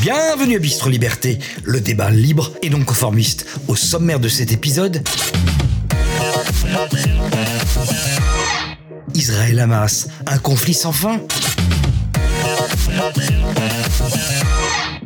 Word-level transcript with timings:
Bienvenue 0.00 0.56
à 0.56 0.58
Bistro 0.58 0.90
Liberté, 0.90 1.38
le 1.64 1.80
débat 1.80 2.10
libre 2.10 2.52
et 2.60 2.68
non 2.68 2.84
conformiste. 2.84 3.46
Au 3.68 3.74
sommaire 3.74 4.20
de 4.20 4.28
cet 4.28 4.52
épisode, 4.52 5.02
Israël-Hamas, 9.14 10.08
un 10.26 10.38
conflit 10.38 10.74
sans 10.74 10.92
fin 10.92 11.20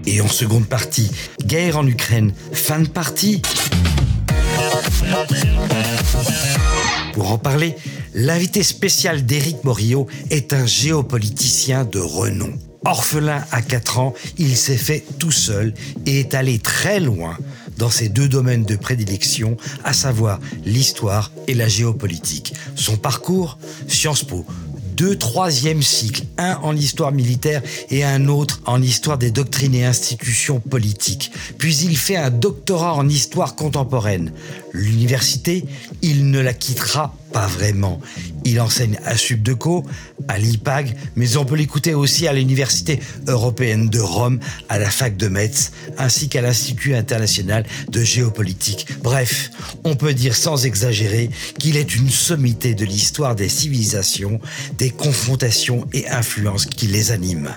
Et 0.06 0.20
en 0.20 0.28
seconde 0.28 0.66
partie, 0.66 1.10
guerre 1.48 1.78
en 1.78 1.86
Ukraine, 1.86 2.34
fin 2.52 2.80
de 2.80 2.88
partie 2.88 3.40
Pour 7.14 7.32
en 7.32 7.38
parler, 7.38 7.74
l'invité 8.12 8.62
spécial 8.62 9.24
d'Éric 9.24 9.64
Morillo 9.64 10.06
est 10.28 10.52
un 10.52 10.66
géopoliticien 10.66 11.86
de 11.86 12.00
renom. 12.00 12.52
Orphelin 12.84 13.42
à 13.50 13.62
4 13.62 13.98
ans, 13.98 14.14
il 14.36 14.58
s'est 14.58 14.76
fait 14.76 15.02
tout 15.18 15.32
seul 15.32 15.72
et 16.04 16.20
est 16.20 16.34
allé 16.34 16.58
très 16.58 17.00
loin 17.00 17.38
dans 17.78 17.90
ses 17.90 18.10
deux 18.10 18.28
domaines 18.28 18.64
de 18.64 18.76
prédilection, 18.76 19.56
à 19.84 19.94
savoir 19.94 20.40
l'histoire 20.66 21.32
et 21.46 21.54
la 21.54 21.68
géopolitique. 21.68 22.52
Son 22.74 22.98
parcours 22.98 23.58
Sciences 23.88 24.24
Po, 24.24 24.44
deux 24.98 25.16
troisième 25.16 25.80
cycles, 25.80 26.24
un 26.38 26.58
en 26.62 26.74
histoire 26.74 27.12
militaire 27.12 27.62
et 27.88 28.02
un 28.04 28.26
autre 28.26 28.60
en 28.66 28.82
histoire 28.82 29.16
des 29.16 29.30
doctrines 29.30 29.74
et 29.76 29.84
institutions 29.84 30.58
politiques. 30.58 31.30
Puis 31.56 31.76
il 31.84 31.96
fait 31.96 32.16
un 32.16 32.30
doctorat 32.30 32.94
en 32.94 33.08
histoire 33.08 33.54
contemporaine. 33.54 34.32
L'université, 34.78 35.64
il 36.02 36.30
ne 36.30 36.38
la 36.38 36.54
quittera 36.54 37.12
pas 37.32 37.48
vraiment. 37.48 38.00
Il 38.44 38.60
enseigne 38.60 38.98
à 39.04 39.16
Subdeco, 39.16 39.84
à 40.28 40.38
l'IPAG, 40.38 40.94
mais 41.16 41.36
on 41.36 41.44
peut 41.44 41.56
l'écouter 41.56 41.94
aussi 41.94 42.28
à 42.28 42.32
l'Université 42.32 43.00
européenne 43.26 43.88
de 43.88 43.98
Rome, 43.98 44.38
à 44.68 44.78
la 44.78 44.88
fac 44.88 45.16
de 45.16 45.26
Metz, 45.26 45.72
ainsi 45.98 46.28
qu'à 46.28 46.42
l'Institut 46.42 46.94
international 46.94 47.66
de 47.90 48.02
géopolitique. 48.02 48.86
Bref, 49.02 49.50
on 49.82 49.96
peut 49.96 50.14
dire 50.14 50.36
sans 50.36 50.64
exagérer 50.64 51.28
qu'il 51.58 51.76
est 51.76 51.96
une 51.96 52.10
sommité 52.10 52.74
de 52.74 52.84
l'histoire 52.84 53.34
des 53.34 53.48
civilisations, 53.48 54.40
des 54.78 54.90
confrontations 54.90 55.88
et 55.92 56.08
influences 56.08 56.66
qui 56.66 56.86
les 56.86 57.10
animent. 57.10 57.50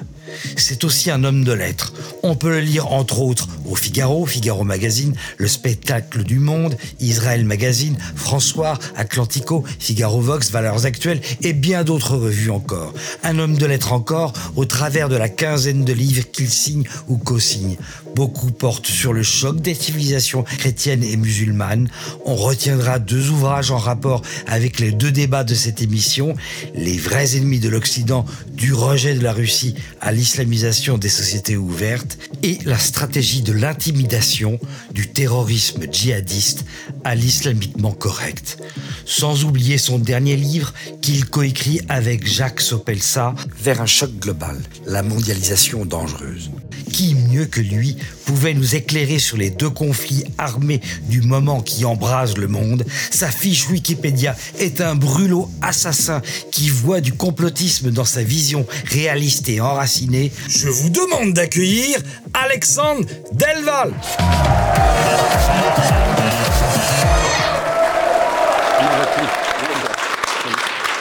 C'est 0.58 0.84
aussi 0.84 1.12
un 1.12 1.24
homme 1.24 1.44
de 1.44 1.54
lettres. 1.54 1.94
On 2.24 2.36
peut 2.36 2.50
le 2.50 2.60
lire 2.60 2.92
entre 2.92 3.22
autres 3.22 3.48
au 3.66 3.76
Figaro, 3.76 4.26
Figaro 4.26 4.64
Magazine, 4.64 5.14
Le 5.38 5.48
Spectacle 5.48 6.24
du 6.24 6.40
Monde, 6.40 6.78
Israël 7.00 7.46
Magazine, 7.46 7.98
François, 8.16 8.78
Atlantico, 8.96 9.64
Figaro 9.80 10.22
Vox, 10.22 10.52
Valeurs 10.52 10.86
Actuelles 10.86 11.22
et 11.42 11.54
bien 11.54 11.84
d'autres 11.84 12.16
revues 12.16 12.52
encore. 12.52 12.94
Un 13.24 13.40
homme 13.40 13.58
de 13.58 13.66
lettres 13.66 13.94
encore 13.94 14.34
au 14.56 14.66
travers 14.66 15.09
de 15.09 15.16
la 15.16 15.30
quinzaine 15.30 15.86
de 15.86 15.94
livres 15.94 16.30
qu'il 16.32 16.50
signe 16.50 16.84
ou 17.08 17.18
co-signe. 17.18 17.78
Beaucoup 18.16 18.52
portent 18.52 18.88
sur 18.88 19.14
le 19.14 19.24
choc 19.24 19.62
des 19.62 19.74
civilisations 19.74 20.44
chrétiennes 20.44 21.04
et 21.04 21.16
musulmanes. 21.18 21.90
On 22.26 22.36
retiendra 22.36 23.00
deux 23.00 23.30
ouvrages 23.30 23.72
en 23.72 23.78
rapport 23.78 24.22
avec 24.48 24.80
les 24.80 24.92
deux 24.92 25.12
débats 25.12 25.44
de 25.44 25.56
cette 25.56 25.82
émission, 25.82 26.36
Les 26.76 26.98
vrais 26.98 27.38
ennemis 27.38 27.59
de 27.59 27.70
l'Occident, 27.70 28.26
du 28.54 28.74
rejet 28.74 29.16
de 29.16 29.24
la 29.24 29.34
Russie 29.34 29.76
à 30.02 30.12
l'islamisation 30.22 31.00
des 31.00 31.10
sociétés 31.10 31.58
ouvertes 31.58 32.20
et 32.44 32.60
la 32.64 32.78
stratégie 32.78 33.42
de 33.42 33.54
l'intimidation 33.54 34.60
du 34.94 35.08
terrorisme 35.08 35.92
djihadiste 35.92 36.64
à 37.04 37.16
l'islamiquement 37.16 37.92
correct. 37.92 38.60
Sans 39.04 39.46
oublier 39.46 39.80
son 39.80 39.98
dernier 39.98 40.36
livre 40.36 40.76
qu'il 41.02 41.26
coécrit 41.26 41.82
avec 41.90 42.28
Jacques 42.28 42.62
Sopelsa, 42.62 43.34
Vers 43.64 43.81
un 43.81 43.88
choc 43.88 44.12
global, 44.20 44.62
la 44.86 45.02
mondialisation 45.02 45.86
dangereuse. 45.86 46.52
Qui 46.91 47.16
mieux 47.16 47.46
que 47.46 47.62
lui 47.62 47.96
pouvait 48.25 48.53
nous 48.53 48.75
éclairer 48.75 49.18
sur 49.18 49.38
les 49.38 49.50
deux 49.50 49.69
conflits 49.69 50.25
armés 50.38 50.81
du 51.03 51.22
moment 51.22 51.62
qui 51.62 51.85
embrase 51.85 52.38
le 52.38 52.47
monde? 52.47 52.85
Sa 53.09 53.29
fiche 53.29 53.69
Wikipédia 53.69 54.35
est 54.59 54.81
un 54.81 54.96
brûlot 54.96 55.50
assassin 55.62 56.22
qui 56.51 56.69
voit 56.69 57.01
du 57.01 57.13
complotisme 57.13 57.91
dans 57.91 58.06
sa 58.06 58.24
vision 58.24 58.66
réaliste 58.85 59.47
et 59.50 59.62
enracinée. 59.62 60.31
Je 60.50 60.68
vous 60.68 60.90
demande 60.90 61.34
d'accueillir 61.34 61.97
Alexandre 62.34 63.06
Delval. 63.31 63.94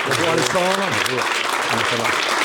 Bonjour 0.07 0.29
Alexandre. 0.33 0.89
Bonjour. 1.73 2.40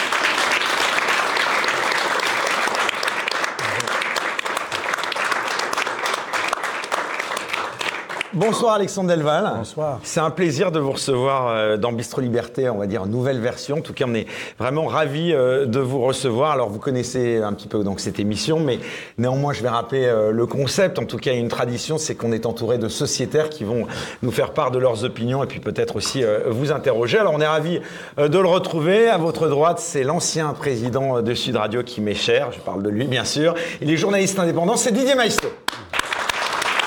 Bonsoir 8.35 8.73
Alexandre 8.73 9.09
Delval. 9.09 9.49
Bonsoir. 9.55 10.01
C'est 10.03 10.19
un 10.19 10.29
plaisir 10.29 10.69
de 10.69 10.77
vous 10.77 10.91
recevoir 10.91 11.47
euh, 11.47 11.77
dans 11.77 11.93
Bistro 11.93 12.19
Liberté, 12.19 12.69
on 12.69 12.77
va 12.77 12.85
dire 12.85 13.05
nouvelle 13.05 13.39
version. 13.39 13.77
En 13.77 13.81
tout 13.81 13.93
cas, 13.93 14.03
on 14.09 14.13
est 14.13 14.27
vraiment 14.59 14.87
ravis 14.87 15.31
euh, 15.31 15.65
de 15.65 15.79
vous 15.79 16.01
recevoir. 16.01 16.51
Alors, 16.51 16.69
vous 16.69 16.79
connaissez 16.79 17.37
un 17.37 17.53
petit 17.53 17.69
peu 17.69 17.81
donc 17.85 18.01
cette 18.01 18.19
émission, 18.19 18.59
mais 18.59 18.79
néanmoins, 19.17 19.53
je 19.53 19.61
vais 19.61 19.69
rappeler 19.69 20.03
euh, 20.03 20.31
le 20.31 20.45
concept. 20.47 20.99
En 20.99 21.05
tout 21.05 21.17
cas, 21.17 21.33
une 21.33 21.47
tradition, 21.47 21.97
c'est 21.97 22.13
qu'on 22.15 22.33
est 22.33 22.45
entouré 22.45 22.77
de 22.77 22.89
sociétaires 22.89 23.49
qui 23.49 23.63
vont 23.63 23.87
nous 24.21 24.31
faire 24.31 24.51
part 24.51 24.69
de 24.69 24.79
leurs 24.79 25.05
opinions 25.05 25.41
et 25.41 25.47
puis 25.47 25.61
peut-être 25.61 25.95
aussi 25.95 26.21
vous 26.45 26.73
interroger. 26.73 27.17
Alors, 27.17 27.33
on 27.33 27.39
est 27.39 27.47
ravis 27.47 27.79
de 28.17 28.37
le 28.37 28.47
retrouver. 28.47 29.07
À 29.07 29.17
votre 29.17 29.47
droite, 29.47 29.79
c'est 29.79 30.03
l'ancien 30.03 30.51
président 30.51 31.21
de 31.21 31.33
Sud 31.33 31.55
Radio 31.55 31.83
qui 31.83 32.01
m'est 32.01 32.15
cher. 32.15 32.51
Je 32.51 32.59
parle 32.59 32.83
de 32.83 32.89
lui, 32.89 33.07
bien 33.07 33.23
sûr. 33.23 33.55
Il 33.79 33.89
est 33.89 33.95
journaliste 33.95 34.37
indépendant. 34.39 34.75
C'est 34.75 34.91
Didier 34.91 35.15
Maistre. 35.15 35.47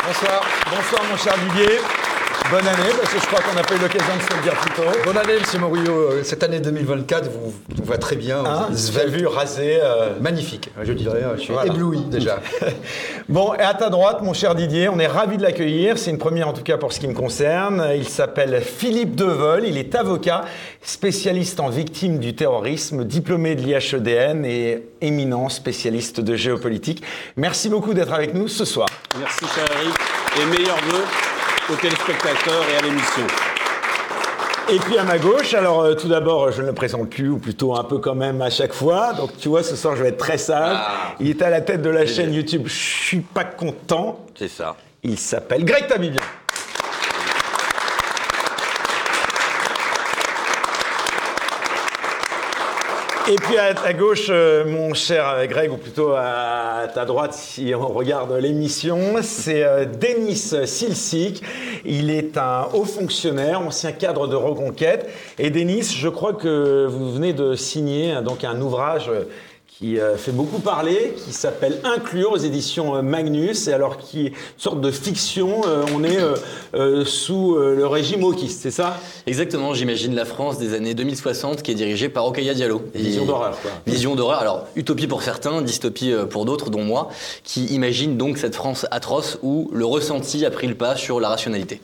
Bonsoir. 0.08 0.41
Bonsoir, 0.70 1.04
mon 1.10 1.16
cher 1.19 1.34
Didier. 1.36 1.97
Bonne 2.50 2.66
année, 2.66 2.94
parce 2.98 3.12
que 3.12 3.20
je 3.20 3.26
crois 3.26 3.41
qu'on 3.41 3.54
n'a 3.54 3.62
pas 3.62 3.75
eu 3.75 3.78
l'occasion 3.78 4.16
de 4.16 4.22
se 4.22 4.36
le 4.36 4.42
dire 4.42 4.54
plus 4.54 4.70
tôt. 4.70 4.88
Bonne 5.04 5.19
année, 5.19 5.38
Monsieur 5.38 5.59
Morillo. 5.59 5.92
Euh, 5.92 6.22
cette 6.22 6.42
année 6.42 6.60
2024 6.60 7.28
vous, 7.31 7.53
vous 7.76 7.84
va 7.84 7.98
très 7.98 8.16
bien. 8.16 8.42
Hein, 8.42 8.69
vous 8.70 8.98
avez 8.98 9.10
vu 9.10 9.26
rasé. 9.26 9.78
Euh, 9.82 10.14
Magnifique, 10.19 10.70
je 10.82 10.92
dirais. 10.94 11.22
Je 11.36 11.42
suis 11.42 11.53
ébloui 11.66 12.00
déjà. 12.10 12.41
bon, 13.28 13.53
et 13.53 13.60
à 13.60 13.75
ta 13.75 13.91
droite, 13.91 14.22
mon 14.22 14.32
cher 14.32 14.54
Didier, 14.54 14.88
on 14.88 14.98
est 14.98 15.06
ravi 15.06 15.36
de 15.36 15.42
l'accueillir. 15.42 15.98
C'est 15.98 16.10
une 16.10 16.16
première 16.16 16.48
en 16.48 16.54
tout 16.54 16.62
cas 16.62 16.78
pour 16.78 16.94
ce 16.94 17.00
qui 17.00 17.09
me 17.09 17.12
concerne. 17.12 17.86
Il 17.94 18.09
s'appelle 18.09 18.62
Philippe 18.62 19.15
Devol. 19.15 19.65
Il 19.66 19.76
est 19.76 19.94
avocat, 19.94 20.47
spécialiste 20.80 21.60
en 21.60 21.69
victimes 21.69 22.19
du 22.19 22.34
terrorisme, 22.34 23.04
diplômé 23.04 23.56
de 23.56 23.60
l'IHEDN 23.60 24.47
et 24.47 24.86
éminent 25.03 25.50
spécialiste 25.50 26.20
de 26.20 26.34
géopolitique. 26.34 27.03
Merci 27.36 27.69
beaucoup 27.69 27.92
d'être 27.92 28.15
avec 28.15 28.32
nous 28.32 28.48
ce 28.48 28.65
soir. 28.65 28.88
Merci, 29.19 29.44
cher 29.54 29.66
Eric. 29.82 29.94
Et 30.41 30.47
meilleurs 30.47 30.82
vœux 30.88 31.04
aux 31.70 31.76
téléspectateurs 31.76 32.64
et 32.72 32.76
à 32.76 32.82
l'émission. 32.82 33.26
Et 34.70 34.78
puis 34.78 34.98
à 34.98 35.04
ma 35.04 35.18
gauche, 35.18 35.54
alors 35.54 35.80
euh, 35.80 35.94
tout 35.94 36.08
d'abord, 36.08 36.50
je 36.52 36.60
ne 36.62 36.66
le 36.66 36.72
présente 36.74 37.08
plus, 37.10 37.30
ou 37.30 37.38
plutôt 37.38 37.74
un 37.74 37.84
peu 37.84 37.98
quand 37.98 38.14
même 38.14 38.42
à 38.42 38.50
chaque 38.50 38.72
fois. 38.72 39.14
Donc 39.14 39.36
tu 39.38 39.48
vois, 39.48 39.62
ce 39.62 39.76
soir, 39.76 39.96
je 39.96 40.02
vais 40.02 40.10
être 40.10 40.18
très 40.18 40.38
sage. 40.38 40.76
Ah. 40.78 41.14
Il 41.20 41.28
est 41.28 41.42
à 41.42 41.50
la 41.50 41.60
tête 41.60 41.82
de 41.82 41.90
la 41.90 42.06
chaîne 42.06 42.32
YouTube. 42.32 42.64
Je 42.66 42.74
suis 42.74 43.20
pas 43.20 43.44
content. 43.44 44.26
C'est 44.38 44.48
ça. 44.48 44.76
Il 45.02 45.18
s'appelle 45.18 45.64
Greg 45.64 45.86
Tabibian. 45.86 46.20
Et 53.31 53.37
puis 53.37 53.59
à 53.59 53.75
ta 53.75 53.93
gauche, 53.93 54.28
euh, 54.31 54.65
mon 54.65 54.94
cher 54.94 55.47
Greg, 55.49 55.71
ou 55.71 55.77
plutôt 55.77 56.12
à 56.16 56.89
ta 56.94 57.05
droite, 57.05 57.34
si 57.34 57.75
on 57.75 57.89
regarde 57.89 58.33
l'émission, 58.33 59.16
c'est 59.21 59.65
euh, 59.65 59.84
Denis 59.84 60.54
Silsik. 60.65 61.42
Il 61.84 62.10
est 62.10 62.39
un 62.39 62.69
haut 62.72 62.86
fonctionnaire, 62.86 63.60
ancien 63.60 63.92
cadre 63.92 64.28
de 64.28 64.34
reconquête. 64.34 65.10
Et 65.39 65.51
Denis, 65.51 65.95
je 65.95 66.09
crois 66.09 66.33
que 66.33 66.86
vous 66.86 67.13
venez 67.13 67.34
de 67.34 67.54
signer 67.54 68.15
donc 68.22 68.45
un 68.45 68.59
ouvrage 68.63 69.10
qui 69.78 70.01
euh, 70.01 70.16
fait 70.16 70.33
beaucoup 70.33 70.59
parler, 70.59 71.15
qui 71.25 71.33
s'appelle 71.33 71.78
Inclure 71.84 72.33
aux 72.33 72.36
éditions 72.36 72.97
euh, 72.97 73.03
Magnus, 73.03 73.69
et 73.69 73.72
alors 73.72 73.97
qui 73.97 74.27
est 74.27 74.30
une 74.30 74.34
sorte 74.57 74.80
de 74.80 74.91
fiction. 74.91 75.63
Euh, 75.66 75.84
on 75.95 76.03
est 76.03 76.19
sous 77.04 77.57
le 77.57 77.86
régime 77.86 78.22
wokiste, 78.22 78.60
c'est 78.60 78.71
ça? 78.71 78.98
Exactement, 79.27 79.75
j'imagine 79.75 80.15
la 80.15 80.25
France 80.25 80.59
des 80.59 80.75
années 80.75 80.95
2060 80.95 81.63
qui 81.63 81.71
est 81.71 81.75
dirigée 81.75 82.09
par 82.09 82.27
Okaya 82.27 82.54
Diallo. 82.54 82.83
Vision 82.95 83.25
d'horreur, 83.25 83.59
quoi. 83.60 83.71
Vision 83.86 84.16
d'horreur, 84.16 84.41
alors 84.41 84.66
utopie 84.77 85.07
pour 85.07 85.22
certains, 85.22 85.63
dystopie 85.63 86.13
pour 86.31 86.45
d'autres, 86.45 86.71
dont 86.71 86.83
moi, 86.83 87.10
qui 87.45 87.66
imagine 87.66 88.16
donc 88.16 88.39
cette 88.39 88.54
France 88.54 88.86
atroce 88.91 89.39
où 89.42 89.71
le 89.72 89.84
ressenti 89.84 90.45
a 90.45 90.51
pris 90.51 90.66
le 90.66 90.74
pas 90.74 90.97
sur 90.97 91.21
la 91.21 91.28
rationalité. 91.28 91.81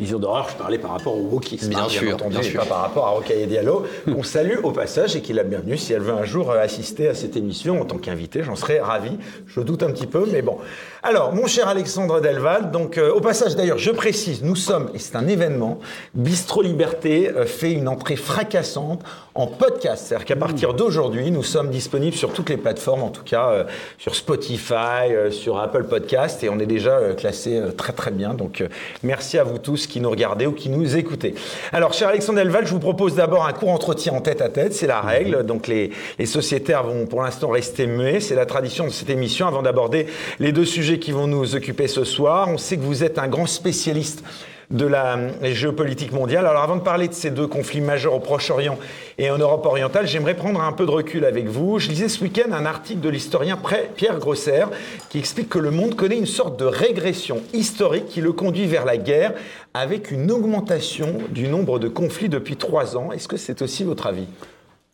Vision 0.00 0.20
d'horreur, 0.20 0.48
je 0.48 0.54
parlais 0.54 0.78
par 0.78 0.92
rapport 0.92 1.16
au 1.16 1.22
wokisme, 1.22 1.70
bien, 1.70 1.80
hein, 1.80 1.88
bien 1.88 2.14
entendu, 2.14 2.38
bien 2.38 2.60
pas 2.60 2.66
par 2.66 2.80
rapport 2.82 3.08
à 3.08 3.10
Rocaille 3.10 3.48
Diallo, 3.48 3.84
qu'on 4.04 4.22
salue 4.22 4.58
au 4.62 4.70
passage 4.70 5.16
et 5.16 5.22
qu'il 5.22 5.40
a 5.40 5.42
bienvenue. 5.42 5.76
Si 5.76 5.92
elle 5.92 6.02
veut 6.02 6.12
un 6.12 6.22
jour 6.22 6.52
euh, 6.52 6.62
assister 6.62 7.08
à 7.08 7.14
cette 7.14 7.36
émission 7.36 7.80
en 7.80 7.84
tant 7.84 7.98
qu'invitée, 7.98 8.44
j'en 8.44 8.54
serais 8.54 8.78
ravi. 8.78 9.18
Je 9.48 9.58
doute 9.58 9.82
un 9.82 9.90
petit 9.90 10.06
peu, 10.06 10.24
mais 10.30 10.40
bon. 10.40 10.58
Alors, 11.00 11.32
mon 11.32 11.46
cher 11.46 11.68
Alexandre 11.68 12.20
Delval, 12.20 12.72
donc 12.72 12.98
euh, 12.98 13.12
au 13.12 13.20
passage 13.20 13.54
d'ailleurs, 13.54 13.78
je 13.78 13.92
précise, 13.92 14.42
nous 14.42 14.56
sommes, 14.56 14.90
et 14.94 14.98
c'est 14.98 15.14
un 15.14 15.28
événement, 15.28 15.78
Bistro 16.14 16.60
Liberté 16.60 17.30
euh, 17.30 17.46
fait 17.46 17.70
une 17.70 17.86
entrée 17.86 18.16
fracassante 18.16 19.04
en 19.36 19.46
podcast. 19.46 20.06
C'est-à-dire 20.08 20.26
qu'à 20.26 20.34
partir 20.34 20.74
d'aujourd'hui, 20.74 21.30
nous 21.30 21.44
sommes 21.44 21.70
disponibles 21.70 22.16
sur 22.16 22.32
toutes 22.32 22.50
les 22.50 22.56
plateformes, 22.56 23.04
en 23.04 23.10
tout 23.10 23.22
cas 23.22 23.50
euh, 23.50 23.64
sur 23.96 24.16
Spotify, 24.16 25.12
euh, 25.12 25.30
sur 25.30 25.60
Apple 25.60 25.84
Podcast, 25.84 26.42
et 26.42 26.48
on 26.48 26.58
est 26.58 26.66
déjà 26.66 26.96
euh, 26.96 27.14
classé 27.14 27.62
très 27.76 27.92
très 27.92 28.10
bien. 28.10 28.34
Donc 28.34 28.60
euh, 28.60 28.66
merci 29.04 29.38
à 29.38 29.44
vous 29.44 29.58
tous 29.58 29.86
qui 29.86 30.00
nous 30.00 30.10
regardez 30.10 30.46
ou 30.46 30.52
qui 30.52 30.68
nous 30.68 30.96
écoutez. 30.96 31.36
Alors, 31.72 31.92
cher 31.92 32.08
Alexandre 32.08 32.40
Delval, 32.40 32.66
je 32.66 32.72
vous 32.72 32.80
propose 32.80 33.14
d'abord 33.14 33.46
un 33.46 33.52
court 33.52 33.70
entretien 33.70 34.14
en 34.14 34.20
tête 34.20 34.40
à 34.40 34.48
tête, 34.48 34.74
c'est 34.74 34.88
la 34.88 35.00
règle. 35.00 35.46
Donc 35.46 35.68
les, 35.68 35.92
les 36.18 36.26
sociétaires 36.26 36.82
vont 36.82 37.06
pour 37.06 37.22
l'instant 37.22 37.50
rester 37.50 37.86
muets, 37.86 38.18
c'est 38.18 38.34
la 38.34 38.46
tradition 38.46 38.84
de 38.84 38.90
cette 38.90 39.10
émission 39.10 39.46
avant 39.46 39.62
d'aborder 39.62 40.08
les 40.40 40.50
deux 40.50 40.64
sujets 40.64 40.97
qui 40.98 41.12
vont 41.12 41.26
nous 41.26 41.54
occuper 41.54 41.88
ce 41.88 42.04
soir. 42.04 42.48
On 42.48 42.58
sait 42.58 42.76
que 42.76 42.82
vous 42.82 43.04
êtes 43.04 43.18
un 43.18 43.28
grand 43.28 43.46
spécialiste 43.46 44.22
de 44.70 44.84
la 44.84 45.16
géopolitique 45.42 46.12
mondiale. 46.12 46.46
Alors 46.46 46.62
avant 46.62 46.76
de 46.76 46.82
parler 46.82 47.08
de 47.08 47.14
ces 47.14 47.30
deux 47.30 47.46
conflits 47.46 47.80
majeurs 47.80 48.14
au 48.14 48.20
Proche-Orient 48.20 48.78
et 49.16 49.30
en 49.30 49.38
Europe 49.38 49.64
orientale, 49.64 50.06
j'aimerais 50.06 50.34
prendre 50.34 50.60
un 50.60 50.72
peu 50.72 50.84
de 50.84 50.90
recul 50.90 51.24
avec 51.24 51.46
vous. 51.46 51.78
Je 51.78 51.88
lisais 51.88 52.08
ce 52.08 52.22
week-end 52.22 52.52
un 52.52 52.66
article 52.66 53.00
de 53.00 53.08
l'historien 53.08 53.58
Pierre 53.96 54.18
Grosser 54.18 54.64
qui 55.08 55.18
explique 55.18 55.48
que 55.48 55.58
le 55.58 55.70
monde 55.70 55.94
connaît 55.94 56.18
une 56.18 56.26
sorte 56.26 56.58
de 56.58 56.66
régression 56.66 57.40
historique 57.54 58.06
qui 58.08 58.20
le 58.20 58.32
conduit 58.32 58.66
vers 58.66 58.84
la 58.84 58.98
guerre 58.98 59.32
avec 59.72 60.10
une 60.10 60.30
augmentation 60.30 61.16
du 61.30 61.48
nombre 61.48 61.78
de 61.78 61.88
conflits 61.88 62.28
depuis 62.28 62.56
trois 62.56 62.96
ans. 62.96 63.10
Est-ce 63.12 63.28
que 63.28 63.38
c'est 63.38 63.62
aussi 63.62 63.84
votre 63.84 64.06
avis? 64.06 64.26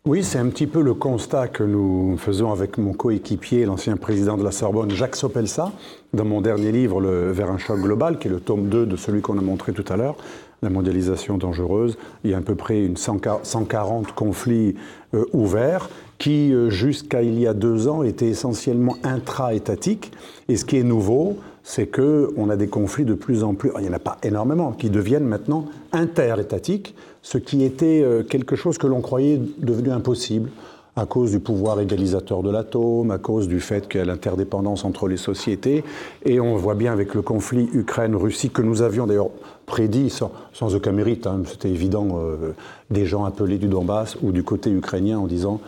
Oui, 0.07 0.23
c'est 0.23 0.37
un 0.37 0.49
petit 0.49 0.67
peu 0.67 0.83
le 0.83 0.93
constat 0.93 1.47
que 1.47 1.63
nous 1.63 2.15
faisons 2.17 2.51
avec 2.51 2.77
mon 2.77 2.93
coéquipier, 2.93 3.65
l'ancien 3.65 3.97
président 3.97 4.37
de 4.37 4.43
la 4.43 4.51
Sorbonne, 4.51 4.91
Jacques 4.91 5.15
Sopelsa, 5.15 5.71
dans 6.13 6.25
mon 6.25 6.41
dernier 6.41 6.71
livre, 6.71 7.01
le 7.01 7.31
Vers 7.31 7.49
un 7.49 7.57
choc 7.57 7.79
global, 7.79 8.19
qui 8.19 8.27
est 8.27 8.31
le 8.31 8.39
tome 8.39 8.69
2 8.69 8.85
de 8.85 8.95
celui 8.97 9.21
qu'on 9.21 9.35
a 9.39 9.41
montré 9.41 9.73
tout 9.73 9.85
à 9.91 9.97
l'heure, 9.97 10.15
La 10.61 10.69
mondialisation 10.69 11.39
dangereuse. 11.39 11.97
Il 12.23 12.29
y 12.29 12.33
a 12.35 12.37
à 12.37 12.41
peu 12.41 12.53
près 12.53 12.85
une 12.85 12.97
140 12.97 14.13
conflits 14.13 14.75
euh, 15.15 15.25
ouverts 15.33 15.89
qui, 16.19 16.53
euh, 16.53 16.69
jusqu'à 16.69 17.23
il 17.23 17.39
y 17.39 17.47
a 17.47 17.55
deux 17.55 17.87
ans, 17.87 18.03
étaient 18.03 18.27
essentiellement 18.27 18.97
intra-étatiques. 19.03 20.11
Et 20.49 20.55
ce 20.55 20.65
qui 20.65 20.77
est 20.77 20.83
nouveau, 20.83 21.37
c'est 21.63 21.87
qu'on 21.87 22.49
a 22.51 22.55
des 22.55 22.67
conflits 22.67 23.05
de 23.05 23.15
plus 23.15 23.43
en 23.43 23.55
plus, 23.55 23.71
il 23.77 23.81
n'y 23.81 23.89
en 23.89 23.93
a 23.93 23.99
pas 23.99 24.19
énormément, 24.21 24.71
qui 24.71 24.91
deviennent 24.91 25.25
maintenant 25.25 25.65
interétatiques, 25.93 26.93
ce 27.25 27.39
qui 27.39 27.63
était 27.63 28.03
euh, 28.03 28.21
quelque 28.21 28.55
chose 28.55 28.77
que 28.77 28.85
l'on 28.85 29.01
croyait 29.01 29.41
devenu 29.57 29.89
impossible 29.89 30.51
à 30.95 31.07
cause 31.07 31.31
du 31.31 31.39
pouvoir 31.39 31.81
égalisateur 31.81 32.43
de 32.43 32.51
l'atome, 32.51 33.09
à 33.09 33.17
cause 33.17 33.47
du 33.47 33.59
fait 33.59 33.87
qu'il 33.87 33.99
y 33.99 34.03
a 34.03 34.05
l'interdépendance 34.05 34.85
entre 34.85 35.07
les 35.07 35.17
sociétés. 35.17 35.83
Et 36.23 36.39
on 36.39 36.55
voit 36.55 36.75
bien 36.75 36.93
avec 36.93 37.15
le 37.15 37.23
conflit 37.23 37.67
Ukraine-Russie 37.73 38.51
que 38.51 38.61
nous 38.61 38.83
avions 38.83 39.07
d'ailleurs 39.07 39.31
prédit 39.65 40.11
sans, 40.11 40.75
aucun 40.75 40.91
mérite, 40.91 41.25
hein, 41.25 41.41
c'était 41.47 41.71
évident, 41.71 42.09
euh, 42.13 42.53
des 42.91 43.07
gens 43.07 43.25
appelés 43.25 43.57
du 43.57 43.69
Donbass 43.69 44.17
ou 44.21 44.31
du 44.31 44.43
côté 44.43 44.69
ukrainien 44.69 45.17
en 45.17 45.25
disant 45.25 45.59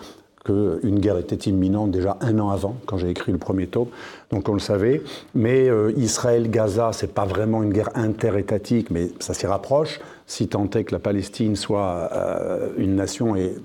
qu'une 0.45 0.99
guerre 0.99 1.17
était 1.17 1.49
imminente 1.49 1.89
déjà 1.89 2.17
un 2.21 2.37
an 2.37 2.51
avant, 2.51 2.75
quand 2.85 2.97
j'ai 2.97 3.09
écrit 3.09 3.31
le 3.31 3.39
premier 3.39 3.65
tome, 3.65 3.87
donc 4.31 4.47
on 4.47 4.53
le 4.53 4.59
savait. 4.59 5.01
Mais 5.33 5.67
euh, 5.67 5.91
Israël-Gaza, 5.97 6.91
c'est 6.93 7.13
pas 7.13 7.25
vraiment 7.25 7.63
une 7.63 7.73
guerre 7.73 7.89
interétatique, 7.95 8.91
mais 8.91 9.09
ça 9.19 9.33
s'y 9.33 9.47
rapproche, 9.47 9.99
si 10.27 10.47
tant 10.47 10.69
est 10.69 10.83
que 10.83 10.91
la 10.91 10.99
Palestine 10.99 11.55
soit 11.55 12.09
euh, 12.11 12.69
une 12.77 12.95
nation 12.95 13.35
et 13.35 13.55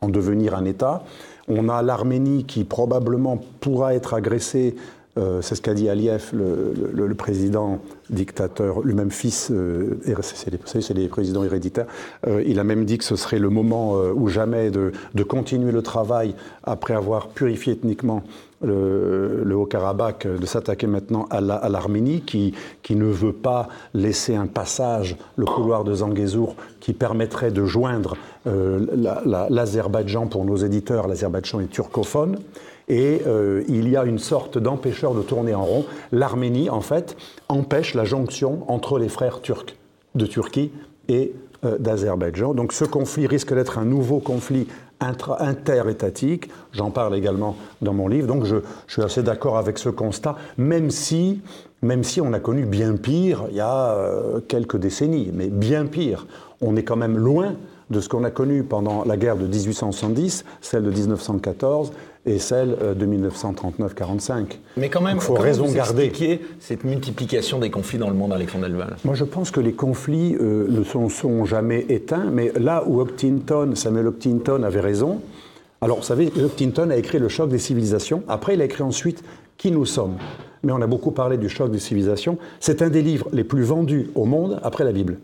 en 0.00 0.08
devenir 0.08 0.54
un 0.54 0.64
État. 0.64 1.04
On 1.48 1.68
a 1.68 1.82
l'Arménie 1.82 2.44
qui 2.44 2.64
probablement 2.64 3.38
pourra 3.60 3.94
être 3.94 4.14
agressée 4.14 4.74
euh, 5.18 5.42
c'est 5.42 5.54
ce 5.54 5.60
qu'a 5.60 5.74
dit 5.74 5.90
Aliyev, 5.90 6.30
le, 6.32 7.14
président 7.14 7.80
dictateur, 8.08 8.80
lui-même 8.80 9.10
fils, 9.10 9.50
euh, 9.50 10.00
c'est 10.22 10.94
les, 10.94 11.08
présidents 11.08 11.44
héréditaires. 11.44 11.86
Euh, 12.26 12.42
il 12.46 12.58
a 12.58 12.64
même 12.64 12.86
dit 12.86 12.96
que 12.96 13.04
ce 13.04 13.16
serait 13.16 13.38
le 13.38 13.50
moment 13.50 13.94
ou 14.14 14.28
jamais 14.28 14.70
de, 14.70 14.92
continuer 15.22 15.70
le 15.70 15.82
travail 15.82 16.34
après 16.64 16.94
avoir 16.94 17.28
purifié 17.28 17.74
ethniquement 17.74 18.22
le, 18.62 19.54
Haut-Karabakh, 19.54 20.26
de 20.26 20.46
s'attaquer 20.46 20.86
maintenant 20.86 21.26
à 21.30 21.40
l'Arménie, 21.40 22.16
la, 22.16 22.20
qui, 22.20 22.54
qui, 22.82 22.96
ne 22.96 23.06
veut 23.06 23.32
pas 23.32 23.68
laisser 23.94 24.34
un 24.34 24.46
passage, 24.46 25.16
le 25.36 25.44
couloir 25.44 25.84
de 25.84 25.94
Zangezur, 25.94 26.54
qui 26.80 26.92
permettrait 26.92 27.50
de 27.50 27.64
joindre 27.64 28.16
l'Azerbaïdjan 28.44 30.22
la, 30.22 30.26
pour 30.26 30.44
nos 30.44 30.56
éditeurs. 30.56 31.08
L'Azerbaïdjan 31.08 31.60
est 31.60 31.70
turcophone 31.70 32.38
et 32.88 33.22
euh, 33.26 33.62
il 33.68 33.88
y 33.88 33.96
a 33.96 34.04
une 34.04 34.18
sorte 34.18 34.58
d'empêcheur 34.58 35.14
de 35.14 35.22
tourner 35.22 35.54
en 35.54 35.64
rond. 35.64 35.84
L'Arménie, 36.10 36.70
en 36.70 36.80
fait, 36.80 37.16
empêche 37.48 37.94
la 37.94 38.04
jonction 38.04 38.64
entre 38.68 38.98
les 38.98 39.08
frères 39.08 39.40
turcs 39.40 39.76
de 40.14 40.26
Turquie 40.26 40.70
et 41.08 41.32
euh, 41.64 41.78
d'Azerbaïdjan. 41.78 42.54
Donc 42.54 42.72
ce 42.72 42.84
conflit 42.84 43.26
risque 43.26 43.54
d'être 43.54 43.78
un 43.78 43.84
nouveau 43.84 44.18
conflit 44.18 44.66
interétatique. 45.02 46.48
J'en 46.72 46.90
parle 46.90 47.16
également 47.16 47.56
dans 47.80 47.92
mon 47.92 48.08
livre. 48.08 48.26
Donc 48.26 48.44
je, 48.44 48.56
suis 48.88 49.02
assez 49.02 49.22
d'accord 49.22 49.58
avec 49.58 49.78
ce 49.78 49.88
constat, 49.88 50.36
même 50.58 50.90
si, 50.90 51.40
même 51.82 52.04
si 52.04 52.20
on 52.20 52.32
a 52.32 52.40
connu 52.40 52.64
bien 52.64 52.96
pire 52.96 53.44
il 53.50 53.56
y 53.56 53.60
a 53.60 53.92
euh, 53.92 54.40
quelques 54.46 54.76
décennies, 54.76 55.30
mais 55.32 55.48
bien 55.48 55.86
pire. 55.86 56.26
On 56.60 56.76
est 56.76 56.84
quand 56.84 56.96
même 56.96 57.16
loin 57.16 57.54
de 57.90 58.00
ce 58.00 58.08
qu'on 58.08 58.24
a 58.24 58.30
connu 58.30 58.62
pendant 58.62 59.04
la 59.04 59.16
guerre 59.16 59.36
de 59.36 59.46
1870, 59.46 60.44
celle 60.60 60.84
de 60.84 60.90
1914 60.90 61.92
et 62.24 62.38
celle 62.38 62.76
de 62.96 63.06
1939-45. 63.06 64.58
Mais 64.76 64.88
quand 64.88 65.00
même, 65.00 65.16
il 65.16 65.22
faut 65.22 65.34
raison 65.34 65.70
garder. 65.70 66.40
cette 66.60 66.84
multiplication 66.84 67.58
des 67.58 67.70
conflits 67.70 67.98
dans 67.98 68.08
le 68.08 68.14
monde, 68.14 68.32
Alexandre 68.32 68.68
Delval 68.68 68.96
Moi, 69.04 69.14
je 69.14 69.24
pense 69.24 69.50
que 69.50 69.60
les 69.60 69.72
conflits 69.72 70.36
euh, 70.40 70.66
ne 70.68 70.84
sont, 70.84 71.08
sont, 71.08 71.44
jamais 71.44 71.84
éteints, 71.88 72.30
mais 72.30 72.52
là 72.58 72.84
où 72.86 73.04
Samuel 73.74 74.06
Huntington 74.06 74.62
avait 74.62 74.80
raison, 74.80 75.20
alors 75.80 75.98
vous 75.98 76.04
savez, 76.04 76.32
Huntington 76.38 76.90
a 76.90 76.96
écrit 76.96 77.18
Le 77.18 77.28
choc 77.28 77.48
des 77.48 77.58
civilisations, 77.58 78.22
après 78.28 78.54
il 78.54 78.60
a 78.60 78.64
écrit 78.64 78.84
ensuite 78.84 79.24
Qui 79.58 79.72
nous 79.72 79.84
sommes? 79.84 80.16
Mais 80.62 80.70
on 80.70 80.80
a 80.80 80.86
beaucoup 80.86 81.10
parlé 81.10 81.38
du 81.38 81.48
choc 81.48 81.72
des 81.72 81.80
civilisations. 81.80 82.38
C'est 82.60 82.82
un 82.82 82.88
des 82.88 83.02
livres 83.02 83.28
les 83.32 83.42
plus 83.42 83.64
vendus 83.64 84.10
au 84.14 84.24
monde 84.24 84.60
après 84.62 84.84
la 84.84 84.92
Bible. 84.92 85.18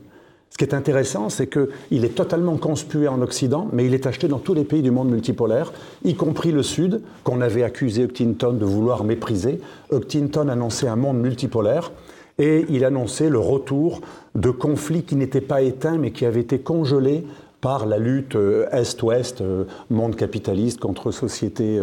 Ce 0.51 0.57
qui 0.57 0.65
est 0.65 0.75
intéressant, 0.75 1.29
c'est 1.29 1.47
qu'il 1.47 2.05
est 2.05 2.15
totalement 2.15 2.57
conspué 2.57 3.07
en 3.07 3.23
Occident, 3.23 3.69
mais 3.73 3.87
il 3.87 3.95
est 3.95 4.07
acheté 4.07 4.29
dans 4.29 4.39
tous 4.39 4.55
les 4.55 4.65
pays 4.65 4.83
du 4.83 4.91
monde 4.91 5.11
multipolaire, 5.11 5.73
y 6.05 6.15
compris 6.15 6.53
le 6.53 6.63
Sud, 6.63 7.01
qu'on 7.23 7.41
avait 7.41 7.63
accusé 7.63 8.05
Huntington 8.05 8.55
de 8.55 8.65
vouloir 8.65 9.05
mépriser. 9.05 9.61
Huntington 9.93 10.49
annonçait 10.49 10.89
un 10.89 10.97
monde 10.97 11.21
multipolaire 11.21 11.93
et 12.39 12.65
il 12.71 12.85
annonçait 12.85 13.29
le 13.29 13.39
retour 13.39 14.01
de 14.35 14.51
conflits 14.51 15.03
qui 15.03 15.17
n'étaient 15.17 15.41
pas 15.41 15.63
éteints, 15.63 15.99
mais 15.99 16.11
qui 16.13 16.25
avaient 16.25 16.41
été 16.41 16.59
congelés 16.59 17.25
par 17.61 17.87
la 17.87 17.99
lutte 17.99 18.37
Est-Ouest, 18.71 19.43
monde 19.91 20.15
capitaliste 20.15 20.79
contre 20.79 21.11
société 21.11 21.81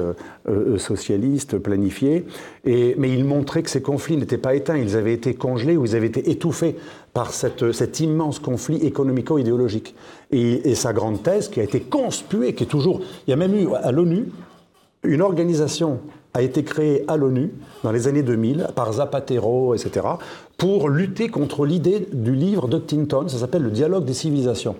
socialiste 0.78 1.58
planifiée. 1.58 2.26
Mais 2.66 3.10
il 3.10 3.26
montrait 3.26 3.62
que 3.62 3.70
ces 3.70 3.82
conflits 3.82 4.16
n'étaient 4.16 4.38
pas 4.38 4.56
éteints, 4.56 4.78
ils 4.78 4.96
avaient 4.96 5.14
été 5.14 5.34
congelés 5.34 5.76
ou 5.76 5.84
ils 5.84 5.98
avaient 5.98 6.08
été 6.08 6.32
étouffés 6.32 6.78
par 7.16 7.32
cette, 7.32 7.72
cet 7.72 8.02
immense 8.02 8.38
conflit 8.38 8.78
économico-idéologique. 8.86 9.96
Et, 10.32 10.70
et, 10.70 10.76
sa 10.76 10.94
grande 10.94 11.24
thèse, 11.24 11.48
qui 11.48 11.62
a 11.62 11.64
été 11.64 11.80
conspuée, 11.80 12.54
qui 12.54 12.66
est 12.66 12.68
toujours... 12.68 13.02
Il 13.26 13.32
y 13.32 13.34
a 13.34 13.38
même 13.38 13.56
eu 13.56 13.70
à 13.74 13.92
l'ONU 13.92 14.28
une 15.08 15.22
organisation 15.22 16.00
a 16.34 16.42
été 16.42 16.64
créée 16.64 17.06
à 17.08 17.16
l'ONU 17.16 17.52
dans 17.84 17.92
les 17.92 18.08
années 18.08 18.24
2000 18.24 18.70
par 18.76 18.92
Zapatero, 18.94 19.74
etc., 19.74 20.06
pour 20.58 20.90
lutter 20.90 21.30
contre 21.30 21.66
l'idée 21.66 22.08
du 22.12 22.36
livre 22.36 22.68
d'Huntington, 22.68 23.28
ça 23.28 23.38
s'appelle 23.38 23.64
Le 23.64 23.72
dialogue 23.72 24.06
des 24.06 24.14
civilisations 24.14 24.76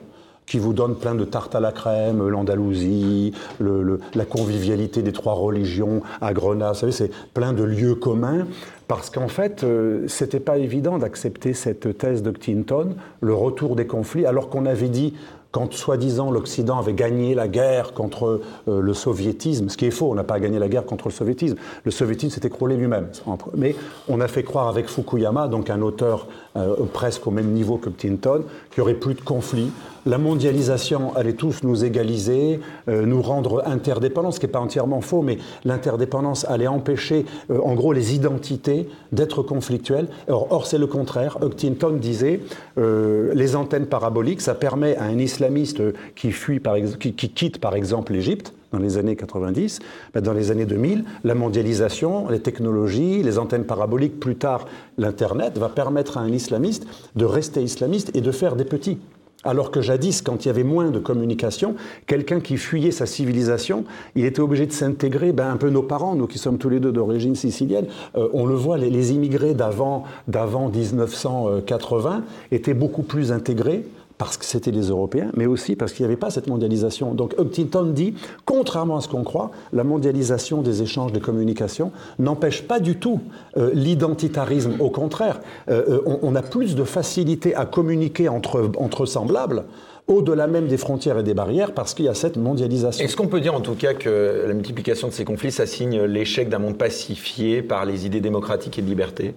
qui 0.46 0.60
vous 0.60 0.74
donne 0.74 0.96
plein 0.96 1.16
de 1.16 1.26
tartes 1.26 1.56
à 1.56 1.60
la 1.60 1.72
crème, 1.72 2.28
l'Andalousie, 2.28 3.34
le, 3.60 3.84
le, 3.84 4.00
la 4.14 4.26
convivialité 4.26 5.02
des 5.02 5.12
trois 5.12 5.34
religions 5.34 6.02
à 6.22 6.34
Grenade. 6.34 6.74
Vous 6.74 6.80
savez, 6.80 6.92
c'est 6.92 7.12
plein 7.34 7.54
de 7.54 7.64
lieux 7.64 7.96
communs. 7.96 8.46
Parce 8.88 9.10
qu'en 9.10 9.28
fait, 9.28 9.64
euh, 9.64 10.08
c'était 10.08 10.40
pas 10.40 10.58
évident 10.60 11.00
d'accepter 11.00 11.54
cette 11.54 11.98
thèse 11.98 12.22
de 12.22 12.30
Clinton, 12.30 12.96
le 13.20 13.34
retour 13.34 13.76
des 13.76 13.88
conflits, 13.88 14.28
alors 14.28 14.50
qu'on 14.50 14.68
avait 14.68 14.90
dit 14.90 15.16
quand 15.52 15.74
soi-disant 15.74 16.32
l'Occident 16.32 16.78
avait 16.78 16.94
gagné 16.94 17.34
la 17.34 17.48
guerre 17.48 17.94
contre 17.94 18.42
euh, 18.68 18.82
le 18.82 18.94
soviétisme, 18.94 19.70
ce 19.70 19.78
qui 19.78 19.86
est 19.86 19.92
faux, 19.92 20.12
on 20.12 20.14
n'a 20.14 20.26
pas 20.26 20.40
gagné 20.40 20.60
la 20.60 20.68
guerre 20.68 20.86
contre 20.86 21.08
le 21.08 21.14
soviétisme, 21.14 21.56
le 21.84 21.92
soviétisme 21.92 22.36
s'est 22.36 22.46
écroulé 22.46 22.76
lui-même. 22.76 23.08
Mais 23.56 23.74
on 24.10 24.20
a 24.20 24.28
fait 24.28 24.44
croire 24.44 24.68
avec 24.68 24.88
Fukuyama, 24.88 25.48
donc 25.48 25.70
un 25.70 25.82
auteur 25.82 26.28
euh, 26.58 26.86
presque 26.92 27.28
au 27.28 27.32
même 27.32 27.52
niveau 27.52 27.78
que 27.78 27.90
Clinton, 27.90 28.44
qu'il 28.72 28.82
n'y 28.82 28.90
aurait 28.90 29.00
plus 29.00 29.14
de 29.14 29.22
conflits. 29.22 29.72
La 30.06 30.18
mondialisation 30.18 31.14
allait 31.16 31.34
tous 31.34 31.64
nous 31.64 31.84
égaliser, 31.84 32.62
euh, 32.88 33.06
nous 33.06 33.22
rendre 33.22 33.64
interdépendants, 33.66 34.32
ce 34.32 34.40
qui 34.40 34.46
n'est 34.46 34.52
pas 34.52 34.60
entièrement 34.60 35.02
faux, 35.02 35.22
mais 35.22 35.38
l'interdépendance 35.66 36.46
allait 36.46 36.68
empêcher, 36.68 37.26
euh, 37.52 37.60
en 37.60 37.74
gros, 37.74 37.92
les 37.92 38.16
identités 38.16 38.88
d'être 39.12 39.44
conflictuelles. 39.44 40.08
Or, 40.30 40.66
c'est 40.66 40.78
le 40.78 40.88
contraire. 40.88 41.38
Huntington 41.42 41.98
disait, 42.00 42.40
les 42.78 43.56
antennes 43.56 43.88
paraboliques, 43.88 44.42
ça 44.42 44.56
permet 44.56 44.96
à 44.96 45.04
un 45.04 45.18
islamiste 45.18 45.82
qui, 46.16 46.32
fuit 46.32 46.62
qui 47.00 47.14
quitte 47.14 47.60
par 47.60 47.76
exemple 47.76 48.14
l'Égypte, 48.14 48.54
dans 48.76 48.82
les 48.82 48.98
années 48.98 49.16
90. 49.16 49.80
Ben, 50.14 50.22
dans 50.22 50.34
les 50.34 50.52
années 50.52 50.66
2000, 50.66 51.06
la 51.24 51.34
mondialisation, 51.34 52.28
les 52.30 52.42
technologies, 52.42 53.24
les 53.24 53.38
antennes 53.38 53.64
paraboliques, 53.64 54.20
plus 54.20 54.36
tard 54.36 54.68
l'Internet, 54.98 55.58
va 55.58 55.70
permettre 55.70 56.18
à 56.18 56.22
un 56.22 56.32
islamiste 56.32 56.86
de 57.16 57.26
rester 57.26 57.64
islamiste 57.64 58.12
et 58.16 58.22
de 58.22 58.32
faire 58.32 58.56
des 58.56 58.66
petits. 58.66 59.00
Alors 59.46 59.70
que 59.70 59.80
jadis, 59.80 60.24
quand 60.24 60.44
il 60.44 60.48
y 60.48 60.52
avait 60.52 60.64
moins 60.64 60.90
de 60.90 60.98
communication, 60.98 61.76
quelqu'un 62.08 62.40
qui 62.40 62.58
fuyait 62.58 62.92
sa 62.92 63.06
civilisation, 63.06 63.86
il 64.16 64.26
était 64.26 64.42
obligé 64.42 64.66
de 64.66 64.72
s'intégrer, 64.72 65.34
ben, 65.34 65.52
un 65.52 65.58
peu 65.58 65.70
nos 65.70 65.84
parents, 65.84 66.16
nous 66.16 66.26
qui 66.26 66.40
sommes 66.40 66.58
tous 66.58 66.70
les 66.70 66.80
deux 66.80 66.92
d'origine 66.92 67.36
sicilienne, 67.36 67.86
euh, 68.18 68.28
on 68.34 68.46
le 68.46 68.56
voit, 68.56 68.78
les, 68.78 68.90
les 68.90 69.14
immigrés 69.14 69.54
d'avant 69.54 70.04
1980 70.28 72.24
étaient 72.52 72.74
beaucoup 72.74 73.04
plus 73.04 73.32
intégrés 73.32 73.86
parce 74.18 74.38
que 74.38 74.46
c'était 74.46 74.72
les 74.72 74.88
Européens, 74.90 75.30
mais 75.36 75.46
aussi 75.46 75.76
parce 75.76 75.94
qu'il 75.94 76.06
n'y 76.06 76.12
avait 76.12 76.20
pas 76.20 76.30
cette 76.30 76.48
mondialisation. 76.48 77.14
Donc 77.14 77.36
Huntington 77.38 77.86
dit, 77.88 78.14
contrairement 78.46 78.98
à 78.98 79.02
ce 79.02 79.08
qu'on 79.08 79.24
croit, 79.24 79.52
la 79.74 79.84
mondialisation 79.84 80.62
des 80.62 80.82
échanges 80.82 81.12
de 81.12 81.20
communication 81.20 81.92
n'empêche 82.20 82.64
pas 82.64 82.80
du 82.80 82.98
tout 82.98 83.20
euh, 83.58 83.72
l'identitarisme. 83.74 84.76
Au 84.80 84.90
contraire, 84.90 85.40
euh, 85.70 86.02
euh, 86.06 86.18
on, 86.22 86.36
a 86.36 86.42
plus 86.42 86.76
de 86.76 86.84
facilité 86.84 87.56
à 87.56 87.66
communiquer 87.66 88.30
entre, 88.30 88.72
entre 88.78 89.06
semblables 89.06 89.66
au-delà 90.08 90.46
même 90.46 90.68
des 90.68 90.78
frontières 90.78 91.18
et 91.18 91.24
des 91.24 91.34
barrières, 91.34 91.74
parce 91.74 91.96
qu'il 91.96 92.06
y 92.06 92.10
a 92.10 92.14
cette 92.14 92.38
mondialisation. 92.38 93.04
Est-ce 93.04 93.16
qu'on 93.16 93.28
peut 93.28 93.42
dire 93.42 93.56
en 93.56 93.62
tout 93.62 93.74
cas 93.74 93.96
que 93.96 94.46
la 94.48 94.54
multiplication 94.54 95.08
de 95.08 95.14
ces 95.14 95.26
conflits, 95.26 95.52
ça 95.52 95.66
signe 95.66 96.04
l'échec 96.04 96.48
d'un 96.48 96.60
monde 96.60 96.78
pacifié 96.78 97.64
par 97.64 97.86
les 97.86 98.06
idées 98.06 98.22
démocratiques 98.22 98.78
et 98.78 98.84
de 98.84 98.88
liberté? 98.88 99.34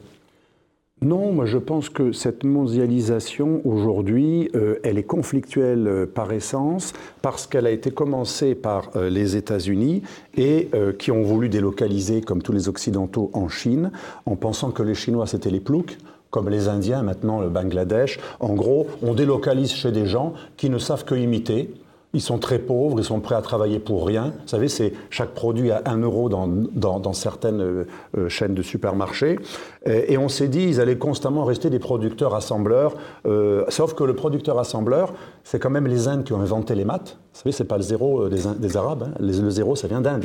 Non, 1.01 1.33
moi 1.33 1.47
je 1.47 1.59
pense 1.59 1.91
que 1.91 2.11
cette 2.11 2.43
mondialisation 2.43 3.61
aujourd'hui, 3.65 4.51
euh, 4.57 4.81
elle 4.83 4.99
est 4.99 5.05
conflictuelle 5.05 5.87
euh, 5.87 6.07
par 6.07 6.33
essence 6.33 6.93
parce 7.23 7.47
qu'elle 7.47 7.69
a 7.69 7.71
été 7.71 7.93
commencée 7.93 8.57
par 8.57 8.91
euh, 8.97 9.09
les 9.09 9.37
États-Unis 9.37 10.03
et 10.37 10.71
qui 10.99 11.11
ont 11.11 11.23
voulu 11.23 11.49
délocaliser, 11.49 12.21
comme 12.21 12.43
tous 12.43 12.53
les 12.53 12.69
Occidentaux, 12.69 13.31
en 13.33 13.49
Chine, 13.49 13.91
en 14.27 14.37
pensant 14.37 14.71
que 14.71 14.83
les 14.83 14.95
Chinois 14.95 15.27
c'était 15.27 15.51
les 15.51 15.61
ploucs 15.61 15.99
comme 16.31 16.49
les 16.49 16.69
Indiens, 16.69 17.03
maintenant 17.03 17.41
le 17.41 17.49
Bangladesh. 17.49 18.19
En 18.39 18.55
gros, 18.55 18.87
on 19.03 19.15
délocalise 19.15 19.73
chez 19.73 19.93
des 19.93 20.07
gens 20.07 20.35
qui 20.57 20.69
ne 20.69 20.79
savent 20.79 21.05
que 21.05 21.15
imiter, 21.15 21.71
ils 22.15 22.23
sont 22.23 22.39
très 22.39 22.59
pauvres, 22.59 22.99
ils 22.99 23.05
sont 23.05 23.21
prêts 23.21 23.35
à 23.35 23.43
travailler 23.43 23.79
pour 23.79 24.07
rien. 24.07 24.33
Vous 24.41 24.49
savez, 24.49 24.69
c'est 24.69 24.95
chaque 25.11 25.35
produit 25.35 25.71
à 25.71 25.83
1 25.85 25.99
euro 25.99 26.31
dans, 26.31 26.47
dans, 26.47 27.01
dans 27.01 27.13
certaines 27.13 27.61
euh, 27.61 28.29
chaînes 28.29 28.55
de 28.55 28.63
supermarchés. 28.63 29.39
Et, 29.85 30.15
et 30.15 30.19
on 30.19 30.31
s'est 30.31 30.49
dit, 30.49 30.65
ils 30.65 30.81
allaient 30.81 30.97
constamment 30.97 31.45
rester 31.45 31.69
des 31.69 31.79
producteurs 31.79 32.35
assembleurs. 32.35 32.95
Euh, 33.27 33.65
sauf 33.69 33.93
que 33.93 34.05
le 34.05 34.15
producteur 34.15 34.59
assembleur, 34.59 35.13
c'est 35.45 35.59
quand 35.59 35.69
même 35.69 35.87
les 35.87 36.09
Indes 36.09 36.25
qui 36.25 36.33
ont 36.33 36.41
inventé 36.41 36.75
les 36.75 36.87
maths. 36.87 37.19
Vous 37.35 37.41
savez, 37.41 37.53
c'est 37.53 37.65
pas 37.65 37.77
le 37.77 37.83
zéro 37.83 38.23
euh, 38.23 38.31
des, 38.31 38.41
des 38.59 38.77
Arabes. 38.79 39.05
Hein. 39.09 39.15
Le, 39.21 39.43
le, 39.43 39.51
zéro, 39.51 39.77
ça 39.77 39.87
vient 39.87 40.01
d'Inde. 40.01 40.25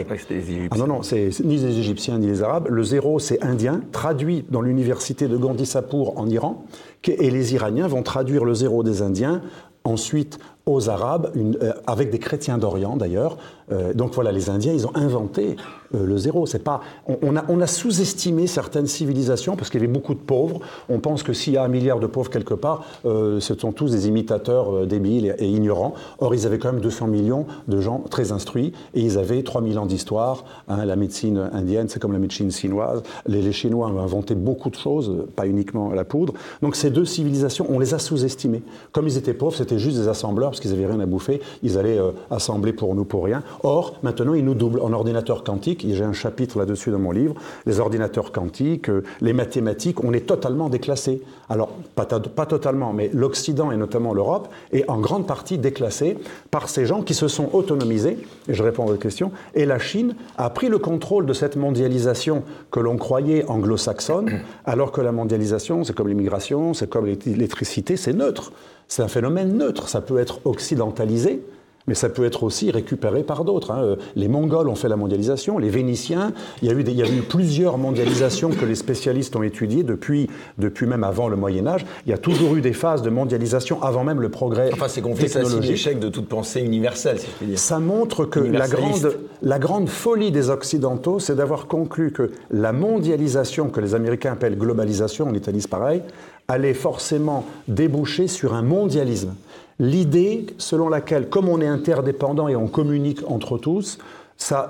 Ah 0.72 0.78
non, 0.78 0.88
non, 0.88 1.04
c'est 1.04 1.32
ni 1.44 1.58
les 1.58 1.80
Égyptiens 1.80 2.18
ni 2.18 2.28
les 2.28 2.44
Arabes. 2.44 2.68
Le 2.70 2.84
zéro, 2.84 3.20
c'est 3.20 3.44
indien, 3.44 3.82
traduit 3.92 4.46
dans 4.50 4.62
l'université 4.62 5.28
de 5.28 5.36
Gandhi-Sapur 5.36 6.18
en 6.18 6.30
Iran. 6.30 6.63
Et 7.06 7.30
les 7.30 7.54
Iraniens 7.54 7.88
vont 7.88 8.04
traduire 8.04 8.46
le 8.46 8.54
zéro 8.54 8.84
des 8.84 9.02
Indiens 9.02 9.42
ensuite 9.84 10.40
aux 10.65 10.89
Arabes, 10.89 11.32
euh, 11.36 11.74
avec 11.88 12.10
des 12.10 12.20
chrétiens 12.20 12.58
d'Orient 12.58 12.96
d'ailleurs. 12.96 13.38
Euh, 13.72 13.93
donc 13.93 14.13
voilà, 14.13 14.32
les 14.32 14.50
Indiens, 14.50 14.74
ils 14.74 14.88
ont 14.88 14.96
inventé 14.96 15.58
euh, 15.93 16.05
le 16.05 16.17
zéro. 16.17 16.46
C'est 16.46 16.63
pas, 16.63 16.82
on, 17.22 17.36
a, 17.36 17.67
sous-estimé 17.67 18.48
certaines 18.48 18.88
civilisations 18.88 19.55
parce 19.58 19.70
qu'il 19.70 19.82
y 19.82 19.84
avait 19.84 19.91
beaucoup 19.91 20.13
de 20.13 20.20
pauvres. 20.20 20.62
On 20.89 21.00
pense 21.00 21.24
que 21.24 21.34
s'il 21.34 21.53
y 21.53 21.58
a 21.58 21.63
un 21.63 21.67
milliard 21.67 22.00
de 22.00 22.08
pauvres 22.08 22.29
quelque 22.29 22.53
part, 22.53 22.86
ce 23.03 23.39
sont 23.39 23.72
tous 23.72 23.91
des 23.91 24.08
imitateurs 24.08 24.86
débiles 24.86 25.36
et, 25.38 25.48
ignorants. 25.48 25.93
Or, 26.20 26.36
ils 26.36 26.46
avaient 26.46 26.60
quand 26.60 26.72
même 26.72 26.82
200 26.82 27.08
millions 27.08 27.46
de 27.67 27.79
gens 27.79 28.03
très 28.10 28.32
instruits 28.32 28.74
et 28.93 29.01
ils 29.01 29.17
avaient 29.17 29.43
3000 29.43 29.79
ans 29.79 29.86
d'histoire. 29.86 30.43
Hein, 30.67 30.86
la 30.86 30.96
médecine 30.96 31.50
indienne, 31.53 31.88
c'est 31.89 32.01
comme 32.01 32.13
la 32.13 32.20
médecine 32.20 32.51
chinoise. 32.51 33.03
Les, 33.25 33.51
Chinois 33.53 33.88
ont 33.88 34.00
inventé 34.00 34.36
beaucoup 34.36 34.70
de 34.70 34.75
choses, 34.75 35.25
pas 35.36 35.46
uniquement 35.46 35.91
la 35.91 36.05
poudre. 36.05 36.34
Donc 36.62 36.75
ces 36.75 36.89
deux 36.89 37.05
civilisations, 37.05 37.65
on 37.70 37.79
les 37.79 37.93
a 37.93 38.00
sous-estimées. 38.00 38.63
Comme 38.91 39.08
ils 39.08 39.17
étaient 39.17 39.34
pauvres, 39.34 39.55
c'était 39.55 39.79
juste 39.79 39.98
des 39.98 40.08
assembleurs 40.08 40.52
parce 40.53 40.62
qu'ils 40.62 40.72
n'avaient 40.72 40.91
rien 40.91 41.00
à 41.00 41.05
bouffer. 41.05 41.41
Ils 41.63 41.77
allaient 41.77 42.00
euh, 42.00 42.12
assembler 42.29 42.74
pour 42.74 42.93
nous 42.95 43.05
pour 43.05 43.24
rien. 43.25 43.43
Or, 43.63 43.95
maintenant, 44.03 44.33
ils 44.33 44.45
nous 44.45 44.53
doublent 44.53 44.79
en 44.81 44.93
ordinateur 44.93 45.43
quantique. 45.43 45.86
J'ai 45.88 46.03
un 46.03 46.13
chapitre 46.13 46.60
là-dessus 46.60 46.91
dans 46.91 47.00
mon 47.00 47.12
livre. 47.12 47.36
Les 47.65 47.79
ordinateurs 47.79 48.31
quantiques, 48.31 48.89
euh, 48.89 49.03
les 49.22 49.33
mathématiques, 49.33 50.03
on 50.03 50.13
est 50.13 50.27
totalement 50.27 50.69
déclassé. 50.69 51.22
Alors, 51.50 51.69
pas, 51.95 52.05
pas 52.05 52.45
totalement, 52.45 52.93
mais 52.93 53.10
l'Occident 53.13 53.72
et 53.72 53.77
notamment 53.77 54.13
l'Europe 54.13 54.50
est 54.72 54.89
en 54.89 55.00
grande 55.00 55.27
partie 55.27 55.57
déclassé 55.57 56.17
par 56.51 56.69
ces 56.69 56.86
gens 56.86 57.01
qui 57.01 57.13
se 57.13 57.27
sont 57.27 57.50
autonomisés. 57.53 58.19
Et 58.48 58.53
je 58.53 58.63
réponds 58.63 58.83
à 58.83 58.88
votre 58.88 59.01
question. 59.01 59.31
Et 59.55 59.65
la 59.65 59.79
Chine 59.79 60.15
a 60.38 60.50
pris 60.50 60.69
le 60.69 60.77
contrôle 60.77 61.25
de 61.25 61.33
cette 61.33 61.55
mondialisation 61.55 62.43
que 62.72 62.79
l'on 62.79 62.98
croyait 62.98 63.45
anglo-saxonne, 63.48 64.41
alors 64.65 64.91
que 64.91 65.01
la 65.01 65.12
mondialisation, 65.12 65.83
c'est 65.83 65.93
comme 65.93 66.07
l'immigration, 66.07 66.74
c'est 66.74 66.89
comme 66.89 67.05
l'électricité, 67.05 67.98
c'est 67.98 68.13
neutre. 68.13 68.51
C'est 68.88 69.02
un 69.02 69.08
phénomène 69.08 69.58
neutre. 69.58 69.90
Ça 69.90 70.02
peut 70.02 70.20
être 70.20 70.40
occidentalisé, 70.46 71.42
mais 71.88 71.96
ça 71.96 72.10
peut 72.10 72.25
être 72.25 72.44
aussi 72.44 72.72
récupéré 72.72 73.24
par 73.24 73.44
d'autres. 73.44 73.72
Hein. 73.72 73.96
Les 74.16 74.28
Mongols 74.28 74.70
ont 74.70 74.75
fait 74.75 74.88
la 74.88 74.96
mondialisation, 74.96 75.58
les 75.58 75.70
Vénitiens, 75.70 76.34
il 76.62 76.68
y, 76.68 76.72
a 76.72 76.74
eu 76.74 76.84
des, 76.84 76.92
il 76.92 76.98
y 76.98 77.04
a 77.04 77.08
eu 77.08 77.22
plusieurs 77.22 77.78
mondialisations 77.78 78.50
que 78.50 78.66
les 78.66 78.75
spécialistes 78.75 79.36
ont 79.36 79.44
étudiées 79.44 79.84
depuis, 79.84 80.30
depuis 80.58 80.86
même 80.86 81.04
avant 81.04 81.28
le 81.28 81.36
Moyen 81.36 81.68
Âge. 81.68 81.86
Il 82.06 82.10
y 82.10 82.13
a 82.13 82.18
toujours 82.18 82.56
eu 82.56 82.62
des 82.62 82.74
phases 82.74 83.02
de 83.02 83.10
mondialisation 83.10 83.82
avant 83.84 84.04
même 84.04 84.22
le 84.22 84.30
progrès 84.30 84.70
enfin, 84.72 84.88
c'est 84.88 85.02
technologique. 85.02 85.70
l'échec 85.70 86.00
de 86.00 86.10
toute 86.10 86.28
pensée 86.28 86.62
universelle, 86.62 87.20
si 87.20 87.28
je 87.28 87.32
puis 87.32 87.46
dire. 87.48 87.60
Ça 87.60 87.80
montre 87.80 88.25
que 88.25 88.40
la 88.40 88.68
grande, 88.68 89.18
la 89.42 89.60
grande 89.60 89.90
folie 89.90 90.32
des 90.32 90.50
Occidentaux, 90.50 91.20
c'est 91.20 91.36
d'avoir 91.36 91.68
conclu 91.68 92.12
que 92.12 92.32
la 92.52 92.72
mondialisation, 92.72 93.70
que 93.70 93.82
les 93.82 93.96
Américains 93.96 94.34
appellent 94.34 94.58
globalisation, 94.58 95.28
en 95.28 95.34
Italie 95.34 95.62
c'est 95.62 95.70
pareil, 95.70 96.02
allait 96.48 96.74
forcément 96.74 97.46
déboucher 97.68 98.28
sur 98.28 98.54
un 98.54 98.62
mondialisme. 98.62 99.36
L'idée 99.80 100.46
selon 100.58 100.90
laquelle, 100.90 101.30
comme 101.30 101.50
on 101.50 101.62
est 101.62 101.68
interdépendant 101.68 102.48
et 102.48 102.56
on 102.56 102.68
communique 102.68 103.22
entre 103.28 103.58
tous, 103.58 103.98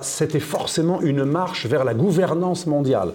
c'était 0.01 0.39
forcément 0.39 1.01
une 1.01 1.23
marche 1.23 1.65
vers 1.65 1.83
la 1.83 1.93
gouvernance 1.93 2.67
mondiale. 2.67 3.13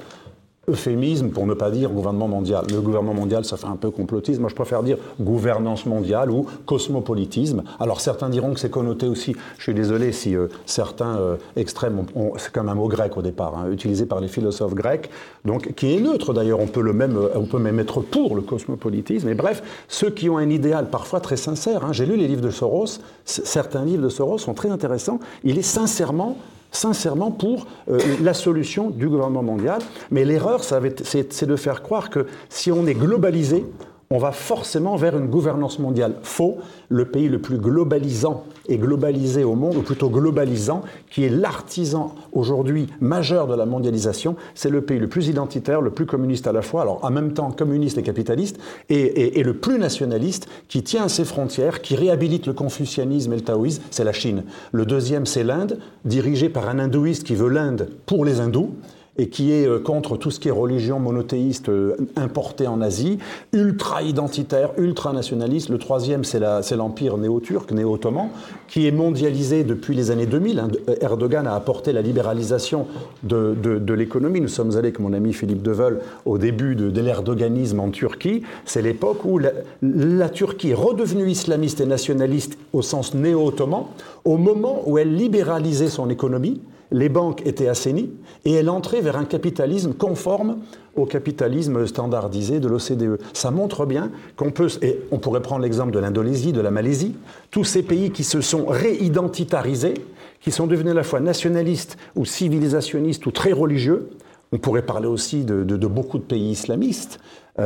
Euphémisme 0.69 1.31
pour 1.31 1.47
ne 1.47 1.55
pas 1.55 1.71
dire 1.71 1.91
gouvernement 1.91 2.29
mondial. 2.29 2.65
Le 2.71 2.81
gouvernement 2.81 3.15
mondial, 3.15 3.45
ça 3.45 3.57
fait 3.57 3.67
un 3.67 3.77
peu 3.77 3.91
complotisme. 3.91 4.41
Moi, 4.41 4.51
je 4.51 4.55
préfère 4.55 4.83
dire 4.83 4.99
gouvernance 5.21 5.87
mondiale 5.87 6.31
ou 6.31 6.47
cosmopolitisme. 6.67 7.63
Alors, 7.81 8.01
certains 8.01 8.29
diront 8.29 8.53
que 8.55 8.61
c'est 8.61 8.71
connoté 8.71 9.07
aussi. 9.07 9.35
Je 9.57 9.63
suis 9.63 9.75
désolé 9.75 10.13
si 10.13 10.37
euh, 10.37 10.49
certains 10.67 11.17
euh, 11.17 11.37
extrêmes, 11.57 11.99
ont, 11.99 12.21
ont, 12.21 12.33
c'est 12.37 12.53
comme 12.53 12.69
un 12.69 12.75
mot 12.75 12.89
grec 12.89 13.17
au 13.17 13.23
départ, 13.23 13.57
hein, 13.57 13.71
utilisé 13.73 14.07
par 14.07 14.21
les 14.21 14.29
philosophes 14.29 14.75
grecs, 14.75 15.11
donc 15.45 15.75
qui 15.75 15.95
est 15.95 16.01
neutre 16.01 16.35
d'ailleurs. 16.35 16.61
On 16.61 16.67
peut 16.67 16.83
le 16.83 16.93
même, 16.93 17.19
on 17.35 17.47
peut 17.47 17.59
même 17.59 17.79
être 17.79 18.01
pour 18.01 18.37
le 18.37 18.43
cosmopolitisme. 18.43 19.29
Et 19.29 19.35
bref, 19.35 19.63
ceux 19.89 20.11
qui 20.11 20.29
ont 20.29 20.39
un 20.39 20.51
idéal 20.51 20.91
parfois 20.91 21.21
très 21.21 21.37
sincère. 21.37 21.85
Hein, 21.85 21.93
j'ai 21.93 22.07
lu 22.07 22.17
les 22.17 22.29
livres 22.29 22.43
de 22.43 22.51
Soros. 22.51 22.99
Certains 23.25 23.85
livres 23.85 24.03
de 24.03 24.09
Soros 24.09 24.39
sont 24.39 24.55
très 24.55 24.71
intéressants. 24.71 25.21
Il 25.45 25.59
est 25.59 25.63
sincèrement 25.63 26.37
sincèrement 26.71 27.31
pour 27.31 27.67
euh, 27.91 27.99
la 28.23 28.35
solution 28.35 28.91
du 28.91 29.09
gouvernement 29.09 29.43
mondial. 29.43 29.81
Mais 30.11 30.25
l'erreur, 30.25 30.63
c'est 30.65 31.47
de 31.47 31.57
faire 31.57 31.83
croire 31.83 32.11
que 32.11 32.27
si 32.49 32.71
on 32.71 32.87
est 32.87 32.95
globalisé, 32.95 33.65
on 34.11 34.19
va 34.19 34.33
forcément 34.33 34.97
vers 34.97 35.19
une 35.19 35.27
gouvernance 35.27 35.79
mondiale. 35.79 36.15
Faux, 36.23 36.57
le 36.89 37.05
pays 37.05 37.29
le 37.29 37.41
plus 37.41 37.59
globalisant 37.59 38.45
et 38.67 38.79
globalisé 38.79 39.45
au 39.45 39.55
monde, 39.55 39.77
ou 39.77 39.83
plutôt 39.83 40.09
globalisant, 40.09 40.83
qui 41.11 41.25
est 41.25 41.29
l'artisan 41.29 42.15
aujourd'hui 42.33 42.87
majeur 43.01 43.47
de 43.47 43.55
la 43.55 43.67
mondialisation, 43.67 44.37
c'est 44.55 44.71
le 44.71 44.81
pays 44.81 44.99
le 44.99 45.09
plus 45.09 45.29
identitaire, 45.29 45.83
le 45.83 45.91
plus 45.91 46.07
communiste 46.07 46.47
à 46.47 46.53
la 46.53 46.63
fois, 46.63 46.83
alors 46.83 47.05
en 47.05 47.11
même 47.11 47.35
temps 47.35 47.51
communiste 47.51 47.99
et 47.99 48.03
capitaliste, 48.03 48.59
et, 48.89 49.43
le 49.43 49.55
plus 49.55 49.79
nationaliste, 49.79 50.49
qui 50.69 50.83
tient 50.83 51.09
ses 51.09 51.25
frontières, 51.25 51.83
qui 51.83 51.95
réhabilite 51.95 52.47
le 52.47 52.55
confucianisme 52.55 53.33
et 53.35 53.37
le 53.37 53.43
taoïsme, 53.43 53.83
c'est 53.91 54.05
la 54.05 54.13
Chine. 54.13 54.45
Le 54.73 54.87
deuxième, 54.87 55.27
c'est 55.27 55.45
l'Inde, 55.45 55.79
dirigée 56.05 56.49
par 56.49 56.69
un 56.69 56.79
hindouiste 56.79 57.25
qui 57.25 57.35
veut 57.35 57.49
l'Inde 57.49 57.91
pour 58.07 58.25
les 58.25 58.41
hindous, 58.41 58.71
et 59.19 59.29
qui 59.29 59.53
est 59.53 59.67
euh, 59.67 59.81
contre 59.81 60.17
tout 60.17 60.31
ce 60.31 60.41
qui 60.41 60.49
est 60.49 60.53
religion 60.53 61.01
monothéiste 61.01 61.69
euh, 61.69 61.97
importée 62.17 62.69
en 62.69 62.81
Asie, 62.81 63.19
ultra 63.53 64.03
identitaire, 64.03 64.71
ultra 64.79 65.13
nationaliste. 65.13 65.69
Le 65.69 65.79
troisième, 65.79 66.25
c'est 66.25 66.77
l'empire 66.77 67.19
néo-turc, 67.19 67.71
néo-ottoman, 67.73 68.29
qui 68.69 68.87
est 68.87 68.93
mondialisé 68.93 69.65
depuis 69.65 69.95
les 69.95 70.11
années 70.11 70.27
2000. 70.27 70.63
Erdogan 71.01 71.47
a 71.47 71.55
apporté 71.55 71.93
la 71.93 72.01
libéralisation 72.01 72.87
de, 73.25 73.93
l'économie. 73.93 74.41
Nous 74.41 74.49
sommes 74.49 74.71
allés 74.71 74.89
avec 74.89 75.01
mon 75.01 75.13
ami 75.13 75.33
Philippe 75.33 75.63
Deveul 75.63 76.01
au 76.25 76.39
début 76.39 76.77
de, 76.77 76.91
de 76.91 77.01
l'erdoganisme 77.01 77.81
en 77.81 77.91
Turquie. 77.91 78.43
C'est 78.65 78.83
l'époque 78.83 79.25
où 79.25 79.39
la, 79.39 79.51
la 79.83 80.29
Turquie 80.29 80.71
est 80.71 80.75
redevenue 80.75 81.29
islamiste 81.29 81.81
et 81.81 81.87
nationaliste 81.87 82.57
au 82.73 82.83
sens 82.83 83.15
néo-ottoman, 83.15 83.85
au 84.25 84.37
moment 84.37 84.83
où 84.87 84.99
elle 84.99 85.15
libéralisait 85.15 85.89
son 85.89 86.09
économie 86.11 86.61
les 86.91 87.09
banques 87.09 87.47
étaient 87.47 87.69
assainies 87.69 88.11
et 88.45 88.53
elle 88.53 88.71
entrait 88.71 89.01
vers 89.01 89.17
un 89.17 89.25
capitalisme 89.25 89.93
conforme 89.93 90.59
au 90.97 91.05
capitalisme 91.07 91.87
standardisé 91.87 92.61
de 92.61 92.69
l'OCDE. 92.69 93.21
Ça 93.33 93.51
montre 93.51 93.87
bien 93.87 94.11
qu'on 94.37 94.51
peut, 94.51 94.69
et 94.83 94.99
on 95.11 95.19
pourrait 95.19 95.43
prendre 95.43 95.63
l'exemple 95.63 95.93
de 95.93 95.99
l'Indonésie, 95.99 96.53
de 96.53 96.61
la 96.61 96.71
Malaisie, 96.71 97.15
tous 97.51 97.65
ces 97.65 97.83
pays 97.83 98.11
qui 98.11 98.25
se 98.25 98.41
sont 98.41 98.67
réidentitarisés, 98.67 99.95
qui 100.41 100.51
sont 100.51 100.67
devenus 100.67 100.93
à 100.93 100.95
la 100.97 101.03
fois 101.05 101.21
nationalistes 101.21 101.97
ou 102.17 102.25
civilisationnistes 102.25 103.27
ou 103.27 103.31
très 103.31 103.53
religieux. 103.53 104.09
On 104.53 104.59
pourrait 104.59 104.83
parler 104.87 105.09
aussi 105.09 105.45
de, 105.45 105.63
de- 105.63 105.87
beaucoup 105.87 106.19
de 106.19 106.23
pays 106.23 106.51
islamistes 106.51 107.21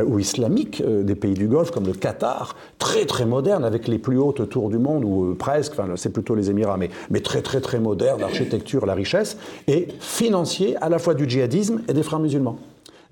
ou 0.07 0.19
islamiques, 0.19 0.83
euh, 0.85 1.03
des 1.03 1.15
pays 1.15 1.35
du 1.35 1.47
Golfe 1.47 1.71
comme 1.71 1.87
le 1.87 1.93
Qatar, 1.93 2.57
très 2.79 3.05
très 3.05 3.27
moderne 3.27 3.65
avec 3.65 3.89
les 3.89 3.99
plus 3.99 4.19
hautes 4.19 4.49
tours 4.49 4.71
du 4.71 4.79
monde 4.79 5.05
ou 5.05 5.31
euh, 5.31 5.35
presque, 5.35 5.73
enfin 5.73 5.87
c'est 5.97 6.13
plutôt 6.13 6.35
les 6.35 6.51
Émirats, 6.51 6.79
mais, 6.79 7.21
très 7.21 7.43
très 7.43 7.61
très 7.61 7.79
moderne, 7.79 8.21
l'architecture, 8.21 8.87
la 8.87 8.95
richesse, 8.95 9.37
et 9.69 9.89
financier 10.01 10.77
à 10.81 10.89
la 10.89 10.99
fois 10.99 11.15
du 11.15 11.29
djihadisme 11.29 11.83
et 11.89 11.93
des 11.93 12.03
frères 12.03 12.21
musulmans. 12.21 12.59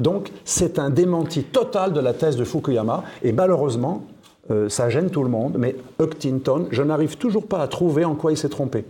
Donc 0.00 0.30
c'est 0.44 0.78
un 0.78 0.90
démenti 0.90 1.42
total 1.44 1.92
de 1.92 2.00
la 2.00 2.14
thèse 2.14 2.36
de 2.36 2.44
Fukuyama 2.44 3.04
et 3.22 3.32
malheureusement 3.32 4.04
euh, 4.50 4.68
ça 4.68 4.88
gêne 4.88 5.10
tout 5.10 5.22
le 5.22 5.28
monde, 5.28 5.56
mais 5.58 5.76
Huntington, 6.00 6.66
je 6.70 6.82
n'arrive 6.82 7.18
toujours 7.18 7.46
pas 7.46 7.60
à 7.60 7.68
trouver 7.68 8.04
en 8.04 8.14
quoi 8.14 8.32
il 8.32 8.38
s'est 8.38 8.48
trompé. 8.48 8.84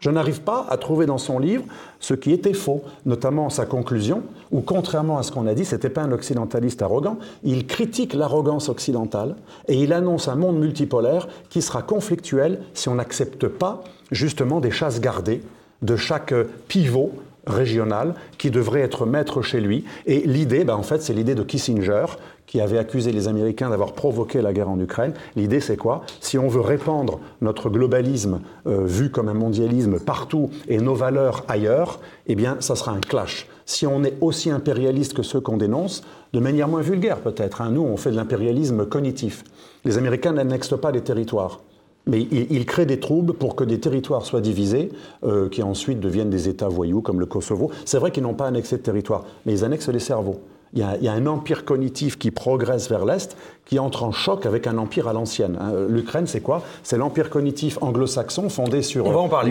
Je 0.00 0.10
n'arrive 0.10 0.40
pas 0.40 0.66
à 0.70 0.78
trouver 0.78 1.06
dans 1.06 1.18
son 1.18 1.38
livre 1.38 1.64
ce 2.00 2.14
qui 2.14 2.32
était 2.32 2.54
faux, 2.54 2.82
notamment 3.04 3.50
sa 3.50 3.66
conclusion, 3.66 4.22
où 4.50 4.62
contrairement 4.62 5.18
à 5.18 5.22
ce 5.22 5.30
qu'on 5.30 5.46
a 5.46 5.54
dit, 5.54 5.66
c'était 5.66 5.90
pas 5.90 6.02
un 6.02 6.12
occidentaliste 6.12 6.80
arrogant, 6.80 7.18
il 7.44 7.66
critique 7.66 8.14
l'arrogance 8.14 8.70
occidentale 8.70 9.36
et 9.68 9.74
il 9.74 9.92
annonce 9.92 10.28
un 10.28 10.36
monde 10.36 10.58
multipolaire 10.58 11.28
qui 11.50 11.60
sera 11.60 11.82
conflictuel 11.82 12.60
si 12.72 12.88
on 12.88 12.94
n'accepte 12.94 13.46
pas 13.46 13.84
justement 14.10 14.60
des 14.60 14.70
chasses 14.70 15.00
gardées 15.00 15.42
de 15.82 15.96
chaque 15.96 16.34
pivot 16.66 17.12
régional 17.46 18.14
qui 18.38 18.50
devrait 18.50 18.80
être 18.80 19.06
maître 19.06 19.42
chez 19.42 19.60
lui. 19.60 19.84
Et 20.06 20.20
l'idée, 20.20 20.64
ben, 20.64 20.74
en 20.74 20.82
fait, 20.82 21.02
c'est 21.02 21.12
l'idée 21.12 21.34
de 21.34 21.42
Kissinger, 21.42 22.06
qui 22.50 22.60
avait 22.60 22.78
accusé 22.78 23.12
les 23.12 23.28
Américains 23.28 23.70
d'avoir 23.70 23.92
provoqué 23.92 24.42
la 24.42 24.52
guerre 24.52 24.68
en 24.68 24.80
Ukraine. 24.80 25.14
L'idée, 25.36 25.60
c'est 25.60 25.76
quoi? 25.76 26.02
Si 26.20 26.36
on 26.36 26.48
veut 26.48 26.60
répandre 26.60 27.20
notre 27.40 27.70
globalisme 27.70 28.40
euh, 28.66 28.84
vu 28.84 29.10
comme 29.10 29.28
un 29.28 29.34
mondialisme 29.34 30.00
partout 30.00 30.50
et 30.66 30.78
nos 30.78 30.96
valeurs 30.96 31.44
ailleurs, 31.46 32.00
eh 32.26 32.34
bien, 32.34 32.56
ça 32.58 32.74
sera 32.74 32.90
un 32.90 32.98
clash. 32.98 33.46
Si 33.66 33.86
on 33.86 34.02
est 34.02 34.14
aussi 34.20 34.50
impérialiste 34.50 35.14
que 35.14 35.22
ceux 35.22 35.40
qu'on 35.40 35.58
dénonce, 35.58 36.02
de 36.32 36.40
manière 36.40 36.66
moins 36.66 36.80
vulgaire 36.80 37.20
peut-être, 37.20 37.60
hein, 37.60 37.70
nous, 37.70 37.82
on 37.82 37.96
fait 37.96 38.10
de 38.10 38.16
l'impérialisme 38.16 38.84
cognitif. 38.84 39.44
Les 39.84 39.96
Américains 39.96 40.32
n'annexent 40.32 40.80
pas 40.80 40.90
les 40.90 41.02
territoires. 41.02 41.60
Mais 42.08 42.22
ils, 42.32 42.50
ils 42.50 42.66
créent 42.66 42.84
des 42.84 42.98
troubles 42.98 43.34
pour 43.34 43.54
que 43.54 43.62
des 43.62 43.78
territoires 43.78 44.24
soient 44.24 44.40
divisés, 44.40 44.90
euh, 45.22 45.48
qui 45.48 45.62
ensuite 45.62 46.00
deviennent 46.00 46.30
des 46.30 46.48
États 46.48 46.68
voyous 46.68 47.00
comme 47.00 47.20
le 47.20 47.26
Kosovo. 47.26 47.70
C'est 47.84 47.98
vrai 47.98 48.10
qu'ils 48.10 48.24
n'ont 48.24 48.34
pas 48.34 48.48
annexé 48.48 48.76
de 48.76 48.82
territoire, 48.82 49.24
mais 49.46 49.52
ils 49.52 49.64
annexent 49.64 49.88
les 49.88 50.00
cerveaux. 50.00 50.40
Il 50.72 50.78
y, 50.78 50.82
a, 50.84 50.96
il 50.98 51.02
y 51.02 51.08
a 51.08 51.12
un 51.12 51.26
empire 51.26 51.64
cognitif 51.64 52.16
qui 52.16 52.30
progresse 52.30 52.88
vers 52.88 53.04
l'Est, 53.04 53.36
qui 53.66 53.80
entre 53.80 54.04
en 54.04 54.12
choc 54.12 54.46
avec 54.46 54.68
un 54.68 54.78
empire 54.78 55.08
à 55.08 55.12
l'ancienne. 55.12 55.56
hein. 55.60 55.72
L'Ukraine, 55.88 56.28
c'est 56.28 56.40
quoi? 56.40 56.62
C'est 56.84 56.96
l'empire 56.96 57.28
cognitif 57.28 57.76
anglo-saxon 57.80 58.48
fondé 58.48 58.82
sur 58.82 59.04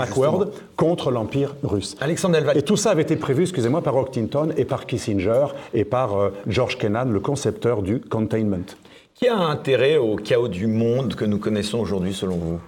justement. 0.06 0.52
contre 0.78 1.12
l'empire 1.12 1.56
russe. 1.64 1.98
Alexandre 2.00 2.36
Delval. 2.38 2.58
Et 2.58 2.62
tout 2.62 2.78
ça 2.78 2.92
avait 2.92 3.02
été 3.02 3.18
prévu, 3.18 3.42
excusez-moi, 3.44 3.82
par 3.82 3.98
Huntington 3.98 4.50
et 4.56 4.64
par 4.64 4.86
Kissinger 4.86 5.48
et 5.74 5.84
par 5.84 6.16
euh, 6.16 6.30
George 6.48 6.78
Kennan, 6.78 7.12
le 7.12 7.20
concepteur 7.20 7.82
du 7.82 8.00
containment. 8.00 8.66
Qui 9.14 9.28
a 9.28 9.36
intérêt 9.38 9.98
au 9.98 10.16
chaos 10.16 10.48
du 10.48 10.68
monde 10.68 11.16
que 11.16 11.26
nous 11.26 11.38
connaissons 11.40 11.80
aujourd'hui, 11.80 12.14
selon 12.14 12.38
vous? 12.38 12.60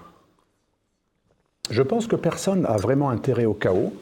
Je 1.69 1.81
pense 1.81 2.05
que 2.05 2.17
personne 2.17 2.63
n'a 2.63 2.75
vraiment 2.75 3.09
intérêt 3.09 3.45
au 3.45 3.53
chaos. 3.53 3.93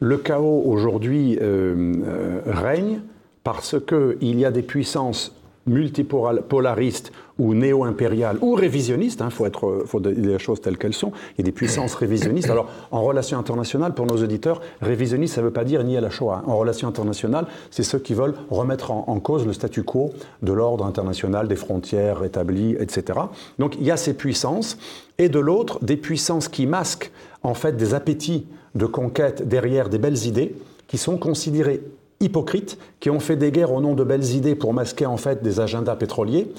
Le 0.00 0.16
chaos 0.16 0.62
aujourd'hui 0.64 1.38
euh, 1.42 1.92
euh, 2.06 2.40
règne 2.46 3.00
parce 3.44 3.76
qu'il 3.86 4.38
y 4.38 4.44
a 4.44 4.50
des 4.50 4.62
puissances 4.62 5.34
multipolaristes 5.66 7.12
ou 7.38 7.54
néo-impériales 7.54 8.36
ou 8.40 8.54
révisionnistes, 8.54 9.22
il 9.24 9.30
faut, 9.30 9.46
être, 9.46 9.84
faut 9.86 10.00
dire 10.00 10.12
les 10.16 10.38
choses 10.38 10.60
telles 10.60 10.76
qu'elles 10.76 10.94
sont, 10.94 11.12
il 11.34 11.38
y 11.38 11.40
a 11.42 11.44
des 11.44 11.52
puissances 11.52 11.94
révisionnistes. 11.94 12.50
Alors 12.50 12.68
en 12.90 13.02
relation 13.02 13.38
internationale, 13.38 13.94
pour 13.94 14.06
nos 14.06 14.22
auditeurs, 14.22 14.60
révisionniste, 14.80 15.34
ça 15.34 15.40
ne 15.40 15.46
veut 15.46 15.52
pas 15.52 15.64
dire 15.64 15.82
ni 15.84 15.96
à 15.96 16.00
la 16.00 16.10
Shoah. 16.10 16.42
En 16.46 16.56
relation 16.56 16.88
internationale, 16.88 17.46
c'est 17.70 17.82
ceux 17.84 17.98
qui 17.98 18.14
veulent 18.14 18.34
remettre 18.50 18.90
en, 18.90 19.04
en 19.06 19.20
cause 19.20 19.46
le 19.46 19.52
statu 19.52 19.82
quo 19.82 20.12
de 20.42 20.52
l'ordre 20.52 20.84
international, 20.84 21.48
des 21.48 21.56
frontières 21.56 22.24
établies, 22.24 22.76
etc. 22.78 23.20
Donc 23.58 23.76
il 23.78 23.84
y 23.84 23.90
a 23.90 23.96
ces 23.96 24.14
puissances, 24.14 24.78
et 25.18 25.28
de 25.28 25.38
l'autre, 25.38 25.78
des 25.82 25.96
puissances 25.96 26.48
qui 26.48 26.66
masquent 26.66 27.12
en 27.42 27.54
fait 27.54 27.76
des 27.76 27.94
appétits 27.94 28.46
de 28.74 28.86
conquête 28.86 29.46
derrière 29.46 29.88
des 29.88 29.98
belles 29.98 30.26
idées 30.26 30.54
qui 30.88 30.98
sont 30.98 31.16
considérées 31.16 31.82
hypocrites, 32.22 32.78
qui 33.00 33.10
ont 33.10 33.20
fait 33.20 33.36
des 33.36 33.50
guerres 33.50 33.72
au 33.72 33.80
nom 33.80 33.94
de 33.94 34.04
belles 34.04 34.34
idées 34.34 34.54
pour 34.54 34.72
masquer 34.72 35.06
en 35.06 35.16
fait 35.16 35.42
des 35.42 35.60
agendas 35.60 35.96
pétroliers. 35.96 36.52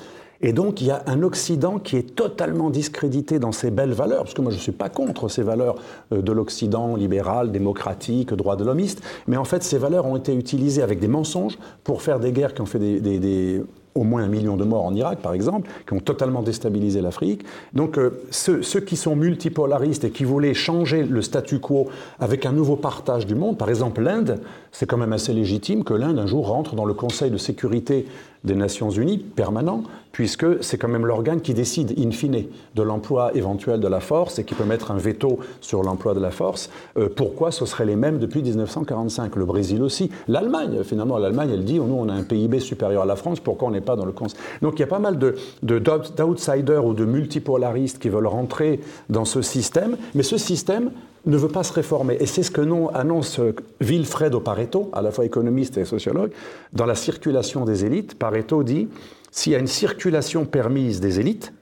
Et 0.44 0.52
donc 0.52 0.82
il 0.82 0.88
y 0.88 0.92
a 0.92 1.04
un 1.08 1.24
Occident 1.24 1.80
qui 1.80 1.96
est 1.96 2.16
totalement 2.16 2.70
discrédité 2.70 3.40
dans 3.40 3.54
ses 3.54 3.72
belles 3.72 3.94
valeurs, 3.94 4.24
parce 4.24 4.34
que 4.34 4.42
moi 4.42 4.52
je 4.52 4.58
ne 4.58 4.62
suis 4.62 4.74
pas 4.74 4.90
contre 4.90 5.30
ces 5.30 5.42
valeurs 5.42 5.76
euh, 6.12 6.22
de 6.22 6.32
l'Occident 6.34 6.96
libéral, 6.98 7.52
démocratique, 7.52 8.34
droit 8.34 8.58
de 8.58 8.66
l'homiste, 8.66 9.02
mais 9.26 9.38
en 9.38 9.46
fait 9.46 9.64
ces 9.64 9.78
valeurs 9.78 10.06
ont 10.06 10.18
été 10.18 10.36
utilisées 10.36 10.82
avec 10.82 11.00
des 11.00 11.08
mensonges 11.08 11.58
pour 11.86 12.02
faire 12.02 12.20
des 12.20 12.34
guerres 12.34 12.54
qui 12.54 12.62
ont 12.62 12.66
fait 12.66 12.80
des, 12.80 13.64
au 13.96 14.04
moins 14.04 14.24
un 14.24 14.28
million 14.28 14.58
de 14.58 14.64
morts 14.64 14.86
en 14.86 14.94
Irak, 14.94 15.20
par 15.20 15.34
exemple, 15.34 15.70
qui 15.88 15.94
ont 15.94 16.00
totalement 16.00 16.42
déstabilisé 16.42 17.02
l'Afrique. 17.02 17.46
Donc 17.74 17.98
euh, 17.98 18.22
ceux, 18.32 18.64
ceux 18.64 18.80
qui 18.80 18.96
sont 18.96 19.16
multipolaristes 19.16 20.04
et 20.04 20.12
qui 20.12 20.24
voulaient 20.24 20.54
changer 20.54 21.04
le 21.04 21.22
statu 21.22 21.60
quo 21.60 21.88
avec 22.20 22.46
un 22.46 22.52
nouveau 22.52 22.76
partage 22.76 23.26
du 23.26 23.36
monde, 23.36 23.58
par 23.58 23.70
exemple 23.70 24.02
l'Inde, 24.02 24.40
c'est 24.72 24.86
quand 24.86 24.98
même 24.98 25.14
assez 25.14 25.34
légitime 25.34 25.84
que 25.84 25.94
l'Inde 25.94 26.20
un 26.20 26.28
jour 26.28 26.48
rentre 26.48 26.76
dans 26.76 26.86
le 26.86 26.94
Conseil 26.94 27.32
de 27.32 27.38
sécurité 27.38 28.08
des 28.44 28.56
Nations 28.56 28.90
Unies 28.90 29.20
permanent, 29.20 29.84
puisque 30.14 30.64
c'est 30.64 30.78
quand 30.78 30.88
même 30.88 31.06
l'organe 31.08 31.42
qui 31.42 31.54
décide 31.56 31.94
in 32.00 32.12
fine 32.12 32.46
de 32.76 32.82
l'emploi 32.84 33.36
éventuel 33.36 33.80
de 33.80 33.88
la 33.88 34.00
force 34.00 34.38
et 34.40 34.44
qui 34.46 34.54
peut 34.54 34.64
mettre 34.64 34.92
un 34.92 34.98
veto 34.98 35.40
sur 35.60 35.82
l'emploi 35.84 36.14
de 36.14 36.20
la 36.22 36.30
force. 36.30 36.70
Euh, 36.98 37.10
pourquoi 37.14 37.52
ce 37.52 37.66
serait 37.66 37.86
les 37.86 37.96
mêmes 37.96 38.20
depuis 38.20 38.44
1945 38.44 39.36
Le 39.36 39.44
Brésil 39.46 39.82
aussi. 39.82 40.12
L'Allemagne, 40.28 40.84
finalement, 40.84 41.18
l'Allemagne, 41.18 41.50
elle 41.52 41.66
dit, 41.66 41.80
nous, 41.80 41.96
on 41.98 42.08
a 42.10 42.14
un 42.14 42.22
PIB 42.24 42.60
supérieur 42.60 43.02
à 43.02 43.06
la 43.06 43.16
France, 43.16 43.40
pourquoi 43.40 43.68
on 43.68 43.72
n'est 43.72 43.82
pas 43.82 43.96
dans 43.96 44.06
le 44.06 44.12
Conseil 44.12 44.38
Donc 44.62 44.76
il 44.76 44.82
y 44.82 44.84
a 44.84 44.88
pas 44.88 45.00
mal 45.00 45.18
de- 45.18 45.36
de- 45.64 45.80
d'outsiders 45.80 46.86
ou 46.86 46.94
de 46.94 47.06
multipolaristes 47.06 47.98
qui 47.98 48.10
veulent 48.10 48.28
rentrer 48.28 48.80
dans 49.10 49.26
ce 49.26 49.42
système, 49.42 49.98
mais 50.14 50.22
ce 50.24 50.38
système 50.38 50.92
ne 51.26 51.38
veut 51.38 51.48
pas 51.48 51.64
se 51.64 51.74
réformer. 51.74 52.18
Et 52.20 52.28
c'est 52.28 52.44
ce 52.44 52.52
que 52.52 52.62
non, 52.62 52.90
annonce 52.90 53.40
euh, 53.40 53.56
Wilfredo 53.82 54.42
Pareto, 54.42 54.90
à 54.94 55.02
la 55.02 55.10
fois 55.10 55.26
économiste 55.26 55.78
et 55.80 55.86
sociologue, 55.86 56.30
dans 56.72 56.86
la 56.86 56.96
circulation 56.96 57.66
des 57.66 57.84
élites. 57.84 58.14
Pareto 58.14 58.62
dit, 58.62 58.90
s'il 59.34 59.52
y 59.52 59.56
a 59.56 59.60
une 59.60 59.66
circulation 59.66 60.46
permise 60.46 61.02
des 61.02 61.20
élites, 61.20 61.54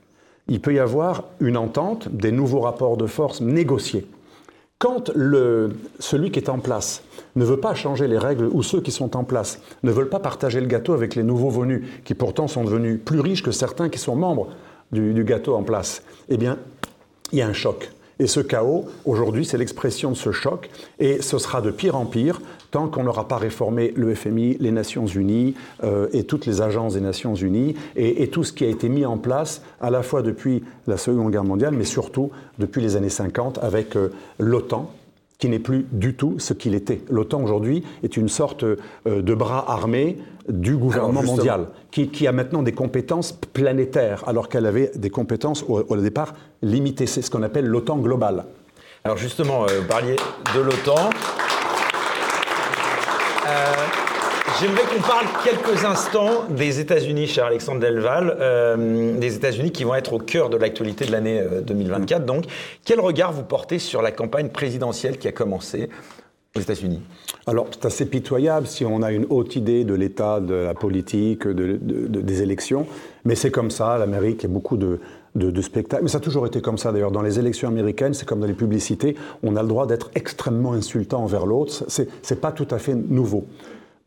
il 0.49 0.59
peut 0.59 0.73
y 0.73 0.79
avoir 0.79 1.23
une 1.39 1.55
entente, 1.55 2.09
des 2.09 2.33
nouveaux 2.33 2.59
rapports 2.59 2.97
de 2.97 3.07
force 3.07 3.39
négociés. 3.39 4.05
Quand 4.77 5.09
celui 5.99 6.31
qui 6.31 6.39
est 6.39 6.49
en 6.49 6.59
place 6.59 7.01
ne 7.37 7.45
veut 7.45 7.61
pas 7.61 7.73
changer 7.73 8.09
les 8.09 8.17
règles 8.17 8.49
ou 8.51 8.61
ceux 8.61 8.81
qui 8.81 8.91
sont 8.91 9.15
en 9.15 9.23
place 9.23 9.61
ne 9.83 9.91
veulent 9.91 10.09
pas 10.09 10.19
partager 10.19 10.59
le 10.59 10.67
gâteau 10.67 10.91
avec 10.91 11.15
les 11.15 11.23
nouveaux 11.23 11.49
venus, 11.49 11.87
qui 12.03 12.13
pourtant 12.13 12.49
sont 12.49 12.65
devenus 12.65 12.99
plus 13.03 13.21
riches 13.21 13.41
que 13.41 13.51
certains 13.51 13.87
qui 13.87 13.99
sont 13.99 14.17
membres 14.17 14.49
du, 14.91 15.13
du 15.13 15.23
gâteau 15.23 15.55
en 15.55 15.63
place, 15.63 16.03
eh 16.27 16.35
bien, 16.35 16.57
il 17.31 17.39
y 17.39 17.41
a 17.41 17.47
un 17.47 17.53
choc. 17.53 17.89
Et 18.19 18.27
ce 18.27 18.41
chaos, 18.41 18.85
aujourd'hui, 19.05 19.45
c'est 19.45 19.57
l'expression 19.57 20.11
de 20.11 20.17
ce 20.17 20.33
choc, 20.33 20.69
et 20.99 21.21
ce 21.21 21.37
sera 21.37 21.61
de 21.61 21.71
pire 21.71 21.95
en 21.95 22.05
pire 22.05 22.41
tant 22.71 22.87
qu'on 22.87 23.03
n'aura 23.03 23.27
pas 23.27 23.37
réformé 23.37 23.93
le 23.95 24.15
FMI, 24.15 24.57
les 24.59 24.71
Nations 24.71 25.05
Unies 25.05 25.53
euh, 25.83 26.07
et 26.13 26.23
toutes 26.23 26.45
les 26.45 26.61
agences 26.61 26.93
des 26.93 27.01
Nations 27.01 27.35
Unies, 27.35 27.75
et, 27.95 28.23
et 28.23 28.29
tout 28.29 28.43
ce 28.43 28.53
qui 28.53 28.65
a 28.65 28.69
été 28.69 28.89
mis 28.89 29.05
en 29.05 29.17
place 29.17 29.61
à 29.81 29.91
la 29.91 30.01
fois 30.01 30.21
depuis 30.21 30.63
la 30.87 30.97
Seconde 30.97 31.31
Guerre 31.31 31.43
mondiale, 31.43 31.73
mais 31.77 31.83
surtout 31.83 32.31
depuis 32.57 32.81
les 32.81 32.95
années 32.95 33.09
50 33.09 33.59
avec 33.61 33.95
euh, 33.95 34.09
l'OTAN, 34.39 34.89
qui 35.37 35.49
n'est 35.49 35.59
plus 35.59 35.85
du 35.91 36.13
tout 36.15 36.35
ce 36.37 36.53
qu'il 36.53 36.75
était. 36.75 37.01
L'OTAN 37.09 37.43
aujourd'hui 37.43 37.83
est 38.03 38.15
une 38.15 38.29
sorte 38.29 38.63
euh, 38.63 38.77
de 39.05 39.33
bras 39.33 39.69
armé 39.69 40.17
du 40.47 40.77
gouvernement 40.77 41.23
mondial, 41.23 41.67
qui, 41.91 42.07
qui 42.07 42.25
a 42.27 42.31
maintenant 42.31 42.63
des 42.63 42.71
compétences 42.71 43.31
planétaires, 43.31 44.23
alors 44.27 44.49
qu'elle 44.49 44.65
avait 44.65 44.91
des 44.95 45.09
compétences 45.09 45.63
au, 45.67 45.83
au 45.87 45.97
départ 45.97 46.33
limitées. 46.61 47.05
C'est 47.05 47.21
ce 47.21 47.29
qu'on 47.29 47.43
appelle 47.43 47.65
l'OTAN 47.65 47.97
global. 47.97 48.45
Alors 49.03 49.17
justement, 49.17 49.65
vous 49.65 49.87
parliez 49.87 50.15
de 50.55 50.61
l'OTAN. 50.61 51.09
Euh, 53.51 53.73
J'aimerais 54.59 54.81
qu'on 54.83 55.01
parle 55.01 55.25
quelques 55.43 55.85
instants 55.85 56.43
des 56.49 56.79
États-Unis, 56.79 57.25
cher 57.27 57.45
Alexandre 57.45 57.79
Delval, 57.79 58.37
euh, 58.39 59.17
des 59.17 59.35
États-Unis 59.35 59.71
qui 59.71 59.83
vont 59.85 59.95
être 59.95 60.13
au 60.13 60.19
cœur 60.19 60.49
de 60.49 60.57
l'actualité 60.57 61.05
de 61.05 61.11
l'année 61.11 61.39
euh, 61.39 61.61
2024. 61.61 62.25
Donc, 62.25 62.45
quel 62.85 62.99
regard 62.99 63.31
vous 63.31 63.43
portez 63.43 63.79
sur 63.79 64.01
la 64.01 64.11
campagne 64.11 64.49
présidentielle 64.49 65.17
qui 65.17 65.27
a 65.27 65.31
commencé 65.31 65.89
aux 66.55 66.59
États-Unis? 66.59 67.01
Alors, 67.47 67.67
c'est 67.71 67.85
assez 67.85 68.05
pitoyable 68.05 68.67
si 68.67 68.85
on 68.85 69.01
a 69.01 69.11
une 69.11 69.25
haute 69.29 69.55
idée 69.55 69.83
de 69.83 69.93
l'état 69.95 70.39
de 70.39 70.53
la 70.53 70.73
politique, 70.73 71.47
de- 71.47 71.79
de- 71.81 72.07
de- 72.07 72.21
des 72.21 72.41
élections, 72.43 72.85
mais 73.25 73.35
c'est 73.35 73.51
comme 73.51 73.71
ça, 73.71 73.97
l'Amérique, 73.97 74.43
il 74.43 74.45
a 74.47 74.49
beaucoup 74.49 74.77
de, 74.77 74.99
de, 75.35 75.49
de. 75.51 75.61
Mais 76.01 76.07
ça 76.09 76.17
a 76.17 76.21
toujours 76.21 76.45
été 76.45 76.61
comme 76.61 76.77
ça, 76.77 76.91
d'ailleurs. 76.91 77.11
Dans 77.11 77.21
les 77.21 77.39
élections 77.39 77.67
américaines, 77.69 78.13
c'est 78.13 78.25
comme 78.25 78.39
dans 78.39 78.47
les 78.47 78.53
publicités, 78.53 79.15
on 79.43 79.55
a 79.55 79.61
le 79.61 79.67
droit 79.67 79.87
d'être 79.87 80.11
extrêmement 80.15 80.73
insultant 80.73 81.23
envers 81.23 81.45
l'autre. 81.45 81.83
C'est 81.87 82.09
c'est 82.21 82.41
pas 82.41 82.51
tout 82.51 82.67
à 82.71 82.77
fait 82.79 82.95
nouveau. 82.95 83.45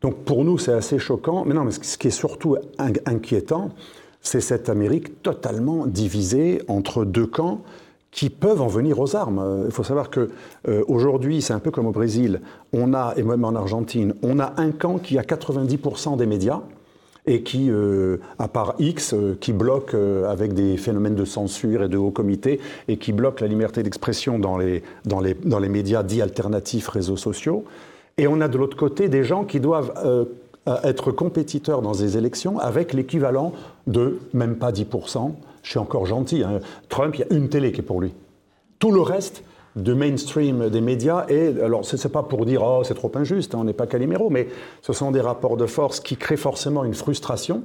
Donc, 0.01 0.17
pour 0.23 0.43
nous, 0.45 0.57
c'est 0.57 0.73
assez 0.73 0.99
choquant. 0.99 1.45
Mais 1.45 1.53
non, 1.55 1.63
mais 1.63 1.71
ce 1.71 1.97
qui 1.97 2.07
est 2.07 2.11
surtout 2.11 2.57
in- 2.77 2.91
inquiétant, 3.05 3.71
c'est 4.21 4.41
cette 4.41 4.69
Amérique 4.69 5.21
totalement 5.23 5.85
divisée 5.87 6.61
entre 6.67 7.05
deux 7.05 7.27
camps 7.27 7.61
qui 8.11 8.29
peuvent 8.29 8.61
en 8.61 8.67
venir 8.67 8.99
aux 8.99 9.15
armes. 9.15 9.63
Il 9.65 9.71
faut 9.71 9.83
savoir 9.83 10.09
que 10.09 10.29
euh, 10.69 10.83
aujourd'hui, 10.87 11.41
c'est 11.41 11.53
un 11.53 11.59
peu 11.59 11.69
comme 11.69 11.85
au 11.85 11.91
Brésil, 11.91 12.39
on 12.71 12.93
a, 12.93 13.13
et 13.17 13.23
même 13.23 13.43
en 13.43 13.53
Argentine, 13.55 14.13
on 14.23 14.39
a 14.39 14.53
un 14.57 14.71
camp 14.71 14.99
qui 14.99 15.17
a 15.17 15.21
90% 15.21 16.15
des 16.17 16.25
médias 16.25 16.61
et 17.27 17.41
qui, 17.41 17.69
euh, 17.69 18.17
à 18.39 18.47
part 18.47 18.75
X, 18.79 19.13
euh, 19.13 19.37
qui 19.39 19.53
bloque 19.53 19.93
euh, 19.93 20.29
avec 20.29 20.53
des 20.53 20.77
phénomènes 20.77 21.15
de 21.15 21.25
censure 21.25 21.83
et 21.83 21.89
de 21.89 21.97
haut 21.97 22.11
comité, 22.11 22.59
et 22.87 22.97
qui 22.97 23.13
bloque 23.13 23.41
la 23.41 23.47
liberté 23.47 23.83
d'expression 23.83 24.39
dans 24.39 24.57
les, 24.57 24.83
dans, 25.05 25.19
les, 25.19 25.33
dans 25.33 25.59
les 25.59 25.69
médias 25.69 26.03
dits 26.03 26.21
alternatifs, 26.21 26.87
réseaux 26.87 27.17
sociaux. 27.17 27.65
Et 28.17 28.27
on 28.27 28.41
a 28.41 28.47
de 28.47 28.57
l'autre 28.57 28.77
côté 28.77 29.09
des 29.09 29.23
gens 29.23 29.43
qui 29.43 29.59
doivent 29.59 29.93
être 30.83 31.11
compétiteurs 31.11 31.81
dans 31.81 31.91
des 31.91 32.17
élections 32.17 32.59
avec 32.59 32.93
l'équivalent 32.93 33.51
de 33.87 34.19
même 34.33 34.55
pas 34.55 34.71
10%. 34.71 35.33
Je 35.63 35.69
suis 35.69 35.79
encore 35.79 36.05
gentil. 36.05 36.43
hein. 36.43 36.59
Trump, 36.87 37.15
il 37.15 37.21
y 37.21 37.23
a 37.23 37.35
une 37.35 37.49
télé 37.49 37.73
qui 37.73 37.81
est 37.81 37.83
pour 37.83 37.99
lui. 37.99 38.13
Tout 38.79 38.91
le 38.91 39.01
reste 39.01 39.43
de 39.75 39.93
mainstream 39.93 40.69
des 40.69 40.81
médias, 40.81 41.25
et 41.27 41.47
alors 41.61 41.83
ce 41.85 41.95
n'est 41.97 42.11
pas 42.11 42.23
pour 42.23 42.45
dire 42.45 42.61
oh, 42.63 42.83
c'est 42.85 42.93
trop 42.93 43.11
injuste, 43.15 43.53
hein, 43.55 43.59
on 43.61 43.65
n'est 43.65 43.73
pas 43.73 43.87
Calimero, 43.87 44.29
mais 44.29 44.47
ce 44.81 44.93
sont 44.93 45.11
des 45.11 45.21
rapports 45.21 45.57
de 45.57 45.65
force 45.65 45.99
qui 45.99 46.15
créent 46.15 46.37
forcément 46.37 46.83
une 46.85 46.93
frustration. 46.93 47.63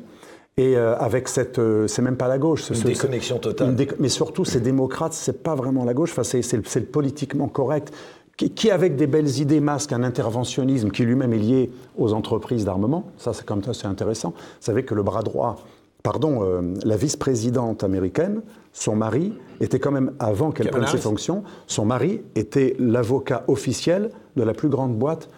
Et 0.56 0.76
euh, 0.76 0.96
avec 0.98 1.28
cette, 1.28 1.58
euh, 1.60 1.86
c'est 1.86 2.02
même 2.02 2.16
pas 2.16 2.26
la 2.26 2.36
gauche, 2.38 2.64
ce- 2.64 2.74
Une 2.74 2.80
ce- 2.80 2.86
déconnexion 2.88 3.38
totale. 3.38 3.70
une 3.70 3.86
mais 4.00 4.08
surtout, 4.08 4.44
ces 4.44 4.60
démocrates, 4.60 5.12
c'est 5.12 5.42
pas 5.42 5.54
vraiment 5.54 5.84
la 5.84 5.94
gauche. 5.94 6.10
Enfin, 6.10 6.24
c'est, 6.24 6.42
le- 6.52 6.62
le 6.74 6.86
politiquement 6.86 7.46
correct 7.48 7.92
qui, 8.36 8.50
qui, 8.50 8.70
avec 8.70 8.96
des 8.96 9.06
belles 9.06 9.38
idées, 9.38 9.60
masque 9.60 9.92
un 9.92 10.02
interventionnisme 10.02 10.90
qui 10.90 11.04
lui-même 11.04 11.32
est 11.32 11.38
lié 11.38 11.70
aux 11.96 12.12
entreprises 12.12 12.64
d'armement. 12.64 13.04
Ça, 13.16 13.32
c'est 13.32 13.46
comme 13.46 13.62
ça, 13.62 13.72
c'est 13.72 13.86
intéressant. 13.86 14.30
Vous 14.30 14.34
savez 14.66 14.82
que 14.84 14.94
le 14.94 15.04
bras 15.04 15.22
droit, 15.22 15.56
pardon, 16.02 16.40
euh, 16.42 16.74
la 16.84 16.96
vice-présidente 16.96 17.84
américaine, 17.84 18.42
son 18.72 18.96
mari 18.96 19.32
était 19.60 19.78
quand 19.78 19.90
même 19.90 20.12
avant 20.18 20.52
qu'elle 20.52 20.70
prenne 20.70 20.86
ses 20.86 20.98
fonctions. 20.98 21.42
Son 21.66 21.84
mari 21.84 22.22
était 22.34 22.76
l'avocat 22.78 23.44
officiel 23.48 24.10
de 24.36 24.42
la 24.42 24.54
plus 24.54 24.68
grande 24.68 24.96
boîte 24.96 25.28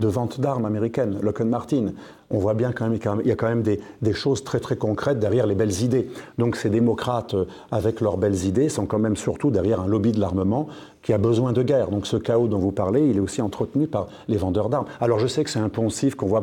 de 0.00 0.08
vente 0.08 0.40
d'armes 0.40 0.64
américaine, 0.64 1.18
Lockheed 1.22 1.46
Martin. 1.46 1.92
On 2.30 2.38
voit 2.38 2.54
bien 2.54 2.72
quand 2.72 2.88
même 2.88 2.98
qu'il 2.98 3.26
y 3.26 3.32
a 3.32 3.36
quand 3.36 3.48
même 3.48 3.62
des, 3.62 3.80
des 4.02 4.12
choses 4.12 4.42
très 4.42 4.58
très 4.58 4.76
concrètes 4.76 5.18
derrière 5.18 5.46
les 5.46 5.54
belles 5.54 5.82
idées. 5.82 6.08
Donc 6.38 6.56
ces 6.56 6.70
démocrates, 6.70 7.34
euh, 7.34 7.44
avec 7.70 8.00
leurs 8.00 8.16
belles 8.16 8.46
idées, 8.46 8.68
sont 8.68 8.86
quand 8.86 8.98
même 8.98 9.16
surtout 9.16 9.50
derrière 9.50 9.80
un 9.80 9.86
lobby 9.86 10.12
de 10.12 10.20
l'armement 10.20 10.68
qui 11.02 11.12
a 11.12 11.18
besoin 11.18 11.52
de 11.52 11.62
guerre. 11.62 11.90
Donc 11.90 12.06
ce 12.06 12.16
chaos 12.16 12.48
dont 12.48 12.58
vous 12.58 12.72
parlez, 12.72 13.08
il 13.08 13.16
est 13.16 13.20
aussi 13.20 13.40
entretenu 13.42 13.86
par 13.86 14.08
les 14.28 14.36
vendeurs 14.36 14.68
d'armes. 14.68 14.86
Alors 15.00 15.18
je 15.18 15.26
sais 15.26 15.44
que 15.44 15.50
c'est 15.50 15.58
un 15.58 15.68
poncif 15.68 16.14
qu'on 16.14 16.26
voit 16.26 16.42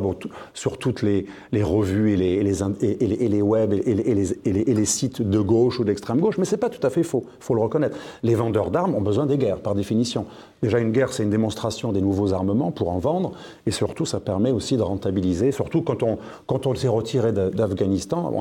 sur 0.53 0.77
toutes 0.77 1.01
les, 1.01 1.25
revues 1.53 2.13
et 2.13 2.17
les, 2.17 3.41
web 3.41 3.73
et 3.73 4.73
les, 4.73 4.85
sites 4.85 5.21
de 5.21 5.39
gauche 5.39 5.79
ou 5.79 5.83
d'extrême 5.83 6.19
gauche, 6.19 6.37
mais 6.37 6.45
c'est 6.45 6.57
pas 6.57 6.69
tout 6.69 6.85
à 6.85 6.89
fait 6.89 7.03
faux, 7.03 7.25
faut 7.39 7.55
le 7.55 7.61
reconnaître. 7.61 7.97
Les 8.23 8.35
vendeurs 8.35 8.71
d'armes 8.71 8.95
ont 8.95 9.01
besoin 9.01 9.25
des 9.25 9.37
guerres, 9.37 9.59
par 9.59 9.75
définition. 9.75 10.25
Déjà, 10.63 10.79
une 10.79 10.91
guerre, 10.91 11.13
c'est 11.13 11.23
une 11.23 11.29
démonstration 11.29 11.91
des 11.91 12.01
nouveaux 12.01 12.33
armements 12.33 12.71
pour 12.71 12.89
en 12.89 12.97
vendre, 12.97 13.33
et 13.65 13.71
surtout, 13.71 14.05
ça 14.05 14.19
permet 14.19 14.51
aussi 14.51 14.75
de 14.75 14.81
rentabiliser, 14.81 15.51
surtout 15.51 15.81
quand 15.81 16.01
on, 16.01 16.17
quand 16.47 16.65
on 16.65 16.73
s'est 16.73 16.87
retiré 16.87 17.31
d'A- 17.31 17.49
d'Afghanistan, 17.49 18.33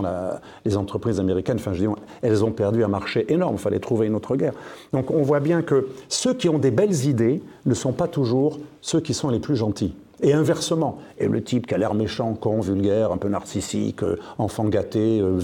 les 0.65 0.77
entreprises 0.77 1.21
américaines, 1.21 1.59
je 1.59 1.87
dis, 1.87 1.93
elles 2.23 2.45
ont 2.45 2.53
perdu 2.53 2.85
un 2.85 2.89
marché 2.89 3.31
énorme, 3.33 3.57
il 3.57 3.61
fallait 3.61 3.79
trouver 3.79 4.07
une 4.07 4.15
autre 4.15 4.37
guerre. 4.37 4.55
Donc 4.93 5.11
on 5.11 5.23
voit 5.23 5.41
bien 5.41 5.63
que 5.63 5.89
ceux 6.09 6.35
qui 6.35 6.49
ont 6.49 6.59
des 6.59 6.71
belles 6.71 7.05
idées 7.05 7.43
ne 7.67 7.75
sont 7.75 7.93
pas 7.93 8.09
toujours 8.09 8.59
ceux 8.81 9.01
qui 9.01 9.15
sont 9.15 9.29
les 9.29 9.41
plus 9.41 9.57
gentils. 9.57 9.95
Et 10.23 10.33
inversement, 10.33 10.97
et 11.19 11.29
le 11.29 11.43
type 11.43 11.67
qui 11.67 11.75
a 11.75 11.79
l'air 11.79 11.93
méchant, 11.93 12.33
con, 12.33 12.61
vulgaire, 12.61 13.13
un 13.13 13.19
peu 13.19 13.29
narcissique, 13.29 14.03
euh, 14.03 14.19
enfant 14.39 14.65
gâté, 14.65 15.21
euh, 15.21 15.39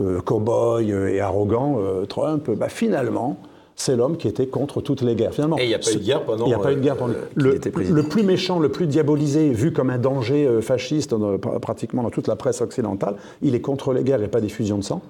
euh, 0.00 0.20
cow-boy 0.22 0.90
euh, 0.90 1.08
et 1.08 1.20
arrogant, 1.20 1.76
euh, 1.78 2.06
Trump, 2.06 2.50
bah, 2.52 2.70
finalement, 2.70 3.36
c'est 3.78 3.94
l'homme 3.94 4.16
qui 4.16 4.26
était 4.26 4.46
contre 4.46 4.80
toutes 4.80 5.02
les 5.02 5.14
guerres. 5.14 5.34
Finalement, 5.34 5.58
Et 5.58 5.64
il 5.64 5.68
n'y 5.68 5.74
a 5.74 5.78
pas 5.78 5.92
eu 5.92 5.96
de 5.96 6.02
guerre 6.02 6.24
pendant, 6.24 6.44
Il 6.46 6.48
n'y 6.48 6.54
a 6.54 6.58
pas 6.58 6.72
eu 6.72 6.76
de 6.76 6.80
guerre 6.80 6.94
euh, 6.94 6.98
pendant. 6.98 7.14
qu'il 7.14 7.94
le, 7.94 8.02
plus 8.02 8.22
méchant, 8.22 8.58
le 8.58 8.70
plus 8.70 8.86
diabolisé, 8.86 9.50
vu 9.50 9.72
comme 9.72 9.90
un 9.90 9.98
danger 9.98 10.46
euh, 10.46 10.60
fasciste 10.62 11.14
dans- 11.14 11.38
pratiquement 11.38 12.02
dans 12.02 12.10
toute 12.10 12.26
la 12.26 12.36
presse 12.36 12.60
occidentale, 12.62 13.16
il 13.42 13.54
est 13.54 13.60
contre 13.60 13.92
les 13.92 14.02
guerres 14.02 14.22
et 14.22 14.28
pas 14.28 14.40
des 14.40 14.48
fusions 14.48 14.78
de 14.78 14.82
sang. 14.84 15.02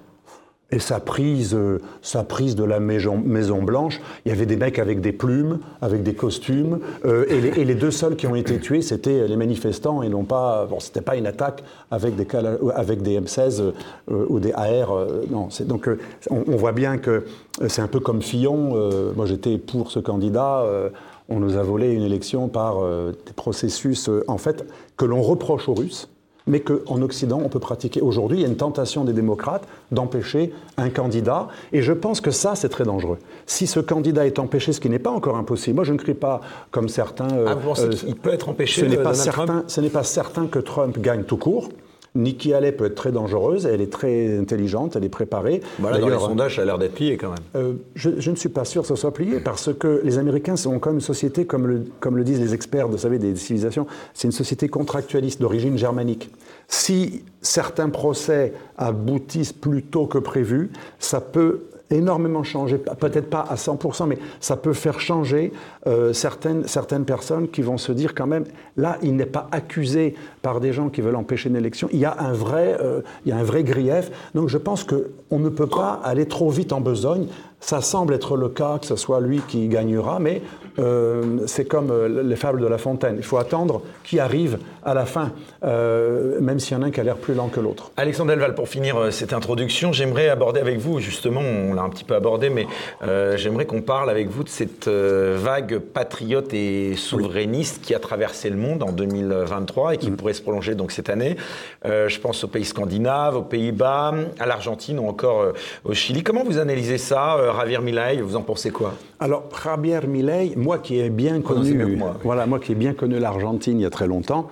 Et 0.69 0.79
sa 0.79 0.99
prise, 0.99 1.53
euh, 1.55 1.79
sa 2.01 2.23
prise 2.23 2.55
de 2.57 2.65
la 2.65 2.81
Maison, 2.81 3.17
Blanche, 3.61 4.01
il 4.25 4.29
y 4.29 4.31
avait 4.33 4.45
des 4.45 4.57
mecs 4.57 4.79
avec 4.79 4.99
des 4.99 5.13
plumes, 5.13 5.59
avec 5.81 6.03
des 6.03 6.13
costumes, 6.13 6.79
euh, 7.05 7.25
et, 7.29 7.63
les, 7.63 7.73
deux 7.75 7.89
seuls 7.91 8.17
qui 8.17 8.27
ont 8.27 8.35
été 8.35 8.59
tués, 8.59 8.81
c'était 8.81 9.27
les 9.29 9.37
manifestants 9.37 10.01
et 10.03 10.09
non 10.09 10.25
pas. 10.25 10.65
Bon, 10.65 10.81
c'était 10.81 10.99
pas 10.99 11.15
une 11.15 11.25
attaque 11.25 11.63
avec 11.89 12.17
des, 12.17 12.25
cala- 12.25 12.57
avec 12.75 13.01
des 13.01 13.17
M16 13.17 13.61
euh, 13.61 14.25
ou 14.27 14.39
des 14.39 14.51
AR. 14.51 14.91
euh, 14.91 15.23
non, 15.31 15.47
donc 15.65 15.87
euh, 15.87 15.99
on, 16.29 16.43
on 16.47 16.57
voit 16.57 16.73
bien 16.73 16.97
que 16.97 17.23
euh, 17.61 17.67
c'est 17.69 17.81
un 17.81 17.87
peu 17.87 18.01
comme 18.01 18.21
Fillon. 18.21 18.73
euh, 18.75 19.13
moi, 19.15 19.25
j'étais 19.25 19.57
pour 19.57 19.89
ce 19.91 19.99
candidat. 19.99 20.63
euh, 20.63 20.89
on 21.29 21.39
nous 21.39 21.55
a 21.57 21.63
volé 21.63 21.91
une 21.91 22.03
élection 22.03 22.49
par 22.49 22.79
euh, 22.83 23.11
des 23.25 23.33
processus, 23.33 24.09
euh, 24.09 24.23
en 24.27 24.37
fait, 24.37 24.65
que 24.97 25.05
l'on 25.05 25.21
reproche 25.21 25.69
aux 25.69 25.73
Russes 25.73 26.09
mais 26.47 26.61
qu'en 26.61 27.01
Occident, 27.01 27.41
on 27.43 27.49
peut 27.49 27.59
pratiquer. 27.59 28.01
Aujourd'hui, 28.01 28.39
il 28.39 28.41
y 28.41 28.45
a 28.45 28.47
une 28.47 28.55
tentation 28.55 29.03
des 29.03 29.13
démocrates 29.13 29.67
d'empêcher 29.91 30.53
un 30.77 30.89
candidat, 30.89 31.47
et 31.73 31.81
je 31.81 31.93
pense 31.93 32.21
que 32.21 32.31
ça, 32.31 32.55
c'est 32.55 32.69
très 32.69 32.83
dangereux. 32.83 33.17
Si 33.45 33.67
ce 33.67 33.79
candidat 33.79 34.25
est 34.25 34.39
empêché, 34.39 34.73
ce 34.73 34.79
qui 34.79 34.89
n'est 34.89 34.99
pas 34.99 35.11
encore 35.11 35.37
impossible, 35.37 35.75
moi 35.75 35.83
je 35.83 35.93
ne 35.93 35.97
crie 35.97 36.13
pas 36.13 36.41
comme 36.71 36.89
certains... 36.89 37.31
euh, 37.31 37.45
Ah, 37.49 37.55
vous 37.55 37.67
pensez 37.67 37.83
euh, 37.85 37.89
qu'il 37.89 38.15
peut 38.15 38.33
être 38.33 38.49
empêché 38.49 38.81
ce 38.81 38.85
n'est 38.85 38.97
pas 38.97 39.13
Trump? 39.13 39.63
Ce 39.67 39.81
n'est 39.81 39.89
pas 39.89 40.03
certain 40.03 40.47
que 40.47 40.59
Trump 40.59 40.99
gagne 40.99 41.23
tout 41.23 41.37
court. 41.37 41.69
Nikki 42.17 42.53
Haley 42.53 42.71
peut 42.71 42.85
être 42.85 42.95
très 42.95 43.11
dangereuse, 43.11 43.65
elle 43.65 43.81
est 43.81 43.91
très 43.91 44.37
intelligente, 44.37 44.95
elle 44.95 45.05
est 45.05 45.09
préparée. 45.09 45.61
Voilà, 45.79 45.99
dans 45.99 46.09
les 46.09 46.19
sondages, 46.19 46.55
ça 46.57 46.63
a 46.63 46.65
l'air 46.65 46.77
d'être 46.77 46.93
plié 46.95 47.17
quand 47.17 47.29
même. 47.29 47.37
euh, 47.55 47.73
je, 47.95 48.09
je 48.19 48.31
ne 48.31 48.35
suis 48.35 48.49
pas 48.49 48.65
sûr 48.65 48.81
que 48.81 48.87
ce 48.87 48.95
soit 48.95 49.13
plié 49.13 49.39
parce 49.39 49.73
que 49.73 50.01
les 50.03 50.17
Américains 50.17 50.55
sont 50.55 50.79
comme 50.79 50.95
une 50.95 51.01
société, 51.01 51.45
comme 51.45 51.67
le, 51.67 51.85
comme 51.99 52.17
le 52.17 52.23
disent 52.23 52.39
les 52.41 52.53
experts 52.53 52.87
vous 52.87 52.97
savez, 52.97 53.19
des 53.19 53.35
civilisations, 53.35 53.87
c'est 54.13 54.27
une 54.27 54.31
société 54.31 54.67
contractualiste 54.67 55.39
d'origine 55.41 55.77
germanique. 55.77 56.29
Si 56.67 57.23
certains 57.41 57.89
procès 57.89 58.53
aboutissent 58.77 59.53
plus 59.53 59.83
tôt 59.83 60.05
que 60.05 60.17
prévu, 60.17 60.71
ça 60.99 61.21
peut 61.21 61.61
énormément 61.89 62.43
changer, 62.43 62.77
peut-être 62.77 63.29
pas 63.29 63.45
à 63.47 63.55
100%, 63.55 64.07
mais 64.07 64.17
ça 64.39 64.57
peut 64.57 64.73
faire 64.73 64.99
changer 64.99 65.51
euh, 65.87 66.13
certaines, 66.13 66.67
certaines 66.67 67.05
personnes 67.05 67.47
qui 67.47 67.61
vont 67.61 67.77
se 67.77 67.91
dire 67.91 68.13
quand 68.13 68.27
même, 68.27 68.43
là, 68.75 68.97
il 69.01 69.15
n'est 69.15 69.25
pas 69.25 69.47
accusé 69.51 70.15
par 70.41 70.59
des 70.59 70.73
gens 70.73 70.89
qui 70.89 71.01
veulent 71.01 71.15
empêcher 71.15 71.49
une 71.49 71.55
élection, 71.55 71.87
il 71.91 71.99
y 71.99 72.05
a 72.05 72.15
un 72.19 72.33
vrai, 72.33 72.77
euh, 72.81 73.01
il 73.25 73.29
y 73.29 73.31
a 73.31 73.37
un 73.37 73.43
vrai 73.43 73.63
grief. 73.63 74.11
Donc 74.35 74.49
je 74.49 74.57
pense 74.57 74.83
qu'on 74.83 75.39
ne 75.39 75.49
peut 75.49 75.67
pas 75.67 75.99
aller 76.03 76.25
trop 76.25 76.49
vite 76.49 76.73
en 76.73 76.81
besogne. 76.81 77.27
Ça 77.59 77.81
semble 77.81 78.13
être 78.13 78.37
le 78.37 78.49
cas 78.49 78.77
que 78.79 78.85
ce 78.85 78.95
soit 78.95 79.19
lui 79.19 79.41
qui 79.47 79.67
gagnera, 79.67 80.19
mais 80.19 80.41
euh, 80.79 81.39
c'est 81.45 81.65
comme 81.65 81.91
euh, 81.91 82.23
les 82.23 82.35
fables 82.35 82.61
de 82.61 82.67
La 82.67 82.77
Fontaine. 82.77 83.15
Il 83.17 83.23
faut 83.23 83.37
attendre 83.37 83.81
qui 84.03 84.19
arrive 84.19 84.59
à 84.83 84.93
la 84.93 85.05
fin, 85.05 85.31
euh, 85.63 86.39
même 86.39 86.59
s'il 86.59 86.77
y 86.77 86.79
en 86.79 86.83
a 86.83 86.87
un 86.87 86.91
qui 86.91 86.99
a 86.99 87.03
l'air 87.03 87.17
plus 87.17 87.33
lent 87.33 87.47
que 87.47 87.59
l'autre. 87.59 87.91
Alexandre 87.97 88.31
Delval, 88.31 88.53
pour 88.55 88.69
finir 88.69 89.11
cette 89.11 89.33
introduction, 89.33 89.91
j'aimerais 89.91 90.29
aborder 90.29 90.59
avec 90.59 90.77
vous, 90.77 90.99
justement, 90.99 91.41
on 91.41 91.73
l'a 91.73 91.81
un 91.81 91.89
petit 91.89 92.03
peu 92.03 92.15
abordé, 92.15 92.49
mais 92.49 92.67
euh, 93.03 93.37
j'aimerais 93.37 93.65
qu'on 93.65 93.81
parle 93.81 94.09
avec 94.09 94.29
vous 94.29 94.43
de 94.43 94.49
cette 94.49 94.87
vague 94.87 95.79
patriote 95.79 96.53
et 96.53 96.95
souverainiste 96.95 97.81
qui 97.81 97.93
a 97.93 97.99
traversé 97.99 98.49
le 98.49 98.57
monde 98.57 98.83
en 98.83 98.91
2023 98.91 99.95
et 99.95 99.97
qui 99.97 100.11
pourrait 100.11 100.33
se 100.33 100.41
prolonger 100.41 100.75
donc 100.75 100.91
cette 100.91 101.09
année. 101.09 101.35
Je 101.83 102.19
pense 102.19 102.43
aux 102.43 102.47
pays 102.47 102.65
scandinaves, 102.65 103.35
aux 103.35 103.41
Pays-Bas, 103.41 104.13
à 104.39 104.45
l'Argentine 104.45 104.99
ou 104.99 105.07
encore 105.07 105.53
au 105.83 105.93
Chili. 105.93 106.23
Comment 106.23 106.43
vous 106.43 106.57
analysez 106.59 106.97
ça, 106.97 107.37
Javier 107.57 107.79
Milei? 107.79 108.21
Vous 108.21 108.35
en 108.35 108.41
pensez 108.41 108.69
quoi? 108.69 108.93
Alors, 109.19 109.45
Javier 109.63 110.01
Milei, 110.07 110.53
moi 110.67 110.79
qui 110.79 110.99
ai 110.99 111.09
bien 111.09 111.39
Prononcez 111.39 111.71
connu, 111.77 111.95
moi, 111.95 112.11
oui. 112.15 112.21
voilà, 112.25 112.45
moi 112.45 112.59
qui 112.59 112.73
ai 112.73 112.75
bien 112.75 112.93
connu 112.93 113.17
l'Argentine 113.19 113.79
il 113.79 113.83
y 113.83 113.85
a 113.85 113.89
très 113.89 114.05
longtemps, 114.05 114.49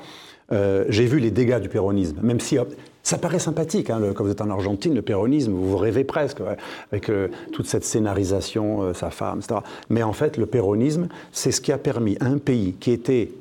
euh, 0.54 0.86
j'ai 0.88 1.06
vu 1.06 1.20
les 1.20 1.30
dégâts 1.30 1.60
du 1.60 1.68
péronisme. 1.68 2.18
Même 2.24 2.40
si 2.40 2.58
hop, 2.58 2.70
ça 3.04 3.18
paraît 3.18 3.38
sympathique, 3.40 3.90
hein, 3.90 4.00
le- 4.00 4.14
quand 4.14 4.24
vous 4.24 4.32
êtes 4.32 4.40
en 4.40 4.50
Argentine, 4.50 4.96
le 4.96 5.02
péronisme, 5.02 5.52
vous 5.52 5.70
vous 5.72 5.78
rêvez 5.78 6.06
presque 6.06 6.40
ouais, 6.40 6.56
avec 6.92 7.10
euh, 7.10 7.28
toute 7.52 7.68
cette 7.68 7.84
scénarisation, 7.84 8.82
euh, 8.82 8.94
sa 8.94 9.10
femme, 9.10 9.40
etc. 9.40 9.60
Mais 9.90 10.04
en 10.04 10.14
fait, 10.14 10.38
le 10.38 10.46
péronisme, 10.46 11.10
c'est 11.34 11.52
ce 11.52 11.60
qui 11.60 11.74
a 11.74 11.78
permis 11.78 12.16
à 12.22 12.28
un 12.28 12.38
pays 12.38 12.76
qui 12.80 12.92
était 12.92 13.32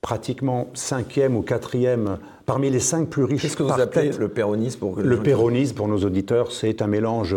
pratiquement 0.00 0.68
cinquième 0.74 1.36
ou 1.36 1.42
quatrième 1.42 2.18
parmi 2.46 2.70
les 2.70 2.80
cinq 2.80 3.08
plus 3.08 3.24
riches. 3.24 3.42
Qu'est-ce 3.42 3.56
que 3.56 3.62
vous 3.64 3.80
appelez 3.80 4.10
le 4.18 4.28
péronisme 4.28 4.78
pour 4.80 4.94
que 4.96 5.00
les 5.00 5.08
Le 5.08 5.18
péronisme, 5.18 5.74
pour 5.76 5.88
nos 5.88 5.98
auditeurs, 6.04 6.50
c'est 6.52 6.82
un 6.82 6.86
mélange 6.88 7.36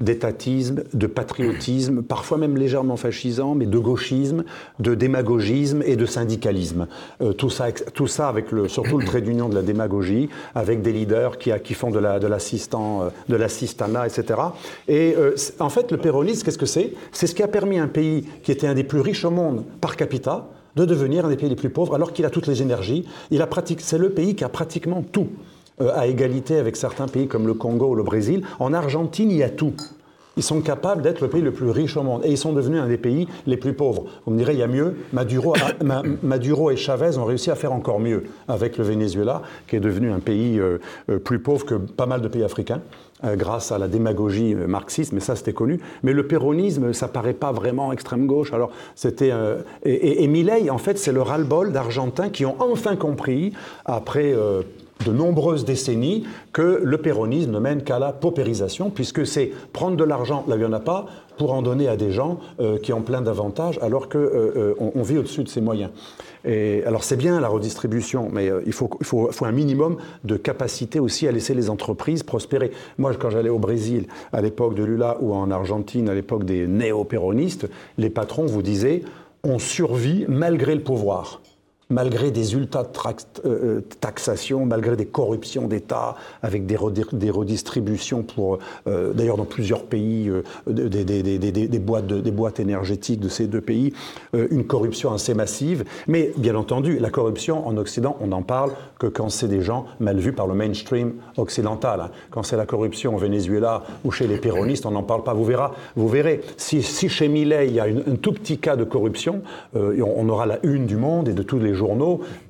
d'étatisme, 0.00 0.82
de 0.92 1.06
patriotisme, 1.06 2.02
parfois 2.02 2.36
même 2.38 2.56
légèrement 2.56 2.96
fascisant, 2.96 3.54
mais 3.54 3.66
de 3.66 3.78
gauchisme, 3.78 4.44
de 4.80 4.94
démagogisme 4.94 5.82
et 5.84 5.96
de 5.96 6.04
syndicalisme. 6.04 6.88
Euh, 7.22 7.32
tout, 7.32 7.50
ça, 7.50 7.70
tout 7.72 8.06
ça 8.06 8.28
avec 8.28 8.50
le, 8.50 8.68
surtout 8.68 8.98
le 8.98 9.04
trait 9.04 9.20
d'union 9.20 9.48
de 9.48 9.54
la 9.54 9.62
démagogie, 9.62 10.28
avec 10.54 10.82
des 10.82 10.92
leaders 10.92 11.38
qui, 11.38 11.50
qui 11.62 11.74
font 11.74 11.90
de 11.90 11.98
la- 11.98 12.18
de 12.18 12.26
l'assistant, 12.26 13.02
euh, 13.30 14.04
etc. 14.04 14.40
Et 14.88 15.14
euh, 15.16 15.34
en 15.60 15.68
fait, 15.68 15.92
le 15.92 15.98
péronisme, 15.98 16.44
qu'est-ce 16.44 16.58
que 16.58 16.66
c'est? 16.66 16.92
C'est 17.12 17.26
ce 17.26 17.34
qui 17.34 17.42
a 17.42 17.48
permis 17.48 17.78
à 17.78 17.84
un 17.84 17.88
pays 17.88 18.24
qui 18.42 18.50
était 18.52 18.66
un 18.66 18.74
des 18.74 18.84
plus 18.84 19.00
riches 19.00 19.24
au 19.24 19.30
monde 19.30 19.64
par 19.80 19.96
capita 19.96 20.48
de 20.76 20.84
devenir 20.84 21.24
un 21.24 21.28
des 21.28 21.36
pays 21.36 21.48
les 21.48 21.54
plus 21.54 21.70
pauvres, 21.70 21.94
alors 21.94 22.12
qu'il 22.12 22.24
a 22.24 22.30
toutes 22.30 22.48
les 22.48 22.60
énergies. 22.62 23.06
Il 23.30 23.40
a 23.42 23.48
c'est 23.78 23.98
le 23.98 24.10
pays 24.10 24.34
qui 24.34 24.42
a 24.42 24.48
pratiquement 24.48 25.02
tout 25.12 25.28
à 25.80 26.06
égalité 26.06 26.56
avec 26.58 26.76
certains 26.76 27.06
pays 27.08 27.26
comme 27.26 27.46
le 27.46 27.54
Congo 27.54 27.88
ou 27.88 27.94
le 27.94 28.02
Brésil. 28.02 28.44
En 28.60 28.72
Argentine, 28.72 29.30
il 29.30 29.36
y 29.36 29.42
a 29.42 29.50
tout. 29.50 29.74
ils 30.36 30.42
sont 30.42 30.60
capables 30.60 31.02
d'être 31.02 31.20
le 31.20 31.28
pays 31.28 31.42
le 31.42 31.52
plus 31.52 31.70
riche 31.70 31.96
au 31.96 32.02
monde. 32.02 32.22
Et 32.24 32.30
ils 32.30 32.38
sont 32.38 32.52
devenus 32.52 32.80
un 32.80 32.88
des 32.88 32.96
pays 32.98 33.26
les 33.46 33.56
plus 33.56 33.72
pauvres. 33.72 34.04
Vous 34.26 34.32
me 34.32 34.38
direz, 34.38 34.52
il 34.54 34.58
y 34.58 34.62
a 34.62 34.66
mieux. 34.68 34.96
Maduro, 35.12 35.54
Maduro 36.22 36.70
et 36.70 36.76
Chavez 36.76 37.18
ont 37.18 37.24
réussi 37.24 37.50
à 37.50 37.54
faire 37.54 37.72
encore 37.72 38.00
mieux 38.00 38.24
avec 38.48 38.78
le 38.78 38.84
Venezuela, 38.84 39.42
qui 39.68 39.76
est 39.76 39.80
devenu 39.80 40.10
un 40.10 40.20
pays 40.20 40.58
euh, 40.58 40.78
euh, 41.10 41.18
plus 41.18 41.38
pauvre 41.38 41.64
que 41.64 41.74
pas 41.74 42.06
mal 42.06 42.20
de 42.20 42.28
pays 42.28 42.44
africains. 42.44 42.80
euh, 43.24 43.36
grâce 43.36 43.72
à 43.72 43.78
la 43.78 43.88
démagogie 43.88 44.54
euh, 44.54 44.66
marxiste, 44.66 45.12
mais 45.12 45.20
ça 45.20 45.34
c'était 45.36 45.52
connu. 45.52 45.80
Mais 46.02 46.12
le 46.12 46.26
péronisme, 46.26 46.92
ça 46.92 47.08
paraît 47.08 47.32
pas 47.32 47.52
vraiment 47.52 47.92
extrême 47.92 48.26
gauche. 48.26 48.52
Alors 48.52 48.70
c'était 48.96 49.30
euh, 49.32 49.62
et, 49.84 49.92
et, 49.92 50.24
et 50.24 50.26
Milei, 50.28 50.68
en 50.70 50.78
fait, 50.78 50.98
c'est 50.98 51.12
le 51.12 51.22
ras-le-bol 51.22 51.72
d'Argentins 51.72 52.28
qui 52.28 52.44
ont 52.44 52.56
enfin 52.58 52.96
compris 52.96 53.52
après. 53.84 54.34
Euh, 55.00 55.04
de 55.04 55.12
nombreuses 55.12 55.64
décennies 55.64 56.24
que 56.52 56.80
le 56.82 56.98
péronisme 56.98 57.50
ne 57.50 57.58
mène 57.58 57.82
qu'à 57.82 57.98
la 57.98 58.12
paupérisation, 58.12 58.90
puisque 58.90 59.26
c'est 59.26 59.50
prendre 59.72 59.96
de 59.96 60.04
l'argent 60.04 60.44
là 60.48 60.54
où 60.54 60.58
il 60.58 60.60
n'y 60.60 60.66
en 60.66 60.72
a 60.72 60.80
pas 60.80 61.06
pour 61.36 61.52
en 61.52 61.62
donner 61.62 61.88
à 61.88 61.96
des 61.96 62.12
gens 62.12 62.38
euh, 62.60 62.78
qui 62.78 62.92
ont 62.92 63.02
plein 63.02 63.20
d'avantages, 63.20 63.78
alors 63.82 64.08
qu'on 64.08 64.18
on, 64.78 64.92
on 64.94 65.02
vit 65.02 65.18
au-dessus 65.18 65.42
de 65.42 65.48
ses 65.48 65.60
moyens. 65.60 65.90
Et, 66.44 66.82
alors 66.84 67.04
c'est 67.04 67.16
bien 67.16 67.40
la 67.40 67.48
redistribution, 67.48 68.28
mais 68.30 68.48
euh, 68.48 68.62
il, 68.66 68.72
faut, 68.72 68.90
il 69.00 69.06
faut, 69.06 69.30
faut 69.32 69.44
un 69.44 69.52
minimum 69.52 69.96
de 70.24 70.36
capacité 70.36 71.00
aussi 71.00 71.26
à 71.26 71.32
laisser 71.32 71.54
les 71.54 71.70
entreprises 71.70 72.22
prospérer. 72.22 72.70
Moi, 72.98 73.12
quand 73.14 73.30
j'allais 73.30 73.50
au 73.50 73.58
Brésil 73.58 74.06
à 74.32 74.40
l'époque 74.42 74.74
de 74.74 74.84
Lula 74.84 75.16
ou 75.20 75.34
en 75.34 75.50
Argentine 75.50 76.08
à 76.08 76.14
l'époque 76.14 76.44
des 76.44 76.66
néo-péronistes, 76.66 77.68
les 77.98 78.10
patrons 78.10 78.46
vous 78.46 78.62
disaient 78.62 79.02
on 79.42 79.58
survit 79.58 80.24
malgré 80.28 80.74
le 80.74 80.82
pouvoir 80.82 81.40
malgré 81.94 82.32
des 82.32 82.54
ultra-taxations, 82.54 84.66
malgré 84.66 84.96
des 84.96 85.06
corruptions 85.06 85.68
d'État, 85.68 86.16
avec 86.42 86.66
des, 86.66 86.74
redi- 86.76 87.04
des 87.12 87.30
redistributions 87.30 88.24
pour, 88.24 88.58
euh, 88.88 89.12
d'ailleurs 89.12 89.36
dans 89.36 89.44
plusieurs 89.44 89.84
pays, 89.84 90.28
euh, 90.28 90.42
des, 90.66 91.78
boîtes 92.32 92.58
énergétiques 92.58 93.20
de 93.20 93.28
ces 93.28 93.46
deux 93.46 93.60
pays, 93.60 93.92
euh, 94.34 94.48
une 94.50 94.66
corruption 94.66 95.12
assez 95.12 95.34
massive. 95.34 95.84
Mais 96.08 96.32
bien 96.36 96.56
entendu, 96.56 96.98
la 96.98 97.10
corruption 97.10 97.64
en 97.66 97.76
Occident, 97.76 98.16
on 98.20 98.26
n'en 98.28 98.42
parle 98.42 98.72
que 98.98 99.06
quand 99.06 99.28
c'est 99.28 99.48
des 99.48 99.62
gens 99.62 99.86
mal 100.00 100.18
vus 100.18 100.32
par 100.32 100.48
le 100.48 100.54
mainstream 100.54 101.12
occidental. 101.36 102.10
Quand 102.30 102.42
c'est 102.42 102.56
la 102.56 102.66
corruption 102.66 103.14
au 103.14 103.18
Venezuela 103.18 103.84
ou 104.04 104.10
chez 104.10 104.26
les 104.26 104.38
péronistes, 104.38 104.84
on 104.84 104.90
n'en 104.90 105.04
parle 105.04 105.22
pas. 105.22 105.34
Vous, 105.34 105.48
vous 105.94 106.08
verrez, 106.08 106.40
si, 106.56 106.82
chez 106.82 107.28
Millet, 107.28 107.68
il 107.68 107.74
y 107.74 107.80
a 107.80 107.84
un 107.84 108.16
tout 108.20 108.32
petit 108.32 108.58
cas 108.58 108.74
de 108.74 108.82
corruption, 108.84 109.42
euh, 109.76 110.02
on, 110.02 110.24
on 110.24 110.28
aura 110.28 110.46
la 110.46 110.58
une 110.64 110.86
du 110.86 110.96
monde 110.96 111.28
et 111.28 111.34
de 111.34 111.42
tous 111.42 111.60
les 111.60 111.74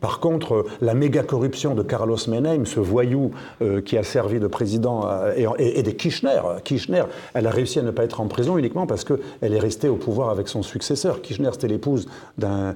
Par 0.01 0.21
contre, 0.21 0.55
euh, 0.55 0.67
la 0.81 0.95
méga 0.95 1.23
corruption 1.23 1.75
de 1.75 1.83
Carlos 1.83 2.17
Menem, 2.29 2.67
ce 2.67 2.81
voyou 2.81 3.31
euh, 3.63 3.81
qui 3.81 3.97
a 3.97 4.03
servi 4.03 4.41
de 4.41 4.47
président, 4.47 5.07
euh, 5.07 5.33
et, 5.59 5.83
des 5.83 5.95
Kirchner, 5.95 6.41
Kirchner, 6.65 7.05
elle 7.35 7.47
a 7.47 7.51
réussi 7.51 7.79
à 7.79 7.83
ne 7.83 7.91
pas 7.91 8.05
être 8.05 8.21
en 8.21 8.29
prison 8.29 8.59
uniquement 8.59 8.87
parce 8.87 9.05
qu'elle 9.05 9.19
est 9.41 9.59
restée 9.59 9.89
au 9.89 9.97
pouvoir 9.97 10.31
avec 10.31 10.49
son 10.49 10.63
successeur. 10.63 11.23
Kirchner, 11.23 11.51
c'était 11.53 11.69
l'épouse 11.69 12.07
d'un 12.39 12.75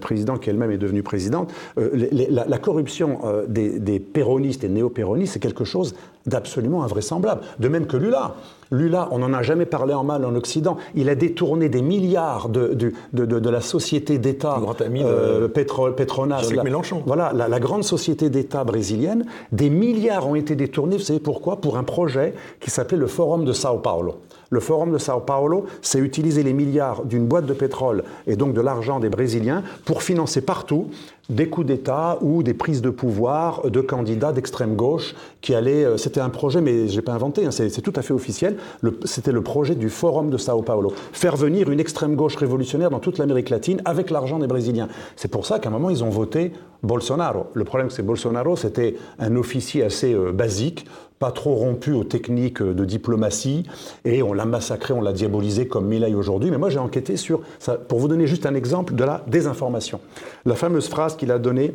président 0.00 0.36
qui 0.36 0.50
elle-même 0.50 0.70
est 0.70 0.78
devenue 0.78 1.02
présidente. 1.02 1.52
La, 1.76 2.58
corruption 2.58 3.20
des, 3.48 3.78
des 3.78 4.00
péronistes 4.00 4.64
et 4.64 4.68
néo-péronistes, 4.68 5.34
c'est 5.34 5.40
quelque 5.40 5.64
chose 5.64 5.94
d'absolument 6.26 6.82
invraisemblable. 6.84 7.42
De 7.58 7.68
même 7.68 7.86
que 7.86 7.96
Lula. 7.96 8.34
Lula, 8.72 9.08
on 9.12 9.18
n'en 9.20 9.32
a 9.32 9.42
jamais 9.42 9.64
parlé 9.66 9.94
en 9.94 10.02
mal 10.02 10.24
en 10.24 10.34
Occident. 10.34 10.76
Il 10.96 11.08
a 11.08 11.14
détourné 11.14 11.68
des 11.68 11.82
milliards 11.82 12.48
de, 12.48 12.74
de, 12.74 12.92
de- 13.12 13.38
de 13.38 13.50
la 13.50 13.60
société 13.60 14.18
d'État 14.18 14.60
euh, 15.04 15.46
Petronas. 15.48 16.50
La- 16.52 16.64
Mélenchon. 16.64 17.02
Voilà, 17.06 17.32
la, 17.32 17.46
la 17.48 17.60
grande 17.60 17.84
société 17.84 18.28
d'État 18.28 18.64
brésilienne. 18.64 19.24
Des 19.52 19.70
milliards 19.70 20.26
ont 20.28 20.34
été 20.34 20.56
détournés, 20.56 20.96
vous 20.96 21.02
savez 21.04 21.20
pourquoi? 21.20 21.60
Pour 21.60 21.76
un 21.76 21.84
projet 21.84 22.34
qui 22.60 22.70
s'appelait 22.70 22.98
le 22.98 23.06
Forum 23.06 23.44
de 23.44 23.52
Sao 23.52 23.78
Paulo. 23.78 24.16
Le 24.50 24.60
Forum 24.60 24.92
de 24.92 24.98
Sao 24.98 25.20
Paulo, 25.20 25.66
c'est 25.82 25.98
utiliser 25.98 26.42
les 26.44 26.52
milliards 26.52 27.04
d'une 27.04 27.26
boîte 27.26 27.46
de 27.46 27.52
pétrole 27.52 28.04
et 28.28 28.36
donc 28.36 28.52
de 28.52 28.60
l'argent 28.60 29.00
des 29.00 29.08
Brésiliens 29.08 29.62
pour 29.84 30.02
financer 30.04 30.40
partout 30.40 30.86
des 31.28 31.48
coups 31.48 31.66
d'État 31.66 32.18
ou 32.20 32.42
des 32.42 32.54
prises 32.54 32.82
de 32.82 32.90
pouvoir 32.90 33.68
de 33.68 33.80
candidats 33.80 34.32
d'extrême 34.32 34.76
gauche 34.76 35.14
qui 35.40 35.54
allaient. 35.54 35.84
euh, 35.84 35.96
C'était 35.96 36.20
un 36.20 36.28
projet, 36.28 36.60
mais 36.60 36.88
je 36.88 36.96
n'ai 36.96 37.02
pas 37.02 37.12
inventé, 37.12 37.46
hein, 37.46 37.50
c'est 37.50 37.82
tout 37.82 37.92
à 37.96 38.02
fait 38.02 38.14
officiel. 38.14 38.56
C'était 39.04 39.32
le 39.32 39.42
projet 39.42 39.74
du 39.74 39.90
Forum 39.90 40.30
de 40.30 40.38
Sao 40.38 40.62
Paulo. 40.62 40.92
Faire 41.12 41.36
venir 41.36 41.70
une 41.70 41.80
extrême 41.80 42.14
gauche 42.14 42.36
révolutionnaire 42.36 42.90
dans 42.90 43.00
toute 43.00 43.18
l'Amérique 43.18 43.50
latine 43.50 43.82
avec 43.84 44.10
l'argent 44.10 44.38
des 44.38 44.46
Brésiliens. 44.46 44.88
C'est 45.16 45.30
pour 45.30 45.46
ça 45.46 45.58
qu'à 45.58 45.68
un 45.68 45.72
moment, 45.72 45.90
ils 45.90 46.04
ont 46.04 46.10
voté 46.10 46.52
Bolsonaro. 46.82 47.46
Le 47.54 47.64
problème, 47.64 47.90
c'est 47.90 48.02
Bolsonaro, 48.02 48.56
c'était 48.56 48.96
un 49.18 49.34
officier 49.36 49.82
assez 49.82 50.12
euh, 50.14 50.30
basique, 50.30 50.86
pas 51.18 51.30
trop 51.30 51.54
rompu 51.54 51.92
aux 51.92 52.04
techniques 52.04 52.60
euh, 52.60 52.74
de 52.74 52.84
diplomatie, 52.84 53.64
et 54.04 54.22
on 54.22 54.34
l'a 54.34 54.44
massacré, 54.44 54.92
on 54.92 55.00
l'a 55.00 55.14
diabolisé 55.14 55.66
comme 55.66 55.86
Milei 55.86 56.14
aujourd'hui. 56.14 56.50
Mais 56.50 56.58
moi, 56.58 56.68
j'ai 56.68 56.78
enquêté 56.78 57.16
sur 57.16 57.40
ça, 57.58 57.74
pour 57.74 57.98
vous 57.98 58.08
donner 58.08 58.26
juste 58.26 58.44
un 58.44 58.54
exemple 58.54 58.94
de 58.94 59.02
la 59.02 59.24
désinformation. 59.26 60.00
La 60.44 60.54
fameuse 60.54 60.88
phrase 60.88 61.15
qu'il 61.16 61.32
a 61.32 61.38
donnée 61.38 61.72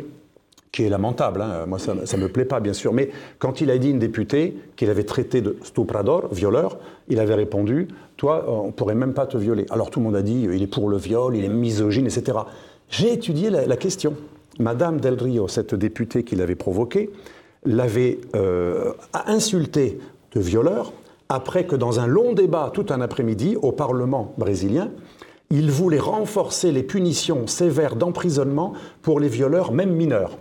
qui 0.71 0.83
est 0.83 0.89
lamentable, 0.89 1.41
hein. 1.41 1.65
moi 1.67 1.79
ça 1.79 1.93
ne 1.93 2.21
me 2.21 2.29
plaît 2.29 2.45
pas 2.45 2.61
bien 2.61 2.71
sûr, 2.71 2.93
mais 2.93 3.09
quand 3.39 3.59
il 3.59 3.69
a 3.69 3.77
dit 3.77 3.89
une 3.89 3.99
députée 3.99 4.55
qu'il 4.77 4.89
avait 4.89 5.03
traité 5.03 5.41
de 5.41 5.57
stuprador, 5.63 6.33
violeur, 6.33 6.77
il 7.09 7.19
avait 7.19 7.35
répondu, 7.35 7.89
toi 8.15 8.45
on 8.47 8.67
ne 8.67 8.71
pourrait 8.71 8.95
même 8.95 9.13
pas 9.13 9.25
te 9.25 9.37
violer. 9.37 9.65
Alors 9.69 9.89
tout 9.89 9.99
le 9.99 10.05
monde 10.05 10.15
a 10.15 10.21
dit, 10.21 10.47
il 10.49 10.63
est 10.63 10.67
pour 10.67 10.87
le 10.87 10.97
viol, 10.97 11.35
il 11.35 11.43
est 11.43 11.49
misogyne, 11.49 12.05
etc. 12.05 12.37
J'ai 12.89 13.11
étudié 13.11 13.49
la, 13.49 13.77
question. 13.77 14.15
Madame 14.59 14.99
Del 14.99 15.15
Rio, 15.15 15.47
cette 15.47 15.75
députée 15.75 16.23
qui 16.23 16.35
l'avait 16.35 16.55
provoqué, 16.55 17.09
l'avait 17.65 18.19
euh, 18.35 18.93
insulté 19.25 19.99
de 20.33 20.39
violeur 20.39 20.93
après 21.29 21.65
que 21.65 21.75
dans 21.75 21.99
un 21.99 22.07
long 22.07 22.33
débat 22.33 22.71
tout 22.73 22.85
un 22.89 23.01
après-midi 23.01 23.57
au 23.61 23.71
Parlement 23.71 24.33
brésilien, 24.37 24.89
il 25.51 25.69
voulait 25.69 25.99
renforcer 25.99 26.71
les 26.71 26.83
punitions 26.83 27.45
sévères 27.45 27.95
d'emprisonnement 27.95 28.73
pour 29.01 29.19
les 29.19 29.27
violeurs, 29.27 29.71
même 29.71 29.91
mineurs. 29.91 30.37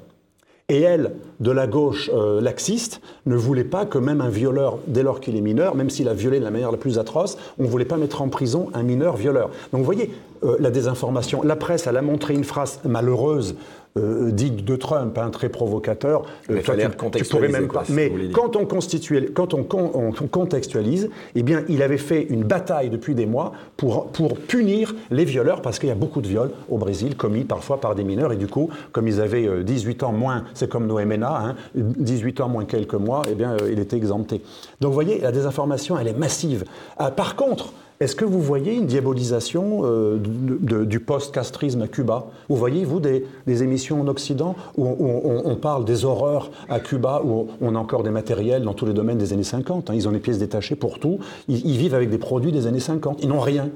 Et 0.70 0.82
elle, 0.82 1.16
de 1.40 1.50
la 1.50 1.66
gauche 1.66 2.10
euh, 2.14 2.40
laxiste, 2.40 3.00
ne 3.26 3.34
voulait 3.34 3.64
pas 3.64 3.86
que 3.86 3.98
même 3.98 4.20
un 4.20 4.28
violeur, 4.28 4.78
dès 4.86 5.02
lors 5.02 5.18
qu'il 5.18 5.36
est 5.36 5.40
mineur, 5.40 5.74
même 5.74 5.90
s'il 5.90 6.08
a 6.08 6.14
violé 6.14 6.38
de 6.38 6.44
la 6.44 6.52
manière 6.52 6.70
la 6.70 6.78
plus 6.78 6.96
atroce, 6.96 7.36
on 7.58 7.64
ne 7.64 7.68
voulait 7.68 7.84
pas 7.84 7.96
mettre 7.96 8.22
en 8.22 8.28
prison 8.28 8.68
un 8.72 8.84
mineur 8.84 9.16
violeur. 9.16 9.50
Donc 9.72 9.80
vous 9.80 9.84
voyez, 9.84 10.12
euh, 10.44 10.56
la 10.60 10.70
désinformation. 10.70 11.42
La 11.42 11.56
presse, 11.56 11.88
elle 11.88 11.96
a 11.96 12.02
montré 12.02 12.34
une 12.34 12.44
phrase 12.44 12.78
malheureuse, 12.84 13.56
euh, 13.98 14.30
digne 14.30 14.62
de 14.62 14.76
Trump, 14.76 15.18
hein, 15.18 15.30
très 15.30 15.48
provocateur. 15.48 16.22
Mais 16.48 16.54
Euh, 16.54 16.62
toi, 16.62 16.74
fallait 16.74 16.88
tu- 16.88 17.24
pourrais 17.24 17.48
même 17.48 17.66
quoi, 17.66 17.80
pas. 17.80 17.86
que 17.86 17.92
Mais 17.92 18.12
quand 18.32 18.54
on, 18.56 18.64
constitue- 18.64 19.30
quand 19.34 19.52
on, 19.54 19.64
con- 19.64 19.90
on 19.94 20.12
contextualise, 20.28 21.10
eh 21.34 21.42
bien, 21.42 21.64
il 21.68 21.82
avait 21.82 21.98
fait 21.98 22.22
une 22.30 22.44
bataille 22.44 22.88
depuis 22.90 23.14
des 23.14 23.26
mois 23.26 23.52
pour, 23.76 24.06
pour 24.08 24.36
punir 24.38 24.94
les 25.10 25.24
violeurs, 25.24 25.60
parce 25.62 25.78
qu'il 25.78 25.88
y 25.88 25.92
a 25.92 25.96
beaucoup 25.96 26.20
de 26.20 26.28
viols 26.28 26.50
au 26.68 26.78
Brésil 26.78 27.16
commis 27.16 27.44
parfois 27.44 27.80
par 27.80 27.94
des 27.94 28.04
mineurs, 28.04 28.32
et 28.32 28.36
du 28.36 28.46
coup, 28.46 28.70
comme 28.92 29.08
ils 29.08 29.20
avaient 29.20 29.46
euh, 29.48 29.62
18 29.64 30.02
ans 30.04 30.12
moins, 30.12 30.44
c'est 30.54 30.68
comme 30.68 30.86
Noémena, 30.86 31.36
hein, 31.44 31.56
18 31.74 32.40
ans 32.40 32.48
moins 32.48 32.64
quelques 32.64 32.94
mois, 32.94 33.22
eh 33.30 33.34
bien, 33.34 33.52
euh, 33.60 33.70
il 33.72 33.78
était 33.80 33.96
exempté. 33.96 34.40
Donc, 34.80 34.90
vous 34.90 34.94
voyez, 34.94 35.18
la 35.20 35.32
désinformation, 35.32 35.98
elle 35.98 36.08
est 36.08 36.16
massive. 36.18 36.64
Ah, 36.96 37.10
par 37.10 37.34
contre, 37.36 37.72
est-ce 38.00 38.16
que 38.16 38.24
vous 38.24 38.40
voyez 38.40 38.72
une 38.72 38.86
diabolisation 38.86 39.82
euh, 39.84 40.18
du 40.18 41.00
post-castrisme 41.00 41.82
à 41.82 41.86
Cuba? 41.86 42.28
Vous 42.48 42.56
voyez, 42.56 42.86
vous, 42.86 42.98
des, 42.98 43.26
émissions 43.46 44.00
en 44.00 44.08
Occident 44.08 44.56
où, 44.78 44.86
on, 44.88 45.54
parle 45.56 45.84
des 45.84 46.06
horreurs 46.06 46.50
à 46.70 46.80
Cuba, 46.80 47.20
où 47.22 47.48
on 47.60 47.74
a 47.74 47.78
encore 47.78 48.02
des 48.02 48.08
matériels 48.08 48.62
dans 48.62 48.72
tous 48.72 48.86
les 48.86 48.94
domaines 48.94 49.18
des 49.18 49.34
années 49.34 49.44
50. 49.44 49.90
hein? 49.90 49.94
ils 49.94 50.08
ont 50.08 50.12
des 50.12 50.18
pièces 50.18 50.38
détachées 50.38 50.76
pour 50.76 50.98
tout. 50.98 51.18
Ils, 51.48 51.76
vivent 51.76 51.94
avec 51.94 52.08
des 52.08 52.16
produits 52.16 52.52
des 52.52 52.66
années 52.66 52.80
50. 52.80 53.18
Ils 53.22 53.28
n'ont 53.28 53.38
rien. 53.38 53.68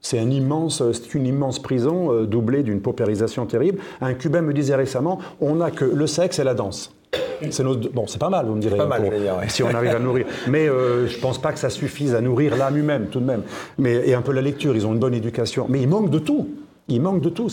C'est 0.00 0.22
une 0.22 0.32
immense 0.32 1.58
prison 1.60 2.12
euh, 2.12 2.24
doublée 2.24 2.62
d'une 2.62 2.82
paupérisation 2.82 3.46
terrible. 3.46 3.80
Un 4.00 4.14
Cubain 4.14 4.42
me 4.42 4.54
disait 4.54 4.76
récemment, 4.76 5.18
on 5.40 5.56
n'a 5.56 5.72
que 5.72 5.84
le 5.84 6.06
sexe 6.06 6.38
et 6.38 6.44
la 6.44 6.54
danse. 6.54 6.94
C'est 7.50 7.64
nos 7.64 7.76
bon, 7.76 8.06
c'est 8.06 8.18
pas 8.20 8.28
mal, 8.30 8.46
vous 8.46 8.54
me 8.54 8.60
direz. 8.60 8.76
Pas 8.76 8.86
mal, 8.86 9.02
pour- 9.02 9.10
je 9.10 9.16
vais 9.16 9.22
dire, 9.22 9.36
ouais. 9.36 9.48
si 9.48 9.62
on 9.62 9.68
arrive 9.74 9.90
à 9.94 9.98
nourrir. 9.98 10.26
Mais 10.48 10.68
euh, 10.68 11.06
je 11.08 11.18
pense 11.18 11.40
pas 11.40 11.52
que 11.52 11.58
ça 11.58 11.70
suffise 11.70 12.14
à 12.14 12.20
nourrir 12.20 12.56
l'âme 12.56 12.76
humaine, 12.76 13.06
tout 13.10 13.20
de 13.20 13.24
même. 13.24 13.42
Mais, 13.78 14.08
et 14.08 14.14
un 14.14 14.22
peu 14.22 14.32
la 14.32 14.40
lecture, 14.42 14.74
ils 14.76 14.86
ont 14.86 14.92
une 14.92 14.98
bonne 15.00 15.14
éducation. 15.14 15.66
Mais 15.68 15.80
il 15.80 15.88
manque 15.88 16.10
de 16.10 16.18
tout. 16.20 16.48
Il 16.88 17.00
manque 17.00 17.20
de 17.20 17.28
tout. 17.28 17.48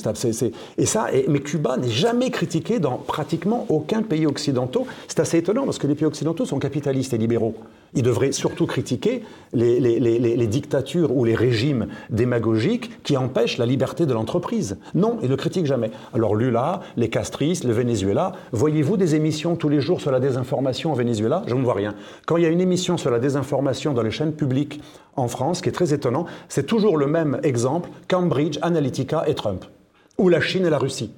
et 0.77 0.85
ça, 0.85 1.07
et- 1.13 1.25
mais 1.27 1.39
Cuba 1.39 1.77
n'est 1.77 1.89
jamais 1.89 2.29
critiqué 2.29 2.79
dans 2.79 2.97
pratiquement 2.97 3.65
aucun 3.69 4.01
pays 4.03 4.25
occidentaux. 4.25 4.85
C'est 5.07 5.19
assez 5.19 5.37
étonnant 5.37 5.65
parce 5.65 5.77
que 5.77 5.87
les 5.87 5.95
pays 5.95 6.05
occidentaux 6.05 6.45
sont 6.45 6.59
capitalistes 6.59 7.13
et 7.13 7.17
libéraux. 7.17 7.55
Ils 7.93 8.03
devraient 8.03 8.31
surtout 8.31 8.65
critiquer 8.65 9.23
les, 9.53 10.47
dictatures 10.47 11.15
ou 11.15 11.25
les 11.25 11.35
régimes 11.35 11.87
démagogiques 12.09 13.03
qui 13.03 13.17
empêchent 13.17 13.57
la 13.57 13.65
liberté 13.65 14.05
de 14.05 14.13
l'entreprise. 14.13 14.77
Non, 14.93 15.17
ils 15.21 15.25
ne 15.25 15.29
le 15.29 15.37
critiquent 15.37 15.65
jamais. 15.65 15.91
Alors 16.13 16.35
Lula, 16.35 16.81
les 16.97 17.09
castristes, 17.09 17.63
le 17.63 17.73
Venezuela, 17.73 18.33
voyez-vous 18.51 18.97
des 18.97 19.15
émissions 19.15 19.55
tous 19.55 19.69
les 19.69 19.81
jours 19.81 20.01
sur 20.01 20.11
la 20.11 20.19
désinformation 20.19 20.91
au 20.91 20.95
Venezuela? 20.95 21.43
Je 21.47 21.55
ne 21.55 21.63
vois 21.63 21.73
rien. 21.73 21.95
Quand 22.25 22.37
il 22.37 22.43
y 22.43 22.45
a 22.45 22.49
une 22.49 22.61
émission 22.61 22.97
sur 22.97 23.11
la 23.11 23.19
désinformation 23.19 23.93
dans 23.93 24.03
les 24.03 24.11
chaînes 24.11 24.33
publiques 24.33 24.81
en 25.15 25.27
France, 25.27 25.57
ce 25.57 25.63
qui 25.63 25.69
est 25.69 25.73
très 25.73 25.93
étonnant, 25.93 26.25
c'est 26.47 26.65
toujours 26.65 26.97
le 26.97 27.07
même 27.07 27.39
exemple, 27.43 27.89
Cambridge 28.07 28.59
Analytica 28.61 29.23
et 29.27 29.35
Trump, 29.35 29.65
ou 30.17 30.29
la 30.29 30.41
Chine 30.41 30.65
et 30.65 30.69
la 30.69 30.77
Russie. 30.77 31.11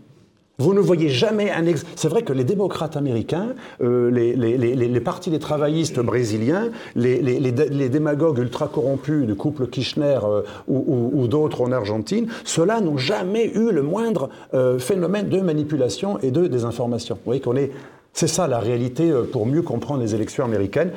Vous 0.62 0.76
ne 0.76 0.80
voyez 0.80 1.10
jamais 1.10 1.50
un 1.50 1.66
ex... 1.66 1.84
C'est 1.96 2.08
vrai 2.08 2.22
que 2.22 2.34
les 2.34 2.44
démocrates 2.44 2.96
américains, 2.96 3.56
euh, 3.82 4.12
les, 4.12 4.36
les, 4.36 4.76
les, 4.76 5.00
partis 5.00 5.32
des 5.32 5.40
travaillistes 5.40 6.00
brésiliens, 6.00 6.70
les, 6.96 7.90
démagogues 7.90 8.38
ultra 8.38 8.68
corrompus 8.68 9.26
du 9.26 9.34
couple 9.34 9.66
Kirchner 9.66 10.20
euh, 10.24 10.44
ou, 10.68 11.28
d'autres 11.28 11.62
en 11.62 11.72
Argentine, 11.72 12.28
ceux-là 12.46 12.80
n'ont 12.80 12.98
jamais 12.98 13.52
eu 13.56 13.72
le 13.72 13.82
moindre 13.82 14.30
euh, 14.54 14.78
phénomène 14.78 15.30
de 15.30 15.40
manipulation 15.40 16.20
et 16.20 16.30
de 16.30 16.46
désinformation. 16.46 17.16
Vous 17.16 17.22
voyez 17.26 17.42
qu'on 17.42 17.56
est 17.56 17.72
c'est 18.14 18.28
ça 18.28 18.46
la 18.46 18.60
réalité 18.60 19.10
pour 19.32 19.46
mieux 19.48 19.62
comprendre 19.62 20.02
les 20.02 20.14
élections 20.14 20.44
américaines. 20.44 20.92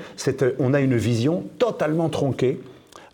On 0.58 0.74
a 0.74 0.80
une 0.80 0.96
vision 0.96 1.44
totalement 1.60 2.08
tronquée 2.08 2.60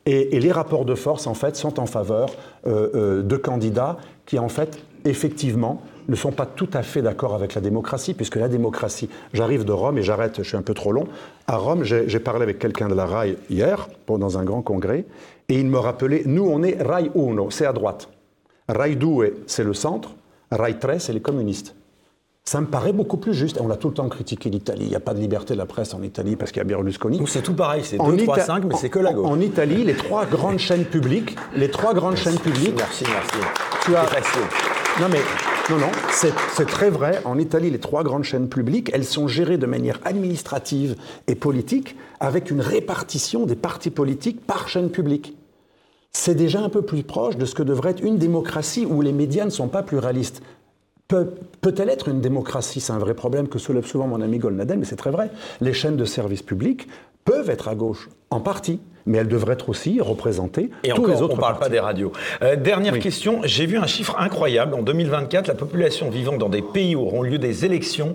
et, 0.06 0.40
les 0.40 0.50
rapports 0.50 0.86
de 0.86 0.94
force 0.94 1.26
en 1.26 1.34
fait 1.34 1.54
sont 1.54 1.78
en 1.78 1.84
faveur 1.84 2.30
de 2.64 3.36
candidats 3.36 3.98
qui 4.24 4.38
en 4.38 4.48
fait 4.48 4.78
effectivement 5.04 5.82
ne 6.10 6.16
sont 6.16 6.32
pas 6.32 6.46
tout 6.46 6.68
à 6.72 6.82
fait 6.82 7.02
d'accord 7.02 7.34
avec 7.34 7.54
la 7.54 7.60
démocratie, 7.60 8.14
puisque 8.14 8.36
la 8.36 8.48
démocratie, 8.48 9.08
j'arrive 9.32 9.64
de 9.64 9.72
Rome 9.72 9.98
et 9.98 10.02
j'arrête, 10.02 10.38
je 10.38 10.42
suis 10.42 10.56
un 10.56 10.62
peu 10.62 10.74
trop 10.74 10.92
long. 10.92 11.06
À 11.46 11.56
Rome, 11.56 11.84
j'ai 11.84 12.20
parlé 12.20 12.42
avec 12.42 12.58
quelqu'un 12.58 12.88
de 12.88 12.94
la 12.94 13.06
RAI 13.06 13.36
hier, 13.48 13.88
dans 14.08 14.38
un 14.38 14.44
grand 14.44 14.62
congrès, 14.62 15.04
et 15.48 15.54
il 15.54 15.66
me 15.66 15.78
rappelait, 15.78 16.22
nous 16.26 16.44
on 16.44 16.62
est 16.62 16.82
RAI 16.82 17.10
1, 17.16 17.50
c'est 17.50 17.66
à 17.66 17.72
droite. 17.72 18.08
RAI 18.68 18.96
2, 18.96 19.44
c'est 19.46 19.64
le 19.64 19.72
centre, 19.72 20.10
RAI 20.50 20.78
3, 20.78 20.98
c'est 20.98 21.12
les 21.12 21.20
communistes. 21.20 21.74
Ça 22.44 22.60
me 22.60 22.66
paraît 22.66 22.92
beaucoup 22.92 23.18
plus 23.18 23.34
juste. 23.34 23.60
On 23.60 23.70
a 23.70 23.76
tout 23.76 23.88
le 23.88 23.94
temps 23.94 24.08
critiqué 24.08 24.50
l'Italie. 24.50 24.86
Il 24.86 24.88
n'y 24.88 24.96
a 24.96 25.00
pas 25.00 25.14
de 25.14 25.20
liberté 25.20 25.52
de 25.52 25.58
la 25.58 25.66
presse 25.66 25.94
en 25.94 26.02
Italie 26.02 26.34
parce 26.34 26.50
qu'il 26.50 26.58
y 26.58 26.62
a 26.62 26.64
Berlusconi. 26.64 27.20
C'est 27.28 27.42
tout 27.42 27.54
pareil, 27.54 27.82
c'est 27.84 27.98
2, 27.98 28.16
3, 28.16 28.40
5, 28.40 28.64
mais 28.64 28.74
c'est 28.76 28.88
que 28.88 28.98
la 28.98 29.12
gauche. 29.12 29.26
En, 29.26 29.38
Italie, 29.38 29.84
les 29.84 29.94
trois 29.94 30.26
grandes 30.26 30.58
chaînes 30.58 30.86
publiques, 30.86 31.36
les 31.54 31.70
trois 31.70 31.94
grandes 31.94 32.16
chaînes 32.16 32.38
publiques. 32.38 32.74
Merci, 32.76 33.04
merci. 33.08 33.36
Tu 33.84 33.94
as. 33.94 34.06
Non 35.00 35.06
mais 35.08 35.20
non, 35.70 35.78
non, 35.78 35.92
c'est 36.10 36.66
très 36.66 36.90
vrai. 36.90 37.20
En 37.24 37.38
Italie, 37.38 37.70
les 37.70 37.78
trois 37.78 38.02
grandes 38.02 38.24
chaînes 38.24 38.48
publiques, 38.48 38.90
elles 38.92 39.04
sont 39.04 39.28
gérées 39.28 39.56
de 39.56 39.66
manière 39.66 40.00
administrative 40.04 40.96
et 41.28 41.36
politique, 41.36 41.94
avec 42.18 42.50
une 42.50 42.60
répartition 42.60 43.46
des 43.46 43.54
partis 43.54 43.90
politiques 43.90 44.44
par 44.44 44.68
chaîne 44.68 44.90
publique. 44.90 45.36
C'est 46.12 46.34
déjà 46.34 46.60
un 46.60 46.70
peu 46.70 46.82
plus 46.82 47.04
proche 47.04 47.36
de 47.36 47.44
ce 47.44 47.54
que 47.54 47.62
devrait 47.62 47.92
être 47.92 48.02
une 48.02 48.18
démocratie 48.18 48.84
où 48.84 49.00
les 49.00 49.12
médias 49.12 49.44
ne 49.44 49.50
sont 49.50 49.68
pas 49.68 49.84
pluralistes. 49.84 50.42
Peut-elle 51.06 51.88
être 51.88 52.08
une 52.08 52.20
démocratie? 52.20 52.80
C'est 52.80 52.92
un 52.92 52.98
vrai 52.98 53.14
problème 53.14 53.46
que 53.46 53.60
soulève 53.60 53.86
souvent 53.86 54.08
mon 54.08 54.20
ami 54.20 54.38
Golnadel, 54.38 54.78
mais 54.78 54.84
c'est 54.84 54.96
très 54.96 55.10
vrai. 55.10 55.30
Les 55.60 55.72
chaînes 55.72 55.96
de 55.96 56.04
services 56.04 56.42
publics 56.42 56.88
peuvent 57.24 57.50
être 57.50 57.68
à 57.68 57.74
gauche, 57.74 58.08
en 58.30 58.40
partie, 58.40 58.80
mais 59.06 59.18
elles 59.18 59.28
devraient 59.28 59.54
être 59.54 59.68
aussi 59.68 60.00
représentées 60.00 60.70
Et 60.84 60.90
tous 60.90 61.00
encore, 61.00 61.14
les 61.14 61.22
autres 61.22 61.34
on 61.34 61.36
ne 61.36 61.40
parle 61.40 61.58
pas 61.58 61.68
des 61.68 61.80
radios. 61.80 62.12
Euh, 62.42 62.56
dernière 62.56 62.98
question, 62.98 63.40
j'ai 63.44 63.66
vu 63.66 63.78
un 63.78 63.86
chiffre 63.86 64.16
incroyable. 64.18 64.74
En 64.74 64.82
2024, 64.82 65.48
la 65.48 65.54
population 65.54 66.10
vivant 66.10 66.36
dans 66.36 66.48
des 66.48 66.62
pays 66.62 66.94
où 66.94 67.00
auront 67.00 67.22
lieu 67.22 67.38
des 67.38 67.64
élections 67.64 68.14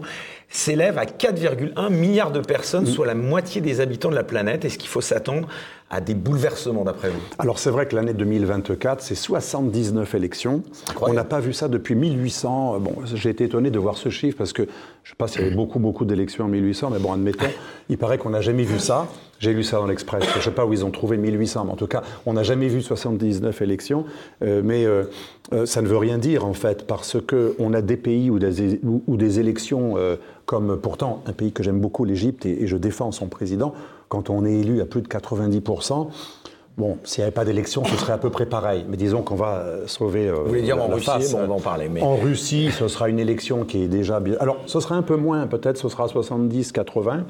s'élève 0.56 0.98
à 0.98 1.06
4,1 1.06 1.90
milliards 1.90 2.32
de 2.32 2.40
personnes, 2.40 2.86
mm. 2.86 2.88
soit 2.88 3.06
la 3.06 3.16
moitié 3.16 3.62
des 3.62 3.82
habitants 3.82 4.10
de 4.10 4.16
la 4.16 4.24
planète. 4.24 4.66
Est-ce 4.66 4.78
qu'il 4.78 4.90
faut 4.90 5.02
s'attendre 5.02 5.48
à 5.90 6.02
des 6.02 6.16
bouleversements 6.16 6.84
d'après 6.84 7.10
vous? 7.10 7.20
Alors 7.40 7.60
c'est 7.60 7.70
vrai 7.70 7.88
que 7.88 7.96
l'année 7.96 8.14
2024, 8.14 9.02
c'est 9.02 9.16
79 9.16 10.16
élections. 10.16 10.64
On 11.02 11.14
n'a 11.14 11.26
pas 11.26 11.40
vu 11.40 11.54
ça 11.54 11.68
depuis 11.68 11.96
1800. 11.96 12.80
Bon, 12.80 12.96
j'ai 13.14 13.30
été 13.30 13.44
étonné 13.44 13.70
de 13.70 13.80
voir 13.80 13.98
ce 13.98 14.10
chiffre 14.10 14.38
parce 14.38 14.54
que 14.54 14.64
je 14.64 14.68
ne 14.68 15.12
sais 15.12 15.16
pas 15.18 15.28
s'il 15.28 15.42
y 15.42 15.46
avait 15.46 15.56
beaucoup, 15.56 15.80
beaucoup 15.80 16.06
d'élections 16.06 16.46
en 16.46 16.48
1800, 16.48 16.90
mais 16.92 17.00
bon, 17.00 17.14
admettons, 17.14 17.46
il 17.90 17.98
paraît 17.98 18.18
qu'on 18.18 18.32
n'a 18.32 18.42
jamais 18.42 18.64
vu 18.64 18.80
ça. 18.80 19.08
J'ai 19.40 19.54
lu 19.54 19.64
ça 19.64 19.78
dans 19.78 19.86
l'Express. 19.86 20.24
Je 20.32 20.38
ne 20.38 20.42
sais 20.42 20.52
pas 20.52 20.66
où 20.66 20.72
ils 20.72 20.86
ont 20.86 20.92
trouvé 20.92 21.18
1800, 21.18 21.66
mais 21.66 21.72
en 21.72 21.76
tout 21.76 21.88
cas, 21.88 22.02
on 22.26 22.34
n'a 22.34 22.44
jamais 22.44 22.70
vu 22.70 22.82
79 22.82 23.62
élections. 23.62 24.06
Euh, 24.42 24.62
mais 24.64 24.86
euh, 24.86 25.04
euh, 25.54 25.66
ça 25.66 25.82
ne 25.82 25.88
veut 25.88 25.98
rien 25.98 26.18
dire 26.18 26.46
en 26.46 26.54
fait, 26.54 26.88
parce 26.88 27.18
qu'on 27.22 27.74
a 27.74 27.82
des 27.82 27.98
pays 27.98 28.30
ou 28.30 28.40
des, 28.40 28.80
ou, 28.84 29.18
des 29.18 29.40
élections 29.40 29.96
comme 30.46 30.78
pourtant 30.78 31.22
un 31.26 31.34
pays 31.34 31.52
que 31.52 31.64
j'aime 31.64 31.80
beaucoup, 31.80 32.06
l'Égypte, 32.06 32.46
et, 32.46 32.64
et 32.64 32.68
je 32.68 32.78
défends 32.78 33.12
son 33.12 33.28
président 33.28 33.74
quand 34.10 34.30
on 34.30 34.46
est 34.46 34.54
élu 34.54 34.82
à 34.82 34.86
plus 34.86 35.02
de 35.02 35.08
90%, 35.08 36.08
Bon, 36.78 36.98
s'il 37.06 37.22
n'y 37.22 37.24
avait 37.24 37.32
pas 37.34 37.46
d'élection, 37.46 37.86
ce 37.86 37.96
serait 37.96 38.12
à 38.12 38.18
peu 38.18 38.30
près 38.30 38.46
pareil. 38.46 38.86
Mais 38.90 38.98
disons 38.98 39.22
qu'on 39.22 39.36
va 39.36 39.60
euh, 39.60 39.88
sauver. 39.88 40.28
Euh, 40.28 40.34
Vous 40.34 40.50
voulez 40.50 40.62
dire 40.62 40.82
en 40.82 40.88
Russie 40.88 41.34
On 41.34 41.48
va 41.48 41.54
en 41.54 41.60
parler. 41.62 41.88
Mais... 41.88 42.02
En 42.02 42.18
Russie, 42.18 42.70
ce 42.78 42.90
sera 42.90 43.08
une 43.08 43.20
élection 43.20 43.64
qui 43.64 43.84
est 43.84 43.88
déjà 43.88 44.20
bien. 44.20 44.36
Alors, 44.42 44.58
ce 44.66 44.82
sera 44.82 44.96
un 44.96 45.02
peu 45.02 45.16
moins, 45.16 45.48
peut-être, 45.48 45.78
ce 45.78 45.88
sera 45.88 46.10
70, 46.10 46.74
80. 46.74 47.14
Euh, 47.14 47.22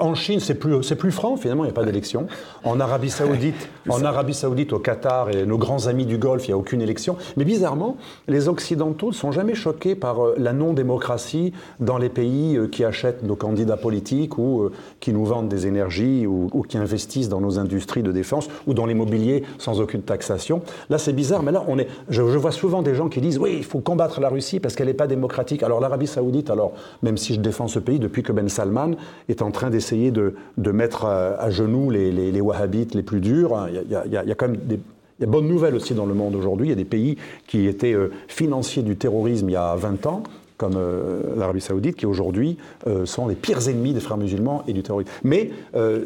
en 0.00 0.14
Chine, 0.14 0.40
c'est 0.40 0.54
plus, 0.54 0.82
c'est 0.82 0.96
plus 0.96 1.12
franc. 1.12 1.36
Finalement, 1.36 1.64
il 1.64 1.68
n'y 1.68 1.72
a 1.72 1.74
pas 1.74 1.84
d'élection. 1.84 2.26
En 2.64 2.80
Arabie 2.80 3.10
Saoudite, 3.10 3.68
en 3.88 4.04
Arabie 4.04 4.34
Saoudite, 4.34 4.72
au 4.72 4.78
Qatar 4.78 5.30
et 5.30 5.46
nos 5.46 5.58
grands 5.58 5.86
amis 5.86 6.06
du 6.06 6.18
Golfe, 6.18 6.46
il 6.46 6.50
n'y 6.50 6.54
a 6.54 6.58
aucune 6.58 6.82
élection. 6.82 7.16
Mais 7.36 7.44
bizarrement, 7.44 7.96
les 8.28 8.48
Occidentaux 8.48 9.08
ne 9.08 9.14
sont 9.14 9.32
jamais 9.32 9.54
choqués 9.54 9.94
par 9.94 10.18
la 10.36 10.52
non-démocratie 10.52 11.52
dans 11.80 11.98
les 11.98 12.08
pays 12.08 12.58
qui 12.72 12.84
achètent 12.84 13.22
nos 13.22 13.36
candidats 13.36 13.76
politiques 13.76 14.38
ou 14.38 14.70
qui 15.00 15.12
nous 15.12 15.24
vendent 15.24 15.48
des 15.48 15.66
énergies 15.66 16.26
ou, 16.26 16.48
ou 16.52 16.62
qui 16.62 16.78
investissent 16.78 17.28
dans 17.28 17.40
nos 17.40 17.58
industries 17.58 18.02
de 18.02 18.12
défense 18.12 18.48
ou 18.66 18.74
dans 18.74 18.86
l'immobilier 18.86 19.44
sans 19.58 19.80
aucune 19.80 20.02
taxation. 20.02 20.62
Là, 20.90 20.98
c'est 20.98 21.12
bizarre, 21.12 21.42
mais 21.42 21.52
là, 21.52 21.64
on 21.68 21.78
est, 21.78 21.88
je, 22.08 22.22
vois 22.22 22.52
souvent 22.52 22.82
des 22.82 22.94
gens 22.94 23.08
qui 23.08 23.20
disent 23.20 23.38
oui, 23.38 23.54
il 23.58 23.64
faut 23.64 23.80
combattre 23.80 24.20
la 24.20 24.28
Russie 24.28 24.60
parce 24.60 24.74
qu'elle 24.74 24.86
n'est 24.88 24.94
pas 24.94 25.06
démocratique. 25.06 25.62
Alors 25.62 25.80
l'Arabie 25.80 26.06
Saoudite, 26.06 26.50
alors 26.50 26.72
même 27.02 27.16
si 27.16 27.34
je 27.34 27.40
défends 27.40 27.68
ce 27.68 27.78
pays 27.78 27.98
depuis 27.98 28.22
que 28.22 28.32
Ben 28.32 28.48
Salman 28.48 28.92
est 29.28 29.42
en 29.42 29.50
train 29.50 29.70
d'essayer 29.76 30.10
de, 30.10 30.34
mettre 30.72 31.04
à, 31.04 31.50
genoux 31.50 31.90
les, 31.90 32.40
wahhabites 32.40 32.94
les 32.94 33.02
plus 33.02 33.20
durs, 33.20 33.68
il 33.70 33.90
y, 33.90 34.16
a, 34.16 34.34
quand 34.34 34.48
même 34.48 34.56
des 34.56 34.80
il 35.18 35.22
y 35.22 35.24
a 35.24 35.30
bonne 35.30 35.48
nouvelle 35.48 35.74
aussi 35.74 35.94
dans 35.94 36.06
le 36.06 36.14
monde 36.14 36.34
aujourd'hui. 36.34 36.66
Il 36.66 36.70
y 36.70 36.74
a 36.74 36.76
des 36.76 36.84
pays 36.84 37.16
qui 37.46 37.66
étaient 37.66 37.94
euh, 37.94 38.10
financiers 38.28 38.82
du 38.82 38.96
terrorisme 38.96 39.48
il 39.48 39.52
y 39.52 39.56
a 39.56 39.74
20 39.74 40.06
ans, 40.06 40.22
comme 40.58 40.74
euh, 40.76 41.34
l'Arabie 41.36 41.60
saoudite, 41.60 41.96
qui 41.96 42.06
aujourd'hui 42.06 42.58
euh, 42.86 43.06
sont 43.06 43.26
les 43.26 43.34
pires 43.34 43.66
ennemis 43.68 43.94
des 43.94 44.00
frères 44.00 44.18
musulmans 44.18 44.62
et 44.66 44.72
du 44.72 44.82
terrorisme. 44.82 45.10
Mais 45.24 45.50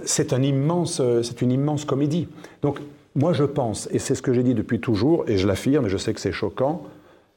c'est 0.04 0.32
un 0.32 0.42
immense, 0.42 1.02
c'est 1.22 1.42
une 1.42 1.50
immense 1.50 1.84
comédie. 1.84 2.28
Donc 2.62 2.78
moi 3.16 3.32
je 3.32 3.44
pense, 3.44 3.88
et 3.90 3.98
c'est 3.98 4.14
ce 4.14 4.22
que 4.22 4.32
j'ai 4.32 4.42
dit 4.42 4.54
depuis 4.54 4.80
toujours, 4.80 5.24
et 5.26 5.36
je 5.36 5.46
l'affirme, 5.46 5.86
et 5.86 5.88
je 5.88 5.96
sais 5.96 6.14
que 6.14 6.20
c'est 6.20 6.32
choquant, 6.32 6.84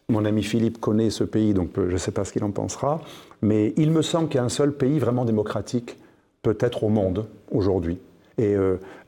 mon 0.10 0.26
ami 0.26 0.44
Philippe 0.44 0.80
connaît 0.80 1.10
ce 1.10 1.24
pays, 1.24 1.54
donc 1.54 1.72
je 1.76 1.94
ne 1.94 1.98
sais 1.98 2.12
pas 2.12 2.26
ce 2.26 2.34
qu'il 2.34 2.44
en 2.44 2.52
pensera, 2.52 3.02
mais 3.42 3.74
il 3.78 3.90
me 3.90 4.02
semble 4.02 4.28
qu'il 4.28 4.38
y 4.38 4.42
a 4.42 4.44
un 4.44 4.50
seul 4.50 4.74
pays 4.74 5.00
vraiment 5.00 5.26
démocratique, 5.26 5.98
peut-être 6.44 6.84
au 6.84 6.90
monde, 6.90 7.26
aujourd'hui. 7.52 7.98
Et 8.38 8.56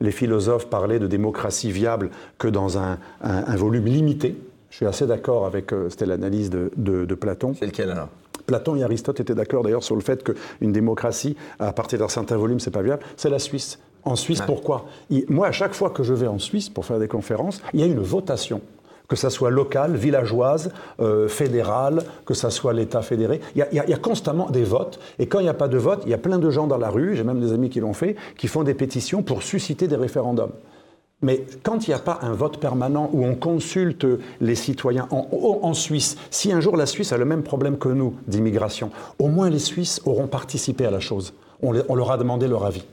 les 0.02 0.12
philosophes 0.12 0.70
parlaient 0.70 1.00
de 1.00 1.08
démocratie 1.08 1.72
viable 1.72 2.12
que 2.38 2.48
dans 2.48 2.78
un 2.78 2.98
volume 3.56 3.86
limité, 3.86 4.36
je 4.76 4.80
suis 4.80 4.88
assez 4.88 5.08
d'accord 5.08 5.46
avec, 5.46 5.72
euh, 5.72 5.90
c'était 5.90 6.06
l'analyse 6.06 6.50
de, 6.50 6.70
de, 6.76 7.16
Platon. 7.16 7.54
C'est 7.58 7.66
lequel 7.66 7.92
alors? 7.92 8.10
Platon 8.46 8.76
et 8.76 8.84
Aristote 8.84 9.22
étaient 9.22 9.34
d'accord 9.34 9.64
d'ailleurs 9.64 9.86
sur 9.86 9.96
le 9.96 10.02
fait 10.02 10.22
qu'une 10.22 10.74
démocratie, 10.74 11.38
à 11.60 11.72
partir 11.72 12.00
d'un 12.00 12.10
certain 12.10 12.36
volume, 12.36 12.60
c'est 12.60 12.72
pas 12.72 12.82
viable. 12.82 13.02
C'est 13.16 13.30
la 13.30 13.40
Suisse. 13.40 13.80
En 14.04 14.18
Suisse, 14.18 14.42
pourquoi? 14.42 14.86
Moi, 15.30 15.48
à 15.48 15.54
chaque 15.54 15.74
fois 15.74 15.92
que 15.92 16.04
je 16.04 16.14
vais 16.14 16.28
en 16.28 16.40
Suisse 16.40 16.68
pour 16.68 16.84
faire 16.84 17.00
des 17.00 17.08
conférences, 17.08 17.62
il 17.74 17.80
y 17.80 17.84
a 17.84 17.86
une 17.86 18.02
votation 18.02 18.60
que 19.08 19.16
ça 19.16 19.30
soit 19.30 19.50
local, 19.50 19.96
villageoise, 19.96 20.72
euh, 21.00 21.28
fédérale, 21.28 22.04
que 22.26 22.34
ça 22.34 22.50
soit 22.50 22.74
l'État 22.74 23.02
fédéré. 23.02 23.42
Il 23.56 23.66
y, 23.72 23.94
a, 23.94 23.98
constamment 23.98 24.50
des 24.50 24.64
votes. 24.64 25.00
Et 25.20 25.28
quand 25.28 25.40
il 25.40 25.44
n'y 25.44 25.50
a 25.50 25.54
pas 25.54 25.68
de 25.68 25.78
vote, 25.78 26.04
il 26.06 26.12
y 26.12 26.14
a 26.14 26.18
plein 26.18 26.38
de 26.38 26.50
gens 26.50 26.68
dans 26.68 26.78
la 26.78 26.90
rue, 26.90 27.16
j'ai 27.16 27.24
même 27.24 27.40
des 27.40 27.54
amis 27.54 27.70
qui 27.70 27.80
l'ont 27.80 27.94
fait, 27.94 28.16
qui 28.38 28.48
font 28.48 28.64
des 28.64 28.74
pétitions 28.74 29.24
pour 29.24 29.44
susciter 29.44 29.88
des 29.88 29.96
référendums. 29.96 30.52
Mais 31.22 31.46
quand 31.64 31.88
il 31.88 31.92
n'y 31.92 31.96
a 31.96 32.00
pas 32.00 32.20
un 32.22 32.34
vote 32.34 32.60
permanent 32.60 33.10
où 33.14 33.26
on 33.26 33.36
consulte 33.36 34.06
les 34.42 34.56
citoyens 34.56 35.08
en, 35.10 35.74
Suisse, 35.74 36.18
si 36.30 36.52
un 36.52 36.60
jour 36.60 36.78
la 36.78 36.86
Suisse 36.86 37.14
a 37.14 37.18
le 37.18 37.26
même 37.26 37.42
problème 37.42 37.78
que 37.78 37.90
nous 37.90 38.16
d'immigration, 38.28 38.92
au 39.18 39.30
moins 39.30 39.50
les 39.50 39.60
Suisses 39.60 40.02
auront 40.06 40.28
participé 40.28 40.86
à 40.86 40.92
la 40.92 41.00
chose. 41.00 41.34
On 41.64 41.96
leur 41.96 42.12
a 42.12 42.18
demandé 42.18 42.48
leur 42.48 42.66
avis. 42.66 42.86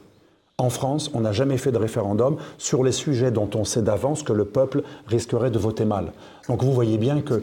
En 0.62 0.70
France, 0.70 1.10
on 1.12 1.22
n'a 1.22 1.32
jamais 1.32 1.56
fait 1.56 1.72
de 1.72 1.76
référendum 1.76 2.36
sur 2.56 2.84
les 2.84 2.92
sujets 2.92 3.32
dont 3.32 3.50
on 3.56 3.64
sait 3.64 3.82
d'avance 3.82 4.22
que 4.22 4.32
le 4.32 4.44
peuple 4.44 4.84
risquerait 5.08 5.50
de 5.50 5.58
voter 5.58 5.84
mal. 5.84 6.12
Donc 6.48 6.62
vous 6.62 6.72
voyez 6.72 6.98
bien 6.98 7.20
que 7.20 7.42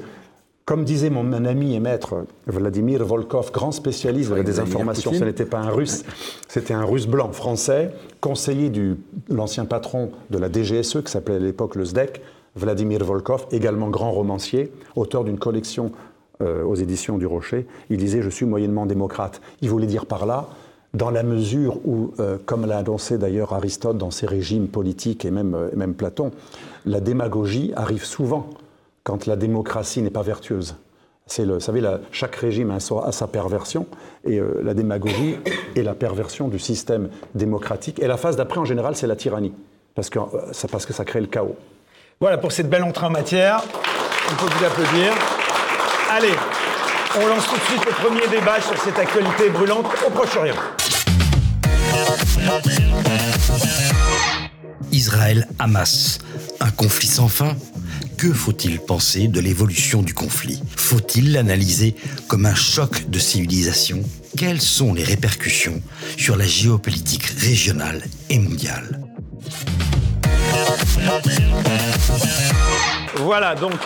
comme 0.64 0.86
disait 0.86 1.10
mon 1.10 1.34
ami 1.34 1.76
et 1.76 1.82
maître 1.82 2.24
Vladimir 2.48 3.04
Volkov, 3.04 3.52
grand 3.52 3.74
spécialiste 3.74 4.30
de 4.30 4.36
la 4.36 4.44
désinformation, 4.44 5.12
ce 5.12 5.26
n'était 5.26 5.44
pas 5.44 5.58
un 5.58 5.70
russe, 5.70 6.06
c'était 6.48 6.74
un 6.74 6.86
russe 6.86 7.08
blanc 7.08 7.34
français, 7.34 7.92
conseiller 8.22 8.70
de 8.70 8.96
l'ancien 9.28 9.66
patron 9.66 10.12
de 10.30 10.38
la 10.38 10.50
DGSE, 10.50 11.02
qui 11.04 11.12
s'appelait 11.12 11.36
à 11.36 11.40
l'époque 11.40 11.76
le 11.76 11.84
SDEC, 11.84 12.22
Vladimir 12.56 13.04
Volkov, 13.04 13.48
également 13.52 13.90
grand 13.90 14.12
romancier, 14.12 14.72
auteur 14.96 15.26
d'une 15.26 15.40
collection 15.40 15.92
euh, 16.42 16.64
aux 16.64 16.76
éditions 16.76 17.18
du 17.18 17.26
Rocher. 17.26 17.68
Il 17.90 17.98
disait 17.98 18.22
Je 18.22 18.30
suis 18.30 18.46
moyennement 18.46 18.86
démocrate. 18.86 19.42
Il 19.62 19.70
voulait 19.70 19.88
dire 19.88 20.06
par 20.06 20.26
là, 20.26 20.48
dans 20.94 21.12
la 21.12 21.24
mesure 21.24 21.78
où, 21.86 22.14
euh, 22.20 22.38
comme 22.46 22.66
l'a 22.66 22.78
annoncé 22.78 23.18
d'ailleurs 23.18 23.54
Aristote 23.54 23.98
dans 23.98 24.12
ses 24.12 24.26
régimes 24.26 24.68
politiques 24.68 25.26
et 25.26 25.32
même, 25.32 25.54
euh, 25.54 25.70
même 25.76 25.94
Platon, 25.94 26.32
la 26.86 27.00
démagogie 27.00 27.72
arrive 27.76 28.04
souvent 28.04 28.50
quand 29.04 29.26
la 29.26 29.36
démocratie 29.36 30.02
n'est 30.02 30.10
pas 30.10 30.24
vertueuse. 30.24 30.76
C'est 31.28 31.46
le, 31.46 31.56
vous 31.56 31.60
savez, 31.60 31.84
chaque 32.12 32.36
régime 32.36 32.72
a, 32.72 32.80
sa 32.80 33.28
perversion, 33.28 33.86
et 34.26 34.40
euh, 34.40 34.62
la 34.64 34.74
démagogie 34.74 35.38
est 35.76 35.84
la 35.84 35.94
perversion 35.94 36.48
du 36.48 36.58
système 36.58 37.10
démocratique. 37.36 38.00
Et 38.02 38.08
la 38.08 38.18
phase 38.18 38.36
d'après, 38.36 38.60
en 38.60 38.66
général, 38.66 38.96
c'est 38.96 39.06
la 39.06 39.16
tyrannie, 39.16 39.54
parce 39.94 40.10
que, 40.10 40.18
ça, 40.54 40.68
parce 40.68 40.88
que 40.88 40.94
ça 40.94 41.06
crée 41.06 41.22
le 41.22 41.28
chaos. 41.28 41.56
Voilà 42.20 42.40
pour 42.40 42.52
cette 42.52 42.68
belle 42.68 42.84
entrée 42.84 43.06
en 43.06 43.12
matière. 43.12 43.64
On 44.32 44.36
peut 44.36 44.52
vous 44.52 44.66
applaudir. 44.66 45.14
Allez, 46.10 46.34
On 47.16 47.26
lance 47.26 47.48
tout 47.48 47.56
de 47.56 47.62
suite 47.62 47.86
le 47.86 47.92
premier 47.92 48.28
débat 48.28 48.62
sur 48.62 48.80
cette 48.82 49.00
actualité 49.00 49.50
brûlante 49.50 49.88
au 50.06 50.10
Proche-Orient. 50.12 50.56
Israël-Hamas, 54.92 56.20
un 56.60 56.70
conflit 56.70 57.08
sans 57.08 57.28
fin. 57.28 57.56
Que 58.18 58.32
faut-il 58.32 58.80
penser 58.80 59.28
de 59.28 59.40
l'évolution 59.40 60.04
du 60.04 60.14
conflit? 60.14 60.62
Faut-il 60.76 61.32
l'analyser 61.32 61.96
comme 62.28 62.46
un 62.46 62.56
choc 62.56 63.10
de 63.10 63.18
civilisation? 63.18 64.04
Quelles 64.38 64.62
sont 64.62 64.94
les 64.94 65.04
répercussions 65.04 65.82
sur 66.18 66.36
la 66.36 66.46
géopolitique 66.46 67.26
régionale 67.40 68.04
et 68.30 68.38
mondiale? 68.38 69.02
Voilà, 73.16 73.56
donc 73.56 73.80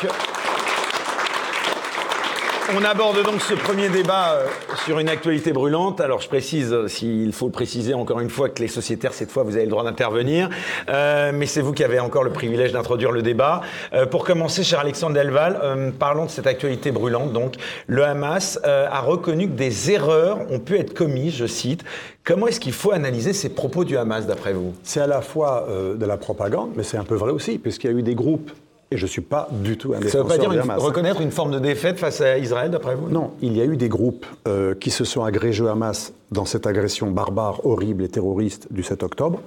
on 2.76 2.84
aborde 2.84 3.24
donc 3.24 3.42
ce 3.42 3.54
premier 3.54 3.90
débat 3.90 4.34
euh, 4.34 4.48
sur 4.86 5.00
une 5.00 5.10
actualité 5.10 5.52
brûlante. 5.52 6.00
Alors 6.02 6.22
je 6.22 6.28
précise, 6.28 6.72
euh, 6.72 6.88
s'il 6.88 7.34
faut 7.34 7.48
le 7.48 7.52
préciser 7.52 7.94
encore 7.94 8.20
une 8.20 8.30
fois, 8.30 8.50
que 8.50 8.62
les 8.62 8.68
sociétaires, 8.68 9.14
cette 9.14 9.32
fois, 9.32 9.44
vous 9.44 9.56
avez 9.56 9.66
le 9.66 9.72
droit 9.72 9.84
d'intervenir. 9.84 10.50
Euh, 10.90 11.32
mais 11.34 11.46
c'est 11.46 11.62
vous 11.62 11.74
qui 11.74 11.84
avez 11.84 12.00
encore 12.00 12.24
le 12.24 12.32
privilège 12.32 12.72
d'introduire 12.72 13.12
le 13.12 13.22
débat. 13.22 13.62
Euh, 13.94 14.06
pour 14.06 14.24
commencer, 14.24 14.64
cher 14.64 14.80
Alexandre 14.80 15.16
Delval, 15.16 15.60
euh, 15.62 15.92
parlons 15.98 16.26
de 16.26 16.30
cette 16.30 16.48
actualité 16.48 16.92
brûlante. 16.92 17.34
Donc 17.34 17.56
le 17.88 18.04
Hamas 18.04 18.60
euh, 18.66 18.88
a 18.90 19.02
reconnu 19.02 19.48
que 19.48 19.54
des 19.54 19.92
erreurs 19.92 20.40
ont 20.50 20.60
pu 20.60 20.78
être 20.78 20.94
commises, 20.94 21.36
je 21.36 21.46
cite. 21.46 21.84
Comment 22.24 22.48
est-ce 22.48 22.60
qu'il 22.60 22.74
faut 22.74 22.92
analyser 22.92 23.34
ces 23.34 23.50
propos 23.50 23.84
du 23.84 23.98
Hamas, 23.98 24.26
d'après 24.26 24.54
vous? 24.54 24.74
C'est 24.84 25.02
à 25.02 25.08
la 25.08 25.22
fois 25.22 25.68
de 25.70 26.06
la 26.06 26.16
propagande, 26.16 26.72
mais 26.78 26.84
c'est 26.84 26.96
un 26.96 27.04
peu 27.04 27.16
vrai 27.16 27.32
aussi, 27.32 27.58
puisqu'il 27.58 27.92
y 27.92 27.94
a 27.94 27.98
eu 27.98 28.02
des 28.02 28.16
groupes, 28.16 28.50
et 28.94 28.98
je 28.98 29.04
ne 29.04 29.10
suis 29.10 29.22
pas 29.22 29.48
du 29.52 29.78
tout 29.78 29.94
un 29.94 30.02
Ça 30.08 30.20
ne 30.20 30.24
veut 30.24 30.30
pas 30.30 30.38
défenseur 30.38 30.52
dire 30.52 30.64
une- 30.64 30.72
reconnaître 30.82 31.22
une 31.22 31.32
forme 31.32 31.52
de 31.52 31.60
défaite 31.60 32.00
face 32.00 32.22
à 32.22 32.38
Israël, 32.38 32.72
d'après 32.72 32.96
vous? 32.96 33.10
Non, 33.10 33.32
il 33.42 33.58
y 33.58 33.62
a 33.62 33.66
eu 33.66 33.76
des 33.78 33.90
groupes 33.90 34.26
euh, 34.48 34.74
qui 34.76 34.92
se 34.92 35.04
sont 35.04 35.24
agrégés 35.24 35.64
au 35.64 35.68
Hamas 35.68 36.14
dans 36.32 36.46
cette 36.46 36.66
agression 36.68 37.12
barbare, 37.12 37.66
horrible 37.66 38.04
et 38.04 38.10
terroriste 38.10 38.68
du 38.72 38.84
7 38.84 39.04
octobre. 39.04 39.42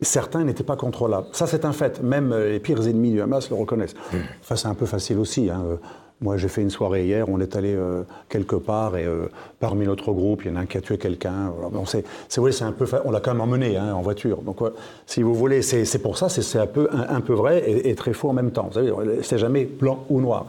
Certains 0.00 0.44
n'étaient 0.44 0.62
pas 0.64 0.76
contrôlables. 0.76 1.26
Ça, 1.32 1.46
c'est 1.46 1.64
un 1.64 1.72
fait. 1.72 2.02
Même 2.02 2.32
euh, 2.32 2.50
les 2.52 2.60
pires 2.60 2.86
ennemis 2.86 3.10
du 3.10 3.20
Hamas 3.20 3.50
le 3.50 3.56
reconnaissent. 3.56 3.94
Enfin, 4.40 4.54
c'est 4.56 4.68
un 4.68 4.74
peu 4.74 4.86
facile 4.86 5.18
aussi. 5.18 5.50
hein. 5.50 5.62
Euh, 6.20 6.24
Moi, 6.24 6.36
j'ai 6.36 6.48
fait 6.48 6.62
une 6.62 6.70
soirée 6.70 7.04
hier, 7.06 7.28
on 7.28 7.40
est 7.40 7.56
allé 7.56 7.74
euh, 7.74 8.02
quelque 8.28 8.56
part 8.56 8.96
et 8.96 9.04
euh, 9.04 9.28
parmi 9.60 9.86
notre 9.86 10.12
groupe, 10.12 10.42
il 10.44 10.50
y 10.50 10.54
en 10.54 10.56
a 10.56 10.60
un 10.60 10.66
qui 10.66 10.78
a 10.78 10.80
tué 10.80 10.98
quelqu'un. 10.98 11.52
Bon, 11.72 11.84
c'est, 11.86 12.04
c'est, 12.28 12.62
un 12.62 12.72
peu, 12.72 12.86
on 13.04 13.10
l'a 13.10 13.20
quand 13.20 13.32
même 13.32 13.40
emmené 13.40 13.76
hein, 13.76 13.94
en 13.94 14.02
voiture. 14.02 14.42
Donc, 14.42 14.58
si 15.06 15.22
vous 15.22 15.34
voulez, 15.34 15.62
c'est, 15.62 16.02
pour 16.02 16.18
ça, 16.18 16.28
c'est, 16.28 16.58
un 16.58 16.66
peu, 16.66 17.32
vrai 17.34 17.62
et, 17.70 17.94
très 17.94 18.12
faux 18.12 18.30
en 18.30 18.34
même 18.34 18.50
temps. 18.50 18.68
Vous 18.68 18.74
savez, 18.74 18.92
c'est 19.22 19.38
jamais 19.38 19.64
blanc 19.64 20.04
ou 20.08 20.20
noir. 20.20 20.46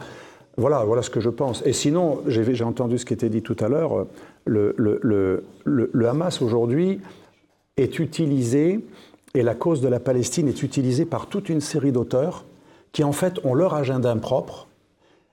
Voilà, 0.56 0.84
voilà 0.84 1.02
ce 1.02 1.10
que 1.10 1.20
je 1.20 1.30
pense. 1.30 1.62
Et 1.64 1.72
sinon, 1.72 2.20
j'ai 2.26 2.64
entendu 2.64 2.98
ce 2.98 3.04
qui 3.06 3.14
était 3.14 3.28
dit 3.30 3.42
tout 3.42 3.56
à 3.60 3.68
l'heure. 3.68 3.96
euh, 4.00 4.08
Le, 4.44 4.74
le- 4.76 6.08
Hamas 6.08 6.42
aujourd'hui 6.42 7.00
est 7.76 7.98
utilisé, 7.98 8.80
et 9.34 9.42
la 9.42 9.54
cause 9.54 9.80
de 9.80 9.88
la 9.88 10.00
Palestine 10.00 10.48
est 10.48 10.62
utilisée 10.62 11.04
par 11.04 11.26
toute 11.28 11.48
une 11.48 11.60
série 11.60 11.92
d'auteurs 11.92 12.44
qui 12.92 13.04
en 13.04 13.12
fait 13.12 13.34
ont 13.44 13.54
leur 13.54 13.74
agenda 13.74 14.14
propre. 14.16 14.66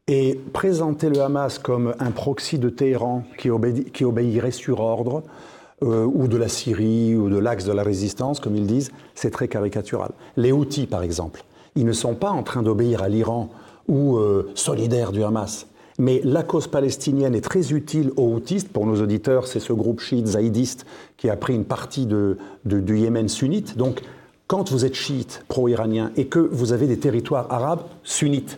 Et 0.10 0.40
présenter 0.54 1.10
le 1.10 1.20
Hamas 1.22 1.60
comme 1.60 1.94
un 2.00 2.12
proxy 2.12 2.60
de 2.60 2.70
Téhéran 2.70 3.24
qui, 3.38 3.50
obéi- 3.50 3.92
qui 3.92 4.06
obéirait 4.06 4.52
sur 4.52 4.80
ordre, 4.80 5.24
euh, 5.84 6.06
ou 6.06 6.30
de 6.30 6.38
la 6.38 6.48
Syrie, 6.48 7.14
ou 7.16 7.30
de 7.30 7.38
l'axe 7.38 7.66
de 7.66 7.74
la 7.74 7.84
résistance, 7.84 8.40
comme 8.40 8.56
ils 8.56 8.66
disent, 8.66 8.92
c'est 9.16 9.32
très 9.32 9.50
caricatural. 9.50 10.12
Les 10.38 10.54
Houthis, 10.54 10.88
par 10.88 11.04
exemple, 11.04 11.44
ils 11.76 11.86
ne 11.86 11.92
sont 11.92 12.16
pas 12.16 12.30
en 12.30 12.42
train 12.42 12.64
d'obéir 12.64 13.04
à 13.04 13.10
l'Iran 13.10 13.50
ou 13.90 14.18
euh, 14.18 14.50
solidaires 14.56 15.12
du 15.12 15.24
Hamas. 15.24 15.68
Mais 16.00 16.22
la 16.24 16.44
cause 16.44 16.68
palestinienne 16.68 17.36
est 17.36 17.42
très 17.42 17.74
utile 17.74 18.12
aux 18.16 18.34
Houthis. 18.34 18.64
Pour 18.72 18.86
nos 18.86 19.02
auditeurs, 19.02 19.46
c'est 19.46 19.60
ce 19.60 19.74
groupe 19.74 20.00
chiite 20.00 20.28
zaïdiste 20.28 20.86
qui 21.18 21.30
a 21.30 21.36
pris 21.36 21.54
une 21.54 21.66
partie 21.66 22.06
de- 22.06 22.38
de- 22.66 22.80
du 22.80 22.98
Yémen 23.00 23.28
sunnite. 23.28 23.78
Donc, 23.78 24.02
quand 24.48 24.72
vous 24.72 24.86
êtes 24.86 24.94
chiite 24.94 25.44
pro-iranien 25.50 26.12
et 26.16 26.28
que 26.28 26.40
vous 26.40 26.72
avez 26.72 26.88
des 26.88 26.98
territoires 26.98 27.48
arabes 27.52 27.82
sunnites, 28.04 28.58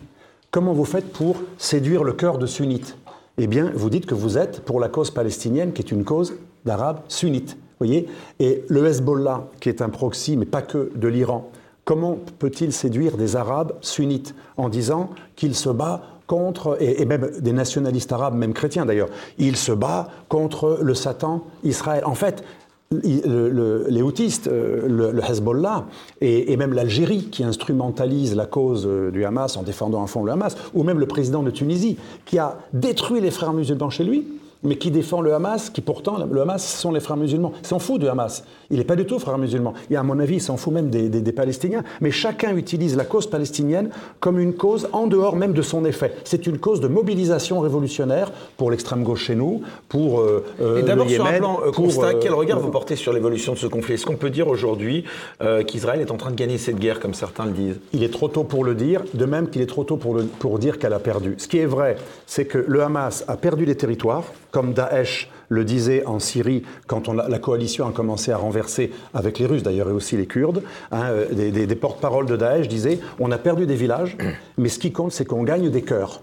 comment 0.50 0.72
vous 0.72 0.84
faites 0.84 1.12
pour 1.12 1.36
séduire 1.58 2.04
le 2.04 2.12
cœur 2.12 2.38
de 2.38 2.46
sunnites 2.46 2.96
Eh 3.38 3.46
bien, 3.46 3.70
vous 3.74 3.90
dites 3.90 4.06
que 4.06 4.14
vous 4.14 4.38
êtes 4.38 4.60
pour 4.60 4.80
la 4.80 4.88
cause 4.88 5.10
palestinienne, 5.10 5.72
qui 5.72 5.82
est 5.82 5.90
une 5.90 6.04
cause 6.04 6.34
d'arabes 6.64 7.00
sunnites. 7.08 7.56
Voyez? 7.78 8.08
Et 8.38 8.64
le 8.68 8.86
Hezbollah, 8.86 9.48
qui 9.60 9.68
est 9.68 9.80
un 9.80 9.88
proxy, 9.88 10.36
mais 10.36 10.46
pas 10.46 10.62
que 10.62 10.90
de 10.94 11.08
l'Iran, 11.08 11.50
comment 11.84 12.18
peut-il 12.38 12.72
séduire 12.72 13.16
des 13.16 13.36
arabes 13.36 13.74
sunnites 13.80 14.34
en 14.56 14.68
disant 14.68 15.10
qu'il 15.36 15.54
se 15.54 15.70
bat 15.70 16.02
contre, 16.26 16.76
et, 16.80 17.04
même 17.06 17.30
des 17.40 17.52
nationalistes 17.52 18.12
arabes, 18.12 18.34
même 18.34 18.52
chrétiens 18.52 18.86
d'ailleurs, 18.86 19.08
il 19.38 19.56
se 19.56 19.72
bat 19.72 20.08
contre 20.28 20.78
le 20.82 20.94
Satan 20.94 21.44
Israël? 21.64 22.04
En 22.04 22.14
fait, 22.14 22.44
le- 22.92 23.48
le- 23.50 23.86
les 23.88 24.02
houtistes, 24.02 24.48
euh, 24.48 24.88
le, 24.88 25.12
le 25.12 25.22
Hezbollah 25.22 25.86
et, 26.20 26.52
et 26.52 26.56
même 26.56 26.72
l'Algérie 26.72 27.26
qui 27.30 27.44
instrumentalise 27.44 28.34
la 28.34 28.46
cause 28.46 28.84
euh, 28.84 29.12
du 29.12 29.24
Hamas 29.24 29.56
en 29.56 29.62
défendant 29.62 30.02
à 30.02 30.08
fond 30.08 30.24
le 30.24 30.32
Hamas, 30.32 30.56
ou 30.74 30.82
même 30.82 30.98
le 30.98 31.06
président 31.06 31.44
de 31.44 31.50
Tunisie 31.52 31.96
qui 32.26 32.38
a 32.40 32.58
détruit 32.72 33.20
les 33.20 33.30
frères 33.30 33.52
musulmans 33.52 33.90
chez 33.90 34.02
lui, 34.02 34.26
mais 34.62 34.76
qui 34.76 34.90
défend 34.90 35.20
le 35.22 35.32
Hamas, 35.34 35.70
qui 35.70 35.80
pourtant, 35.80 36.16
le 36.30 36.40
Hamas, 36.40 36.64
ce 36.64 36.78
sont 36.80 36.92
les 36.92 37.00
frères 37.00 37.16
musulmans. 37.16 37.52
Il 37.62 37.66
s'en 37.66 37.78
fout 37.78 38.00
du 38.00 38.08
Hamas. 38.08 38.44
Il 38.70 38.78
n'est 38.78 38.84
pas 38.84 38.94
du 38.96 39.04
tout 39.06 39.18
frère 39.18 39.38
musulman. 39.38 39.74
Et 39.90 39.96
à 39.96 40.02
mon 40.02 40.18
avis, 40.20 40.34
il 40.36 40.40
s'en 40.40 40.56
fout 40.56 40.72
même 40.72 40.90
des, 40.90 41.08
des- 41.08 41.20
des 41.22 41.32
Palestiniens. 41.32 41.82
Mais 42.00 42.10
chacun 42.10 42.54
utilise 42.54 42.96
la 42.96 43.04
cause 43.04 43.26
palestinienne 43.26 43.90
comme 44.20 44.38
une 44.38 44.52
cause 44.54 44.88
en 44.92 45.06
dehors 45.06 45.34
même 45.34 45.54
de 45.54 45.62
son 45.62 45.84
effet. 45.84 46.12
C'est 46.24 46.46
une 46.46 46.58
cause 46.58 46.80
de 46.80 46.88
mobilisation 46.88 47.60
révolutionnaire 47.60 48.30
pour 48.58 48.70
l'extrême 48.70 49.02
gauche 49.02 49.24
chez 49.24 49.34
nous, 49.34 49.62
pour 49.88 50.20
euh, 50.20 50.44
euh, 50.60 50.78
Et 50.80 50.82
d'abord, 50.82 51.08
sur 51.08 51.24
un 51.26 51.32
plan 51.38 51.58
euh, 51.64 51.70
pour, 51.72 51.84
constat, 51.86 52.08
euh, 52.08 52.18
quel 52.20 52.32
regard 52.34 52.58
pour- 52.58 52.66
vous 52.66 52.72
portez 52.72 52.96
sur 52.96 53.12
l'évolution 53.12 53.54
de 53.54 53.58
ce 53.58 53.66
conflit? 53.66 53.94
Est-ce 53.94 54.06
qu'on 54.06 54.16
peut 54.16 54.30
dire 54.30 54.46
aujourd'hui 54.48 55.04
euh, 55.42 55.64
qu'Israël 55.64 56.00
est 56.00 56.10
en 56.10 56.16
train 56.16 56.30
de 56.30 56.36
gagner 56.36 56.58
cette 56.58 56.78
guerre, 56.78 57.00
comme 57.00 57.14
certains 57.14 57.46
le 57.46 57.52
disent? 57.52 57.80
Il 57.92 58.04
est 58.04 58.12
trop 58.12 58.28
tôt 58.28 58.44
pour 58.44 58.64
le 58.64 58.74
dire, 58.74 59.02
de 59.14 59.24
même 59.24 59.48
qu'il 59.48 59.62
est 59.62 59.66
trop 59.66 59.84
tôt 59.84 59.96
pour, 59.96 60.14
le- 60.14 60.24
pour 60.24 60.58
dire 60.58 60.78
qu'elle 60.78 60.92
a 60.92 60.98
perdu. 61.00 61.34
Ce 61.38 61.48
qui 61.48 61.58
est 61.58 61.66
vrai, 61.66 61.96
c'est 62.26 62.44
que 62.44 62.62
le 62.68 62.82
Hamas 62.82 63.24
a 63.26 63.36
perdu 63.36 63.64
des 63.66 63.74
territoires, 63.76 64.24
comme 64.50 64.72
Daesh 64.72 65.30
le 65.48 65.64
disait 65.64 66.04
en 66.06 66.18
Syrie 66.18 66.62
quand 66.86 67.08
on 67.08 67.18
a- 67.18 67.28
la 67.28 67.38
coalition 67.38 67.86
a 67.88 67.92
commencé 67.92 68.30
à 68.32 68.36
renverser, 68.36 68.92
avec 69.14 69.38
les 69.38 69.46
Russes 69.46 69.62
d'ailleurs 69.62 69.88
et 69.88 69.92
aussi 69.92 70.16
les 70.16 70.26
Kurdes. 70.26 70.62
hein, 70.92 71.02
euh, 71.10 71.26
des 71.32 71.50
des- 71.50 71.66
des 71.66 71.74
porte-paroles 71.76 72.26
de 72.26 72.36
Daesh 72.36 72.68
disaient 72.68 72.98
on 73.18 73.30
a 73.32 73.38
perdu 73.38 73.66
des 73.66 73.74
villages, 73.74 74.16
mais 74.58 74.68
ce 74.68 74.78
qui 74.78 74.92
compte, 74.92 75.12
c'est 75.12 75.24
qu'on 75.24 75.42
gagne 75.42 75.70
des 75.70 75.82
cœurs. 75.82 76.22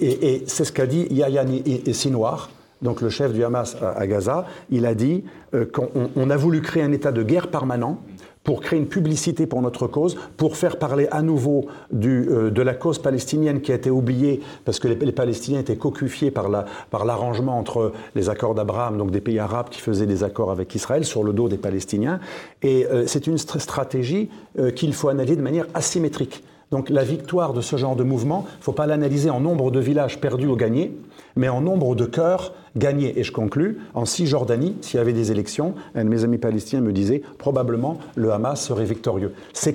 Et, 0.00 0.34
et 0.34 0.42
c'est 0.46 0.64
ce 0.64 0.72
qu'a 0.72 0.86
dit 0.86 1.06
Yahya 1.10 1.46
Sinwar, 1.92 2.50
donc 2.82 3.00
le 3.00 3.08
chef 3.08 3.32
du 3.32 3.42
Hamas 3.42 3.76
à, 3.80 3.90
à 3.92 4.06
Gaza. 4.06 4.46
Il 4.70 4.84
a 4.84 4.94
dit 4.94 5.24
euh, 5.54 5.64
qu'on 5.64 5.88
on- 5.94 6.10
on 6.16 6.28
a 6.30 6.36
voulu 6.36 6.60
créer 6.60 6.82
un 6.82 6.92
état 6.92 7.10
de 7.12 7.22
guerre 7.22 7.48
permanent 7.48 7.98
pour 8.44 8.60
créer 8.60 8.78
une 8.78 8.88
publicité 8.88 9.46
pour 9.46 9.62
notre 9.62 9.86
cause, 9.86 10.16
pour 10.36 10.56
faire 10.56 10.78
parler 10.78 11.06
à 11.12 11.22
nouveau 11.22 11.66
du, 11.92 12.28
euh, 12.28 12.50
de 12.50 12.60
la 12.62 12.74
cause 12.74 12.98
palestinienne 12.98 13.60
qui 13.60 13.70
a 13.70 13.76
été 13.76 13.88
oubliée, 13.90 14.40
parce 14.64 14.80
que 14.80 14.88
les, 14.88 14.96
les 14.96 15.12
Palestiniens 15.12 15.60
étaient 15.60 15.76
cocufiés 15.76 16.30
par 16.32 16.48
la- 16.48 16.64
par 16.90 17.04
l'arrangement 17.04 17.56
entre 17.56 17.92
les 18.16 18.28
accords 18.28 18.54
d'Abraham, 18.54 18.98
donc 18.98 19.10
des 19.12 19.20
pays 19.20 19.38
arabes 19.38 19.68
qui 19.70 19.80
faisaient 19.80 20.06
des 20.06 20.24
accords 20.24 20.50
avec 20.50 20.74
Israël, 20.74 21.04
sur 21.04 21.22
le 21.22 21.32
dos 21.32 21.48
des 21.48 21.56
Palestiniens. 21.58 22.18
Et 22.62 22.84
euh, 22.86 23.04
c'est 23.06 23.28
une 23.28 23.36
str- 23.36 23.60
stratégie 23.60 24.28
euh, 24.58 24.70
qu'il 24.72 24.92
faut 24.92 25.08
analyser 25.08 25.36
de 25.36 25.42
manière 25.42 25.66
asymétrique. 25.74 26.42
Donc 26.72 26.88
la 26.90 27.04
victoire 27.04 27.52
de 27.52 27.60
ce 27.60 27.76
genre 27.76 27.94
de 27.94 28.02
mouvement, 28.02 28.46
il 28.48 28.58
ne 28.58 28.64
faut 28.64 28.72
pas 28.72 28.86
l'analyser 28.86 29.30
en 29.30 29.40
nombre 29.40 29.70
de 29.70 29.78
villages 29.78 30.18
perdus 30.18 30.46
ou 30.48 30.56
gagnés, 30.56 30.96
mais 31.36 31.48
en 31.48 31.60
nombre 31.60 31.94
de 31.94 32.06
cœurs 32.06 32.54
gagnés. 32.76 33.18
Et 33.20 33.24
je 33.24 33.30
conclus, 33.30 33.78
en 33.94 34.06
Cisjordanie, 34.06 34.76
s'il 34.80 34.96
y 34.96 35.00
avait 35.00 35.12
des 35.12 35.30
élections, 35.30 35.74
un 35.94 36.04
de 36.04 36.08
mes 36.08 36.24
amis 36.24 36.38
palestiniens 36.38 36.82
me 36.82 36.92
disait, 36.92 37.22
probablement 37.38 37.98
le 38.14 38.32
Hamas 38.32 38.60
serait 38.60 38.86
victorieux. 38.86 39.34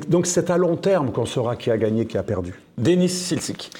Donc 0.10 0.26
c'est 0.26 0.50
à 0.50 0.58
long 0.58 0.76
terme 0.76 1.12
qu'on 1.12 1.26
saura 1.26 1.56
qui 1.56 1.70
a 1.70 1.78
gagné, 1.78 2.08
qui 2.08 2.18
a 2.18 2.24
perdu. 2.24 2.60
Denis 2.80 3.10
Silsik. 3.10 3.72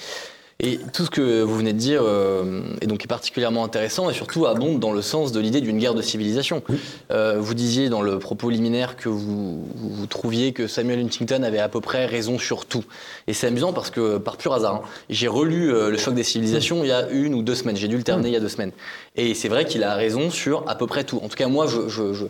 Et 0.60 0.80
tout 0.92 1.04
ce 1.04 1.10
que 1.10 1.42
vous 1.42 1.56
venez 1.56 1.72
de 1.72 1.78
dire 1.78 2.02
euh, 2.02 2.62
est 2.80 2.88
donc 2.88 3.06
particulièrement 3.06 3.62
intéressant 3.62 4.10
et 4.10 4.12
surtout 4.12 4.44
abonde 4.46 4.80
dans 4.80 4.90
le 4.90 5.02
sens 5.02 5.30
de 5.30 5.38
l'idée 5.38 5.60
d'une 5.60 5.78
guerre 5.78 5.94
de 5.94 6.02
civilisation. 6.02 6.64
Euh, 7.12 7.36
vous 7.38 7.54
disiez 7.54 7.88
dans 7.88 8.02
le 8.02 8.18
propos 8.18 8.50
liminaire 8.50 8.96
que 8.96 9.08
vous, 9.08 9.64
trouviez 10.10 10.52
que 10.52 10.66
Samuel 10.66 10.98
Huntington 10.98 11.44
avait 11.44 11.60
à 11.60 11.68
peu 11.68 11.80
près 11.80 12.06
raison 12.06 12.40
sur 12.40 12.66
tout. 12.66 12.82
Et 13.28 13.34
c'est 13.34 13.46
amusant 13.46 13.72
parce 13.72 13.90
que, 13.90 14.18
par 14.18 14.36
pur 14.36 14.52
hasard, 14.52 14.74
hein, 14.74 14.82
j'ai 15.10 15.28
relu 15.28 15.72
euh, 15.72 15.90
Le 15.90 15.96
choc 15.96 16.16
des 16.16 16.24
civilisations 16.24 16.82
il 16.82 16.88
y 16.88 16.92
a 16.92 17.08
une 17.08 17.36
ou 17.36 17.42
deux 17.44 17.54
semaines. 17.54 17.76
J'ai 17.76 17.86
dû 17.86 17.96
le 17.96 18.02
terminer 18.02 18.30
il 18.30 18.34
y 18.34 18.36
a 18.36 18.40
deux 18.40 18.48
semaines. 18.48 18.72
Et 19.14 19.34
c'est 19.34 19.48
vrai 19.48 19.64
qu'il 19.64 19.84
a 19.84 19.94
raison 19.94 20.28
sur 20.28 20.68
à 20.68 20.74
peu 20.74 20.88
près 20.88 21.04
tout. 21.04 21.20
En 21.22 21.28
tout 21.28 21.36
cas, 21.36 21.46
moi, 21.46 21.68
je, 21.68 21.88
je, 21.88 22.12
je, 22.14 22.24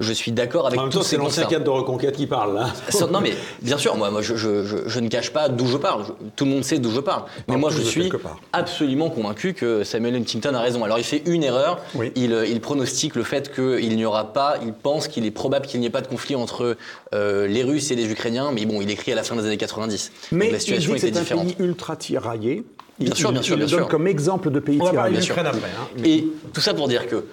je 0.00 0.12
suis 0.12 0.32
d'accord 0.32 0.66
avec 0.66 0.78
En 0.80 0.84
même 0.84 0.92
temps, 0.92 1.02
ces 1.02 1.10
c'est 1.10 1.16
l'ancien 1.18 1.44
cadre 1.44 1.64
de 1.64 1.70
reconquête 1.70 2.16
qui 2.16 2.26
parle, 2.26 2.54
là. 2.56 2.72
Ça, 2.88 3.06
Non 3.06 3.20
mais 3.20 3.32
bien 3.62 3.78
sûr, 3.78 3.96
moi, 3.96 4.10
moi 4.10 4.22
je, 4.22 4.34
je, 4.34 4.64
je, 4.64 4.76
je 4.86 5.00
ne 5.00 5.08
cache 5.08 5.30
pas 5.30 5.48
d'où 5.48 5.66
je 5.66 5.76
parle. 5.76 6.04
Je- 6.06 6.12
tout 6.36 6.44
le 6.46 6.50
monde 6.50 6.64
sait 6.64 6.78
d'où 6.78 6.90
je 6.90 7.00
parle. 7.00 7.24
Mais 7.48 7.56
moi 7.56 7.70
je 7.70 7.80
suis 7.82 8.10
absolument 8.52 9.10
convaincu 9.10 9.54
que 9.54 9.84
Samuel 9.84 10.16
Huntington 10.16 10.54
a 10.54 10.60
raison. 10.60 10.82
Alors 10.84 10.98
il 10.98 11.04
fait 11.04 11.22
une 11.26 11.42
erreur. 11.44 11.78
Oui. 11.94 12.12
Il, 12.16 12.32
euh, 12.32 12.46
il 12.46 12.60
pronostique 12.60 13.14
le 13.14 13.22
fait 13.22 13.54
qu'il 13.54 13.94
n'y 13.96 14.04
aura 14.04 14.32
pas. 14.32 14.56
Il 14.64 14.72
pense 14.72 15.06
qu'il 15.08 15.26
est 15.26 15.30
probable 15.30 15.66
qu'il 15.66 15.80
n'y 15.80 15.86
ait 15.86 15.90
pas 15.90 16.00
de 16.00 16.08
conflit 16.08 16.34
entre 16.34 16.76
euh, 17.14 17.46
les 17.46 17.62
Russes 17.62 17.90
et 17.90 17.94
les 17.94 18.10
Ukrainiens. 18.10 18.50
Mais 18.52 18.66
bon, 18.66 18.80
il 18.80 18.90
écrit 18.90 19.12
à 19.12 19.14
la 19.14 19.22
fin 19.22 19.36
des 19.36 19.44
années 19.44 19.56
90. 19.56 20.10
Donc, 20.10 20.32
Mais 20.32 20.46
la 20.46 20.52
il 20.52 20.58
dit 20.58 20.60
situation 20.64 20.92
que 20.92 20.96
était 20.98 21.06
c'est 21.12 21.18
un 21.18 21.20
différente. 21.22 21.44
pays 21.46 21.56
ultra 21.58 21.96
tiraillé. 21.96 22.64
Bien 22.98 23.14
sûr, 23.14 23.32
bien 23.32 23.40
sûr, 23.42 23.54
il 23.54 23.58
bien 23.58 23.66
le 23.66 23.70
donne 23.70 23.80
sûr. 23.80 23.88
comme 23.88 24.06
exemple 24.06 24.50
de 24.50 24.60
pays 24.60 24.78
On 24.80 24.84
va 24.84 24.90
tyrannique. 24.90 24.96
parler 24.96 25.12
bien 25.12 25.20
d'Ukraine 25.20 25.46
sûr. 25.46 25.54
après. 25.54 26.00
hein. 26.00 26.02
Et 26.04 26.26
tout 26.52 26.60
ça 26.60 26.74
pour 26.74 26.86
dire 26.88 27.06
que 27.06 27.24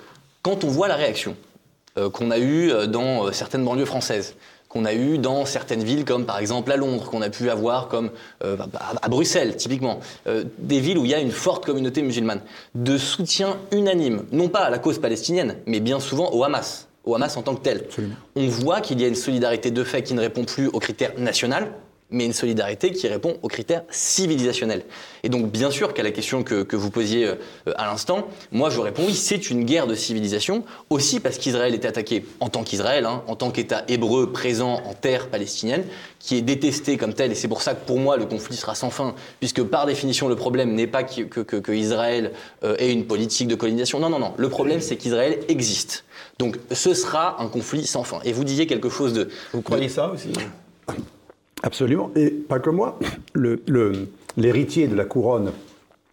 quand 0.41 0.63
on 0.63 0.67
voit 0.67 0.87
la 0.87 0.95
réaction 0.95 1.35
qu'on 2.09 2.31
a 2.31 2.37
eue 2.39 2.71
euh, 2.71 2.87
dans 2.87 3.25
euh, 3.25 3.31
certaines 3.31 3.63
banlieues 3.63 3.85
françaises, 3.85 4.35
qu'on 4.69 4.85
a 4.85 4.93
eue 4.93 5.17
dans 5.17 5.45
certaines 5.45 5.83
villes 5.83 6.05
comme 6.05 6.25
par 6.25 6.39
exemple 6.39 6.71
à 6.71 6.77
Londres, 6.77 7.09
qu'on 7.09 7.21
a 7.21 7.29
pu 7.29 7.49
avoir 7.49 7.87
comme 7.87 8.11
euh, 8.43 8.55
bah, 8.55 8.67
à 9.01 9.09
Bruxelles 9.09 9.55
typiquement, 9.55 9.99
euh, 10.27 10.43
des 10.57 10.79
villes 10.79 10.97
où 10.97 11.05
il 11.05 11.11
y 11.11 11.13
a 11.13 11.19
une 11.19 11.31
forte 11.31 11.65
communauté 11.65 12.01
musulmane, 12.01 12.41
de 12.75 12.97
soutien 12.97 13.57
unanime, 13.71 14.25
non 14.31 14.49
pas 14.49 14.59
à 14.59 14.69
la 14.69 14.79
cause 14.79 14.99
palestinienne, 14.99 15.55
mais 15.65 15.79
bien 15.79 15.99
souvent 15.99 16.31
au 16.33 16.43
Hamas, 16.43 16.87
au 17.05 17.15
Hamas 17.15 17.37
en 17.37 17.41
tant 17.41 17.55
que 17.55 17.61
tel. 17.61 17.85
On 18.35 18.47
voit 18.47 18.81
qu'il 18.81 18.99
y 19.01 19.05
a 19.05 19.07
une 19.07 19.15
solidarité 19.15 19.71
de 19.71 19.83
fait 19.83 20.03
qui 20.03 20.13
ne 20.13 20.21
répond 20.21 20.43
plus 20.43 20.67
aux 20.67 20.79
critères 20.79 21.13
nationaux, 21.17 21.67
mais 22.09 22.25
une 22.25 22.33
solidarité 22.33 22.91
qui 22.91 23.07
répond 23.07 23.37
aux 23.41 23.47
critères 23.47 23.83
civilisationnels. 23.89 24.83
Et 25.23 25.29
donc, 25.29 25.51
bien 25.51 25.71
sûr 25.71 25.93
qu'à 25.93 26.03
la 26.03 26.11
question 26.11 26.43
que, 26.43 26.75
vous 26.75 26.89
posiez 26.89 27.25
euh, 27.25 27.35
à 27.75 27.85
l'instant, 27.85 28.27
moi 28.51 28.69
je 28.69 28.79
réponds 28.79 29.03
oui, 29.07 29.13
c'est 29.13 29.49
une 29.49 29.65
guerre 29.65 29.87
de 29.87 29.95
civilisation, 29.95 30.63
aussi 30.89 31.19
parce 31.19 31.37
qu'Israël 31.37 31.73
était 31.73 31.87
attaqué 31.87 32.25
en 32.39 32.49
tant 32.49 32.63
qu'Israël, 32.63 33.05
hein, 33.05 33.23
en 33.27 33.35
tant 33.35 33.51
qu'État 33.51 33.83
hébreu 33.87 34.31
présent 34.31 34.81
en 34.85 34.93
terre 34.93 35.27
palestinienne, 35.27 35.83
qui 36.19 36.37
est 36.37 36.41
détesté 36.41 36.97
comme 36.97 37.13
tel, 37.13 37.31
et 37.31 37.35
c'est 37.35 37.47
pour 37.47 37.61
ça 37.61 37.73
que 37.73 37.85
pour 37.85 37.99
moi 37.99 38.17
le 38.17 38.25
conflit 38.25 38.55
sera 38.55 38.75
sans 38.75 38.89
fin, 38.89 39.15
puisque 39.39 39.63
par 39.63 39.85
définition 39.85 40.27
le 40.27 40.35
problème 40.35 40.73
n'est 40.73 40.87
pas 40.87 41.03
que 41.03 41.71
Israël 41.71 42.31
euh, 42.63 42.75
ait 42.79 42.91
une 42.91 43.05
politique 43.05 43.47
de 43.47 43.55
colonisation, 43.55 43.99
non, 43.99 44.09
non, 44.09 44.19
non, 44.19 44.33
le 44.37 44.49
problème 44.49 44.81
c'est 44.81 44.97
qu'Israël 44.97 45.39
existe. 45.47 46.05
Donc 46.39 46.57
ce 46.71 46.93
sera 46.93 47.41
un 47.41 47.47
conflit 47.47 47.85
sans 47.85 48.03
fin. 48.03 48.19
Et 48.23 48.31
vous 48.31 48.43
disiez 48.43 48.67
quelque 48.67 48.89
chose 48.89 49.13
de... 49.13 49.29
Vous 49.53 49.61
croyez 49.61 49.89
ça 49.89 50.09
aussi? 50.09 50.29
Absolument. 51.63 52.11
Et 52.15 52.29
pas 52.29 52.59
que 52.59 52.69
moi. 52.69 52.99
L'héritier 54.37 54.87
de 54.87 54.95
la 54.95 55.05
couronne 55.05 55.51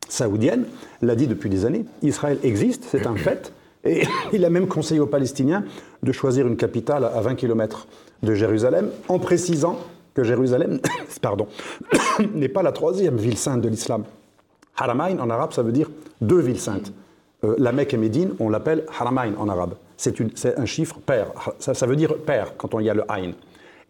saoudienne 0.09 0.65
l'a 1.03 1.15
dit 1.15 1.27
depuis 1.27 1.51
des 1.51 1.65
années. 1.67 1.85
Israël 2.03 2.39
existe, 2.43 2.85
c'est 2.91 3.07
un 3.07 3.17
fait. 3.17 3.53
Et 3.85 4.05
il 4.33 4.45
a 4.45 4.51
même 4.51 4.67
conseillé 4.67 5.01
aux 5.01 5.07
Palestiniens 5.07 5.65
de 6.03 6.13
choisir 6.13 6.47
une 6.47 6.57
capitale 6.57 7.05
à 7.05 7.21
20 7.21 7.35
km 7.35 7.87
de 8.23 8.35
Jérusalem, 8.35 8.91
en 9.09 9.19
précisant 9.19 9.79
que 10.15 10.25
Jérusalem 10.25 10.81
pardon, 11.21 11.47
n'est 12.35 12.49
pas 12.49 12.63
la 12.63 12.73
troisième 12.73 13.17
ville 13.17 13.37
sainte 13.37 13.61
de 13.61 13.69
l'islam. 13.69 14.05
Haramain, 14.77 15.19
en 15.19 15.31
arabe, 15.31 15.53
ça 15.53 15.63
veut 15.63 15.73
dire 15.73 15.91
deux 16.21 16.41
villes 16.41 16.61
saintes. 16.61 16.93
Euh, 17.45 17.55
la 17.59 17.73
Mecque 17.73 17.95
et 17.95 17.97
Médine, 17.97 18.35
on 18.41 18.49
l'appelle 18.49 18.85
Haramain 18.99 19.33
en 19.39 19.49
arabe. 19.49 19.75
C'est 19.97 20.59
un 20.59 20.67
chiffre 20.67 20.99
pair. 20.99 21.29
Ça, 21.59 21.75
ça 21.75 21.87
veut 21.87 21.97
dire 21.97 22.17
pair 22.19 22.57
quand 22.57 22.75
on 22.75 22.81
y 22.81 22.91
a 22.91 22.95
le 22.95 23.05
Ain. 23.09 23.33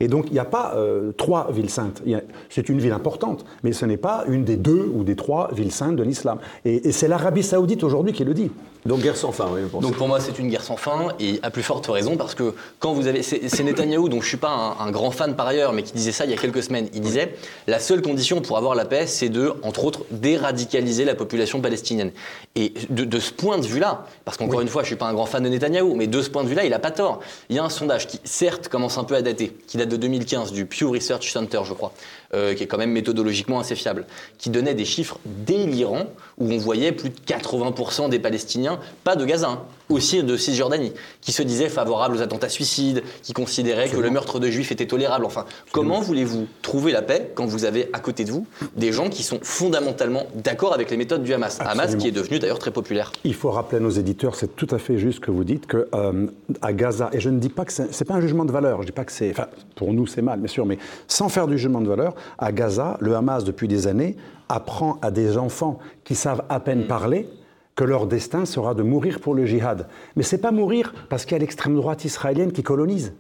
Et 0.01 0.09
donc, 0.09 0.27
il 0.29 0.33
n'y 0.33 0.39
a 0.39 0.45
pas 0.45 0.75
euh, 0.77 1.13
trois 1.13 1.51
villes 1.53 1.71
saintes. 1.71 2.03
C'est 2.49 2.69
une 2.69 2.79
ville 2.79 2.93
importante, 2.93 3.45
mais 3.63 3.73
ce 3.73 3.87
n'est 3.87 3.97
pas 3.97 4.25
une 4.29 4.45
des 4.45 4.57
deux 4.57 4.91
ou 4.95 5.05
des 5.05 5.17
trois 5.17 5.51
villes 5.53 5.73
saintes 5.73 5.97
de 5.97 6.03
l'islam. 6.03 6.39
Et 6.65 6.93
c'est 6.93 7.09
l'Arabie 7.09 7.43
saoudite 7.43 7.85
aujourd'hui 7.85 8.13
qui 8.13 8.25
le 8.25 8.35
dit. 8.35 8.51
Donc 8.87 9.01
guerre 9.01 9.17
sans 9.17 9.33
fin, 9.33 9.49
oui, 9.51 9.63
pensez 9.71 9.83
Donc 9.83 9.97
pour 9.97 10.09
moi, 10.09 10.21
c'est 10.21 10.39
une 10.39 10.49
guerre 10.49 10.63
sans 10.63 10.77
fin 10.77 11.09
et 11.19 11.41
à 11.43 11.51
plus 11.51 11.63
forte 11.63 11.87
raison 11.87 12.17
parce 12.17 12.35
que 12.35 12.55
quand 12.79 12.93
vous 12.93 13.07
avez. 13.07 13.23
C'est 13.23 13.63
Netanyahou, 13.63 14.09
dont 14.09 14.21
je 14.21 14.29
suis 14.29 14.37
pas 14.37 14.51
un, 14.51 14.87
un 14.87 14.91
grand 14.91 15.11
fan 15.11 15.35
par 15.37 15.47
ailleurs, 15.47 15.73
mais 15.73 15.83
qui 15.83 15.93
disait 15.93 16.13
ça 16.13 16.27
il 16.27 16.31
y 16.31 16.35
a 16.35 16.37
quelques 16.37 16.63
semaines. 16.63 16.89
Il 16.93 17.01
disait 17.01 17.35
la 17.67 17.79
seule 17.79 18.03
condition 18.03 18.43
pour 18.43 18.59
avoir 18.59 18.75
la 18.75 18.85
paix, 18.85 19.07
c'est 19.07 19.31
de, 19.31 19.55
entre 19.63 19.85
autres, 19.85 20.01
déradicaliser 20.11 21.05
la 21.05 21.15
population 21.15 21.61
palestinienne. 21.61 22.13
Et 22.57 22.75
de, 22.91 23.05
de 23.05 23.21
ce 23.21 23.33
point 23.33 23.59
de 23.59 23.67
vue-là, 23.67 24.07
parce 24.25 24.37
qu'encore 24.37 24.61
une 24.61 24.69
fois, 24.69 24.83
je 24.83 24.89
suis 24.89 24.97
pas 24.97 25.07
un 25.07 25.15
grand 25.15 25.27
fan 25.27 25.43
de 25.43 25.49
Netanyahou, 25.49 25.95
mais 25.95 26.07
de 26.07 26.21
ce 26.21 26.29
point 26.29 26.45
de 26.45 26.49
vue-là, 26.49 26.65
il 26.65 26.75
a 26.75 26.79
pas 26.79 26.91
tort. 26.91 27.21
Il 27.49 27.57
y 27.57 27.59
a 27.59 27.65
un 27.65 27.71
sondage 27.71 28.07
qui, 28.07 28.21
certes, 28.25 28.69
commence 28.69 28.99
un 28.99 29.05
peu 29.05 29.15
à 29.15 29.23
dater, 29.23 29.57
qui 29.67 29.79
date 29.79 29.89
de 29.89 29.97
2015, 29.97 30.53
du 30.53 30.67
Pew 30.67 30.91
Research 30.91 31.33
Center, 31.33 31.61
je 31.65 31.73
crois, 31.73 31.93
euh, 32.35 32.55
qui 32.55 32.65
est 32.65 32.67
quand 32.67 32.79
même 32.79 32.91
méthodologiquement 32.91 33.61
assez 33.61 33.77
fiable, 33.77 34.07
qui 34.39 34.51
donnait 34.51 34.75
des 34.75 34.85
chiffres 34.85 35.19
délirants 35.25 36.07
où 36.39 36.51
on 36.53 36.59
voyait 36.59 36.93
plus 36.93 37.11
de 37.11 37.17
80% 37.27 38.09
des 38.09 38.19
Palestiniens, 38.19 38.81
pas 39.05 39.15
de 39.15 39.25
Gaza, 39.25 39.49
hein, 39.49 39.63
aussi 39.89 40.23
de 40.23 40.37
Cisjordanie, 40.37 40.93
qui 41.21 41.33
se 41.33 41.43
disaient 41.43 41.69
favorables 41.69 42.17
aux 42.17 42.23
attentats 42.23 42.49
suicides, 42.49 43.03
qui 43.23 43.33
considéraient 43.33 43.89
que 43.89 43.97
le 43.97 44.11
meurtre 44.11 44.41
de 44.41 44.49
juifs 44.49 44.73
était 44.73 44.87
tolérable. 44.87 45.25
Enfin, 45.25 45.45
comment 45.73 46.01
voulez-vous 46.01 46.47
trouver 46.63 46.93
la 46.93 47.03
paix 47.03 47.33
quand 47.35 47.47
vous 47.47 47.65
avez 47.65 47.89
à 47.93 48.01
côté 48.01 48.25
de 48.25 48.31
vous 48.31 48.47
des 48.77 48.93
gens 48.93 49.09
qui 49.09 49.23
sont 49.23 49.39
fondamentalement 49.43 50.25
d'accord 50.35 50.73
avec 50.73 50.91
les 50.91 50.97
méthodes 50.97 51.23
du 51.23 51.33
Hamas? 51.33 51.59
Hamas 51.61 51.97
qui 51.97 52.09
est 52.09 52.13
devenu 52.13 52.39
d'ailleurs 52.39 52.59
très 52.59 52.71
populaire. 52.71 53.13
Il 53.25 53.35
faut 53.35 53.51
rappeler 53.51 53.79
à 53.79 53.81
nos 53.81 53.91
éditeurs, 53.91 54.35
c'est 54.35 54.57
tout 54.57 54.69
à 54.71 54.79
fait 54.79 54.99
juste 54.99 55.21
que 55.21 55.31
vous 55.31 55.45
dites 55.45 55.67
que 55.67 55.89
euh, 55.95 56.27
à 56.63 56.73
Gaza, 56.73 57.11
et 57.13 57.21
je 57.21 57.31
ne 57.31 57.39
dis 57.39 57.49
pas 57.49 57.65
que 57.65 57.73
c'est 57.73 58.05
pas 58.05 58.15
un 58.15 58.21
jugement 58.21 58.45
de 58.45 58.53
valeur, 58.53 58.83
je 58.83 58.87
dis 58.87 58.93
pas 58.93 59.05
que 59.05 59.13
c'est, 59.13 59.31
enfin 59.31 59.49
pour 59.75 59.93
nous 59.93 60.07
c'est 60.07 60.23
mal 60.23 60.39
bien 60.39 60.49
sûr, 60.49 60.67
mais 60.67 60.79
sans 61.09 61.29
faire 61.29 61.47
du 61.47 61.59
jugement 61.59 61.81
de 61.81 61.89
valeur, 61.89 62.15
à 62.39 62.53
Gaza, 62.53 62.97
le 63.01 63.15
Hamas 63.15 63.45
depuis 63.45 63.69
des 63.69 63.87
années 63.87 64.17
apprend 64.49 64.99
à 65.03 65.11
des 65.11 65.37
enfants 65.37 65.79
qui 66.05 66.15
savent 66.15 66.45
à 66.49 66.61
peine 66.61 66.87
parler 66.87 67.29
que 67.75 67.85
leur 67.85 68.07
destin 68.07 68.45
sera 68.45 68.75
de 68.75 68.83
mourir 68.83 69.21
pour 69.21 69.35
le 69.35 69.47
djihad. 69.47 69.89
Mais 70.17 70.23
c'est 70.23 70.39
pas 70.39 70.53
mourir 70.53 70.95
parce 71.09 71.25
qu'il 71.25 71.33
y 71.33 71.37
a 71.37 71.41
l'extrême 71.41 71.77
droite 71.77 72.05
israélienne 72.05 72.53
qui 72.53 72.63
colonise. 72.63 73.15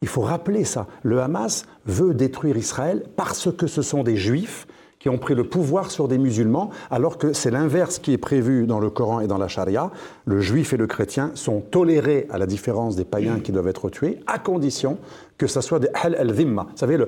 Il 0.00 0.08
faut 0.08 0.20
rappeler 0.20 0.64
ça. 0.64 0.86
Le 1.02 1.20
Hamas 1.20 1.66
veut 1.86 2.14
détruire 2.14 2.56
Israël 2.56 3.04
parce 3.16 3.50
que 3.50 3.66
ce 3.66 3.82
sont 3.82 4.04
des 4.04 4.16
juifs 4.16 4.66
qui 4.98 5.08
ont 5.08 5.18
pris 5.18 5.34
le 5.34 5.44
pouvoir 5.44 5.90
sur 5.90 6.08
des 6.08 6.18
musulmans, 6.18 6.70
alors 6.90 7.18
que 7.18 7.32
c'est 7.32 7.52
l'inverse 7.52 7.98
qui 7.98 8.12
est 8.12 8.18
prévu 8.18 8.66
dans 8.66 8.80
le 8.80 8.90
Coran 8.90 9.20
et 9.20 9.28
dans 9.28 9.38
la 9.38 9.46
charia. 9.46 9.90
Le 10.24 10.40
juif 10.40 10.72
et 10.72 10.76
le 10.76 10.88
chrétien 10.88 11.30
sont 11.34 11.60
tolérés, 11.60 12.26
à 12.30 12.38
la 12.38 12.46
différence 12.46 12.96
des 12.96 13.04
païens 13.04 13.38
qui 13.38 13.52
doivent 13.52 13.68
être 13.68 13.90
tués, 13.90 14.18
à 14.26 14.38
condition 14.38 14.98
que 15.36 15.46
ce 15.46 15.60
soit 15.60 15.78
des 15.78 15.88
hal 15.94 16.16
al-dhimma. 16.16 16.66
Vous 16.70 16.76
savez, 16.76 16.98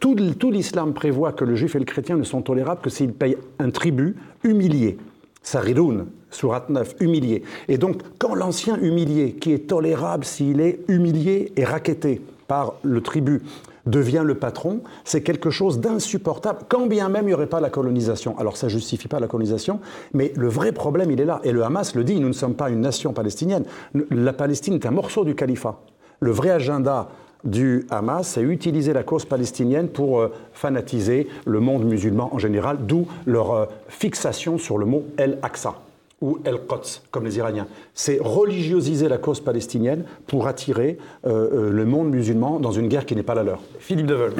tout, 0.00 0.16
tout 0.38 0.50
l'islam 0.50 0.94
prévoit 0.94 1.32
que 1.32 1.44
le 1.44 1.54
juif 1.54 1.76
et 1.76 1.78
le 1.78 1.84
chrétien 1.84 2.16
ne 2.16 2.24
sont 2.24 2.40
tolérables 2.40 2.80
que 2.80 2.88
s'ils 2.88 3.12
payent 3.12 3.36
un 3.58 3.68
tribut 3.68 4.16
humilié. 4.42 4.98
Sariroun, 5.42 6.06
Surat 6.30 6.66
9, 6.68 6.96
humilié. 7.00 7.42
Et 7.68 7.78
donc, 7.78 8.00
quand 8.18 8.34
l'ancien 8.34 8.78
humilié, 8.80 9.34
qui 9.34 9.52
est 9.52 9.68
tolérable 9.68 10.24
s'il 10.24 10.60
est 10.60 10.80
humilié 10.88 11.52
et 11.56 11.64
raquetté 11.64 12.20
par 12.46 12.74
le 12.82 13.00
tribut, 13.00 13.42
devient 13.86 14.22
le 14.24 14.36
patron, 14.36 14.80
c'est 15.04 15.22
quelque 15.22 15.50
chose 15.50 15.80
d'insupportable, 15.80 16.60
quand 16.68 16.86
bien 16.86 17.08
même 17.08 17.24
il 17.24 17.28
n'y 17.28 17.34
aurait 17.34 17.46
pas 17.46 17.60
la 17.60 17.70
colonisation. 17.70 18.38
Alors 18.38 18.56
ça 18.56 18.66
ne 18.66 18.70
justifie 18.70 19.08
pas 19.08 19.20
la 19.20 19.26
colonisation, 19.26 19.80
mais 20.14 20.32
le 20.36 20.48
vrai 20.48 20.72
problème, 20.72 21.10
il 21.10 21.20
est 21.20 21.24
là. 21.24 21.40
Et 21.44 21.52
le 21.52 21.64
Hamas 21.64 21.94
le 21.94 22.04
dit, 22.04 22.20
nous 22.20 22.28
ne 22.28 22.32
sommes 22.32 22.54
pas 22.54 22.70
une 22.70 22.80
nation 22.80 23.12
palestinienne. 23.12 23.64
La 24.10 24.32
Palestine 24.32 24.74
est 24.74 24.86
un 24.86 24.92
morceau 24.92 25.24
du 25.24 25.34
califat. 25.34 25.80
Le 26.20 26.30
vrai 26.30 26.50
agenda 26.50 27.08
du 27.44 27.86
Hamas, 27.90 28.28
c'est 28.28 28.42
utiliser 28.42 28.92
la 28.92 29.02
cause 29.02 29.24
palestinienne 29.24 29.88
pour 29.88 30.20
euh, 30.20 30.32
fanatiser 30.52 31.28
le 31.44 31.60
monde 31.60 31.84
musulman 31.84 32.34
en 32.34 32.38
général, 32.38 32.78
d'où 32.86 33.06
leur 33.26 33.52
euh, 33.52 33.66
fixation 33.88 34.58
sur 34.58 34.78
le 34.78 34.86
mot 34.86 35.04
El-Aqsa 35.16 35.74
ou 36.20 36.38
El-Quds, 36.44 37.02
comme 37.10 37.24
les 37.24 37.38
Iraniens. 37.38 37.66
C'est 37.94 38.18
religiosiser 38.20 39.08
la 39.08 39.18
cause 39.18 39.40
palestinienne 39.40 40.04
pour 40.26 40.46
attirer 40.46 40.98
euh, 41.26 41.70
le 41.70 41.84
monde 41.84 42.10
musulman 42.10 42.60
dans 42.60 42.70
une 42.70 42.88
guerre 42.88 43.06
qui 43.06 43.16
n'est 43.16 43.24
pas 43.24 43.34
la 43.34 43.42
leur. 43.42 43.60
Philippe 43.80 44.06
Deveul. 44.06 44.34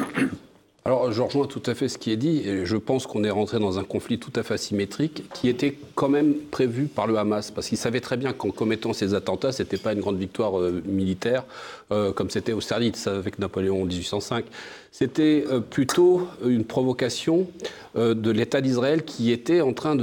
Alors, 0.85 1.13
je 1.13 1.23
rejoins 1.23 1.47
tout 1.47 1.63
à 1.67 1.77
fait 1.77 1.89
ce 1.89 1.97
qui 1.97 2.11
est 2.11 2.17
dit, 2.17 2.43
et 2.45 2.67
je 2.67 2.77
pense 2.77 3.07
qu'on 3.07 3.23
est 3.23 3.31
rentré 3.31 3.61
dans 3.61 3.79
un 3.79 3.85
conflit 3.85 4.19
tout 4.19 4.33
à 4.35 4.43
fait 4.43 4.55
asymétrique, 4.55 5.23
qui 5.33 5.49
était 5.49 5.79
quand 5.95 6.09
même 6.09 6.35
prévu 6.51 6.87
par 6.87 7.07
le 7.07 7.17
Hamas, 7.17 7.53
parce 7.53 7.69
qu'il 7.69 7.79
savait 7.79 8.01
très 8.01 8.17
bien 8.17 8.33
qu'en 8.33 8.51
commettant 8.51 8.93
ces 8.93 9.15
attentats, 9.15 9.53
c'était 9.53 9.77
pas 9.77 9.93
une 9.93 10.01
grande 10.01 10.19
victoire 10.19 10.59
euh, 10.59 10.83
militaire, 10.85 11.45
euh, 11.93 12.13
comme 12.13 12.31
c'était 12.31 12.53
Austerlitz 12.53 13.07
avec 13.07 13.39
Napoléon 13.39 13.83
en 13.83 13.85
1805. 13.85 14.45
C'était 14.91 15.45
euh, 15.53 15.61
plutôt 15.61 16.27
une 16.45 16.65
provocation 16.65 17.47
de 17.95 18.31
l'État 18.31 18.63
d'Israël 18.63 19.05
qui 19.05 19.31
était 19.33 19.61
en 19.61 19.75
train 19.75 19.95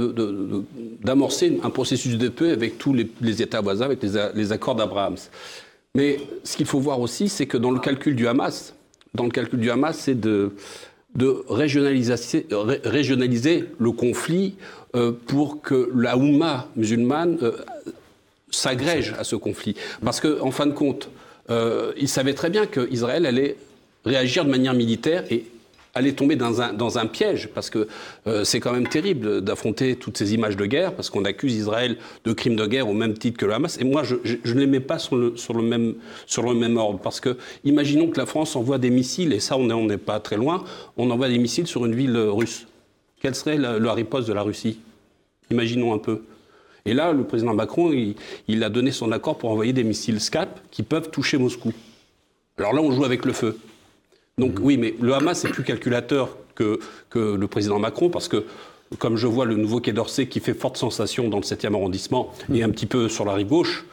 d'amorcer 1.02 1.58
un 1.64 1.70
processus 1.70 2.16
de 2.16 2.28
paix 2.28 2.52
avec 2.52 2.78
tous 2.78 2.94
les, 2.94 3.42
États 3.42 3.60
voisins, 3.60 3.84
avec 3.84 4.00
les, 4.00 4.12
les 4.32 4.52
accords 4.52 4.76
d'Abraham. 4.76 5.16
Mais 5.96 6.20
ce 6.44 6.56
qu'il 6.56 6.66
faut 6.66 6.78
voir 6.78 7.00
aussi, 7.00 7.28
c'est 7.28 7.46
que 7.46 7.58
dans 7.58 7.72
le 7.72 7.80
calcul 7.80 8.14
du 8.14 8.28
Hamas, 8.28 8.74
dans 9.14 9.24
le 9.24 9.30
calcul 9.30 9.58
du 9.60 9.70
Hamas, 9.70 9.96
c'est 9.98 10.18
de, 10.18 10.52
régionaliser, 11.48 12.46
ré- 12.50 12.80
régionaliser 12.84 13.64
le 13.78 13.90
conflit 13.92 14.54
euh, 14.94 15.12
pour 15.26 15.60
que 15.62 15.90
la 15.94 16.16
Oumma 16.16 16.68
musulmane 16.76 17.38
euh, 17.42 17.52
s'agrège 18.50 19.14
à 19.18 19.24
ce 19.24 19.36
conflit. 19.36 19.74
Parce 20.04 20.20
qu'en 20.20 20.46
en 20.46 20.50
fin 20.50 20.66
de 20.66 20.72
compte, 20.72 21.08
euh, 21.50 21.92
ils 21.96 22.08
savaient 22.08 22.34
très 22.34 22.50
bien 22.50 22.66
qu'Israël 22.66 23.26
allait 23.26 23.56
réagir 24.04 24.44
de 24.44 24.50
manière 24.50 24.74
militaire 24.74 25.24
et 25.30 25.44
allait 25.94 26.12
tomber 26.12 26.36
dans 26.36 26.98
un, 26.98 27.06
piège, 27.06 27.48
parce 27.54 27.70
que 27.70 27.88
euh, 28.26 28.44
c'est 28.44 28.60
quand 28.60 28.72
même 28.72 28.88
terrible 28.88 29.40
d'affronter 29.40 29.96
toutes 29.96 30.16
ces 30.16 30.34
images 30.34 30.56
de 30.56 30.66
guerre, 30.66 30.94
parce 30.94 31.10
qu'on 31.10 31.24
accuse 31.24 31.54
Israël 31.54 31.96
de 32.24 32.32
crimes 32.32 32.56
de 32.56 32.66
guerre 32.66 32.88
au 32.88 32.92
même 32.92 33.14
titre 33.14 33.38
que 33.38 33.46
le 33.46 33.54
Hamas. 33.54 33.78
Et 33.80 33.84
moi, 33.84 34.02
je, 34.04 34.16
ne 34.16 34.60
les 34.60 34.66
mets 34.66 34.80
pas 34.80 34.98
sur 34.98 35.16
le, 35.16 35.62
même, 35.62 36.76
ordre, 36.76 37.00
parce 37.00 37.20
que 37.20 37.36
imaginons 37.64 38.08
que 38.08 38.18
la 38.18 38.26
France 38.26 38.56
envoie 38.56 38.78
des 38.78 38.90
missiles, 38.90 39.32
et 39.32 39.40
ça, 39.40 39.56
on 39.56 39.86
n'est 39.86 39.98
pas 39.98 40.20
très 40.20 40.36
loin, 40.36 40.64
on 40.96 41.10
envoie 41.10 41.28
des 41.28 41.38
missiles 41.38 41.66
sur 41.66 41.84
une 41.86 41.94
ville 41.94 42.16
euh, 42.16 42.30
russe. 42.30 42.66
Quelle 43.20 43.34
serait 43.34 43.58
la, 43.58 43.78
la 43.78 43.92
riposte 43.92 44.28
de 44.28 44.32
la 44.32 44.42
Russie? 44.42 44.78
Imaginons 45.50 45.92
un 45.92 45.98
peu. 45.98 46.22
Et 46.86 46.94
là, 46.94 47.12
le 47.12 47.24
président 47.24 47.54
Macron, 47.54 47.92
il, 47.92 48.14
il 48.48 48.64
a 48.64 48.70
donné 48.70 48.90
son 48.90 49.12
accord 49.12 49.36
pour 49.36 49.50
envoyer 49.50 49.72
des 49.72 49.84
missiles 49.84 50.20
SCAP 50.20 50.60
qui 50.70 50.82
peuvent 50.82 51.10
toucher 51.10 51.36
Moscou. 51.36 51.72
Alors 52.56 52.72
là, 52.72 52.80
on 52.80 52.90
joue 52.92 53.04
avec 53.04 53.24
le 53.24 53.32
feu. 53.32 53.58
Donc 54.40 54.54
oui, 54.60 54.76
mais 54.76 54.94
le 55.00 55.14
Hamas 55.14 55.44
est 55.44 55.50
plus 55.50 55.62
calculateur 55.62 56.36
que, 56.54 56.80
que 57.10 57.18
le 57.36 57.46
président 57.46 57.78
Macron 57.78 58.10
parce 58.10 58.28
que 58.28 58.44
comme 58.98 59.16
je 59.16 59.26
vois 59.28 59.44
le 59.44 59.54
nouveau 59.54 59.80
Quai 59.80 59.92
d'Orsay 59.92 60.26
qui 60.26 60.40
fait 60.40 60.54
forte 60.54 60.76
sensation 60.76 61.28
dans 61.28 61.36
le 61.36 61.44
7e 61.44 61.74
arrondissement 61.74 62.32
et 62.52 62.62
un 62.64 62.70
petit 62.70 62.86
peu 62.86 63.08
sur 63.08 63.24
la 63.24 63.34
rive 63.34 63.46
gauche, 63.46 63.84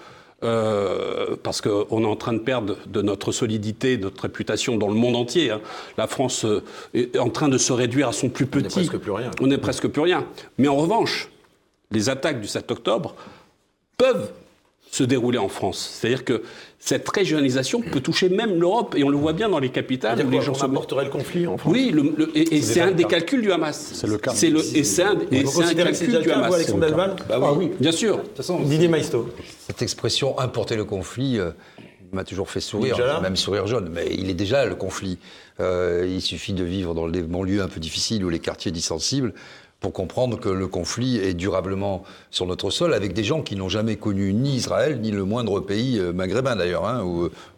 euh, 0.43 1.35
parce 1.43 1.61
qu'on 1.61 2.03
est 2.03 2.07
en 2.07 2.15
train 2.15 2.33
de 2.33 2.39
perdre 2.39 2.77
de 2.87 3.01
notre 3.01 3.31
solidité, 3.31 3.97
de 3.97 4.03
notre 4.03 4.21
réputation 4.23 4.77
dans 4.77 4.87
le 4.87 4.93
monde 4.95 5.15
entier. 5.15 5.51
hein. 5.51 5.61
La 5.97 6.07
France 6.07 6.45
euh, 6.45 6.63
est 6.93 7.17
en 7.19 7.29
train 7.29 7.49
de 7.49 7.57
se 7.57 7.73
réduire 7.73 8.07
à 8.07 8.13
son 8.13 8.29
plus 8.29 8.45
petit. 8.47 8.67
presque 8.67 8.97
plus 8.97 9.11
rien. 9.11 9.31
On 9.41 9.47
n'est 9.47 9.57
presque 9.57 9.87
plus 9.87 10.01
rien. 10.01 10.25
Mais 10.57 10.67
en 10.67 10.75
revanche, 10.77 11.29
les 11.91 12.09
attaques 12.09 12.41
du 12.41 12.47
7 12.47 12.71
octobre 12.71 13.15
peuvent 13.97 14.31
se 14.91 15.03
dérouler 15.03 15.37
en 15.37 15.49
France. 15.49 15.89
C'est-à-dire 15.99 16.23
que 16.23 16.43
cette 16.79 17.09
régionalisation 17.09 17.81
peut 17.81 18.01
toucher 18.01 18.29
même 18.29 18.59
l'Europe, 18.59 18.95
et 18.95 19.03
on 19.03 19.09
le 19.09 19.17
voit 19.17 19.33
bien 19.33 19.49
dans 19.49 19.59
les 19.59 19.69
capitales 19.69 20.23
où 20.25 20.29
les 20.29 20.41
gens 20.41 20.51
on 20.51 20.55
se 20.55 20.63
apporterait 20.65 21.05
le 21.05 21.09
conflit 21.09 21.47
en 21.47 21.57
France 21.57 21.73
oui, 21.73 21.89
le- 21.91 22.13
le- 22.15 22.31
et, 22.37 22.55
et 22.55 22.61
c'est 22.61 22.81
un 22.81 22.91
des 22.91 23.03
calculs 23.05 23.41
du 23.41 23.51
Hamas. 23.51 23.91
C'est 23.93 24.07
le 24.07 24.17
cas. 24.17 24.31
C'est 24.33 24.49
le, 24.49 24.59
et 24.77 24.83
c'est 24.83 25.03
un, 25.03 25.17
et 25.31 25.43
Vous 25.43 25.51
c'est 25.51 25.63
un 25.63 25.73
calcul 25.73 26.07
du 26.07 26.13
le 26.13 26.19
cas, 26.21 26.33
vous, 26.37 26.43
Hamas. 26.43 26.53
Alexandre 26.55 26.85
Delval 26.85 27.15
Bah 27.27 27.53
oui. 27.57 27.71
Bien 27.79 27.91
sûr. 27.91 28.17
De 28.17 28.21
toute 28.21 28.37
façon, 28.37 28.59
Didier 28.61 28.87
Maisto. 28.87 29.27
Cette 29.65 29.81
expression 29.81 30.37
importer 30.39 30.75
le 30.75 30.85
conflit 30.85 31.39
euh, 31.39 31.49
m'a 32.13 32.23
toujours 32.23 32.49
fait 32.49 32.61
sourire, 32.61 32.97
même 33.21 33.35
sourire 33.35 33.67
jaune, 33.67 33.89
mais 33.91 34.07
il 34.17 34.29
est 34.29 34.33
déjà 34.35 34.65
le 34.65 34.75
conflit. 34.75 35.17
Euh, 35.59 36.05
il 36.07 36.21
suffit 36.21 36.53
de 36.53 36.63
vivre 36.63 36.93
dans 36.93 37.09
des 37.09 37.23
banlieues 37.23 37.61
un 37.63 37.67
peu 37.67 37.79
difficiles 37.79 38.23
ou 38.23 38.29
les 38.29 38.39
quartiers 38.39 38.71
dissensibles 38.71 39.33
pour 39.79 39.93
comprendre 39.93 40.39
que 40.39 40.49
le 40.49 40.67
conflit 40.67 41.17
est 41.17 41.33
durablement 41.33 42.03
sur 42.31 42.45
notre 42.45 42.69
sol 42.69 42.93
avec 42.93 43.13
des 43.13 43.23
gens 43.23 43.41
qui 43.41 43.55
n'ont 43.55 43.69
jamais 43.69 43.95
connu 43.95 44.33
ni 44.33 44.55
Israël 44.55 44.99
ni 44.99 45.11
le 45.11 45.23
moindre 45.23 45.59
pays 45.59 45.99
euh, 45.99 46.11
maghrébin 46.13 46.55
d'ailleurs, 46.55 46.85
hein, 46.85 47.03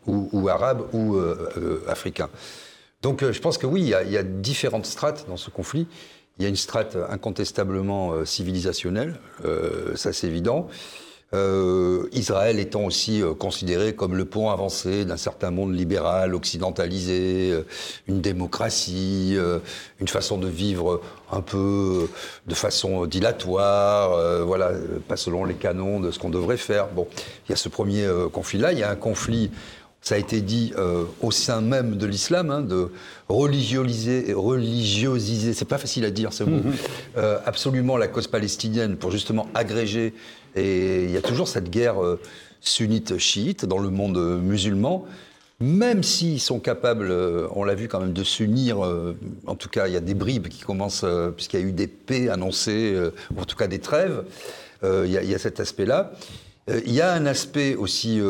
ou, 0.05 0.49
arabe 0.49 0.87
ou 0.93 1.15
euh, 1.15 1.49
euh, 1.57 1.83
africain. 1.87 2.29
Donc 3.01 3.23
je 3.23 3.39
pense 3.39 3.57
que 3.57 3.65
oui, 3.65 3.81
il 3.81 3.87
y, 3.87 3.93
a, 3.93 4.03
il 4.03 4.11
y 4.11 4.17
a 4.17 4.23
différentes 4.23 4.85
strates 4.85 5.25
dans 5.29 5.37
ce 5.37 5.49
conflit. 5.49 5.87
Il 6.37 6.43
y 6.43 6.45
a 6.45 6.49
une 6.49 6.57
strate 6.57 6.97
incontestablement 7.09 8.25
civilisationnelle, 8.25 9.19
ça 9.95 10.13
c'est 10.13 10.27
évident. 10.27 10.69
Euh, 11.35 12.07
Israël 12.11 12.57
étant 12.57 12.85
aussi 12.85 13.21
euh, 13.21 13.35
considéré 13.35 13.93
comme 13.93 14.15
le 14.15 14.25
pont 14.25 14.49
avancé 14.49 15.05
d'un 15.05 15.17
certain 15.17 15.51
monde 15.51 15.75
libéral, 15.75 16.33
occidentalisé, 16.33 17.51
euh, 17.51 17.61
une 18.07 18.19
démocratie, 18.19 19.37
une 19.99 20.07
façon 20.07 20.39
de 20.39 20.47
vivre 20.47 21.01
un 21.31 21.41
peu 21.41 22.09
de 22.47 22.53
façon 22.55 23.05
dilatoire, 23.05 24.13
euh, 24.13 24.43
voilà, 24.43 24.71
pas 25.07 25.17
selon 25.17 25.45
les 25.45 25.53
canons 25.53 25.99
de 25.99 26.11
ce 26.11 26.17
qu'on 26.17 26.29
devrait 26.29 26.57
faire. 26.57 26.87
Bon, 26.87 27.07
il 27.47 27.51
y 27.51 27.53
a 27.53 27.55
ce 27.55 27.69
premier 27.69 28.05
euh, 28.05 28.27
conflit-là, 28.29 28.73
il 28.73 28.79
y 28.79 28.83
a 28.83 28.89
un 28.89 28.95
conflit 28.95 29.51
ça 30.01 30.15
a 30.15 30.17
été 30.17 30.41
dit 30.41 30.73
euh, 30.77 31.03
au 31.21 31.31
sein 31.31 31.61
même 31.61 31.97
de 31.97 32.05
l'islam, 32.05 32.51
hein, 32.51 32.61
de 32.61 32.89
religiosiser, 33.27 34.33
religiosiser, 34.33 35.53
c'est 35.53 35.65
pas 35.65 35.77
facile 35.77 36.05
à 36.05 36.09
dire 36.09 36.31
ce 36.31 36.43
mot, 36.43 36.61
euh, 37.17 37.37
absolument 37.45 37.97
la 37.97 38.07
cause 38.07 38.27
palestinienne 38.27 38.95
pour 38.95 39.11
justement 39.11 39.47
agréger. 39.53 40.13
Et 40.55 41.05
il 41.05 41.11
y 41.11 41.17
a 41.17 41.21
toujours 41.21 41.47
cette 41.47 41.69
guerre 41.69 42.03
euh, 42.03 42.19
sunnite-chiite 42.61 43.65
dans 43.65 43.79
le 43.79 43.89
monde 43.89 44.17
euh, 44.17 44.37
musulman. 44.39 45.05
Même 45.61 46.03
s'ils 46.03 46.39
sont 46.39 46.59
capables, 46.59 47.09
euh, 47.11 47.47
on 47.55 47.63
l'a 47.63 47.75
vu 47.75 47.87
quand 47.87 47.99
même, 47.99 48.13
de 48.13 48.23
s'unir, 48.23 48.79
en 49.45 49.55
tout 49.55 49.67
cas 49.67 49.87
il 49.87 49.93
y 49.93 49.97
a 49.97 50.01
des 50.01 50.13
bribes 50.13 50.47
qui 50.47 50.61
commencent, 50.63 51.05
puisqu'il 51.35 51.59
y 51.59 51.63
a 51.63 51.65
eu 51.65 51.73
des 51.73 51.87
paix 51.87 52.29
annoncées, 52.29 52.95
ou 53.35 53.41
en 53.41 53.45
tout 53.45 53.57
cas 53.57 53.67
des 53.67 53.79
trêves, 53.79 54.23
il 54.83 55.11
y, 55.11 55.17
a- 55.35 55.37
cet 55.39 55.59
aspect-là. 55.59 56.13
Il 56.85 56.93
y 56.93 57.01
a 57.01 57.11
un 57.11 57.25
aspect 57.25 57.75
aussi 57.75 58.21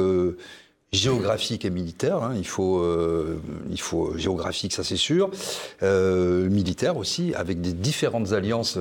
géographique 0.92 1.66
et 1.66 1.70
militaire. 1.70 2.24
hein. 2.24 2.34
Il, 2.36 2.48
faut, 2.48 2.84
il 3.70 3.80
faut 3.80 4.18
géographique, 4.18 4.74
ça 4.74 4.84
c'est 4.84 4.98
sûr. 4.98 5.30
Militaire 5.84 6.98
aussi, 6.98 7.36
avec 7.36 7.62
des 7.62 7.74
différentes 7.74 8.32
alliances 8.34 8.80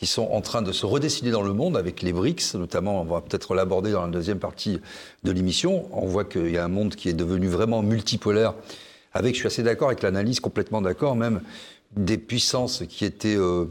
qui 0.00 0.06
sont 0.06 0.28
en 0.32 0.40
train 0.40 0.62
de 0.62 0.72
se 0.72 0.86
redessiner 0.86 1.30
dans 1.30 1.42
le 1.42 1.52
monde, 1.52 1.76
avec 1.76 2.00
les 2.00 2.14
BRICS 2.14 2.54
notamment. 2.54 3.02
On 3.02 3.04
va 3.04 3.20
peut-être 3.20 3.54
l'aborder 3.54 3.92
dans 3.92 4.06
la 4.06 4.10
deuxième 4.10 4.38
partie 4.38 4.80
de 5.24 5.30
l'émission. 5.30 5.84
On 5.92 6.06
voit 6.06 6.24
qu'il 6.24 6.50
y 6.50 6.56
a 6.56 6.64
un 6.64 6.68
monde 6.68 6.94
qui 6.94 7.10
est 7.10 7.12
devenu 7.12 7.48
vraiment 7.48 7.82
multipolaire. 7.82 8.54
Avec, 9.12 9.34
je 9.34 9.40
suis 9.40 9.46
assez 9.46 9.62
d'accord 9.62 9.88
avec 9.88 10.02
l'analyse, 10.02 10.40
complètement 10.40 10.80
d'accord 10.80 11.16
même, 11.16 11.42
des 11.94 12.16
puissances 12.16 12.82
qui 12.88 13.04
étaient 13.04 13.36
euh, 13.36 13.66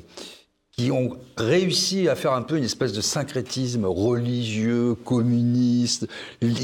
qui 0.77 0.91
ont 0.91 1.17
réussi 1.36 2.07
à 2.07 2.15
faire 2.15 2.34
un 2.34 2.43
peu 2.43 2.57
une 2.57 2.63
espèce 2.63 2.93
de 2.93 3.01
syncrétisme 3.01 3.86
religieux, 3.86 4.93
communiste, 4.93 6.07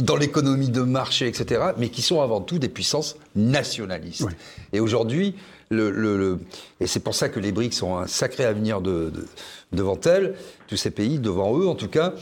dans 0.03 0.15
l'économie 0.15 0.69
de 0.69 0.81
marché, 0.81 1.27
etc., 1.27 1.71
mais 1.77 1.89
qui 1.89 2.03
sont 2.03 2.21
avant 2.21 2.39
tout 2.39 2.59
des 2.59 2.69
puissances 2.69 3.17
nationalistes. 3.35 4.27
Et 4.71 4.79
aujourd'hui, 4.79 5.35
le, 5.75 5.91
le- 5.91 6.17
le- 6.17 6.39
et 6.79 6.87
c'est 6.87 6.99
pour 6.99 7.13
ça 7.15 7.29
que 7.29 7.39
les 7.39 7.51
BRICS 7.51 7.83
ont 7.83 7.97
un 7.97 8.07
sacré 8.07 8.45
avenir 8.45 8.81
de- 8.81 9.09
de- 9.11 9.25
devant 9.73 9.99
elles, 10.05 10.35
tous 10.67 10.77
ces 10.77 10.91
pays, 10.91 11.19
devant 11.19 11.57
eux 11.59 11.67
en 11.67 11.75
tout 11.75 11.87
cas, 11.89 12.13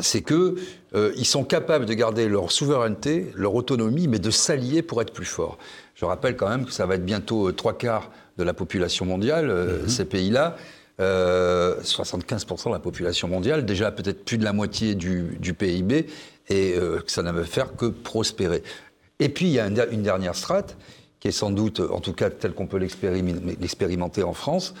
c'est 0.00 0.22
que 0.22 0.56
euh, 0.94 1.12
ils 1.16 1.24
sont 1.26 1.44
capables 1.44 1.86
de 1.86 1.94
garder 1.94 2.28
leur 2.28 2.50
souveraineté, 2.52 3.30
leur 3.34 3.54
autonomie, 3.54 4.08
mais 4.08 4.18
de 4.18 4.30
s'allier 4.30 4.82
pour 4.82 5.00
être 5.00 5.12
plus 5.12 5.24
forts. 5.26 5.58
Je 5.94 6.04
rappelle 6.04 6.36
quand 6.36 6.48
même 6.48 6.66
que 6.66 6.72
ça 6.72 6.84
va 6.86 6.96
être 6.96 7.04
bientôt 7.04 7.48
euh, 7.48 7.52
trois 7.52 7.76
quarts 7.78 8.10
de 8.36 8.44
la 8.44 8.52
population 8.52 9.06
mondiale, 9.06 9.48
euh, 9.50 9.86
ces 9.88 10.04
pays-là. 10.04 10.56
Euh, 10.98 11.76
75% 11.82 12.68
de 12.68 12.72
la 12.74 12.78
population 12.78 13.28
mondiale, 13.28 13.66
déjà 13.66 13.90
peut-être 13.92 14.24
plus 14.24 14.38
de 14.38 14.44
la 14.44 14.54
moitié 14.54 14.94
du, 14.94 15.36
du 15.38 15.52
PIB, 15.52 16.06
et 16.48 16.74
euh, 16.78 17.00
que 17.00 17.10
ça 17.12 17.22
ne 17.22 17.30
va 17.30 17.44
faire 17.44 17.76
que 17.76 17.86
prospérer. 17.86 18.62
Et 19.18 19.28
puis 19.28 19.46
il 19.46 19.52
y 19.52 19.60
a 19.60 19.66
une 19.66 20.02
dernière 20.02 20.34
strate, 20.34 20.76
qui 21.26 21.30
est 21.30 21.32
sans 21.32 21.50
doute, 21.50 21.80
en 21.80 21.98
tout 22.00 22.12
cas 22.12 22.30
telle 22.30 22.52
qu'on 22.52 22.66
peut 22.68 22.78
l'expérim- 22.78 23.40
l'expérimenter 23.60 24.22
en 24.22 24.32
France, 24.32 24.74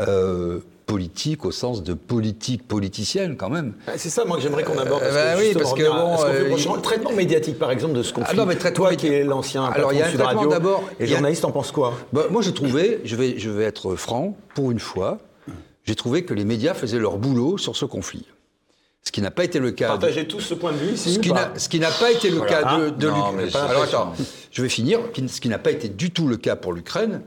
euh, 0.00 0.58
politique 0.84 1.44
au 1.46 1.50
sens 1.50 1.82
de 1.82 1.94
politique 1.94 2.66
politicienne 2.68 3.36
quand 3.38 3.48
même. 3.48 3.72
Ah, 3.86 3.92
C'est 3.96 4.10
ça, 4.10 4.24
moi, 4.26 4.36
que 4.36 4.42
j'aimerais 4.42 4.64
qu'on 4.64 4.76
aborde. 4.78 5.02
Euh, 5.02 5.34
bah 5.34 5.40
oui, 5.40 5.52
parce 5.54 5.72
que 5.72 5.82
bon, 5.82 6.24
euh, 6.24 6.48
prochainement 6.48 6.74
il- 6.74 6.76
le 6.76 6.82
traitement 6.82 7.12
médiatique, 7.12 7.58
par 7.58 7.70
exemple, 7.70 7.94
de 7.94 8.02
ce 8.02 8.12
conflit. 8.12 8.36
non, 8.36 8.44
mais 8.46 8.56
traitement 8.56 8.86
Toi, 8.86 8.96
qui 8.96 9.06
es 9.08 9.24
l'ancien 9.24 9.64
Alors, 9.64 9.92
il 9.94 9.98
y 9.98 10.02
a 10.02 10.06
un 10.06 10.08
traitement 10.08 10.26
Radio, 10.26 10.48
d'abord, 10.50 10.84
Et 11.00 11.04
il 11.04 11.08
y 11.08 11.12
a- 11.12 11.16
journaliste, 11.16 11.44
en 11.46 11.50
penses 11.52 11.72
quoi? 11.72 11.94
Bah, 12.12 12.24
moi, 12.30 12.42
j'ai 12.42 12.52
trouvé, 12.54 13.00
je 13.04 13.16
vais, 13.16 13.38
je 13.38 13.48
vais 13.50 13.64
être 13.64 13.96
franc, 13.96 14.36
pour 14.54 14.70
une 14.70 14.78
fois, 14.80 15.18
j'ai 15.84 15.94
trouvé 15.94 16.22
que 16.24 16.34
les 16.34 16.44
médias 16.44 16.74
faisaient 16.74 16.98
leur 16.98 17.16
boulot 17.16 17.56
sur 17.58 17.76
ce 17.76 17.86
conflit. 17.86 18.26
Ce 19.08 19.12
qui 19.12 19.22
n'a 19.22 19.30
pas 19.30 19.44
été 19.44 19.58
le 19.58 19.70
cas. 19.70 19.86
de- 19.86 20.00
Partagez 20.00 20.28
tous 20.28 20.40
ce 20.40 20.52
point 20.52 20.70
de 20.70 20.76
vue 20.76 20.92
ici 20.92 21.14
ce 21.14 21.18
qui, 21.18 21.30
pas 21.30 21.46
n'a, 21.48 21.58
ce 21.58 21.70
qui 21.70 21.80
n'a 21.80 21.90
pas 21.90 22.10
été 22.12 22.28
le 22.28 22.42
cas 22.42 22.76
de, 22.78 22.90
de 22.90 23.08
Non, 23.08 23.14
l'Ukraine. 23.30 23.36
mais 23.46 23.50
pas 23.50 23.62
Alors 23.64 23.84
attends, 23.84 24.12
je 24.52 24.60
vais 24.60 24.68
finir. 24.68 25.00
Ce 25.28 25.40
qui 25.40 25.48
n'a 25.48 25.58
pas 25.58 25.70
été 25.70 25.88
du 25.88 26.10
tout 26.10 26.28
le 26.28 26.36
cas 26.36 26.56
pour 26.56 26.74
l'Ukraine. 26.74 27.22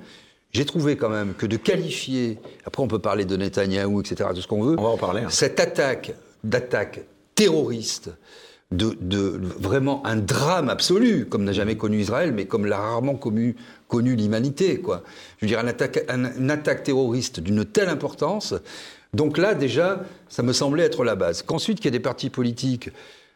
J'ai 0.51 0.63
trouvé 0.65 0.95
quand 0.95 1.09
même 1.09 1.33
que 1.33 1.47
de 1.47 1.57
qualifier, 1.57 2.37
après 2.65 2.83
on 2.83 2.87
peut 2.87 2.99
parler 2.99 3.25
de 3.25 3.35
Netanyahou, 3.35 4.01
etc., 4.01 4.29
de 4.35 4.41
ce 4.41 4.45
qu'on 4.47 4.61
veut, 4.61 4.75
On 4.77 4.83
va 4.83 4.89
en 4.89 4.97
parler, 4.97 5.21
hein. 5.23 5.29
cette 5.31 5.59
attaque 5.59 6.13
d'attaque 6.43 7.01
terroriste, 7.33 8.11
de, 8.71 8.95
de 9.01 9.39
vraiment 9.59 10.05
un 10.05 10.17
drame 10.17 10.69
absolu, 10.69 11.25
comme 11.25 11.45
n'a 11.45 11.51
jamais 11.53 11.77
connu 11.77 11.99
Israël, 11.99 12.31
mais 12.31 12.45
comme 12.45 12.67
l'a 12.67 12.77
rarement 12.77 13.15
connu, 13.15 13.55
connu 13.87 14.15
l'humanité, 14.15 14.79
quoi. 14.79 15.01
Je 15.39 15.45
veux 15.45 15.49
dire, 15.49 15.59
une 15.59 15.67
attaque, 15.67 16.05
un- 16.09 16.35
une 16.37 16.51
attaque 16.51 16.83
terroriste 16.83 17.39
d'une 17.39 17.65
telle 17.65 17.89
importance. 17.89 18.53
Donc 19.13 19.37
là, 19.37 19.55
déjà, 19.55 20.03
ça 20.29 20.41
me 20.43 20.53
semblait 20.53 20.83
être 20.83 21.03
la 21.03 21.15
base. 21.15 21.41
Qu'ensuite, 21.41 21.77
qu'il 21.79 21.85
y 21.85 21.87
ait 21.89 21.91
des 21.91 21.99
partis 21.99 22.29
politiques, 22.29 22.89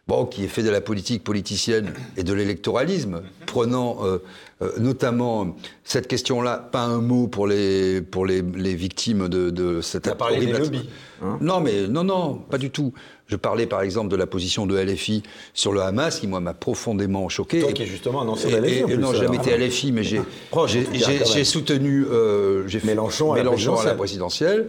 bon, 0.07 0.25
qui 0.25 0.45
aient 0.45 0.47
fait 0.47 0.63
de 0.63 0.69
la 0.69 0.79
politique 0.79 1.21
politicienne 1.23 1.91
et 2.15 2.23
de 2.23 2.31
l'électoralisme, 2.33 3.21
prenant 3.45 3.97
euh, 4.05 4.19
euh, 4.61 4.71
notamment 4.77 5.53
cette 5.83 6.07
question-là, 6.07 6.57
pas 6.71 6.83
un 6.83 7.01
mot 7.01 7.27
pour 7.27 7.45
les, 7.45 8.01
pour 8.01 8.25
les, 8.25 8.41
les 8.41 8.73
victimes 8.73 9.27
de, 9.27 9.49
de 9.49 9.81
cette 9.81 10.13
parlé 10.17 10.45
des 10.45 10.53
lobbies, 10.53 10.87
hein. 11.21 11.37
non, 11.41 11.59
mais 11.59 11.87
non, 11.89 12.05
non, 12.05 12.35
pas 12.35 12.57
du 12.57 12.69
tout. 12.69 12.93
Je 13.27 13.35
parlais 13.35 13.65
par 13.65 13.81
exemple 13.81 14.07
de 14.09 14.15
la 14.15 14.27
position 14.27 14.67
de 14.67 14.77
LFI 14.77 15.23
sur 15.53 15.73
le 15.73 15.81
Hamas, 15.81 16.19
qui 16.19 16.27
moi 16.27 16.39
m'a 16.39 16.53
profondément 16.53 17.27
choqué. 17.27 17.59
Toi 17.59 17.71
Et- 17.71 17.73
qui 17.73 17.81
es 17.83 17.87
justement 17.87 18.21
un 18.21 18.27
ancien 18.27 18.49
et- 18.51 18.61
LFI, 18.61 18.77
et- 18.79 18.83
plus, 18.83 18.97
non, 18.97 19.11
j'ai 19.13 19.23
jamais 19.23 19.37
été 19.37 19.51
LFI, 19.57 19.91
mais 19.91 20.03
j'ai 20.03 20.21
soutenu 21.43 22.05
euh, 22.05 22.67
j'ai 22.67 22.79
fait- 22.79 22.87
Mélenchon 22.87 23.33
à 23.33 23.37
la 23.37 23.43
Mélenchon 23.43 23.75
à 23.77 23.83
la 23.85 23.95
présidentielle. 23.95 24.67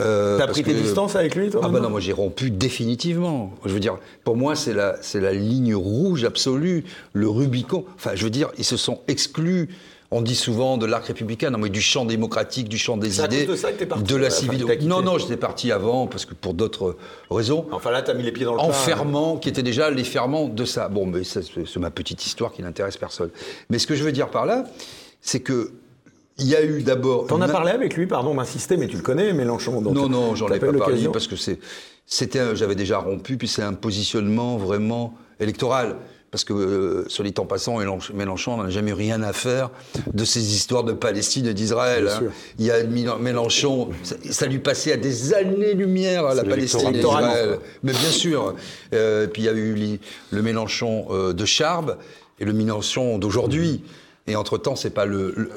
Euh, 0.00 0.38
T'as 0.38 0.46
pris 0.48 0.62
tes 0.62 0.72
que- 0.72 0.78
distances 0.80 1.14
avec 1.16 1.34
lui, 1.36 1.50
toi 1.50 1.60
Ah 1.62 1.66
bah 1.66 1.72
maintenant 1.74 1.86
non, 1.88 1.92
moi 1.92 2.00
j'ai 2.00 2.12
rompu 2.12 2.50
définitivement. 2.50 3.52
Je 3.64 3.70
veux 3.72 3.80
dire, 3.80 3.98
pour 4.24 4.36
moi 4.36 4.56
c'est 4.56 4.72
la 4.74 4.96
c'est 5.00 5.20
la 5.20 5.32
ligne 5.32 5.74
rouge 5.74 6.24
absolue, 6.24 6.84
le 7.12 7.28
Rubicon. 7.28 7.84
Enfin, 7.94 8.12
je 8.14 8.24
veux 8.24 8.30
dire, 8.30 8.50
ils 8.58 8.64
se 8.64 8.76
sont 8.76 9.00
exclus. 9.08 9.68
On 10.10 10.20
dit 10.22 10.36
souvent 10.36 10.76
de 10.78 10.86
l'arc 10.86 11.06
républicain, 11.06 11.50
non 11.50 11.58
mais 11.58 11.70
du 11.70 11.80
champ 11.80 12.04
démocratique, 12.04 12.68
du 12.68 12.78
champ 12.78 12.96
des 12.96 13.20
idées, 13.20 13.46
de 13.46 13.56
ça 13.56 13.72
que 13.72 13.78
t'es 13.78 13.86
parti, 13.86 14.04
de 14.04 14.14
la 14.16 14.26
euh, 14.26 14.30
enfin. 14.30 14.76
Non, 14.82 15.02
non, 15.02 15.18
j'étais 15.18 15.36
parti 15.36 15.72
avant 15.72 16.06
parce 16.06 16.24
que 16.24 16.34
pour 16.34 16.54
d'autres 16.54 16.96
raisons 17.30 17.66
Enfin 17.72 17.90
là, 17.90 18.00
t'as 18.02 18.14
mis 18.14 18.22
les 18.22 18.30
pieds 18.30 18.44
dans 18.44 18.52
le 18.52 18.58
plat. 18.58 18.66
hein. 18.66 18.70
enfermant, 18.70 19.38
qui 19.38 19.48
étaient 19.48 19.64
déjà 19.64 19.90
les 19.90 20.04
ferments 20.04 20.46
de 20.46 20.64
ça. 20.64 20.88
Bon, 20.88 21.06
mais 21.06 21.24
c'est 21.24 21.76
ma 21.78 21.90
petite 21.90 22.24
histoire 22.26 22.52
qui 22.52 22.62
n'intéresse 22.62 22.96
personne. 22.96 23.30
Mais 23.70 23.78
ce 23.80 23.88
que 23.88 23.96
je 23.96 24.04
veux 24.04 24.12
dire 24.12 24.28
par 24.28 24.46
là, 24.46 24.64
c'est 25.20 25.40
que 25.40 25.72
il 26.38 26.46
y 26.48 26.56
a 26.56 26.64
eu 26.64 26.82
d'abord. 26.82 27.26
T'en 27.26 27.40
as 27.40 27.48
parlé 27.48 27.70
avec 27.72 27.94
lui, 27.96 28.06
pardon 28.06 28.34
d'insister, 28.34 28.76
mais 28.76 28.88
tu 28.88 28.96
le 28.96 29.02
connais, 29.02 29.32
Mélenchon. 29.32 29.80
Donc 29.80 29.94
Non, 29.94 30.08
non, 30.08 30.34
j'en 30.34 30.48
ai 30.48 30.58
pas 30.58 30.72
parlé 30.72 31.08
parce 31.12 31.26
que 31.28 31.36
c'est, 31.36 31.58
c'était, 32.06 32.54
j'avais 32.56 32.74
déjà 32.74 32.98
rompu, 32.98 33.36
puis 33.36 33.48
c'est 33.48 33.62
un 33.62 33.72
positionnement 33.74 34.56
vraiment 34.56 35.14
électoral. 35.40 35.96
parce 36.30 36.42
que, 36.42 36.52
euh, 36.52 37.04
soit 37.08 37.24
dit 37.24 37.32
en 37.38 37.46
passant, 37.46 37.78
Mélench- 37.78 38.12
Mélenchon 38.12 38.60
n'a 38.60 38.68
jamais 38.68 38.90
eu 38.90 38.94
rien 38.94 39.22
à 39.22 39.32
faire 39.32 39.70
de 40.12 40.24
ces 40.24 40.52
histoires 40.56 40.82
de 40.82 40.92
Palestine 40.92 41.46
et 41.46 41.54
d'Israël. 41.54 42.08
Hein. 42.08 42.24
Il 42.58 42.64
y 42.66 42.72
a 42.72 42.82
Mélen- 42.82 43.20
Mélenchon, 43.20 43.90
ça, 44.02 44.16
ça 44.30 44.46
lui 44.46 44.58
passait 44.58 44.90
à 44.90 44.96
des 44.96 45.32
années-lumière 45.32 46.26
à 46.26 46.34
la 46.34 46.42
Palestine 46.42 46.92
et. 46.92 46.98
Israël. 46.98 47.58
Mais 47.84 47.92
bien 47.92 48.10
sûr. 48.10 48.56
Euh, 48.94 49.28
puis 49.28 49.42
il 49.42 49.44
y 49.44 49.48
a 49.48 49.52
eu 49.52 50.00
le 50.32 50.42
Mélenchon 50.42 51.06
euh, 51.10 51.32
de 51.32 51.44
Charb 51.44 51.98
et 52.40 52.44
le 52.44 52.52
Mélenchon 52.52 53.18
d'aujourd'hui. 53.18 53.84
Et 54.26 54.36
entre-temps, 54.36 54.74
c'est 54.74 54.90
pas 54.90 55.04
le, 55.04 55.50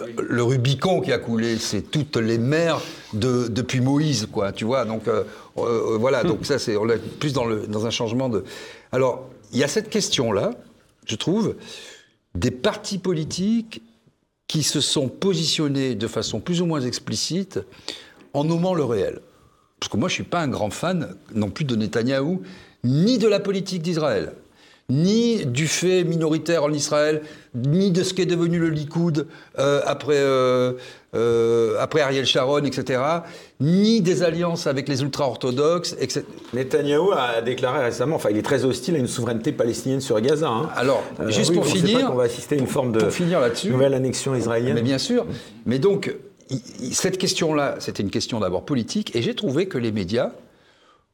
Rubicon 0.44 1.00
qui 1.00 1.14
a 1.14 1.20
coulé, 1.20 1.58
c'est 1.58 1.82
toutes 1.82 2.18
les 2.18 2.38
mers 2.38 2.82
de, 3.14 3.48
depuis 3.48 3.80
Moïse, 3.80 4.28
quoi, 4.30 4.52
tu 4.52 4.66
vois. 4.66 4.84
Donc 4.84 5.08
euh, 5.08 5.24
euh, 5.58 5.98
voilà, 5.98 6.24
donc 6.24 6.46
ça, 6.46 6.60
c'est 6.60 6.76
on 6.76 6.90
est 6.90 6.98
plus 6.98 7.32
dans, 7.32 7.48
dans 7.48 7.86
un 7.86 7.90
changement 7.92 8.28
de. 8.28 8.44
Alors, 8.92 9.30
il 9.54 9.60
y 9.60 9.64
a 9.64 9.70
cette 9.70 9.90
question-là, 9.90 10.52
je 11.06 11.16
trouve, 11.16 11.56
des 12.36 12.52
partis 12.52 12.98
politiques 12.98 13.82
qui 14.48 14.64
se 14.64 14.82
sont 14.82 15.08
positionnés 15.08 15.96
de 15.96 16.08
façon 16.08 16.40
plus 16.40 16.62
ou 16.62 16.66
moins 16.66 16.82
explicite 16.82 17.60
en 18.34 18.44
nommant 18.44 18.74
le 18.74 18.84
réel. 18.84 19.22
Parce 19.80 19.92
que 19.92 19.98
moi, 19.98 20.10
je 20.10 20.16
suis 20.16 20.24
pas 20.24 20.42
un 20.42 20.48
grand 20.48 20.70
fan 20.70 21.16
non 21.34 21.50
plus 21.50 21.66
de 21.66 21.76
Netanyahou, 21.76 22.42
ni 22.84 23.18
de 23.18 23.28
la 23.28 23.40
politique 23.40 23.82
d'Israël, 23.82 24.34
ni 24.90 25.46
du 25.46 25.68
fait 25.68 26.06
minoritaire 26.06 26.64
en 26.64 26.72
Israël, 26.72 27.22
ni 27.54 27.92
de 27.92 28.04
ce 28.04 28.14
qu'est 28.14 28.26
devenu 28.26 28.58
le 28.58 28.70
Likoud 28.70 29.28
euh, 29.60 29.82
après, 29.86 30.16
euh, 30.16 30.74
euh, 31.14 31.76
après 31.82 32.00
Ariel 32.00 32.26
Sharon, 32.26 32.64
etc., 32.64 33.02
ni 33.60 34.00
des 34.00 34.24
alliances 34.24 34.66
avec 34.66 34.88
les 34.88 35.02
ultra-orthodoxes, 35.02 35.98
etc. 36.00 36.24
Netanyahou 36.54 37.12
a 37.12 37.42
déclaré 37.42 37.84
récemment, 37.84 38.16
enfin 38.16 38.30
il 38.32 38.38
est 38.38 38.44
très 38.44 38.64
hostile 38.64 38.96
à 38.96 39.00
une 39.00 39.08
souveraineté 39.08 39.52
palestinienne 39.52 40.00
sur 40.00 40.20
Gaza. 40.22 40.48
hein. 40.48 40.70
Alors, 40.76 41.04
juste 41.28 41.50
oui, 41.50 41.58
pour 41.58 41.66
on 41.66 41.70
sait 41.70 41.82
pas 41.82 41.88
finir, 41.88 42.08
qu'on 42.08 42.16
va 42.16 42.24
assister 42.24 42.56
à 42.56 42.60
une 42.60 42.68
forme 42.68 42.94
de 42.94 43.10
finir 43.10 43.42
nouvelle 43.66 43.94
annexion 43.94 44.36
israélienne. 44.36 44.76
Mais 44.76 44.82
bien 44.82 45.00
sûr. 45.00 45.26
Mais 45.66 45.80
donc, 45.80 46.16
cette 46.94 47.18
question-là, 47.18 47.76
c'était 47.80 48.04
une 48.04 48.10
question 48.10 48.40
d'abord 48.40 48.64
politique, 48.64 49.14
et 49.18 49.22
j'ai 49.22 49.36
trouvé 49.36 49.68
que 49.68 49.78
les 49.78 49.92
médias, 49.92 50.32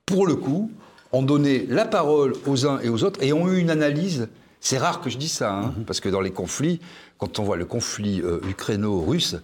pour 0.06 0.28
le 0.28 0.36
coup, 0.36 0.70
ont 1.14 1.24
donné 1.24 1.66
la 1.70 1.86
parole 1.86 2.34
aux 2.46 2.66
uns 2.66 2.80
et 2.82 2.90
aux 2.90 3.04
autres, 3.04 3.24
et 3.24 3.32
ont 3.34 3.48
eu 3.48 3.60
une 3.60 3.70
analyse. 3.70 4.28
C'est 4.60 4.78
rare 4.78 5.02
que 5.02 5.10
je 5.10 5.18
dise 5.18 5.32
ça, 5.32 5.54
hein, 5.54 5.74
parce 5.86 6.00
que 6.00 6.10
dans 6.10 6.22
les 6.22 6.32
conflits, 6.32 6.80
quand 7.18 7.40
on 7.40 7.44
voit 7.44 7.58
le 7.58 7.66
conflit 7.66 8.22
euh, 8.22 8.40
ukraino-russe, 8.50 9.38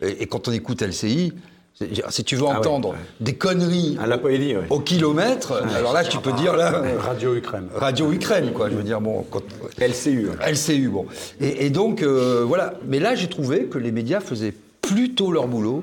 et, 0.00 0.22
et 0.22 0.26
quand 0.26 0.48
on 0.48 0.52
écoute 0.52 0.82
LCI, 0.82 1.32
si 2.10 2.24
tu 2.24 2.36
veux 2.36 2.42
ouais, 2.42 2.50
entendre 2.50 2.90
ouais. 2.90 2.96
des 3.20 3.34
conneries 3.34 3.96
À 4.00 4.06
la 4.06 4.18
poésie, 4.18 4.54
ouais. 4.54 4.66
au 4.68 4.80
kilomètre, 4.80 5.62
alors 5.74 5.92
là, 5.92 6.04
tu 6.04 6.18
peux 6.18 6.32
dire 6.32 6.54
là, 6.54 6.82
Radio 6.98 7.34
Ukraine. 7.34 7.68
Radio 7.74 8.12
Ukraine, 8.12 8.52
quoi. 8.52 8.68
Je 8.68 8.74
veux 8.76 8.82
dire, 8.82 9.00
bon, 9.00 9.24
quand, 9.30 9.42
LCU. 9.78 10.28
LCU, 10.46 10.88
bon. 10.88 11.06
Et, 11.40 11.66
et 11.66 11.70
donc, 11.70 12.02
euh, 12.02 12.44
voilà. 12.46 12.74
Mais 12.86 12.98
là, 12.98 13.14
j'ai 13.14 13.28
trouvé 13.28 13.64
que 13.64 13.78
les 13.78 13.92
médias 13.92 14.20
faisaient 14.20 14.54
plutôt 14.82 15.32
leur 15.32 15.48
boulot 15.48 15.82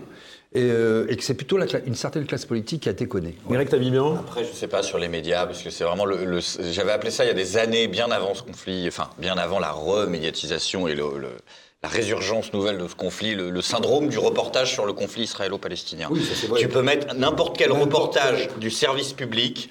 et, 0.58 0.70
euh, 0.72 1.05
et 1.10 1.16
que 1.16 1.24
c'est 1.24 1.34
plutôt 1.36 1.58
la 1.58 1.66
cla- 1.68 1.82
une 1.86 1.95
certaine 1.95 2.26
classe 2.26 2.45
politique 2.45 2.84
qui 2.84 2.89
a 2.89 2.93
déconné. 2.93 3.36
Eric 3.51 3.70
Tabibian 3.70 4.16
Après, 4.16 4.43
je 4.43 4.51
sais 4.51 4.68
pas 4.68 4.82
sur 4.84 4.97
les 4.97 5.08
médias, 5.08 5.45
parce 5.45 5.62
que 5.62 5.70
c'est 5.70 5.84
vraiment 5.84 6.05
le. 6.05 6.26
le- 6.26 6.39
J'avais 6.72 6.91
appelé 6.91 7.12
ça 7.12 7.24
il 7.26 7.28
y 7.28 7.32
a 7.32 7.34
des 7.36 7.58
années, 7.58 7.88
bien 7.88 8.10
avant 8.12 8.34
ce 8.34 8.41
conflit, 8.43 8.86
enfin, 8.88 9.10
bien 9.20 9.38
avant 9.38 9.60
la 9.60 9.72
remédiatisation 9.72 10.88
et 10.88 10.95
le, 10.95 11.03
le- 11.20 11.38
la 11.84 11.89
résurgence 11.89 12.53
nouvelle 12.53 12.80
de 12.80 12.88
ce 12.88 12.95
conflit, 12.95 13.36
le, 13.36 13.51
le 13.51 13.62
syndrome 13.62 14.08
du 14.10 14.18
reportage 14.18 14.74
sur 14.74 14.86
le 14.88 14.93
conflit 14.93 15.24
israélo-palestinien. 15.24 16.10
tu 16.58 16.68
peux 16.68 16.82
mettre 16.82 17.14
n'importe 17.16 17.55
quel 17.58 17.72
reportage 17.72 18.49
du 18.60 18.72
service 18.72 19.14
public. 19.14 19.70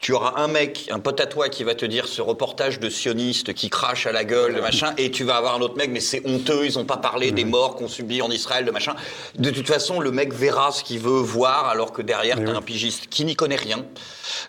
Tu 0.00 0.12
auras 0.12 0.34
un 0.36 0.46
mec, 0.46 0.88
un 0.92 1.00
pote 1.00 1.20
à 1.20 1.26
toi 1.26 1.48
qui 1.48 1.64
va 1.64 1.74
te 1.74 1.84
dire 1.84 2.06
ce 2.06 2.22
reportage 2.22 2.78
de 2.78 2.88
sionistes 2.88 3.52
qui 3.52 3.68
crache 3.68 4.06
à 4.06 4.12
la 4.12 4.22
gueule, 4.22 4.54
de 4.54 4.60
machin, 4.60 4.94
et 4.96 5.10
tu 5.10 5.24
vas 5.24 5.36
avoir 5.36 5.56
un 5.56 5.60
autre 5.60 5.76
mec, 5.76 5.90
mais 5.90 5.98
c'est 5.98 6.22
honteux, 6.24 6.64
ils 6.64 6.78
ont 6.78 6.84
pas 6.84 6.98
parlé 6.98 7.32
des 7.32 7.44
morts 7.44 7.74
qu'on 7.74 7.88
subit 7.88 8.22
en 8.22 8.30
Israël, 8.30 8.64
de 8.64 8.70
machin. 8.70 8.94
De 9.36 9.50
toute 9.50 9.66
façon, 9.66 9.98
le 9.98 10.12
mec 10.12 10.32
verra 10.32 10.70
ce 10.70 10.84
qu'il 10.84 11.00
veut 11.00 11.20
voir, 11.20 11.66
alors 11.66 11.92
que 11.92 12.00
derrière, 12.00 12.36
t'as 12.36 12.54
un 12.54 12.62
pigiste 12.62 13.08
qui 13.08 13.24
n'y 13.24 13.34
connaît 13.34 13.56
rien, 13.56 13.84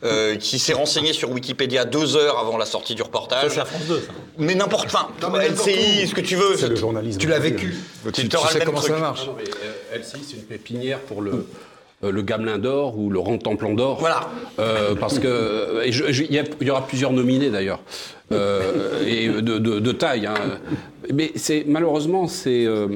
euh, 0.04 0.36
qui 0.36 0.60
s'est 0.60 0.74
renseigné 0.74 1.14
sur 1.14 1.32
Wikipédia 1.32 1.84
deux 1.84 2.16
heures 2.16 2.38
avant 2.38 2.58
la 2.58 2.68
sortie 2.68 2.94
du 2.94 3.02
reportage. 3.02 3.50
C'est 3.50 3.58
la 3.58 3.66
France 3.66 3.86
2, 3.88 4.02
ça. 4.02 4.12
Mais 4.38 4.54
n'importe, 4.54 4.86
enfin, 4.86 5.10
LCI, 5.20 6.08
ce 6.08 6.14
que 6.14 6.22
tu 6.22 6.36
veux. 6.36 6.58
C'est 6.58 6.68
le 6.68 6.76
journalisme. 6.76 7.20
Tu 7.20 7.28
l'as 7.28 7.40
vécu. 7.40 7.76
Tu 8.14 8.30
Tu, 8.30 8.38
sais 8.38 8.58
même 8.60 8.66
comment 8.66 8.80
truc. 8.82 8.94
ça 8.94 9.00
marche. 9.00 9.26
Non, 9.26 9.36
mais, 9.36 9.50
euh, 9.50 9.98
LCI, 9.98 10.24
c'est 10.30 10.36
une 10.36 10.44
pépinière 10.44 11.00
pour 11.00 11.24
le, 11.24 11.32
euh, 11.32 11.48
le 12.02 12.22
gamelin 12.22 12.58
d'or 12.58 12.98
ou 12.98 13.10
le 13.10 13.20
rentemplant 13.20 13.74
d'or. 13.74 13.98
Voilà. 14.00 14.22
Euh, 14.60 14.96
parce 14.96 15.20
que 15.20 15.82
il 15.86 16.32
y, 16.34 16.40
a- 16.40 16.44
il 16.62 16.68
y 16.68 16.70
aura 16.72 16.86
plusieurs 16.88 17.12
nominés 17.12 17.50
d'ailleurs, 17.50 17.80
Euh, 18.32 19.04
et 19.08 19.28
de, 19.28 19.58
de- 19.58 19.80
de 19.80 19.92
taille. 19.92 20.28
hein. 20.28 20.36
Mais 21.12 21.32
c'est 21.36 21.64
malheureusement, 21.68 22.28
c'est, 22.28 22.66
euh, 22.68 22.88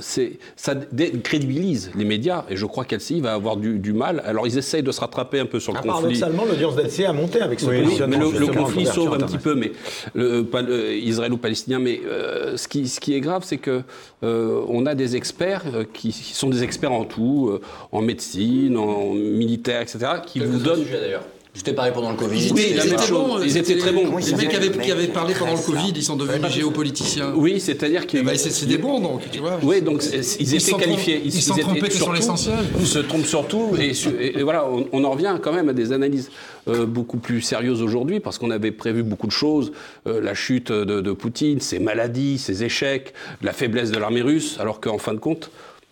c'est, 0.00 0.38
ça 0.56 0.74
décrédibilise 0.74 1.90
les 1.94 2.06
médias, 2.06 2.44
et 2.48 2.56
je 2.56 2.64
crois 2.64 2.84
qu'LCI 2.86 3.20
va 3.20 3.34
avoir 3.34 3.56
du, 3.58 3.78
du 3.78 3.92
mal. 3.92 4.22
Alors 4.24 4.46
ils 4.46 4.56
essayent 4.56 4.82
de 4.82 4.90
se 4.92 5.00
rattraper 5.00 5.38
un 5.40 5.44
peu 5.44 5.60
sur 5.60 5.72
le 5.72 5.78
Ah, 5.78 5.82
conflit. 5.82 6.00
paradoxalement, 6.18 6.44
l'audience 6.46 6.76
d'LCI 6.76 7.04
a 7.04 7.12
monté 7.12 7.42
avec 7.42 7.60
ce 7.60 7.66
Oui, 7.66 7.82
mais 8.08 8.16
le, 8.16 8.38
le 8.38 8.46
conflit 8.46 8.86
sauve 8.86 9.12
un 9.12 9.18
petit 9.26 9.36
peu, 9.36 9.54
mais 9.54 9.72
le, 10.14 10.42
pas 10.44 10.62
le 10.62 10.94
israélo-palestinien. 10.94 11.78
Mais 11.78 12.00
euh, 12.06 12.56
ce, 12.56 12.66
qui, 12.68 12.88
ce 12.88 12.98
qui 13.00 13.14
est 13.14 13.20
grave, 13.20 13.42
c'est 13.44 13.58
que 13.58 13.82
euh, 14.24 14.62
on 14.68 14.86
a 14.86 14.94
des 14.94 15.16
experts 15.16 15.64
euh, 15.74 15.84
qui, 15.92 16.08
qui 16.10 16.32
sont 16.34 16.48
des 16.48 16.62
experts 16.62 16.92
en 16.92 17.04
tout, 17.04 17.50
euh, 17.52 17.60
en 17.92 18.00
médecine, 18.00 18.78
en 18.78 19.12
militaire, 19.12 19.82
etc., 19.82 19.98
qui 20.26 20.40
vous 20.40 20.58
donnent. 20.58 20.84
d'ailleurs. 20.90 21.24
C'était 21.54 21.74
pareil 21.74 21.92
pendant 21.94 22.10
le 22.10 22.16
Covid. 22.16 22.50
Oui, 22.54 22.66
Ils 22.70 22.76
la 22.76 22.84
même 22.84 22.94
étaient 22.94 23.02
chose. 23.02 23.10
bons, 23.28 23.42
Ils 23.42 23.56
étaient 23.58 23.76
très 23.76 23.92
bons. 23.92 24.16
Les 24.16 24.34
mecs 24.34 24.48
qui 24.48 24.56
avaient, 24.56 24.70
qui 24.70 24.90
avaient 24.90 25.06
parlé 25.08 25.34
pendant 25.34 25.52
le 25.52 25.58
Covid, 25.60 25.92
ils 25.94 26.02
sont 26.02 26.16
devenus 26.16 26.50
géopoliticiens. 26.50 27.34
Oui, 27.36 27.60
c'est-à-dire 27.60 28.06
qu'ils. 28.06 28.20
Eh 28.20 28.22
ben, 28.22 28.38
c'est 28.38 28.48
c'est 28.50 28.64
des 28.64 28.78
bons, 28.78 29.00
donc, 29.00 29.20
tu 29.30 29.38
vois. 29.40 29.58
Oui, 29.62 29.82
donc 29.82 30.02
ils 30.40 30.54
étaient 30.54 30.72
qualifiés. 30.72 31.20
ils 31.22 31.30
s'en 31.32 31.54
trompaient 31.56 31.90
sur 31.90 31.98
surtout- 32.04 32.12
l'essentiel. 32.14 32.58
Ils 32.80 32.86
se 32.86 32.98
trompent 33.00 33.26
surtout. 33.26 33.72
Et, 33.78 33.92
et- 34.20 34.38
et 34.38 34.42
voilà, 34.42 34.66
on, 34.66 34.86
on 34.92 35.04
en 35.04 35.10
revient 35.10 35.36
quand 35.42 35.52
même 35.52 35.68
à 35.68 35.74
des 35.74 35.92
analyses 35.92 36.30
euh, 36.68 36.86
beaucoup 36.86 37.18
plus 37.18 37.42
sérieuses 37.42 37.82
aujourd'hui, 37.82 38.18
parce 38.18 38.38
qu'on 38.38 38.50
avait 38.50 38.72
prévu 38.72 39.02
beaucoup 39.02 39.26
de 39.26 39.32
choses. 39.32 39.72
Euh, 40.06 40.22
la 40.22 40.32
chute 40.34 40.72
de, 40.72 41.02
de 41.02 41.12
Poutine, 41.12 41.60
ses 41.60 41.78
maladies, 41.80 42.38
ses 42.38 42.64
échecs, 42.64 43.12
la 43.42 43.52
faiblesse 43.52 43.90
de 43.90 43.98
l'armée 43.98 44.22
russe, 44.22 44.56
alors 44.58 44.80
qu'en 44.80 44.96
fin 44.98 45.12
de 45.12 45.18
compte. 45.18 45.50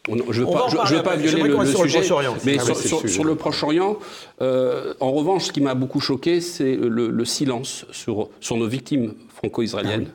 On- 0.08 0.32
je 0.32 0.40
ne 0.42 0.46
veux 0.46 1.02
pas, 1.02 1.16
veux 1.16 1.22
violer 1.22 1.42
le, 1.42 1.56
le 1.58 1.66
sur 1.66 1.82
le 1.82 1.88
sujet, 1.88 1.98
Proche-Orient. 2.00 2.36
mais 2.44 2.56
Ah 2.58 2.64
sur, 2.64 2.74
oui, 2.74 2.76
c'est 2.76 2.82
le 2.84 2.88
sur- 2.88 3.00
sujet. 3.00 3.12
sur 3.14 3.24
le 3.24 3.34
Proche-Orient, 3.34 3.98
euh, 4.40 4.94
en 5.00 5.12
revanche, 5.12 5.44
ce 5.46 5.52
qui 5.52 5.60
m'a 5.60 5.74
beaucoup 5.74 6.00
choqué, 6.00 6.40
c'est 6.40 6.74
le, 6.76 7.08
le 7.10 7.24
silence 7.24 7.84
sur, 7.92 8.28
sur 8.40 8.56
nos 8.56 8.66
victimes 8.66 9.14
franco-israéliennes. 9.36 10.08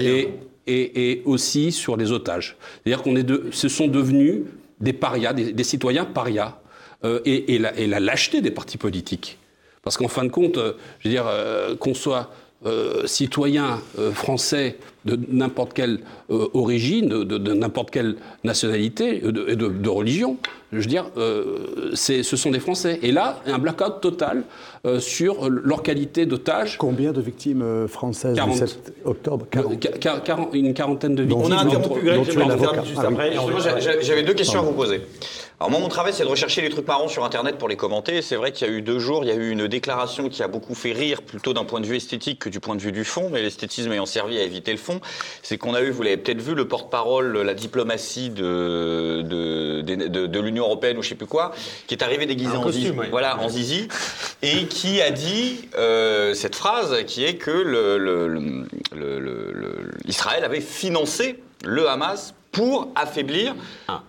et, 0.00 0.28
et, 0.66 1.10
et 1.12 1.22
aussi 1.26 1.70
sur 1.70 1.96
les 1.96 2.10
otages. 2.12 2.56
C'est-à-dire 2.84 3.02
qu'on 3.02 3.14
est 3.16 3.22
de, 3.22 3.44
ce 3.52 3.68
sont 3.68 3.86
devenus 3.88 4.42
des 4.80 4.92
parias, 4.92 5.32
des, 5.32 5.52
des 5.52 5.64
citoyens 5.64 6.04
parias, 6.04 6.56
euh, 7.04 7.20
et, 7.24 7.54
et 7.54 7.58
la, 7.58 7.76
et 7.78 7.86
la 7.86 8.00
lâcheté 8.00 8.40
des 8.40 8.50
partis 8.50 8.78
politiques. 8.78 9.38
Parce 9.82 9.96
qu'en 9.96 10.08
fin 10.08 10.24
de 10.24 10.30
compte, 10.30 10.56
euh, 10.56 10.72
je 11.00 11.08
veux 11.08 11.14
dire, 11.14 11.26
qu'on 11.78 11.94
soit 11.94 12.30
euh, 12.64 13.06
citoyen 13.06 13.80
euh, 13.98 14.10
français 14.12 14.76
de 15.04 15.18
n'importe 15.30 15.72
quelle 15.74 16.00
euh, 16.30 16.46
origine, 16.54 17.08
de, 17.08 17.52
n'importe 17.52 17.90
quelle 17.90 18.16
nationalité 18.44 19.20
euh, 19.24 19.30
de- 19.30 19.46
et 19.48 19.56
de, 19.56 19.68
de 19.68 19.88
religion, 19.88 20.36
je 20.72 20.78
veux 20.78 20.86
dire, 20.86 21.04
euh, 21.16 21.90
c'est- 21.94 22.22
ce 22.22 22.36
sont 22.36 22.50
des 22.50 22.58
Français. 22.58 22.98
Et 23.02 23.12
là, 23.12 23.40
un 23.46 23.58
blackout 23.58 24.00
total 24.00 24.42
euh, 24.84 24.98
sur 24.98 25.48
leur 25.50 25.82
qualité 25.82 26.26
d'otage. 26.26 26.76
Combien 26.78 27.12
de 27.12 27.20
victimes 27.20 27.86
françaises 27.88 28.34
40. 28.36 28.52
du 28.54 28.58
7 28.58 28.92
octobre? 29.04 29.46
40. 29.50 29.78
Qua- 29.80 29.98
qua- 29.98 30.20
quarante- 30.20 30.50
une 30.54 30.74
quarantaine 30.74 31.14
de 31.14 31.22
victimes. 31.24 31.42
On 31.44 31.50
a 31.52 31.60
interrompu 31.62 32.00
Greg, 32.04 32.16
dont 32.16 32.24
je 32.24 32.30
tu 32.30 32.36
vais 32.36 32.42
es 32.42 32.46
en 32.46 32.48
l'avocat. 32.48 32.70
terminer 32.70 32.86
juste 32.88 33.68
Ah 33.68 33.74
oui. 33.76 33.96
J'avais 34.02 34.22
deux 34.22 34.34
questions 34.34 34.60
à 34.60 34.62
vous 34.62 34.72
poser. 34.72 35.02
Alors 35.58 35.70
moi, 35.70 35.80
mon 35.80 35.88
travail, 35.88 36.12
c'est 36.12 36.22
de 36.22 36.28
rechercher 36.28 36.60
les 36.60 36.68
trucs 36.68 36.86
marrants 36.86 37.08
sur 37.08 37.24
Internet 37.24 37.56
pour 37.56 37.66
les 37.66 37.76
commenter. 37.76 38.20
C'est 38.20 38.36
vrai 38.36 38.52
qu'il 38.52 38.66
y 38.66 38.70
a 38.70 38.72
eu 38.74 38.82
deux 38.82 38.98
jours, 38.98 39.24
il 39.24 39.28
y 39.28 39.30
a 39.30 39.34
eu 39.36 39.48
une 39.48 39.68
déclaration 39.68 40.28
qui 40.28 40.42
a 40.42 40.48
beaucoup 40.48 40.74
fait 40.74 40.92
rire, 40.92 41.22
plutôt 41.22 41.54
d'un 41.54 41.64
point 41.64 41.80
de 41.80 41.86
vue 41.86 41.96
esthétique 41.96 42.40
que 42.40 42.50
du 42.50 42.60
point 42.60 42.74
de 42.76 42.82
vue 42.82 42.92
du 42.92 43.04
fond, 43.04 43.30
mais 43.32 43.40
l'esthétisme 43.40 43.90
ayant 43.90 44.04
servi 44.04 44.36
à 44.36 44.42
éviter 44.42 44.70
le 44.72 44.76
fond. 44.76 45.00
C'est 45.42 45.56
qu'on 45.56 45.72
a 45.72 45.80
eu, 45.80 45.90
vous 45.92 46.02
l'avez 46.02 46.18
peut-être 46.18 46.42
vu, 46.42 46.54
le 46.54 46.68
porte-parole, 46.68 47.38
la 47.40 47.54
diplomatie 47.54 48.28
de, 48.28 49.22
de, 49.24 50.26
de- 50.26 50.40
l'Union 50.40 50.64
européenne 50.64 50.98
ou 50.98 51.02
je 51.02 51.08
sais 51.08 51.14
plus 51.14 51.26
quoi, 51.26 51.52
qui 51.86 51.94
est 51.94 52.02
arrivé 52.02 52.26
déguisé 52.26 52.54
en 52.54 52.60
costume, 52.62 52.82
zizi, 52.88 52.94
oui. 52.98 53.06
voilà, 53.10 53.40
en 53.40 53.48
zizi, 53.48 53.88
et 54.42 54.66
qui 54.66 55.00
a 55.00 55.10
dit 55.10 55.70
euh, 55.78 56.34
cette 56.34 56.54
phrase 56.54 57.02
qui 57.06 57.24
est 57.24 57.36
que 57.36 57.50
le, 57.50 57.96
le- 57.96 58.28
le- 58.28 58.66
le- 58.94 59.18
le- 59.18 59.52
le- 59.52 59.90
Israël 60.06 60.44
avait 60.44 60.60
financé 60.60 61.42
le 61.64 61.88
Hamas 61.88 62.34
pour 62.56 62.88
affaiblir 62.94 63.54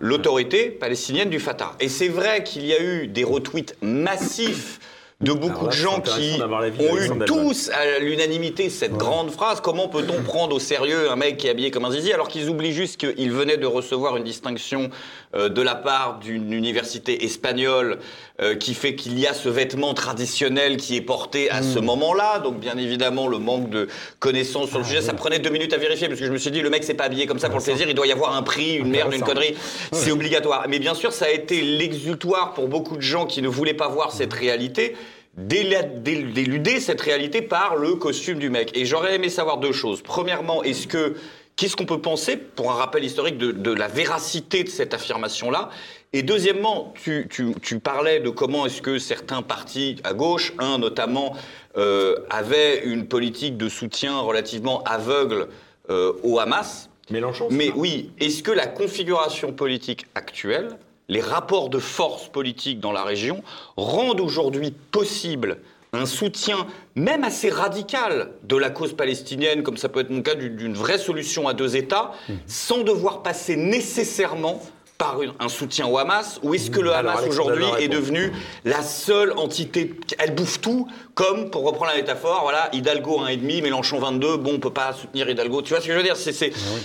l'autorité 0.00 0.70
palestinienne 0.70 1.28
du 1.28 1.38
Fatah. 1.38 1.74
Et 1.80 1.90
c'est 1.90 2.08
vrai 2.08 2.42
qu'il 2.42 2.64
y 2.64 2.72
a 2.72 2.82
eu 2.82 3.06
des 3.06 3.22
retweets 3.22 3.76
massifs 3.82 4.80
de 5.20 5.32
beaucoup 5.32 5.64
là, 5.64 5.70
de 5.72 5.76
gens 5.76 6.00
qui 6.00 6.40
ont 6.80 6.96
eu 6.96 7.24
tous 7.26 7.70
à 7.70 7.98
l'unanimité 7.98 8.70
cette 8.70 8.96
grande 8.96 9.30
phrase. 9.30 9.60
Comment 9.60 9.88
peut-on 9.88 10.22
prendre 10.22 10.54
au 10.54 10.60
sérieux 10.60 11.10
un 11.10 11.16
mec 11.16 11.38
qui 11.38 11.48
est 11.48 11.50
habillé 11.50 11.70
comme 11.72 11.84
un 11.84 11.90
zizi 11.90 12.12
alors 12.12 12.28
qu'ils 12.28 12.48
oublient 12.48 12.72
juste 12.72 12.98
qu'il 12.98 13.32
venait 13.32 13.56
de 13.56 13.66
recevoir 13.66 14.16
une 14.16 14.22
distinction 14.22 14.90
euh, 15.34 15.48
de 15.48 15.60
la 15.60 15.74
part 15.74 16.20
d'une 16.20 16.52
université 16.52 17.24
espagnole 17.24 17.98
euh, 18.40 18.54
qui 18.54 18.74
fait 18.74 18.94
qu'il 18.94 19.18
y 19.18 19.26
a 19.26 19.34
ce 19.34 19.48
vêtement 19.48 19.94
traditionnel 19.94 20.76
qui 20.76 20.94
est 20.96 21.00
porté 21.00 21.50
à 21.50 21.60
Hmm. 21.60 21.74
ce 21.74 21.78
moment-là. 21.80 22.38
Donc 22.38 22.60
bien 22.60 22.76
évidemment 22.78 23.26
le 23.26 23.38
manque 23.38 23.68
de 23.68 23.88
connaissances 24.20 24.68
sur 24.68 24.78
le 24.78 24.84
sujet, 24.84 25.00
ça 25.02 25.12
prenait 25.14 25.40
deux 25.40 25.50
minutes 25.50 25.72
à 25.72 25.76
vérifier 25.76 26.06
parce 26.08 26.20
que 26.20 26.26
je 26.26 26.30
me 26.30 26.38
suis 26.38 26.50
dit 26.52 26.60
le 26.60 26.70
mec 26.70 26.84
s'est 26.84 26.94
pas 26.94 27.04
habillé 27.04 27.26
comme 27.26 27.40
ça 27.40 27.48
pour 27.48 27.58
le 27.58 27.64
plaisir, 27.64 27.88
il 27.88 27.94
doit 27.94 28.06
y 28.06 28.12
avoir 28.12 28.36
un 28.36 28.42
prix, 28.42 28.74
une 28.76 28.90
merde, 28.90 29.12
une 29.12 29.22
connerie. 29.22 29.56
C'est 29.92 30.12
obligatoire. 30.12 30.66
Mais 30.68 30.78
bien 30.78 30.94
sûr 30.94 31.12
ça 31.12 31.24
a 31.24 31.30
été 31.30 31.60
l'exultoire 31.62 32.52
pour 32.54 32.68
beaucoup 32.68 32.96
de 32.96 33.02
gens 33.02 33.26
qui 33.26 33.42
ne 33.42 33.48
voulaient 33.48 33.74
pas 33.74 33.88
voir 33.88 34.12
cette 34.12 34.32
réalité 34.32 34.94
d'éluder 35.36 36.80
cette 36.80 37.00
réalité 37.00 37.42
par 37.42 37.76
le 37.76 37.94
costume 37.94 38.38
du 38.38 38.50
mec. 38.50 38.70
Et 38.76 38.84
j'aurais 38.86 39.14
aimé 39.14 39.28
savoir 39.28 39.58
deux 39.58 39.72
choses. 39.72 40.02
Premièrement, 40.02 40.62
est-ce 40.64 40.86
que 40.86 41.14
qu'est-ce 41.58 41.74
qu'on 41.76 41.84
peut 41.86 42.00
penser, 42.00 42.36
pour 42.36 42.70
un 42.70 42.74
rappel 42.74 43.04
historique, 43.04 43.36
de, 43.36 43.50
de 43.52 43.72
la 43.72 43.88
véracité 43.88 44.62
de 44.64 44.68
cette 44.70 44.94
affirmation-là? 44.94 45.70
Et 46.12 46.22
deuxièmement, 46.22 46.94
tu, 47.02 47.26
tu- 47.28 47.52
tu 47.60 47.80
parlais 47.80 48.20
de 48.20 48.30
comment 48.30 48.64
est-ce 48.64 48.80
que 48.80 48.98
certains 48.98 49.42
partis 49.42 49.96
à 50.04 50.14
gauche, 50.14 50.54
un 50.58 50.78
notamment, 50.78 51.36
euh, 51.76 52.16
avaient 52.30 52.84
une 52.84 53.06
politique 53.06 53.56
de 53.58 53.68
soutien 53.68 54.20
relativement 54.20 54.82
aveugle 54.84 55.48
euh, 55.90 56.12
au 56.22 56.38
Hamas. 56.38 56.88
Mélenchon, 57.10 57.48
Mais 57.50 57.72
oui, 57.74 58.10
est-ce 58.20 58.42
que 58.42 58.52
la 58.52 58.66
configuration 58.66 59.52
politique 59.52 60.06
actuelle, 60.14 60.78
les 61.08 61.20
rapports 61.22 61.70
de 61.70 61.78
force 61.78 62.28
politique 62.28 62.80
dans 62.80 62.92
la 62.92 63.02
région, 63.02 63.42
rendent 63.76 64.20
aujourd'hui 64.20 64.70
possible 64.92 65.58
un 65.98 66.06
soutien 66.06 66.66
même 66.94 67.24
assez 67.24 67.50
radical 67.50 68.30
de 68.44 68.56
la 68.56 68.70
cause 68.70 68.94
palestinienne, 68.94 69.62
comme 69.62 69.76
ça 69.76 69.88
peut 69.88 70.00
être 70.00 70.10
mon 70.10 70.22
cas, 70.22 70.34
d'une 70.34 70.74
vraie 70.74 70.98
solution 70.98 71.48
à 71.48 71.54
deux 71.54 71.76
États, 71.76 72.12
Mmh. 72.28 72.32
sans 72.46 72.82
devoir 72.84 73.22
passer 73.22 73.56
nécessairement 73.56 74.62
par 74.96 75.22
une- 75.22 75.32
un 75.38 75.48
soutien 75.48 75.86
au 75.86 75.96
Hamas 75.98 76.40
Ou 76.42 76.54
est-ce 76.54 76.70
que 76.72 76.80
le. 76.80 76.92
Alors, 76.92 77.12
Hamas 77.18 77.28
aujourd'hui 77.28 77.66
est 77.78 77.86
devenu 77.88 78.32
la 78.64 78.82
seule 78.82 79.32
entité, 79.36 79.94
elle 80.18 80.34
bouffe 80.34 80.60
tout, 80.60 80.88
comme, 81.18 81.50
pour 81.50 81.64
reprendre 81.64 81.90
la 81.90 81.96
métaphore, 81.96 82.42
voilà, 82.44 82.68
Hidalgo 82.72 83.18
1,5, 83.26 83.60
Mélenchon 83.60 83.98
22, 83.98 84.36
bon, 84.36 84.52
on 84.54 84.58
peut 84.60 84.70
pas 84.70 84.92
soutenir 84.92 85.28
Hidalgo. 85.28 85.62
Tu 85.62 85.70
vois 85.70 85.80
ce 85.80 85.88
que 85.88 85.92
je 85.92 85.96
veux 85.98 86.04
dire? 86.04 86.16
C'est- 86.16 86.30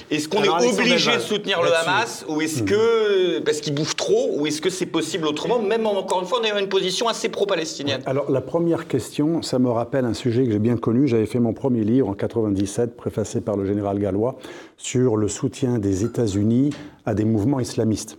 Est-ce 0.09 0.27
qu'on 0.27 0.41
est, 0.43 0.49
obligé 0.49 1.15
de 1.15 1.19
soutenir 1.21 1.61
le. 1.61 1.69
Hamas 1.71 2.25
ou 2.27 2.41
est-ce 2.41 2.63
que 2.63 3.39
parce 3.41 3.61
qu'il 3.61 3.75
bouffe 3.75 3.95
trop 3.95 4.31
ou 4.33 4.47
est-ce 4.47 4.59
que 4.59 4.71
c'est 4.71 4.87
possible 4.87 5.27
autrement 5.27 5.59
Même 5.59 5.85
encore 5.85 6.21
une 6.21 6.27
fois, 6.27 6.39
on 6.41 6.45
est 6.45 6.49
dans 6.51 6.57
une 6.57 6.67
position 6.67 7.07
assez 7.07 7.29
pro-palestinienne? 7.29 8.01
Alors 8.07 8.31
la 8.31 8.41
première 8.41 8.87
question, 8.87 9.43
ça 9.43 9.59
me 9.59 9.69
rappelle 9.69 10.05
un 10.05 10.15
sujet 10.15 10.45
que 10.45 10.51
j'ai 10.51 10.59
bien 10.59 10.77
connu. 10.77 11.07
J'avais 11.07 11.27
fait 11.27 11.39
mon 11.39 11.53
premier 11.53 11.83
livre 11.83 12.09
en 12.09 12.13
97, 12.15 12.97
préfacé 12.97 13.39
par 13.39 13.55
le 13.55 13.65
général 13.67 13.99
Gallois, 13.99 14.37
sur 14.77 15.15
le 15.15 15.27
soutien 15.27 15.77
des 15.77 16.05
États-Unis 16.05 16.71
à 17.05 17.13
des 17.13 17.25
mouvements 17.25 17.59
islamistes. 17.59 18.17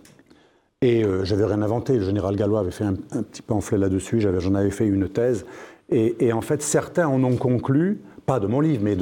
Et 0.81 1.03
euh, 1.03 1.25
j'avais 1.25 1.45
rien 1.45 1.61
inventé. 1.61 1.93
Le 1.97 2.05
général 2.05 2.35
Gallois 2.37 2.59
avait 2.59 2.71
fait 2.71 2.83
un, 2.85 2.95
un 3.11 3.23
petit 3.23 3.41
pamphlet 3.41 3.77
là-dessus. 3.77 4.21
J'en 4.21 4.55
avais 4.55 4.71
fait 4.71 4.85
une 4.85 5.09
thèse. 5.09 5.45
Et, 5.91 6.33
en 6.33 6.41
fait, 6.41 6.61
certains 6.61 7.07
en 7.07 7.23
ont 7.23 7.35
conclu, 7.35 7.99
pas 8.25 8.39
de 8.39 8.47
mon 8.47 8.59
livre, 8.59 8.81
mais 8.83 8.97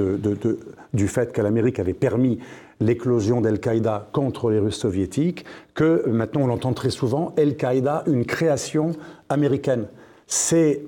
du 0.93 1.07
fait 1.07 1.31
que 1.31 1.41
l'Amérique 1.41 1.79
avait 1.79 1.93
permis 1.93 2.39
l'éclosion 2.81 3.39
d'Al-Qaïda 3.39 4.09
contre 4.11 4.49
les 4.49 4.59
Russes 4.59 4.77
soviétiques, 4.77 5.45
que 5.73 6.03
maintenant 6.09 6.41
on 6.41 6.47
l'entend 6.47 6.73
très 6.73 6.89
souvent, 6.89 7.33
Al-Qaïda, 7.37 8.03
une 8.07 8.25
création 8.25 8.91
américaine. 9.29 9.85
C'est 10.27 10.81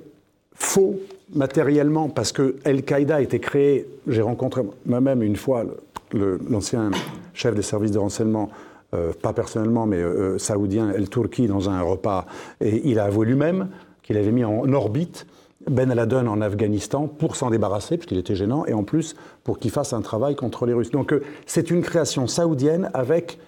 faux 0.54 1.00
matériellement 1.34 2.10
parce 2.10 2.32
que 2.32 2.56
Al-Qaïda 2.66 3.16
a 3.16 3.22
été 3.22 3.40
créé, 3.40 3.88
j'ai 4.08 4.22
rencontré 4.22 4.64
moi-même 4.86 5.24
une 5.24 5.38
fois 5.38 5.66
l'ancien 6.14 6.92
chef 7.34 7.56
des 7.56 7.62
services 7.62 7.92
de 7.92 8.00
renseignement, 8.00 8.50
euh, 8.94 9.12
pas 9.22 9.34
personnellement, 9.34 9.86
mais 9.86 9.98
euh, 9.98 10.38
saoudien, 10.38 10.92
El-Turki, 10.92 11.48
dans 11.48 11.70
un 11.70 11.82
repas, 11.82 12.26
et 12.62 12.82
il 12.90 13.00
a 13.00 13.06
avoué 13.06 13.26
lui-même 13.26 13.70
qu'il 14.04 14.18
avait 14.18 14.32
mis 14.32 14.44
en 14.44 14.72
orbite 14.74 15.26
Ben 15.70 15.94
Laden 15.94 16.28
en 16.28 16.42
Afghanistan 16.42 17.08
pour 17.08 17.36
s'en 17.36 17.50
débarrasser, 17.50 17.98
puisqu'il 17.98 18.18
était 18.18 18.36
gênant, 18.36 18.66
et 18.66 18.74
en 18.74 18.84
plus 18.84 19.16
pour 19.44 19.60
qu'il 19.60 19.72
fasse 19.72 19.94
un 19.94 20.02
travail 20.02 20.36
contre 20.36 20.66
les 20.66 20.74
Russes. 20.74 20.92
Donc 20.92 21.14
euh, 21.14 21.24
c'est 21.46 21.72
une 21.72 21.82
création 21.82 22.28
saoudienne 22.28 22.90
avec 22.94 23.40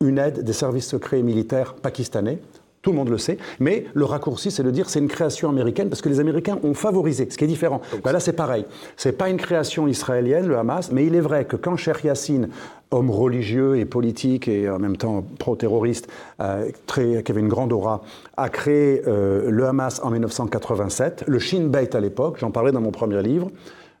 une 0.00 0.18
aide 0.18 0.44
des 0.44 0.52
services 0.52 0.88
secrets 0.88 1.22
militaires 1.22 1.74
pakistanais. 1.74 2.40
Tout 2.82 2.90
le 2.90 2.96
monde 2.96 3.10
le 3.10 3.18
sait, 3.18 3.38
mais 3.60 3.84
le 3.94 4.04
raccourci, 4.04 4.50
c'est 4.50 4.64
de 4.64 4.70
dire 4.72 4.90
c'est 4.90 4.98
une 4.98 5.06
création 5.08 5.48
américaine 5.48 5.88
parce 5.88 6.02
que 6.02 6.08
les 6.08 6.18
Américains 6.18 6.58
ont 6.64 6.74
favorisé, 6.74 7.28
ce 7.30 7.38
qui 7.38 7.44
est 7.44 7.48
différent. 7.48 7.80
Ben 8.02 8.10
là, 8.10 8.18
c'est 8.18 8.32
pareil. 8.32 8.64
C'est 8.96 9.12
pas 9.16 9.28
une 9.28 9.36
création 9.36 9.86
israélienne, 9.86 10.48
le 10.48 10.58
Hamas, 10.58 10.90
mais 10.90 11.06
il 11.06 11.14
est 11.14 11.20
vrai 11.20 11.44
que 11.44 11.54
quand 11.54 11.76
Cheikh 11.76 12.02
Yassine, 12.02 12.48
homme 12.90 13.10
religieux 13.10 13.76
et 13.78 13.84
politique 13.84 14.48
et 14.48 14.68
en 14.68 14.80
même 14.80 14.96
temps 14.96 15.24
pro-terroriste, 15.38 16.08
euh, 16.40 16.68
très- 16.86 17.22
qui 17.22 17.30
avait 17.30 17.40
une 17.40 17.48
grande 17.48 17.72
aura, 17.72 18.02
a 18.36 18.48
créé 18.48 19.02
euh, 19.06 19.48
le 19.48 19.64
Hamas 19.64 20.00
en 20.02 20.10
1987, 20.10 21.22
le 21.28 21.38
Shin 21.38 21.68
Bet 21.68 21.94
à 21.94 22.00
l'époque, 22.00 22.38
j'en 22.40 22.50
parlais 22.50 22.72
dans 22.72 22.80
mon 22.80 22.90
premier 22.90 23.22
livre. 23.22 23.48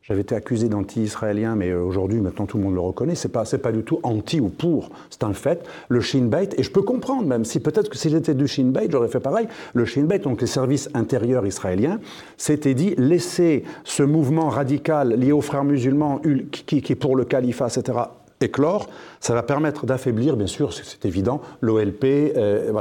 J'avais 0.02 0.22
été 0.22 0.34
accusé 0.34 0.68
d'anti-israélien, 0.68 1.54
mais 1.54 1.70
euh, 1.70 1.80
aujourd'hui, 1.80 2.20
maintenant, 2.20 2.44
tout 2.46 2.56
le 2.58 2.64
monde 2.64 2.74
le 2.74 2.80
reconnaît. 2.80 3.14
C'est 3.14 3.28
pas, 3.28 3.44
pas 3.44 3.70
du 3.70 3.82
tout 3.84 4.00
anti 4.02 4.40
ou 4.40 4.48
pour. 4.48 4.90
C'est 5.10 5.22
un 5.22 5.32
fait. 5.32 5.64
Le 5.88 6.00
Shin 6.00 6.24
Bet, 6.24 6.50
et 6.56 6.64
je 6.64 6.70
peux 6.72 6.82
comprendre 6.82 7.24
même, 7.26 7.44
si 7.44 7.60
peut-être 7.60 7.88
que 7.88 7.96
si 7.96 8.10
j'étais 8.10 8.34
du 8.34 8.48
Shin 8.48 8.70
Bet, 8.72 8.88
j'aurais 8.90 9.06
fait 9.08 9.20
pareil. 9.20 9.46
Le 9.74 9.84
Shin 9.84 10.02
Bet, 10.02 10.18
donc 10.18 10.40
les 10.40 10.48
services 10.48 10.90
intérieurs 10.94 11.46
israéliens, 11.46 12.00
s'était 12.36 12.74
dit 12.74 12.94
laisser 12.98 13.62
ce 13.84 14.02
mouvement 14.02 14.48
radical 14.48 15.14
lié 15.14 15.30
aux 15.30 15.40
frères 15.40 15.64
musulmans, 15.64 16.20
ul- 16.24 16.48
qui, 16.50 16.82
qui 16.82 16.92
est 16.92 16.96
pour 16.96 17.14
le 17.14 17.24
califat, 17.24 17.68
etc., 17.68 17.98
éclore, 18.42 18.88
ça 19.20 19.34
va 19.34 19.42
permettre 19.42 19.86
d'affaiblir, 19.86 20.36
bien 20.36 20.46
sûr, 20.46 20.72
c'est- 20.72 21.04
évident, 21.04 21.40
l'OLP, 21.60 22.32
euh. 22.36 22.72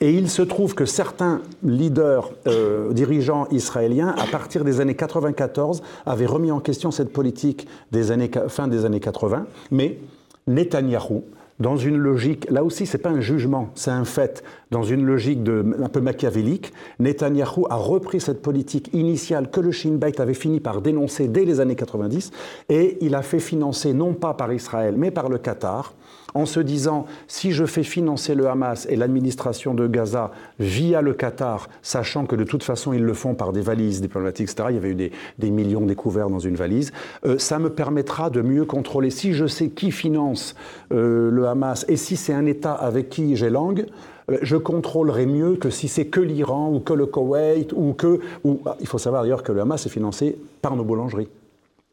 Et 0.00 0.12
il 0.12 0.28
se 0.28 0.42
trouve 0.42 0.74
que 0.74 0.84
certains 0.84 1.40
leaders, 1.62 2.30
euh, 2.46 2.92
dirigeants 2.92 3.46
israéliens, 3.50 4.14
à 4.18 4.26
partir 4.26 4.64
des 4.64 4.80
années 4.80 4.94
94, 4.94 5.82
avaient 6.06 6.26
remis 6.26 6.50
en 6.50 6.60
question 6.60 6.90
cette 6.90 7.12
politique 7.12 7.66
des 7.92 8.10
années, 8.10 8.30
fin 8.48 8.68
des 8.68 8.84
années 8.84 9.00
80, 9.00 9.46
mais 9.70 9.98
Netanyahou, 10.46 11.24
dans 11.60 11.76
une 11.76 11.98
logique, 11.98 12.50
là 12.50 12.64
aussi, 12.64 12.86
c'est 12.86 12.98
pas 12.98 13.10
un 13.10 13.20
jugement, 13.20 13.70
c'est 13.74 13.90
un 13.90 14.04
fait, 14.04 14.42
dans 14.70 14.82
une 14.82 15.04
logique 15.04 15.42
de, 15.42 15.76
un 15.82 15.88
peu 15.88 16.00
machiavélique, 16.00 16.72
Netanyahou 16.98 17.66
a 17.68 17.76
repris 17.76 18.20
cette 18.20 18.40
politique 18.40 18.90
initiale 18.92 19.50
que 19.50 19.60
le 19.60 19.70
Shin 19.70 19.96
Bet 19.96 20.20
avait 20.20 20.34
fini 20.34 20.60
par 20.60 20.80
dénoncer 20.80 21.28
dès 21.28 21.44
les 21.44 21.60
années 21.60 21.76
90, 21.76 22.30
et 22.70 22.98
il 23.02 23.14
a 23.14 23.22
fait 23.22 23.40
financer 23.40 23.92
non 23.92 24.14
pas 24.14 24.34
par 24.34 24.52
Israël, 24.52 24.94
mais 24.96 25.10
par 25.10 25.28
le 25.28 25.38
Qatar, 25.38 25.94
en 26.34 26.46
se 26.46 26.60
disant 26.60 27.06
si 27.26 27.52
je 27.52 27.64
fais 27.64 27.82
financer 27.82 28.34
le 28.34 28.48
Hamas 28.48 28.86
et 28.88 28.96
l'administration 28.96 29.74
de 29.74 29.86
Gaza 29.86 30.30
via 30.58 31.02
le 31.02 31.12
Qatar, 31.12 31.68
sachant 31.82 32.26
que 32.26 32.36
de 32.36 32.44
toute 32.44 32.62
façon 32.62 32.92
ils 32.92 33.02
le 33.02 33.14
font 33.14 33.34
par 33.34 33.52
des 33.52 33.60
valises 33.60 34.00
diplomatiques, 34.00 34.50
etc., 34.50 34.68
il 34.70 34.74
y 34.74 34.78
avait 34.78 34.90
eu 34.90 34.94
des, 34.94 35.12
des 35.38 35.50
millions 35.50 35.86
découverts 35.86 36.30
dans 36.30 36.38
une 36.38 36.56
valise, 36.56 36.92
euh, 37.26 37.38
ça 37.38 37.58
me 37.58 37.70
permettra 37.70 38.30
de 38.30 38.42
mieux 38.42 38.64
contrôler. 38.64 39.10
Si 39.10 39.32
je 39.32 39.46
sais 39.46 39.70
qui 39.70 39.90
finance 39.90 40.54
euh, 40.92 41.30
le 41.30 41.48
Et 41.88 41.96
si 41.96 42.16
c'est 42.16 42.32
un 42.32 42.46
État 42.46 42.72
avec 42.72 43.08
qui 43.08 43.36
j'ai 43.36 43.50
langue, 43.50 43.86
euh, 44.30 44.38
je 44.42 44.56
contrôlerai 44.56 45.26
mieux 45.26 45.56
que 45.56 45.70
si 45.70 45.88
c'est 45.88 46.06
que 46.06 46.20
l'Iran 46.20 46.72
ou 46.72 46.80
que 46.80 46.92
le 46.92 47.06
Koweït 47.06 47.72
ou 47.74 47.92
que... 47.92 48.20
Ou, 48.44 48.60
ah, 48.66 48.76
il 48.80 48.86
faut 48.86 48.98
savoir 48.98 49.22
d'ailleurs 49.22 49.42
que 49.42 49.52
le 49.52 49.60
Hamas 49.60 49.86
est 49.86 49.90
financé 49.90 50.36
par 50.62 50.76
nos 50.76 50.84
boulangeries. 50.84 51.28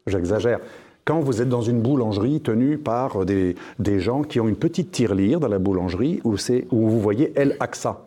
J'exagère. 0.05 0.59
Quand 1.05 1.19
vous 1.21 1.41
êtes 1.41 1.49
dans 1.49 1.61
une 1.61 1.81
boulangerie 1.81 2.41
tenue 2.41 2.77
par 2.77 3.25
des, 3.25 3.55
des 3.79 3.99
gens 3.99 4.23
qui 4.23 4.39
ont 4.39 4.47
une 4.47 4.57
petite 4.57 4.91
tirelire 4.91 5.39
dans 5.39 5.47
la 5.47 5.59
boulangerie 5.59 6.19
où, 6.23 6.35
où 6.71 6.89
vous 6.89 6.99
voyez 6.99 7.31
El 7.35 7.55
Aqsa, 7.59 8.01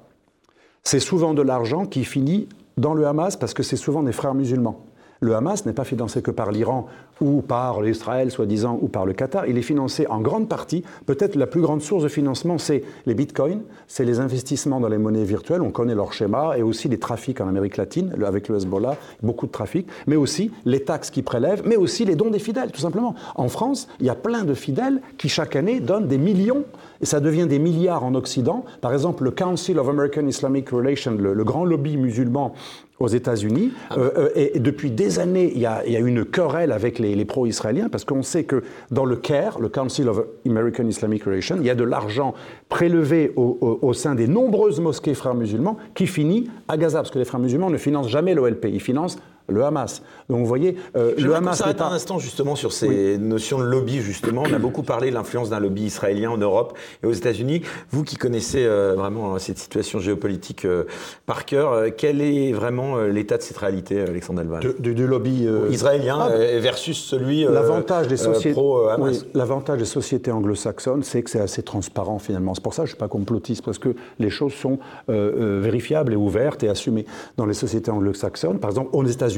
c'est 0.82 1.00
souvent 1.00 1.34
de 1.34 1.42
l'argent 1.42 1.86
qui 1.86 2.04
finit 2.04 2.48
dans 2.76 2.94
le 2.94 3.06
Hamas 3.06 3.36
parce 3.36 3.54
que 3.54 3.62
c'est 3.62 3.76
souvent 3.76 4.02
des 4.02 4.12
frères 4.12 4.34
musulmans. 4.34 4.80
Le 5.22 5.34
Hamas 5.34 5.66
n'est 5.66 5.74
pas 5.74 5.84
financé 5.84 6.22
que 6.22 6.30
par 6.30 6.50
l'Iran 6.50 6.86
ou 7.20 7.42
par 7.42 7.82
l'Israël, 7.82 8.30
soi-disant, 8.30 8.78
ou 8.80 8.88
par 8.88 9.04
le 9.04 9.12
Qatar. 9.12 9.46
Il 9.46 9.58
est 9.58 9.62
financé 9.62 10.06
en 10.06 10.20
grande 10.20 10.48
partie, 10.48 10.82
peut-être 11.04 11.36
la 11.36 11.46
plus 11.46 11.60
grande 11.60 11.82
source 11.82 12.02
de 12.02 12.08
financement, 12.08 12.56
c'est 12.56 12.82
les 13.04 13.12
bitcoins, 13.12 13.60
c'est 13.86 14.06
les 14.06 14.20
investissements 14.20 14.80
dans 14.80 14.88
les 14.88 14.96
monnaies 14.96 15.24
virtuelles, 15.24 15.60
on 15.60 15.70
connaît 15.70 15.94
leur 15.94 16.14
schéma, 16.14 16.56
et 16.56 16.62
aussi 16.62 16.88
les 16.88 16.98
trafics 16.98 17.40
en 17.42 17.48
Amérique 17.48 17.76
latine, 17.76 18.14
avec 18.26 18.48
le 18.48 18.56
Hezbollah, 18.56 18.96
beaucoup 19.22 19.46
de 19.46 19.52
trafics, 19.52 19.86
mais 20.06 20.16
aussi 20.16 20.50
les 20.64 20.80
taxes 20.80 21.10
qu'ils 21.10 21.24
prélèvent, 21.24 21.62
mais 21.66 21.76
aussi 21.76 22.06
les 22.06 22.16
dons 22.16 22.30
des 22.30 22.38
fidèles, 22.38 22.72
tout 22.72 22.80
simplement. 22.80 23.14
En 23.34 23.48
France, 23.48 23.88
il 24.00 24.06
y 24.06 24.10
a 24.10 24.14
plein 24.14 24.44
de 24.44 24.54
fidèles 24.54 25.02
qui, 25.18 25.28
chaque 25.28 25.56
année, 25.56 25.80
donnent 25.80 26.08
des 26.08 26.18
millions 26.18 26.64
et 27.02 27.06
ça 27.06 27.20
devient 27.20 27.46
des 27.46 27.58
milliards 27.58 28.04
en 28.04 28.14
Occident. 28.14 28.64
Par 28.80 28.92
exemple, 28.92 29.24
le 29.24 29.30
Council 29.30 29.78
of 29.78 29.88
American 29.88 30.26
Islamic 30.26 30.70
Relations, 30.70 31.16
le, 31.18 31.34
le 31.34 31.44
grand 31.44 31.64
lobby 31.64 31.96
musulman 31.96 32.54
aux 33.00 33.08
États-Unis. 33.08 33.72
Euh, 33.96 34.10
euh, 34.16 34.28
et, 34.36 34.56
et 34.56 34.60
depuis 34.60 34.90
des 34.90 35.18
années, 35.18 35.50
il 35.54 35.60
y 35.60 35.66
a, 35.66 35.82
il 35.86 35.92
y 35.92 35.96
a 35.96 36.00
une 36.00 36.24
querelle 36.24 36.70
avec 36.70 36.98
les, 36.98 37.14
les 37.16 37.24
pro-israéliens 37.24 37.88
parce 37.88 38.04
qu'on 38.04 38.22
sait 38.22 38.44
que 38.44 38.62
dans 38.90 39.04
le 39.06 39.16
CAIR, 39.16 39.58
le 39.58 39.68
Council 39.70 40.08
of 40.08 40.22
American 40.46 40.86
Islamic 40.86 41.24
Relations, 41.24 41.56
il 41.58 41.66
y 41.66 41.70
a 41.70 41.74
de 41.74 41.84
l'argent 41.84 42.34
prélevé 42.68 43.32
au, 43.36 43.58
au- 43.60 43.78
au 43.88 43.92
sein 43.94 44.14
des 44.14 44.28
nombreuses 44.28 44.80
mosquées 44.80 45.14
frères 45.14 45.34
musulmans 45.34 45.76
qui 45.94 46.06
finit 46.06 46.50
à 46.68 46.76
Gaza 46.76 46.98
parce 46.98 47.10
que 47.10 47.18
les 47.18 47.24
frères 47.24 47.40
musulmans 47.40 47.70
ne 47.70 47.78
financent 47.78 48.08
jamais 48.08 48.34
l'OLP, 48.34 48.66
ils 48.66 48.80
financent 48.80 49.18
le 49.50 49.64
Hamas. 49.64 50.02
Donc 50.28 50.38
vous 50.40 50.46
voyez, 50.46 50.76
euh, 50.96 51.12
Je 51.16 51.26
le 51.26 51.34
Hamas 51.34 51.58
s'arrête 51.58 51.80
un 51.80 51.88
instant 51.92 52.18
justement 52.18 52.56
sur 52.56 52.72
ces 52.72 53.18
notions 53.18 53.58
de 53.58 53.64
lobby 53.64 54.00
justement. 54.00 54.44
On 54.48 54.54
a 54.54 54.58
beaucoup 54.58 54.82
parlé 54.82 55.10
de 55.10 55.14
l'influence 55.14 55.50
d'un 55.50 55.60
lobby 55.60 55.82
israélien 55.82 56.30
en 56.30 56.38
Europe 56.38 56.76
et 57.02 57.06
aux 57.06 57.12
États-Unis. 57.12 57.62
Vous 57.90 58.04
qui 58.04 58.16
connaissez 58.16 58.64
euh, 58.64 58.94
vraiment 58.96 59.38
cette 59.38 59.58
situation 59.58 59.98
géopolitique 59.98 60.64
euh, 60.64 60.84
par 61.26 61.44
cœur, 61.44 61.72
euh, 61.72 61.88
quel 61.96 62.20
est 62.20 62.52
vraiment 62.52 62.96
euh, 62.96 63.08
l'état 63.08 63.36
de 63.36 63.42
cette 63.42 63.58
réalité, 63.58 64.00
Alexandre 64.00 64.42
de- 64.60 64.92
du 64.92 65.06
lobby 65.06 65.46
euh, 65.46 65.68
Israélien 65.70 66.18
ah, 66.20 66.28
euh, 66.30 66.58
versus 66.60 66.98
celui 66.98 67.44
euh, 67.46 67.52
L'avantage 67.52 68.06
des 68.08 68.20
euh, 68.20 68.32
sociétés, 68.34 68.60
euh, 68.60 68.96
oui, 68.98 69.18
l'avantage 69.34 69.78
des 69.78 69.84
sociétés 69.84 70.30
anglo-saxonnes, 70.30 71.02
c'est 71.02 71.22
que 71.22 71.30
c'est 71.30 71.40
assez 71.40 71.62
transparent 71.62 72.18
finalement. 72.18 72.54
C'est 72.54 72.62
pour 72.62 72.74
ça 72.74 72.82
que 72.82 72.86
je 72.88 72.92
suis 72.92 72.98
pas 72.98 73.08
complotiste 73.08 73.64
parce 73.64 73.78
que 73.78 73.94
les 74.18 74.30
choses 74.30 74.52
sont 74.52 74.78
euh, 75.08 75.58
euh, 75.58 75.60
vérifiables 75.62 76.12
et 76.12 76.16
ouvertes 76.16 76.62
et 76.62 76.68
assumées 76.68 77.06
dans 77.36 77.46
les 77.46 77.54
sociétés 77.54 77.90
anglo-saxonnes. 77.90 78.58
Par 78.58 78.70
exemple, 78.70 78.90
aux 78.92 79.04
États-Unis, 79.04 79.30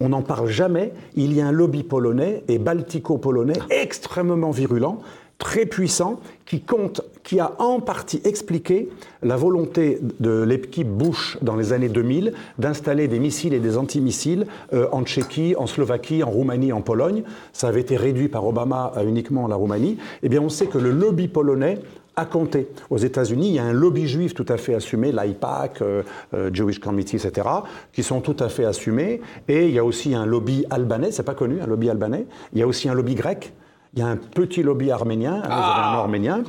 on 0.00 0.10
n'en 0.10 0.22
parle 0.22 0.48
jamais. 0.48 0.92
Il 1.14 1.32
y 1.32 1.40
a 1.40 1.46
un 1.46 1.52
lobby 1.52 1.82
polonais 1.82 2.42
et 2.48 2.58
baltico-polonais 2.58 3.58
extrêmement 3.70 4.50
virulent 4.50 5.00
très 5.40 5.66
puissant 5.66 6.20
qui 6.46 6.60
compte, 6.60 7.00
qui 7.24 7.40
a 7.40 7.52
en 7.58 7.80
partie 7.80 8.20
expliqué 8.24 8.88
la 9.22 9.36
volonté 9.36 9.98
de 10.20 10.42
l'équipe 10.42 10.86
Bush 10.86 11.38
dans 11.42 11.56
les 11.56 11.72
années 11.72 11.88
2000 11.88 12.34
d'installer 12.58 13.08
des 13.08 13.18
missiles 13.18 13.54
et 13.54 13.58
des 13.58 13.76
antimissiles 13.78 14.46
euh, 14.72 14.86
en 14.92 15.02
Tchéquie, 15.02 15.54
en 15.56 15.66
Slovaquie, 15.66 16.22
en 16.22 16.30
Roumanie, 16.30 16.72
en 16.72 16.82
Pologne. 16.82 17.22
Ça 17.52 17.68
avait 17.68 17.80
été 17.80 17.96
réduit 17.96 18.28
par 18.28 18.46
Obama 18.46 18.92
à 18.94 19.02
uniquement 19.02 19.48
la 19.48 19.56
Roumanie. 19.56 19.96
Eh 20.22 20.28
bien, 20.28 20.42
on 20.42 20.50
sait 20.50 20.66
que 20.66 20.78
le 20.78 20.90
lobby 20.90 21.26
polonais 21.26 21.78
a 22.16 22.24
compté. 22.24 22.68
Aux 22.90 22.98
États-Unis, 22.98 23.48
il 23.48 23.54
y 23.54 23.58
a 23.58 23.64
un 23.64 23.72
lobby 23.72 24.06
juif 24.06 24.34
tout 24.34 24.46
à 24.48 24.56
fait 24.56 24.74
assumé, 24.74 25.12
l'IPAC, 25.12 25.82
euh, 25.82 26.02
euh, 26.34 26.50
Jewish 26.52 26.78
Committee, 26.78 27.16
etc., 27.16 27.46
qui 27.92 28.02
sont 28.02 28.20
tout 28.20 28.36
à 28.40 28.48
fait 28.48 28.64
assumés. 28.64 29.20
Et 29.48 29.66
il 29.66 29.74
y 29.74 29.78
a 29.78 29.84
aussi 29.84 30.14
un 30.14 30.26
lobby 30.26 30.64
albanais, 30.70 31.12
c'est 31.12 31.22
pas 31.22 31.34
connu, 31.34 31.60
un 31.60 31.66
lobby 31.66 31.88
albanais. 31.90 32.26
Il 32.52 32.58
y 32.58 32.62
a 32.62 32.66
aussi 32.66 32.88
un 32.88 32.94
lobby 32.94 33.14
grec. 33.14 33.52
Il 33.94 33.98
y 33.98 34.02
a 34.02 34.06
un 34.06 34.16
petit 34.16 34.62
lobby 34.62 34.92
arménien, 34.92 35.42
avez 35.42 35.52
un 35.52 35.98
arménien, 35.98 36.42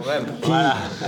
qui, 0.44 0.52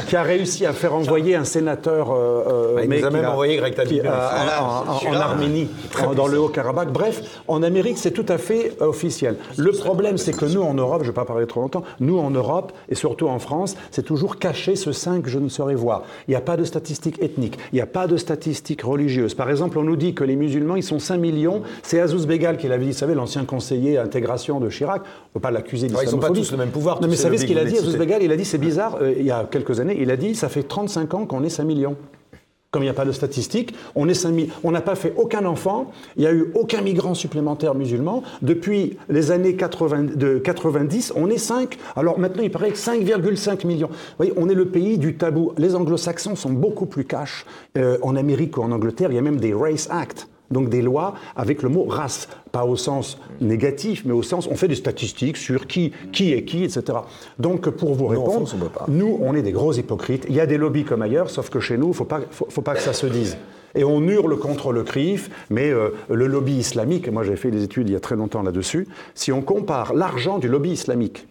qui 0.07 0.15
a 0.15 0.23
réussi 0.23 0.65
à 0.65 0.73
faire 0.73 0.95
envoyer 0.95 1.36
un 1.36 1.43
sénateur. 1.43 2.09
euh, 2.11 2.15
euh, 2.47 2.75
Ah, 2.79 2.81
il 2.84 2.89
mais 2.89 3.01
nous 3.01 3.05
a 3.05 3.09
même 3.11 3.25
envoyé 3.25 3.55
Greg 3.57 3.75
qui- 3.86 3.99
euh, 3.99 4.03
Voilà, 4.03 4.63
en, 4.63 4.65
en- 4.65 4.95
en 4.95 4.99
celui-là. 4.99 5.21
Arménie, 5.25 5.69
en- 6.03 6.15
dans 6.15 6.25
le 6.25 6.39
Haut-Karabakh. 6.39 6.91
Bref, 6.91 7.39
en 7.47 7.61
Amérique, 7.61 7.99
c'est 7.99 8.09
tout 8.09 8.25
à 8.29 8.39
fait 8.39 8.73
euh, 8.81 8.88
officiel. 8.88 9.36
Le 9.57 9.71
problème, 9.73 10.17
c'est 10.17 10.36
que 10.36 10.45
nous, 10.45 10.63
en 10.63 10.73
Europe, 10.73 11.01
je 11.03 11.09
ne 11.09 11.11
vais 11.11 11.15
pas 11.15 11.25
parler 11.25 11.45
trop 11.45 11.61
longtemps, 11.61 11.84
nous, 11.99 12.17
en 12.17 12.31
Europe, 12.31 12.71
et 12.89 12.95
surtout 12.95 13.27
en 13.27 13.38
France, 13.38 13.75
c'est 13.91 14.01
toujours 14.03 14.39
caché 14.39 14.75
ce 14.75 14.91
sein 14.91 15.21
que 15.21 15.29
je 15.29 15.38
ne 15.38 15.49
saurais 15.49 15.75
voir. 15.75 16.01
Il 16.27 16.31
n'y 16.31 16.36
a 16.36 16.41
pas 16.41 16.57
de 16.57 16.63
statistiques 16.63 17.21
ethniques, 17.21 17.59
il 17.73 17.75
n'y 17.75 17.81
a 17.81 17.86
pas 17.86 18.07
de 18.07 18.17
statistiques 18.17 18.81
religieuses. 18.81 19.36
Par 19.36 19.51
exemple, 19.51 19.77
on 19.77 19.84
nous 19.84 19.97
dit 19.97 20.15
que 20.15 20.23
les 20.23 20.36
musulmans, 20.36 20.77
ils 20.77 20.84
sont 20.84 20.97
5 20.97 21.17
millions. 21.17 21.61
C'est 21.84 21.99
Azouz 21.99 22.25
Begal 22.25 22.57
qui 22.57 22.67
l'avait 22.67 22.86
dit, 22.86 22.91
vous 22.91 22.97
savez, 22.97 23.13
l'ancien 23.13 23.45
conseiller 23.45 23.99
intégration 23.99 24.59
de 24.59 24.69
Chirac. 24.69 25.03
On 25.03 25.05
ne 25.05 25.34
peut 25.36 25.39
pas 25.39 25.51
l'accuser 25.51 25.89
sont 26.09 26.22
pas 26.28 26.34
tous 26.34 26.51
le 26.51 26.57
même 26.57 26.71
pouvoir, 26.71 27.01
Non, 27.01 27.07
mais 27.07 27.15
savez 27.15 27.38
ce 27.38 27.45
qu'il 27.45 27.57
a 27.57 27.65
dit, 27.65 27.74
que 27.74 27.78
vous 27.78 27.84
Azouz 27.84 27.93
venez 27.93 28.05
de 28.05 28.11
Begal 28.11 28.24
Il 28.24 28.32
a 28.32 28.38
dit, 28.38 28.45
c'est 28.45 28.57
bizarre, 28.57 28.97
euh, 29.01 29.13
il 29.17 29.26
y 29.26 29.32
a 29.32 29.47
quelques 29.49 29.80
années, 29.80 29.97
il 29.99 30.11
a 30.11 30.17
dit, 30.17 30.36
ça 30.36 30.49
fait 30.49 30.63
35 30.63 31.13
ans 31.13 31.26
qu'on 31.26 31.43
est 31.43 31.49
5 31.49 31.63
millions. 31.63 31.95
Comme 32.71 32.82
il 32.82 32.88
n'y 32.88 32.89
a 32.89 32.95
pas 32.95 33.05
de 33.05 33.11
statistiques, 33.11 33.76
on 33.93 34.09
est 34.09 34.15
5000 34.15 34.49
on 34.63 34.71
n'a 34.71 34.82
pas 34.82 34.95
fait 34.95 35.13
aucun 35.15 35.45
enfant, 35.45 35.91
il 36.17 36.21
n'y 36.21 36.28
a 36.28 36.34
eu 36.34 36.51
aucun 36.55 36.82
migrant 36.82 37.13
supplémentaire 37.13 37.76
musulman. 37.76 38.24
Depuis 38.41 38.97
les 39.09 39.30
années 39.30 39.55
80, 39.55 40.15
de 40.15 40.39
90, 40.39 41.13
on 41.15 41.30
est 41.30 41.38
5. 41.38 41.78
Alors 41.95 42.17
maintenant, 42.17 42.41
il 42.41 42.49
paraît 42.49 42.71
que 42.71 42.78
5,5 42.78 43.67
millions. 43.67 43.89
Vous 43.89 44.15
voyez, 44.17 44.34
on 44.38 44.49
est 44.49 44.55
le 44.55 44.65
pays 44.65 44.97
du 44.97 45.17
tabou. 45.17 45.53
Les 45.59 45.76
anglo-saxons 45.76 46.36
sont 46.36 46.49
beaucoup 46.49 46.88
plus 46.88 47.05
cash. 47.05 47.45
Euh, 47.78 47.99
en 48.01 48.15
Amérique 48.15 48.57
ou 48.57 48.63
en 48.63 48.71
Angleterre, 48.71 49.11
il 49.11 49.15
y 49.15 49.19
a 49.19 49.21
même 49.21 49.39
des 49.39 49.53
Race 49.53 49.88
Act. 49.91 50.28
Donc 50.54 50.70
des 50.70 50.82
lois 50.82 51.16
avec 51.36 51.62
le 51.64 51.70
mot 51.70 51.84
race, 51.86 52.30
pas 52.51 52.64
au 52.64 52.76
sens 52.78 53.18
négatif, 53.41 54.04
mais 54.06 54.14
au 54.14 54.24
sens 54.24 54.47
on 54.47 54.56
fait 54.56 54.68
des 54.68 54.76
statistiques 54.76 55.38
sur 55.38 55.68
qui, 55.68 55.91
qui 56.12 56.32
est 56.32 56.43
qui, 56.45 56.64
etc. 56.64 56.84
Donc 57.39 57.70
pour 57.72 57.93
vous 57.95 58.08
répondre, 58.08 58.32
France, 58.47 58.56
on 58.88 58.91
nous, 58.91 59.18
on 59.22 59.34
est 59.36 59.41
des 59.41 59.51
gros 59.51 59.74
hypocrites. 59.74 60.26
Il 60.30 60.36
y 60.36 60.39
a 60.39 60.45
des 60.45 60.58
lobbies 60.58 60.86
comme 60.86 61.01
ailleurs, 61.01 61.30
sauf 61.30 61.49
que 61.49 61.60
chez 61.60 61.78
nous, 61.78 61.88
il 61.88 61.89
ne 61.89 61.93
faut 61.93 62.06
pas, 62.06 62.22
faut, 62.32 62.47
faut 62.49 62.62
pas 62.62 62.76
que 62.76 62.82
ça 62.82 62.93
se 62.93 63.08
dise. 63.08 63.36
Et 63.76 63.84
on 63.84 64.01
hurle 64.08 64.38
contre 64.38 64.72
le 64.72 64.84
CRIF, 64.84 65.32
mais 65.49 65.72
euh, 65.72 65.89
le 66.10 66.28
lobby 66.28 66.54
islamique, 66.58 67.10
moi 67.12 67.24
j'ai 67.24 67.36
fait 67.36 67.49
des 67.49 67.64
études 67.64 67.89
il 67.89 67.93
y 67.93 67.95
a 67.95 67.99
très 67.99 68.16
longtemps 68.16 68.43
là-dessus, 68.43 68.88
si 69.16 69.32
on 69.32 69.41
compare 69.41 69.93
l'argent 69.95 70.38
du 70.38 70.47
lobby 70.47 70.70
islamique 70.72 71.28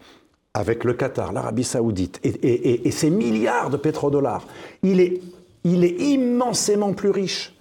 avec 0.53 0.83
le 0.83 0.93
Qatar, 0.93 1.31
l'Arabie 1.31 1.63
saoudite 1.63 2.19
et, 2.23 2.27
et- 2.29 2.69
et- 2.73 2.87
et 2.87 2.91
ces 2.91 3.09
milliards 3.09 3.69
de 3.69 3.77
pétrodollars, 3.77 4.45
il 4.83 4.99
est, 4.99 5.21
il 5.63 5.85
est 5.85 5.95
immensément 6.01 6.91
plus 6.93 7.11
riche 7.11 7.52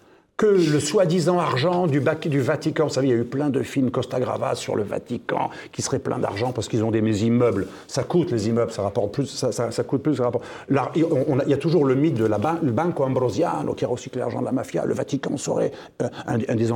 que 0.43 0.73
le 0.73 0.81
soi-disant 0.81 1.39
argent 1.39 1.87
du, 1.87 2.01
Vatican. 2.01 2.89
Vous 2.89 2.95
savez, 2.95 3.07
il 3.07 3.11
y 3.11 3.17
a 3.17 3.17
eu 3.17 3.23
plein 3.23 3.49
de 3.49 3.63
films 3.63 3.93
Costa 3.93 4.19
Gravas 4.19 4.57
sur 4.57 4.75
le 4.75 4.83
Vatican 4.83 5.51
qui 5.71 5.83
seraient 5.83 6.01
pleins 6.01 6.19
d'argent 6.19 6.51
parce 6.51 6.67
qu'ils 6.67 6.83
ont 6.83 6.91
des 6.91 7.25
immeubles. 7.25 7.69
Ça 7.87 8.03
coûte 8.03 8.33
les 8.33 8.49
immeubles, 8.49 8.73
ça 8.73 8.83
rapporte 8.83 9.15
plus, 9.15 9.27
ça, 9.27 9.85
coûte 9.85 10.03
plus. 10.03 10.21
Il 10.69 11.47
y 11.47 11.55
a 11.55 11.57
toujours 11.59 11.85
le 11.85 11.95
mythe 11.95 12.15
de 12.15 12.25
la 12.25 12.39
ban- 12.39 12.59
le 12.61 12.73
Banco 12.73 13.05
Ambrosiano 13.05 13.75
qui 13.75 13.85
a 13.85 13.89
recyclé 13.89 14.19
l'argent 14.19 14.41
de 14.41 14.45
la 14.45 14.51
mafia. 14.51 14.85
Le 14.85 14.95
Vatican 14.95 15.37
serait 15.37 15.71
euh, 16.03 16.09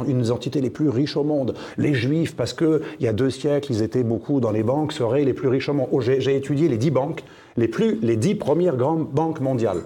une 0.06 0.20
des 0.20 0.30
entités 0.30 0.60
les 0.60 0.70
plus 0.70 0.88
riches 0.88 1.16
au 1.16 1.24
monde. 1.24 1.54
Les 1.76 1.92
Juifs, 1.92 2.36
parce 2.36 2.52
que 2.52 2.82
il 3.00 3.04
y 3.04 3.08
a 3.08 3.12
deux 3.12 3.30
siècles, 3.30 3.72
ils 3.72 3.82
étaient 3.82 4.04
beaucoup 4.04 4.38
dans 4.38 4.52
les 4.52 4.62
banques, 4.62 4.92
seraient 4.92 5.24
les 5.24 5.34
plus 5.34 5.48
riches 5.48 5.68
au 5.70 5.72
monde. 5.74 5.88
Oh, 5.90 6.00
j'ai 6.00 6.36
étudié 6.36 6.68
les 6.68 6.78
dix 6.78 6.92
banques, 6.92 7.24
les 7.56 7.66
plus, 7.66 7.98
les 8.00 8.14
dix 8.14 8.36
premières 8.36 8.76
grandes 8.76 9.08
banques 9.10 9.40
mondiales. 9.40 9.82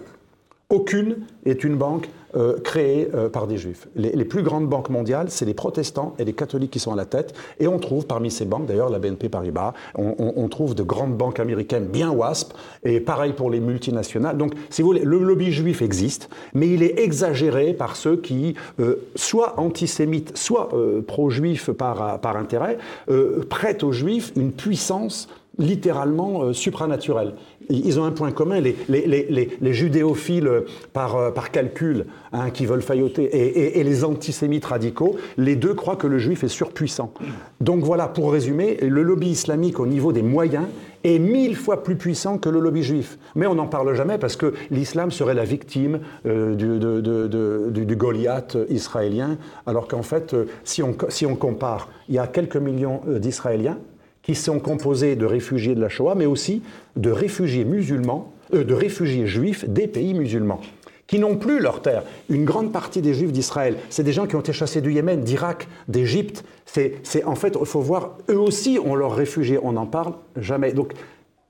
Aucune 0.70 1.26
est 1.44 1.64
une 1.64 1.76
banque 1.76 2.08
euh, 2.36 2.60
créée 2.60 3.08
euh, 3.12 3.28
par 3.28 3.48
des 3.48 3.56
juifs. 3.56 3.88
Les, 3.96 4.24
plus 4.24 4.44
grandes 4.44 4.68
banques 4.68 4.88
mondiales, 4.88 5.30
c'est 5.30 5.44
les 5.44 5.54
protestants 5.54 6.14
et 6.20 6.24
les 6.24 6.32
catholiques 6.32 6.70
qui 6.70 6.78
sont 6.78 6.92
à 6.92 6.96
la 6.96 7.06
tête. 7.06 7.34
Et 7.58 7.66
on 7.66 7.80
trouve 7.80 8.06
parmi 8.06 8.30
ces 8.30 8.44
banques, 8.44 8.66
d'ailleurs 8.66 8.88
la 8.88 9.00
BNP 9.00 9.28
Paribas, 9.28 9.74
on 9.96 10.48
trouve 10.48 10.76
de 10.76 10.84
grandes 10.84 11.16
banques 11.16 11.40
américaines 11.40 11.86
bien 11.86 12.12
WASP, 12.12 12.52
et 12.84 13.00
pareil 13.00 13.32
pour 13.32 13.50
les 13.50 13.58
multinationales. 13.58 14.36
Donc, 14.36 14.52
si 14.70 14.82
vous 14.82 14.88
voulez, 14.88 15.02
le 15.02 15.18
lobby 15.18 15.50
juif 15.50 15.82
existe, 15.82 16.30
mais 16.54 16.68
il 16.68 16.84
est 16.84 17.00
exagéré 17.00 17.74
par 17.74 17.96
ceux 17.96 18.16
qui, 18.16 18.54
euh, 18.78 18.96
soit 19.16 19.58
antisémites, 19.58 20.36
soit 20.36 20.68
euh, 20.72 21.02
pro-juifs 21.02 21.70
par, 21.72 22.20
par 22.20 22.36
intérêt, 22.36 22.78
euh, 23.10 23.44
prêtent 23.48 23.82
aux 23.82 23.92
juifs 23.92 24.32
une 24.36 24.52
puissance 24.52 25.28
littéralement 25.60 26.42
euh, 26.42 26.52
supranaturelle. 26.52 27.34
Ils 27.68 28.00
ont 28.00 28.04
un 28.04 28.10
point 28.10 28.32
commun, 28.32 28.60
les, 28.60 28.74
les- 28.88 29.06
les- 29.06 29.26
les- 29.30 29.50
les 29.60 29.72
judéophiles 29.72 30.48
euh, 30.48 30.60
par, 30.92 31.16
euh, 31.16 31.30
par 31.30 31.50
calcul, 31.52 32.06
hein, 32.32 32.50
qui 32.50 32.66
veulent 32.66 32.82
failloter, 32.82 33.78
et, 33.78 33.84
les 33.84 34.04
antisémites 34.04 34.64
radicaux, 34.64 35.16
les 35.36 35.56
deux 35.56 35.74
croient 35.74 35.96
que 35.96 36.06
le 36.06 36.18
juif 36.18 36.42
est 36.44 36.48
surpuissant. 36.48 37.12
Donc 37.60 37.84
voilà, 37.84 38.08
pour 38.08 38.32
résumer, 38.32 38.78
le 38.80 39.02
lobby 39.02 39.28
islamique 39.28 39.78
au 39.78 39.86
niveau 39.86 40.12
des 40.12 40.22
moyens 40.22 40.64
est 41.04 41.18
mille 41.18 41.56
fois 41.56 41.82
plus 41.82 41.96
puissant 41.96 42.38
que 42.38 42.48
le 42.48 42.60
lobby 42.60 42.82
juif. 42.82 43.18
Mais 43.34 43.46
on 43.46 43.54
n'en 43.54 43.66
parle 43.66 43.94
jamais 43.94 44.18
parce 44.18 44.36
que 44.36 44.52
l'islam 44.70 45.10
serait 45.10 45.34
la 45.34 45.44
victime 45.44 46.00
du, 46.24 47.96
Goliath 47.96 48.56
israélien, 48.68 49.38
alors 49.66 49.88
qu'en 49.88 50.02
fait, 50.02 50.36
si 50.64 50.82
on, 50.82 51.34
compare, 51.36 51.88
il 52.08 52.14
y 52.16 52.18
a 52.18 52.26
quelques 52.26 52.56
millions 52.56 53.00
d'Israéliens, 53.06 53.78
qui 54.22 54.34
sont 54.34 54.58
composés 54.58 55.16
de 55.16 55.26
réfugiés 55.26 55.74
de 55.74 55.80
la 55.80 55.88
Shoah, 55.88 56.14
mais 56.14 56.26
aussi 56.26 56.62
de 56.96 57.10
réfugiés 57.10 57.64
musulmans, 57.64 58.32
euh, 58.54 58.64
de 58.64 58.74
réfugiés 58.74 59.26
juifs 59.26 59.68
des 59.68 59.86
pays 59.86 60.14
musulmans, 60.14 60.60
qui 61.06 61.18
n'ont 61.18 61.36
plus 61.36 61.60
leur 61.60 61.82
terre. 61.82 62.02
Une 62.28 62.44
grande 62.44 62.72
partie 62.72 63.02
des 63.02 63.14
juifs 63.14 63.32
d'Israël, 63.32 63.76
c'est 63.88 64.04
des 64.04 64.12
gens 64.12 64.26
qui 64.26 64.36
ont 64.36 64.40
été 64.40 64.52
chassés 64.52 64.80
du 64.80 64.92
Yémen, 64.92 65.22
d'Irak, 65.22 65.68
d'Égypte. 65.88 66.44
C'est, 66.66 67.24
en 67.24 67.34
fait, 67.34 67.56
il 67.58 67.66
faut 67.66 67.80
voir, 67.80 68.18
eux 68.28 68.38
aussi 68.38 68.78
ont 68.84 68.94
leurs 68.94 69.14
réfugiés, 69.14 69.58
on 69.62 69.72
n'en 69.72 69.86
parle 69.86 70.14
jamais. 70.36 70.72
Donc 70.72 70.92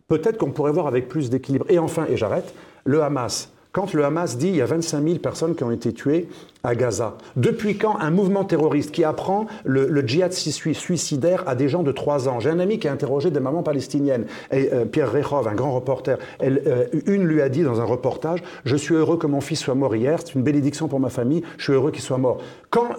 peut-être 0.09 0.39
qu'on 0.39 0.51
pourrait 0.51 0.73
voir 0.73 0.87
avec 0.87 1.09
plus 1.09 1.29
d'équilibre. 1.29 1.67
Et 1.69 1.79
enfin, 1.79 2.07
et 2.09 2.17
j'arrête, 2.17 2.55
le 2.85 3.03
Hamas. 3.03 3.53
Quand 3.73 3.93
le 3.95 4.05
Hamas 4.05 4.37
dit 4.37 4.49
il 4.49 4.57
y 4.57 4.63
a 4.63 4.67
25 4.67 5.03
000 5.05 5.19
personnes 5.19 5.55
qui 5.55 5.63
ont 5.63 5.71
été 5.71 5.93
tuées 5.93 6.29
à 6.63 6.75
Gaza, 6.75 7.17
depuis 7.37 7.79
quand 7.79 7.97
un 8.01 8.11
mouvement 8.11 8.45
terroriste 8.45 8.91
qui 8.91 9.03
apprend 9.05 9.47
le, 9.65 9.87
le 9.87 10.07
djihad 10.07 10.33
sui- 10.33 10.75
suicidaire 10.75 11.45
à 11.47 11.55
des 11.55 11.69
gens 11.69 11.83
de 11.83 11.93
3 11.93 12.29
ans? 12.29 12.39
J'ai 12.41 12.51
un 12.51 12.59
ami 12.59 12.79
qui 12.79 12.89
a 12.89 12.93
interrogé 12.93 13.31
des 13.31 13.41
mamans 13.41 13.63
palestiniennes, 13.63 14.27
et, 14.51 14.71
euh, 14.73 14.85
Pierre 14.85 15.11
Rehov, 15.13 15.47
un 15.49 15.55
grand 15.55 15.73
reporter. 15.73 16.19
Elle, 16.39 16.63
euh, 16.67 16.85
une 17.07 17.25
lui 17.25 17.41
a 17.41 17.49
dit 17.49 17.63
dans 17.63 17.81
un 17.81 17.85
reportage 17.85 18.43
Je 18.65 18.77
suis 18.77 18.95
heureux 18.95 19.17
que 19.17 19.27
mon 19.29 19.41
fils 19.41 19.61
soit 19.61 19.75
mort 19.77 19.95
hier, 19.97 20.19
c'est 20.23 20.35
une 20.35 20.43
bénédiction 20.43 20.89
pour 20.89 21.01
ma 21.01 21.09
famille, 21.09 21.43
je 21.57 21.63
suis 21.65 21.73
heureux 21.73 21.93
qu'il 21.93 22.03
soit 22.03 22.19
mort. 22.19 22.39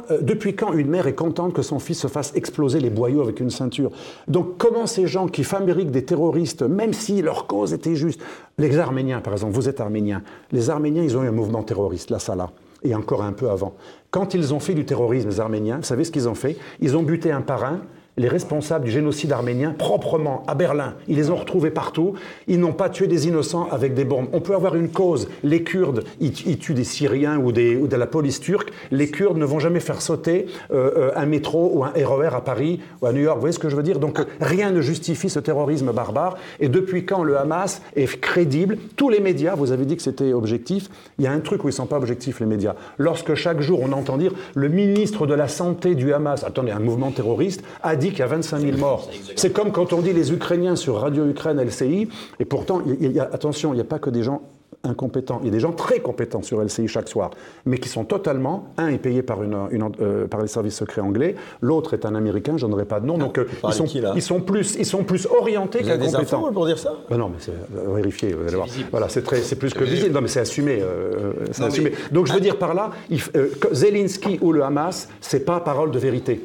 Euh, 0.09 0.17
depuis 0.21 0.55
quand 0.55 0.73
une 0.73 0.89
mère 0.89 1.05
est 1.05 1.13
contente 1.15 1.53
que 1.53 1.61
son 1.61 1.79
fils 1.79 1.99
se 1.99 2.07
fasse 2.07 2.31
exploser 2.35 2.79
les 2.79 2.89
boyaux 2.89 3.21
avec 3.21 3.41
une 3.41 3.51
ceinture? 3.51 3.91
Donc 4.27 4.57
comment 4.57 4.87
ces 4.87 5.05
gens 5.05 5.27
qui 5.27 5.43
fabriquent 5.43 5.91
des 5.91 6.05
terroristes, 6.05 6.63
même 6.63 6.93
si 6.93 7.21
leur 7.21 7.45
cause 7.45 7.73
était 7.73 7.95
juste, 7.95 8.21
Les 8.57 8.77
Arméniens, 8.77 9.21
par 9.21 9.33
exemple, 9.33 9.53
vous 9.53 9.69
êtes 9.69 9.79
Arménien. 9.79 10.23
Les 10.51 10.69
Arméniens, 10.69 11.03
ils 11.03 11.17
ont 11.17 11.23
eu 11.23 11.27
un 11.27 11.31
mouvement 11.31 11.63
terroriste, 11.63 12.09
la 12.09 12.19
Salah, 12.19 12.51
et 12.83 12.93
encore 12.95 13.23
un 13.23 13.33
peu 13.33 13.49
avant. 13.49 13.75
Quand 14.09 14.33
ils 14.33 14.53
ont 14.53 14.59
fait 14.59 14.73
du 14.73 14.85
terrorisme, 14.85 15.29
les 15.29 15.39
Arméniens, 15.39 15.77
vous 15.77 15.83
savez 15.83 16.03
ce 16.03 16.11
qu'ils 16.11 16.29
ont 16.29 16.35
fait? 16.35 16.57
Ils 16.79 16.97
ont 16.97 17.03
buté 17.03 17.31
un 17.31 17.41
par 17.41 17.63
un 17.63 17.81
les 18.17 18.27
responsables 18.27 18.85
du 18.85 18.91
génocide 18.91 19.31
arménien 19.31 19.71
proprement 19.71 20.43
à 20.47 20.55
Berlin. 20.55 20.95
Ils 21.07 21.15
les 21.15 21.29
ont 21.29 21.35
retrouvés 21.35 21.71
partout. 21.71 22.13
Ils 22.47 22.59
n'ont 22.59 22.73
pas 22.73 22.89
tué 22.89 23.07
des 23.07 23.27
innocents 23.27 23.67
avec 23.71 23.93
des 23.93 24.05
bombes. 24.05 24.27
On 24.33 24.41
peut 24.41 24.55
avoir 24.55 24.75
une 24.75 24.89
cause. 24.89 25.29
Les 25.43 25.63
Kurdes, 25.63 26.03
ils, 26.19 26.31
tuent 26.31 26.73
des 26.73 26.83
Syriens 26.83 27.37
ou, 27.37 27.51
de 27.51 27.95
la 27.95 28.07
police 28.07 28.39
turque. 28.39 28.71
Les 28.91 29.09
Kurdes 29.09 29.37
ne 29.37 29.45
vont 29.45 29.59
jamais 29.59 29.79
faire 29.79 30.01
sauter 30.01 30.47
euh, 30.71 30.91
euh, 30.97 31.11
un 31.15 31.25
métro 31.25 31.71
ou 31.73 31.83
un 31.83 31.91
RER 31.95 32.35
à 32.35 32.41
Paris 32.41 32.81
ou 33.01 33.05
à 33.05 33.13
New 33.13 33.21
York. 33.21 33.37
Vous 33.37 33.41
voyez 33.41 33.53
ce 33.53 33.59
que 33.59 33.69
je 33.69 33.75
veux 33.75 33.83
dire? 33.83 33.99
Donc 33.99 34.19
rien 34.39 34.71
ne 34.71 34.81
justifie 34.81 35.29
ce 35.29 35.39
terrorisme 35.39 35.91
barbare. 35.93 36.37
Et 36.59 36.69
depuis 36.69 37.05
quand 37.05 37.23
le 37.23 37.37
Hamas 37.37 37.81
est 37.95 38.19
crédible? 38.19 38.77
Tous 38.95 39.09
les 39.09 39.19
médias, 39.19 39.55
vous 39.55 39.71
avez 39.71 39.85
dit 39.85 39.95
que 39.95 40.03
c'était 40.03 40.33
objectif. 40.33 40.89
Il 41.17 41.23
y 41.23 41.27
a 41.27 41.31
un 41.31 41.39
truc 41.39 41.63
où 41.63 41.67
ils 41.67 41.71
ne 41.71 41.75
sont 41.75 41.85
pas 41.85 41.97
objectifs, 41.97 42.39
les 42.39 42.45
médias. 42.45 42.75
Lorsque 42.97 43.35
chaque 43.35 43.61
jour 43.61 43.79
on 43.81 43.91
entend 43.93 44.17
dire 44.17 44.33
le 44.53 44.67
ministre 44.67 45.27
de 45.27 45.33
la 45.33 45.47
Santé 45.47 45.95
du 45.95 46.13
Hamas, 46.13 46.43
attendez, 46.43 46.71
un 46.71 46.79
mouvement 46.79 47.11
terroriste, 47.11 47.63
a 47.83 47.95
dit 48.01 48.09
qu'il 48.09 48.19
y 48.19 48.23
a 48.23 48.27
25 48.27 48.59
000 48.59 48.77
morts. 48.77 49.09
C'est 49.37 49.53
comme 49.53 49.71
quand 49.71 49.93
on 49.93 50.01
dit 50.01 50.11
les 50.13 50.33
Ukrainiens 50.33 50.75
sur 50.75 50.97
Radio 50.97 51.25
Ukraine 51.27 51.59
LCI, 51.63 52.09
et 52.39 52.45
pourtant, 52.45 52.81
il 52.99 53.11
y 53.13 53.19
a- 53.19 53.29
attention, 53.31 53.71
il 53.71 53.75
n'y 53.75 53.81
a 53.81 53.85
pas 53.85 53.99
que 53.99 54.09
des 54.09 54.23
gens 54.23 54.41
incompétents, 54.83 55.39
il 55.43 55.45
y 55.45 55.49
a 55.49 55.51
des 55.51 55.59
gens 55.59 55.71
très 55.71 55.99
compétents 55.99 56.41
sur 56.41 56.61
LCI 56.61 56.87
chaque 56.87 57.07
soir, 57.07 57.31
mais 57.65 57.77
qui 57.77 57.87
sont 57.89 58.03
totalement, 58.03 58.67
un 58.77 58.87
est 58.89 58.97
payé 58.97 59.21
par, 59.21 59.43
une, 59.43 59.55
une- 59.71 59.91
euh, 60.01 60.27
par 60.27 60.41
les 60.41 60.47
services 60.47 60.75
secrets 60.75 61.01
anglais, 61.01 61.35
l'autre 61.61 61.93
est 61.93 62.05
un 62.05 62.15
Américain, 62.15 62.53
je 62.57 62.65
n'aurai 62.65 62.85
pas 62.85 62.99
de 62.99 63.05
nom, 63.05 63.17
donc 63.17 63.37
euh, 63.37 63.45
ils, 63.67 63.73
sont, 63.73 63.83
qui, 63.85 64.01
ils, 64.15 64.21
sont 64.21 64.41
plus, 64.41 64.75
ils 64.79 64.85
sont 64.85 65.03
plus 65.03 65.27
orientés 65.27 65.83
qu'incompétents. 65.83 66.51
pour 66.51 66.65
dire 66.65 66.79
ça? 66.79 66.93
Ben 67.09 67.17
non, 67.17 67.29
mais 67.29 67.35
c'est 67.39 67.51
euh, 67.51 67.93
vérifié, 67.95 68.33
vous 68.33 68.47
allez 68.47 68.55
voir. 68.55 68.67
Voilà, 68.91 69.07
c'est 69.09 69.21
très, 69.23 69.37
c'est 69.41 69.55
plus 69.55 69.73
que 69.73 69.83
visible. 69.83 70.13
Non, 70.13 70.21
mais 70.21 70.27
c'est 70.27 70.39
assumé. 70.39 70.79
euh, 70.81 71.33
c'est 71.51 71.59
Non, 71.61 71.67
mais- 71.67 71.73
assumé. 71.73 71.91
Donc 72.11 72.27
je 72.27 72.33
veux 72.33 72.39
dire 72.39 72.57
par 72.57 72.73
là, 72.73 72.91
il 73.09 73.19
euh, 73.35 73.49
Zelensky 73.71 74.39
ou 74.41 74.51
le 74.51 74.63
Hamas, 74.63 75.09
c'est 75.21 75.45
pas 75.45 75.59
parole 75.59 75.91
de 75.91 75.99
vérité. 75.99 76.43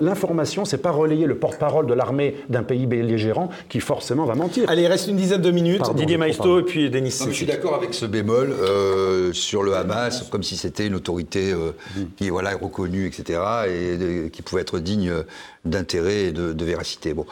L'information, 0.00 0.64
c'est 0.64 0.78
pas 0.78 0.90
relayer 0.90 1.26
le 1.26 1.36
porte-parole 1.36 1.86
de 1.86 1.94
l'armée 1.94 2.36
d'un 2.48 2.62
pays 2.62 2.86
belligérant 2.86 3.48
qui 3.68 3.80
forcément 3.80 4.24
va 4.24 4.34
mentir. 4.34 4.68
Allez, 4.68 4.82
il 4.82 4.86
reste 4.86 5.08
une 5.08 5.16
dizaine 5.16 5.40
de 5.40 5.50
minutes. 5.50 5.78
Pardon, 5.78 5.94
Didier 5.94 6.16
comprends. 6.18 6.58
et 6.58 6.62
puis 6.62 6.90
Denis 6.90 7.10
Non, 7.22 7.26
mais 7.28 7.32
je 7.32 7.36
suis 7.36 7.46
d'accord 7.46 7.74
avec 7.74 7.94
ce 7.94 8.04
bémol 8.06 8.50
euh, 8.52 9.32
sur 9.32 9.62
le 9.62 9.74
Hamas, 9.74 10.24
comme 10.30 10.42
si 10.42 10.56
c'était 10.56 10.86
une 10.86 10.94
autorité 10.94 11.52
euh, 11.52 11.72
qui 12.16 12.28
voilà, 12.30 12.52
est 12.52 12.56
reconnue, 12.56 13.06
etc., 13.06 13.40
et 13.68 13.96
de- 13.96 14.28
qui 14.28 14.42
pouvait 14.42 14.62
être 14.62 14.78
digne 14.78 15.08
euh, 15.10 15.22
d'intérêt 15.64 16.24
et 16.24 16.32
de, 16.32 16.52
de 16.52 16.64
véracité. 16.64 17.14
Bon. 17.14 17.26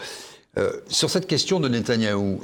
Euh, 0.59 0.71
sur 0.89 1.11
cette 1.11 1.27
question 1.27 1.61
de 1.61 1.69
Netanyahou, 1.69 2.41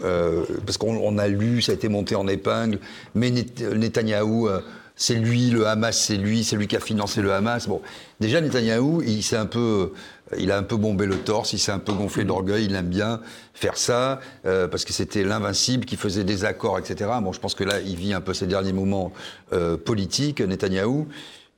parce 0.65 0.79
qu'on 0.79 0.97
on 0.97 1.19
a 1.19 1.27
lu, 1.29 1.61
ça 1.63 1.73
a 1.73 1.75
été 1.75 1.89
monté 1.89 2.15
en 2.15 2.29
épingle, 2.29 2.79
mais 3.17 3.31
Net- 3.31 3.61
Netanyahou, 3.63 4.49
c'est 4.95 5.15
lui, 5.17 5.51
le 5.51 5.67
Hamas, 5.67 5.99
c'est 5.99 6.17
lui, 6.17 6.45
c'est 6.45 6.57
lui 6.57 6.69
qui 6.69 6.77
a 6.77 6.81
financé 6.81 7.21
le 7.21 7.33
Hamas. 7.33 7.67
Bon, 7.69 7.81
déjà 8.21 8.41
Netanyahou, 8.41 9.03
il 9.03 9.23
s'est 9.23 9.37
un 9.37 9.47
peu, 9.47 9.93
il 10.39 10.51
a 10.51 10.59
un 10.59 10.63
peu 10.63 10.77
bombé 10.77 11.07
le 11.07 11.19
torse, 11.19 11.53
il 11.53 11.59
s'est 11.59 11.73
un 11.73 11.79
peu 11.79 11.93
gonflé 11.93 12.25
d'orgueil, 12.25 12.65
il 12.65 12.75
aime 12.75 12.89
bien 12.89 13.21
faire 13.55 13.77
ça 13.77 14.21
euh, 14.45 14.67
parce 14.67 14.85
que 14.85 14.93
c'était 14.93 15.23
l'invincible 15.23 15.85
qui 15.85 15.97
faisait 15.97 16.25
des 16.25 16.45
accords, 16.45 16.79
etc. 16.79 17.11
Bon, 17.23 17.33
je 17.33 17.41
pense 17.41 17.55
que 17.55 17.65
là, 17.65 17.81
il 17.81 17.97
vit 17.97 18.13
un 18.13 18.21
peu 18.21 18.35
ses 18.35 18.47
derniers 18.47 18.73
moments 18.73 19.13
euh, 19.53 19.77
politiques, 19.77 20.41
Netanyahou. 20.41 21.07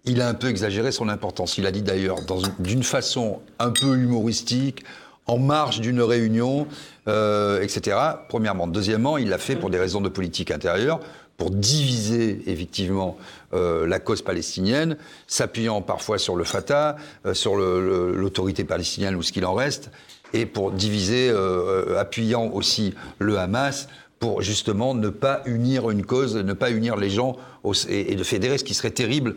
Il 0.04 0.20
a 0.20 0.28
un 0.28 0.34
peu 0.34 0.48
exagéré 0.48 0.92
son 0.92 1.08
importance. 1.08 1.58
Il 1.58 1.66
a 1.66 1.70
dit 1.70 1.82
d'ailleurs, 1.82 2.18
d'une 2.58 2.82
façon 2.82 3.40
un 3.58 3.70
peu 3.70 3.96
humoristique, 3.96 4.84
en 5.28 5.38
marge 5.38 5.80
d'une 5.80 6.00
réunion, 6.00 6.66
euh, 7.06 7.60
etc. 7.62 7.96
Premièrement. 8.28 8.66
Deuxièmement, 8.66 9.18
il 9.18 9.28
l'a 9.28 9.38
fait 9.38 9.56
pour 9.56 9.70
des 9.70 9.78
raisons 9.78 10.00
de 10.00 10.08
politique 10.08 10.50
intérieure, 10.50 11.00
pour 11.38 11.52
diviser 11.52 12.42
effectivement 12.46 13.16
euh, 13.54 13.86
la 13.86 14.00
cause 14.00 14.20
palestinienne, 14.20 14.98
s'appuyant 15.28 15.80
parfois 15.80 16.18
sur 16.18 16.36
le 16.36 16.44
Fatah, 16.44 16.96
euh, 17.24 17.32
sur 17.32 17.56
l'autorité 17.56 18.64
palestinienne 18.64 19.14
ou 19.14 19.22
ce 19.22 19.32
qu'il 19.32 19.46
en 19.46 19.54
reste, 19.54 19.90
et 20.34 20.44
pour 20.44 20.72
diviser, 20.72 21.30
euh, 21.30 21.98
appuyant 21.98 22.50
aussi 22.52 22.92
le 23.18 23.38
Hamas 23.38 23.88
pour 24.18 24.42
justement 24.42 24.94
ne 24.94 25.08
pas 25.08 25.42
unir 25.46 25.90
une 25.90 26.04
cause, 26.04 26.36
ne 26.36 26.52
pas 26.52 26.70
unir 26.70 26.96
les 26.96 27.08
gens 27.08 27.36
et, 27.88 28.16
de 28.16 28.24
fédérer 28.24 28.58
ce 28.58 28.64
qui 28.64 28.74
serait 28.74 28.90
terrible 28.90 29.36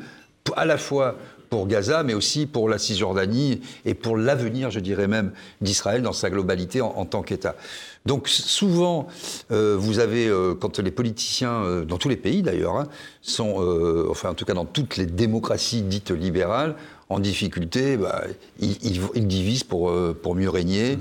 à 0.56 0.66
la 0.66 0.80
fois 0.80 1.18
pour 1.52 1.68
Gaza, 1.68 2.02
mais 2.04 2.14
aussi 2.14 2.46
pour 2.46 2.70
la 2.70 2.78
Cisjordanie 2.80 3.60
et 3.84 3.94
pour 3.94 4.16
l'avenir, 4.16 4.72
je 4.72 4.80
dirais 4.80 5.08
même, 5.10 5.34
d'Israël 5.60 6.02
dans 6.02 6.14
sa 6.14 6.30
globalité 6.30 6.80
en, 6.80 7.06
tant 7.06 7.22
qu'État. 7.24 7.58
Donc 8.06 8.30
souvent, 8.30 9.08
euh, 9.52 9.76
vous 9.78 10.00
avez, 10.00 10.30
euh, 10.30 10.56
quand 10.56 10.80
les 10.80 10.92
politiciens, 10.92 11.62
euh, 11.66 11.84
dans 11.84 11.98
tous 11.98 12.08
les 12.08 12.16
pays 12.16 12.42
d'ailleurs, 12.42 12.78
hein, 12.78 12.88
sont, 13.22 13.58
euh, 13.60 14.08
enfin 14.10 14.30
en 14.30 14.34
tout 14.34 14.46
cas 14.46 14.54
dans 14.54 14.64
toutes 14.66 14.96
les 14.96 15.06
démocraties 15.06 15.82
dites 15.82 16.12
libérales, 16.12 16.76
en 17.10 17.20
difficulté, 17.20 17.98
bah, 17.98 18.24
ils, 18.62 18.78
ils- 18.86 19.02
ils 19.16 19.28
divisent 19.28 19.66
pour, 19.66 19.90
euh, 19.90 20.18
pour 20.20 20.36
mieux 20.36 20.50
régner 20.50 20.98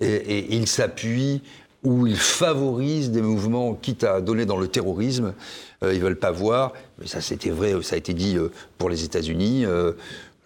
et, 0.00 0.06
et 0.06 0.54
ils 0.54 0.68
s'appuient 0.68 1.40
ou 1.82 2.06
ils 2.06 2.16
favorisent 2.16 3.10
des 3.10 3.22
mouvements, 3.22 3.72
quitte 3.74 4.04
à 4.04 4.20
donner 4.20 4.44
dans 4.44 4.58
le 4.58 4.68
terrorisme, 4.68 5.32
ils 5.92 6.00
veulent 6.00 6.18
pas 6.18 6.30
voir. 6.30 6.72
Mais 6.98 7.06
ça, 7.06 7.20
c'était 7.20 7.50
vrai, 7.50 7.74
ça 7.82 7.96
a 7.96 7.98
été 7.98 8.14
dit 8.14 8.36
euh, 8.38 8.50
pour 8.78 8.88
les 8.88 9.04
États-Unis. 9.04 9.64
euh, 9.66 9.92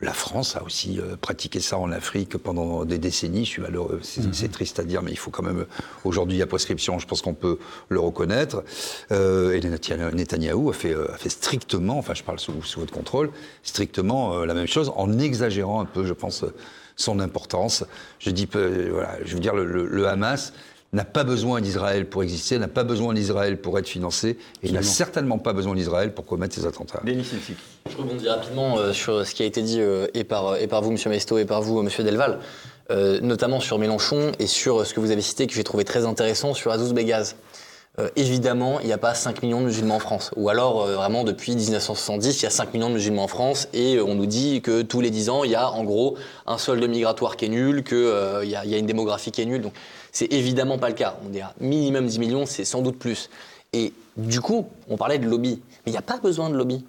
la 0.00 0.12
France 0.12 0.54
a 0.54 0.62
aussi 0.62 1.00
euh, 1.00 1.16
pratiqué 1.20 1.58
ça 1.58 1.76
en 1.76 1.90
Afrique 1.90 2.36
pendant 2.36 2.84
des 2.84 2.98
décennies. 2.98 3.44
Je 3.44 3.50
suis 3.50 3.62
malheureux, 3.62 3.98
c'est 4.04 4.32
c'est 4.32 4.46
triste 4.48 4.78
à 4.78 4.84
dire, 4.84 5.02
mais 5.02 5.10
il 5.10 5.16
faut 5.18 5.32
quand 5.32 5.42
même. 5.42 5.66
Aujourd'hui, 6.04 6.36
il 6.36 6.38
y 6.38 6.42
a 6.42 6.46
prescription, 6.46 7.00
je 7.00 7.06
pense 7.08 7.20
qu'on 7.20 7.34
peut 7.34 7.58
le 7.88 7.98
reconnaître. 7.98 8.62
Euh, 9.10 9.54
et 9.56 9.60
Netanyahu 9.60 10.14
Netanyahou 10.14 10.70
a 10.70 10.72
fait, 10.72 10.94
euh, 10.94 11.12
a 11.12 11.16
fait 11.16 11.30
strictement, 11.30 11.98
enfin, 11.98 12.14
je 12.14 12.22
parle 12.22 12.38
sous, 12.38 12.62
sous 12.62 12.78
votre 12.78 12.92
contrôle, 12.92 13.30
strictement 13.64 14.34
euh, 14.34 14.46
la 14.46 14.54
même 14.54 14.68
chose, 14.68 14.92
en 14.94 15.18
exagérant 15.18 15.80
un 15.80 15.84
peu, 15.84 16.04
je 16.06 16.12
pense, 16.12 16.44
euh, 16.44 16.54
son 16.94 17.18
importance. 17.18 17.84
Je 18.20 18.30
dis, 18.30 18.48
voilà, 18.52 19.16
je 19.24 19.34
veux 19.34 19.40
dire, 19.40 19.54
le, 19.56 19.64
le- 19.64 19.86
le 19.86 20.06
Hamas 20.06 20.52
n'a 20.92 21.04
pas 21.04 21.24
besoin 21.24 21.60
d'Israël 21.60 22.06
pour 22.06 22.22
exister, 22.22 22.58
n'a 22.58 22.68
pas 22.68 22.84
besoin 22.84 23.12
d'Israël 23.12 23.60
pour 23.60 23.78
être 23.78 23.88
financé, 23.88 24.38
et 24.62 24.68
il 24.68 24.72
n'a 24.72 24.82
certainement 24.82 25.38
pas 25.38 25.52
besoin 25.52 25.74
d'Israël 25.74 26.14
pour 26.14 26.24
commettre 26.24 26.54
ces 26.54 26.66
attentats. 26.66 27.02
Je 27.04 27.96
rebondis 27.96 28.28
rapidement 28.28 28.78
euh, 28.78 28.92
sur 28.92 29.26
ce 29.26 29.34
qui 29.34 29.42
a 29.42 29.46
été 29.46 29.62
dit 29.62 29.80
euh, 29.80 30.06
et, 30.14 30.24
par, 30.24 30.56
et 30.56 30.66
par 30.66 30.82
vous, 30.82 30.90
M. 30.90 30.98
Mesto, 31.06 31.38
et 31.38 31.44
par 31.44 31.62
vous, 31.62 31.80
M. 31.80 31.88
Delval, 31.98 32.38
euh, 32.90 33.20
notamment 33.20 33.60
sur 33.60 33.78
Mélenchon 33.78 34.32
et 34.38 34.46
sur 34.46 34.80
euh, 34.80 34.84
ce 34.84 34.94
que 34.94 35.00
vous 35.00 35.10
avez 35.10 35.22
cité, 35.22 35.46
que 35.46 35.52
j'ai 35.52 35.64
trouvé 35.64 35.84
très 35.84 36.06
intéressant, 36.06 36.54
sur 36.54 36.70
Azouz 36.70 36.94
Begaz. 36.94 37.36
Euh, 37.98 38.08
évidemment, 38.14 38.78
il 38.80 38.86
n'y 38.86 38.92
a 38.92 38.98
pas 38.98 39.14
5 39.14 39.42
millions 39.42 39.60
de 39.60 39.66
musulmans 39.66 39.96
en 39.96 40.00
France. 40.00 40.30
Ou 40.36 40.48
alors, 40.48 40.84
euh, 40.84 40.94
vraiment, 40.94 41.24
depuis 41.24 41.56
1970, 41.56 42.40
il 42.40 42.42
y 42.44 42.46
a 42.46 42.50
5 42.50 42.72
millions 42.72 42.90
de 42.90 42.94
musulmans 42.94 43.24
en 43.24 43.28
France 43.28 43.68
et 43.72 43.96
euh, 43.96 44.04
on 44.04 44.14
nous 44.14 44.26
dit 44.26 44.62
que 44.62 44.82
tous 44.82 45.00
les 45.00 45.10
10 45.10 45.30
ans, 45.30 45.42
il 45.44 45.50
y 45.50 45.56
a 45.56 45.68
en 45.68 45.82
gros 45.82 46.16
un 46.46 46.58
solde 46.58 46.84
migratoire 46.84 47.36
qui 47.36 47.46
est 47.46 47.48
nul, 47.48 47.82
qu'il 47.82 48.44
y, 48.44 48.50
y 48.50 48.74
a 48.74 48.78
une 48.78 48.86
démographie 48.86 49.32
qui 49.32 49.42
est 49.42 49.46
nulle. 49.46 49.62
Donc, 49.62 49.72
c'est 50.12 50.32
évidemment 50.32 50.78
pas 50.78 50.88
le 50.88 50.94
cas. 50.94 51.16
On 51.24 51.28
dira 51.28 51.54
minimum 51.60 52.06
10 52.06 52.18
millions, 52.18 52.46
c'est 52.46 52.64
sans 52.64 52.82
doute 52.82 52.98
plus. 52.98 53.30
Et 53.72 53.92
du 54.16 54.40
coup, 54.40 54.68
on 54.88 54.96
parlait 54.96 55.18
de 55.18 55.26
lobby. 55.26 55.60
Mais 55.84 55.90
il 55.90 55.92
n'y 55.92 55.98
a 55.98 56.02
pas 56.02 56.18
besoin 56.18 56.50
de 56.50 56.56
lobby. 56.56 56.84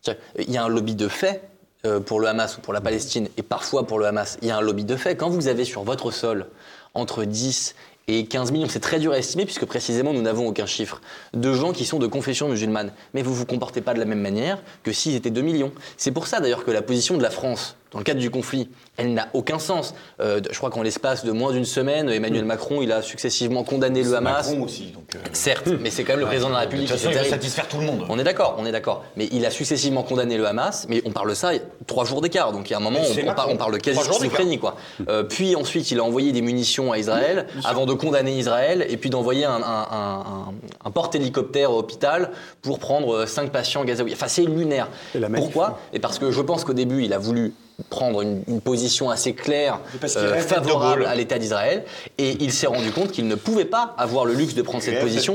C'est-à-dire, 0.00 0.22
Il 0.38 0.50
y 0.50 0.56
a 0.56 0.64
un 0.64 0.68
lobby 0.68 0.94
de 0.94 1.08
fait 1.08 1.42
euh, 1.84 2.00
pour 2.00 2.20
le 2.20 2.28
Hamas 2.28 2.58
ou 2.58 2.60
pour 2.60 2.72
la 2.72 2.80
Palestine, 2.80 3.28
et 3.36 3.42
parfois 3.42 3.86
pour 3.86 3.98
le 3.98 4.06
Hamas, 4.06 4.38
il 4.40 4.48
y 4.48 4.50
a 4.50 4.56
un 4.56 4.60
lobby 4.60 4.84
de 4.84 4.96
fait. 4.96 5.16
Quand 5.16 5.28
vous 5.28 5.48
avez 5.48 5.64
sur 5.64 5.82
votre 5.82 6.12
sol 6.12 6.46
entre 6.94 7.24
10 7.24 7.74
et 8.08 8.26
15 8.26 8.52
millions, 8.52 8.68
c'est 8.68 8.80
très 8.80 8.98
dur 8.98 9.12
à 9.12 9.18
estimer 9.18 9.44
puisque 9.44 9.64
précisément 9.64 10.12
nous 10.12 10.22
n'avons 10.22 10.46
aucun 10.46 10.66
chiffre, 10.66 11.00
de 11.34 11.52
gens 11.52 11.72
qui 11.72 11.84
sont 11.84 11.98
de 11.98 12.06
confession 12.06 12.48
musulmane. 12.48 12.92
Mais 13.14 13.22
vous 13.22 13.34
vous 13.34 13.46
comportez 13.46 13.80
pas 13.80 13.94
de 13.94 13.98
la 13.98 14.04
même 14.04 14.20
manière 14.20 14.62
que 14.84 14.92
s'ils 14.92 15.14
étaient 15.14 15.30
2 15.30 15.40
millions. 15.40 15.72
C'est 15.96 16.12
pour 16.12 16.28
ça 16.28 16.40
d'ailleurs 16.40 16.64
que 16.64 16.70
la 16.70 16.82
position 16.82 17.16
de 17.16 17.22
la 17.22 17.30
France 17.30 17.76
dans 17.92 17.98
le 17.98 18.04
cadre 18.04 18.20
du 18.20 18.30
conflit, 18.30 18.68
elle 18.96 19.12
n'a 19.14 19.28
aucun 19.34 19.58
sens. 19.58 19.94
Euh, 20.20 20.40
je 20.50 20.56
crois 20.56 20.70
qu'en 20.70 20.82
l'espace 20.82 21.24
de 21.24 21.32
moins 21.32 21.52
d'une 21.52 21.64
semaine, 21.64 22.08
Emmanuel 22.08 22.44
Macron, 22.44 22.80
il 22.82 22.90
a 22.92 23.02
successivement 23.02 23.64
condamné 23.64 24.02
le 24.02 24.14
Hamas. 24.14 24.48
Macron 24.48 24.62
aussi. 24.64 24.86
Donc, 24.92 25.14
euh, 25.14 25.18
Certes, 25.32 25.68
mais 25.80 25.90
c'est 25.90 26.04
quand 26.04 26.12
même 26.14 26.20
le 26.20 26.26
président 26.26 26.48
de 26.48 26.54
la 26.54 26.60
de 26.60 26.64
République. 26.64 26.88
toute 26.88 26.96
façon, 26.96 27.08
c'est 27.10 27.10
il 27.10 27.18
veut 27.18 27.24
terrible. 27.24 27.42
satisfaire 27.42 27.68
tout 27.68 27.78
le 27.78 27.84
monde. 27.86 28.04
On 28.08 28.18
est 28.18 28.24
d'accord, 28.24 28.56
on 28.58 28.66
est 28.66 28.72
d'accord. 28.72 29.04
Mais 29.16 29.28
il 29.32 29.44
a 29.46 29.50
successivement 29.50 30.02
condamné 30.02 30.36
le 30.36 30.46
Hamas, 30.46 30.86
mais 30.88 31.02
on 31.04 31.10
parle 31.10 31.28
de 31.30 31.34
ça 31.34 31.50
trois 31.86 32.04
jours 32.04 32.20
d'écart. 32.20 32.52
Donc 32.52 32.68
il 32.70 32.72
y 32.72 32.74
a 32.74 32.78
un 32.78 32.80
moment, 32.82 33.00
on, 33.00 33.28
on 33.30 33.34
parle, 33.34 33.50
on 33.52 33.56
parle 33.56 33.72
de 33.72 33.78
quasi 33.78 33.98
Trois 33.98 34.04
jours 34.10 34.20
d'écart. 34.20 34.36
schizophrénie, 34.36 34.58
quoi. 34.58 34.76
Euh, 35.08 35.22
puis 35.22 35.54
ensuite, 35.56 35.90
il 35.90 35.98
a 35.98 36.04
envoyé 36.04 36.32
des 36.32 36.42
munitions 36.42 36.92
à 36.92 36.98
Israël 36.98 37.46
avant 37.64 37.86
de 37.86 37.92
condamner 37.94 38.36
Israël 38.38 38.86
et 38.88 38.96
puis 38.96 39.10
d'envoyer 39.10 39.44
un, 39.44 39.50
un- 39.62 39.86
un- 39.90 40.20
un- 40.20 40.54
un 40.84 40.90
porte-hélicoptère 40.90 41.70
au 41.72 41.78
hôpital 41.78 42.30
pour 42.62 42.78
prendre 42.78 43.14
euh, 43.14 43.26
cinq 43.26 43.50
patients 43.50 43.84
gazaouis. 43.84 44.12
Enfin, 44.14 44.28
c'est 44.28 44.44
lunaire. 44.44 44.88
Et 45.14 45.18
la 45.18 45.28
manif. 45.28 45.44
Pourquoi 45.44 45.78
Et 45.92 45.98
parce 45.98 46.18
que 46.18 46.30
je 46.30 46.40
pense 46.40 46.64
qu'au 46.64 46.72
début, 46.72 47.04
il 47.04 47.12
a 47.12 47.18
voulu 47.18 47.52
prendre 47.88 48.22
une, 48.22 48.42
une 48.48 48.60
position 48.60 49.10
assez 49.10 49.34
claire, 49.34 49.80
euh, 50.16 50.40
favorable 50.40 51.04
à 51.06 51.14
l'État 51.14 51.38
d'Israël, 51.38 51.84
et 52.18 52.36
il 52.40 52.52
s'est 52.52 52.66
rendu 52.66 52.90
compte 52.92 53.12
qu'il 53.12 53.26
ne 53.26 53.34
pouvait 53.34 53.64
pas 53.64 53.94
avoir 53.98 54.24
le 54.24 54.34
luxe 54.34 54.54
de 54.54 54.62
prendre 54.62 54.82
cette 54.82 55.00
position 55.00 55.34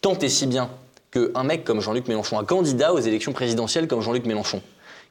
tant 0.00 0.18
et 0.18 0.28
si 0.28 0.46
bien 0.46 0.70
qu'un 1.10 1.42
mec 1.42 1.64
comme 1.64 1.80
Jean-Luc 1.80 2.08
Mélenchon, 2.08 2.38
un 2.38 2.44
candidat 2.44 2.92
aux 2.92 3.00
élections 3.00 3.32
présidentielles 3.32 3.88
comme 3.88 4.00
Jean-Luc 4.00 4.26
Mélenchon, 4.26 4.62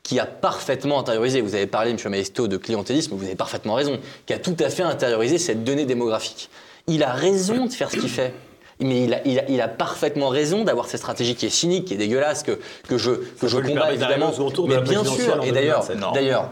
qui 0.03 0.19
a 0.19 0.26
parfaitement 0.26 0.99
intériorisé, 0.99 1.41
vous 1.41 1.56
avez 1.56 1.68
parlé, 1.68 1.91
M. 1.91 1.98
Maestro, 2.10 2.48
de 2.48 2.57
clientélisme, 2.57 3.15
vous 3.15 3.26
avez 3.26 3.36
parfaitement 3.36 3.74
raison, 3.74 3.99
qui 4.26 4.34
a 4.34 4.40
tout 4.40 4.56
à 4.60 4.69
fait 4.69 4.84
intériorisé 4.84 5.38
cette 5.38 5.64
donnée 5.64 5.86
démographique. 5.86 6.49
Il 6.88 7.03
a 7.03 7.11
raison 7.11 7.65
de 7.65 7.72
faire 7.72 7.91
ce 7.91 7.98
qu'il 7.98 8.10
fait. 8.10 8.34
Mais 8.80 9.04
il 9.06 9.14
a, 9.14 9.28
il 9.28 9.40
a- 9.40 9.49
il 9.49 9.60
a 9.62 9.68
parfaitement 9.68 10.30
raison 10.30 10.64
d'avoir 10.64 10.88
cette 10.88 10.99
stratégie 10.99 11.36
qui 11.36 11.45
est 11.48 11.49
cynique, 11.49 11.86
qui 11.86 11.95
est 11.95 11.98
dégueulasse, 11.98 12.44
que, 12.44 12.60
que 12.88 12.98
je, 12.98 13.12
que 13.12 13.48
je 13.48 13.58
combats 13.58 13.91
évidemment. 13.91 14.32
tour 14.32 14.68
Mais 14.68 14.80
bien 14.82 15.04
sûr, 15.04 15.44
et 15.44 15.52
d'ailleurs, 15.52 15.82
2027. 15.88 15.98
Non. 15.99 16.12
d'ailleurs, 16.12 16.52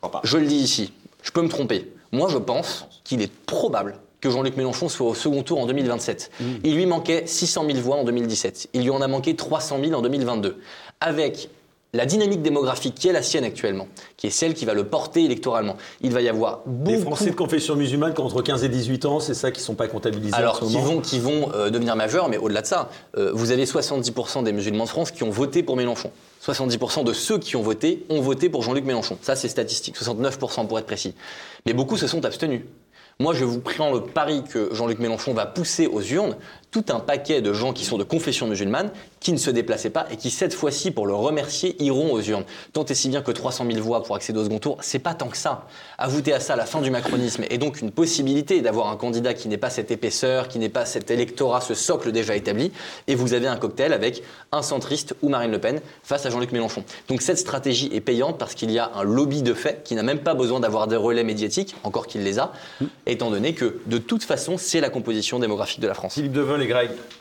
crois 0.00 0.10
pas. 0.10 0.20
je 0.24 0.36
le 0.38 0.46
dis 0.46 0.56
ici, 0.56 0.92
je 1.22 1.30
peux 1.30 1.42
me 1.42 1.48
tromper. 1.48 1.92
Moi, 2.12 2.28
je 2.28 2.38
pense 2.38 2.86
qu'il 3.04 3.22
est 3.22 3.30
probable 3.46 3.98
que 4.20 4.28
Jean-Luc 4.30 4.56
Mélenchon 4.56 4.88
soit 4.88 5.06
au 5.08 5.14
second 5.14 5.42
tour 5.44 5.60
en 5.60 5.66
2027. 5.66 6.30
Il 6.64 6.74
lui 6.74 6.86
manquait 6.86 7.22
600 7.26 7.64
000 7.66 7.78
voix 7.78 7.96
en 7.96 8.04
2017. 8.04 8.68
Il 8.74 8.82
lui 8.82 8.90
en 8.90 9.00
a 9.00 9.06
manqué 9.06 9.34
300 9.36 9.78
000 9.82 9.94
en 9.94 10.02
2022. 10.02 10.58
Avec 11.00 11.48
la 11.92 12.06
dynamique 12.06 12.42
démographique 12.42 12.94
qui 12.94 13.08
est 13.08 13.12
la 13.12 13.22
sienne 13.22 13.44
actuellement, 13.44 13.88
qui 14.16 14.28
est 14.28 14.30
celle 14.30 14.54
qui 14.54 14.64
va 14.64 14.74
le 14.74 14.84
porter 14.84 15.24
électoralement, 15.24 15.76
il 16.00 16.12
va 16.12 16.20
y 16.20 16.28
avoir 16.28 16.60
beaucoup... 16.66 16.96
Les 16.96 16.98
Français 16.98 17.30
de 17.30 17.34
confession 17.34 17.74
musulmane 17.76 18.14
qui 18.14 18.20
ont 18.20 18.26
entre 18.26 18.42
15 18.42 18.64
et 18.64 18.68
18 18.68 19.04
ans, 19.06 19.20
c'est 19.20 19.34
ça 19.34 19.50
qui 19.50 19.60
ne 19.60 19.64
sont 19.64 19.74
pas 19.74 19.88
comptabilisés 19.88 20.34
Alors, 20.34 20.62
vont, 20.64 21.00
qui 21.00 21.18
vont 21.18 21.50
euh, 21.54 21.70
devenir 21.70 21.96
majeurs, 21.96 22.28
mais 22.28 22.38
au-delà 22.38 22.62
de 22.62 22.66
ça, 22.66 22.90
euh, 23.16 23.32
vous 23.34 23.50
avez 23.50 23.64
70% 23.64 24.44
des 24.44 24.52
musulmans 24.52 24.84
de 24.84 24.88
France 24.88 25.10
qui 25.10 25.24
ont 25.24 25.30
voté 25.30 25.62
pour 25.62 25.76
Mélenchon. 25.76 26.10
70% 26.44 27.04
de 27.04 27.12
ceux 27.12 27.38
qui 27.38 27.56
ont 27.56 27.62
voté 27.62 28.06
ont 28.08 28.20
voté 28.20 28.48
pour 28.48 28.62
Jean-Luc 28.62 28.84
Mélenchon. 28.84 29.18
Ça, 29.20 29.36
c'est 29.36 29.48
statistique. 29.48 29.96
69% 29.96 30.66
pour 30.66 30.78
être 30.78 30.86
précis. 30.86 31.14
Mais 31.66 31.74
beaucoup 31.74 31.96
se 31.96 32.06
sont 32.06 32.24
abstenus. 32.24 32.62
Moi, 33.18 33.34
je 33.34 33.44
vous 33.44 33.60
prends 33.60 33.92
le 33.92 34.00
pari 34.00 34.42
que 34.44 34.70
Jean-Luc 34.72 34.98
Mélenchon 34.98 35.34
va 35.34 35.44
pousser 35.44 35.86
aux 35.86 36.00
urnes 36.00 36.36
tout 36.70 36.84
un 36.90 37.00
paquet 37.00 37.40
de 37.40 37.52
gens 37.52 37.72
qui 37.72 37.84
sont 37.84 37.98
de 37.98 38.04
confession 38.04 38.46
musulmane, 38.46 38.90
qui 39.18 39.32
ne 39.32 39.38
se 39.38 39.50
déplaçaient 39.50 39.90
pas 39.90 40.06
et 40.10 40.16
qui, 40.16 40.30
cette 40.30 40.54
fois-ci, 40.54 40.90
pour 40.90 41.06
le 41.06 41.14
remercier, 41.14 41.76
iront 41.82 42.12
aux 42.12 42.22
urnes. 42.22 42.44
Tant 42.72 42.84
et 42.84 42.94
si 42.94 43.08
bien 43.08 43.22
que 43.22 43.30
300 43.30 43.66
000 43.70 43.82
voix 43.82 44.02
pour 44.02 44.16
accéder 44.16 44.38
au 44.38 44.44
second 44.44 44.58
tour, 44.58 44.78
c'est 44.80 44.98
pas 44.98 45.14
tant 45.14 45.28
que 45.28 45.36
ça. 45.36 45.66
Ajouter 45.98 46.32
à 46.32 46.40
ça 46.40 46.56
la 46.56 46.64
fin 46.66 46.80
du 46.80 46.90
macronisme 46.90 47.44
et 47.50 47.58
donc 47.58 47.80
une 47.80 47.90
possibilité 47.90 48.60
d'avoir 48.62 48.88
un 48.88 48.96
candidat 48.96 49.34
qui 49.34 49.48
n'est 49.48 49.58
pas 49.58 49.70
cette 49.70 49.90
épaisseur, 49.90 50.48
qui 50.48 50.58
n'est 50.58 50.68
pas 50.68 50.86
cet 50.86 51.10
électorat, 51.10 51.60
ce 51.60 51.74
socle 51.74 52.12
déjà 52.12 52.36
établi, 52.36 52.72
et 53.06 53.14
vous 53.14 53.34
avez 53.34 53.46
un 53.46 53.56
cocktail 53.56 53.92
avec 53.92 54.22
un 54.52 54.62
centriste 54.62 55.14
ou 55.22 55.28
Marine 55.28 55.50
Le 55.50 55.58
Pen 55.58 55.80
face 56.02 56.24
à 56.24 56.30
Jean-Luc 56.30 56.52
Mélenchon. 56.52 56.84
Donc 57.08 57.20
cette 57.20 57.38
stratégie 57.38 57.90
est 57.92 58.00
payante 58.00 58.38
parce 58.38 58.54
qu'il 58.54 58.70
y 58.70 58.78
a 58.78 58.90
un 58.94 59.02
lobby 59.02 59.42
de 59.42 59.54
fait 59.54 59.82
qui 59.84 59.94
n'a 59.94 60.02
même 60.02 60.20
pas 60.20 60.34
besoin 60.34 60.60
d'avoir 60.60 60.86
des 60.86 60.96
relais 60.96 61.24
médiatiques, 61.24 61.74
encore 61.84 62.06
qu'il 62.06 62.22
les 62.22 62.38
a, 62.38 62.52
étant 63.06 63.30
donné 63.30 63.54
que 63.54 63.80
de 63.86 63.98
toute 63.98 64.22
façon, 64.22 64.56
c'est 64.56 64.80
la 64.80 64.88
composition 64.88 65.38
démographique 65.38 65.80
de 65.80 65.88
la 65.88 65.94
France. 65.94 66.14
Philippe 66.14 66.32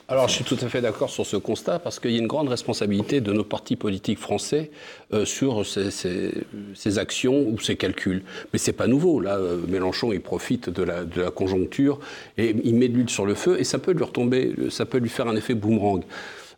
Alors, 0.07 0.27
je 0.27 0.33
suis 0.33 0.43
tout 0.43 0.57
à 0.61 0.69
fait 0.69 0.81
d'accord 0.81 1.09
sur 1.11 1.25
ce 1.25 1.37
constat 1.37 1.77
parce 1.77 1.99
qu'il 1.99 2.11
y 2.11 2.15
a 2.15 2.17
une 2.17 2.27
grande 2.27 2.49
responsabilité 2.49 3.21
de 3.21 3.31
nos 3.31 3.43
partis 3.43 3.75
politiques 3.75 4.17
français 4.17 4.71
euh, 5.13 5.23
sur 5.23 5.65
ces, 5.65 6.97
actions 6.97 7.47
ou 7.47 7.59
ces 7.59 7.75
calculs. 7.75 8.23
Mais 8.51 8.59
c'est 8.59 8.73
pas 8.73 8.87
nouveau. 8.87 9.19
Là, 9.19 9.37
euh, 9.37 9.59
Mélenchon, 9.67 10.11
il 10.11 10.21
profite 10.21 10.69
de 10.69 10.83
la, 10.83 11.03
conjoncture 11.29 11.99
et 12.37 12.55
il 12.63 12.75
met 12.75 12.87
de 12.87 12.95
l'huile 12.95 13.09
sur 13.09 13.25
le 13.25 13.35
feu 13.35 13.59
et 13.59 13.63
ça 13.63 13.77
peut 13.77 13.91
lui 13.91 14.03
retomber, 14.03 14.55
ça 14.71 14.85
peut 14.85 14.97
lui 14.97 15.09
faire 15.09 15.27
un 15.27 15.35
effet 15.35 15.53
boomerang. 15.53 16.03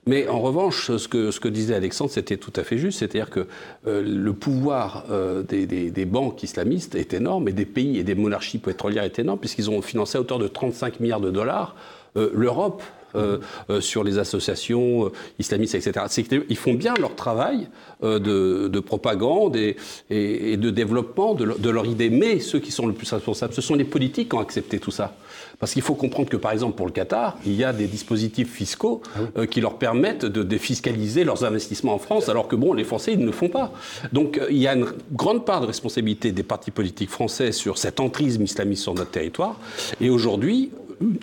Mais 0.08 0.28
en 0.28 0.40
revanche, 0.40 0.96
ce 0.96 1.08
que, 1.08 1.48
disait 1.48 1.76
Alexandre, 1.76 2.10
c'était 2.10 2.38
tout 2.38 2.54
à 2.56 2.64
fait 2.64 2.78
juste. 2.78 3.00
C'est-à-dire 3.00 3.30
que 3.30 3.48
euh, 3.86 4.02
le 4.02 4.34
pouvoir 4.34 5.06
des, 5.48 5.66
des- 5.66 6.06
banques 6.06 6.42
islamistes 6.42 6.96
est 6.96 7.14
énorme 7.14 7.50
et 7.50 7.54
des 7.54 7.66
pays 7.66 8.00
et 8.00 8.04
des 8.04 8.16
monarchies 8.16 8.60
pétrolières 8.60 9.04
est 9.04 9.20
énorme 9.20 9.40
puisqu'ils 9.40 9.70
ont 9.70 9.82
financé 9.82 10.18
à 10.18 10.22
hauteur 10.22 10.40
de 10.40 10.48
35 10.48 11.02
milliards 11.02 11.22
de 11.22 11.32
dollars 11.32 11.76
l'Europe 12.16 12.82
euh, 13.14 13.40
euh, 13.70 13.82
sur 13.82 14.06
les 14.06 14.20
associations 14.20 15.08
euh, 15.08 15.12
islamistes, 15.38 15.76
etc. 15.76 16.06
C'est 16.08 16.24
qu'ils 16.24 16.56
font 16.56 16.74
bien 16.74 16.94
leur 16.98 17.14
travail 17.16 17.68
euh, 18.04 18.20
de, 18.20 18.70
de 18.70 18.80
propagande 18.80 19.58
et, 19.58 19.76
et- 20.10 20.54
et 20.54 20.58
de 20.58 20.70
développement 20.70 21.34
de, 21.34 21.44
leur- 21.44 21.60
de 21.60 21.70
leur 21.70 21.86
idée. 21.86 22.10
Mais 22.10 22.40
ceux 22.40 22.60
qui 22.60 22.72
sont 22.72 22.88
le 22.88 22.94
plus 22.94 23.12
responsables, 23.12 23.54
ce 23.54 23.62
sont 23.62 23.76
les 23.76 23.84
politiques 23.84 24.30
qui 24.30 24.36
ont 24.36 24.40
accepté 24.40 24.80
tout 24.80 24.92
ça. 24.92 25.14
Parce 25.60 25.74
qu'il 25.74 25.82
faut 25.84 25.94
comprendre 25.94 26.30
que, 26.30 26.38
par 26.38 26.54
exemple, 26.54 26.76
pour 26.78 26.86
le 26.88 26.92
Qatar, 26.94 27.38
il 27.46 27.54
y 27.54 27.64
a 27.66 27.74
des 27.74 27.86
dispositifs 27.86 28.52
fiscaux 28.52 29.02
euh, 29.38 29.46
qui 29.46 29.60
leur 29.62 29.76
permettent 29.78 30.26
de 30.26 30.42
défiscaliser 30.42 31.24
leurs 31.26 31.44
investissements 31.44 31.94
en 31.96 32.00
France, 32.00 32.30
alors 32.30 32.48
que, 32.48 32.56
bon, 32.56 32.72
les 32.74 32.86
Français, 32.86 33.12
ils 33.14 33.20
ne 33.20 33.26
le 33.26 33.32
font 33.34 33.50
pas. 33.50 33.72
Donc, 34.14 34.38
euh, 34.38 34.48
il 34.50 34.58
y 34.58 34.68
a 34.68 34.74
une 34.74 34.88
grande 35.12 35.46
part 35.46 35.60
de 35.62 35.66
responsabilité 35.68 36.32
des 36.32 36.44
partis 36.44 36.72
politiques 36.72 37.10
français 37.10 37.52
sur 37.52 37.78
cet 37.78 38.00
entrisme 38.00 38.42
islamiste 38.44 38.84
sur 38.84 38.94
notre 38.94 39.12
territoire. 39.12 39.60
Et 40.00 40.10
aujourd'hui, 40.10 40.72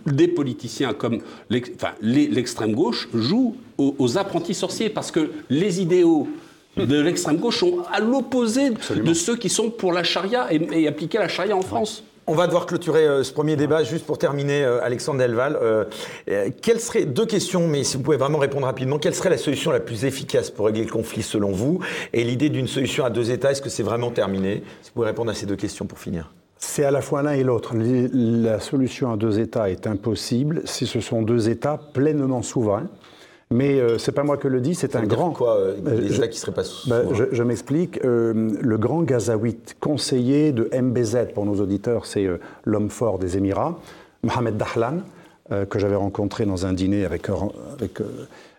des 0.07 0.29
politiciens 0.29 0.93
comme 0.93 1.21
l'extrême 1.51 2.75
gauche 2.75 3.09
jouent 3.15 3.57
aux, 3.77 3.95
aux 3.99 4.19
apprentis 4.19 4.55
sorciers 4.55 4.91
parce 4.91 5.11
que 5.11 5.31
les 5.51 5.81
idéaux 5.81 6.29
de 6.77 7.01
l'extrême 7.01 7.39
gauche 7.39 7.59
sont 7.59 7.83
à 7.93 8.01
l'opposé 8.01 8.71
de 8.71 9.15
ceux 9.15 9.37
qui 9.37 9.49
sont 9.49 9.71
pour 9.71 9.93
la 9.93 10.05
charia 10.05 10.53
et, 10.53 10.61
et 10.73 10.89
appliquer 10.89 11.19
la 11.19 11.29
charia 11.29 11.57
en 11.57 11.63
France. 11.63 12.05
On 12.31 12.35
va 12.35 12.47
devoir 12.47 12.67
clôturer 12.67 13.07
euh, 13.07 13.25
ce 13.25 13.33
premier 13.33 13.57
débat. 13.57 13.85
Juste 13.85 14.05
pour 14.05 14.19
terminer, 14.19 14.63
euh, 14.63 14.85
Alexandre 14.85 15.19
Delval, 15.19 15.59
euh, 15.63 15.85
quelles 16.61 16.79
seraient 16.79 17.07
deux 17.07 17.25
questions, 17.25 17.67
mais 17.67 17.85
si 17.85 17.97
vous 17.97 18.03
pouvez 18.03 18.19
vraiment 18.19 18.37
répondre 18.37 18.67
rapidement, 18.67 18.99
quelle 18.99 19.15
serait 19.15 19.31
la 19.31 19.39
solution 19.39 19.71
la 19.71 19.81
plus 19.81 20.05
efficace 20.05 20.51
pour 20.51 20.67
régler 20.67 20.85
le 20.85 20.91
conflit 20.91 21.23
selon 21.23 21.53
vous? 21.53 21.81
Et 22.13 22.25
l'idée 22.25 22.51
d'une 22.51 22.69
solution 22.69 23.07
à 23.07 23.11
deux 23.11 23.31
États, 23.31 23.53
est-ce 23.53 23.63
que 23.63 23.71
c'est 23.71 23.83
vraiment 23.83 24.11
terminé? 24.11 24.63
Si 24.83 24.91
vous 24.91 24.95
pouvez 24.97 25.07
répondre 25.07 25.31
à 25.31 25.35
ces 25.35 25.47
deux 25.47 25.57
questions 25.57 25.87
pour 25.87 25.99
finir. 25.99 26.31
C'est 26.59 26.85
à 26.85 26.91
la 26.91 27.01
fois 27.01 27.23
l'un 27.23 27.33
et 27.33 27.45
l'autre. 27.45 27.75
La 27.77 28.59
solution 28.61 29.13
à 29.13 29.17
deux 29.17 29.39
États 29.39 29.71
est 29.71 29.87
impossible 29.87 30.63
si 30.65 30.87
ce 30.87 31.01
sont 31.01 31.23
deux 31.23 31.49
États 31.49 31.79
pleinement 31.93 32.43
souverains. 32.43 32.89
Mais 33.51 33.81
euh, 33.81 33.97
c'est 33.97 34.13
pas 34.13 34.25
moi 34.25 34.37
que 34.37 34.47
le 34.49 34.61
dis, 34.61 34.75
c'est 34.75 34.95
un 34.95 35.05
grand. 35.05 35.31
quoi, 35.31 35.57
euh, 35.57 35.77
des 35.81 35.91
Euh, 35.91 36.09
je- 36.09 36.17
États 36.17 36.29
qui 36.29 36.39
seraient 36.39 36.53
pas 36.53 36.63
bah, 36.87 37.01
souverains 37.03 37.15
je 37.15 37.25
je 37.35 37.43
m'explique. 37.43 37.99
Euh, 38.05 38.51
le 38.61 38.77
grand 38.77 39.03
Gazaouite, 39.03 39.77
conseiller 39.81 40.53
de 40.53 40.69
MBZ 40.79 41.29
pour 41.35 41.47
nos 41.47 41.55
auditeurs, 41.61 42.05
c'est 42.05 42.27
euh, 42.27 42.39
l'homme 42.65 42.91
fort 42.91 43.19
des 43.19 43.39
Émirats, 43.39 43.79
Mohamed 44.23 44.57
Dahlan, 44.59 44.99
que 45.71 45.79
j'avais 45.79 45.95
rencontré 45.97 46.45
dans 46.45 46.67
un 46.67 46.75
dîner 46.75 47.07
avec, 47.07 47.31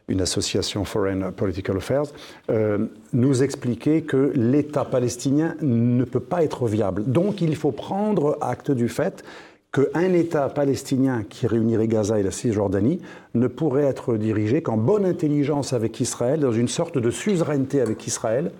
une 0.09 0.21
association 0.21 0.83
Foreign 0.83 1.31
Political 1.31 1.77
Affairs, 1.77 2.03
euh, 2.49 2.87
nous 3.13 3.43
expliquait 3.43 4.01
que 4.01 4.31
l'État 4.35 4.83
palestinien 4.83 5.55
ne 5.61 6.03
peut 6.03 6.19
pas 6.19 6.43
être 6.43 6.67
viable. 6.67 7.03
Donc 7.05 7.41
il 7.41 7.55
faut 7.55 7.71
prendre 7.71 8.37
acte 8.41 8.71
du 8.71 8.89
fait 8.89 9.23
qu'un 9.71 10.13
État 10.13 10.49
palestinien 10.49 11.23
qui 11.29 11.45
réunirait 11.45 11.87
Gaza 11.87 12.19
et 12.19 12.23
la 12.23 12.31
Cisjordanie 12.31 13.01
ne 13.35 13.47
pourrait 13.47 13.83
être 13.83 14.17
dirigé 14.17 14.63
qu'en 14.63 14.77
bonne 14.77 15.05
intelligence 15.05 15.73
avec 15.73 15.99
Israël, 15.99 16.39
dans 16.39 16.51
une 16.51 16.67
sorte 16.67 16.97
de 16.97 17.11
suzeraineté 17.11 17.79
avec 17.79 18.05
Israël. 18.07 18.51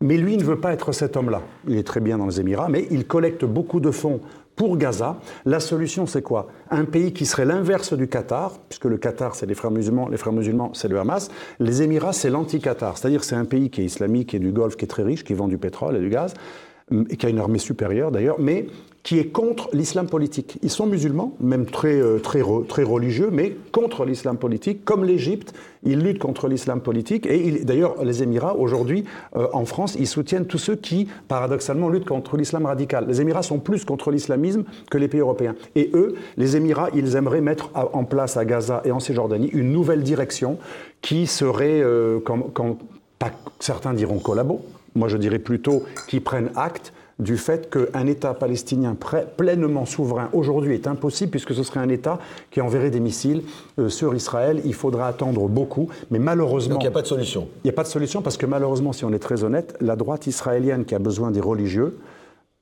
Mais 0.00 0.16
lui 0.16 0.36
ne 0.36 0.44
veut 0.44 0.60
pas 0.60 0.72
être 0.72 0.92
cet 0.92 1.16
homme-là. 1.16 1.42
Il 1.68 1.76
est 1.76 1.86
très 1.86 2.00
bien 2.00 2.18
dans 2.18 2.26
les 2.26 2.40
Émirats, 2.40 2.68
mais 2.68 2.86
il 2.90 3.06
collecte 3.06 3.44
beaucoup 3.44 3.80
de 3.80 3.90
fonds 3.90 4.20
pour 4.56 4.76
Gaza. 4.76 5.18
La 5.44 5.60
solution, 5.60 6.06
c'est 6.06 6.22
quoi? 6.22 6.48
Un 6.70 6.84
pays 6.84 7.12
qui 7.12 7.26
serait 7.26 7.44
l'inverse 7.44 7.92
du 7.92 8.08
Qatar, 8.08 8.58
puisque 8.68 8.86
le 8.86 8.96
Qatar, 8.96 9.34
c'est 9.34 9.46
les 9.46 9.54
frères 9.54 9.70
musulmans, 9.70 10.08
les 10.08 10.16
frères 10.16 10.32
musulmans, 10.32 10.70
c'est 10.72 10.88
le 10.88 10.98
Hamas. 10.98 11.30
Les 11.60 11.82
Émirats, 11.82 12.14
c'est 12.14 12.30
l'anti-Qatar. 12.30 12.98
C'est-à-dire 12.98 13.22
c'est 13.22 13.36
un 13.36 13.44
pays 13.44 13.70
qui 13.70 13.82
est 13.82 13.84
islamique, 13.84 14.30
qui 14.30 14.36
est 14.36 14.40
du 14.40 14.52
Golfe, 14.52 14.76
qui 14.76 14.86
est 14.86 14.88
très 14.88 15.02
riche, 15.02 15.22
qui 15.22 15.34
vend 15.34 15.46
du 15.46 15.58
pétrole 15.58 15.96
et 15.96 16.00
du 16.00 16.08
gaz, 16.08 16.34
et 17.10 17.16
qui 17.16 17.26
a 17.26 17.28
une 17.28 17.38
armée 17.38 17.58
supérieure 17.58 18.10
d'ailleurs, 18.10 18.36
mais 18.38 18.66
qui 19.06 19.20
est 19.20 19.26
contre 19.26 19.68
l'islam 19.72 20.08
politique. 20.08 20.58
Ils 20.64 20.70
sont 20.70 20.84
musulmans, 20.86 21.32
même 21.38 21.64
très, 21.66 21.94
euh, 22.00 22.18
très, 22.18 22.42
très 22.66 22.82
religieux, 22.82 23.28
mais 23.32 23.56
contre 23.70 24.04
l'islam 24.04 24.36
politique, 24.36 24.84
comme 24.84 25.04
l'Égypte, 25.04 25.54
ils 25.84 26.00
luttent 26.00 26.18
contre 26.18 26.48
l'islam 26.48 26.80
politique. 26.80 27.24
Et 27.24 27.46
il- 27.46 27.64
d'ailleurs, 27.64 28.02
les 28.02 28.24
Émirats, 28.24 28.56
aujourd'hui, 28.56 29.04
euh, 29.36 29.46
en 29.52 29.64
France, 29.64 29.94
ils 29.96 30.08
soutiennent 30.08 30.46
tous 30.46 30.58
ceux 30.58 30.74
qui, 30.74 31.06
paradoxalement, 31.28 31.88
luttent 31.88 32.04
contre 32.08 32.36
l'islam 32.36 32.66
radical. 32.66 33.04
Les 33.06 33.20
Émirats 33.20 33.44
sont 33.44 33.60
plus 33.60 33.84
contre 33.84 34.10
l'islamisme 34.10 34.64
que 34.90 34.98
les 34.98 35.06
pays 35.06 35.20
européens. 35.20 35.54
Et 35.76 35.88
eux, 35.94 36.16
les 36.36 36.56
Émirats, 36.56 36.88
ils 36.92 37.14
aimeraient 37.14 37.40
mettre 37.40 37.70
en 37.92 38.02
place 38.02 38.36
à 38.36 38.44
Gaza 38.44 38.82
et 38.84 38.90
en 38.90 38.98
Cisjordanie 38.98 39.50
une 39.52 39.70
nouvelle 39.70 40.02
direction 40.02 40.58
qui 41.00 41.28
serait, 41.28 41.80
euh, 41.80 42.18
pas- 43.20 43.30
certains 43.60 43.94
diront 43.94 44.18
collabo, 44.18 44.62
moi 44.96 45.06
je 45.06 45.16
dirais 45.16 45.38
plutôt 45.38 45.84
qu'ils 46.08 46.22
prennent 46.24 46.50
acte 46.56 46.92
du 47.18 47.38
fait 47.38 47.70
qu'un 47.70 48.06
État 48.06 48.34
palestinien 48.34 48.96
pleinement 49.36 49.86
souverain 49.86 50.28
aujourd'hui 50.32 50.74
est 50.74 50.86
impossible 50.86 51.30
puisque 51.30 51.54
ce 51.54 51.62
serait 51.62 51.80
un 51.80 51.88
État 51.88 52.18
qui 52.50 52.60
enverrait 52.60 52.90
des 52.90 53.00
missiles 53.00 53.42
euh, 53.78 53.88
sur 53.88 54.14
Israël. 54.14 54.60
Il 54.64 54.74
faudra 54.74 55.08
attendre 55.08 55.48
beaucoup, 55.48 55.88
mais 56.10 56.18
malheureusement... 56.18 56.74
Donc 56.74 56.82
il 56.82 56.86
n'y 56.86 56.92
a 56.92 56.94
pas 56.94 57.02
de 57.02 57.06
solution. 57.06 57.48
Il 57.64 57.68
n'y 57.68 57.70
a 57.70 57.72
pas 57.72 57.84
de 57.84 57.88
solution 57.88 58.20
parce 58.20 58.36
que 58.36 58.46
malheureusement, 58.46 58.92
si 58.92 59.04
on 59.04 59.12
est 59.12 59.18
très 59.18 59.44
honnête, 59.44 59.76
la 59.80 59.96
droite 59.96 60.26
israélienne 60.26 60.84
qui 60.84 60.94
a 60.94 60.98
besoin 60.98 61.30
des 61.30 61.40
religieux 61.40 61.98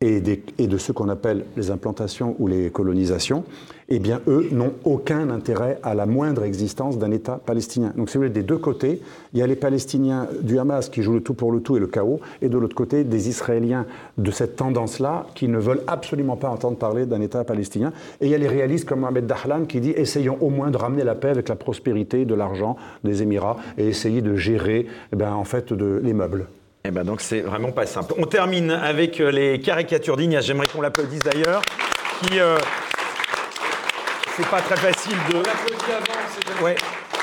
et, 0.04 0.66
de 0.66 0.78
ce 0.78 0.92
qu'on 0.92 1.08
appelle 1.08 1.44
les 1.56 1.70
implantations 1.70 2.36
ou 2.38 2.46
les 2.46 2.70
colonisations, 2.70 3.44
eh 3.88 3.98
bien, 3.98 4.20
eux 4.28 4.48
n'ont 4.50 4.72
aucun 4.84 5.30
intérêt 5.30 5.78
à 5.82 5.94
la 5.94 6.06
moindre 6.06 6.42
existence 6.44 6.98
d'un 6.98 7.10
État 7.10 7.40
palestinien. 7.44 7.92
Donc, 7.96 8.08
si 8.08 8.16
vous 8.16 8.22
voulez, 8.22 8.32
des 8.32 8.42
deux 8.42 8.58
côtés, 8.58 9.00
il 9.32 9.40
y 9.40 9.42
a 9.42 9.46
les 9.46 9.56
Palestiniens 9.56 10.28
du 10.42 10.58
Hamas 10.58 10.88
qui 10.88 11.02
jouent 11.02 11.14
le 11.14 11.22
tout 11.22 11.34
pour 11.34 11.52
le 11.52 11.60
tout 11.60 11.76
et 11.76 11.80
le 11.80 11.86
chaos, 11.86 12.20
et 12.42 12.48
de 12.48 12.58
l'autre 12.58 12.74
côté, 12.74 13.04
des 13.04 13.28
Israéliens 13.28 13.86
de 14.18 14.30
cette 14.30 14.56
tendance-là 14.56 15.26
qui 15.34 15.48
ne 15.48 15.58
veulent 15.58 15.82
absolument 15.86 16.36
pas 16.36 16.48
entendre 16.48 16.76
parler 16.76 17.06
d'un 17.06 17.20
État 17.20 17.44
palestinien. 17.44 17.92
Et 18.20 18.26
il 18.26 18.30
y 18.30 18.34
a 18.34 18.38
les 18.38 18.48
réalistes 18.48 18.86
comme 18.86 19.00
Mohamed 19.00 19.26
Dahlan 19.26 19.64
qui 19.64 19.80
dit 19.80 19.90
essayons 19.90 20.38
au 20.40 20.50
moins 20.50 20.70
de 20.70 20.76
ramener 20.76 21.04
la 21.04 21.14
paix 21.14 21.28
avec 21.28 21.48
la 21.48 21.56
prospérité, 21.56 22.24
de 22.24 22.34
l'argent 22.34 22.76
des 23.04 23.22
Émirats 23.22 23.56
et 23.78 23.86
essayer 23.86 24.22
de 24.22 24.34
gérer, 24.34 24.86
eh 25.12 25.16
ben, 25.16 25.32
en 25.32 25.44
fait, 25.44 25.72
les 25.72 26.14
meubles. 26.14 26.46
Eh 26.86 26.90
ben 26.90 27.02
donc 27.02 27.22
c'est 27.22 27.40
vraiment 27.40 27.72
pas 27.72 27.86
simple. 27.86 28.12
On 28.18 28.26
termine 28.26 28.70
avec 28.70 29.18
euh, 29.18 29.30
les 29.30 29.58
caricatures 29.58 30.18
d'Ignace. 30.18 30.44
J'aimerais 30.44 30.66
qu'on 30.66 30.82
l'applaudisse 30.82 31.20
d'ailleurs. 31.20 31.62
Qui 32.20 32.38
euh, 32.38 32.58
c'est 34.36 34.46
pas 34.48 34.60
très 34.60 34.76
facile 34.76 35.16
de. 35.30 36.62
Ouais, 36.62 36.76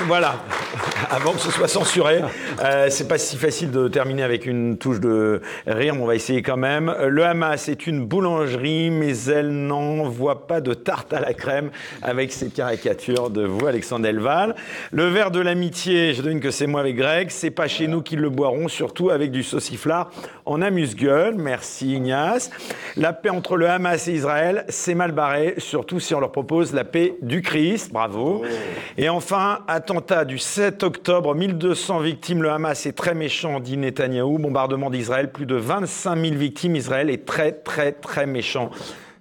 voilà. 0.07 0.35
Avant 1.09 1.33
que 1.33 1.39
ce 1.39 1.51
soit 1.51 1.67
censuré, 1.67 2.21
euh, 2.63 2.87
c'est 2.89 3.07
pas 3.07 3.17
si 3.17 3.35
facile 3.35 3.71
de 3.71 3.87
terminer 3.87 4.23
avec 4.23 4.45
une 4.45 4.77
touche 4.77 4.99
de 4.99 5.41
rire, 5.67 5.95
mais 5.95 6.01
on 6.01 6.05
va 6.05 6.15
essayer 6.15 6.41
quand 6.41 6.57
même. 6.57 6.93
Le 7.07 7.25
Hamas 7.25 7.67
est 7.67 7.87
une 7.87 8.05
boulangerie, 8.05 8.89
mais 8.91 9.17
elle 9.25 9.51
n'envoie 9.51 10.47
pas 10.47 10.61
de 10.61 10.73
tarte 10.73 11.13
à 11.13 11.19
la 11.19 11.33
crème 11.33 11.71
avec 12.01 12.31
ces 12.31 12.49
caricatures 12.49 13.29
de 13.29 13.45
vous, 13.45 13.67
Alexandre 13.67 14.05
Delval. 14.05 14.55
Le 14.91 15.05
verre 15.05 15.31
de 15.31 15.39
l'amitié, 15.39 16.13
je 16.13 16.21
devine 16.21 16.39
que 16.39 16.51
c'est 16.51 16.67
moi 16.67 16.79
avec 16.81 16.95
Greg, 16.95 17.29
c'est 17.29 17.51
pas 17.51 17.67
chez 17.67 17.87
nous 17.87 18.01
qu'ils 18.01 18.19
le 18.19 18.29
boiront, 18.29 18.67
surtout 18.67 19.09
avec 19.09 19.31
du 19.31 19.43
sauciflard 19.43 20.09
en 20.45 20.61
amuse-gueule. 20.61 21.35
Merci 21.35 21.95
Ignace. 21.95 22.51
La 22.95 23.13
paix 23.13 23.29
entre 23.29 23.57
le 23.57 23.69
Hamas 23.69 24.07
et 24.07 24.13
Israël, 24.13 24.65
c'est 24.69 24.95
mal 24.95 25.11
barré, 25.11 25.55
surtout 25.57 25.99
si 25.99 26.13
on 26.15 26.19
leur 26.19 26.31
propose 26.31 26.73
la 26.73 26.83
paix 26.83 27.15
du 27.21 27.41
Christ. 27.41 27.91
Bravo. 27.91 28.43
Et 28.97 29.09
enfin, 29.09 29.59
attentat 29.91 30.23
du 30.23 30.37
7 30.37 30.83
octobre, 30.83 31.35
1200 31.35 31.99
victimes. 31.99 32.41
Le 32.43 32.49
Hamas 32.49 32.85
est 32.85 32.93
très 32.93 33.13
méchant, 33.13 33.59
dit 33.59 33.75
Netanyahou. 33.75 34.37
Bombardement 34.39 34.89
d'Israël, 34.89 35.29
plus 35.33 35.45
de 35.45 35.55
25 35.55 36.15
000 36.15 36.35
victimes. 36.35 36.77
Israël 36.77 37.09
est 37.09 37.25
très, 37.25 37.51
très, 37.51 37.91
très 37.91 38.25
méchant. 38.25 38.69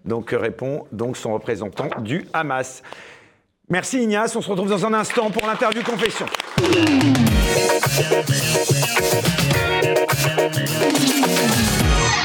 Donc 0.05 0.31
répond 0.31 0.85
donc 0.93 1.17
son 1.17 1.35
représentant 1.35 1.89
du 2.03 2.25
Hamas. 2.33 2.83
Merci 3.69 4.03
Ignace, 4.03 4.35
on 4.37 4.43
se 4.43 4.51
retrouve 4.51 4.71
dans 4.71 4.87
un 4.87 4.95
instant 4.95 5.31
pour 5.31 5.45
l'interview 5.47 5.83
confession. 5.83 6.27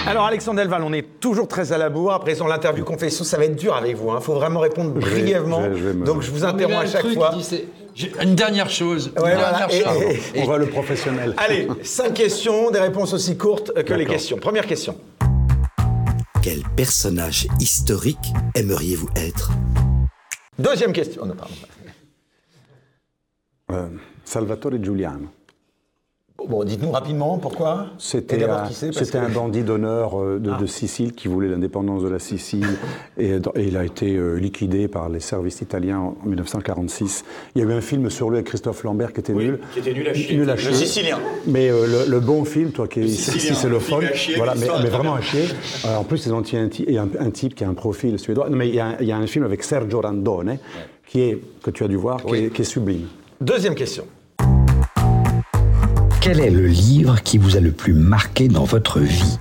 Alors 0.07 0.25
Alexandre 0.25 0.61
Delval, 0.61 0.83
on 0.83 0.93
est 0.93 1.19
toujours 1.19 1.47
très 1.47 1.71
à 1.71 1.77
la 1.77 1.89
bourre. 1.89 2.13
À 2.13 2.19
présent, 2.19 2.45
l'interview 2.47 2.85
confession, 2.85 3.23
ça 3.23 3.37
va 3.37 3.45
être 3.45 3.55
dur 3.55 3.75
avec 3.75 3.95
vous. 3.95 4.11
Il 4.15 4.21
faut 4.21 4.33
vraiment 4.35 4.59
répondre 4.59 4.91
brièvement. 4.91 5.63
je 5.63 5.69
vais- 5.69 5.77
je 5.77 5.83
vais 5.87 5.93
me- 5.93 6.05
Donc 6.05 6.21
je 6.21 6.31
vous 6.31 6.45
interromps 6.45 6.83
à 6.83 6.85
chaque 6.87 7.01
truc, 7.01 7.15
fois. 7.15 7.31
Une 8.21 8.35
dernière 8.35 8.69
chose. 8.69 9.11
une 9.15 9.23
dernière 9.23 9.67
voilà, 9.69 9.69
chose. 9.69 10.17
et- 10.33 10.41
On 10.41 10.45
va 10.45 10.57
le 10.57 10.67
professionnel. 10.67 11.33
Allez, 11.37 11.67
cinq 11.83 12.13
questions, 12.13 12.69
des 12.71 12.79
réponses 12.79 13.13
aussi 13.13 13.37
courtes 13.37 13.71
que 13.83 13.93
les 13.93 14.05
questions. 14.05 14.37
Première 14.37 14.67
question. 14.67 14.97
Quel 16.41 16.61
personnage 16.75 17.47
historique 17.59 18.33
aimeriez-vous 18.53 19.09
être? 19.15 19.51
Deuxième 20.59 20.93
question. 20.93 21.21
Oh, 21.23 21.27
non, 21.27 21.35
pardon. 21.35 21.53
Euh, 23.71 23.87
Salvatore 24.23 24.73
Giuliano. 24.81 25.27
Bon, 26.49 26.63
dites-nous 26.63 26.91
rapidement 26.91 27.37
pourquoi. 27.39 27.87
C'était 27.97 28.43
un, 28.43 28.67
que- 28.67 29.17
Ah. 29.17 29.29
bandit 29.33 29.63
d'honneur 29.63 30.21
euh, 30.21 30.37
de, 30.37 30.53
de 30.53 30.65
Sicile 30.67 31.13
qui 31.13 31.27
voulait 31.27 31.47
l'indépendance 31.47 32.03
de 32.03 32.09
la 32.09 32.19
Sicile 32.19 32.67
et, 33.17 33.37
il 33.55 33.77
a 33.77 33.83
été 33.85 34.15
euh, 34.15 34.35
liquidé 34.35 34.87
par 34.87 35.09
les 35.09 35.21
services 35.21 35.61
italiens 35.61 35.97
en 35.99 36.15
1946. 36.27 37.23
Il 37.55 37.61
y 37.63 37.65
a 37.65 37.67
eu 37.67 37.73
un 37.73 37.81
film 37.81 38.09
sur 38.11 38.29
lui 38.29 38.37
avec 38.37 38.47
Christophe 38.47 38.83
Lambert 38.83 39.13
qui 39.13 39.21
était 39.21 39.33
nul. 39.33 39.59
qui 39.73 39.79
était 39.79 39.93
nul 39.93 40.07
à 40.07 40.13
chier. 40.13 40.37
Nul 40.37 40.49
à 40.49 40.55
Le. 40.55 40.59
Sicilien. 40.73 41.19
Mais 41.47 41.69
euh, 41.71 41.87
le, 42.05 42.11
le 42.11 42.19
bon 42.19 42.43
film, 42.45 42.71
toi 42.71 42.87
qui 42.87 42.99
es 42.99 43.07
Sicilien, 43.07 43.55
sicélophone, 43.55 44.05
voilà, 44.37 44.53
mais, 44.55 44.67
mais 44.83 44.89
vraiment 44.89 45.15
à 45.15 45.21
chier. 45.21 45.45
En 45.97 46.03
plus, 46.03 46.25
ils 46.27 46.33
ont 46.33 46.41
tiré 46.43 46.61
un, 46.61 46.69
un, 47.03 47.09
un 47.27 47.29
type 47.31 47.55
qui 47.55 47.63
a 47.63 47.69
un 47.69 47.73
profil 47.73 48.19
suédois. 48.19 48.49
Non, 48.49 48.57
mais 48.57 48.67
il 48.67 48.75
y, 48.75 48.79
a 48.79 48.87
un- 48.87 48.97
il 48.99 49.07
y 49.07 49.11
a 49.11 49.17
un 49.17 49.25
film 49.25 49.45
avec 49.45 49.63
Sergio 49.63 50.01
Randone 50.01 50.57
qui 51.07 51.21
est, 51.21 51.39
que 51.63 51.71
tu 51.71 51.83
as 51.83 51.87
dû 51.87 51.95
voir, 51.95 52.23
qui, 52.23 52.35
est, 52.35 52.49
qui 52.53 52.61
est 52.61 52.65
sublime. 52.65 53.07
Deuxième 53.41 53.73
question. 53.73 54.05
Quel 56.25 56.39
est 56.39 56.49
le 56.49 56.65
livre 56.65 57.21
qui 57.21 57.37
vous 57.37 57.55
a 57.55 57.59
le 57.59 57.71
plus 57.71 57.93
marqué 57.93 58.47
dans 58.47 58.63
votre 58.63 58.99
vie 58.99 59.37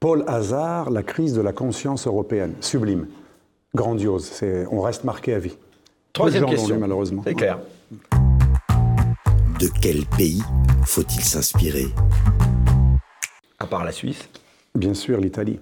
Paul 0.00 0.24
Hazard, 0.26 0.88
La 0.90 1.02
crise 1.02 1.34
de 1.34 1.42
la 1.42 1.52
conscience 1.52 2.06
européenne. 2.06 2.54
Sublime. 2.62 3.06
Grandiose. 3.74 4.24
C'est, 4.24 4.64
on 4.70 4.80
reste 4.80 5.04
marqué 5.04 5.34
à 5.34 5.40
vie. 5.40 5.58
Troisième 6.14 6.46
question. 6.46 6.76
lu, 6.76 6.80
malheureusement. 6.80 7.20
C'est 7.22 7.34
clair. 7.34 7.58
De 9.60 9.68
quel 9.82 10.06
pays 10.06 10.42
faut-il 10.86 11.20
s'inspirer? 11.20 11.88
À 13.58 13.66
part 13.66 13.84
la 13.84 13.92
Suisse. 13.92 14.26
Bien 14.74 14.94
sûr, 14.94 15.20
l'Italie. 15.20 15.60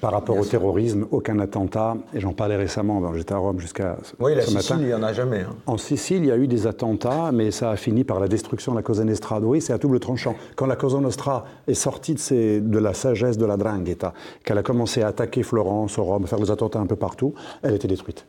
Par 0.00 0.12
rapport 0.12 0.38
au 0.38 0.44
terrorisme, 0.46 1.06
aucun 1.10 1.38
attentat. 1.40 1.96
Et 2.14 2.20
j'en 2.20 2.32
parlais 2.32 2.56
récemment. 2.56 3.00
ben, 3.02 3.12
J'étais 3.14 3.34
à 3.34 3.36
Rome 3.36 3.60
jusqu'à 3.60 3.98
ce 4.02 4.12
Oui, 4.18 4.34
la 4.34 4.40
ce 4.40 4.50
Sicile, 4.50 4.76
matin. 4.76 4.76
il 4.80 4.86
n'y 4.86 4.94
en 4.94 5.02
a 5.02 5.12
jamais. 5.12 5.40
hein. 5.40 5.54
En 5.66 5.76
Sicile, 5.76 6.18
il 6.24 6.26
y 6.26 6.30
a 6.30 6.38
eu 6.38 6.46
des 6.48 6.66
attentats, 6.66 7.30
mais 7.32 7.50
ça 7.50 7.70
a 7.70 7.76
fini 7.76 8.02
par 8.02 8.18
la 8.18 8.26
destruction 8.26 8.72
de 8.72 8.78
la 8.78 8.82
Cosa 8.82 9.04
Nostra. 9.04 9.40
Oui, 9.40 9.60
c'est 9.60 9.74
à 9.74 9.78
double 9.78 10.00
tranchant. 10.00 10.36
Quand 10.56 10.66
la 10.66 10.76
Cosa 10.76 11.00
Nostra 11.00 11.44
est 11.66 11.74
sortie 11.74 12.14
de, 12.14 12.18
ses- 12.18 12.60
de 12.62 12.78
la 12.78 12.94
sagesse 12.94 13.36
de 13.36 13.44
la 13.44 13.58
Drangheta, 13.58 14.14
qu'elle 14.44 14.58
a 14.58 14.62
commencé 14.62 15.02
à 15.02 15.08
attaquer 15.08 15.42
Florence, 15.42 15.98
Rome, 15.98 16.26
faire 16.26 16.40
des 16.40 16.50
attentats 16.50 16.78
un 16.80 16.86
peu 16.86 16.96
partout, 16.96 17.34
elle 17.62 17.74
était 17.74 17.88
détruite. 17.88 18.26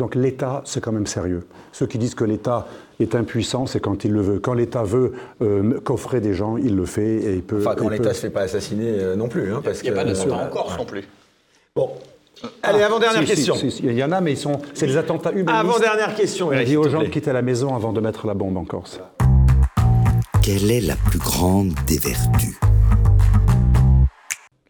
Donc 0.00 0.14
l'État, 0.14 0.62
c'est 0.64 0.80
quand 0.82 0.92
même 0.92 1.06
sérieux. 1.06 1.46
Ceux 1.72 1.86
qui 1.86 1.98
disent 1.98 2.14
que 2.14 2.24
l'État 2.24 2.66
est 3.00 3.14
impuissant, 3.14 3.66
c'est 3.66 3.80
quand 3.80 4.02
il 4.06 4.12
le 4.12 4.22
veut. 4.22 4.38
Quand 4.38 4.54
l'État 4.54 4.82
veut 4.82 5.12
euh, 5.42 5.78
coffrer 5.80 6.22
des 6.22 6.32
gens, 6.32 6.56
il 6.56 6.74
le 6.74 6.86
fait 6.86 7.16
et 7.16 7.34
il 7.34 7.42
peut. 7.42 7.58
Enfin, 7.60 7.74
quand 7.76 7.84
il 7.84 7.90
l'État 7.90 8.04
peut- 8.04 8.08
ne 8.08 8.14
se 8.14 8.20
fait 8.22 8.30
pas 8.30 8.40
assassiner 8.40 8.86
euh, 8.88 9.14
non 9.14 9.28
plus. 9.28 9.52
hein, 9.52 9.60
parce 9.62 9.80
Il 9.82 9.84
n'y 9.84 9.88
a 9.90 9.92
que, 9.92 9.96
pas 9.98 10.04
d'attentat 10.06 10.38
euh, 10.42 10.46
en 10.46 10.48
Corse 10.48 10.78
non 10.78 10.86
plus. 10.86 11.06
Bon. 11.76 11.90
Allez, 12.62 12.80
avant-dernière 12.82 13.20
Si, 13.20 13.26
si, 13.28 13.34
question. 13.34 13.54
si, 13.56 13.70
si, 13.70 13.82
Il 13.84 13.92
y 13.92 14.02
en 14.02 14.10
a, 14.12 14.22
mais 14.22 14.32
ils 14.32 14.38
sont, 14.38 14.58
c'est 14.72 14.86
des 14.86 14.96
attentats 14.96 15.32
humanistes. 15.32 15.54
Avant-dernière 15.54 16.14
question, 16.14 16.48
On 16.48 16.52
Eric, 16.52 16.66
dit 16.68 16.78
aux 16.78 16.88
gens 16.88 17.02
de 17.02 17.08
quitter 17.08 17.34
la 17.34 17.42
maison 17.42 17.76
avant 17.76 17.92
de 17.92 18.00
mettre 18.00 18.26
la 18.26 18.32
bombe 18.32 18.56
en 18.56 18.64
Corse. 18.64 19.00
Quelle 20.42 20.70
est 20.70 20.80
la 20.80 20.96
plus 20.96 21.18
grande 21.18 21.74
des 21.86 21.98
vertus? 21.98 22.58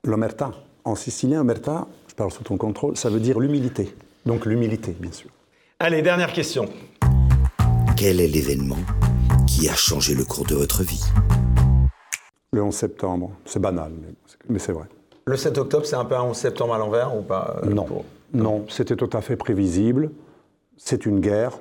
L'omerta. 0.03 0.51
En 0.85 0.97
sicilien, 0.97 1.43
omerta, 1.43 1.87
je 2.09 2.15
parle 2.17 2.33
sous 2.33 2.43
ton 2.43 2.57
contrôle, 2.57 2.97
ça 2.97 3.09
veut 3.11 3.21
dire 3.21 3.39
l'humilité. 3.39 3.95
Donc 4.27 4.47
l'humilité, 4.47 4.95
bien 4.99 5.13
sûr. 5.13 5.31
Allez, 5.79 6.03
dernière 6.03 6.33
question. 6.33 6.69
Quel 7.97 8.21
est 8.21 8.29
l'événement 8.29 8.77
qui 9.47 9.69
a 9.69 9.75
changé 9.75 10.15
le 10.15 10.25
cours 10.25 10.47
de 10.47 10.55
votre 10.55 10.83
vie? 10.83 11.03
Le 12.53 12.63
11 12.63 12.75
septembre, 12.75 13.31
c'est 13.45 13.61
banal, 13.61 13.93
mais 14.49 14.59
c'est- 14.59 14.73
vrai. 14.73 14.87
Le 15.27 15.37
7 15.37 15.59
octobre, 15.59 15.87
c'est 15.87 15.97
un 15.97 16.05
peu 16.05 16.17
un 16.17 16.23
11 16.23 16.37
septembre 16.37 16.75
à 16.75 16.79
l'envers 16.79 17.17
ou 17.17 17.23
pas 17.23 17.61
euh, 17.63 17.67
Non, 17.71 17.85
pour- 17.85 18.05
non, 18.33 18.65
c'était 18.69 18.97
tout 18.97 19.11
à 19.13 19.21
fait 19.21 19.37
prévisible. 19.37 20.11
C'est 20.77 21.07
une 21.07 21.21
guerre. 21.21 21.59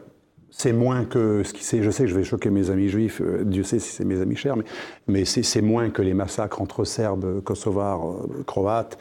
C'est 0.51 0.73
moins 0.73 1.05
que 1.05 1.43
ce 1.43 1.53
qui 1.53 1.63
c'est. 1.63 1.83
Je 1.83 1.91
sais 1.91 2.03
que 2.03 2.09
je 2.09 2.15
vais 2.15 2.23
choquer 2.23 2.49
mes 2.49 2.71
amis 2.71 2.89
juifs. 2.89 3.21
euh, 3.21 3.43
Dieu 3.43 3.61
sait 3.63 3.77
si 3.77 3.91
c'est 3.91 4.05
mes 4.05 4.19
amis 4.19 4.35
chers, 4.35 4.55
mais, 4.57 4.63
mais 5.07 5.25
c'est 5.25 5.43
c'est 5.43 5.61
moins 5.61 5.91
que 5.91 6.01
les 6.01 6.15
massacres 6.15 6.59
entre 6.61 6.85
Serbes, 6.85 7.41
Kosovars, 7.43 8.09
euh, 8.09 8.43
Croates. 8.47 8.97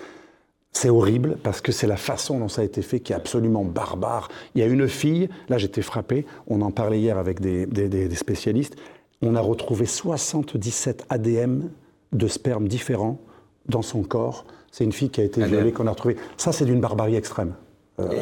C'est 0.73 0.91
horrible 0.91 1.39
parce 1.43 1.61
que 1.61 1.73
c'est 1.73 1.87
la 1.87 1.97
façon 1.97 2.39
dont 2.39 2.49
ça 2.49 2.63
a 2.63 2.65
été 2.65 2.83
fait 2.83 3.01
qui 3.01 3.13
est 3.13 3.17
absolument 3.17 3.65
barbare. 3.65 4.29
Il 4.55 4.61
y 4.61 4.65
a 4.65 4.67
une 4.67 4.87
fille, 4.87 5.29
là 5.49 5.59
j'étais 5.59 5.83
frappé, 5.83 6.25
on 6.47 6.61
en 6.61 6.71
parlait 6.71 7.01
hier 7.01 7.19
avec 7.19 7.41
des, 7.41 7.67
des- 7.67 7.89
des- 7.89 8.07
des 8.09 8.15
spécialistes, 8.17 8.77
on 9.23 9.35
a 9.35 9.41
retrouvé 9.41 9.87
77 9.87 11.07
ADM 11.09 11.63
de 12.13 12.27
sperme 12.29 12.69
différents 12.69 13.19
dans 13.69 13.83
son 13.83 14.03
corps. 14.03 14.45
C'est 14.71 14.85
une 14.85 14.93
fille 14.93 15.11
qui 15.11 15.21
a 15.21 15.25
été 15.25 15.43
violée, 15.45 15.73
qu'on 15.73 15.87
a 15.87 15.91
retrouvée. 15.91 16.17
Ça, 16.37 16.53
c'est 16.53 16.65
d'une 16.65 16.81
barbarie 16.81 17.17
extrême. 17.17 17.55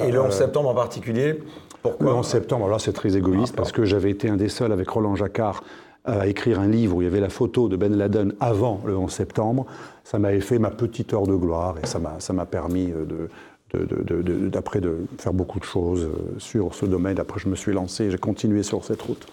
Et 0.06 0.10
le 0.10 0.22
11 0.22 0.32
septembre 0.32 0.70
en 0.70 0.74
particulier, 0.74 1.32
Le 1.34 1.42
pourquoi 1.82 2.14
11 2.16 2.26
septembre, 2.26 2.68
là 2.68 2.78
c'est 2.78 2.94
très 2.94 3.16
égoïste 3.16 3.54
parce 3.54 3.70
que 3.72 3.84
j'avais 3.84 4.10
été 4.10 4.30
un 4.30 4.36
des 4.36 4.48
seuls 4.48 4.72
avec 4.72 4.88
Roland 4.88 5.14
Jacquard 5.14 5.62
à 6.06 6.26
écrire 6.28 6.58
un 6.60 6.68
livre 6.68 6.96
où 6.96 7.02
il 7.02 7.04
y 7.04 7.08
avait 7.08 7.20
la 7.20 7.28
photo 7.28 7.68
de 7.68 7.76
Ben 7.76 7.94
Laden 7.94 8.32
avant 8.40 8.80
le 8.86 8.96
11 8.96 9.10
septembre. 9.12 9.66
Ça 10.08 10.20
m'avait 10.20 10.40
fait 10.40 10.60
ma 10.60 10.70
petite 10.70 11.12
heure 11.14 11.26
de 11.26 11.34
gloire 11.34 11.74
et 11.82 11.86
ça 11.86 11.98
m'a, 12.32 12.46
permis 12.46 12.92
euh, 12.92 13.04
de- 13.04 14.48
d'après 14.48 14.80
de 14.80 14.98
faire 15.18 15.32
beaucoup 15.32 15.58
de 15.58 15.64
choses 15.64 16.04
euh, 16.04 16.38
sur 16.38 16.74
ce 16.74 16.86
domaine. 16.86 17.18
Après, 17.18 17.40
je 17.40 17.48
me 17.48 17.56
suis 17.56 17.72
lancé 17.72 18.04
et 18.04 18.10
j'ai 18.12 18.16
continué 18.16 18.62
sur 18.62 18.84
cette 18.84 19.02
route. 19.02 19.26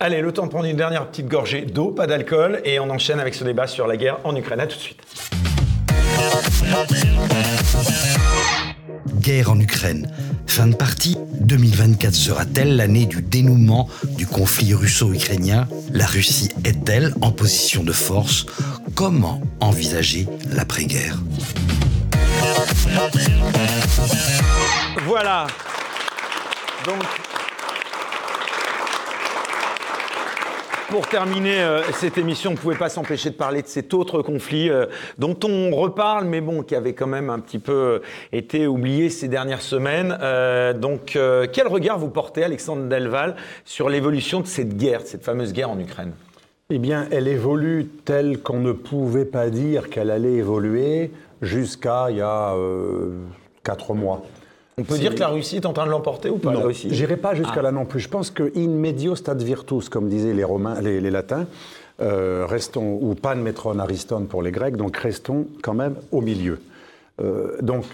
Allez, 0.00 0.22
le 0.22 0.32
temps 0.32 0.44
de 0.46 0.48
prendre 0.50 0.64
une 0.64 0.78
dernière 0.78 1.06
petite 1.08 1.28
gorgée 1.28 1.60
d'eau, 1.66 1.90
pas 1.90 2.06
d'alcool, 2.06 2.60
et 2.64 2.80
on 2.80 2.88
enchaîne 2.88 3.20
avec 3.20 3.34
ce 3.34 3.44
débat 3.44 3.66
sur 3.66 3.86
la 3.86 3.98
guerre 3.98 4.18
en 4.24 4.34
Ukraine. 4.34 4.60
À 4.60 4.66
tout 4.66 4.76
de 4.76 4.80
suite. 4.80 5.02
Guerre 9.20 9.50
en 9.50 9.60
Ukraine. 9.60 10.10
Fin 10.46 10.66
de 10.66 10.74
partie. 10.74 11.16
2024 11.40 12.14
sera-t-elle 12.14 12.76
l'année 12.76 13.06
du 13.06 13.22
dénouement 13.22 13.88
du 14.16 14.26
conflit 14.26 14.74
russo-ukrainien 14.74 15.68
La 15.92 16.06
Russie 16.06 16.50
est-elle 16.64 17.14
en 17.20 17.32
position 17.32 17.82
de 17.82 17.92
force? 17.92 18.46
Comment 18.94 19.40
envisager 19.60 20.26
l'après-guerre? 20.50 21.18
Voilà. 25.06 25.46
Donc, 26.86 27.02
pour 30.94 31.08
terminer 31.08 31.60
euh, 31.60 31.82
cette 31.90 32.18
émission, 32.18 32.50
on 32.50 32.52
ne 32.52 32.58
pouvait 32.58 32.76
pas 32.76 32.88
s'empêcher 32.88 33.30
de 33.30 33.34
parler 33.34 33.62
de 33.62 33.66
cet 33.66 33.92
autre 33.94 34.22
conflit 34.22 34.70
euh, 34.70 34.86
dont 35.18 35.36
on 35.42 35.74
reparle, 35.74 36.24
mais 36.24 36.40
bon, 36.40 36.62
qui 36.62 36.76
avait 36.76 36.92
quand 36.92 37.08
même 37.08 37.30
un 37.30 37.40
petit 37.40 37.58
peu 37.58 37.72
euh, 37.72 37.98
été 38.30 38.68
oublié 38.68 39.10
ces 39.10 39.26
dernières 39.26 39.60
semaines. 39.60 40.16
Donc, 40.80 41.18
quel 41.52 41.66
regard 41.66 41.98
vous 41.98 42.10
portez, 42.10 42.44
Alexandre 42.44 42.88
Delval, 42.88 43.34
sur 43.64 43.88
l'évolution 43.88 44.40
de 44.40 44.46
cette 44.46 44.76
guerre, 44.76 45.02
de 45.02 45.08
cette 45.08 45.24
fameuse 45.24 45.52
guerre 45.52 45.70
en 45.70 45.80
Ukraine? 45.80 46.12
Eh 46.70 46.78
bien, 46.78 47.08
elle 47.10 47.26
évolue 47.26 47.88
telle 48.04 48.38
qu'on 48.38 48.60
ne 48.60 48.70
pouvait 48.70 49.24
pas 49.24 49.50
dire 49.50 49.90
qu'elle 49.90 50.12
allait 50.12 50.34
évoluer 50.34 51.10
jusqu'à 51.42 52.06
il 52.10 52.18
y 52.18 52.22
a 52.22 52.54
quatre 53.64 53.94
mois. 53.94 54.22
On 54.76 54.82
peut 54.82 54.98
dire 54.98 55.14
que 55.14 55.20
la 55.20 55.28
Russie 55.28 55.56
est 55.56 55.66
en 55.66 55.72
train 55.72 55.86
de 55.86 55.90
l'emporter 55.90 56.30
ou 56.30 56.38
pas 56.38 56.52
non, 56.52 56.68
J'irai 56.70 57.16
pas 57.16 57.34
jusqu'à 57.34 57.60
Ah. 57.60 57.62
là 57.62 57.72
non 57.72 57.84
plus. 57.84 58.00
Je 58.00 58.08
pense 58.08 58.30
que 58.30 58.52
in 58.56 58.68
medio 58.68 59.14
stat 59.14 59.34
virtus, 59.34 59.88
comme 59.88 60.08
disaient 60.08 60.34
les 60.34 60.44
Romains, 60.44 60.80
les, 60.80 61.00
les 61.00 61.10
Latins, 61.10 61.46
euh, 62.00 62.44
restons 62.48 62.98
ou 63.00 63.14
pan 63.14 63.36
metron 63.36 63.78
ariston 63.78 64.24
pour 64.24 64.42
les 64.42 64.50
Grecs, 64.50 64.76
donc 64.76 64.96
restons 64.96 65.46
quand 65.62 65.74
même 65.74 65.94
au 66.10 66.20
milieu. 66.20 66.58
Euh, 67.22 67.56
donc 67.62 67.84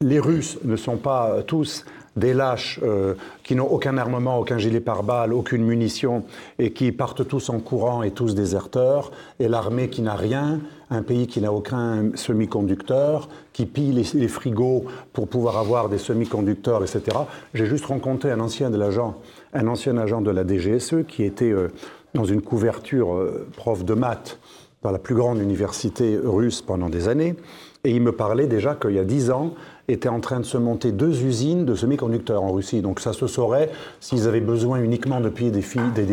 les 0.00 0.20
Russes 0.20 0.58
ne 0.62 0.76
sont 0.76 0.96
pas 0.96 1.42
tous 1.44 1.84
des 2.16 2.34
lâches 2.34 2.80
euh, 2.82 3.14
qui 3.42 3.56
n'ont 3.56 3.66
aucun 3.66 3.98
armement, 3.98 4.38
aucun 4.38 4.58
gilet 4.58 4.80
pare-balles, 4.80 5.32
aucune 5.32 5.64
munition 5.64 6.24
et 6.58 6.72
qui 6.72 6.92
partent 6.92 7.26
tous 7.26 7.50
en 7.50 7.58
courant 7.58 8.02
et 8.02 8.10
tous 8.10 8.34
déserteurs, 8.34 9.10
et 9.40 9.48
l'armée 9.48 9.88
qui 9.88 10.02
n'a 10.02 10.14
rien, 10.14 10.60
un 10.90 11.02
pays 11.02 11.26
qui 11.26 11.40
n'a 11.40 11.52
aucun 11.52 12.10
semi-conducteur, 12.14 13.28
qui 13.52 13.66
pille 13.66 13.92
les, 13.92 14.28
frigos 14.28 14.84
pour 15.12 15.28
pouvoir 15.28 15.56
avoir 15.56 15.88
des 15.88 15.98
semi-conducteurs, 15.98 16.82
etc. 16.82 17.18
J'ai 17.54 17.66
juste 17.66 17.86
rencontré 17.86 18.30
un 18.30 18.40
ancien 18.40 18.70
de 18.70 18.76
l'agent, 18.76 19.16
un 19.52 19.66
ancien 19.66 19.96
agent 19.96 20.20
de 20.20 20.30
la 20.30 20.46
DGSE 20.46 21.06
qui 21.08 21.24
était 21.24 21.50
euh, 21.50 21.68
dans 22.14 22.24
une 22.24 22.42
couverture 22.42 23.14
euh, 23.14 23.48
prof 23.56 23.84
de 23.84 23.94
maths 23.94 24.38
dans 24.82 24.90
la 24.90 24.98
plus 24.98 25.14
grande 25.14 25.38
université 25.38 26.18
russe 26.22 26.62
pendant 26.62 26.88
des 26.88 27.08
années, 27.08 27.34
et 27.82 27.90
il 27.90 28.00
me 28.00 28.12
parlait 28.12 28.46
déjà 28.46 28.74
qu'il 28.74 28.92
y 28.92 28.98
a 28.98 29.04
dix 29.04 29.30
ans, 29.30 29.54
étaient 29.88 30.08
en 30.08 30.20
train 30.20 30.40
de 30.40 30.44
se 30.44 30.58
monter 30.58 30.92
deux 30.92 31.22
usines 31.22 31.64
de 31.64 31.74
semi-conducteurs 31.74 32.42
en 32.42 32.52
Russie. 32.52 32.80
Donc 32.80 33.00
ça 33.00 33.12
se 33.12 33.26
saurait 33.26 33.70
s'ils 34.00 34.26
avaient 34.26 34.40
besoin 34.40 34.80
uniquement 34.80 35.20
de 35.20 35.28
payer 35.28 35.50
des 35.50 35.62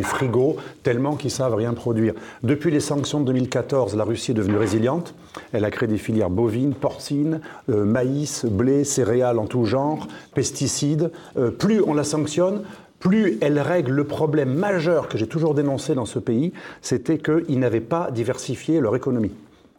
frigos, 0.03 0.57
tellement 0.83 1.15
qu'ils 1.15 1.31
savent 1.31 1.55
rien 1.55 1.73
produire. 1.73 2.13
Depuis 2.43 2.71
les 2.71 2.79
sanctions 2.79 3.19
de 3.19 3.25
2014, 3.25 3.95
la 3.95 4.03
Russie 4.03 4.31
est 4.31 4.35
devenue 4.35 4.57
résiliente. 4.57 5.15
Elle 5.51 5.65
a 5.65 5.71
créé 5.71 5.87
des 5.87 5.97
filières 5.97 6.29
bovines, 6.29 6.73
porcines, 6.73 7.41
euh, 7.69 7.85
maïs, 7.85 8.45
blé, 8.45 8.83
céréales 8.83 9.39
en 9.39 9.45
tout 9.45 9.65
genre, 9.65 10.07
pesticides. 10.33 11.11
Euh, 11.37 11.49
plus 11.49 11.81
on 11.81 11.93
la 11.93 12.03
sanctionne, 12.03 12.63
plus 12.99 13.37
elle 13.41 13.59
règle 13.59 13.91
le 13.91 14.03
problème 14.05 14.53
majeur 14.53 15.09
que 15.09 15.17
j'ai 15.17 15.27
toujours 15.27 15.53
dénoncé 15.53 15.93
dans 15.95 16.05
ce 16.05 16.19
pays, 16.19 16.53
c'était 16.81 17.17
qu'ils 17.17 17.59
n'avaient 17.59 17.81
pas 17.81 18.11
diversifié 18.11 18.79
leur 18.79 18.95
économie. 18.95 19.31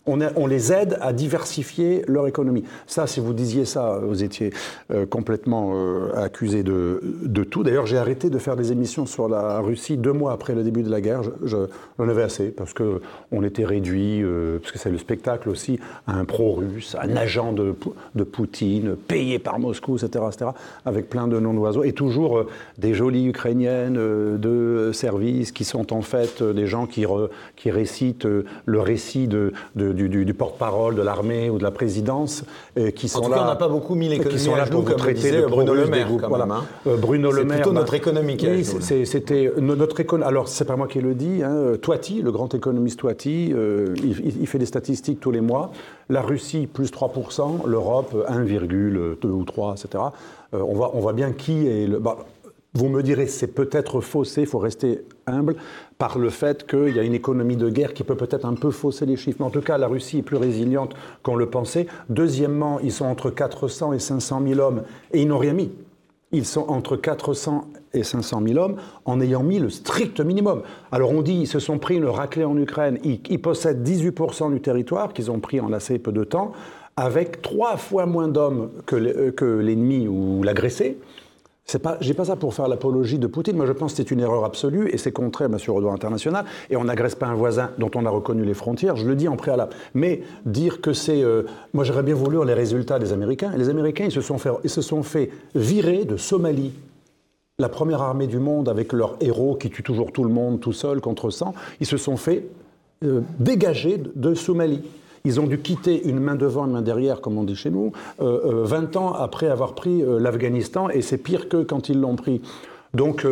On, 0.07 0.47
les 0.47 0.71
aide 0.71 0.99
à 1.01 1.15
diversifier 1.15 2.05
leur 2.09 2.27
économie. 2.27 2.63
Ça, 2.87 3.07
si 3.07 3.21
vous 3.21 3.33
disiez 3.33 3.65
ça, 3.65 4.01
vous 4.03 4.23
étiez 4.23 4.51
euh, 4.91 5.07
complètement 5.07 5.73
euh, 5.75 6.13
accusé 6.15 6.63
de, 6.63 7.01
de 7.23 7.43
tout. 7.43 7.63
D'ailleurs, 7.63 7.87
j'ai 7.87 7.97
arrêté 7.97 8.29
de 8.29 8.39
faire 8.39 8.55
des 8.55 8.71
émissions 8.71 9.07
sur 9.07 9.31
la 9.31 9.61
Russie 9.61 9.97
deux 9.97 10.13
mois 10.13 10.33
après 10.33 10.55
le 10.55 10.63
début 10.63 10.83
de 10.83 10.91
la 10.91 11.01
guerre. 11.01 11.23
Je- 11.23 11.31
je- 11.47 11.57
J'en 11.99 12.09
avais 12.09 12.23
assez 12.23 12.49
parce 12.51 12.75
que 12.75 13.01
on 13.33 13.43
était 13.45 13.65
réduit, 13.65 14.21
euh, 14.23 14.59
parce 14.59 14.73
que 14.73 14.79
c'est 14.79 14.91
le 14.91 14.99
spectacle 14.99 15.49
aussi, 15.49 15.79
à 16.07 16.19
un 16.19 16.25
pro-russe, 16.27 16.97
un 17.01 17.17
agent 17.17 17.53
de, 17.53 17.75
de 18.15 18.25
Poutine, 18.25 18.97
payé 18.97 19.39
par 19.39 19.59
Moscou, 19.59 19.97
etc., 19.97 20.25
etc., 20.29 20.51
avec 20.85 21.09
plein 21.09 21.29
de 21.29 21.39
noms 21.41 21.55
d'oiseaux, 21.55 21.83
et 21.85 21.93
toujours 21.93 22.45
des 22.77 22.93
jolies 22.93 23.27
ukrainiennes 23.29 23.95
de 23.95 24.91
service 24.93 25.51
qui 25.53 25.65
sont 25.65 25.93
en 25.95 26.03
fait 26.03 26.43
des 26.43 26.67
gens 26.67 26.87
qui, 26.87 27.07
qui 27.57 27.71
récitent 27.71 28.27
le 28.67 28.81
récit 28.81 29.29
de- 29.29 29.53
du, 29.95 30.09
du- 30.09 30.25
du 30.25 30.35
porte-parole 30.35 30.95
de 30.95 31.03
l'armée 31.03 31.49
ou 31.51 31.59
de 31.59 31.63
la 31.63 31.71
présidence, 31.71 32.45
euh, 32.79 32.91
qui 32.91 33.09
sont 33.09 33.21
tout 33.23 33.31
là. 33.31 33.37
cas, 33.37 33.43
on 33.43 33.47
n'a 33.47 33.57
pas 33.57 33.69
beaucoup 33.69 33.95
mis 33.95 34.09
l'économie 34.09 34.37
qui 34.37 34.43
sont 34.45 34.55
à 34.55 34.59
là 34.59 34.65
genoux, 34.65 34.73
pour 34.77 34.83
vous 34.83 34.89
comme 34.91 34.97
traiter 34.99 35.31
de 35.33 35.47
Bruno 35.47 35.75
Le 35.75 35.87
Maire, 35.87 36.07
groupes, 36.09 36.25
voilà. 36.29 36.45
hein. 36.51 36.65
Euh, 36.87 36.97
Bruno 36.97 37.31
Le 37.31 37.45
Maire. 37.45 37.57
plutôt 37.59 37.73
notre 37.73 37.95
économie 37.95 38.37
qui 38.37 38.49
oui, 38.49 38.65
c'était 38.65 39.53
no- 39.61 39.77
notre 39.77 40.01
économie. 40.01 40.29
Alors, 40.29 40.49
c'est 40.49 40.65
pas 40.65 40.77
moi 40.77 40.89
qui 40.89 41.01
le 41.01 41.15
dis. 41.15 41.43
Hein, 41.43 41.73
Toiti, 41.81 42.21
le 42.23 42.33
grand 42.33 42.55
économiste 42.55 42.99
Toiti, 43.01 43.53
euh, 43.55 43.95
il, 43.97 44.11
il- 44.27 44.41
il 44.43 44.47
fait 44.47 44.59
des 44.59 44.67
statistiques 44.67 45.21
tous 45.21 45.31
les 45.31 45.41
mois. 45.41 45.73
La 46.11 46.21
Russie, 46.23 46.67
plus 46.67 46.91
3%, 46.91 47.67
l'Europe, 47.67 48.15
1,2 48.29 49.17
ou 49.27 49.45
3, 49.45 49.75
etc. 49.75 50.05
Euh, 50.55 50.61
on, 50.67 50.75
voit, 50.75 50.93
on 50.95 51.01
voit 51.01 51.13
bien 51.15 51.33
qui 51.33 51.67
est 51.67 51.87
le. 51.87 51.99
bah, 51.99 52.17
vous 52.75 52.89
me 52.89 53.03
direz, 53.03 53.29
c'est 53.29 53.55
peut-être 53.55 54.01
faussé, 54.01 54.43
il 54.43 54.47
faut 54.49 54.59
rester 54.59 55.05
humble, 55.27 55.55
par 55.97 56.19
le 56.19 56.29
fait 56.29 56.67
qu'il 56.67 56.97
y 56.97 56.99
a 56.99 57.05
une 57.05 57.15
économie 57.15 57.57
de 57.57 57.71
guerre 57.71 57.95
qui 57.95 58.03
peut 58.03 58.17
peut-être 58.17 58.45
un 58.45 58.55
peu 58.55 58.73
fausser 58.73 59.07
les 59.07 59.17
chiffres. 59.17 59.37
Mais 59.39 59.47
en 59.47 59.51
tout 59.51 59.61
cas, 59.61 59.79
la 59.79 59.87
Russie 59.87 60.19
est 60.19 60.23
plus 60.23 60.37
résiliente 60.37 60.95
qu'on 61.23 61.37
le 61.37 61.47
pensait. 61.47 61.87
Deuxièmement, 62.09 62.81
ils 62.81 62.91
sont 62.91 63.05
entre 63.05 63.31
400 63.31 63.93
et 63.93 64.01
500 64.01 64.43
000 64.45 64.61
hommes 64.61 64.83
et 65.13 65.23
ils 65.23 65.29
n'ont 65.29 65.39
rien 65.39 65.53
mis. 65.53 65.71
Ils 66.33 66.45
sont 66.45 66.69
entre 66.69 66.97
400 66.97 67.69
et 67.93 68.03
500 68.03 68.43
000 68.45 68.59
hommes 68.59 68.77
en 69.05 69.21
ayant 69.21 69.45
mis 69.45 69.61
le 69.61 69.71
strict 69.71 70.19
minimum. 70.19 70.63
Alors 70.91 71.13
on 71.13 71.23
dit 71.23 71.35
ils 71.35 71.47
se 71.47 71.61
sont 71.61 71.79
pris 71.79 71.95
une 71.95 72.07
raclée 72.07 72.45
en 72.45 72.59
Ukraine, 72.59 72.99
ils, 73.05 73.21
ils 73.31 73.41
possèdent 73.41 73.89
18% 73.89 74.53
du 74.53 74.61
territoire 74.61 75.13
qu'ils 75.13 75.31
ont 75.31 75.39
pris 75.39 75.61
en 75.61 75.73
assez 75.73 76.01
peu 76.01 76.11
de 76.11 76.25
temps, 76.25 76.51
avec 76.97 77.41
trois 77.41 77.77
fois 77.77 78.07
moins 78.07 78.27
d'hommes 78.27 78.71
que 78.85 78.97
euh, 78.97 79.31
que 79.31 79.45
l'ennemi 79.45 80.09
ou 80.09 80.43
l'agressé. 80.43 80.99
C'est 81.67 81.79
pas, 81.79 81.97
j'ai 82.01 82.13
pas 82.13 82.27
ça 82.27 82.37
pour 82.37 82.53
faire 82.53 82.69
l'apologie 82.69 83.19
de 83.19 83.27
Poutine. 83.27 83.57
Moi, 83.57 83.65
je 83.65 83.73
pense 83.73 83.93
que 83.93 83.97
c'est 83.97 84.11
une 84.11 84.21
erreur 84.21 84.45
absolue 84.45 84.91
et 84.93 84.99
c'est 84.99 85.13
contraire, 85.13 85.49
bien 85.49 85.57
sûr, 85.59 85.75
au 85.75 85.81
droit 85.81 85.95
international. 85.95 86.45
Et 86.69 86.77
on 86.77 86.85
n'agresse 86.85 87.15
pas 87.15 87.27
un 87.27 87.35
voisin 87.35 87.71
dont 87.79 87.91
on 87.95 88.05
a 88.05 88.11
reconnu 88.11 88.45
les 88.45 88.53
frontières. 88.53 88.97
Je 88.97 89.07
le 89.07 89.15
dis 89.15 89.29
en 89.29 89.37
préalable. 89.37 89.73
Mais 89.95 90.23
dire 90.45 90.83
que 90.83 90.93
c'est, 90.93 91.23
euh, 91.23 91.45
moi, 91.73 91.85
j'aurais 91.85 92.03
bien 92.03 92.15
voulu 92.15 92.45
les 92.45 92.53
résultats 92.53 92.99
des 92.99 93.13
Américains. 93.13 93.53
Les 93.57 93.71
Américains, 93.71 94.05
ils 94.05 94.13
se 94.13 94.21
sont 94.21 94.37
fait, 94.37 94.51
ils 94.63 94.71
se 94.71 94.83
sont 94.83 95.03
fait 95.03 95.31
virer 95.55 96.05
de 96.05 96.19
Somalie. 96.19 96.73
La 97.59 97.71
première 97.71 98.03
armée 98.03 98.27
du 98.27 98.39
monde 98.39 98.69
avec 98.69 98.93
leurs 98.93 99.17
héros 99.21 99.55
qui 99.55 99.71
tuent 99.71 99.85
toujours 99.85 100.13
tout 100.13 100.25
le 100.25 100.31
monde 100.31 100.61
tout 100.61 100.73
seul 100.73 101.01
contre 101.01 101.31
100, 101.31 101.55
ils 101.81 101.87
se 101.87 101.97
sont 101.97 102.17
fait 102.17 102.47
euh, 103.05 103.23
dégager 103.39 103.97
de, 103.97 104.13
de 104.15 104.35
Somalie. 104.35 104.83
Ils 105.25 105.41
ont 105.41 105.47
dû 105.47 105.59
quitter 105.59 106.07
une 106.07 106.21
main 106.21 106.35
devant, 106.35 106.67
une 106.67 106.73
main 106.73 106.83
derrière, 106.83 107.21
comme 107.21 107.39
on 107.39 107.45
dit 107.45 107.57
chez 107.57 107.71
nous, 107.71 107.93
euh, 108.21 108.63
euh, 108.63 108.65
20 108.65 108.97
ans 108.97 109.15
après 109.15 109.49
avoir 109.49 109.75
pris 109.75 110.03
euh, 110.03 110.19
l'Afghanistan, 110.21 110.91
et 110.91 111.01
c'est 111.01 111.19
pire 111.19 111.49
que 111.49 111.63
quand 111.63 111.89
ils 111.89 111.99
l'ont 111.99 112.17
pris. 112.17 112.43
Donc, 112.93 113.27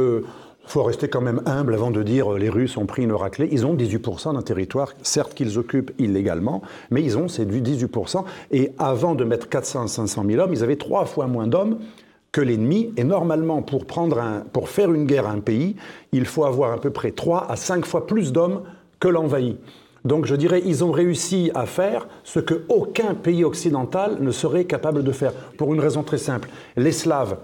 il 0.64 0.70
faut 0.70 0.82
rester 0.84 1.08
quand 1.08 1.20
même 1.20 1.42
humble 1.44 1.74
avant 1.74 1.90
de 1.90 2.02
dire 2.02 2.32
euh, 2.32 2.38
les 2.38 2.48
Russes 2.48 2.76
ont 2.76 2.86
pris 2.86 3.02
une 3.02 3.12
raclée. 3.12 3.48
Ils 3.50 3.66
ont 3.66 3.74
18% 3.74 4.34
d'un 4.34 4.42
territoire, 4.42 4.92
certes 5.02 5.34
qu'ils 5.34 5.58
occupent 5.58 5.92
illégalement, 5.98 6.62
mais 6.90 7.02
ils 7.02 7.18
ont 7.18 7.28
ces 7.28 7.44
18%. 7.44 8.24
Et 8.52 8.72
avant 8.78 9.14
de 9.14 9.24
mettre 9.24 9.48
400 9.48 9.84
à 9.84 9.88
500 9.88 10.24
000 10.26 10.40
hommes, 10.40 10.52
ils 10.52 10.62
avaient 10.62 10.76
trois 10.76 11.04
fois 11.04 11.26
moins 11.26 11.46
d'hommes 11.46 11.78
que 12.30 12.40
l'ennemi. 12.40 12.92
Et 12.96 13.04
normalement, 13.04 13.60
pour, 13.62 13.86
prendre 13.86 14.18
un, 14.18 14.44
pour 14.52 14.68
faire 14.68 14.92
une 14.92 15.04
guerre 15.04 15.26
à 15.26 15.32
un 15.32 15.40
pays, 15.40 15.76
il 16.12 16.26
faut 16.26 16.44
avoir 16.44 16.72
à 16.72 16.80
peu 16.80 16.90
près 16.90 17.10
3 17.10 17.50
à 17.50 17.56
5 17.56 17.84
fois 17.84 18.06
plus 18.06 18.32
d'hommes 18.32 18.62
que 19.00 19.08
l'envahi. 19.08 19.58
Donc 20.04 20.26
je 20.26 20.34
dirais, 20.34 20.62
ils 20.64 20.84
ont 20.84 20.90
réussi 20.90 21.50
à 21.54 21.66
faire 21.66 22.08
ce 22.24 22.40
que 22.40 22.64
aucun 22.68 23.14
pays 23.14 23.44
occidental 23.44 24.18
ne 24.20 24.30
serait 24.30 24.64
capable 24.64 25.04
de 25.04 25.12
faire, 25.12 25.32
pour 25.32 25.72
une 25.72 25.80
raison 25.80 26.02
très 26.02 26.18
simple. 26.18 26.48
Les 26.76 26.92
Slaves, 26.92 27.36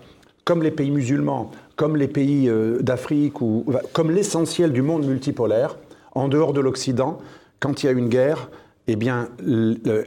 comme 0.45 0.63
les 0.63 0.71
pays 0.71 0.91
musulmans, 0.91 1.51
comme 1.77 1.97
les 1.97 2.09
pays 2.09 2.49
euh, 2.49 2.81
d'Afrique, 2.81 3.41
ou 3.41 3.65
comme 3.93 4.11
l'essentiel 4.11 4.73
du 4.73 4.83
monde 4.83 5.07
multipolaire, 5.07 5.77
en 6.15 6.29
dehors 6.29 6.53
de 6.53 6.61
l'Occident, 6.61 7.19
quand 7.61 7.83
il 7.83 7.87
y 7.87 7.89
a 7.89 7.93
une 7.93 8.09
guerre, 8.09 8.49
eh 8.91 8.97
bien, 8.97 9.29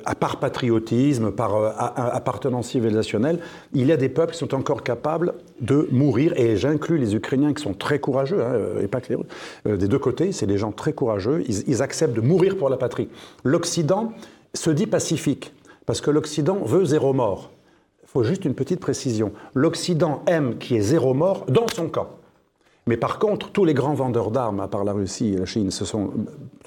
à 0.05 0.15
part 0.15 0.37
patriotisme, 0.37 1.31
par 1.31 1.55
euh, 1.55 1.69
appartenance 1.77 2.69
civilisationnelle, 2.69 3.39
il 3.73 3.85
y 3.85 3.91
a 3.91 3.97
des 3.97 4.09
peuples 4.09 4.33
qui 4.33 4.39
sont 4.39 4.55
encore 4.55 4.81
capables 4.81 5.35
de 5.61 5.87
mourir, 5.91 6.33
et 6.35 6.57
j'inclus 6.57 6.97
les 6.97 7.15
Ukrainiens 7.15 7.53
qui 7.53 7.61
sont 7.61 7.75
très 7.75 7.99
courageux, 7.99 8.41
hein, 8.41 8.53
euh, 8.53 8.83
et 8.83 8.87
pas 8.87 8.99
que 8.99 9.09
les 9.09 9.15
Russes, 9.15 9.27
euh, 9.67 9.77
des 9.77 9.87
deux 9.87 9.99
côtés, 9.99 10.31
c'est 10.31 10.47
des 10.47 10.57
gens 10.57 10.71
très 10.71 10.93
courageux, 10.93 11.43
ils, 11.47 11.69
ils 11.69 11.81
acceptent 11.83 12.15
de 12.15 12.21
mourir 12.21 12.57
pour 12.57 12.69
la 12.69 12.77
patrie. 12.77 13.07
L'Occident 13.43 14.13
se 14.55 14.71
dit 14.71 14.87
pacifique, 14.87 15.53
parce 15.85 16.01
que 16.01 16.09
l'Occident 16.09 16.57
veut 16.63 16.83
zéro 16.83 17.13
mort. 17.13 17.51
Il 18.01 18.09
faut 18.09 18.23
juste 18.23 18.45
une 18.45 18.55
petite 18.55 18.79
précision. 18.79 19.31
L'Occident 19.53 20.23
aime 20.25 20.57
qu'il 20.57 20.75
y 20.75 20.79
ait 20.79 20.83
zéro 20.83 21.13
mort 21.13 21.45
dans 21.47 21.67
son 21.67 21.87
camp. 21.87 22.09
Mais 22.87 22.97
par 22.97 23.19
contre, 23.19 23.51
tous 23.51 23.63
les 23.63 23.75
grands 23.75 23.93
vendeurs 23.93 24.31
d'armes, 24.31 24.59
à 24.59 24.67
part 24.67 24.83
la 24.83 24.93
Russie 24.93 25.33
et 25.33 25.37
la 25.37 25.45
Chine, 25.45 25.69
ce 25.69 25.85
sont 25.85 26.11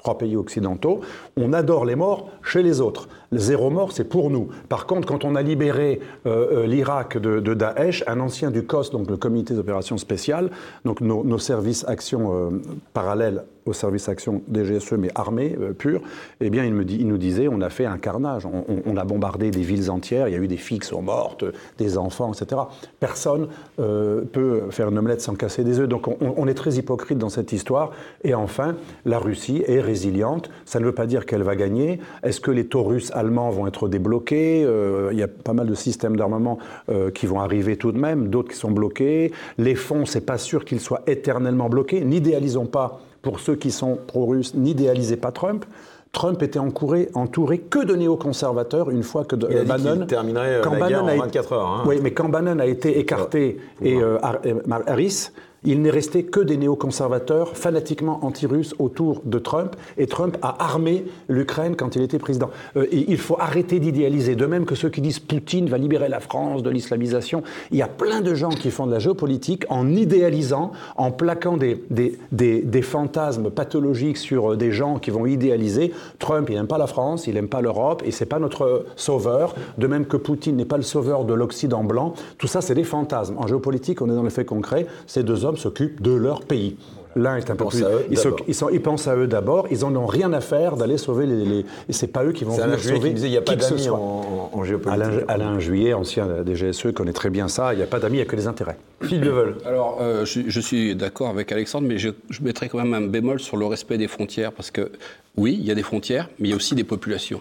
trois 0.05 0.19
pays 0.19 0.37
occidentaux, 0.37 1.01
on 1.35 1.51
adore 1.51 1.83
les 1.83 1.95
morts 1.95 2.29
chez 2.43 2.61
les 2.61 2.79
autres. 2.79 3.09
Zéro 3.31 3.71
mort, 3.71 3.91
c'est 3.91 4.03
pour 4.03 4.29
nous. 4.29 4.49
Par 4.69 4.85
contre, 4.85 5.07
quand 5.07 5.25
on 5.25 5.33
a 5.33 5.41
libéré 5.41 5.99
euh, 6.27 6.63
euh, 6.63 6.67
l'Irak 6.67 7.17
de, 7.17 7.53
Daesh, 7.55 8.03
un 8.05 8.19
ancien 8.19 8.51
du 8.51 8.63
COS, 8.63 8.91
donc 8.91 9.09
le 9.09 9.17
comité 9.17 9.55
d'opérations 9.55 9.97
spéciales, 9.97 10.51
donc 10.85 11.01
nos, 11.01 11.39
services 11.39 11.85
actions 11.87 12.31
euh, 12.33 12.61
parallèles 12.93 13.45
au 13.65 13.73
service 13.73 14.07
action 14.09 14.41
DGSE, 14.47 14.93
mais 14.93 15.09
armés, 15.15 15.55
euh, 15.59 15.73
purs, 15.73 16.01
eh 16.39 16.49
bien, 16.49 16.63
il, 16.65 16.73
me 16.73 16.85
dit, 16.85 16.97
il 16.99 17.07
nous 17.07 17.17
disait, 17.17 17.47
on 17.47 17.61
a 17.61 17.69
fait 17.69 17.85
un 17.85 17.97
carnage. 17.97 18.45
On 18.45 18.97
a 18.97 19.03
bombardé 19.03 19.51
des 19.51 19.61
villes 19.61 19.89
entières, 19.89 20.27
il 20.27 20.33
y 20.33 20.37
a 20.37 20.39
eu 20.39 20.47
des 20.47 20.57
filles 20.57 20.79
qui 20.79 20.87
sont 20.87 21.01
mortes, 21.01 21.45
des 21.77 21.97
enfants, 21.97 22.31
etc. 22.31 22.61
Personne 22.99 23.47
euh, 23.79 24.21
peut 24.21 24.63
faire 24.69 24.89
une 24.89 24.97
omelette 24.97 25.21
sans 25.21 25.35
casser 25.35 25.63
des 25.63 25.79
œufs. 25.79 25.89
Donc, 25.89 26.07
on, 26.07 26.17
on 26.19 26.47
est 26.47 26.53
très 26.53 26.75
hypocrite 26.75 27.17
dans 27.17 27.29
cette 27.29 27.51
histoire. 27.51 27.91
Et 28.23 28.33
enfin, 28.35 28.75
la 29.05 29.19
Russie 29.19 29.63
est 29.65 29.81
résiliente. 29.95 30.49
Ça 30.65 30.79
ne 30.81 30.85
veut 30.85 30.91
pas 30.91 31.05
dire 31.05 31.25
qu'elle 31.25 31.43
va 31.43 31.55
gagner. 31.55 31.99
Est-ce 32.23 32.41
que 32.41 32.51
les 32.51 32.65
taurus 32.65 33.11
allemands 33.13 33.49
vont 33.49 33.65
être 33.65 33.87
débloqués? 33.87 34.63
Euh, 34.65 35.09
Il 35.13 35.17
y 35.17 35.23
a 35.23 35.27
pas 35.29 35.53
mal 35.53 35.67
de 35.67 35.75
systèmes 35.75 36.17
d'armement 36.17 36.57
euh, 36.89 37.11
qui 37.11 37.25
vont 37.27 37.39
arriver 37.39 37.77
tout 37.77 37.93
de 37.93 37.97
même, 37.97 38.27
d'autres 38.27 38.49
qui 38.51 38.57
sont 38.57 38.71
bloqués. 38.71 39.31
Les 39.57 39.75
fonds, 39.75 40.05
c'est 40.05 40.25
pas 40.25 40.37
sûr 40.37 40.65
qu'ils 40.65 40.81
soient 40.81 41.01
éternellement 41.07 41.69
bloqués. 41.69 42.03
N'idéalisons 42.03 42.65
pas 42.65 42.99
pour 43.21 43.39
ceux 43.39 43.55
qui 43.55 43.71
sont 43.71 43.97
pro-russes, 44.05 44.53
n'idéalisez 44.53 45.15
pas 45.17 45.31
Trump. 45.31 45.63
Trump 46.11 46.41
était 46.43 46.59
entouré, 46.59 47.09
entouré 47.13 47.57
que 47.59 47.83
de 47.85 47.93
néoconservateurs 47.95 48.89
une 48.89 49.03
fois 49.03 49.23
que 49.25 49.35
de, 49.35 49.47
Il 49.49 49.57
a 49.57 49.61
dit 49.63 49.67
Bannon 49.83 50.05
terminerait, 50.05 50.55
euh, 50.55 50.61
quand 50.61 50.71
la 50.71 50.87
guerre 50.87 51.03
Bannon 51.03 51.17
en 51.19 51.21
a- 51.21 51.25
24 51.25 51.53
heures, 51.53 51.67
hein. 51.67 51.83
Oui, 51.87 51.99
mais 52.01 52.11
quand 52.11 52.29
Bannon 52.29 52.59
a 52.59 52.65
été 52.65 52.99
écarté 52.99 53.57
euh, 53.85 54.17
et 54.43 54.53
Harris, 54.87 55.31
il 55.65 55.81
n'est 55.81 55.89
resté 55.89 56.23
que 56.23 56.39
des 56.39 56.57
néoconservateurs 56.57 57.57
fanatiquement 57.57 58.19
anti-russes 58.23 58.75
autour 58.79 59.21
de 59.25 59.39
Trump. 59.39 59.75
Et 59.97 60.07
Trump 60.07 60.37
a 60.41 60.63
armé 60.63 61.05
l'Ukraine 61.27 61.75
quand 61.75 61.95
il 61.95 62.01
était 62.01 62.19
président. 62.19 62.49
Euh, 62.77 62.87
il 62.91 63.17
faut 63.17 63.37
arrêter 63.39 63.79
d'idéaliser. 63.79 64.35
De 64.35 64.45
même 64.45 64.65
que 64.65 64.75
ceux 64.75 64.89
qui 64.89 65.01
disent 65.01 65.19
Poutine 65.19 65.67
va 65.67 65.77
libérer 65.77 66.09
la 66.09 66.19
France 66.19 66.63
de 66.63 66.69
l'islamisation. 66.69 67.43
Il 67.71 67.77
y 67.77 67.81
a 67.81 67.87
plein 67.87 68.21
de 68.21 68.33
gens 68.33 68.49
qui 68.49 68.71
font 68.71 68.87
de 68.87 68.91
la 68.91 68.99
géopolitique 68.99 69.65
en 69.69 69.91
idéalisant, 69.91 70.71
en 70.95 71.11
plaquant 71.11 71.57
des 71.57 72.81
fantasmes 72.81 73.49
pathologiques 73.49 74.17
sur 74.17 74.53
euh, 74.53 74.57
des 74.57 74.71
gens 74.71 74.99
qui 74.99 75.11
vont 75.11 75.25
idéaliser. 75.25 75.93
Trump, 76.19 76.49
il 76.49 76.55
n'aime 76.55 76.67
pas 76.67 76.77
la 76.77 76.87
France, 76.87 77.27
il 77.27 77.33
n'aime 77.33 77.47
pas 77.47 77.61
l'Europe 77.61 78.03
et 78.05 78.11
c'est 78.11 78.25
pas 78.25 78.39
notre 78.39 78.85
sauveur. 78.95 79.55
De 79.77 79.87
même 79.87 80.05
que 80.05 80.17
Poutine 80.17 80.55
n'est 80.55 80.65
pas 80.65 80.77
le 80.77 80.83
sauveur 80.83 81.25
de 81.25 81.33
l'Occident 81.33 81.83
blanc. 81.83 82.13
Tout 82.37 82.47
ça, 82.47 82.61
c'est 82.61 82.75
des 82.75 82.83
fantasmes. 82.83 83.37
En 83.37 83.47
géopolitique, 83.47 84.01
on 84.01 84.09
est 84.09 84.15
dans 84.15 84.23
les 84.23 84.29
faits 84.29 84.47
concrets. 84.47 84.87
Ces 85.07 85.23
deux 85.23 85.45
hommes 85.45 85.54
s'occupent 85.55 86.01
de 86.01 86.13
leur 86.13 86.41
pays. 86.41 86.77
L'un 87.17 87.37
est 87.37 87.49
un 87.49 87.55
peu 87.55 87.65
plus. 87.67 87.81
à 87.85 87.89
eux 87.91 88.05
ils, 88.09 88.19
ils 88.47 88.53
sont- 88.53 88.67
ils 88.69 88.81
pensent 88.81 89.07
à 89.07 89.15
eux 89.15 89.25
d'abord. 89.25 89.67
Ils 89.71 89.85
en 89.85 89.95
ont 89.95 90.05
rien 90.05 90.33
à 90.33 90.41
faire 90.41 90.75
d'aller 90.75 90.97
sauver 90.97 91.25
les. 91.25 91.45
les 91.45 91.65
c'est 91.89 92.07
pas 92.07 92.25
eux 92.25 92.33
qui 92.33 92.43
vont 92.43 92.51
venir 92.57 92.77
Juillet 92.77 92.95
sauver 92.97 93.07
qui 93.09 93.15
disait 93.15 93.27
il 93.27 93.31
n'y 93.31 93.37
a 93.37 93.41
pas 93.41 93.55
d'amis 93.55 93.87
en, 93.87 94.63
géopolitique. 94.65 95.01
Alain, 95.01 95.19
Alain 95.29 95.59
Juillet, 95.59 95.93
ancien 95.93 96.27
des 96.43 96.55
GSE, 96.55 96.91
connaît 96.93 97.13
très 97.13 97.29
bien 97.29 97.47
ça. 97.47 97.73
Il 97.73 97.77
n'y 97.77 97.83
a 97.83 97.87
pas 97.87 97.99
d'amis, 97.99 98.15
il 98.15 98.19
n'y 98.19 98.23
a 98.23 98.25
que 98.25 98.35
des 98.35 98.47
intérêts. 98.47 98.77
Philippe 99.01 99.23
Level. 99.23 99.55
Alors, 99.65 99.99
euh, 100.01 100.25
je, 100.25 100.41
je 100.47 100.59
suis 100.59 100.93
d'accord 100.93 101.29
avec 101.29 101.53
Alexandre, 101.53 101.87
mais 101.87 101.97
je, 101.97 102.09
je 102.29 102.41
mettrais 102.43 102.67
quand 102.67 102.79
même 102.83 102.93
un 102.93 103.07
bémol 103.07 103.39
sur 103.39 103.55
le 103.55 103.65
respect 103.65 103.97
des 103.97 104.09
frontières, 104.09 104.51
parce 104.51 104.69
que 104.71 104.91
oui, 105.37 105.57
il 105.57 105.65
y 105.65 105.71
a 105.71 105.75
des 105.75 105.83
frontières, 105.83 106.29
mais 106.39 106.49
il 106.49 106.51
y 106.51 106.53
a 106.53 106.57
aussi 106.57 106.75
des 106.75 106.83
populations. 106.83 107.39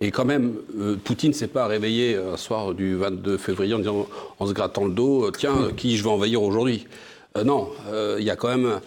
Et 0.00 0.10
quand 0.10 0.24
même, 0.24 0.54
euh, 0.80 0.96
Poutine 1.02 1.30
ne 1.30 1.34
s'est 1.34 1.48
pas 1.48 1.66
réveillé 1.66 2.16
un 2.16 2.38
soir 2.38 2.72
du 2.72 2.96
22 2.96 3.36
février 3.36 3.74
en, 3.74 3.78
disant, 3.78 4.06
en 4.38 4.46
se 4.46 4.52
grattant 4.54 4.86
le 4.86 4.92
dos, 4.92 5.26
euh, 5.26 5.32
tiens, 5.36 5.68
qui 5.76 5.98
je 5.98 6.02
vais 6.02 6.10
envahir 6.10 6.42
aujourd'hui? 6.42 6.86
Non, 7.44 7.68
euh, 7.90 8.16
il 8.18 8.24
y 8.24 8.30
a 8.30 8.36
quand 8.36 8.48
même 8.48 8.80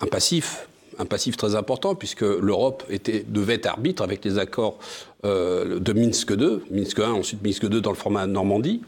un 0.00 0.06
passif, 0.06 0.68
un 0.98 1.06
passif 1.06 1.36
très 1.36 1.54
important, 1.56 1.94
puisque 1.94 2.22
l'Europe 2.22 2.84
devait 3.28 3.54
être 3.54 3.66
arbitre 3.66 4.02
avec 4.02 4.24
les 4.24 4.38
accords 4.38 4.78
euh, 5.24 5.80
de 5.80 5.92
Minsk 5.92 6.30
II, 6.30 6.60
Minsk 6.70 6.98
I, 6.98 7.02
ensuite 7.02 7.42
Minsk 7.42 7.62
II 7.64 7.80
dans 7.80 7.90
le 7.90 7.96
format 7.96 8.26
Normandie, 8.26 8.82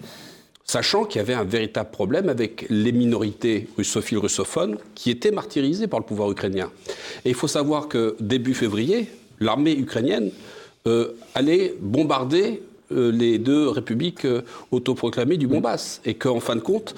sachant 0.65 1.05
qu'il 1.05 1.19
y 1.19 1.23
avait 1.23 1.35
un 1.35 1.45
véritable 1.45 1.91
problème 1.91 2.29
avec 2.29 2.67
les 2.69 2.93
minorités 2.93 3.69
russophiles 3.77 4.19
russophones 4.19 4.79
qui 4.95 5.11
étaient 5.11 5.31
martyrisées 5.31 5.87
par 5.87 6.01
le 6.01 6.05
pouvoir 6.05 6.31
ukrainien. 6.31 6.71
Et 7.25 7.31
il 7.31 7.35
faut 7.35 7.49
savoir 7.49 7.89
que 7.89 8.17
début 8.21 8.55
février, 8.55 9.09
l'armée 9.41 9.77
ukrainienne 9.77 10.31
euh, 10.87 11.13
allait 11.35 11.75
bombarder 11.81 12.63
euh, 12.63 12.76
les 12.91 13.39
deux 13.39 13.69
républiques 13.69 14.25
euh, 14.25 14.43
autoproclamées 14.71 15.37
du 15.37 15.47
Donbass. 15.47 16.01
Et 16.05 16.15
qu'en 16.15 16.41
fin 16.41 16.55
de 16.57 16.61
compte, 16.61 16.95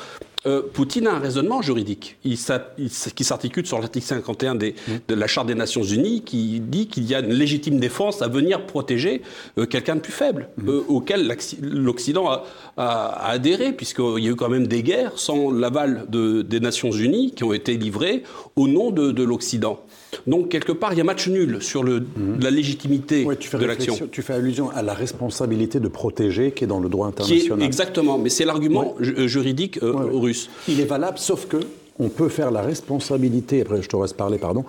euh, 0.47 0.63
Poutine 0.73 1.09
a 1.09 1.15
un 1.15 1.19
raisonnement 1.19 1.63
juridique 1.63 2.17
il 2.25 2.39
il 2.79 2.91
qui 2.91 3.25
s'articule 3.25 3.67
sur 3.67 3.81
l'article 3.81 4.07
51 4.07 4.55
des- 4.55 4.75
de 5.09 5.15
la 5.15 5.27
Charte 5.27 5.49
des 5.49 5.57
Nations 5.57 5.83
Unies 5.83 6.23
qui 6.23 6.61
dit 6.61 6.87
qu'il 6.87 7.05
y 7.07 7.15
a 7.15 7.21
une 7.21 7.33
légitime 7.33 7.81
défense 7.81 8.23
à 8.23 8.29
venir 8.29 8.65
protéger 8.65 9.23
euh, 9.59 9.67
quelqu'un 9.67 9.97
de 9.97 10.01
plus 10.01 10.13
faible, 10.13 10.49
euh, 10.69 10.83
auquel 10.89 11.27
l'Occident 11.61 12.29
a, 12.31 12.45
a- 12.77 12.85
a 13.27 13.31
adhéré, 13.31 13.73
puisqu'il 13.73 14.23
y 14.23 14.29
a 14.29 14.31
eu 14.31 14.37
quand 14.37 14.49
même 14.49 14.69
des 14.69 14.83
guerres 14.85 15.19
sans 15.19 15.51
l'aval 15.51 16.05
de- 16.09 16.43
des 16.43 16.61
Nations 16.61 16.93
Unies 16.93 17.33
qui 17.33 17.43
ont 17.43 17.53
été 17.53 17.77
livrées 17.77 18.23
au 18.55 18.69
nom 18.69 18.91
de, 18.93 19.11
de 19.11 19.23
l'Occident. 19.25 19.81
Donc, 20.27 20.49
quelque 20.49 20.73
part, 20.73 20.93
il 20.93 20.99
y 20.99 21.01
a 21.01 21.05
match 21.05 21.29
nul 21.29 21.63
sur 21.63 21.83
le, 21.83 22.07
la 22.41 22.51
légitimité 22.51 23.25
Ouais, 23.25 23.37
de 23.37 23.65
l'action. 23.65 23.97
Tu 24.11 24.23
fais 24.23 24.35
allusion 24.35 24.71
à 24.71 24.83
la 24.83 24.95
responsabilité 24.95 25.81
de 25.81 25.89
protéger 25.89 26.53
qui 26.53 26.65
est 26.65 26.67
dans 26.67 26.81
le 26.81 26.89
droit 26.89 27.11
Qui 27.13 27.23
est, 27.23 27.37
international. 27.37 27.63
exactement, 27.63 28.19
mais 28.19 28.31
c'est 28.31 28.45
l'argument 28.45 28.95
euh, 29.01 29.27
juridique 29.27 29.79
euh, 29.83 29.93
russe. 29.95 30.49
Il 30.69 30.81
est 30.81 30.85
valable, 30.87 31.19
sauf 31.19 31.47
que 31.47 31.59
on 31.99 32.09
peut 32.09 32.29
faire 32.29 32.51
la 32.51 32.63
responsabilité, 32.63 33.61
après 33.63 33.83
je 33.83 33.89
te 33.89 33.97
laisse 33.97 34.13
parler, 34.13 34.39
pardon, 34.39 34.65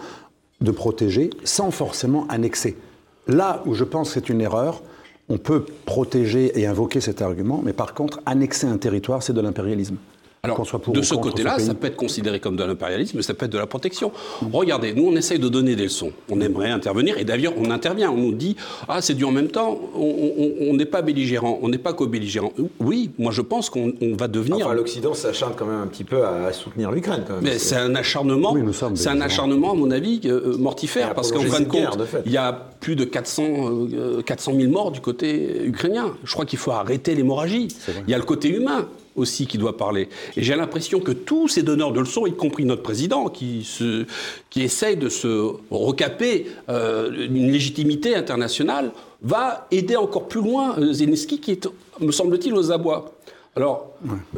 de 0.62 0.72
protéger 0.72 1.30
sans 1.44 1.72
forcément 1.72 2.26
annexer. 2.28 2.76
Là 3.28 3.62
où 3.66 3.74
je 3.76 3.84
pense 3.84 4.10
que 4.10 4.14
c'est 4.16 4.30
une 4.30 4.42
erreur, 4.42 4.82
on 5.30 5.38
peut 5.38 5.64
protéger 5.86 6.60
et 6.60 6.66
invoquer 6.66 7.02
cet 7.02 7.22
argument, 7.22 7.62
mais 7.64 7.74
par 7.74 7.94
contre, 7.94 8.20
annexer 8.26 8.66
un 8.66 8.78
territoire, 8.78 9.22
c'est 9.22 9.34
de 9.34 9.42
l'impérialisme. 9.42 9.98
Alors, 10.42 10.56
Qu'on 10.56 10.64
soit 10.64 10.80
pour 10.80 10.94
de 10.94 11.02
ce 11.02 11.16
côté-là, 11.16 11.60
ça 11.60 11.74
peut 11.74 11.88
être 11.88 11.98
considéré 11.98 12.40
comme 12.40 12.56
de 12.56 12.64
l'impérialisme, 12.64 13.18
mais 13.18 13.24
ça 13.24 13.34
peut 13.34 13.46
être 13.46 13.52
de 13.52 13.58
la 13.58 13.68
protection. 13.68 14.12
Regardez, 14.54 14.94
nous, 14.94 15.06
on 15.06 15.16
essaye 15.18 15.38
de 15.38 15.50
donner 15.50 15.76
des 15.76 15.84
leçons. 15.84 16.14
On 16.30 16.40
aimerait 16.40 16.70
intervenir, 16.70 17.18
et 17.18 17.26
d'ailleurs, 17.26 17.54
on 17.58 17.70
intervient. 17.72 18.10
On 18.10 18.18
nous 18.18 18.34
dit, 18.34 18.56
ah, 18.88 19.02
c'est 19.02 19.16
du 19.16 19.26
en 19.26 19.32
même 19.32 19.50
temps, 19.50 19.78
on- 19.96 20.74
n'est 20.80 20.86
pas 20.86 21.02
belligérant, 21.02 21.60
on 21.62 21.68
n'est 21.68 21.78
pas 21.78 21.92
co-belligérant. 21.92 22.54
Oui, 22.80 23.12
moi, 23.20 23.34
je 23.34 23.42
pense 23.42 23.70
qu'on 23.70 23.92
on 24.02 24.16
va 24.16 24.30
devenir... 24.30 24.68
Enfin, 24.68 24.76
l'Occident 24.76 25.14
s'acharne 25.14 25.54
quand 25.58 25.66
même 25.66 25.82
un 25.82 25.88
petit 25.88 26.06
peu 26.06 26.26
à, 26.26 26.54
soutenir 26.54 26.90
l'Ukraine, 26.92 27.26
quand 27.28 27.34
même. 27.34 27.44
Mais 27.44 27.60
c'est 27.60 27.76
un 27.76 27.94
acharnement, 27.96 28.54
Oui, 28.54 28.62
nous 28.62 28.72
sommes 28.72 28.96
c'est 28.96 29.10
un 29.10 29.20
acharnement, 29.20 29.72
à 29.72 29.76
mon 29.76 29.92
avis, 29.92 30.22
euh, 30.24 30.54
Et 30.56 30.58
mortifère, 30.58 31.16
parce 31.16 31.34
qu'en 31.34 31.42
fin 31.42 31.60
de 31.60 31.66
compte, 31.66 31.98
il 32.26 32.32
y 32.32 32.38
a 32.38 32.54
plus 32.80 32.96
de 32.96 33.04
400, 33.04 33.44
euh, 33.92 34.22
400 34.22 34.54
000 34.56 34.72
morts 34.72 34.92
du 34.92 35.02
côté 35.02 35.64
ukrainien. 35.66 36.14
Je 36.24 36.32
crois 36.32 36.46
qu'il 36.46 36.60
faut 36.60 36.72
arrêter 36.72 37.14
l'hémorragie. 37.14 37.68
Il 38.08 38.12
y 38.12 38.14
a 38.14 38.18
le 38.18 38.24
côté 38.24 38.48
humain 38.50 38.88
aussi 39.20 39.48
qui 39.48 39.58
doit 39.58 39.78
parler. 39.78 40.10
Et 40.36 40.44
j'ai 40.44 40.56
l'impression 40.56 41.00
que 41.00 41.12
tous 41.12 41.48
ces 41.48 41.64
donneurs 41.64 41.92
de 41.92 42.00
leçons, 42.00 42.26
y 42.26 42.34
compris 42.34 42.66
notre 42.66 42.82
président, 42.82 43.30
qui, 43.30 43.64
se, 43.64 44.06
qui 44.50 44.64
essaye 44.64 44.98
de 44.98 45.10
se 45.10 45.52
recaper 45.70 46.48
euh, 46.70 47.28
une 47.28 47.52
légitimité 47.52 48.16
internationale, 48.16 48.92
va 49.22 49.68
aider 49.72 49.96
encore 49.96 50.28
plus 50.28 50.42
loin 50.42 50.78
euh, 50.80 50.94
Zelensky, 50.94 51.40
qui 51.40 51.52
est, 51.52 51.68
me 52.00 52.12
semble-t-il, 52.12 52.54
aux 52.54 52.72
abois. 52.72 53.14
Alors, 53.56 53.92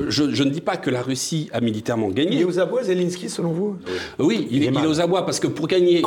je, 0.08 0.32
je 0.32 0.44
ne 0.44 0.49
dis 0.49 0.62
pas 0.62 0.78
que 0.78 0.90
la 0.90 1.02
Russie 1.02 1.49
a 1.53 1.62
militairement 1.62 2.10
gagné. 2.10 2.38
Il 2.38 2.41
est 2.41 2.45
aux 2.45 2.60
abois, 2.60 2.84
Zelensky, 2.84 3.30
selon 3.30 3.52
vous? 3.52 3.78
Oui, 4.18 4.48
il, 4.49 4.64
est 4.64 4.88
aux 4.88 4.99
abois 4.99 5.26
parce 5.26 5.40
que 5.40 5.48
pour 5.48 5.68
gagner, 5.68 6.02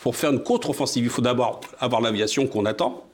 pour 0.00 0.14
faire 0.14 0.30
une 0.30 0.42
contre-offensive, 0.42 1.02
il 1.02 1.10
faut 1.10 1.22
d'abord 1.22 1.60
avoir 1.80 2.00
l'aviation 2.00 2.46
qu'on 2.46 2.64
attend. 2.66 3.04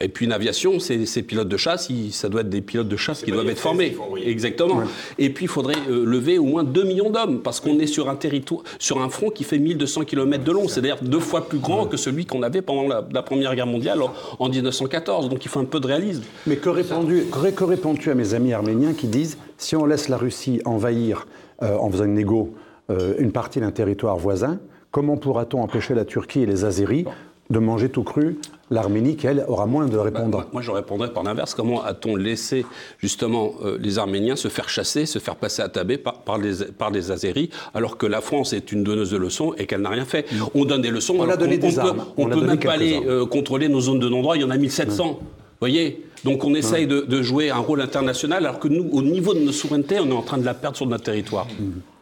Et 0.00 0.08
puis 0.08 0.26
une 0.26 0.32
aviation, 0.32 0.80
c'est 0.80 1.06
ces 1.06 1.22
pilotes 1.22 1.48
de 1.48 1.56
chasse, 1.56 1.88
ils- 1.88 2.12
ça 2.12 2.28
doit 2.28 2.40
être 2.40 2.48
des 2.50 2.60
pilotes 2.60 2.88
de 2.88 2.96
chasse 2.96 3.22
qui 3.22 3.30
doivent 3.30 3.48
être 3.48 3.58
F-16 3.58 3.62
formés. 3.62 3.96
Exactement. 4.26 4.82
Et 5.18 5.30
puis 5.30 5.44
il 5.44 5.48
faudrait 5.48 5.76
euh, 5.88 6.04
lever 6.04 6.36
au 6.38 6.44
moins 6.44 6.64
2 6.64 6.82
millions 6.82 7.10
d'hommes 7.10 7.40
parce 7.42 7.60
qu'on 7.60 7.78
est 7.78 7.86
sur 7.86 8.08
un 8.10 8.16
territoire, 8.16 8.62
sur 8.80 9.00
un 9.00 9.08
front 9.08 9.30
qui 9.30 9.44
fait 9.44 9.58
1200 9.58 10.02
km 10.04 10.42
de 10.42 10.50
long. 10.50 10.66
C'est 10.66 10.80
d'ailleurs 10.80 11.00
deux 11.02 11.20
fois 11.20 11.48
plus 11.48 11.58
grand 11.60 11.86
que 11.86 11.96
celui 11.96 12.26
qu'on 12.26 12.42
avait 12.42 12.60
pendant 12.60 12.88
la, 12.88 13.06
la 13.12 13.22
Première 13.22 13.54
Guerre 13.54 13.68
mondiale 13.68 14.02
en, 14.02 14.12
en 14.40 14.48
1914. 14.48 15.28
Donc 15.28 15.44
il 15.44 15.48
faut 15.48 15.60
un 15.60 15.64
peu 15.64 15.78
de 15.78 15.86
réalisme. 15.86 16.24
Mais 16.48 16.56
que 16.56 16.68
réponds-tu 16.70 17.26
que- 17.30 17.50
que 17.50 17.64
réponds-tu 17.64 18.10
à 18.10 18.14
mes 18.16 18.34
amis 18.34 18.52
arméniens 18.52 18.94
qui 18.94 19.06
disent 19.06 19.38
si 19.58 19.76
on 19.76 19.86
laisse 19.86 20.08
la 20.08 20.16
Russie 20.16 20.60
envahir 20.64 21.26
euh, 21.62 21.76
en 21.76 21.88
faisant 21.88 22.04
une 22.06 22.14
négo 22.14 22.52
euh, 22.90 23.14
une 23.18 23.30
partie 23.30 23.60
d'un 23.60 23.70
territoire 23.70 24.16
voisin, 24.18 24.58
comment 24.90 25.16
pourra-t-on 25.16 25.62
empêcher 25.62 25.94
la 25.94 26.04
Turquie 26.04 26.40
et 26.42 26.46
les 26.46 26.64
Azéris 26.64 27.04
de 27.50 27.58
manger 27.60 27.88
tout 27.90 28.02
cru 28.02 28.38
l'Arménie 28.70 29.16
qui, 29.16 29.26
elle, 29.26 29.44
aura 29.48 29.66
moins 29.66 29.86
de 29.86 29.96
Bah, 29.96 30.02
répondants 30.02 30.38
moi, 30.38 30.46
moi, 30.52 30.62
je 30.62 30.70
répondrais 30.70 31.12
par 31.12 31.22
l'inverse. 31.22 31.54
Comment 31.54 31.82
a-t-on 31.84 32.16
laissé 32.16 32.64
justement 32.98 33.52
euh, 33.64 33.76
les 33.80 33.98
Arméniens 33.98 34.36
se 34.36 34.48
faire 34.48 34.68
chasser, 34.68 35.06
se 35.06 35.18
faire 35.18 35.36
passer 35.36 35.62
à 35.62 35.68
tabé 35.68 35.98
par, 35.98 36.14
par, 36.20 36.38
les, 36.38 36.64
par 36.76 36.90
les 36.90 37.10
Azéris, 37.10 37.50
alors 37.74 37.98
que 37.98 38.06
la 38.06 38.20
France 38.20 38.52
est 38.52 38.72
une 38.72 38.82
donneuse 38.84 39.10
de 39.10 39.16
leçons 39.18 39.54
et 39.58 39.66
qu'elle 39.66 39.82
n'a 39.82 39.90
rien 39.90 40.04
fait? 40.06 40.26
On 40.54 40.64
donne 40.64 40.82
des 40.82 40.90
leçons. 40.90 41.14
On 41.18 41.28
a 41.28 41.36
donné 41.36 41.58
des 41.58 41.78
on 41.78 41.82
peut- 41.82 41.88
armes. 41.88 42.04
On 42.16 42.22
On 42.24 42.26
a 42.26 42.30
peut 42.30 42.34
donné 42.40 42.46
même 42.52 42.58
pas 42.60 42.72
aller 42.72 43.00
euh, 43.06 43.26
contrôler 43.26 43.68
nos 43.68 43.80
zones 43.80 43.98
de 44.00 44.08
non-droit. 44.08 44.36
Il 44.36 44.42
y 44.42 44.44
en 44.44 44.50
a 44.50 44.56
1700. 44.56 45.18
Vous 45.20 45.26
voyez? 45.60 46.04
Donc 46.24 46.42
on 46.44 46.54
essaye 46.54 46.86
de, 46.86 47.02
de 47.02 47.22
jouer 47.22 47.50
un 47.50 47.58
rôle 47.58 47.82
international, 47.82 48.46
alors 48.46 48.58
que 48.58 48.68
nous, 48.68 48.88
au 48.92 49.02
niveau 49.02 49.34
de 49.34 49.40
notre 49.40 49.52
souveraineté, 49.58 49.98
on 50.00 50.08
est 50.08 50.12
en 50.12 50.22
train 50.22 50.38
de 50.38 50.44
la 50.46 50.54
perdre 50.54 50.76
sur 50.76 50.86
notre 50.86 51.04
territoire. 51.04 51.46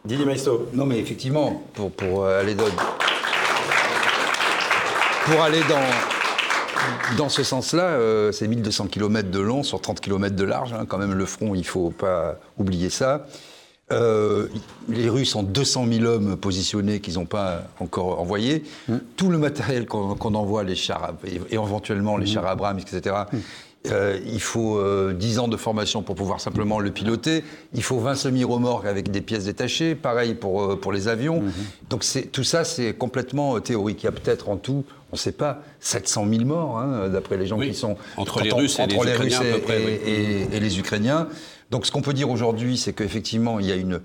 Didier 0.05 0.25
Maistre. 0.25 0.61
Non, 0.73 0.85
mais 0.85 0.97
effectivement, 0.99 1.63
pour, 1.73 1.91
pour 1.91 2.23
euh, 2.23 2.39
aller 2.41 2.55
dans, 2.55 2.63
pour 5.25 5.41
aller 5.41 5.59
dans, 5.69 5.79
dans 7.17 7.29
ce 7.29 7.43
sens-là, 7.43 7.83
euh, 7.83 8.31
c'est 8.31 8.47
1200 8.47 8.87
km 8.87 9.29
de 9.29 9.39
long 9.39 9.63
sur 9.63 9.81
30 9.81 9.99
km 9.99 10.35
de 10.35 10.43
large. 10.43 10.73
hein, 10.73 10.85
quand 10.87 10.97
même, 10.97 11.13
le 11.13 11.25
front, 11.25 11.55
il 11.55 11.59
ne 11.59 11.63
faut 11.65 11.91
pas 11.91 12.35
oublier 12.57 12.89
ça. 12.89 13.25
Euh, 13.91 14.47
les 14.89 15.09
Russes 15.09 15.35
ont 15.35 15.43
200 15.43 15.85
000 15.91 16.05
hommes 16.05 16.37
positionnés 16.37 16.99
qu'ils 16.99 17.15
n'ont 17.15 17.25
pas 17.25 17.63
encore 17.79 18.19
envoyés. 18.19 18.63
Tout 19.17 19.29
le 19.29 19.37
matériel 19.37 19.85
qu'on 19.85 20.35
envoie, 20.35 20.63
les 20.63 20.75
chars, 20.75 21.13
éventuellement 21.51 22.17
les 22.17 22.25
chars 22.25 22.47
Abrams, 22.47 22.79
etc., 22.79 23.15
euh, 23.91 24.17
il 24.25 24.39
faut 24.41 24.77
euh, 24.77 25.13
10 25.13 25.39
ans 25.39 25.47
de 25.47 25.57
formation 25.57 26.03
pour 26.03 26.15
pouvoir 26.15 26.39
simplement 26.39 26.79
le 26.79 26.89
piloter. 26.91 27.43
Il 27.73 27.83
faut 27.83 27.99
20 27.99 28.15
semi-remorques 28.15 28.85
avec 28.85 29.11
des 29.11 29.21
pièces 29.21 29.45
détachées. 29.45 29.93
Pareil 29.95 30.35
pour, 30.35 30.63
euh, 30.63 30.75
pour 30.79 30.93
les 30.93 31.07
avions. 31.09 31.43
Donc 31.89 32.03
c'est- 32.03 32.31
tout 32.31 32.43
ça, 32.45 32.63
c'est 32.63 32.93
complètement 32.93 33.55
euh, 33.55 33.59
théorique. 33.59 34.03
Il 34.03 34.05
y 34.05 34.09
a 34.09 34.13
peut-être 34.13 34.49
en 34.49 34.55
tout, 34.57 34.85
on 35.11 35.15
ne 35.15 35.17
sait 35.19 35.33
pas, 35.33 35.61
700 35.81 36.25
000 36.29 36.45
morts, 36.45 36.79
hein, 36.79 37.09
d'après 37.09 37.35
les 37.37 37.45
gens 37.45 37.57
Oui. 37.57 37.69
qui 37.69 37.75
sont... 37.75 37.97
Entre 38.17 38.41
les 38.41 38.53
on- 38.53 38.57
Russes 38.57 38.79
et 38.79 38.87
les 38.87 38.95
Ukrainiens, 38.95 39.39
à 39.39 39.43
peu 39.43 39.47
et- 39.57 39.59
près, 39.59 39.77
oui. 39.85 39.91
et- 40.05 40.11
et, 40.53 40.55
et 40.55 40.59
les 40.61 40.79
Ukrainiens. 40.79 41.27
Donc 41.71 41.85
ce 41.85 41.91
qu'on 41.91 42.01
peut 42.01 42.13
dire 42.13 42.29
aujourd'hui, 42.29 42.77
c'est 42.77 42.93
qu'effectivement, 42.93 43.59
il 43.59 43.65
y 43.65 43.71
a 43.71 43.75
une, 43.75 43.99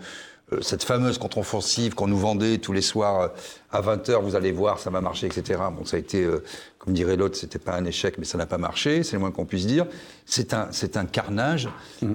cette 0.60 0.82
fameuse 0.82 1.18
contre-offensive 1.18 1.94
qu'on 1.94 2.06
nous 2.06 2.18
vendait 2.18 2.58
tous 2.58 2.72
les 2.72 2.82
soirs 2.82 3.20
euh, 3.20 3.28
à 3.70 3.82
20h, 3.82 4.22
vous 4.22 4.34
allez 4.34 4.52
voir, 4.52 4.78
ça 4.78 4.90
va 4.90 5.00
marcher, 5.00 5.26
etc. 5.26 5.60
Bon, 5.76 5.84
ça 5.84 5.96
a 5.96 6.00
été, 6.00 6.22
euh, 6.22 6.42
comme 6.78 6.94
dirait 6.94 7.16
l'autre, 7.16 7.36
c'était 7.36 7.58
pas 7.58 7.72
un 7.74 7.84
échec, 7.84 8.16
mais 8.18 8.24
ça 8.24 8.38
n'a 8.38 8.46
pas 8.46 8.58
marché, 8.58 9.02
c'est 9.02 9.14
le 9.14 9.20
moins 9.20 9.30
qu'on 9.30 9.44
puisse 9.44 9.66
dire. 9.66 9.86
C'est 10.26 10.54
un, 10.54 10.68
c'est 10.70 10.96
un 10.96 11.04
carnage. 11.04 11.68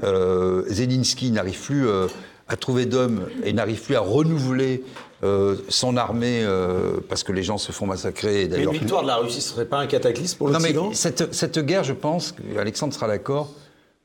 Euh, 0.03 0.63
Zelensky 0.67 1.31
n'arrive 1.31 1.59
plus 1.59 1.87
euh, 1.87 2.07
à 2.47 2.55
trouver 2.55 2.85
d'hommes 2.85 3.27
et 3.43 3.53
n'arrive 3.53 3.81
plus 3.81 3.95
à 3.95 4.01
renouveler 4.01 4.83
euh, 5.23 5.55
son 5.69 5.95
armée 5.95 6.43
euh, 6.43 6.97
parce 7.07 7.23
que 7.23 7.31
les 7.31 7.43
gens 7.43 7.57
se 7.57 7.71
font 7.71 7.85
massacrer. 7.85 8.43
et 8.43 8.47
Mais 8.49 8.63
une 8.63 8.71
victoire 8.71 9.03
de 9.03 9.07
la 9.07 9.15
Russie, 9.17 9.41
ce 9.41 9.49
serait 9.49 9.65
pas 9.65 9.77
un 9.77 9.87
cataclysme 9.87 10.37
pour 10.37 10.49
non, 10.49 10.59
mais 10.59 10.73
l'Occident? 10.73 10.93
cette, 10.93 11.33
cette 11.33 11.59
guerre, 11.59 11.83
je 11.85 11.93
pense, 11.93 12.35
Alexandre 12.57 12.93
sera 12.93 13.07
d'accord, 13.07 13.49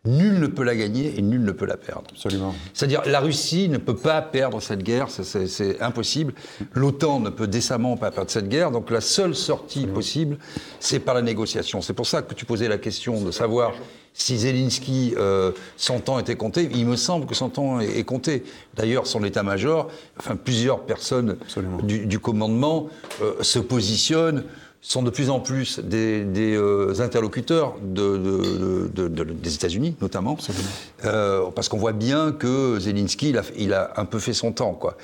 nul 0.04 0.38
ne 0.40 0.46
peut 0.46 0.62
la 0.62 0.74
gagner 0.76 1.18
et 1.18 1.22
nul 1.22 1.42
ne 1.42 1.52
peut 1.52 1.66
la 1.66 1.76
perdre. 1.76 2.04
Absolument. 2.12 2.54
C'est-à-dire, 2.72 3.02
la 3.06 3.20
Russie 3.20 3.68
ne 3.68 3.78
peut 3.78 3.96
pas 3.96 4.22
perdre 4.22 4.60
cette 4.60 4.82
guerre, 4.82 5.08
c'est- 5.10 5.80
impossible. 5.82 6.32
L'OTAN 6.74 7.20
ne 7.20 7.30
peut 7.30 7.46
décemment 7.48 7.96
pas 7.96 8.10
perdre 8.10 8.30
cette 8.30 8.48
guerre, 8.48 8.70
donc 8.70 8.90
la 8.90 9.00
seule 9.00 9.34
sortie 9.34 9.86
possible, 9.86 10.38
c'est 10.80 11.00
par 11.00 11.14
la 11.14 11.22
négociation. 11.22 11.82
C'est 11.82 11.92
pour 11.94 12.06
ça 12.06 12.22
que 12.22 12.34
tu 12.34 12.44
posais 12.44 12.68
la 12.68 12.78
question 12.78 13.20
de 13.22 13.30
savoir 13.30 13.72
si 14.14 14.36
Zelensky, 14.38 15.14
euh, 15.16 15.52
son 15.76 16.00
temps 16.00 16.18
était 16.18 16.34
compté. 16.36 16.68
Il 16.74 16.86
me 16.86 16.96
semble 16.96 17.26
que 17.26 17.34
son 17.34 17.50
temps 17.50 17.78
est, 17.80 17.98
est 17.98 18.04
compté. 18.04 18.42
D'ailleurs, 18.74 19.06
son 19.06 19.22
état-major, 19.22 19.88
enfin 20.18 20.34
plusieurs 20.36 20.80
personnes 20.80 21.36
du, 21.84 22.06
du 22.06 22.18
commandement 22.18 22.88
euh, 23.22 23.34
se 23.42 23.58
positionnent 23.60 24.44
sont 24.80 25.02
de 25.02 25.10
plus 25.10 25.28
en 25.30 25.40
plus 25.40 25.80
des, 25.80 26.24
des, 26.24 26.54
euh, 26.56 26.94
interlocuteurs 27.00 27.74
de- 27.82 28.16
de- 28.16 28.90
de- 28.94 29.08
de- 29.08 29.24
des 29.24 29.54
États-Unis, 29.54 29.96
notamment, 30.00 30.36
Euh, 31.04 31.42
parce 31.54 31.68
qu'on 31.68 31.78
voit 31.78 31.92
bien 31.92 32.32
que 32.32 32.78
Zelensky, 32.78 33.30
il 33.30 33.38
a, 33.38 33.42
il 33.56 33.72
a 33.72 33.92
un 33.96 34.04
peu 34.04 34.18
fait 34.18 34.32
son 34.32 34.52
temps, 34.52 34.74
quoi. 34.74 34.96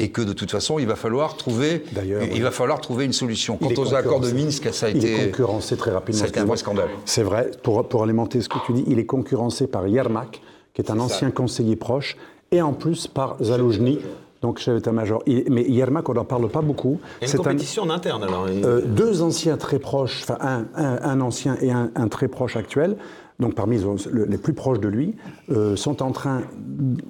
Et 0.00 0.10
que 0.10 0.22
de 0.22 0.32
toute 0.32 0.50
façon, 0.50 0.78
il 0.78 0.86
va 0.86 0.94
falloir 0.94 1.36
trouver, 1.36 1.82
il 1.92 2.16
oui. 2.32 2.40
va 2.40 2.52
falloir 2.52 2.80
trouver 2.80 3.04
une 3.04 3.12
solution. 3.12 3.56
Quant 3.56 3.68
est 3.68 3.78
aux 3.78 3.94
accords 3.94 4.20
de. 4.20 4.30
Minsk, 4.30 4.72
ça 4.72 4.86
a 4.86 4.90
Il 4.90 5.04
est 5.04 5.12
été, 5.12 5.30
concurrencé 5.30 5.76
très 5.76 5.90
rapidement. 5.90 6.20
ça 6.20 6.26
a 6.26 6.28
été 6.28 6.38
un 6.40 6.44
vrai 6.44 6.56
scandale. 6.56 6.88
C'est 7.04 7.24
vrai, 7.24 7.50
pour, 7.64 7.86
pour 7.88 8.04
alimenter 8.04 8.40
ce 8.40 8.48
que 8.48 8.58
tu 8.64 8.72
dis, 8.72 8.84
il 8.86 8.98
est 9.00 9.06
concurrencé 9.06 9.66
par 9.66 9.86
Yermak, 9.88 10.40
qui 10.72 10.80
est 10.82 10.90
un 10.92 11.00
ancien 11.00 11.30
conseiller 11.32 11.74
proche, 11.74 12.16
et 12.52 12.62
en 12.62 12.72
plus 12.74 13.08
par 13.08 13.36
Zaloujny, 13.42 13.98
donc 14.42 14.58
chef 14.58 14.74
d'état-major. 14.76 15.22
Mais 15.50 15.62
Yermak, 15.68 16.08
on 16.08 16.14
n'en 16.14 16.24
parle 16.24 16.48
pas 16.48 16.62
beaucoup. 16.62 17.00
Une 17.22 17.28
C'est 17.28 17.34
un- 17.34 17.42
compétition 17.42 17.82
en 17.84 17.90
interne 17.90 18.22
alors. 18.24 18.46
euh, 18.48 18.82
deux 18.86 19.22
anciens 19.22 19.56
très 19.56 19.78
proches, 19.78 20.20
enfin 20.22 20.38
un, 20.40 20.64
un- 20.76 21.02
un 21.02 21.20
ancien 21.20 21.56
et 21.60 21.70
un, 21.70 21.90
très 22.08 22.28
proche 22.28 22.56
actuel, 22.56 22.96
donc 23.40 23.54
parmi 23.54 23.78
les- 23.78 23.84
le- 24.12 24.24
les 24.24 24.38
plus 24.38 24.52
proches 24.52 24.80
de 24.80 24.88
lui, 24.88 25.14
euh, 25.50 25.76
sont 25.76 26.02
en 26.02 26.12
train 26.12 26.42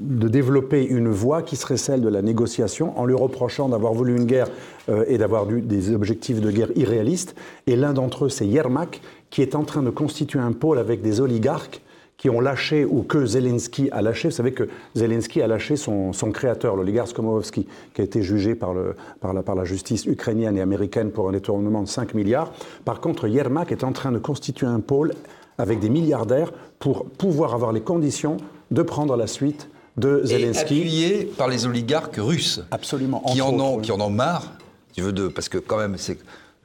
de 0.01 0.29
développer 0.29 0.85
une 0.85 1.09
voie 1.09 1.43
qui 1.43 1.57
serait 1.57 1.77
celle 1.77 2.01
de 2.01 2.09
la 2.09 2.23
négociation 2.23 2.99
en 2.99 3.05
lui 3.05 3.15
reprochant 3.15 3.69
d'avoir 3.69 3.93
voulu 3.93 4.17
une 4.17 4.25
guerre 4.25 4.49
euh, 4.89 5.05
et 5.09 5.19
d'avoir 5.19 5.47
des 5.47 5.95
objectifs 5.95 6.41
de 6.41 6.51
guerre 6.51 6.71
irréalistes. 6.77 7.35
Et 7.67 7.77
l'un 7.77 7.93
d'entre 7.93 8.27
eux, 8.27 8.29
c'est 8.31 8.47
Yermak, 8.47 9.01
qui 9.31 9.43
est 9.43 9.55
en 9.55 9.65
train 9.65 9.83
de 9.83 9.91
constituer 9.91 10.39
un 10.41 10.53
pôle 10.53 10.79
avec 10.79 11.03
des 11.03 11.21
oligarques 11.21 11.83
qui 12.19 12.29
ont 12.29 12.41
lâché 12.41 12.85
ou 12.85 13.05
que 13.05 13.25
Zelensky 13.25 13.89
a 13.93 14.03
lâché. 14.03 14.29
Vous 14.29 14.35
savez 14.35 14.53
que 14.53 14.69
Zelensky 14.95 15.41
a 15.41 15.47
lâché 15.47 15.77
son, 15.77 16.13
son 16.13 16.33
créateur, 16.33 16.75
l'oligarque 16.75 17.09
Skomovsky, 17.09 17.67
qui 17.95 18.01
a 18.01 18.05
été 18.05 18.23
jugé 18.23 18.57
par, 18.57 18.75
le, 18.75 18.97
par, 19.21 19.33
la, 19.33 19.43
par 19.43 19.55
la 19.55 19.65
justice 19.65 20.05
ukrainienne 20.05 20.57
et 20.57 20.61
américaine 20.61 21.13
pour 21.13 21.29
un 21.29 21.33
détournement 21.33 21.81
de 21.83 21.89
5 21.89 22.15
milliards. 22.15 22.53
Par 22.85 23.01
contre, 23.01 23.29
Yermak 23.29 23.71
est 23.71 23.85
en 23.85 23.93
train 23.93 24.11
de 24.11 24.19
constituer 24.19 24.67
un 24.67 24.81
pôle 24.81 25.15
avec 25.59 25.79
des 25.79 25.89
milliardaires 25.89 26.53
pour 26.81 27.07
pouvoir 27.07 27.55
avoir 27.55 27.73
les 27.73 27.81
conditions 27.81 28.37
de 28.73 28.83
prendre 28.83 29.17
la 29.17 29.29
suite 29.29 29.69
de 29.97 30.21
Et 30.25 30.27
Zelensky. 30.27 30.81
appuyé 30.81 31.25
par 31.39 31.49
les 31.49 31.67
oligarques 31.67 32.17
russes. 32.19 32.63
Absolument. 32.73 33.23
Qui 33.33 33.41
en, 33.43 33.59
ont, 33.61 33.79
qui 33.79 33.93
en 33.93 34.01
ont 34.01 34.11
marre, 34.11 34.53
si 34.89 34.95
tu 34.95 35.03
veux, 35.03 35.13
de, 35.13 35.29
parce 35.29 35.49
que 35.49 35.59
quand 35.59 35.79
même, 35.79 35.97
c'est 35.97 36.19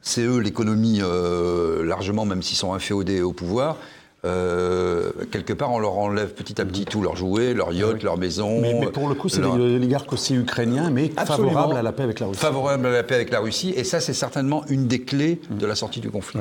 c'est 0.06 0.20
eux 0.20 0.38
l'économie, 0.38 0.98
euh, 1.02 1.82
largement, 1.82 2.26
même 2.26 2.42
s'ils 2.42 2.58
sont 2.58 2.74
inféodés 2.74 3.22
au 3.22 3.32
pouvoir. 3.32 3.78
Euh, 4.24 5.10
quelque 5.30 5.52
part, 5.52 5.70
on 5.72 5.78
leur 5.78 5.98
enlève 5.98 6.32
petit 6.32 6.60
à 6.60 6.64
petit 6.64 6.84
tout, 6.86 7.02
leurs 7.02 7.16
jouets, 7.16 7.52
leurs 7.52 7.72
yachts, 7.72 8.02
leurs 8.02 8.16
maisons. 8.16 8.56
Ah 8.58 8.62
Mais, 8.62 8.74
mais 8.74 8.86
pour 8.86 9.08
le 9.08 9.14
coup, 9.14 9.28
c'est 9.28 9.40
leur- 9.40 9.56
des 9.56 9.76
oligarques 9.76 10.12
aussi 10.12 10.34
ukrainiens, 10.34 10.90
mais 10.90 11.10
Absolument. 11.16 11.50
favorables 11.52 11.76
à 11.78 11.82
la 11.82 11.92
paix 11.92 12.02
avec 12.04 12.20
la 12.20 12.26
Russie. 12.28 12.40
Favorable 12.40 12.86
à 12.86 12.90
la 12.90 13.02
paix 13.02 13.16
avec 13.16 13.30
la 13.30 13.40
Russie. 13.40 13.74
Et 13.76 13.84
ça, 13.84 14.00
c'est 14.00 14.14
certainement 14.14 14.64
une 14.68 14.86
des 14.86 15.00
clés 15.02 15.40
de 15.50 15.66
la 15.66 15.74
sortie 15.74 16.00
du 16.00 16.10
conflit. 16.10 16.40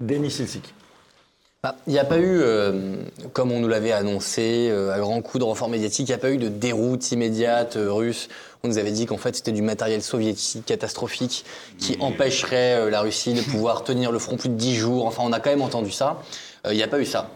Denis 0.00 0.30
Silsik. 0.30 0.74
Bah, 1.62 1.76
Il 1.86 1.94
n'y 1.94 1.98
a 1.98 2.04
pas 2.04 2.18
eu, 2.18 2.40
euh, 2.42 2.96
comme 3.32 3.50
on 3.50 3.60
nous 3.60 3.68
l'avait 3.68 3.92
annoncé, 3.92 4.68
euh, 4.70 4.92
à 4.92 4.98
grands 4.98 5.22
coups 5.22 5.38
de 5.38 5.44
renfort 5.44 5.70
médiatique, 5.70 6.06
il 6.08 6.10
n'y 6.10 6.14
a 6.14 6.18
pas 6.18 6.30
eu 6.30 6.36
de 6.36 6.48
déroute 6.48 7.10
immédiate 7.10 7.76
euh, 7.76 7.90
russe. 7.90 8.28
On 8.62 8.68
nous 8.68 8.76
avait 8.76 8.90
dit 8.92 9.06
qu'en 9.06 9.16
fait 9.16 9.34
c'était 9.36 9.52
du 9.52 9.62
matériel 9.62 10.02
soviétique 10.02 10.64
catastrophique 10.66 11.44
qui 11.78 11.96
empêcherait 12.00 12.74
euh, 12.80 12.90
la 12.90 13.00
Russie 13.00 13.32
de 13.32 13.40
pouvoir 13.40 13.82
tenir 13.82 14.12
le 14.12 14.18
front 14.18 14.36
plus 14.36 14.50
de 14.50 14.54
10 14.56 14.74
jours. 14.76 15.06
Enfin, 15.06 15.22
on 15.24 15.32
a 15.32 15.40
quand 15.40 15.48
même 15.50 15.62
entendu 15.62 15.90
ça. 15.90 16.20
Euh, 16.66 16.72
Il 16.72 16.76
n'y 16.76 16.82
a 16.82 16.88
pas 16.88 17.00
eu 17.00 17.06
ça. 17.06 17.30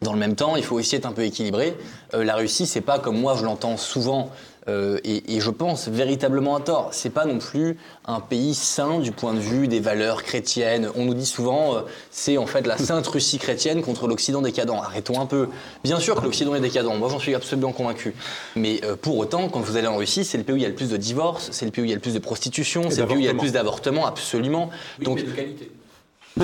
Dans 0.00 0.12
le 0.12 0.18
même 0.18 0.34
temps, 0.34 0.56
il 0.56 0.64
faut 0.64 0.74
aussi 0.76 0.96
être 0.96 1.06
un 1.06 1.12
peu 1.12 1.22
équilibré. 1.22 1.76
Euh, 2.14 2.24
la 2.24 2.34
Russie, 2.34 2.66
c'est 2.66 2.80
pas 2.80 2.98
comme 2.98 3.20
moi 3.20 3.36
je 3.38 3.44
l'entends 3.44 3.76
souvent, 3.76 4.30
euh, 4.68 4.98
et, 5.04 5.36
et 5.36 5.40
je 5.40 5.50
pense 5.50 5.86
véritablement 5.86 6.56
à 6.56 6.60
tort. 6.60 6.88
C'est 6.90 7.10
pas 7.10 7.24
non 7.24 7.38
plus 7.38 7.78
un 8.06 8.18
pays 8.18 8.54
saint 8.54 8.98
du 8.98 9.12
point 9.12 9.32
de 9.32 9.38
vue 9.38 9.68
des 9.68 9.78
valeurs 9.78 10.24
chrétiennes. 10.24 10.88
On 10.96 11.04
nous 11.04 11.14
dit 11.14 11.26
souvent, 11.26 11.76
euh, 11.76 11.80
c'est 12.10 12.36
en 12.36 12.46
fait 12.46 12.66
la 12.66 12.78
sainte 12.78 13.06
Russie 13.06 13.38
chrétienne 13.38 13.80
contre 13.80 14.08
l'Occident 14.08 14.42
décadent. 14.42 14.72
Arrêtons 14.82 15.20
un 15.20 15.26
peu. 15.26 15.48
Bien 15.84 16.00
sûr 16.00 16.16
que 16.16 16.24
l'Occident 16.24 16.56
est 16.56 16.60
décadent. 16.60 16.98
Moi, 16.98 17.08
j'en 17.08 17.20
suis 17.20 17.36
absolument 17.36 17.70
convaincu. 17.70 18.12
Mais 18.56 18.80
euh, 18.82 18.96
pour 18.96 19.18
autant, 19.18 19.48
quand 19.48 19.60
vous 19.60 19.76
allez 19.76 19.86
en 19.86 19.96
Russie, 19.96 20.24
c'est 20.24 20.36
le 20.38 20.42
pays 20.42 20.54
où 20.54 20.56
il 20.58 20.62
y 20.62 20.66
a 20.66 20.68
le 20.68 20.74
plus 20.74 20.90
de 20.90 20.96
divorces, 20.96 21.50
c'est 21.52 21.64
le 21.64 21.70
pays 21.70 21.82
où 21.82 21.84
il 21.84 21.90
y 21.90 21.92
a 21.92 21.96
le 21.96 22.00
plus 22.00 22.14
de 22.14 22.18
prostitution, 22.18 22.90
c'est 22.90 23.02
le 23.02 23.06
pays 23.06 23.16
où 23.18 23.20
il 23.20 23.24
y 23.26 23.28
a 23.28 23.32
le 23.32 23.38
plus 23.38 23.52
d'avortements, 23.52 24.04
absolument. 24.06 24.70
Donc, 25.00 25.18
de 25.24 25.30
qualité. 25.30 25.70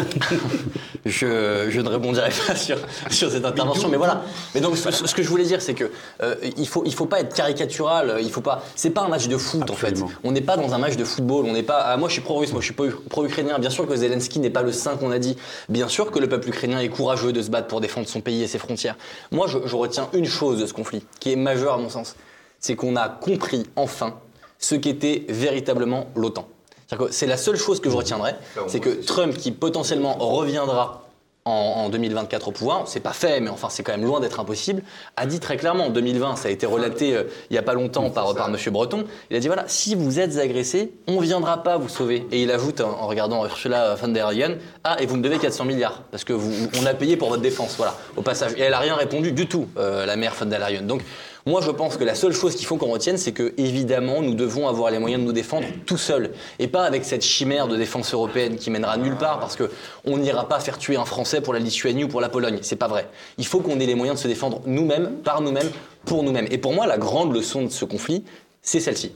je, 1.06 1.66
je 1.70 1.80
ne 1.80 1.88
rebondirai 1.88 2.30
pas 2.46 2.54
sur, 2.56 2.76
sur 3.10 3.30
cette 3.30 3.44
intervention, 3.44 3.88
mais 3.88 3.96
voilà. 3.96 4.22
Mais 4.54 4.60
donc, 4.60 4.76
ce, 4.76 4.90
ce 4.90 5.14
que 5.14 5.22
je 5.22 5.28
voulais 5.28 5.44
dire, 5.44 5.62
c'est 5.62 5.74
que 5.74 5.90
euh, 6.22 6.34
il 6.56 6.68
faut 6.68 6.82
il 6.84 6.94
faut 6.94 7.06
pas 7.06 7.20
être 7.20 7.34
caricatural. 7.34 8.18
Il 8.20 8.30
faut 8.30 8.40
pas. 8.40 8.62
C'est 8.76 8.90
pas 8.90 9.02
un 9.02 9.08
match 9.08 9.28
de 9.28 9.36
foot 9.36 9.70
en 9.70 9.74
fait. 9.74 9.94
On 10.24 10.32
n'est 10.32 10.40
pas 10.40 10.56
dans 10.56 10.74
un 10.74 10.78
match 10.78 10.96
de 10.96 11.04
football. 11.04 11.46
On 11.46 11.52
n'est 11.52 11.62
pas. 11.62 11.78
ah, 11.80 11.96
moi, 11.96 12.08
je 12.08 12.14
suis 12.14 12.22
pro-russe. 12.22 12.52
Moi, 12.52 12.60
je 12.60 12.66
suis 12.66 12.74
pro- 12.74 12.86
pro-ukrainien. 13.08 13.58
Bien 13.58 13.70
sûr 13.70 13.86
que 13.86 13.96
Zelensky 13.96 14.38
n'est 14.40 14.50
pas 14.50 14.62
le 14.62 14.72
saint 14.72 14.96
qu'on 14.96 15.10
a 15.10 15.18
dit. 15.18 15.36
Bien 15.68 15.88
sûr 15.88 16.10
que 16.10 16.18
le 16.18 16.28
peuple 16.28 16.48
ukrainien 16.48 16.80
est 16.80 16.88
courageux 16.88 17.32
de 17.32 17.42
se 17.42 17.50
battre 17.50 17.68
pour 17.68 17.80
défendre 17.80 18.08
son 18.08 18.20
pays 18.20 18.42
et 18.42 18.46
ses 18.46 18.58
frontières. 18.58 18.96
Moi, 19.30 19.46
je, 19.46 19.58
je 19.64 19.76
retiens 19.76 20.08
une 20.12 20.26
chose 20.26 20.60
de 20.60 20.66
ce 20.66 20.72
conflit 20.74 21.04
qui 21.20 21.32
est 21.32 21.36
majeure 21.36 21.74
à 21.74 21.78
mon 21.78 21.88
sens, 21.88 22.16
c'est 22.60 22.76
qu'on 22.76 22.96
a 22.96 23.08
compris 23.08 23.66
enfin 23.76 24.16
ce 24.58 24.74
qu'était 24.74 25.24
véritablement 25.28 26.08
l'OTAN. 26.16 26.48
C'est-à-dire 26.88 27.08
que 27.08 27.12
C'est 27.12 27.26
la 27.26 27.36
seule 27.36 27.56
chose 27.56 27.80
que 27.80 27.90
je 27.90 27.96
retiendrai, 27.96 28.34
c'est 28.66 28.80
que 28.80 28.90
Trump, 28.90 29.36
qui 29.36 29.52
potentiellement 29.52 30.14
reviendra 30.14 31.04
en, 31.44 31.50
en 31.50 31.88
2024 31.88 32.48
au 32.48 32.50
pouvoir, 32.52 32.82
c'est 32.86 33.00
pas 33.00 33.12
fait, 33.12 33.40
mais 33.40 33.48
enfin 33.48 33.68
c'est 33.70 33.82
quand 33.82 33.92
même 33.92 34.04
loin 34.04 34.20
d'être 34.20 34.38
impossible, 34.38 34.82
a 35.16 35.24
dit 35.24 35.40
très 35.40 35.56
clairement 35.56 35.86
en 35.86 35.90
2020, 35.90 36.36
ça 36.36 36.48
a 36.48 36.50
été 36.50 36.66
relaté 36.66 37.14
euh, 37.16 37.24
il 37.48 37.54
y 37.54 37.58
a 37.58 37.62
pas 37.62 37.72
longtemps 37.72 38.10
par, 38.10 38.34
par 38.34 38.50
Monsieur 38.50 38.70
Breton, 38.70 39.04
il 39.30 39.36
a 39.36 39.40
dit 39.40 39.46
voilà, 39.46 39.64
si 39.66 39.94
vous 39.94 40.18
êtes 40.20 40.36
agressé, 40.36 40.92
on 41.06 41.20
viendra 41.20 41.62
pas 41.62 41.78
vous 41.78 41.88
sauver. 41.88 42.26
Et 42.32 42.42
il 42.42 42.50
ajoute 42.50 42.82
en, 42.82 42.90
en 42.90 43.06
regardant 43.06 43.44
Ursula 43.46 43.94
von 43.94 44.08
der 44.08 44.30
Leyen, 44.30 44.56
ah 44.84 44.96
et 45.00 45.06
vous 45.06 45.16
me 45.16 45.22
devez 45.22 45.38
400 45.38 45.64
milliards 45.64 46.02
parce 46.10 46.24
que 46.24 46.34
vous, 46.34 46.52
on 46.82 46.86
a 46.86 46.92
payé 46.92 47.16
pour 47.16 47.30
votre 47.30 47.42
défense, 47.42 47.76
voilà, 47.78 47.94
au 48.16 48.22
passage. 48.22 48.52
Et 48.58 48.60
elle 48.60 48.74
a 48.74 48.78
rien 48.78 48.96
répondu 48.96 49.32
du 49.32 49.46
tout, 49.46 49.68
euh, 49.78 50.04
la 50.04 50.16
mère 50.16 50.34
von 50.34 50.46
der 50.46 50.58
Leyen. 50.58 50.82
Donc 50.82 51.02
moi, 51.48 51.62
je 51.62 51.70
pense 51.70 51.96
que 51.96 52.04
la 52.04 52.14
seule 52.14 52.34
chose 52.34 52.54
qu'il 52.54 52.66
faut 52.66 52.76
qu'on 52.76 52.92
retienne, 52.92 53.16
c'est 53.16 53.32
que, 53.32 53.54
évidemment, 53.56 54.20
nous 54.20 54.34
devons 54.34 54.68
avoir 54.68 54.90
les 54.90 54.98
moyens 54.98 55.22
de 55.22 55.26
nous 55.26 55.32
défendre 55.32 55.66
tout 55.86 55.96
seuls. 55.96 56.32
Et 56.58 56.68
pas 56.68 56.84
avec 56.84 57.06
cette 57.06 57.24
chimère 57.24 57.68
de 57.68 57.76
défense 57.76 58.12
européenne 58.12 58.56
qui 58.56 58.70
mènera 58.70 58.98
nulle 58.98 59.16
part, 59.16 59.40
parce 59.40 59.56
qu'on 59.56 60.18
n'ira 60.18 60.46
pas 60.46 60.60
faire 60.60 60.76
tuer 60.76 60.96
un 60.96 61.06
Français 61.06 61.40
pour 61.40 61.54
la 61.54 61.58
Lituanie 61.58 62.04
ou 62.04 62.08
pour 62.08 62.20
la 62.20 62.28
Pologne. 62.28 62.58
C'est 62.60 62.76
pas 62.76 62.86
vrai. 62.86 63.08
Il 63.38 63.46
faut 63.46 63.60
qu'on 63.60 63.80
ait 63.80 63.86
les 63.86 63.94
moyens 63.94 64.18
de 64.18 64.22
se 64.22 64.28
défendre 64.28 64.60
nous-mêmes, 64.66 65.16
par 65.24 65.40
nous-mêmes, 65.40 65.70
pour 66.04 66.22
nous-mêmes. 66.22 66.48
Et 66.50 66.58
pour 66.58 66.74
moi, 66.74 66.86
la 66.86 66.98
grande 66.98 67.34
leçon 67.34 67.62
de 67.62 67.70
ce 67.70 67.86
conflit, 67.86 68.24
c'est 68.60 68.80
celle-ci. 68.80 69.12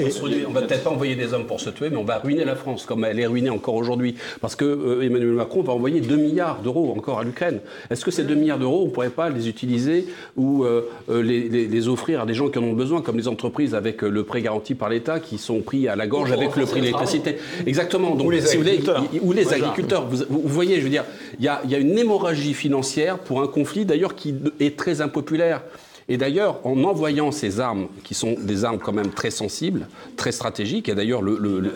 On 0.00 0.04
va, 0.04 0.10
se 0.10 0.20
ruiner- 0.22 0.44
on 0.48 0.50
va 0.52 0.62
peut-être 0.62 0.84
pas 0.84 0.90
envoyer 0.90 1.14
des 1.14 1.34
hommes 1.34 1.44
pour 1.46 1.60
se 1.60 1.70
tuer, 1.70 1.90
mais 1.90 1.96
on 1.96 2.04
va 2.04 2.18
ruiner 2.18 2.44
la 2.44 2.56
France, 2.56 2.86
comme 2.86 3.04
elle 3.04 3.20
est 3.20 3.26
ruinée 3.26 3.50
encore 3.50 3.74
aujourd'hui. 3.74 4.14
Parce 4.40 4.56
que 4.56 4.64
euh, 4.64 5.02
Emmanuel 5.02 5.32
Macron 5.32 5.62
va 5.62 5.72
envoyer 5.72 6.00
2 6.00 6.16
milliards 6.16 6.60
d'euros 6.62 6.92
encore 6.96 7.18
à 7.18 7.24
l'Ukraine. 7.24 7.60
Est-ce 7.90 8.04
que 8.04 8.10
ces 8.10 8.24
2 8.24 8.34
milliards 8.34 8.58
d'euros, 8.58 8.82
on 8.82 8.86
ne 8.86 8.90
pourrait 8.90 9.10
pas 9.10 9.28
les 9.28 9.48
utiliser 9.48 10.06
ou 10.36 10.64
euh, 10.64 10.88
euh, 11.10 11.22
les, 11.22 11.48
les- 11.48 11.66
les 11.66 11.88
offrir 11.88 12.20
à 12.22 12.26
des 12.26 12.34
gens 12.34 12.48
qui 12.48 12.58
en 12.58 12.62
ont 12.64 12.72
besoin, 12.72 13.02
comme 13.02 13.16
les 13.18 13.28
entreprises 13.28 13.74
avec 13.74 14.02
le 14.02 14.22
prêt 14.24 14.40
garanti 14.42 14.74
par 14.74 14.88
l'État, 14.88 15.20
qui 15.20 15.38
sont 15.38 15.60
pris 15.60 15.88
à 15.88 15.96
la 15.96 16.06
gorge 16.06 16.32
avec 16.32 16.56
le 16.56 16.64
prix 16.64 16.80
de 16.80 16.86
l'électricité 16.86 17.36
Exactement. 17.66 18.14
Donc, 18.14 18.26
Ou 18.26 18.30
les 18.30 18.40
si 18.40 18.56
vous 18.56 18.62
voulez, 18.62 18.72
agriculteurs. 18.78 19.04
y- 19.12 19.20
ou 19.20 19.32
les 19.32 19.42
Voilà. 19.42 19.64
agriculteurs. 19.64 20.06
Vous, 20.08 20.24
vous 20.28 20.42
voyez, 20.48 20.76
je 20.78 20.82
veux 20.84 20.90
dire, 20.90 21.04
il 21.38 21.44
y 21.44 21.48
a, 21.48 21.60
il 21.64 21.70
y 21.70 21.74
a 21.74 21.78
une 21.78 21.96
hémorragie 21.98 22.54
financière 22.54 23.18
pour 23.18 23.42
un 23.42 23.46
conflit, 23.48 23.84
d'ailleurs, 23.84 24.14
qui 24.14 24.34
est 24.60 24.76
très 24.76 25.00
impopulaire. 25.00 25.62
Et 26.08 26.16
d'ailleurs, 26.16 26.60
en 26.66 26.82
envoyant 26.84 27.30
ces 27.30 27.60
armes, 27.60 27.86
qui 28.04 28.14
sont 28.14 28.34
des 28.38 28.64
armes 28.64 28.78
quand 28.78 28.92
même 28.92 29.10
très 29.10 29.30
sensibles, 29.30 29.86
très 30.16 30.32
stratégiques, 30.32 30.88
et 30.88 30.94
d'ailleurs 30.94 31.22
le, 31.22 31.38
le, 31.38 31.60
le- 31.60 31.72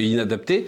inadaptées, 0.00 0.66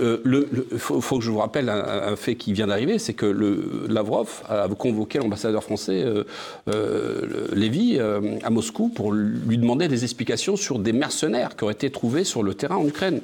euh, 0.00 0.18
le- 0.24 0.48
le- 0.50 0.78
faut, 0.78 1.00
faut 1.00 1.18
que 1.18 1.24
je 1.24 1.30
vous 1.30 1.38
rappelle 1.38 1.68
un, 1.68 1.84
un 2.12 2.16
fait 2.16 2.34
qui 2.36 2.52
vient 2.52 2.66
d'arriver, 2.66 2.98
c'est 2.98 3.12
que 3.14 3.26
le, 3.26 3.86
Lavrov 3.88 4.42
a 4.48 4.66
convoqué 4.68 5.18
l'ambassadeur 5.18 5.62
français 5.62 6.02
euh, 6.04 6.24
euh, 6.68 7.46
Lévy 7.52 7.96
euh, 7.98 8.38
à 8.42 8.50
Moscou 8.50 8.88
pour 8.88 9.12
lui 9.12 9.58
demander 9.58 9.88
des 9.88 10.02
explications 10.04 10.56
sur 10.56 10.78
des 10.78 10.92
mercenaires 10.92 11.56
qui 11.56 11.64
auraient 11.64 11.74
été 11.74 11.90
trouvés 11.90 12.24
sur 12.24 12.42
le 12.42 12.54
terrain 12.54 12.76
en 12.76 12.86
Ukraine. 12.86 13.20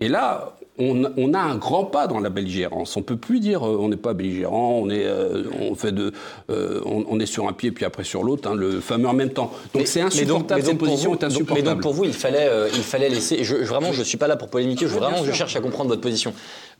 Et 0.00 0.08
là, 0.08 0.57
on, 0.78 1.10
on 1.16 1.34
a 1.34 1.38
un 1.40 1.56
grand 1.56 1.84
pas 1.84 2.06
dans 2.06 2.20
la 2.20 2.30
belligérance. 2.30 2.96
On 2.96 3.02
peut 3.02 3.16
plus 3.16 3.40
dire 3.40 3.66
euh, 3.66 3.76
on 3.80 3.88
n'est 3.88 3.96
pas 3.96 4.14
belligérant, 4.14 4.78
on 4.82 4.90
est, 4.90 5.04
euh, 5.04 5.44
on 5.60 5.74
fait 5.74 5.92
de, 5.92 6.12
euh, 6.50 6.80
on, 6.84 7.04
on 7.08 7.20
est 7.20 7.26
sur 7.26 7.48
un 7.48 7.52
pied 7.52 7.70
puis 7.72 7.84
après 7.84 8.04
sur 8.04 8.22
l'autre, 8.22 8.48
hein, 8.50 8.54
le 8.54 8.80
fameux 8.80 9.08
en 9.08 9.12
même 9.12 9.30
temps. 9.30 9.52
Donc 9.74 9.86
c'est 9.86 10.00
insupportable. 10.00 10.62
Cette 10.62 10.78
pour 10.78 10.88
position 10.88 11.10
vous- 11.10 11.16
est 11.16 11.20
donc- 11.20 11.30
insupportable. 11.30 11.66
Mais 11.68 11.74
donc 11.74 11.82
pour 11.82 11.92
vous, 11.94 12.04
il 12.04 12.12
fallait, 12.12 12.48
euh, 12.48 12.68
il 12.74 12.82
fallait 12.82 13.08
laisser. 13.08 13.44
Je, 13.44 13.56
je- 13.56 13.64
vraiment, 13.68 13.92
je 13.92 14.02
suis 14.02 14.18
pas 14.18 14.28
là 14.28 14.36
pour 14.36 14.48
polémiquer. 14.48 14.86
Je, 14.88 14.94
vraiment, 14.94 15.24
je 15.24 15.32
cherche 15.32 15.56
à 15.56 15.60
comprendre 15.60 15.88
votre 15.90 16.00
position. 16.02 16.32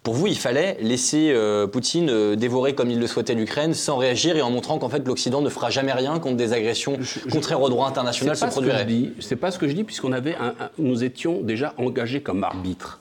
Pour 0.04 0.14
vous, 0.14 0.28
il 0.28 0.36
fallait 0.38 0.76
laisser 0.80 1.34
Poutine 1.72 2.36
dévorer 2.36 2.74
comme 2.74 2.88
il 2.90 3.00
le 3.00 3.06
souhaitait 3.08 3.34
l'Ukraine, 3.34 3.74
sans 3.74 3.96
réagir 3.96 4.36
et 4.36 4.42
en 4.42 4.50
montrant 4.50 4.78
qu'en 4.78 4.88
fait 4.88 5.04
l'Occident 5.06 5.40
ne 5.42 5.48
fera 5.48 5.70
jamais 5.70 5.92
rien 5.92 6.18
contre 6.20 6.36
des 6.36 6.52
agressions 6.52 6.96
contraires 7.32 7.60
au 7.60 7.68
droit 7.68 7.88
international 7.88 8.36
se 8.36 8.44
produiraient. 8.46 8.86
C'est 9.18 9.34
pas 9.36 9.50
ce 9.50 9.58
que 9.58 9.66
je 9.66 9.72
dis 9.72 9.82
puisqu'on 9.84 10.12
avait, 10.12 10.36
un- 10.36 10.54
un- 10.60 10.70
nous 10.78 11.02
étions 11.02 11.40
déjà 11.42 11.74
engagés 11.78 12.20
comme 12.20 12.44
arbitre. 12.44 13.00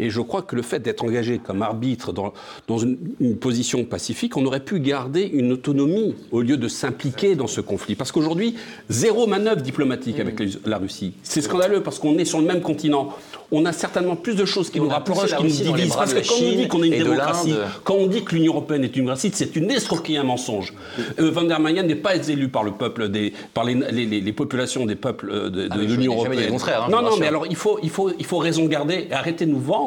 Et 0.00 0.10
je 0.10 0.20
crois 0.20 0.42
que 0.42 0.56
le 0.56 0.62
fait 0.62 0.80
d'être 0.80 1.04
engagé 1.04 1.38
comme 1.38 1.62
arbitre 1.62 2.12
dans, 2.12 2.32
dans 2.66 2.78
une, 2.78 2.98
une 3.20 3.36
position 3.36 3.84
pacifique, 3.84 4.36
on 4.36 4.44
aurait 4.44 4.60
pu 4.64 4.80
garder 4.80 5.22
une 5.22 5.52
autonomie 5.52 6.14
au 6.32 6.40
lieu 6.40 6.56
de 6.56 6.66
s'impliquer 6.68 7.36
dans 7.36 7.46
ce 7.46 7.60
conflit. 7.60 7.94
Parce 7.94 8.10
qu'aujourd'hui, 8.10 8.54
zéro 8.88 9.26
manœuvre 9.26 9.62
diplomatique 9.62 10.18
avec 10.20 10.40
les- 10.40 10.50
la 10.66 10.78
Russie. 10.78 11.12
C'est 11.22 11.42
scandaleux 11.42 11.82
parce 11.82 11.98
qu'on 11.98 12.18
est 12.18 12.24
sur 12.24 12.40
le 12.40 12.46
même 12.46 12.60
continent. 12.60 13.10
On 13.52 13.66
a 13.66 13.72
certainement 13.72 14.16
plus 14.16 14.34
de 14.34 14.44
choses 14.44 14.68
qui 14.70 14.80
nous 14.80 14.88
rapprochent, 14.88 15.36
qui 15.36 15.44
nous 15.44 15.48
divisent. 15.74 15.94
Parce 15.94 16.12
de 16.14 16.20
que 16.20 16.26
quand 16.26 16.34
on 16.34 16.38
dit 16.40 16.56
Chine 16.58 16.68
qu'on 16.68 16.82
est 16.82 16.86
une 16.88 16.98
de 16.98 17.04
démocratie, 17.04 17.54
quand 17.84 17.94
on 17.94 18.06
dit 18.08 18.24
que 18.24 18.34
l'Union 18.34 18.52
européenne 18.54 18.82
est 18.82 18.88
une 18.88 18.92
démocratie, 19.04 19.30
c'est 19.32 19.54
une 19.54 19.70
escroquerie, 19.70 20.16
un 20.16 20.24
mensonge. 20.24 20.74
Euh, 21.20 21.30
Van 21.30 21.42
der 21.44 21.60
Mayen 21.60 21.84
n'est 21.84 21.94
pas 21.94 22.16
élu 22.16 22.48
par 22.48 22.64
le 22.64 22.72
peuple 22.72 23.08
des, 23.10 23.32
par 23.52 23.62
les, 23.64 23.74
les- 23.74 24.06
les- 24.06 24.20
les 24.20 24.32
populations 24.32 24.86
des 24.86 24.96
peuples 24.96 25.30
euh, 25.30 25.50
de, 25.50 25.62
de 25.64 25.68
Ah, 25.70 25.76
l'Union 25.76 26.14
européenne. 26.14 26.52
hein, 26.52 26.88
non, 26.90 27.02
non, 27.02 27.16
mais 27.20 27.26
alors 27.28 27.46
il 27.48 27.54
faut, 27.56 27.78
il 27.82 27.90
faut, 27.90 28.10
il 28.18 28.24
faut 28.26 28.38
raison 28.38 28.64
garder 28.66 29.06
et 29.08 29.12
arrêter 29.12 29.46
de 29.46 29.50
nous 29.52 29.60
vendre 29.60 29.83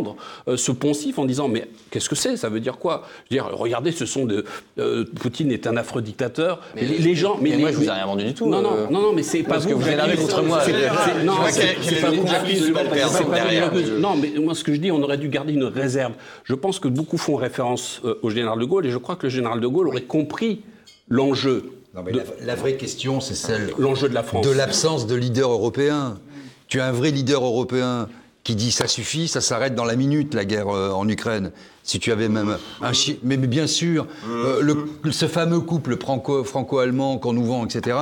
euh, 0.47 0.57
ce 0.57 0.71
poncif 0.71 1.17
en 1.19 1.25
disant 1.25 1.47
mais 1.47 1.67
qu'est-ce 1.91 2.09
que 2.09 2.15
c'est? 2.15 2.37
Ça 2.37 2.49
veut 2.49 2.59
dire 2.59 2.77
quoi? 2.77 3.03
Je 3.29 3.35
veux 3.35 3.41
dire, 3.41 3.49
regardez, 3.57 3.91
ce 3.91 4.05
sont 4.05 4.25
de 4.25 4.45
euh, 4.79 5.05
Poutine 5.19 5.51
est 5.51 5.67
un 5.67 5.77
affreux 5.77 6.01
dictateur. 6.01 6.59
Mais- 6.75 6.81
les, 6.83 6.97
les 6.99 7.15
gens, 7.15 7.37
mais, 7.41 7.51
mais 7.51 7.57
moi, 7.57 7.69
les- 7.69 7.75
je 7.75 7.79
vous 7.79 7.87
ai 7.87 7.91
rien 7.91 8.05
vendu 8.05 8.23
du 8.25 8.33
tout, 8.33 8.47
Non, 8.47 8.61
non, 8.61 8.73
euh, 8.73 8.85
non, 8.89 9.01
non, 9.01 9.13
mais 9.13 9.23
c'est 9.23 9.43
pas 9.43 9.51
parce 9.55 9.63
vous. 9.63 9.69
que 9.69 9.73
vous 9.75 9.81
j'accuse- 9.85 10.19
contre 10.19 10.41
moi. 10.43 10.59
Non, 11.23 11.33
c'est 11.49 12.01
pas 12.01 12.09
vous. 12.11 13.99
Non, 13.99 14.15
mais 14.15 14.31
moi, 14.39 14.55
ce 14.55 14.63
que 14.63 14.73
je 14.73 14.79
dis, 14.79 14.91
on 14.91 15.01
aurait 15.01 15.17
dû 15.17 15.29
garder 15.29 15.53
une 15.53 15.63
réserve. 15.65 16.13
Je 16.43 16.53
pense 16.53 16.79
que 16.79 16.87
beaucoup 16.87 17.17
font 17.17 17.35
référence 17.35 18.01
euh, 18.05 18.15
au 18.21 18.29
général 18.29 18.59
de 18.59 18.65
Gaulle, 18.65 18.85
et 18.85 18.91
je 18.91 18.97
crois 18.97 19.15
que 19.15 19.23
le 19.23 19.29
général 19.29 19.59
de 19.59 19.67
Gaulle 19.67 19.87
aurait 19.87 20.01
compris 20.03 20.61
l'enjeu. 21.09 21.71
Non, 21.95 22.03
mais 22.05 22.11
de- 22.11 22.17
la, 22.19 22.23
la 22.45 22.55
vraie 22.55 22.75
question, 22.75 23.19
c'est 23.21 23.33
celle 23.35 23.71
L'enjeu 23.77 24.09
de 24.09 24.13
la 24.13 24.23
France. 24.23 24.45
de 24.45 24.51
l'absence 24.51 25.07
de 25.07 25.15
leader 25.15 25.49
européen. 25.51 26.19
Tu 26.67 26.79
as 26.81 26.85
un 26.87 26.91
vrai 26.91 27.11
leader 27.11 27.43
européen 27.43 28.09
qui 28.47 28.55
dit 28.55 28.71
ça 28.71 28.87
suffit, 28.87 29.27
ça 29.27 29.41
s'arrête 29.41 29.75
dans 29.75 29.83
la 29.83 29.97
minute 29.97 30.33
la 30.33 30.45
guerre 30.45 30.69
euh, 30.69 30.91
en 30.91 31.05
Ukraine. 31.09 31.51
Si 31.83 31.99
tu 31.99 32.13
avais 32.13 32.29
même 32.29 32.57
un 32.81 32.93
chi- 32.93 33.19
mais, 33.21 33.35
mais 33.35 33.45
bien 33.47 33.67
sûr, 33.67 34.07
euh, 34.29 34.61
le- 34.61 35.11
ce 35.11 35.27
fameux 35.27 35.59
couple 35.59 35.97
franco- 35.97 36.45
franco-allemand 36.45 37.17
qu'on 37.17 37.33
nous 37.33 37.43
vend, 37.43 37.65
etc. 37.65 37.97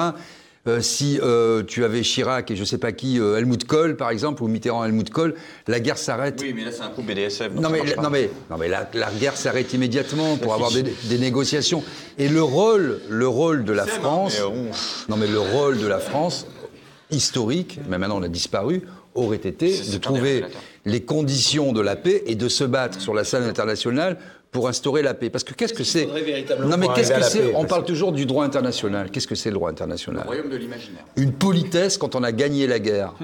euh, 0.68 0.82
si 0.82 1.20
tu 1.68 1.84
avais 1.84 2.02
Chirac 2.04 2.52
et 2.52 2.56
je 2.56 2.64
sais 2.64 2.78
pas 2.78 2.92
qui, 2.92 3.18
Helmut 3.18 3.66
Kohl 3.66 3.98
par 3.98 4.12
exemple, 4.12 4.44
ou 4.44 4.48
Mitterrand 4.48 4.86
Helmut 4.86 5.10
Kohl, 5.10 5.34
la 5.68 5.80
guerre 5.80 5.98
s'arrête. 5.98 6.40
Oui, 6.44 6.54
mais 6.56 6.64
là, 6.64 6.72
c'est 6.72 6.84
un 6.84 6.90
coup 6.90 7.02
BDSM. 7.02 7.56
Non 7.60 7.70
mais, 7.72 7.80
pas. 7.80 8.04
non 8.04 8.12
mais, 8.12 8.30
non 8.52 8.58
mais 8.60 8.68
la, 8.68 8.88
la 8.94 9.10
guerre 9.20 9.38
s'arrête 9.38 9.74
immédiatement 9.74 10.38
pour 10.38 10.54
avoir 10.54 10.70
des, 10.72 10.84
des 10.84 11.18
négociations. 11.18 11.84
Et 12.20 12.30
le 12.30 12.44
rôle, 12.44 13.00
le 13.10 13.28
rôle 13.28 13.64
de 13.64 13.74
la 13.74 13.88
France, 13.88 14.38
mais, 14.40 14.46
euh, 14.46 14.72
non 15.10 15.18
mais 15.18 15.28
le 15.28 15.40
rôle 15.40 15.80
de 15.80 15.88
la 15.88 15.98
France, 16.00 16.46
historique, 17.12 17.80
mais 17.90 17.98
maintenant 17.98 18.20
on 18.20 18.24
a 18.24 18.28
disparu, 18.28 18.84
aurait 19.16 19.38
été 19.38 19.80
de 19.92 19.98
trouver 19.98 20.44
les 20.86 21.02
conditions 21.02 21.74
de 21.74 21.82
la 21.82 21.96
paix 21.96 22.24
et 22.28 22.36
de 22.36 22.48
se 22.48 22.64
battre 22.64 23.02
sur 23.02 23.14
la 23.14 23.24
scène 23.24 23.44
internationale 23.44 24.18
pour 24.52 24.68
instaurer 24.70 25.02
la 25.02 25.14
paix. 25.14 25.30
Parce 25.30 25.44
que 25.44 25.54
qu'est-ce 25.54 25.74
que 25.74 25.84
c'est 25.84 26.06
Non 26.06 26.78
mais 26.78 26.88
qu'est-ce 26.96 27.12
que 27.12 27.24
c'est 27.24 27.56
On 27.56 27.66
parle 27.66 27.86
toujours 27.86 28.12
du 28.12 28.26
droit 28.26 28.46
international. 28.46 29.10
Qu'est-ce 29.12 29.28
que 29.28 29.36
c'est 29.36 29.50
le 29.50 29.56
droit 29.56 29.70
international? 29.70 30.24
Royaume 30.26 30.50
de 30.50 30.56
l'imaginaire. 30.58 31.04
une 31.16 31.34
politesse 31.34 31.98
quand 31.98 32.16
on 32.16 32.24
a 32.24 32.32
gagné 32.32 32.68
la 32.68 32.80
guerre. 32.80 33.14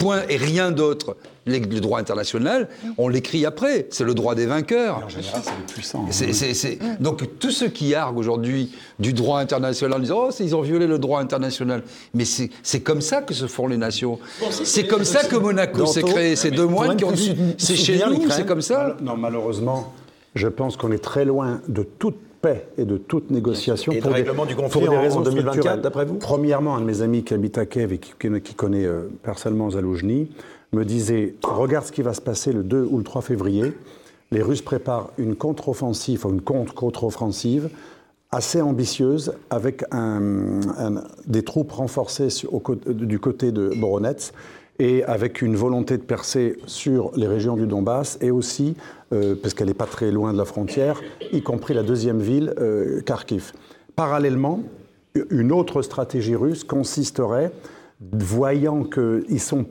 Point 0.00 0.22
et 0.28 0.36
rien 0.36 0.70
d'autre. 0.70 1.16
Le 1.46 1.58
droit 1.80 1.98
international, 1.98 2.68
on 2.96 3.08
l'écrit 3.08 3.44
après. 3.44 3.86
C'est 3.90 4.04
le 4.04 4.14
droit 4.14 4.34
des 4.34 4.46
vainqueurs. 4.46 5.02
En 5.04 5.08
général, 5.08 5.40
c'est 5.42 5.50
les 5.50 5.72
puissants. 5.72 6.04
hein. 6.06 6.10
C'est- 6.12 6.32
c'est- 6.32 6.54
c'est- 6.54 6.78
Donc 7.00 7.38
tous 7.38 7.50
ceux 7.50 7.68
qui 7.68 7.94
arguent 7.94 8.18
aujourd'hui 8.18 8.72
du 8.98 9.12
droit 9.12 9.40
international 9.40 9.98
en 9.98 10.00
disant 10.02 10.18
oh 10.26 10.30
c'est- 10.30 10.44
ils 10.44 10.54
ont 10.54 10.60
violé 10.60 10.86
le 10.86 10.98
droit 10.98 11.20
international, 11.20 11.82
mais 12.14 12.24
c'est 12.24 12.50
c'est 12.62 12.80
comme 12.80 13.00
ça 13.00 13.22
que 13.22 13.34
se 13.34 13.46
font 13.46 13.66
les 13.66 13.76
nations. 13.78 14.18
C'est 14.64 14.86
comme 14.86 15.04
ça 15.04 15.24
que 15.24 15.36
Monaco 15.36 15.86
s'est 15.86 16.02
créé. 16.02 16.36
Ces 16.36 16.50
deux 16.50 16.66
moines 16.66 16.96
qui 16.96 17.04
ont 17.04 17.12
dit 17.12 17.34
c'est 17.58 17.76
chez 17.76 18.00
nous, 18.06 18.30
c'est 18.30 18.46
comme 18.46 18.62
ça. 18.62 18.96
Non, 19.02 19.16
malheureusement, 19.16 19.92
je 20.34 20.46
pense 20.48 20.76
qu'on 20.76 20.92
est 20.92 21.02
très 21.02 21.24
loin 21.24 21.60
de 21.68 21.82
toute 21.82 22.16
paix 22.40 22.66
et 22.78 22.84
de 22.84 22.96
toute 22.96 23.30
négociation. 23.30 23.92
Et 23.92 23.98
pour 24.00 24.12
règlement 24.12 24.46
du 24.46 24.54
conflit 24.56 24.80
pour 24.80 24.90
des 24.90 24.96
raisons 24.96 25.18
en 25.20 25.22
2024, 25.22 25.52
structurelles. 25.52 25.80
d'après 25.82 26.04
vous? 26.04 26.14
Premièrement, 26.16 26.76
un 26.76 26.80
de 26.80 26.86
mes 26.86 27.02
amis 27.02 27.22
qui 27.24 27.34
habite 27.34 27.58
à 27.58 27.66
Kiev 27.66 27.92
et 27.92 27.98
qui, 27.98 28.12
qui 28.42 28.54
connaît 28.54 28.84
euh, 28.86 29.08
personnellement 29.22 29.70
Zaloujny 29.70 30.30
me 30.72 30.84
disait 30.84 31.34
Regarde 31.42 31.84
ce 31.86 31.92
qui 31.92 32.02
va 32.02 32.14
se 32.14 32.20
passer 32.20 32.52
le 32.52 32.62
2 32.62 32.86
ou 32.90 32.98
le 32.98 33.04
3 33.04 33.22
février. 33.22 33.72
Les 34.32 34.42
Russes 34.42 34.62
préparent 34.62 35.10
une 35.18 35.34
contre-offensive, 35.34 36.24
une 36.30 36.40
contre-contre-offensive 36.40 37.68
assez 38.32 38.60
ambitieuse 38.60 39.32
avec 39.50 39.82
un- 39.90 40.60
un- 40.78 41.02
des 41.26 41.42
troupes 41.42 41.72
renforcées 41.72 42.30
sur- 42.30 42.54
au 42.54 42.60
cô- 42.60 42.76
du 42.76 43.18
côté 43.18 43.50
de 43.50 43.72
Boronets 43.76 44.30
et 44.80 45.04
avec 45.04 45.42
une 45.42 45.56
volonté 45.56 45.98
de 45.98 46.02
percer 46.02 46.56
sur 46.66 47.12
les 47.14 47.26
régions 47.26 47.54
du 47.54 47.66
Donbass 47.66 48.16
et 48.22 48.30
aussi, 48.30 48.74
euh, 49.12 49.36
parce 49.40 49.52
qu'elle 49.52 49.68
n'est 49.68 49.74
pas 49.74 49.84
très 49.84 50.10
loin 50.10 50.32
de 50.32 50.38
la 50.38 50.46
frontière, 50.46 51.02
y 51.32 51.42
compris 51.42 51.74
la 51.74 51.82
deuxième 51.82 52.18
ville, 52.18 52.54
euh, 52.58 53.02
Kharkiv. 53.02 53.52
Parallèlement, 53.94 54.62
une 55.28 55.52
autre 55.52 55.82
stratégie 55.82 56.34
russe 56.34 56.64
consisterait, 56.64 57.52
voyant 58.00 58.84
qu'ils 58.84 59.54
ont 59.54 59.64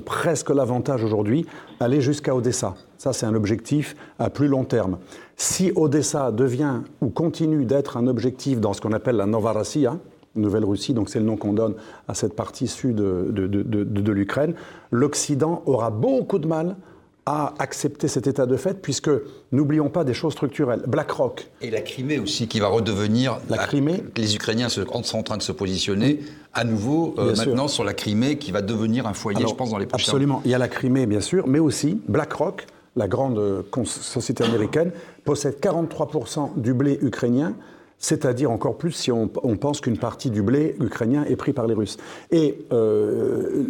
presque 0.00 0.48
l'avantage 0.48 1.04
aujourd'hui, 1.04 1.44
aller 1.78 2.00
jusqu'à 2.00 2.34
Odessa. 2.34 2.74
Ça, 2.96 3.12
c'est 3.12 3.26
un 3.26 3.34
objectif 3.34 3.94
à 4.18 4.30
plus 4.30 4.48
long 4.48 4.64
terme. 4.64 4.96
Si 5.36 5.72
Odessa 5.76 6.32
devient 6.32 6.80
ou 7.02 7.10
continue 7.10 7.66
d'être 7.66 7.98
un 7.98 8.06
objectif 8.06 8.60
dans 8.60 8.72
ce 8.72 8.80
qu'on 8.80 8.92
appelle 8.92 9.16
la 9.16 9.26
Novarassia, 9.26 9.98
Nouvelle-Russie, 10.34 10.94
donc 10.94 11.08
c'est 11.10 11.18
le 11.18 11.24
nom 11.24 11.36
qu'on 11.36 11.52
donne 11.52 11.74
à 12.08 12.14
cette 12.14 12.34
partie 12.34 12.66
sud 12.68 12.96
de, 12.96 13.30
de- 13.30 13.46
de- 13.84 14.12
l'Ukraine, 14.12 14.54
l'Occident 14.90 15.62
aura 15.66 15.90
beaucoup 15.90 16.38
de 16.38 16.46
mal 16.46 16.76
à 17.24 17.54
accepter 17.60 18.08
cet 18.08 18.26
état 18.26 18.46
de 18.46 18.56
fait, 18.56 18.82
puisque 18.82 19.10
n'oublions 19.52 19.88
pas 19.90 20.02
des 20.02 20.12
choses 20.14 20.32
structurelles. 20.32 20.82
BlackRock, 20.88 21.48
Et 21.60 21.70
la 21.70 21.80
Crimée 21.80 22.18
aussi, 22.18 22.48
qui 22.48 22.58
va 22.58 22.66
redevenir. 22.66 23.38
La 23.48 23.58
Crimée 23.58 24.02
Les 24.16 24.34
Ukrainiens 24.34 24.68
se- 24.68 24.80
sont 25.04 25.18
en 25.18 25.22
train 25.22 25.36
de 25.36 25.42
se 25.42 25.52
positionner 25.52 26.18
à 26.52 26.64
nouveau 26.64 27.14
euh, 27.18 27.34
sûr. 27.36 27.46
maintenant 27.46 27.68
sur 27.68 27.84
la 27.84 27.94
Crimée, 27.94 28.38
qui 28.38 28.50
va 28.50 28.60
devenir 28.60 29.06
un 29.06 29.12
foyer, 29.14 29.38
Alors, 29.38 29.50
je 29.50 29.54
pense, 29.54 29.70
dans 29.70 29.78
les 29.78 29.86
prochains 29.86 30.10
Absolument. 30.10 30.42
Il 30.44 30.50
y 30.50 30.54
a 30.54 30.58
la 30.58 30.66
Crimée, 30.68 31.06
bien 31.06 31.20
sûr, 31.20 31.46
mais 31.46 31.60
aussi 31.60 32.00
BlackRock, 32.08 32.66
la 32.96 33.06
grande 33.06 33.38
euh, 33.38 33.62
société 33.84 34.42
américaine, 34.42 34.90
possède 35.24 35.60
43% 35.60 36.54
du 36.60 36.74
blé 36.74 36.98
ukrainien, 37.02 37.54
c'est-à-dire 38.02 38.50
encore 38.50 38.76
plus 38.76 38.92
si 38.92 39.10
on, 39.12 39.28
pense 39.28 39.80
qu'une 39.80 39.96
partie 39.96 40.30
du 40.30 40.42
blé 40.42 40.74
ukrainien 40.80 41.24
est 41.24 41.36
pris 41.36 41.52
par 41.52 41.66
les 41.68 41.74
Russes. 41.74 41.96
Et 42.32 42.58
euh, 42.72 43.64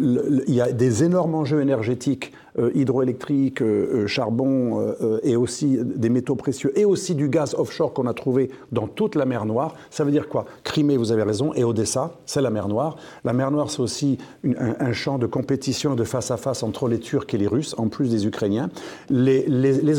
il 0.47 0.53
y 0.53 0.59
a 0.59 0.71
des 0.71 1.03
énormes 1.03 1.35
enjeux 1.35 1.61
énergétiques, 1.61 2.33
euh, 2.59 2.69
hydroélectriques, 2.75 3.61
euh, 3.61 4.03
euh, 4.03 4.07
charbon, 4.07 4.93
et 5.23 5.35
aussi 5.35 5.79
des 5.81 6.09
métaux 6.09 6.35
précieux, 6.35 6.77
et 6.77 6.85
aussi 6.85 7.15
du 7.15 7.29
gaz 7.29 7.55
offshore 7.57 7.93
qu'on 7.93 8.05
a 8.05 8.13
trouvé 8.13 8.49
dans 8.71 8.87
toute 8.87 9.15
la 9.15 9.25
mer 9.25 9.45
Noire. 9.45 9.75
Ça 9.89 10.03
veut 10.03 10.11
dire 10.11 10.29
quoi? 10.29 10.45
Crimée, 10.63 10.97
vous 10.97 11.11
avez 11.11 11.23
raison, 11.23 11.53
et 11.53 11.63
Odessa, 11.63 12.13
c'est 12.25 12.41
la 12.41 12.49
mer 12.49 12.67
Noire. 12.67 12.97
La 13.23 13.33
mer 13.33 13.51
Noire, 13.51 13.69
c'est 13.69 13.81
aussi 13.81 14.17
un, 14.45 14.93
champ 14.93 15.17
de 15.17 15.25
compétition 15.25 15.95
de 15.95 16.03
face 16.03 16.31
à 16.31 16.37
face 16.37 16.63
entre 16.63 16.87
les 16.87 16.99
Turcs 16.99 17.33
et 17.33 17.37
les 17.37 17.47
Russes, 17.47 17.75
en 17.77 17.87
plus 17.87 18.09
des 18.09 18.27
Ukrainiens. 18.27 18.69
Les, 19.09 19.43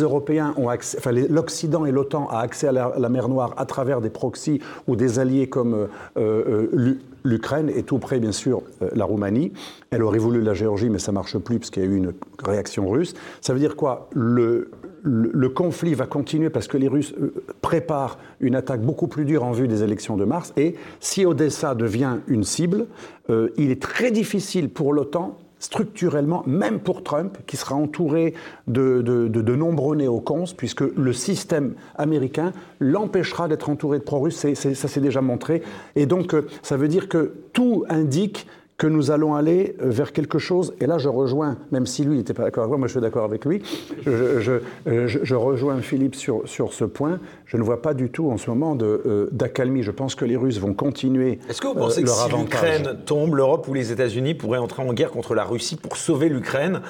Européens 0.02 0.54
ont 0.56 0.68
accès, 0.68 0.98
enfin 0.98 1.12
l'Occident 1.12 1.84
et 1.86 1.90
l'OTAN 1.92 2.28
a 2.28 2.38
accès 2.38 2.68
à 2.68 2.72
la, 2.72 3.08
mer 3.08 3.28
Noire 3.28 3.54
à 3.56 3.66
travers 3.66 4.00
des 4.00 4.10
proxys 4.10 4.60
ou 4.86 4.96
des 4.96 5.18
alliés 5.18 5.48
comme 5.48 5.88
euh, 6.16 6.96
l'Ukraine 7.24 7.70
et 7.74 7.82
tout 7.82 7.98
près, 7.98 8.20
bien 8.20 8.32
sûr, 8.32 8.62
euh, 8.82 8.90
la 8.94 9.04
Roumanie. 9.04 9.52
Elle 9.90 10.02
aurait 10.02 10.18
voulu 10.18 10.42
la 10.42 10.54
Géorgie, 10.54 10.90
mais 10.90 10.98
ça 10.98 11.10
marche 11.10 11.36
plus 11.38 11.58
parce 11.58 11.70
qu'il 11.70 11.82
y 11.82 11.86
a 11.86 11.88
eu 11.88 11.96
une 11.96 12.12
réaction 12.44 12.88
russe. 12.88 13.14
Ça 13.40 13.52
veut 13.52 13.60
dire 13.60 13.76
quoi? 13.76 14.08
Le 14.14 15.48
conflit 15.48 15.94
va 15.94 16.06
continuer 16.06 16.50
parce 16.50 16.66
que 16.66 16.76
les 16.76 16.88
Russes 16.88 17.14
euh, 17.20 17.34
préparent 17.60 18.18
une 18.40 18.54
attaque 18.54 18.82
beaucoup 18.82 19.06
plus 19.06 19.24
dure 19.24 19.44
en 19.44 19.52
vue 19.52 19.68
des 19.68 19.82
élections 19.82 20.16
de 20.16 20.24
mars. 20.24 20.52
Et 20.56 20.74
si 21.00 21.24
Odessa 21.24 21.74
devient 21.74 22.18
une 22.28 22.44
cible, 22.44 22.86
euh, 23.30 23.48
il 23.56 23.70
est 23.70 23.80
très 23.80 24.10
difficile 24.10 24.68
pour 24.68 24.92
l'OTAN 24.92 25.38
structurellement, 25.64 26.42
même 26.46 26.78
pour 26.78 27.02
Trump, 27.02 27.38
qui 27.46 27.56
sera 27.56 27.74
entouré 27.74 28.34
de, 28.66 29.54
nombreux 29.54 29.96
néocons, 29.96 30.44
puisque 30.56 30.82
le 30.82 31.12
système 31.14 31.74
américain 31.96 32.52
l'empêchera 32.80 33.48
d'être 33.48 33.70
entouré 33.70 33.98
de 33.98 34.04
pro-russes, 34.04 34.46
ça 34.54 34.74
s'est 34.74 35.00
déjà 35.00 35.22
montré. 35.22 35.62
Et 35.96 36.04
donc, 36.04 36.34
euh, 36.34 36.46
ça 36.62 36.76
veut 36.76 36.88
dire 36.88 37.08
que 37.08 37.32
tout 37.54 37.84
indique 37.88 38.46
que 38.76 38.88
nous 38.88 39.12
allons 39.12 39.36
aller 39.36 39.76
euh, 39.80 39.90
vers 39.90 40.12
quelque 40.12 40.38
chose, 40.40 40.74
et 40.80 40.86
là 40.86 40.98
je 40.98 41.08
rejoins, 41.08 41.56
même 41.70 41.86
si 41.86 42.04
lui 42.04 42.16
n'était 42.16 42.34
pas 42.34 42.42
d'accord 42.42 42.64
avec 42.64 42.70
moi, 42.70 42.78
moi 42.78 42.88
je 42.88 42.92
suis 42.92 43.00
d'accord 43.00 43.24
avec 43.24 43.44
lui, 43.44 43.62
je, 44.04 44.40
je- 44.40 44.52
euh, 44.88 45.06
je- 45.06 45.20
je 45.22 45.34
rejoins 45.36 45.80
Philippe 45.80 46.16
sur, 46.16 46.42
sur 46.46 46.72
ce 46.72 46.84
point, 46.84 47.20
je 47.46 47.56
ne 47.56 47.62
vois 47.62 47.82
pas 47.82 47.94
du 47.94 48.10
tout 48.10 48.30
en 48.30 48.36
ce 48.36 48.50
moment 48.50 48.76
euh, 48.82 49.28
d'accalmie, 49.30 49.82
je 49.84 49.92
pense 49.92 50.16
que 50.16 50.24
les 50.24 50.36
Russes 50.36 50.58
vont 50.58 50.74
continuer 50.74 51.38
Est-ce 51.48 51.60
que 51.60 51.68
vous 51.68 51.74
euh, 51.74 51.78
pensez 51.78 52.02
que 52.02 52.08
si 52.08 52.28
l'Ukraine 52.36 52.98
tombe, 53.06 53.36
l'Europe 53.36 53.68
ou 53.68 53.74
les 53.74 53.92
États-Unis 53.92 54.34
pourraient 54.34 54.58
entrer 54.58 54.82
en 54.82 54.92
guerre 54.92 55.12
contre 55.12 55.34
la 55.36 55.44
Russie 55.44 55.76
pour 55.76 55.96
sauver 55.96 56.28
l'Ukraine 56.28 56.80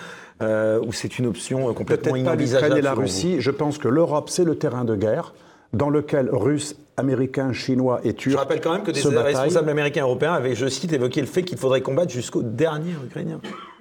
euh, 0.42 0.80
Ou 0.86 0.92
c'est 0.94 1.18
une 1.18 1.26
option 1.26 1.72
complètement 1.74 2.12
Peut-être 2.12 2.24
pas 2.24 2.34
l'Ukraine 2.34 2.76
et 2.78 2.82
la 2.82 2.94
vous? 2.94 3.02
Russie. 3.02 3.36
Je 3.40 3.50
pense 3.50 3.76
que 3.76 3.88
l'Europe, 3.88 4.30
c'est 4.30 4.44
le 4.44 4.56
terrain 4.56 4.84
de 4.84 4.96
guerre 4.96 5.34
dans 5.74 5.90
lequel 5.90 6.28
Russes, 6.32 6.76
Américains, 6.96 7.52
Chinois 7.52 8.00
et 8.04 8.14
Turcs 8.14 8.32
Je 8.32 8.36
rappelle 8.38 8.60
quand 8.60 8.72
même 8.72 8.82
que 8.84 8.92
des 8.92 9.00
responsables 9.18 9.68
américains 9.68 10.00
et 10.00 10.04
européens 10.04 10.32
avaient, 10.34 10.54
je 10.54 10.66
cite, 10.68 10.92
évoqué 10.92 11.20
le 11.20 11.26
fait 11.26 11.42
qu'il 11.42 11.58
faudrait 11.58 11.80
combattre 11.80 12.12
jusqu'au 12.12 12.42
dernier 12.42 12.92
Ukrainien. 13.04 13.40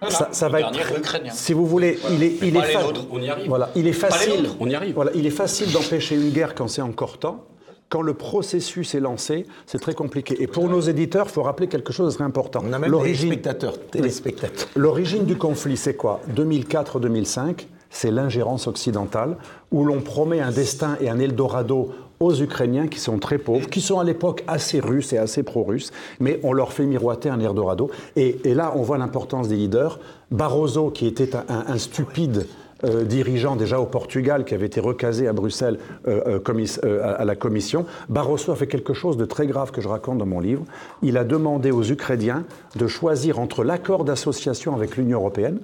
ça, 0.10 0.30
ça 0.32 0.50
va 0.50 0.62
être, 0.62 0.72
dernier 0.72 0.98
Ukrainien. 0.98 1.32
si 1.32 1.54
vous 1.54 1.66
voulez, 1.68 2.00
il 2.12 2.24
est, 2.24 2.34
il 2.42 2.58
est 2.58 2.62
les 2.62 2.68
fa- 2.74 2.82
nôtres, 2.84 3.06
on 3.12 3.22
y 3.22 3.30
arrive. 3.30 3.48
Voilà, 3.48 3.70
il 3.76 3.88
est 3.88 3.94
facile. 3.94 4.42
nôtres, 4.44 4.56
on 4.60 4.68
y 4.68 4.76
arrive. 4.76 4.96
Voilà, 4.96 5.12
il 5.14 5.26
est 5.28 5.32
facile 5.32 5.72
d'empêcher 5.72 6.16
une 6.16 6.32
guerre 6.32 6.56
quand 6.56 6.68
c'est 6.68 6.82
encore 6.82 7.20
temps. 7.20 7.46
Quand 7.90 8.02
le 8.02 8.16
processus 8.16 8.96
est 8.96 9.00
lancé, 9.00 9.46
c'est 9.68 9.78
très 9.80 9.94
compliqué. 9.94 10.42
Et 10.42 10.48
pour 10.48 10.68
nos 10.68 10.82
éditeurs, 10.82 11.28
il 11.30 11.32
faut 11.32 11.44
rappeler 11.44 11.68
quelque 11.68 11.94
chose 11.94 12.12
de 12.14 12.16
très 12.18 12.24
important. 12.24 12.64
On 12.68 12.74
a 12.74 12.80
même 12.80 12.92
des 13.04 13.14
spectateurs, 13.14 13.78
téléspectateurs. 13.92 14.68
L'origine 14.76 15.26
du 15.26 15.36
conflit, 15.38 15.78
c'est 15.78 15.94
quoi? 15.94 16.20
2004-2005, 16.36 17.68
c'est 17.94 18.12
l'ingérence 18.12 18.68
occidentale, 18.68 19.38
où 19.72 19.86
l'on 19.86 20.02
promet 20.02 20.42
un 20.42 20.52
destin 20.52 20.98
et 21.00 21.10
un 21.10 21.20
Eldorado 21.20 21.92
aux 22.20 22.34
Ukrainiens 22.42 22.88
qui 22.88 23.00
sont 23.00 23.20
très 23.20 23.38
pauvres, 23.38 23.70
qui 23.70 23.82
sont 23.82 24.00
à 24.00 24.04
l'époque 24.04 24.44
assez 24.48 24.80
russes 24.80 25.14
et 25.14 25.18
assez 25.18 25.44
pro-russes, 25.44 25.92
mais 26.20 26.40
on 26.44 26.54
leur 26.54 26.74
fait 26.74 26.86
miroiter 26.86 27.30
un 27.30 27.40
Eldorado. 27.40 27.92
Et, 28.16 28.40
là, 28.46 28.74
on 28.76 28.82
voit 28.82 28.98
l'importance 28.98 29.48
des 29.48 29.56
leaders. 29.56 30.00
Barroso, 30.32 30.90
qui 30.90 31.06
était 31.06 31.32
un, 31.36 31.78
stupide 31.78 32.48
euh, 32.84 33.04
dirigeant 33.04 33.56
déjà 33.56 33.80
au 33.80 33.86
Portugal, 33.86 34.44
qui 34.44 34.56
avait 34.56 34.66
été 34.66 34.80
recasé 34.80 35.28
à 35.28 35.34
Bruxelles 35.34 35.78
euh, 36.08 36.40
euh, 36.84 37.16
à 37.18 37.26
la 37.26 37.36
Commission, 37.36 37.86
Barroso 38.10 38.52
a 38.52 38.56
fait 38.56 38.68
quelque 38.68 38.94
chose 38.94 39.18
de 39.18 39.26
très 39.26 39.46
grave 39.46 39.72
que 39.72 39.82
je 39.82 39.88
raconte 39.88 40.18
dans 40.18 40.26
mon 40.26 40.40
livre. 40.40 40.64
Il 41.04 41.18
a 41.18 41.24
demandé 41.24 41.72
aux 41.72 41.84
Ukrainiens 41.84 42.44
de 42.76 42.88
choisir 42.88 43.40
entre 43.40 43.64
l'accord 43.64 44.04
d'association 44.04 44.76
avec 44.76 44.98
l'Union 44.98 45.20
européenne, 45.20 45.60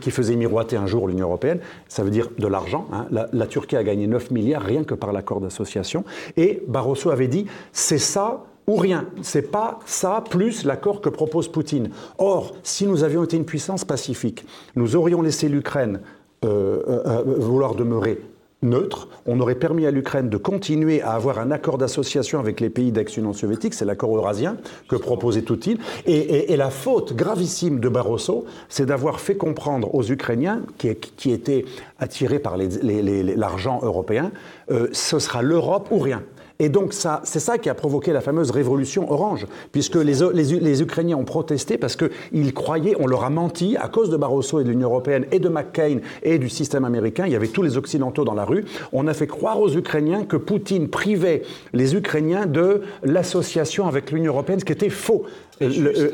qui, 0.00 0.10
faisait 0.10 0.36
miroiter 0.36 0.76
un 0.76 0.86
jour 0.86 1.08
l'Union 1.08 1.26
européenne, 1.26 1.60
ça 1.88 2.02
veut 2.02 2.10
dire 2.10 2.28
de 2.38 2.46
l'argent. 2.46 2.86
hein. 2.92 3.06
La, 3.10 3.28
la 3.32 3.46
Turquie 3.46 3.76
a 3.76 3.84
gagné 3.84 4.06
9 4.06 4.30
milliards 4.30 4.62
rien 4.62 4.84
que 4.84 4.94
par 4.94 5.12
l'accord 5.12 5.40
d'association. 5.40 6.04
Et 6.36 6.62
Barroso 6.68 7.10
avait 7.10 7.28
dit, 7.28 7.46
c'est 7.72 7.98
ça 7.98 8.44
ou 8.66 8.76
rien. 8.76 9.06
C'est 9.22 9.50
pas 9.50 9.80
ça 9.84 10.22
plus 10.28 10.64
l'accord 10.64 11.00
que 11.00 11.08
propose 11.08 11.48
Poutine. 11.48 11.90
Or, 12.18 12.54
si 12.62 12.86
nous 12.86 13.04
avions 13.04 13.24
été 13.24 13.36
une 13.36 13.44
puissance 13.44 13.84
pacifique, 13.84 14.44
nous 14.76 14.96
aurions 14.96 15.20
laissé 15.20 15.48
l'Ukraine 15.48 16.00
euh, 16.44 16.82
euh, 16.88 17.02
euh, 17.06 17.22
vouloir 17.38 17.74
demeurer 17.74 18.20
neutre. 18.62 19.08
On 19.26 19.38
aurait 19.40 19.54
permis 19.54 19.86
à 19.86 19.90
l'Ukraine 19.90 20.28
de 20.28 20.36
continuer 20.36 21.02
à 21.02 21.12
avoir 21.12 21.38
un 21.38 21.50
accord 21.50 21.78
d'association 21.78 22.40
avec 22.40 22.60
les 22.60 22.70
pays 22.70 22.92
d'ex-Union 22.92 23.32
soviétique, 23.32 23.74
c'est 23.74 23.84
l'accord 23.84 24.16
eurasien 24.16 24.56
que 24.88 24.96
proposait 24.96 25.42
Poutine. 25.42 25.78
Et, 26.06 26.52
et- 26.52 26.56
la 26.56 26.70
faute 26.70 27.14
gravissime 27.14 27.80
de 27.80 27.88
Barroso, 27.88 28.46
c'est 28.68 28.86
d'avoir 28.86 29.20
fait 29.20 29.36
comprendre 29.36 29.94
aux 29.94 30.04
Ukrainiens, 30.04 30.62
qui, 30.78 31.30
étaient 31.30 31.64
attirés 31.98 32.38
par 32.38 32.56
l'argent 32.56 33.80
européen, 33.82 34.30
euh, 34.70 34.88
ce 34.92 35.18
sera 35.18 35.42
l'Europe 35.42 35.88
ou 35.90 35.98
rien. 35.98 36.22
Et 36.58 36.68
donc 36.68 36.92
ça, 36.92 37.20
c'est 37.24 37.40
ça 37.40 37.58
qui 37.58 37.68
a 37.68 37.74
provoqué 37.74 38.12
la 38.12 38.20
fameuse 38.20 38.50
révolution 38.50 39.10
orange, 39.10 39.46
puisque 39.72 39.96
les, 39.96 40.82
Ukrainiens 40.82 41.16
ont 41.16 41.24
protesté 41.24 41.78
parce 41.78 41.96
qu'ils 41.96 42.54
croyaient, 42.54 42.96
on 43.00 43.06
leur 43.06 43.24
a 43.24 43.30
menti, 43.30 43.76
à 43.76 43.88
cause 43.88 44.10
de 44.10 44.16
Barroso 44.16 44.60
et 44.60 44.64
de 44.64 44.70
l'Union 44.70 44.88
européenne 44.88 45.26
et 45.32 45.38
de 45.38 45.48
McCain 45.48 45.98
et 46.22 46.38
du 46.38 46.48
système 46.48 46.84
américain, 46.84 47.24
il 47.26 47.32
y 47.32 47.36
avait 47.36 47.48
tous 47.48 47.62
les 47.62 47.76
Occidentaux 47.76 48.24
dans 48.24 48.34
la 48.34 48.44
rue, 48.44 48.64
on 48.92 49.06
a 49.06 49.14
fait 49.14 49.26
croire 49.26 49.60
aux 49.60 49.74
Ukrainiens 49.74 50.24
que 50.24 50.36
Poutine 50.36 50.88
privait 50.88 51.42
les 51.72 51.94
Ukrainiens 51.94 52.46
de 52.46 52.82
l'association 53.02 53.86
avec 53.86 54.10
l'Union 54.10 54.32
européenne, 54.32 54.60
ce 54.60 54.64
qui 54.64 54.72
était 54.72 54.90
faux. 54.90 55.24
Le- 55.60 55.68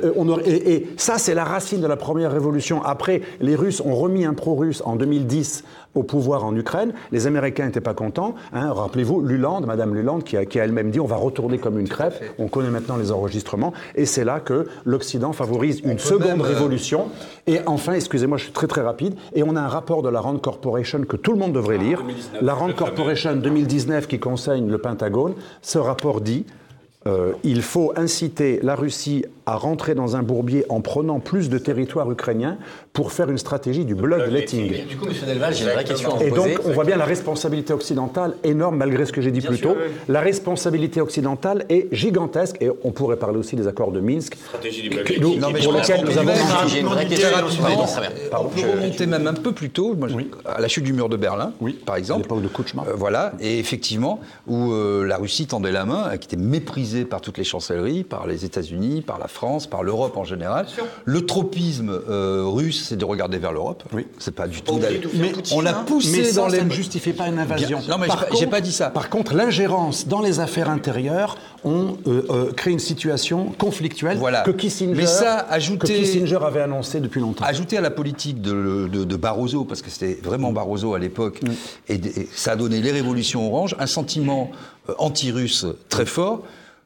euh, 0.07 0.13
on 0.17 0.29
aurait- 0.29 0.47
et, 0.49 0.73
et 0.75 0.89
ça, 0.99 1.17
c'est 1.17 1.33
la 1.35 1.45
racine 1.45 1.81
de 1.81 1.87
la 1.87 1.97
première 1.97 2.33
révolution. 2.33 2.83
Après, 2.83 3.23
les 3.41 3.55
Russes 3.55 3.81
ont 3.85 3.95
remis 3.95 4.25
un 4.27 4.35
pro-russe 4.35 4.83
en 4.85 4.97
2010 4.97 5.65
au 5.95 6.03
pouvoir 6.03 6.45
en 6.45 6.55
Ukraine. 6.55 6.93
Les 7.13 7.27
Américains 7.27 7.65
n'étaient 7.65 7.81
pas 7.81 7.95
contents. 7.95 8.35
hein. 8.53 8.73
Rappelez-vous, 8.73 9.23
Luland, 9.23 9.63
Madame 9.63 9.95
Luland, 9.95 10.21
qui 10.21 10.37
a, 10.37 10.45
qui 10.45 10.61
a 10.61 10.65
elle-même 10.65 10.91
dit 10.91 11.01
on 11.01 11.07
va 11.07 11.17
retourner 11.17 11.57
comme 11.59 11.79
une 11.79 11.89
crêpe. 11.89 12.23
On 12.39 12.49
connaît 12.49 12.69
maintenant 12.69 12.97
les 12.99 13.11
enregistrements. 13.11 13.73
Et 13.95 14.05
c'est 14.05 14.25
là 14.25 14.39
que 14.41 14.67
l'Occident 14.85 15.33
favorise 15.33 15.81
une 15.81 15.99
seconde 15.99 16.41
euh, 16.41 16.45
révolution. 16.45 17.07
Et 17.47 17.61
enfin, 17.67 17.95
excusez-moi, 17.95 18.37
je 18.37 18.45
suis 18.45 18.53
très 18.53 18.67
très 18.67 18.83
rapide. 18.83 19.15
Et 19.35 19.43
on 19.45 19.57
a 19.57 19.61
un 19.63 19.69
rapport 19.69 20.03
de 20.03 20.09
la 20.11 20.21
Rand 20.21 20.37
Corporation 20.39 21.01
que 21.09 21.17
tout 21.17 21.33
le 21.33 21.39
monde 21.39 21.53
devrait 21.53 21.79
lire. 21.79 22.05
La 22.43 22.53
Rand 22.55 22.73
Corporation 22.75 23.35
2019 23.37 24.09
qui 24.09 24.19
conseille 24.21 24.61
le 24.61 24.79
Pentagone. 24.79 25.35
Ce 25.63 25.79
rapport 25.79 26.21
dit 26.21 26.45
euh, 27.09 27.33
il 27.43 27.63
faut 27.63 27.93
inciter 27.97 28.61
la 28.63 28.75
Russie 28.75 29.25
à 29.47 29.57
rentrer 29.57 29.95
dans 29.95 30.17
un 30.17 30.23
bourbier 30.23 30.67
en 30.69 30.83
prenant 30.83 31.21
plus 31.21 31.49
de 31.49 31.57
territoire 31.57 32.11
ukrainien 32.11 32.59
pour 32.99 33.13
faire 33.13 33.31
une 33.31 33.39
stratégie 33.39 33.85
du 33.85 33.95
bloodletting. 33.95 34.85
Du 34.89 34.97
coup, 34.97 35.07
monsieur 35.07 35.25
Delval, 35.25 35.55
j'ai 35.55 35.63
une 35.67 35.71
vraie 35.71 35.85
question 35.85 36.11
à 36.11 36.15
vous 36.17 36.25
Et 36.25 36.31
poser. 36.31 36.55
donc, 36.57 36.67
on 36.67 36.73
voit 36.73 36.83
bien 36.83 36.97
la 36.97 37.05
responsabilité 37.05 37.73
occidentale 37.73 38.35
énorme, 38.43 38.77
malgré 38.77 39.07
ce 39.07 39.13
que 39.13 39.21
j'ai 39.21 39.31
dit 39.31 39.41
plus 39.41 39.61
tôt. 39.61 39.77
La 40.09 40.21
responsabilité 40.21 41.01
occidentale 41.01 41.65
est 41.69 41.87
gigantesque, 41.93 42.57
et 42.61 42.69
on 42.83 42.91
pourrait 42.91 43.17
parler 43.17 43.39
aussi 43.39 43.55
des 43.55 43.69
accords 43.69 43.93
de 43.93 44.01
Minsk, 44.01 44.35
Stratégie 44.35 44.83
du 44.83 44.89
que 44.91 45.21
nous- 45.21 45.37
Non, 45.37 45.51
mais 45.53 45.61
pour 45.61 45.75
lesquels 45.75 46.05
nous 46.05 46.19
avons... 46.19 46.27
même- 46.27 46.39
J'ai 46.67 46.81
une 46.81 46.87
vraie 46.87 47.07
question. 47.07 47.29
On 48.33 48.49
peut 48.49 48.61
remonter 48.69 49.07
même 49.07 49.29
un 49.29 49.35
peu 49.35 49.53
plus 49.53 49.71
tôt, 49.71 49.95
moi, 49.95 50.09
à 50.45 50.61
la 50.61 50.67
chute 50.67 50.83
du 50.83 50.93
mur 50.93 51.09
de 51.09 51.17
Berlin, 51.17 51.53
par 51.87 51.95
exemple. 51.95 52.23
À 52.23 52.23
l'époque 52.25 52.43
de 52.43 52.49
Kouchma. 52.49 52.85
Euh, 52.89 52.95
voilà, 52.97 53.33
et 53.39 53.61
effectivement, 53.61 54.19
où 54.49 54.73
euh, 54.73 55.05
la 55.07 55.19
Russie 55.19 55.47
tendait 55.47 55.71
la 55.71 55.85
main, 55.85 56.17
qui 56.19 56.27
était 56.27 56.37
méprisée 56.37 57.05
par 57.05 57.21
toutes 57.21 57.39
les 57.39 57.45
chancelleries, 57.45 58.03
par 58.03 58.27
les 58.27 58.45
États-Unis, 58.45 59.03
par 59.03 59.21
la 59.21 59.29
France, 59.29 59.69
par 59.69 59.85
l'Europe 59.85 60.17
en 60.17 60.25
général. 60.25 60.67
Le 61.05 61.25
tropisme 61.27 61.91
euh, 62.11 62.43
russe, 62.45 62.88
c'est 62.89 62.97
de 62.97 63.05
regarder 63.05 63.39
vers 63.39 63.53
l'Europe. 63.53 63.83
Oui. 63.93 64.07
C'est 64.19 64.35
pas 64.35 64.49
du 64.49 64.63
tout 64.63 64.79
d'aller. 64.79 65.01
Mais 65.15 65.33
on 65.53 65.61
l'a 65.61 65.79
hein. 65.79 65.85
poussé 65.87 66.19
Mais 66.19 66.25
ça, 66.25 66.41
dans 66.41 66.49
les. 66.49 66.59
ça 66.59 66.65
ne 66.65 66.71
justifie 66.71 67.13
pas 67.13 67.29
une 67.29 67.39
invasion. 67.39 67.81
Bien. 67.81 67.89
Non, 67.89 67.99
mais 67.99 68.07
j'ai 68.39 68.47
Par 68.47 68.51
pas- 68.51 68.61
dit 68.61 68.73
ça. 68.73 68.91
Par 68.91 69.11
contre, 69.11 69.35
l'ingérence 69.35 70.09
dans 70.09 70.21
les 70.23 70.41
affaires 70.41 70.71
intérieures, 70.71 71.37
on 71.65 71.97
euh, 72.07 72.23
euh, 72.31 72.53
crée 72.53 72.71
une 72.71 72.79
situation 72.79 73.47
conflictuelle 73.59 74.17
Voilà. 74.17 74.41
que 74.43 74.51
Kissinger, 74.51 74.95
Mais 74.95 75.07
ça, 75.07 75.47
que 75.49 75.55
ajouter- 75.55 75.95
Kissinger 76.01 76.39
avait 76.43 76.63
annoncé 76.63 77.01
depuis 77.01 77.21
longtemps. 77.21 77.45
Ajouté 77.45 77.77
à 77.77 77.81
la 77.81 77.91
politique 77.91 78.41
de, 78.41 78.89
de- 78.91 79.05
de 79.05 79.17
Barroso, 79.17 79.65
parce 79.65 79.83
que 79.83 79.91
c'était 79.91 80.19
vraiment 80.23 80.53
Barroso 80.53 80.95
à 80.95 80.99
l'époque, 80.99 81.41
et, 81.89 81.95
et 81.97 82.29
ça 82.35 82.53
a 82.53 82.57
donné 82.57 82.81
les 82.81 82.91
révolutions 82.93 83.47
oranges, 83.53 83.77
un 83.79 83.87
sentiment 83.87 84.51
euh, 84.89 84.95
anti-russe 84.99 85.67
très 85.89 86.07
fort, 86.07 86.43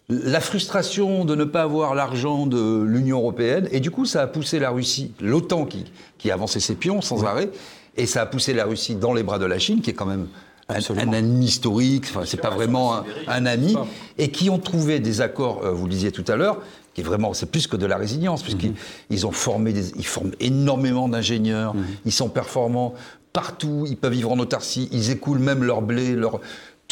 la 0.08 0.40
frustration 0.40 1.24
de 1.24 1.34
ne 1.34 1.44
pas 1.44 1.62
avoir 1.62 1.94
l'argent 1.94 2.46
de 2.46 2.82
l'Union 2.82 3.18
européenne, 3.18 3.68
et 3.72 3.80
du 3.80 3.90
coup 3.90 4.04
ça 4.04 4.22
a 4.22 4.26
poussé 4.26 4.58
la 4.58 4.70
Russie, 4.70 5.12
l'OTAN 5.20 5.64
qui, 5.64 5.84
qui 6.18 6.30
avançait 6.30 6.60
ses 6.60 6.74
pions 6.74 7.00
sans 7.00 7.24
arrêt, 7.24 7.50
et 7.96 8.06
ça 8.06 8.22
a 8.22 8.26
poussé 8.26 8.52
la 8.52 8.64
Russie 8.64 8.94
dans 8.94 9.14
les 9.14 9.22
bras 9.22 9.38
de 9.38 9.46
la 9.46 9.58
Chine, 9.58 9.80
qui 9.80 9.90
est 9.90 9.94
quand 9.94 10.06
même 10.06 10.26
un, 10.68 10.76
un 10.76 11.12
ennemi 11.12 11.46
historique, 11.46 12.06
enfin, 12.08 12.22
c'est 12.24 12.40
pas 12.40 12.50
vraiment 12.50 12.96
un, 12.96 13.04
un 13.28 13.46
ami, 13.46 13.74
et 14.18 14.30
qui 14.30 14.50
ont 14.50 14.58
trouvé 14.58 15.00
des 15.00 15.20
accords, 15.20 15.64
euh, 15.64 15.70
vous 15.72 15.84
le 15.84 15.90
disiez 15.90 16.12
tout 16.12 16.24
à 16.28 16.36
l'heure, 16.36 16.60
qui 16.94 17.00
est 17.00 17.04
vraiment, 17.04 17.32
c'est 17.32 17.50
plus 17.50 17.66
que 17.66 17.76
de 17.76 17.86
la 17.86 17.96
résilience, 17.96 18.42
puisqu'ils 18.42 18.74
ils 19.08 19.26
ont 19.26 19.32
formé, 19.32 19.72
des, 19.72 19.92
ils 19.96 20.06
forment 20.06 20.32
énormément 20.40 21.08
d'ingénieurs, 21.08 21.74
ils 22.04 22.12
sont 22.12 22.28
performants 22.28 22.94
partout, 23.32 23.86
ils 23.88 23.96
peuvent 23.96 24.12
vivre 24.12 24.30
en 24.30 24.38
autarcie, 24.38 24.90
ils 24.92 25.10
écoulent 25.10 25.38
même 25.38 25.64
leur 25.64 25.80
blé, 25.80 26.14
leur, 26.14 26.40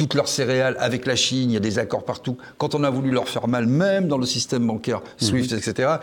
toutes 0.01 0.15
leurs 0.15 0.29
céréales 0.29 0.77
avec 0.81 1.05
la 1.05 1.15
Chine, 1.15 1.51
il 1.51 1.53
y 1.53 1.57
a 1.59 1.61
des 1.61 1.79
accords 1.79 2.05
partout. 2.05 2.39
Quand 2.57 2.75
on 2.75 2.85
a 2.85 2.89
voulu 2.89 3.11
leur 3.11 3.29
faire 3.29 3.49
mal, 3.49 3.67
même 3.67 4.09
dans 4.09 4.17
le 4.17 4.25
système 4.25 4.67
bancaire, 4.67 5.03
SWIFT, 5.19 5.53
etc., 5.53 5.97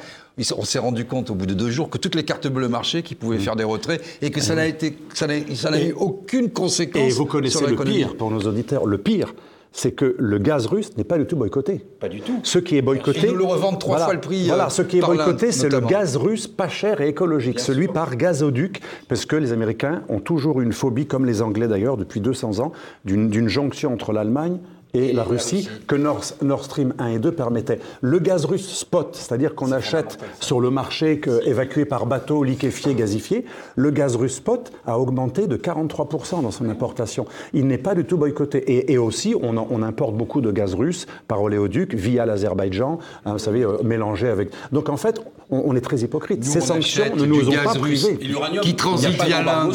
on 0.56 0.64
s'est 0.66 0.78
rendu 0.78 1.06
compte 1.06 1.32
au 1.32 1.34
bout 1.34 1.48
de 1.48 1.56
deux 1.56 1.72
jours 1.72 1.90
que 1.90 1.98
toutes 1.98 2.14
les 2.14 2.24
cartes 2.24 2.48
bleues 2.48 2.68
marchaient, 2.68 3.02
qu'ils 3.02 3.18
pouvaient 3.18 3.40
faire 3.40 3.56
des 3.56 3.64
retraits, 3.64 4.00
et 4.22 4.30
que 4.30 4.40
ça 4.40 4.54
n'a 4.54 4.66
ça 5.10 5.72
n'a 5.72 5.82
eu 5.82 5.94
aucune 5.94 6.52
conséquence 6.52 7.02
Et 7.02 7.10
vous 7.10 7.24
sur 7.24 7.28
connaissez 7.28 7.66
le 7.66 7.76
pire, 7.76 8.16
pour 8.16 8.30
nos 8.30 8.42
auditeurs, 8.42 8.86
le 8.86 9.00
pire, 9.00 9.34
c'est 9.78 9.92
que 9.92 10.16
le 10.18 10.40
gaz 10.40 10.66
russe 10.66 10.98
n'est 10.98 11.04
pas 11.04 11.20
du 11.20 11.28
tout 11.28 11.36
boycotté. 11.36 11.86
Pas 12.00 12.10
du 12.10 12.22
tout. 12.22 12.40
Ce 12.42 12.58
qui 12.58 12.78
est 12.78 12.82
boycotté. 12.82 13.22
Ils 13.24 13.32
nous 13.32 13.38
le 13.38 13.44
revendent 13.46 13.80
trois 13.80 13.98
voilà, 13.98 14.06
fois 14.06 14.14
le 14.16 14.20
prix. 14.20 14.46
euh, 14.46 14.48
Voilà, 14.48 14.72
ce 14.72 14.82
qui 14.82 14.98
est 14.98 15.02
boycotté, 15.02 15.52
c'est 15.52 15.70
le 15.70 15.80
gaz 15.82 16.18
russe 16.18 16.48
pas 16.48 16.68
cher 16.68 17.00
et 17.00 17.10
écologique, 17.10 17.60
celui 17.60 17.88
par 17.88 18.16
gazoduc, 18.16 18.82
parce 19.08 19.26
que 19.28 19.36
les 19.36 19.54
Américains 19.54 20.02
ont 20.10 20.20
toujours 20.20 20.62
une 20.62 20.74
phobie, 20.74 21.06
comme 21.06 21.26
les 21.26 21.44
Anglais 21.44 21.68
d'ailleurs, 21.68 21.96
depuis 21.96 22.22
200 22.22 22.60
ans, 22.60 22.72
d'une 23.06 23.48
jonction 23.48 23.94
entre 23.94 24.14
l'Allemagne 24.14 24.58
et, 24.98 25.14
la 25.14 25.24
Russie 25.24 25.68
que 25.88 25.96
Nord, 25.96 26.22
Nord 26.42 26.64
Stream 26.66 26.94
1 27.00 27.08
et 27.08 27.20
2 27.20 27.32
permettaient. 27.32 27.80
Le 28.02 28.20
gaz 28.20 28.46
russe 28.46 28.68
spot, 28.68 29.10
c'est-à-dire 29.16 29.56
qu'on 29.56 29.72
achète 29.72 30.18
sur 30.40 30.60
le 30.60 30.70
marché 30.70 31.20
que- 31.20 31.46
évacué 31.48 31.86
par 31.86 32.06
bateau, 32.06 32.44
liquéfié, 32.44 32.94
gazifié, 32.96 33.46
le 33.76 33.92
gaz 33.92 34.16
russe 34.16 34.36
spot 34.36 34.72
a 34.86 35.00
augmenté 35.00 35.48
de 35.48 35.56
43% 35.58 36.42
dans 36.42 36.52
son 36.52 36.70
importation. 36.70 37.26
Il 37.54 37.68
n'est 37.68 37.78
pas 37.78 37.96
du 37.96 38.06
tout 38.06 38.18
boycotté. 38.18 38.58
Et, 38.60 38.94
et 38.94 38.98
aussi, 38.98 39.36
on, 39.42 39.58
en- 39.58 39.68
on 39.70 39.82
importe 39.84 40.16
beaucoup 40.16 40.42
de 40.42 40.52
gaz 40.52 40.74
russe 40.74 41.06
par 41.28 41.42
oléoduc 41.42 41.94
via 41.94 42.26
l'Azerbaïdjan, 42.26 43.00
hein, 43.26 43.32
vous 43.34 43.40
savez, 43.40 43.64
euh, 43.64 43.78
mélangé 43.84 44.28
avec... 44.28 44.50
Donc 44.72 44.90
en 44.90 44.98
fait, 44.98 45.20
on, 45.50 45.64
on 45.66 45.76
est 45.76 45.82
très 45.82 45.98
hypocrite. 46.00 46.40
Nous, 46.46 46.52
Ces 46.52 46.60
on 46.64 46.76
sanctions 46.76 47.16
ne 47.16 47.26
nous 47.26 47.48
ont 47.50 47.64
pas 47.64 47.74
privés. 47.76 48.18
Et 48.22 48.26
l'uranium, 48.26 48.64
Qui 48.64 48.70
il 48.70 48.74
n'y 48.76 48.80
a 48.80 48.84
transite 48.84 49.18
pas 49.18 49.26
via 49.26 49.44
l'Inde. 49.44 49.74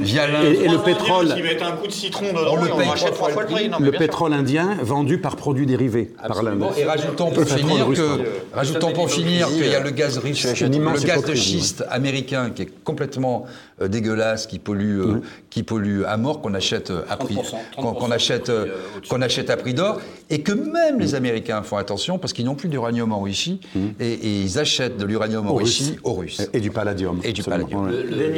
Via. 0.00 0.22
Et, 0.44 0.64
et 0.64 0.68
le 0.68 0.78
pétrole... 0.78 1.34
qui 1.34 1.42
mettent 1.42 1.62
un 1.62 1.72
coup 1.72 1.86
de 1.86 1.92
citron 1.92 2.26
dedans, 2.28 2.40
On 2.52 2.56
le 2.56 2.68
paye 2.70 3.10
trois 3.12 3.28
fois 3.30 3.42
le 3.42 3.48
prix. 3.48 3.68
Non, 3.68 3.76
Le 3.78 3.84
bien 3.84 3.92
sûr. 3.92 3.98
pétrole 3.98 4.32
indien 4.32 4.55
vendu 4.64 5.18
par 5.18 5.36
produits 5.36 5.66
dérivés 5.66 6.12
par 6.26 6.42
l'Inde. 6.42 6.64
Et 6.76 6.84
rajoutons 6.84 7.30
Le 7.30 7.34
pour 7.34 7.44
finir 7.44 7.86
russe, 7.86 7.98
que, 7.98 8.06
pardon. 8.08 8.24
rajoutons 8.52 8.92
pour 8.92 9.10
finir 9.10 9.48
qu'il 9.48 9.66
y 9.66 9.74
a 9.74 9.80
le 9.80 9.90
gaz 9.90 10.20
une 10.24 10.32
le 10.32 10.34
gaz 10.34 10.60
de 10.60 11.06
hypocrisie, 11.06 11.58
schiste 11.60 11.84
américain 11.88 12.50
qui 12.50 12.62
est 12.62 12.84
complètement 12.84 13.46
euh, 13.80 13.88
dégueulasse, 13.88 14.46
qui 14.46 14.58
pollue, 14.58 15.00
euh, 15.00 15.20
qui 15.50 15.62
pollue 15.62 16.02
à 16.06 16.16
mort, 16.16 16.40
qu'on 16.40 16.54
achète 16.54 16.90
euh, 16.90 17.02
à 17.08 17.16
prix, 17.16 17.34
30%, 17.34 17.94
qu'on 17.94 18.10
achète, 18.10 18.48
euh, 18.48 18.66
qu'on 19.08 19.22
achète 19.22 19.50
à 19.50 19.56
prix 19.56 19.74
d'or, 19.74 20.00
et 20.30 20.42
que 20.42 20.52
même 20.52 20.98
les 20.98 21.14
Américains 21.14 21.62
font 21.62 21.76
attention 21.76 22.18
parce 22.18 22.32
qu'ils 22.32 22.44
n'ont 22.44 22.54
plus 22.54 22.68
d'uranium 22.68 23.12
enrichi 23.12 23.60
et, 24.00 24.12
et 24.12 24.40
ils 24.40 24.58
achètent 24.58 24.96
de 24.96 25.04
l'uranium 25.04 25.46
enrichi 25.48 25.98
aux 26.04 26.14
Russes. 26.14 26.42
Et 26.52 26.60
du 26.60 26.70
palladium. 26.70 27.20
Et 27.22 27.32
du 27.32 27.42
palladium. 27.42 27.90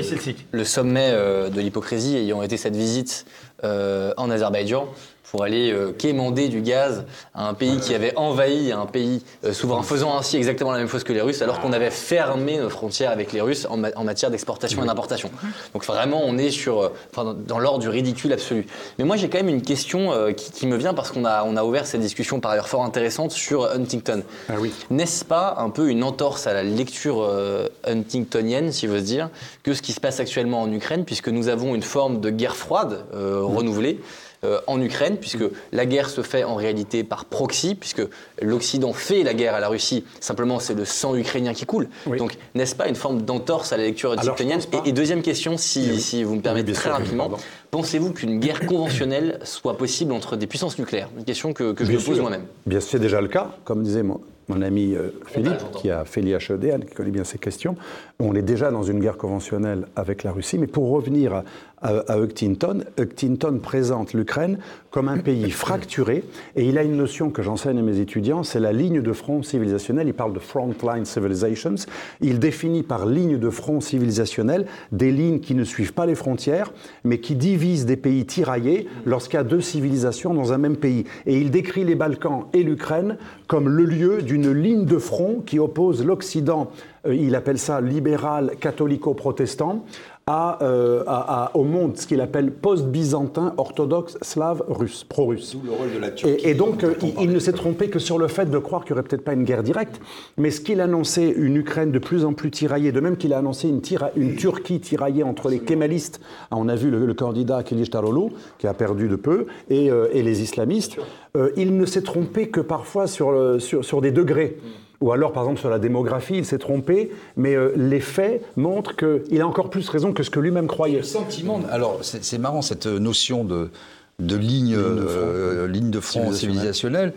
Silsik. 0.03 0.47
le 0.53 0.65
sommet 0.65 1.13
de 1.13 1.61
l'hypocrisie 1.61 2.17
ayant 2.17 2.43
été 2.43 2.57
cette 2.57 2.77
visite 2.77 3.27
euh, 3.65 4.13
en 4.17 4.31
Azerbaïdjan 4.31 4.87
pour 5.31 5.45
aller 5.45 5.71
euh, 5.73 5.93
quémander 5.93 6.49
du 6.49 6.63
gaz 6.63 7.05
à 7.35 7.49
un 7.49 7.55
pays 7.55 7.79
qui 7.81 7.95
avait 7.95 8.17
envahi 8.17 8.73
un 8.73 8.87
pays 8.87 9.23
euh, 9.45 9.53
souverain, 9.53 9.83
faisant 9.83 10.17
ainsi 10.17 10.37
exactement 10.37 10.73
la 10.73 10.79
même 10.79 10.89
chose 10.89 11.05
que 11.05 11.13
les 11.13 11.21
Russes, 11.21 11.43
alors 11.43 11.61
qu'on 11.61 11.73
avait 11.73 11.91
fermé 11.91 12.59
nos 12.59 12.71
frontières 12.71 13.11
avec 13.11 13.33
les 13.33 13.41
Russes 13.41 13.67
en, 13.69 13.77
ma- 13.77 13.91
en 13.97 14.05
matière 14.05 14.31
d'exportation 14.31 14.83
et 14.83 14.87
d'importation. 14.87 15.31
Donc 15.75 15.85
vraiment, 15.85 16.23
on 16.25 16.39
est 16.39 16.51
sur, 16.51 16.81
euh, 16.81 16.93
enfin, 17.13 17.37
dans, 17.47 17.59
l'ordre 17.59 17.81
du 17.81 17.89
ridicule 17.89 18.33
absolu. 18.33 18.67
Mais 18.99 19.05
moi, 19.05 19.17
j'ai 19.17 19.29
quand 19.29 19.39
même 19.39 19.49
une 19.49 19.63
question 19.63 20.13
euh, 20.13 20.33
qui, 20.33 20.51
qui 20.51 20.67
me 20.67 20.77
vient 20.77 20.95
parce 20.95 21.11
qu'on 21.11 21.25
a, 21.25 21.45
on 21.45 21.57
a 21.57 21.65
ouvert 21.65 21.87
cette 21.87 22.01
discussion 22.01 22.41
par 22.41 22.53
ailleurs 22.53 22.69
fort 22.69 22.85
intéressante 22.85 23.31
sur 23.33 23.71
Huntington. 23.71 24.23
Ah 24.49 24.55
oui. 24.59 24.73
N'est-ce 24.91 25.25
pas 25.25 25.57
un 25.59 25.71
peu 25.71 25.91
une 25.91 26.05
entorse 26.05 26.47
à 26.47 26.55
la 26.55 26.63
lecture 26.63 27.23
euh, 27.23 27.69
huntingtonienne, 27.87 28.73
si 28.73 28.87
j'ose 28.87 29.05
dire, 29.05 29.29
que 29.63 29.75
ce 29.75 29.83
qui 29.83 29.93
se 29.93 30.01
passe 30.01 30.21
actuellement 30.21 30.63
en 30.63 30.73
Ukraine, 30.73 31.05
puisque 31.05 31.29
nous 31.29 31.49
avons 31.49 31.75
une 31.75 31.83
forme 31.83 32.21
de 32.21 32.31
guerre 32.31 32.57
froide 32.57 33.05
euh, 33.15 33.43
renouvelée 33.43 34.01
euh, 34.45 34.61
en 34.67 34.81
Ukraine, 34.81 35.17
puisque 35.17 35.45
la 35.73 35.87
guerre 35.87 36.09
se 36.09 36.23
fait 36.23 36.45
en 36.45 36.55
réalité 36.55 37.05
par 37.05 37.25
proxy, 37.25 37.75
puisque 37.75 38.03
l'Occident 38.41 38.93
fait 38.93 39.23
la 39.23 39.35
guerre 39.35 39.55
à 39.55 39.61
la 39.61 39.69
Russie, 39.69 40.05
simplement 40.21 40.61
c'est 40.61 40.75
le 40.75 40.85
sang 40.85 41.17
ukrainien 41.17 41.55
qui 41.55 41.67
coule. 41.67 41.89
Oui. 42.07 42.19
Donc 42.19 42.37
n'est-ce 42.55 42.77
pas 42.77 42.89
une 42.89 42.95
forme 42.95 43.23
d'entorse 43.23 43.73
à 43.73 43.77
la 43.77 43.85
lecture 43.85 44.15
pas. 44.15 44.37
et, 44.39 44.89
et 44.89 44.93
deuxième 44.93 45.23
question, 45.23 45.57
si, 45.57 46.01
si 46.01 46.23
vous 46.23 46.37
me 46.37 46.41
permettez 46.41 46.73
bien 46.73 46.75
très 46.75 46.91
sûr, 46.91 46.93
oui, 46.93 47.03
rapidement, 47.03 47.31
pensez-vous 47.71 48.13
qu'une 48.13 48.39
guerre 48.39 48.65
conventionnelle 48.67 49.41
soit 49.43 49.77
possible 49.77 50.13
entre 50.13 50.37
des 50.37 50.47
puissances 50.47 50.79
nucléaires? 50.79 51.09
Une 51.17 51.25
question 51.25 51.53
que, 51.53 51.73
que 51.73 51.85
je 51.85 51.93
me 51.93 51.99
pose 51.99 52.21
moi-même. 52.21 52.45
Bien 52.67 52.81
c'est 52.81 52.99
déjà 52.99 53.21
le 53.21 53.29
cas, 53.29 53.51
comme 53.65 53.83
disait 53.83 54.03
mon, 54.03 54.21
mon 54.49 54.63
ami 54.63 54.95
euh, 54.95 55.11
Philippe, 55.27 55.71
qui 55.77 55.91
a 55.91 56.05
fait 56.05 56.21
l'IHED, 56.21 56.87
qui 56.89 56.95
connaît 56.95 57.11
bien 57.11 57.25
ces 57.25 57.39
questions. 57.39 57.77
On 58.19 58.35
est 58.35 58.43
déjà 58.43 58.71
dans 58.71 58.83
une 58.83 58.99
guerre 58.99 59.17
conventionnelle 59.17 59.87
avec 59.95 60.23
la 60.23 60.33
Russie, 60.33 60.59
mais 60.59 60.67
pour 60.67 60.91
revenir 60.91 61.35
à, 61.35 61.45
à, 61.83 61.99
à 62.09 62.17
Huntington, 62.17 62.85
Huntington 62.99 63.59
présente 63.63 64.13
l'Ukraine 64.13 64.59
comme 64.91 65.09
un 65.09 65.19
pays 65.19 65.51
fracturé, 65.51 66.25
et 66.57 66.65
il 66.65 66.79
a 66.79 66.83
une 66.83 66.97
notion 66.97 67.31
que 67.31 67.43
j'enseigne 67.43 67.79
à 67.79 67.83
mes 67.83 68.01
étudiants, 68.01 68.43
c'est 68.43 68.61
la 68.61 68.73
ligne 68.73 69.01
de 69.01 69.13
front 69.13 69.43
civilisationnel. 69.43 70.09
Il 70.09 70.15
parle 70.15 70.33
de 70.33 70.39
frontline 70.39 71.05
civilizations. 71.05 71.75
Il 72.21 72.39
définit 72.39 72.83
par 72.83 73.07
ligne 73.07 73.39
de 73.39 73.51
front 73.51 73.81
civilisationnel 73.81 74.67
des 74.93 75.13
lignes 75.13 75.41
qui 75.41 75.55
ne 75.55 75.65
suivent 75.65 75.93
pas 75.93 76.07
les 76.07 76.15
frontières, 76.15 76.73
mais 77.05 77.19
qui 77.19 77.35
divisent 77.35 77.87
des 77.87 77.97
pays 77.97 78.27
tiraillés 78.27 78.89
lorsqu'il 79.05 79.37
y 79.37 79.41
a 79.41 79.45
deux 79.45 79.61
civilisations 79.61 80.35
dans 80.35 80.53
un 80.53 80.59
même 80.59 80.77
pays. 80.77 81.05
Et 81.27 81.39
il 81.39 81.51
décrit 81.51 81.85
les 81.85 81.95
Balkans 81.95 82.47
et 82.53 82.63
l'Ukraine 82.63 83.17
comme 83.47 83.69
le 83.69 83.85
lieu 83.85 84.23
d'une 84.23 84.53
ligne 84.53 84.85
de 84.85 84.99
front 84.99 85.43
qui 85.45 85.59
oppose 85.59 86.05
l'Occident, 86.05 86.71
euh, 87.07 87.15
il 87.15 87.35
appelle 87.35 87.59
ça 87.59 87.81
libéral 87.81 88.53
catholico-protestant, 88.61 89.85
à, 90.31 90.59
euh, 90.63 91.03
à- 91.07 91.45
à- 91.47 91.57
au 91.57 91.65
monde, 91.65 91.97
ce 91.97 92.07
qu'il 92.07 92.21
appelle 92.21 92.53
post-byzantin, 92.53 93.55
orthodoxe, 93.57 94.19
slave, 94.21 94.63
russe, 94.69 95.03
pro-russe. 95.09 95.57
le 95.65 95.71
rôle 95.73 95.93
de 95.95 95.99
la 95.99 96.11
Turquie 96.11 96.35
Et, 96.45 96.51
et 96.51 96.55
donc, 96.55 96.85
euh, 96.85 96.93
il, 97.21 97.31
ne 97.31 97.39
s'est 97.39 97.53
trompé 97.55 97.89
que 97.89 97.99
sur 97.99 98.19
le 98.19 98.29
fait 98.29 98.45
de 98.51 98.59
croire 98.59 98.85
qu'il 98.85 98.95
n'y 98.95 99.01
aurait 99.01 99.09
peut-être 99.09 99.25
pas 99.25 99.33
une 99.33 99.45
guerre 99.45 99.63
directe, 99.63 100.01
mais 100.37 100.51
ce 100.51 100.61
qu'il 100.61 100.83
annonçait, 100.83 101.31
une 101.31 101.57
Ukraine 101.57 101.91
de 101.93 101.99
plus 101.99 102.27
en 102.27 102.35
plus 102.35 102.51
tiraillée, 102.51 102.93
de 102.93 103.01
même 103.01 103.17
qu'il 103.17 103.33
a 103.33 103.39
annoncé 103.39 103.69
une, 103.69 103.81
tira- 103.81 104.11
une 104.17 104.37
Turquie 104.37 104.81
tiraillée 104.81 105.23
entre 105.23 105.49
les 105.49 105.61
kémalistes, 105.61 106.21
ah, 106.51 106.57
on 106.59 106.69
a 106.69 106.77
vu 106.77 106.91
le, 106.91 107.07
le 107.07 107.15
candidat 107.15 107.63
Kılıçdaroğlu, 107.63 108.31
qui 108.59 108.67
a 108.67 108.75
perdu 108.75 109.09
de 109.09 109.17
peu, 109.17 109.47
et, 109.71 109.91
euh, 109.91 110.09
et 110.13 110.23
les 110.23 110.43
islamistes, 110.43 110.99
euh, 111.37 111.51
il 111.57 111.75
ne 111.77 111.87
s'est 111.87 112.03
trompé 112.03 112.49
que 112.51 112.61
parfois 112.61 113.07
sur, 113.07 113.33
le- 113.33 113.59
sur, 113.61 113.83
sur 113.83 114.03
des 114.03 114.11
degrés. 114.11 114.59
Ou 115.01 115.13
alors, 115.13 115.33
par 115.33 115.45
exemple, 115.45 115.61
sur 115.61 115.71
la 115.71 115.79
démographie, 115.79 116.39
il 116.39 116.45
s'est 116.45 116.59
trompé, 116.59 117.13
mais 117.37 117.55
euh, 117.55 117.73
les 117.77 118.01
faits 118.01 118.43
montrent 118.57 118.97
qu'il 118.97 119.41
a 119.41 119.47
encore 119.47 119.71
plus 119.71 119.89
raison 119.89 120.13
que 120.13 120.25
ce 120.25 120.31
que 120.31 120.41
lui-même 120.41 120.67
croyait. 120.67 120.99
Le 120.99 121.05
sentiment. 121.05 121.61
Alors, 121.71 122.01
c'est 122.03 122.25
c'est 122.25 122.39
marrant 122.39 122.63
cette 122.63 122.87
notion 122.87 123.45
de, 123.45 123.71
de 124.19 124.37
ligne, 124.37 124.75
euh, 124.77 125.69
ligne 125.69 125.91
de 125.91 126.01
front 126.01 126.33
civilisationnelle. 126.33 127.13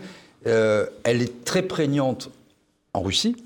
Euh, 0.46 0.86
elle 1.02 1.22
est 1.22 1.44
très 1.44 1.62
prégnante 1.62 2.30
en 2.94 3.02
Russie. 3.02 3.36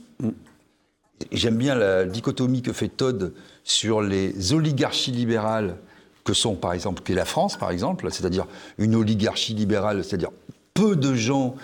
J'aime 1.32 1.56
bien 1.56 1.74
la 1.74 2.04
dichotomie 2.04 2.60
que 2.60 2.74
fait 2.74 2.88
Todd 2.88 3.32
sur 3.64 4.02
les 4.02 4.52
oligarchies 4.52 5.12
libérales 5.12 5.76
que 6.24 6.34
sont, 6.34 6.56
par 6.56 6.74
exemple, 6.74 7.02
qu'est 7.02 7.14
la 7.14 7.24
France, 7.24 7.56
par 7.56 7.70
exemple, 7.70 8.10
c'est-à-dire 8.10 8.46
une 8.76 8.94
oligarchie 8.96 9.54
libérale, 9.54 10.04
c'est-à-dire 10.04 10.30
peu 10.74 10.94
de 10.94 11.14
gens 11.14 11.54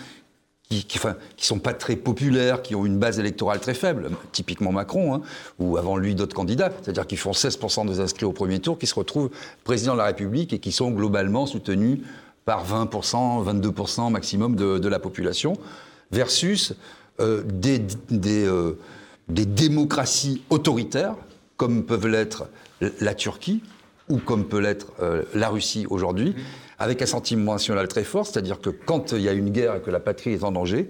qui, 0.81 0.99
qui, 1.37 1.47
sont 1.47 1.59
pas 1.59 1.75
très 1.75 1.97
populaires, 1.97 2.63
qui 2.63 2.75
ont 2.75 2.87
une 2.87 2.99
base 2.99 3.19
électorale 3.19 3.61
très 3.61 3.75
faible, 3.75 4.11
typiquement 4.33 4.73
Macron, 4.73 5.15
hein, 5.15 5.21
ou 5.59 5.77
avant 5.77 5.97
lui 5.97 6.15
d'autres 6.15 6.35
candidats, 6.35 6.71
c'est-à-dire 6.83 7.07
qui 7.07 7.17
font 7.17 7.33
16% 7.33 7.87
des 7.87 8.01
inscrits 8.01 8.25
au 8.25 8.33
premier 8.33 8.59
tour, 8.59 8.79
qui 8.79 8.87
se 8.87 8.95
retrouvent 8.95 9.31
président 9.65 9.93
de 9.93 9.99
la 9.99 10.07
République 10.07 10.53
et 10.53 10.59
qui 10.59 10.73
sont 10.73 10.91
globalement 10.91 11.47
soutenus 11.47 12.01
par 12.45 12.67
20%, 12.67 13.45
22% 13.61 14.11
maximum 14.11 14.57
de, 14.57 14.89
la 14.89 14.99
population, 14.99 15.55
versus 16.11 16.75
euh, 17.21 17.43
euh, 17.65 18.73
des 19.29 19.47
démocraties 19.47 20.43
autoritaires, 20.51 21.15
comme 21.57 21.85
peuvent 21.85 22.09
l'être 22.09 22.49
la 23.01 23.15
Turquie, 23.15 23.63
ou 24.09 24.19
comme 24.19 24.47
peut 24.47 24.59
l'être 24.59 24.89
euh, 25.01 25.23
la 25.35 25.49
Russie 25.49 25.87
aujourd'hui, 25.89 26.35
avec 26.79 27.03
un 27.03 27.07
sentiment 27.07 27.53
national 27.53 27.89
très 27.89 28.05
fort, 28.05 28.27
c'est-à-dire 28.27 28.61
que 28.61 28.71
quand 28.71 29.13
il 29.13 29.23
y 29.23 29.29
a 29.29 29.33
une 29.33 29.51
guerre 29.51 29.77
et 29.77 29.81
que 29.81 29.91
la 29.91 30.01
patrie 30.01 30.33
est 30.33 30.45
en 30.45 30.53
danger, 30.53 30.89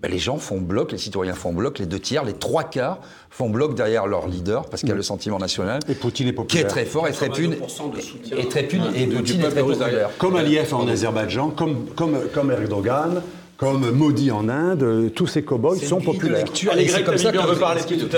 ben, 0.00 0.10
les 0.10 0.18
gens 0.18 0.36
font 0.36 0.60
bloc, 0.60 0.92
les 0.92 0.98
citoyens 0.98 1.34
font 1.34 1.52
bloc, 1.52 1.78
les 1.78 1.86
deux 1.86 1.98
tiers, 1.98 2.24
les 2.24 2.34
trois 2.34 2.64
quarts 2.64 2.98
font 3.30 3.48
bloc 3.48 3.74
derrière 3.74 4.06
leur 4.06 4.28
leader, 4.28 4.66
parce 4.68 4.80
qu'il 4.80 4.90
y 4.90 4.92
a 4.92 4.96
le 4.96 5.02
sentiment 5.02 5.38
national, 5.38 5.80
Et 5.88 5.94
Poutine 5.94 6.28
est 6.28 6.32
qui 6.32 6.34
est 6.34 6.42
populaire. 6.42 6.68
très 6.68 6.84
fort, 6.84 7.08
et 7.08 7.12
très 7.12 7.30
pune, 7.30 7.54
82% 7.54 7.96
de 7.96 8.00
soutien 8.00 8.36
et 8.36 8.48
très 8.48 8.64
pune, 8.64 8.82
et 8.94 9.06
du 9.06 9.16
Poutine 9.16 9.40
est 9.40 9.44
peuple 9.44 9.54
très 9.54 9.78
populaire. 9.78 10.10
Comme 10.18 10.36
Aliyev 10.36 10.74
en 10.74 10.86
Azerbaïdjan, 10.88 11.50
comme, 11.50 11.86
comme, 11.96 12.18
comme 12.34 12.50
Erdogan, 12.50 13.22
comme 13.56 13.90
Modi 13.92 14.30
en 14.30 14.48
Inde, 14.48 15.12
tous 15.14 15.26
ces 15.26 15.42
cow-boys 15.42 15.78
sont 15.78 16.00
populaires. 16.00 16.44
Et 16.76 16.88
c'est 16.88 17.04
comme 17.04 17.16
ça 17.16 17.32
que, 17.32 17.38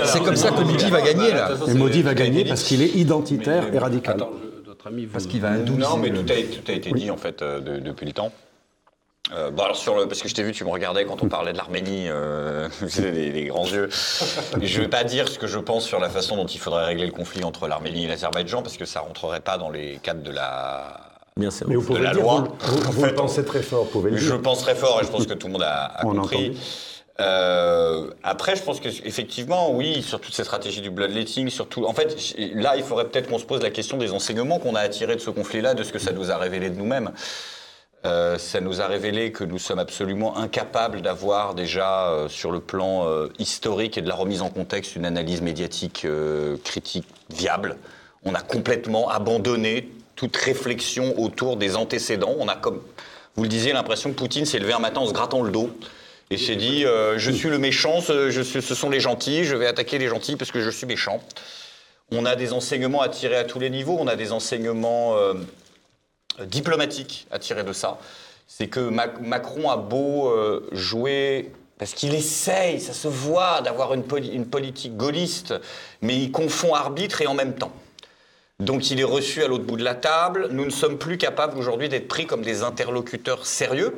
c'est 0.05 0.23
comme 0.23 0.35
ça 0.35 0.49
que 0.51 0.63
Modi 0.63 0.89
va 0.89 1.01
gagner, 1.01 1.31
là. 1.31 1.51
Et 1.67 1.73
Modi 1.73 2.01
va 2.01 2.15
gagner 2.15 2.43
parce 2.43 2.63
qu'il 2.63 2.81
est 2.81 2.95
identitaire 2.95 3.73
et 3.73 3.77
radical. 3.77 4.17
Ami. 4.87 5.05
Parce 5.07 5.25
veut- 5.25 5.29
qu'il 5.31 5.41
va 5.41 5.51
Non, 5.57 5.97
mais 5.97 6.09
tout 6.09 6.19
a, 6.21 6.35
tout 6.35 6.71
a 6.71 6.73
été 6.73 6.91
dit 6.91 7.11
en 7.11 7.17
fait 7.17 7.41
euh, 7.41 7.59
de- 7.59 7.79
depuis 7.79 8.05
le 8.05 8.13
temps. 8.13 8.31
Euh, 9.33 9.51
bon, 9.51 9.63
alors 9.63 9.75
sur 9.75 9.97
le, 9.97 10.07
parce 10.07 10.21
que 10.21 10.29
je 10.29 10.33
t'ai 10.35 10.43
vu, 10.43 10.53
tu 10.53 10.63
me 10.63 10.69
regardais 10.69 11.03
quand 11.03 11.21
on 11.21 11.27
parlait 11.27 11.51
de 11.51 11.57
l'Arménie, 11.57 12.05
euh, 12.07 12.69
c'est 12.87 13.11
des, 13.11 13.31
des 13.31 13.43
grands 13.45 13.65
yeux. 13.67 13.89
Je 14.61 14.77
ne 14.77 14.83
vais 14.83 14.87
pas 14.89 15.03
dire 15.03 15.27
ce 15.27 15.37
que 15.37 15.47
je 15.47 15.59
pense 15.59 15.83
sur 15.85 15.99
la 15.99 16.09
façon 16.09 16.37
dont 16.37 16.45
il 16.45 16.59
faudrait 16.59 16.85
régler 16.85 17.05
le 17.05 17.11
conflit 17.11 17.43
entre 17.43 17.67
l'Arménie 17.67 18.05
et 18.05 18.07
l'Azerbaïdjan, 18.07 18.61
parce 18.63 18.77
que 18.77 18.85
ça 18.85 19.01
rentrerait 19.01 19.41
pas 19.41 19.57
dans 19.57 19.69
les 19.69 19.99
cadres 20.01 20.23
de 20.23 20.31
la, 20.31 21.01
Bien 21.35 21.51
sûr. 21.51 21.67
Mais 21.67 21.75
vous 21.75 21.81
de 21.81 21.87
pouvez 21.87 21.99
la 22.01 22.13
dire, 22.13 22.21
loi. 22.23 22.45
vous, 22.61 22.77
vous- 22.77 22.87
En 22.87 22.91
vous 22.91 23.01
fait, 23.01 23.09
le 23.09 23.15
pensez 23.15 23.43
très 23.43 23.61
fort, 23.61 23.83
vous 23.83 23.89
pouvez 23.91 24.11
le 24.11 24.17
Je 24.17 24.33
pense 24.33 24.61
très 24.61 24.75
fort 24.75 25.01
et 25.01 25.05
je 25.05 25.11
pense 25.11 25.27
que 25.27 25.33
tout 25.33 25.47
le 25.47 25.53
monde 25.53 25.63
a, 25.63 25.83
a 25.85 26.05
On 26.05 26.11
a 26.17 26.21
compris. 26.21 26.37
entendu. 26.45 26.57
Euh, 27.19 28.11
après, 28.23 28.55
je 28.55 28.63
pense 28.63 28.79
que 28.79 28.89
effectivement, 29.05 29.71
oui, 29.71 30.03
sur 30.03 30.21
toute 30.21 30.33
cette 30.33 30.45
stratégie 30.45 30.81
du 30.81 30.91
bloodletting, 30.91 31.49
surtout, 31.49 31.85
en 31.85 31.93
fait, 31.93 32.35
là, 32.53 32.75
il 32.77 32.83
faudrait 32.83 33.05
peut-être 33.05 33.27
qu'on 33.27 33.39
se 33.39 33.45
pose 33.45 33.61
la 33.63 33.71
question 33.71 33.97
des 33.97 34.11
enseignements 34.11 34.59
qu'on 34.59 34.75
a 34.75 34.81
attirés 34.81 35.15
de 35.15 35.21
ce 35.21 35.31
conflit-là, 35.31 35.73
de 35.73 35.83
ce 35.83 35.91
que 35.91 35.99
ça 35.99 36.11
nous 36.11 36.31
a 36.31 36.37
révélé 36.37 36.69
de 36.69 36.75
nous-mêmes. 36.75 37.11
Euh, 38.05 38.37
ça 38.37 38.61
nous 38.61 38.79
a 38.79 38.87
révélé 38.87 39.31
que 39.31 39.43
nous 39.43 39.57
sommes 39.57 39.79
absolument 39.79 40.37
incapables 40.37 41.01
d'avoir 41.01 41.55
déjà 41.55 42.09
euh, 42.09 42.29
sur 42.29 42.51
le 42.51 42.59
plan 42.59 43.07
euh, 43.07 43.27
historique 43.39 43.97
et 43.97 44.01
de 44.01 44.07
la 44.07 44.13
remise 44.13 44.43
en 44.43 44.49
contexte 44.49 44.95
une 44.95 45.05
analyse 45.05 45.41
médiatique 45.41 46.05
euh, 46.05 46.57
critique 46.63 47.07
viable. 47.31 47.75
On 48.23 48.35
a 48.35 48.41
complètement 48.41 49.09
abandonné 49.09 49.89
toute 50.15 50.37
réflexion 50.37 51.19
autour 51.19 51.57
des 51.57 51.75
antécédents. 51.75 52.35
On 52.37 52.47
a, 52.47 52.55
comme 52.55 52.81
vous 53.35 53.43
le 53.43 53.49
disiez, 53.49 53.73
l'impression 53.73 54.11
que 54.11 54.15
Poutine 54.15 54.45
s'est 54.45 54.59
levé 54.59 54.73
un 54.73 54.79
matin 54.79 55.01
en 55.01 55.07
se 55.07 55.13
grattant 55.13 55.41
le 55.41 55.51
dos 55.51 55.71
et 56.29 56.37
s'est 56.37 56.55
dit 56.55 56.85
euh, 56.85 57.17
Je 57.17 57.31
suis 57.31 57.49
le 57.49 57.57
méchant, 57.57 58.01
ce, 58.01 58.29
sont 58.61 58.89
les 58.89 58.99
gentils, 58.99 59.43
je 59.45 59.55
vais 59.55 59.67
attaquer 59.67 59.97
les 59.97 60.07
gentils 60.07 60.35
parce 60.35 60.51
que 60.51 60.61
je 60.61 60.69
suis 60.69 60.85
méchant. 60.85 61.21
On 62.11 62.25
a 62.25 62.35
des 62.35 62.53
enseignements 62.53 63.01
à 63.01 63.09
tirer 63.09 63.35
à 63.35 63.43
tous 63.43 63.59
les 63.59 63.69
niveaux. 63.69 63.97
On 63.99 64.07
a 64.07 64.15
des 64.15 64.31
enseignements 64.31 65.17
euh, 65.17 65.33
diplomatiques 66.45 67.27
à 67.31 67.39
tirer 67.39 67.63
de 67.63 67.73
ça. 67.73 67.99
C'est 68.47 68.67
que 68.67 68.79
Mac- 68.79 69.19
Macron 69.21 69.69
a 69.69 69.77
beau 69.77 70.29
euh, 70.29 70.67
jouer, 70.71 71.51
parce 71.77 71.93
qu'il 71.93 72.15
essaye, 72.15 72.79
ça 72.79 72.93
se 72.93 73.07
voit, 73.07 73.61
d'avoir 73.61 73.93
une 73.93 74.03
politique 74.45 74.95
gaulliste, 74.95 75.53
mais 76.01 76.15
il 76.15 76.31
confond 76.31 76.73
arbitre 76.73 77.21
et 77.21 77.27
en 77.27 77.33
même 77.33 77.55
temps. 77.55 77.73
Donc 78.59 78.89
il 78.89 78.99
est 78.99 79.03
reçu 79.03 79.43
à 79.43 79.47
l'autre 79.47 79.65
bout 79.65 79.77
de 79.77 79.83
la 79.83 79.93
table. 79.93 80.47
Nous 80.51 80.65
ne 80.65 80.71
sommes 80.71 80.97
plus 80.97 81.17
capables 81.17 81.57
aujourd'hui 81.57 81.89
d'être 81.89 82.07
pris 82.07 82.25
comme 82.25 82.41
des 82.41 82.63
interlocuteurs 82.63 83.45
sérieux. 83.45 83.93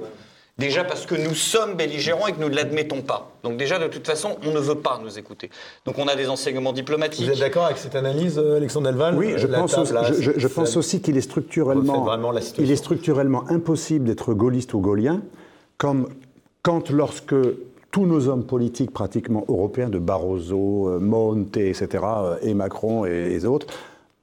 Déjà 0.60 0.84
parce 0.84 1.06
que 1.06 1.15
nous 1.15 1.34
sommes 1.36 1.76
belligérants 1.76 2.27
et 2.27 2.34
que 2.34 2.40
nous 2.41 2.49
ne 2.49 2.56
l'admettons 2.56 3.02
pas. 3.02 3.31
Donc 3.44 3.57
déjà, 3.57 3.80
de 3.80 3.88
toute 3.88 4.06
façon, 4.06 4.38
on 4.45 4.52
ne 4.52 4.60
veut 4.60 4.76
pas 4.76 4.99
nous 5.03 5.18
écouter. 5.18 5.49
Donc 5.86 5.98
on 5.98 6.07
a 6.07 6.15
des 6.15 6.27
enseignements 6.30 6.73
diplomatiques. 6.73 7.26
Vous 7.26 7.31
êtes 7.31 7.40
d'accord 7.40 7.65
avec 7.65 7.77
cette 7.77 7.95
analyse, 7.95 8.38
euh, 8.38 8.57
Alexandre 8.57 8.91
Delval 8.91 9.15
Oui, 9.18 9.34
je 9.38 9.48
pense, 9.48 9.72
table, 9.72 9.84
aussi, 9.84 9.94
là, 9.94 10.03
je, 10.03 10.14
je- 10.22 10.31
je 10.36 10.48
c'est- 10.48 10.53
pense 10.53 10.76
aussi 10.77 11.02
qu'il 11.02 11.15
est 11.18 11.22
structurellement, 11.22 12.06
il 12.57 12.69
est 12.72 12.76
structurellement 12.76 13.49
impossible 13.49 14.06
d'être 14.06 14.34
gaulliste 14.34 14.73
ou 14.73 14.80
gaullien, 14.81 15.22
comme 15.77 16.10
quand 16.61 16.90
lorsque 16.90 17.36
tous 17.91 18.06
nos 18.06 18.27
hommes 18.27 18.44
politiques 18.44 18.91
pratiquement 18.91 19.45
européens, 19.48 19.90
de 19.90 19.98
Barroso, 19.98 20.90
euh, 20.90 20.99
Monte, 20.99 21.57
etc., 21.57 21.88
euh, 22.03 22.36
et 22.41 22.53
Macron 22.53 23.06
et 23.06 23.30
les 23.30 23.45
autres, 23.45 23.68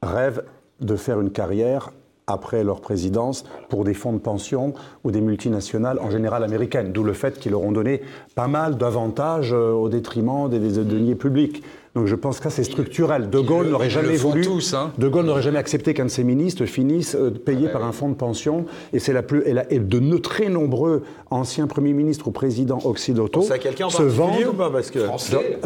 rêvent 0.03 0.45
de 0.81 0.95
faire 0.97 1.21
une 1.21 1.31
carrière 1.33 1.91
après 2.27 2.65
leur 2.65 2.81
présidence 2.81 3.45
pour 3.69 3.85
des 3.85 3.95
fonds 3.95 4.13
de 4.13 4.19
pension 4.19 4.75
ou 5.05 5.11
des 5.11 5.21
multinationales 5.21 6.01
en 6.01 6.11
général 6.11 6.43
américaines, 6.43 6.93
d'où 6.93 7.05
le 7.05 7.13
fait 7.13 7.39
qu'ils 7.39 7.53
leur 7.53 7.63
ont 7.63 7.73
donné 7.73 8.03
pas 8.35 8.49
mal 8.49 8.77
d'avantages 8.77 9.53
euh, 9.53 9.71
au 9.71 9.89
détriment 9.89 10.49
des, 10.49 10.59
des 10.59 10.85
deniers 10.85 11.15
publics. 11.15 11.63
Donc 11.97 12.07
je 12.07 12.15
pense 12.15 12.37
que 12.39 12.45
ça 12.45 12.51
c'est 12.51 12.63
structurel. 12.63 13.31
De 13.31 13.41
Gaulle 13.41 13.65
le- 13.67 13.71
n'aurait 13.73 13.91
jamais 13.91 14.17
voulu. 14.17 14.43
tous, 14.43 14.75
hein. 14.75 14.93
De 14.99 15.09
Gaulle 15.09 15.25
n'aurait 15.25 15.43
jamais 15.43 15.59
accepté 15.59 15.95
qu'un 15.95 16.05
de 16.05 16.11
ses 16.11 16.23
ministres 16.25 16.65
finisse 16.67 17.15
euh, 17.15 17.31
payé 17.31 17.69
par 17.69 17.83
un 17.85 17.91
fonds 17.93 18.11
de 18.11 18.15
pension. 18.15 18.67
Et 18.93 18.99
c'est 18.99 19.15
la 19.15 19.23
plus 19.23 19.43
et, 19.47 19.55
la- 19.55 19.73
et 19.73 19.79
de 19.79 20.19
très 20.19 20.49
nombreux 20.51 21.03
anciens 21.31 21.67
premiers 21.67 21.95
ministres 21.95 22.29
ou 22.29 22.31
présidents 22.31 22.79
occidentaux 22.85 23.45
quelqu'un 23.61 23.87
en 23.87 23.91
se 23.91 24.03
vendent. 24.03 24.35
ou 24.49 24.53
pas 24.53 24.71
Parce 24.71 24.91
que 24.91 24.99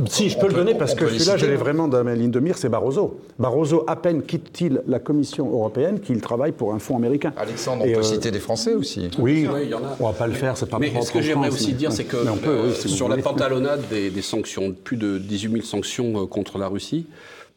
Si, 0.06 0.28
je 0.30 0.38
peux 0.38 0.46
le 0.46 0.54
donner 0.54 0.72
on 0.74 0.78
parce 0.78 0.94
que 0.94 1.06
celui-là, 1.08 1.36
je 1.36 1.46
l'ai 1.46 1.56
vraiment 1.56 1.88
dans 1.88 2.02
ma 2.04 2.14
ligne 2.14 2.30
de 2.30 2.40
mire, 2.40 2.56
c'est 2.56 2.68
Barroso. 2.68 3.18
Barroso, 3.38 3.84
à 3.88 3.96
peine 3.96 4.22
quitte-t-il 4.22 4.82
la 4.86 5.00
Commission 5.00 5.50
européenne 5.50 5.98
qu'il 6.00 6.20
travaille 6.20 6.52
pour 6.52 6.72
un 6.72 6.78
fonds 6.78 6.96
américain. 6.96 7.32
Alexandre, 7.36 7.82
on 7.86 7.92
peut 7.92 7.98
euh, 7.98 8.02
citer 8.02 8.30
des 8.30 8.38
Français 8.38 8.74
aussi. 8.74 9.10
Oui, 9.18 9.48
Oui, 9.52 9.60
il 9.64 9.70
y 9.70 9.74
en 9.74 9.78
a. 9.78 9.96
on 9.98 10.06
va 10.06 10.12
pas 10.12 10.26
le 10.28 10.34
faire, 10.34 10.56
c'est 10.56 10.70
pas 10.70 10.78
Mais 10.78 10.90
propre 10.90 11.06
ce 11.06 11.12
que 11.12 11.20
j'aimerais 11.22 11.48
aussi 11.48 11.68
mais- 11.68 11.72
dire, 11.74 11.92
c'est 11.92 12.04
que 12.04 12.16
mais 12.22 12.30
on 12.30 12.36
peut, 12.36 12.50
oui, 12.64 12.70
euh, 12.70 12.72
si 12.74 12.88
sur 12.88 13.08
la 13.08 13.16
pantalonnade 13.18 13.82
des, 13.90 14.10
des 14.10 14.22
sanctions, 14.22 14.72
plus 14.84 14.96
de 14.96 15.18
18 15.18 15.50
000 15.52 15.64
sanctions 15.64 16.19
euh, 16.22 16.26
contre 16.26 16.58
la 16.58 16.68
Russie. 16.68 17.06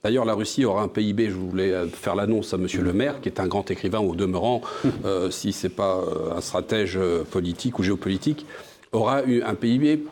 D'ailleurs, 0.04 0.26
la 0.26 0.34
Russie 0.34 0.66
aura 0.66 0.84
un 0.84 0.90
PIB, 0.90 1.30
je 1.30 1.36
voulais 1.36 1.72
euh, 1.72 1.88
faire 1.88 2.16
l'annonce 2.16 2.54
à 2.54 2.58
Monsieur 2.58 2.82
le 2.82 2.92
maire, 2.94 3.22
qui 3.22 3.30
est 3.30 3.40
un 3.40 3.48
grand 3.48 3.70
écrivain 3.72 4.00
au 4.00 4.16
demeurant, 4.16 4.62
euh, 5.06 5.32
si 5.32 5.54
c'est 5.54 5.70
pas 5.70 5.98
euh, 5.98 6.36
un 6.36 6.42
stratège 6.42 7.00
politique 7.32 7.80
ou 7.80 7.84
géopolitique, 7.84 8.46
aura 8.92 9.24
eu 9.24 9.42
un 9.44 9.56
PIB 9.56 10.04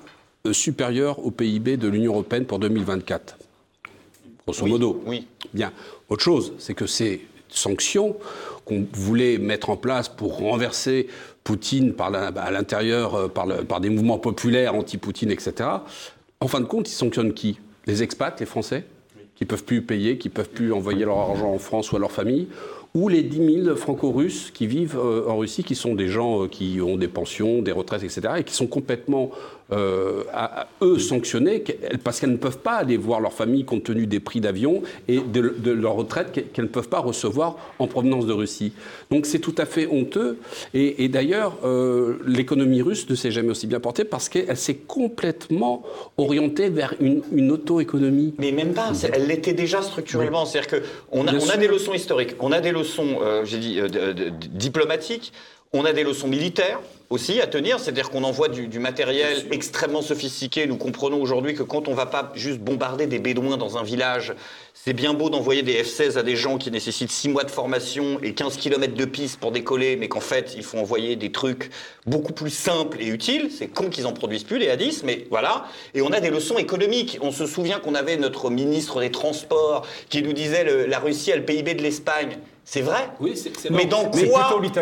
supérieur 0.54 1.24
au 1.24 1.30
PIB 1.30 1.78
de 1.78 1.88
l'Union 1.88 2.14
européenne 2.14 2.46
pour 2.46 2.58
2024. 2.60 3.38
Grosso 4.48 4.66
modo. 4.66 5.02
oui. 5.06 5.28
Bien. 5.54 5.72
Autre 6.10 6.24
chose, 6.24 6.54
c'est 6.58 6.74
que 6.74 6.88
ces 6.88 7.26
sanctions 7.50 8.16
qu'on 8.66 8.86
voulait 8.94 9.38
mettre 9.38 9.70
en 9.70 9.78
place 9.78 10.10
pour 10.10 10.38
renverser 10.38 11.08
Poutine 11.44 11.94
par 11.94 12.10
la- 12.12 12.28
à 12.28 12.52
l'intérieur, 12.52 13.30
par 13.32 13.80
des 13.82 13.90
mouvements 13.90 14.20
populaires 14.20 14.74
anti-Poutine, 14.76 15.32
etc., 15.32 15.70
en 16.40 16.48
fin 16.48 16.60
de 16.60 16.66
compte, 16.66 16.88
ils 16.90 16.94
sanctionnent 16.94 17.34
qui? 17.34 17.60
Les 17.92 18.04
expats, 18.04 18.40
les 18.40 18.46
Français, 18.46 18.86
qui 19.36 19.44
peuvent 19.44 19.66
plus 19.66 19.82
payer, 19.82 20.18
qui 20.18 20.30
peuvent 20.30 20.50
plus 20.50 20.72
envoyer 20.72 21.04
leur 21.04 21.18
argent 21.18 21.52
en 21.52 21.58
France 21.58 21.92
ou 21.92 21.98
à 21.98 22.00
leur 22.00 22.14
famille, 22.14 22.48
ou 22.94 23.10
les 23.10 23.22
10 23.22 23.64
000 23.66 23.76
franco-russes 23.76 24.50
qui 24.50 24.66
vivent 24.66 24.98
euh, 24.98 25.28
en 25.28 25.36
Russie, 25.36 25.66
qui 25.66 25.76
sont 25.76 25.94
des 25.94 26.08
gens 26.08 26.44
euh, 26.44 26.48
qui 26.48 26.80
ont 26.80 26.96
des 26.96 27.10
pensions, 27.10 27.62
des 27.62 27.74
retraites, 27.74 28.04
etc., 28.04 28.22
et 28.38 28.44
qui 28.46 28.54
sont 28.54 28.68
complètement, 28.68 29.32
euh, 29.72 30.24
à, 30.34 30.62
à 30.62 30.68
eux, 30.82 31.00
sanctionnés, 31.00 31.62
qu'elles- 31.62 32.00
parce 32.04 32.20
qu'elles 32.20 32.32
ne 32.32 32.38
peuvent 32.38 32.60
pas 32.60 32.74
aller 32.74 32.98
voir 32.98 33.20
leur 33.22 33.34
famille 33.34 33.64
compte 33.64 33.84
tenu 33.84 34.06
des 34.08 34.20
prix 34.20 34.42
d'avion 34.42 34.82
et 35.08 35.20
de, 35.20 35.56
de 35.58 35.72
leur 35.72 35.94
retraite 35.94 36.32
qu'elles 36.54 36.66
ne 36.66 36.70
peuvent 36.70 36.90
pas 36.90 37.00
recevoir 37.00 37.58
en 37.80 37.88
provenance 37.88 38.26
de 38.26 38.34
Russie. 38.34 38.74
Donc 39.10 39.26
c'est 39.26 39.40
tout 39.40 39.56
à 39.58 39.66
fait 39.66 39.88
honteux. 39.88 40.38
Et, 40.74 41.04
et 41.04 41.08
d'ailleurs, 41.08 41.58
euh, 41.64 42.18
l'économie 42.26 42.82
russe 42.82 43.10
ne 43.10 43.16
s'est 43.16 43.32
jamais 43.32 43.50
aussi 43.52 43.68
bien 43.68 43.80
portée 43.80 44.04
parce 44.04 44.30
qu'elle 44.30 44.58
s'est 44.58 44.76
complètement 44.76 45.84
orientée 46.18 46.70
vers 46.70 46.94
une, 47.00 47.22
une 47.34 47.52
auto-économie. 47.52 48.34
Mais 48.40 48.52
même 48.52 48.74
pas, 48.74 48.92
elle 49.14 49.28
l'était 49.28 49.54
déjà 49.54 49.82
structurellement. 49.82 50.46
C'est-à-dire 50.46 50.82
qu'on 51.12 51.28
a, 51.28 51.34
on 51.34 51.50
a 51.50 51.58
des 51.58 51.68
leçons 51.68 51.94
historiques, 51.94 52.36
on 52.40 52.52
a 52.52 52.60
des 52.62 52.72
leçons, 52.72 53.20
euh, 53.22 53.46
j'ai 53.46 53.58
dit, 53.58 53.80
diplomatiques, 54.52 55.34
on 55.74 55.86
a 55.86 55.94
des 55.94 56.04
leçons 56.04 56.28
militaires 56.28 56.80
aussi 57.10 57.40
à 57.42 57.48
tenir. 57.48 57.80
C'est-à-dire 57.80 58.10
qu'on 58.10 58.24
envoie 58.24 58.48
du, 58.50 58.68
du 58.68 58.80
matériel 58.80 59.46
extrêmement 59.52 60.02
sophistiqué. 60.02 60.66
Nous 60.68 60.76
comprenons 60.78 61.22
aujourd'hui 61.22 61.54
que 61.54 61.64
quand 61.64 61.88
on 61.88 61.94
va 61.94 62.06
pas 62.06 62.32
juste 62.36 62.60
bombarder 62.60 63.08
des 63.08 63.20
bédouins 63.20 63.56
dans 63.58 63.78
un 63.78 63.84
village, 63.84 64.34
c'est 64.74 64.94
bien 64.94 65.14
beau 65.14 65.30
d'envoyer 65.30 65.62
des 65.62 65.82
F-16 65.84 66.18
à 66.18 66.24
des 66.24 66.36
gens 66.36 66.58
qui 66.58 66.72
nécessitent 66.72 67.12
6 67.12 67.30
mois 67.30 67.44
de 67.46 67.52
formation 67.52 68.20
et 68.22 68.34
15 68.34 68.58
km 68.58 68.94
de 68.96 69.06
piste 69.06 69.40
pour 69.40 69.52
décoller, 69.52 69.96
mais 69.96 70.08
qu'en 70.10 70.20
fait, 70.22 70.54
il 70.58 70.64
faut 70.64 70.78
envoyer 70.78 71.16
des 71.16 71.32
trucs 71.32 71.70
beaucoup 72.06 72.34
plus 72.34 72.50
simples 72.50 72.98
et 73.02 73.08
utiles. 73.08 73.50
C'est 73.58 73.68
con 73.68 73.90
qu'ils 73.90 74.08
en 74.08 74.14
produisent 74.14 74.44
plus, 74.46 74.58
les 74.58 74.68
A10, 74.68 75.02
mais 75.06 75.26
voilà. 75.30 75.66
Et 75.94 76.02
on 76.02 76.12
a 76.12 76.20
des 76.20 76.30
leçons 76.30 76.58
économiques. 76.58 77.18
On 77.22 77.32
se 77.32 77.46
souvient 77.46 77.80
qu'on 77.80 77.96
avait 77.96 78.18
notre 78.18 78.50
ministre 78.50 79.00
des 79.00 79.12
Transports 79.12 79.86
qui 80.10 80.22
nous 80.22 80.34
disait 80.34 80.64
le- 80.66 80.86
la 80.86 81.00
Russie 81.00 81.32
a 81.32 81.36
le 81.38 81.46
PIB 81.46 81.76
de 81.76 81.84
l'Espagne. 81.84 82.38
C'est 82.74 82.84
vrai 82.84 83.10
Oui, 83.20 83.34
c'est 83.36 83.70
mais 83.70 83.84
dans 83.84 84.06
quoi. 84.06 84.22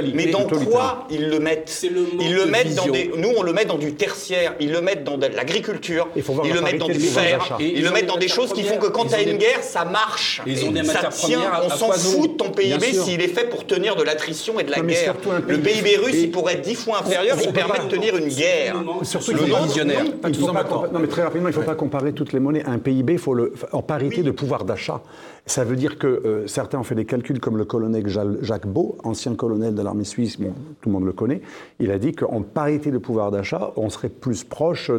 Mais 0.03 0.11
Mais 0.13 0.25
dans 0.27 0.43
quoi 0.43 1.07
ils 1.09 1.27
le 1.27 1.39
mettent 1.39 1.83
le 1.91 2.05
Ils 2.21 2.35
le 2.35 2.45
mettent 2.45 2.75
dans 2.75 2.85
des. 2.85 3.09
Nous, 3.17 3.29
on 3.35 3.41
le 3.41 3.51
met 3.51 3.65
dans 3.65 3.79
du 3.79 3.95
tertiaire. 3.95 4.53
Ils 4.59 4.71
le 4.71 4.79
mettent 4.81 5.03
dans 5.03 5.17
de 5.17 5.25
l'agriculture. 5.25 6.07
Ils 6.15 6.53
le 6.53 6.61
mettent 6.61 6.77
dans 6.77 6.87
du 6.87 6.99
fer. 6.99 7.57
Ils 7.59 7.79
ils 7.79 7.83
le 7.83 7.89
mettent 7.89 8.05
dans 8.05 8.17
des 8.19 8.27
choses 8.27 8.53
qui 8.53 8.61
font 8.61 8.77
que 8.77 8.85
quand 8.85 9.05
tu 9.05 9.15
as 9.15 9.23
une 9.23 9.31
des- 9.31 9.45
guerre, 9.45 9.63
ça 9.63 9.85
marche. 9.85 10.43
Ils 10.45 10.63
ont 10.65 10.71
des 10.71 10.83
ça 10.83 11.05
tient. 11.11 11.41
à- 11.41 11.63
On 11.63 11.69
à 11.71 11.77
s'en 11.77 11.91
fout 11.93 12.33
de 12.33 12.37
ton 12.37 12.51
PIB 12.51 12.93
s'il 12.93 13.21
est 13.23 13.27
fait 13.27 13.49
pour 13.49 13.65
tenir 13.65 13.95
de 13.95 14.03
l'attrition 14.03 14.59
et 14.59 14.63
de 14.63 14.69
la 14.69 14.77
Non, 14.77 14.83
guerre. 14.83 15.15
Le 15.47 15.57
PIB 15.57 15.97
russe, 15.97 16.15
il 16.15 16.29
pourrait 16.29 16.53
être 16.53 16.61
dix 16.61 16.75
fois 16.75 16.99
inférieur. 16.99 17.37
Il 17.43 17.51
permet 17.51 17.79
de 17.79 17.89
tenir 17.89 18.15
une 18.15 18.27
guerre. 18.27 18.75
Surtout 19.01 19.31
Le 19.31 19.45
visionnaire. 19.63 20.03
non. 20.03 20.99
Mais 20.99 21.07
très 21.07 21.23
rapidement, 21.23 21.49
il 21.49 21.55
ne 21.55 21.59
faut 21.59 21.65
pas 21.65 21.73
comparer 21.73 22.13
toutes 22.13 22.33
les 22.33 22.39
monnaies. 22.39 22.63
Un 22.67 22.77
PIB, 22.77 23.13
il 23.13 23.19
faut 23.19 23.33
le, 23.33 23.51
en 23.71 23.81
parité 23.81 24.21
de 24.21 24.29
pouvoir 24.29 24.63
d'achat. 24.63 25.01
Ça 25.45 25.63
veut 25.63 25.75
dire 25.75 25.97
que 25.97 26.05
euh, 26.05 26.45
certains 26.45 26.77
ont 26.77 26.83
fait 26.83 26.93
des 26.93 27.05
calculs, 27.05 27.39
comme 27.39 27.57
le 27.57 27.65
colonel 27.79 28.05
Jacques 28.41 28.67
Beau, 28.67 28.97
ancien 29.03 29.35
colonel 29.35 29.73
de 29.73 29.81
l'armée 29.81 30.03
suisse, 30.03 30.37
tout 30.37 30.89
le 30.89 30.91
monde 30.91 31.05
le 31.05 31.13
connaît. 31.13 31.41
Il 31.79 31.91
a 31.91 31.97
dit 31.97 32.11
qu'en 32.11 32.41
parité 32.41 32.91
de 32.91 32.97
pouvoir 32.97 33.31
d'achat, 33.31 33.71
on 33.77 33.89
serait 33.89 34.09
plus 34.09 34.43
proche 34.43 34.91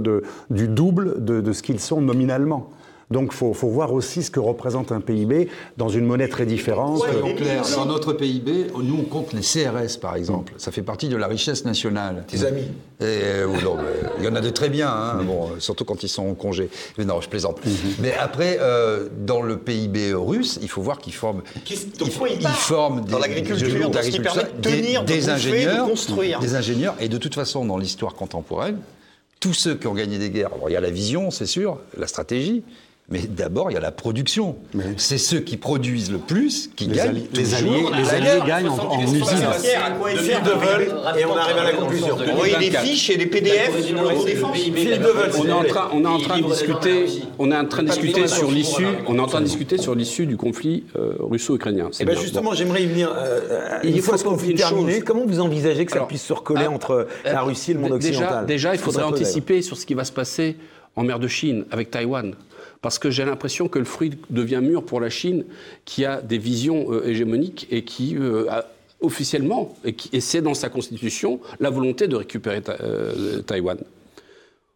du 0.48 0.68
double 0.68 1.22
de 1.24 1.52
ce 1.52 1.62
qu'ils 1.62 1.80
sont 1.80 2.00
nominalement. 2.00 2.70
Donc 3.10 3.30
il 3.32 3.36
faut, 3.36 3.52
faut 3.54 3.68
voir 3.68 3.92
aussi 3.92 4.22
ce 4.22 4.30
que 4.30 4.38
représente 4.38 4.92
un 4.92 5.00
PIB 5.00 5.48
dans 5.76 5.88
une 5.88 6.04
monnaie 6.06 6.28
très 6.28 6.46
différente. 6.46 7.00
Ouais, 7.00 7.08
Soyons 7.10 7.26
mais 7.26 7.34
clairs, 7.34 7.64
non. 7.70 7.76
dans 7.78 7.86
notre 7.86 8.12
PIB, 8.12 8.68
nous 8.80 8.98
on 9.00 9.02
compte 9.02 9.32
les 9.32 9.40
CRS 9.40 9.98
par 10.00 10.14
exemple. 10.14 10.52
Ça 10.58 10.70
fait 10.70 10.82
partie 10.82 11.08
de 11.08 11.16
la 11.16 11.26
richesse 11.26 11.64
nationale. 11.64 12.24
Tes 12.28 12.44
amis. 12.44 12.60
Et, 13.00 13.04
euh, 13.04 13.48
mais 13.48 13.58
il 14.20 14.24
y 14.24 14.28
en 14.28 14.34
a 14.36 14.40
de 14.40 14.50
très 14.50 14.68
bien, 14.68 14.88
hein, 14.88 15.22
bon, 15.24 15.48
surtout 15.58 15.84
quand 15.84 16.02
ils 16.04 16.08
sont 16.08 16.28
en 16.28 16.34
congé. 16.34 16.68
Mais 16.98 17.04
non, 17.04 17.20
je 17.20 17.28
plaisante. 17.28 17.58
Mais 18.00 18.14
après, 18.14 18.58
euh, 18.60 19.08
dans 19.26 19.42
le 19.42 19.56
PIB 19.58 20.12
russe, 20.14 20.58
il 20.62 20.68
faut 20.68 20.82
voir 20.82 20.98
qu'ils 20.98 21.14
forment. 21.14 21.42
Qu'est-ce- 21.64 21.86
ils, 22.04 22.12
quoi 22.16 22.28
ils 22.28 22.40
ils 22.40 22.46
forment 22.46 23.00
Dans 23.00 23.16
des- 23.16 23.22
l'agriculture, 23.22 23.68
des- 23.68 23.78
dans 23.92 24.02
ce 24.02 24.08
qui 24.10 24.20
permet 24.20 24.42
de 24.44 24.48
des- 24.60 24.70
tenir, 24.82 25.00
de 25.02 25.06
des 25.06 25.14
bouffer, 25.14 25.26
de 25.26 25.32
ingénieurs, 25.32 25.86
construire. 25.88 26.38
des 26.40 26.54
ingénieurs. 26.54 26.94
Et 27.00 27.08
de 27.08 27.18
toute 27.18 27.34
façon, 27.34 27.64
dans 27.64 27.78
l'histoire 27.78 28.14
contemporaine, 28.14 28.78
tous 29.40 29.54
ceux 29.54 29.74
qui 29.74 29.86
ont 29.88 29.94
gagné 29.94 30.18
des 30.18 30.30
guerres, 30.30 30.50
alors 30.54 30.68
il 30.70 30.74
y 30.74 30.76
a 30.76 30.80
la 30.80 30.90
vision, 30.90 31.30
c'est 31.32 31.46
sûr, 31.46 31.78
la 31.98 32.06
stratégie. 32.06 32.62
Mais 33.12 33.22
d'abord, 33.28 33.72
il 33.72 33.74
y 33.74 33.76
a 33.76 33.80
la 33.80 33.90
production. 33.90 34.54
C'est 34.96 35.18
ceux 35.18 35.40
qui 35.40 35.56
produisent 35.56 36.12
le 36.12 36.18
plus 36.18 36.70
qui 36.76 36.84
Les 36.86 36.94
gagnent. 36.96 37.22
les 37.34 37.54
alliés- 37.54 37.70
les 37.96 38.02
guerre. 38.04 38.14
alliés 38.14 38.42
gagnent 38.46 38.68
en- 38.68 38.78
en 38.78 39.02
usine. 39.02 39.22
À 39.84 39.90
quoi 39.90 40.12
ils 40.12 40.20
servent 40.20 40.44
de 40.46 40.50
vol 40.52 40.94
Et 41.18 41.24
on 41.24 41.36
arrive 41.36 41.56
à 41.58 41.64
la 41.64 41.72
conclusion. 41.72 42.16
Vous 42.16 42.36
voyez 42.36 42.56
des 42.70 42.76
fiches 42.76 43.10
et 43.10 43.16
des 43.16 43.26
PDF 43.26 43.72
On 43.74 43.78
est 43.78 45.30
vous 45.30 45.50
en 45.50 45.64
train, 45.64 45.90
on 45.92 46.04
est 46.04 46.06
en 46.06 46.18
train 46.20 46.38
de 46.38 46.46
discuter, 46.46 47.06
on 47.40 47.50
est 47.50 47.56
en 47.56 47.64
train 47.64 47.82
de 47.82 47.88
discuter 47.88 48.28
sur 48.28 48.50
l'issue, 48.50 48.86
on 49.08 49.16
est 49.16 49.20
en 49.20 49.26
train 49.26 49.40
de 49.40 49.46
discuter 49.46 49.76
sur 49.78 49.94
l'issue 49.96 50.26
du 50.26 50.36
conflit 50.36 50.84
euh, 50.96 51.14
russo-ukrainien. 51.18 51.90
Eh 51.98 52.04
ben 52.04 52.12
bien. 52.12 52.22
justement, 52.22 52.54
j'aimerais 52.54 52.84
y 52.84 52.86
venir. 52.86 53.10
euh, 53.10 53.40
euh, 53.50 53.78
Il 53.82 53.90
une 53.90 53.96
faut 54.02 54.10
fois 54.10 54.18
ce 54.18 54.24
qu'on 54.24 54.30
conflit 54.30 54.52
une 54.52 54.56
terminé, 54.56 54.94
chose. 54.96 55.04
comment 55.04 55.24
vous 55.26 55.40
envisagez 55.40 55.84
que 55.84 55.92
ça 55.92 56.00
puisse 56.00 56.22
se 56.22 56.32
recoller 56.32 56.66
ah, 56.66 56.70
entre 56.70 57.08
la 57.24 57.42
Russie 57.42 57.72
et 57.72 57.74
le 57.74 57.80
monde 57.80 57.92
occidental? 57.92 58.46
Déjà, 58.46 58.72
il 58.72 58.78
faudrait 58.78 59.02
anticiper 59.02 59.62
sur 59.62 59.76
ce 59.76 59.84
qui 59.84 59.94
va 59.94 60.04
se 60.04 60.12
passer 60.12 60.56
en 60.96 61.02
mer 61.04 61.18
de 61.18 61.28
Chine 61.28 61.64
avec 61.70 61.90
Taïwan. 61.90 62.34
Parce 62.82 62.98
que 62.98 63.10
j'ai 63.10 63.24
l'impression 63.24 63.68
que 63.68 63.78
le 63.78 63.84
fruit 63.84 64.12
devient 64.30 64.60
mûr 64.62 64.84
pour 64.84 65.00
la 65.00 65.10
Chine, 65.10 65.44
qui 65.84 66.04
a 66.04 66.22
des 66.22 66.38
visions 66.38 66.92
euh, 66.92 67.06
hégémoniques 67.06 67.66
et 67.70 67.84
qui 67.84 68.16
euh, 68.16 68.50
a 68.50 68.66
officiellement, 69.00 69.76
et, 69.84 70.20
c'est 70.20 70.42
dans 70.42 70.54
sa 70.54 70.68
constitution, 70.68 71.40
la 71.58 71.70
volonté 71.70 72.06
de 72.06 72.16
récupérer 72.16 72.62
euh, 72.68 73.40
Taïwan. 73.42 73.78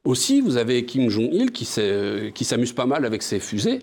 Aussi, 0.04 0.40
vous 0.40 0.56
avez 0.56 0.84
Kim 0.84 1.08
Jong-il 1.08 1.50
qui 1.50 1.64
s'amuse 1.64 2.72
pas 2.72 2.86
mal 2.86 3.04
avec 3.04 3.22
ses 3.22 3.40
fusées 3.40 3.80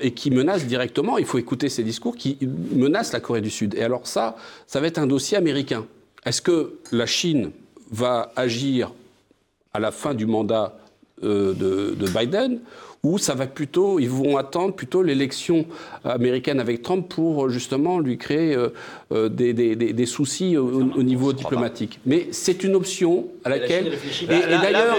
et 0.00 0.10
qui 0.10 0.32
menace 0.32 0.66
directement, 0.66 1.18
il 1.18 1.24
faut 1.24 1.38
écouter 1.38 1.68
ses 1.68 1.84
discours, 1.84 2.16
qui 2.16 2.36
menace 2.74 3.12
la 3.12 3.20
Corée 3.20 3.40
du 3.40 3.48
Sud. 3.48 3.74
Et 3.76 3.82
alors 3.82 4.08
ça, 4.08 4.36
ça 4.66 4.80
va 4.80 4.88
être 4.88 4.98
un 4.98 5.06
dossier 5.06 5.38
américain. 5.38 5.86
Est-ce 6.24 6.42
que 6.42 6.74
la 6.90 7.06
Chine 7.06 7.52
va 7.90 8.32
agir 8.34 8.92
à 9.72 9.78
la 9.78 9.92
fin 9.92 10.14
du 10.14 10.26
mandat 10.26 10.76
de 11.22 12.18
Biden 12.18 12.60
ou 13.04 13.16
ça 13.18 13.34
va 13.34 13.46
plutôt, 13.46 13.98
ils 14.00 14.10
vont 14.10 14.36
attendre 14.36 14.74
plutôt 14.74 15.02
l'élection 15.02 15.66
américaine 16.04 16.58
avec 16.58 16.82
Trump 16.82 17.08
pour 17.08 17.48
justement 17.48 18.00
lui 18.00 18.18
créer 18.18 18.54
euh, 18.56 18.70
euh, 19.12 19.28
des, 19.28 19.52
des- 19.52 19.76
des- 19.76 19.92
des 19.92 20.06
soucis 20.06 20.56
au, 20.56 20.66
au 20.66 21.02
niveau 21.02 21.32
diplomatique. 21.32 22.00
Mais 22.06 22.26
c'est 22.32 22.64
une 22.64 22.74
option 22.74 23.26
à 23.44 23.50
laquelle. 23.50 23.92
Et, 24.22 24.34
et 24.34 24.58
d'ailleurs, 24.60 24.96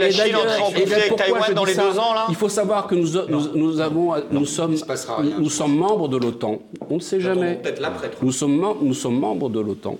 la 0.00 0.10
Chine 0.10 0.34
en 0.36 0.64
conflit 0.70 0.84
Taïwan 1.16 1.54
dans 1.54 1.64
les 1.64 1.74
ça 1.74 1.90
deux 1.90 1.98
ans, 1.98 2.14
là? 2.14 2.26
Il 2.30 2.34
faut 2.36 2.48
savoir 2.48 2.86
que 2.86 2.94
nous, 2.94 3.08
nous, 3.28 3.54
nous 3.54 3.80
avons, 3.80 4.14
nous 4.30 4.46
sommes, 4.46 4.74
rien. 5.18 5.36
nous 5.38 5.50
sommes 5.50 5.76
membres 5.76 6.08
de 6.08 6.16
l'OTAN. 6.16 6.58
On 6.88 6.94
ne 6.96 7.00
sait 7.00 7.20
jamais. 7.20 7.56
Peut-être 7.62 7.80
l'après. 7.80 8.10
Nous 8.22 8.32
sommes, 8.32 8.64
nous 8.80 8.94
sommes 8.94 9.18
membres 9.18 9.50
de 9.50 9.60
l'OTAN. 9.60 9.98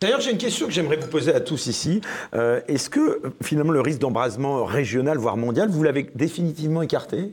D'ailleurs, 0.00 0.20
j'ai 0.20 0.32
une 0.32 0.38
question 0.38 0.66
que 0.66 0.72
j'aimerais 0.72 0.96
vous 0.96 1.06
poser 1.08 1.32
à 1.34 1.40
tous 1.40 1.66
ici. 1.66 2.00
Euh, 2.34 2.60
Est-ce 2.68 2.90
que 2.90 3.00
euh, 3.00 3.30
finalement 3.42 3.72
le 3.72 3.80
risque 3.80 4.00
d'embrasement 4.00 4.64
régional, 4.64 5.18
voire 5.18 5.36
mondial, 5.36 5.68
vous 5.70 5.82
l'avez 5.82 6.10
définitivement 6.14 6.82
écarté? 6.82 7.32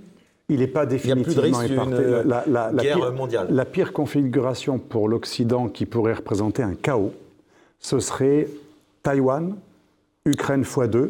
Il 0.49 0.59
n'est 0.59 0.67
pas 0.67 0.85
définitivement 0.85 1.65
d'une 1.65 2.21
La, 2.25 2.43
la- 2.47 2.71
la 2.71 2.83
guerre 2.83 2.97
pire, 2.97 3.11
mondiale. 3.13 3.47
la 3.49 3.65
pire 3.65 3.93
configuration 3.93 4.79
pour 4.79 5.07
l'Occident 5.07 5.69
qui 5.69 5.85
pourrait 5.85 6.13
représenter 6.13 6.61
un 6.61 6.73
chaos, 6.75 7.13
ce 7.79 7.99
serait 7.99 8.47
Taïwan, 9.01 9.55
Ukraine 10.25 10.63
x2, 10.63 11.09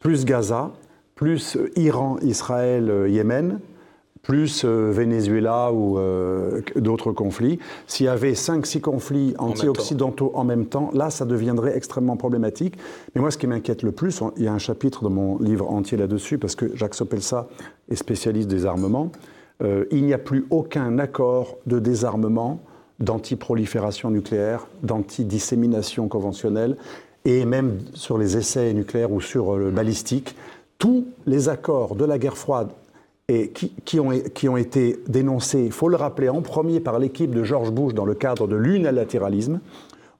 plus 0.00 0.24
Gaza, 0.24 0.70
plus 1.16 1.58
Iran, 1.76 2.16
Israël, 2.22 2.88
euh, 2.90 3.08
Yémen, 3.08 3.58
plus 4.22 4.64
euh, 4.64 4.90
Venezuela 4.92 5.72
ou 5.72 5.98
euh, 5.98 6.60
d'autres 6.76 7.12
conflits. 7.12 7.58
S'il 7.86 8.06
y 8.06 8.08
avait 8.08 8.32
5-6 8.32 8.80
conflits 8.80 9.34
anti-occidentaux 9.38 10.30
en 10.34 10.44
même 10.44 10.66
temps, 10.66 10.90
là, 10.92 11.10
ça 11.10 11.24
deviendrait 11.24 11.76
extrêmement 11.76 12.16
problématique. 12.16 12.76
Mais 13.14 13.20
moi, 13.20 13.30
ce 13.30 13.38
qui 13.38 13.46
m'inquiète 13.46 13.82
le 13.82 13.92
plus, 13.92 14.20
on- 14.20 14.32
il 14.36 14.44
y 14.44 14.48
a 14.48 14.52
un 14.52 14.58
chapitre 14.58 15.02
dans 15.02 15.10
mon 15.10 15.38
livre 15.38 15.70
entier 15.70 15.96
là-dessus, 15.96 16.38
parce 16.38 16.54
que 16.54 16.76
Jacques 16.76 16.94
Sopelsa 16.94 17.48
est 17.90 17.96
spécialiste 17.96 18.48
des 18.48 18.66
armements. 18.66 19.10
Euh, 19.62 19.84
il 19.90 20.04
n'y 20.04 20.12
a 20.14 20.18
plus 20.18 20.46
aucun 20.50 20.98
accord 20.98 21.56
de 21.66 21.78
désarmement, 21.78 22.60
d'anti-prolifération 22.98 24.10
nucléaire, 24.10 24.66
d'anti-dissémination 24.82 26.08
conventionnelle, 26.08 26.76
et 27.24 27.44
même 27.44 27.78
sur 27.94 28.16
les 28.18 28.36
essais 28.36 28.72
nucléaires 28.74 29.12
ou 29.12 29.20
sur 29.20 29.56
le 29.56 29.70
balistique. 29.70 30.36
Tous 30.78 31.04
les 31.26 31.48
accords 31.50 31.94
de 31.94 32.04
la 32.06 32.18
guerre 32.18 32.36
froide 32.38 32.68
et 33.30 33.48
qui, 33.50 33.72
qui 33.84 34.00
ont, 34.00 34.10
qui 34.34 34.48
ont 34.48 34.56
été 34.56 34.96
dénoncés, 35.06 35.62
il 35.64 35.70
faut 35.72 35.88
le 35.88 35.96
rappeler, 35.96 36.28
en 36.28 36.42
premier 36.42 36.80
par 36.80 36.98
l'équipe 36.98 37.32
de 37.32 37.44
George 37.44 37.70
Bush 37.70 37.94
dans 37.94 38.04
le 38.04 38.14
cadre 38.14 38.48
de 38.48 38.56
l'unilatéralisme, 38.56 39.60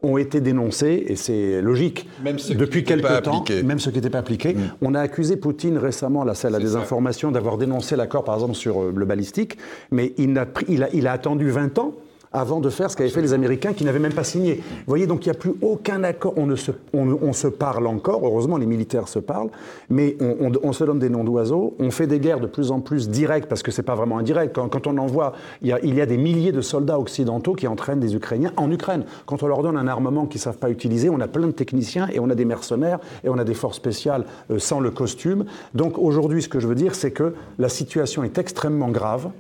ont 0.02 0.16
été 0.16 0.40
dénoncés, 0.40 1.04
et 1.08 1.16
c'est 1.16 1.60
logique, 1.60 2.08
Même 2.24 2.36
depuis 2.56 2.84
quelque 2.84 3.20
temps, 3.20 3.44
même 3.64 3.78
ceux 3.80 3.90
qui 3.90 3.98
n'étaient 3.98 4.08
pas 4.10 4.20
appliqués. 4.20 4.56
On 4.80 4.94
a 4.94 5.00
accusé 5.00 5.36
Poutine 5.36 5.76
récemment, 5.76 6.24
la 6.24 6.34
salle 6.34 6.54
à 6.54 6.58
des 6.58 6.76
informations, 6.76 7.30
d'avoir 7.32 7.58
dénoncé 7.58 7.96
l'accord, 7.96 8.24
par 8.24 8.36
exemple, 8.36 8.54
sur 8.54 8.80
euh, 8.80 8.92
le 8.96 9.04
balistique, 9.04 9.58
mais 9.90 10.14
il 10.16 10.38
a, 10.38 10.46
pris- 10.46 10.64
il, 10.68 10.84
a, 10.84 10.88
il 10.94 11.06
a 11.06 11.12
attendu 11.12 11.50
20 11.50 11.78
ans 11.80 11.94
avant 12.32 12.61
de 12.61 12.70
faire 12.70 12.90
ce 12.90 12.97
qu'avaient 12.97 13.11
fait 13.11 13.23
les 13.23 13.32
Américains 13.32 13.73
qui 13.73 13.85
n'avaient 13.85 13.98
même 13.98 14.12
pas 14.12 14.23
signé. 14.24 14.55
Vous 14.57 14.62
voyez, 14.86 15.07
donc 15.09 15.27
il 15.27 15.31
n'y 15.31 15.36
a 15.36 15.39
plus 15.39 15.55
aucun 15.62 16.05
accord. 16.05 16.35
On, 16.36 16.47
ne 16.47 16.55
se, 16.55 16.70
on, 16.93 17.19
on 17.23 17.32
se 17.32 17.48
parle 17.48 17.86
encore, 17.89 18.24
heureusement 18.24 18.57
les 18.57 18.66
militaires 18.66 19.09
se 19.09 19.19
parlent, 19.19 19.51
mais 19.89 20.16
on, 20.20 20.36
on- 20.47 20.52
on 20.62 20.73
se 20.73 20.85
donne 20.85 21.01
des 21.01 21.09
noms 21.09 21.24
d'oiseaux. 21.24 21.74
On 21.81 21.90
fait 21.90 22.07
des 22.07 22.20
guerres 22.20 22.39
de 22.40 22.47
plus 22.47 22.70
en 22.70 22.78
plus 22.81 23.09
directes, 23.09 23.48
parce 23.48 23.62
que 23.65 23.73
c'est 23.73 23.82
pas 23.82 23.97
vraiment 23.97 24.19
indirect. 24.19 24.55
Quand, 24.55 24.69
quand 24.69 24.86
on 24.86 24.97
envoie, 24.98 25.32
il 25.62 25.69
y, 25.69 25.73
a, 25.73 25.81
il 25.82 25.94
y 25.94 26.01
a 26.01 26.07
des 26.07 26.16
milliers 26.19 26.52
de 26.52 26.61
soldats 26.61 27.01
occidentaux 27.01 27.55
qui 27.55 27.66
entraînent 27.66 28.01
des 28.01 28.15
Ukrainiens 28.15 28.52
en 28.57 28.70
Ukraine. 28.70 29.05
Quand 29.27 29.43
on 29.43 29.48
leur 29.48 29.62
donne 29.62 29.77
un 29.77 29.89
armement 29.89 30.27
qu'ils 30.27 30.39
ne 30.39 30.43
savent 30.44 30.59
pas 30.59 30.70
utiliser, 30.70 31.11
on 31.11 31.20
a 31.20 31.27
plein 31.28 31.48
de 31.48 31.52
techniciens 31.52 32.07
et 32.12 32.20
on 32.20 32.31
a 32.31 32.35
des 32.36 32.44
mercenaires 32.44 33.01
et 33.24 33.28
on 33.28 33.39
a 33.39 33.44
des 33.44 33.55
forces 33.55 33.77
spéciales 33.77 34.24
euh, 34.52 34.59
sans 34.61 34.78
le 34.78 34.90
costume. 34.93 35.47
Donc 35.74 35.98
aujourd'hui, 35.98 36.43
ce 36.43 36.48
que 36.48 36.61
je 36.61 36.69
veux 36.69 36.74
dire, 36.77 36.94
c'est 36.94 37.11
que 37.11 37.35
la 37.59 37.69
situation 37.69 38.23
est 38.23 38.39
extrêmement 38.39 38.90
grave 38.90 39.31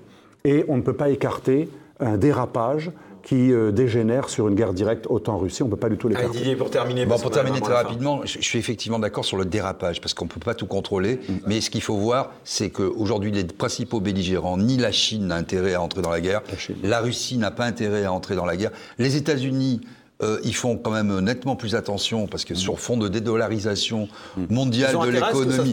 et 0.44 0.64
on 0.68 0.76
ne 0.76 0.82
peut 0.82 0.94
pas 0.94 1.10
écarter 1.10 1.68
un 2.00 2.16
dérapage 2.16 2.90
qui 3.22 3.52
euh, 3.52 3.70
dégénère 3.70 4.28
sur 4.28 4.48
une 4.48 4.54
guerre 4.54 4.72
directe 4.72 5.06
OTAN-Russie. 5.08 5.62
On 5.62 5.66
ne 5.66 5.70
peut 5.70 5.76
pas 5.76 5.88
du 5.88 5.96
tout 5.96 6.06
Allez, 6.08 6.16
l'écarter. 6.16 6.38
Didier, 6.38 6.56
pour 6.56 6.70
terminer. 6.70 7.06
Bon, 7.06 7.18
pour 7.18 7.30
terminer 7.30 7.60
très 7.60 7.72
la 7.72 7.82
rapidement, 7.82 8.20
je, 8.24 8.38
je 8.38 8.44
suis 8.44 8.58
effectivement 8.58 8.98
d'accord 8.98 9.24
sur 9.24 9.36
le 9.36 9.44
dérapage, 9.44 10.00
parce 10.00 10.14
qu'on 10.14 10.24
ne 10.24 10.30
peut 10.30 10.40
pas 10.40 10.54
tout 10.54 10.66
contrôler. 10.66 11.20
Mais 11.46 11.60
ce 11.60 11.70
qu'il 11.70 11.82
faut 11.82 11.96
voir, 11.96 12.32
c'est 12.44 12.70
qu'aujourd'hui, 12.70 13.30
les 13.30 13.44
principaux 13.44 14.00
belligérants, 14.00 14.56
ni 14.56 14.76
la 14.76 14.92
Chine 14.92 15.26
n'a 15.26 15.36
intérêt 15.36 15.74
à 15.74 15.82
entrer 15.82 16.02
dans 16.02 16.10
la 16.10 16.20
guerre, 16.20 16.42
la, 16.82 17.00
Russie 17.00 17.36
n'a 17.36 17.50
pas 17.50 17.64
intérêt 17.64 18.04
à 18.04 18.12
entrer 18.12 18.34
dans 18.36 18.46
la 18.46 18.56
guerre, 18.56 18.72
les 18.98 19.16
États-Unis. 19.16 19.80
Euh, 20.22 20.38
ils 20.44 20.54
font 20.54 20.76
quand 20.76 20.90
même 20.90 21.20
nettement 21.20 21.56
plus 21.56 21.74
attention 21.74 22.26
parce 22.26 22.44
que 22.44 22.54
sur 22.54 22.78
fond 22.78 22.96
de 22.96 23.08
dédollarisation 23.08 24.08
mondiale 24.50 24.90
Ils 24.92 24.96
ont 24.96 25.00
de 25.06 25.10
l'économie. 25.44 25.72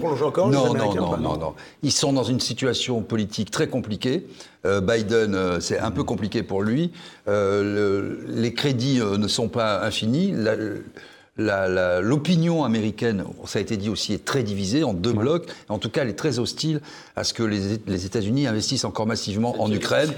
non, 0.52 0.74
non, 0.74 0.94
non, 0.96 1.18
non, 1.24 1.38
non. 1.38 1.54
Ils 1.84 1.92
sont 1.92 2.14
dans 2.14 2.24
une 2.24 2.40
situation 2.40 3.02
politique 3.02 3.52
très 3.52 3.68
compliquée. 3.68 4.26
Euh, 4.66 4.82
Biden, 4.82 5.36
euh, 5.36 5.60
c'est 5.60 5.80
un 5.80 5.92
peu 5.92 6.04
compliqué 6.04 6.44
pour 6.44 6.62
lui. 6.64 6.92
Euh, 7.28 7.64
le- 8.26 8.42
les 8.42 8.54
crédits 8.54 9.00
euh, 9.02 9.18
ne 9.18 9.28
sont 9.28 9.48
pas 9.50 9.84
infinis. 9.86 10.34
La- 11.40 12.02
L'opinion 12.02 12.64
américaine, 12.64 13.24
ça 13.46 13.60
a 13.60 13.62
été 13.62 13.78
dit 13.78 13.90
aussi, 13.90 14.12
est 14.14 14.26
très 14.26 14.42
divisée 14.42 14.84
en 14.84 14.96
deux 14.96 15.14
blocs. 15.14 15.46
En 15.70 15.78
tout 15.78 15.90
cas, 15.92 16.02
elle 16.02 16.10
est 16.10 16.14
très 16.18 16.40
hostile 16.40 16.82
à 17.16 17.24
ce 17.24 17.34
que 17.36 17.44
les, 17.44 17.80
les 17.86 18.06
États-Unis 18.08 18.48
investissent 18.48 18.86
encore 18.86 19.06
massivement 19.06 19.62
en 19.62 19.72
Ukraine. 19.72 20.12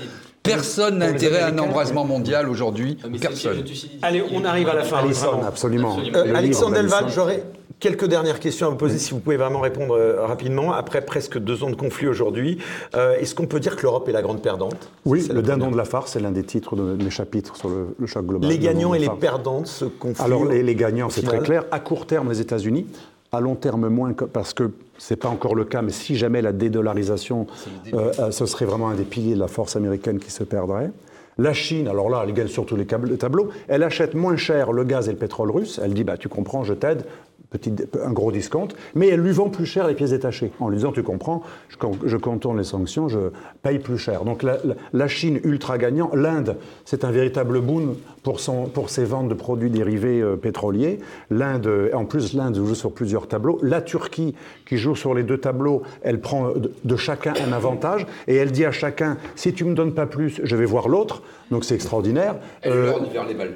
Personne 0.43 0.99
n'a 0.99 1.07
intérêt 1.07 1.41
à 1.41 1.47
un 1.47 1.57
embrasement 1.57 2.05
mondial 2.05 2.49
aujourd'hui. 2.49 2.97
Personne. 3.21 3.63
Allez, 4.01 4.23
on 4.33 4.45
arrive 4.45 4.69
à 4.69 4.75
la 4.75 4.83
fin. 4.83 5.01
Vraiment. 5.01 5.45
absolument. 5.45 5.97
Euh, 5.99 6.25
Le 6.25 6.35
Alexandre 6.35 6.75
Delval, 6.77 7.05
j'aurais 7.13 7.43
quelques 7.79 8.05
dernières 8.05 8.39
questions 8.39 8.67
à 8.67 8.69
vous 8.69 8.75
poser, 8.75 8.97
si 8.97 9.11
vous 9.11 9.19
pouvez 9.19 9.37
vraiment 9.37 9.61
répondre 9.61 9.95
euh, 9.95 10.25
rapidement. 10.25 10.73
Après 10.73 11.01
presque 11.01 11.37
deux 11.37 11.63
ans 11.63 11.69
de 11.69 11.75
conflit 11.75 12.07
aujourd'hui, 12.07 12.57
euh, 12.95 13.17
est-ce 13.17 13.35
qu'on 13.35 13.47
peut 13.47 13.59
dire 13.59 13.75
que 13.75 13.83
l'Europe 13.83 14.07
est 14.09 14.11
la 14.11 14.21
grande 14.21 14.41
perdante? 14.41 14.89
Oui, 15.05 15.21
C'est 15.21 15.33
le 15.33 15.41
dindon 15.41 15.71
de 15.71 15.77
la 15.77 15.85
farce, 15.85 16.11
c'est 16.13 16.19
l'un 16.19 16.31
des 16.31 16.43
titres 16.43 16.75
de 16.75 17.01
mes 17.03 17.09
chapitres 17.09 17.55
sur 17.55 17.69
le, 17.69 17.95
le 17.97 18.07
choc 18.07 18.25
global. 18.25 18.49
Les 18.49 18.59
gagnants 18.59 18.93
et 18.93 18.99
les 18.99 19.09
perdants 19.09 19.61
de 19.61 19.67
ce 19.67 19.85
conflit 19.85 20.23
Alors, 20.23 20.45
les, 20.45 20.75
gagnants, 20.75 21.09
c'est 21.09 21.21
très 21.23 21.39
clair. 21.39 21.65
À 21.71 21.79
court 21.79 22.05
terme, 22.05 22.29
les 22.29 22.41
États-Unis. 22.41 22.87
À 23.31 23.41
long 23.41 23.55
terme, 23.55 23.89
moins, 23.89 24.13
que- 24.13 24.25
parce 24.25 24.53
que 24.55 24.71
c'est 24.97 25.15
pas 25.15 25.29
encore 25.29 25.53
le 25.53 25.63
cas, 25.63 25.81
mais 25.83 25.91
si 25.91 26.15
jamais 26.15 26.41
la 26.41 26.51
dédollarisation, 26.51 27.45
euh, 27.93 28.11
euh, 28.19 28.31
ce 28.31 28.45
serait 28.47 28.65
vraiment 28.65 28.89
un 28.89 28.95
des 28.95 29.03
piliers 29.03 29.35
de 29.35 29.39
la 29.39 29.47
force 29.47 29.75
américaine 29.75 30.17
qui 30.19 30.31
se 30.31 30.43
perdrait. 30.43 30.89
La 31.37 31.53
Chine, 31.53 31.87
alors 31.87 32.09
là, 32.09 32.23
elle 32.27 32.33
gagne 32.33 32.47
sur 32.47 32.65
tous 32.65 32.75
les 32.75 32.85
tableaux. 32.85 33.49
Elle 33.67 33.83
achète 33.83 34.13
moins 34.15 34.35
cher 34.35 34.71
le 34.73 34.83
gaz 34.83 35.07
et 35.07 35.11
le 35.11 35.17
pétrole 35.17 35.51
russe. 35.51 35.79
Elle 35.81 35.93
dit, 35.93 36.03
bah, 36.03 36.17
tu 36.17 36.27
comprends, 36.27 36.63
je 36.63 36.73
t'aide. 36.73 37.03
Un 38.05 38.11
gros 38.11 38.31
discount, 38.31 38.67
mais 38.93 39.07
elle 39.07 39.21
lui 39.21 39.31
vend 39.31 39.49
plus 39.49 39.65
cher 39.65 39.87
les 39.87 39.95
pièces 39.95 40.11
détachées, 40.11 40.51
en 40.59 40.69
lui 40.69 40.75
disant, 40.77 40.91
tu 40.91 41.01
comprends, 41.01 41.41
je, 41.69 41.77
je 42.07 42.15
contourne 42.15 42.59
les 42.59 42.63
sanctions, 42.63 43.07
je 43.09 43.17
paye 43.63 43.79
plus 43.79 43.97
cher. 43.97 44.23
Donc 44.23 44.43
la, 44.43 44.57
la- 44.63 44.75
la 44.93 45.07
Chine 45.07 45.39
ultra 45.43 45.79
gagnant, 45.79 46.11
l'Inde, 46.13 46.57
c'est 46.85 47.03
un 47.05 47.09
véritable 47.11 47.59
boon 47.61 47.95
pour, 48.23 48.39
son, 48.39 48.65
pour 48.65 48.89
ses 48.89 49.05
ventes 49.05 49.29
de 49.29 49.33
produits 49.33 49.69
dérivés 49.69 50.21
euh, 50.21 50.35
pétroliers. 50.35 50.99
L'Inde, 51.29 51.67
euh, 51.67 51.89
en 51.93 52.05
plus 52.05 52.33
l'Inde 52.33 52.55
joue 52.55 52.75
sur 52.75 52.91
plusieurs 52.91 53.27
tableaux. 53.27 53.59
La 53.61 53.81
Turquie, 53.81 54.35
qui 54.67 54.77
joue 54.77 54.95
sur 54.95 55.13
les 55.13 55.23
deux 55.23 55.37
tableaux, 55.37 55.83
elle 56.01 56.19
prend 56.19 56.49
de, 56.49 56.71
de 56.83 56.95
chacun 56.95 57.33
un 57.45 57.53
avantage, 57.53 58.05
et 58.27 58.35
elle 58.35 58.51
dit 58.51 58.65
à 58.65 58.71
chacun, 58.71 59.17
si 59.35 59.53
tu 59.53 59.65
me 59.65 59.73
donnes 59.73 59.93
pas 59.93 60.05
plus, 60.05 60.41
je 60.43 60.55
vais 60.55 60.65
voir 60.65 60.87
l'autre. 60.87 61.21
Donc 61.51 61.65
c'est 61.65 61.75
extraordinaire. 61.75 62.35
Euh. 62.65 62.93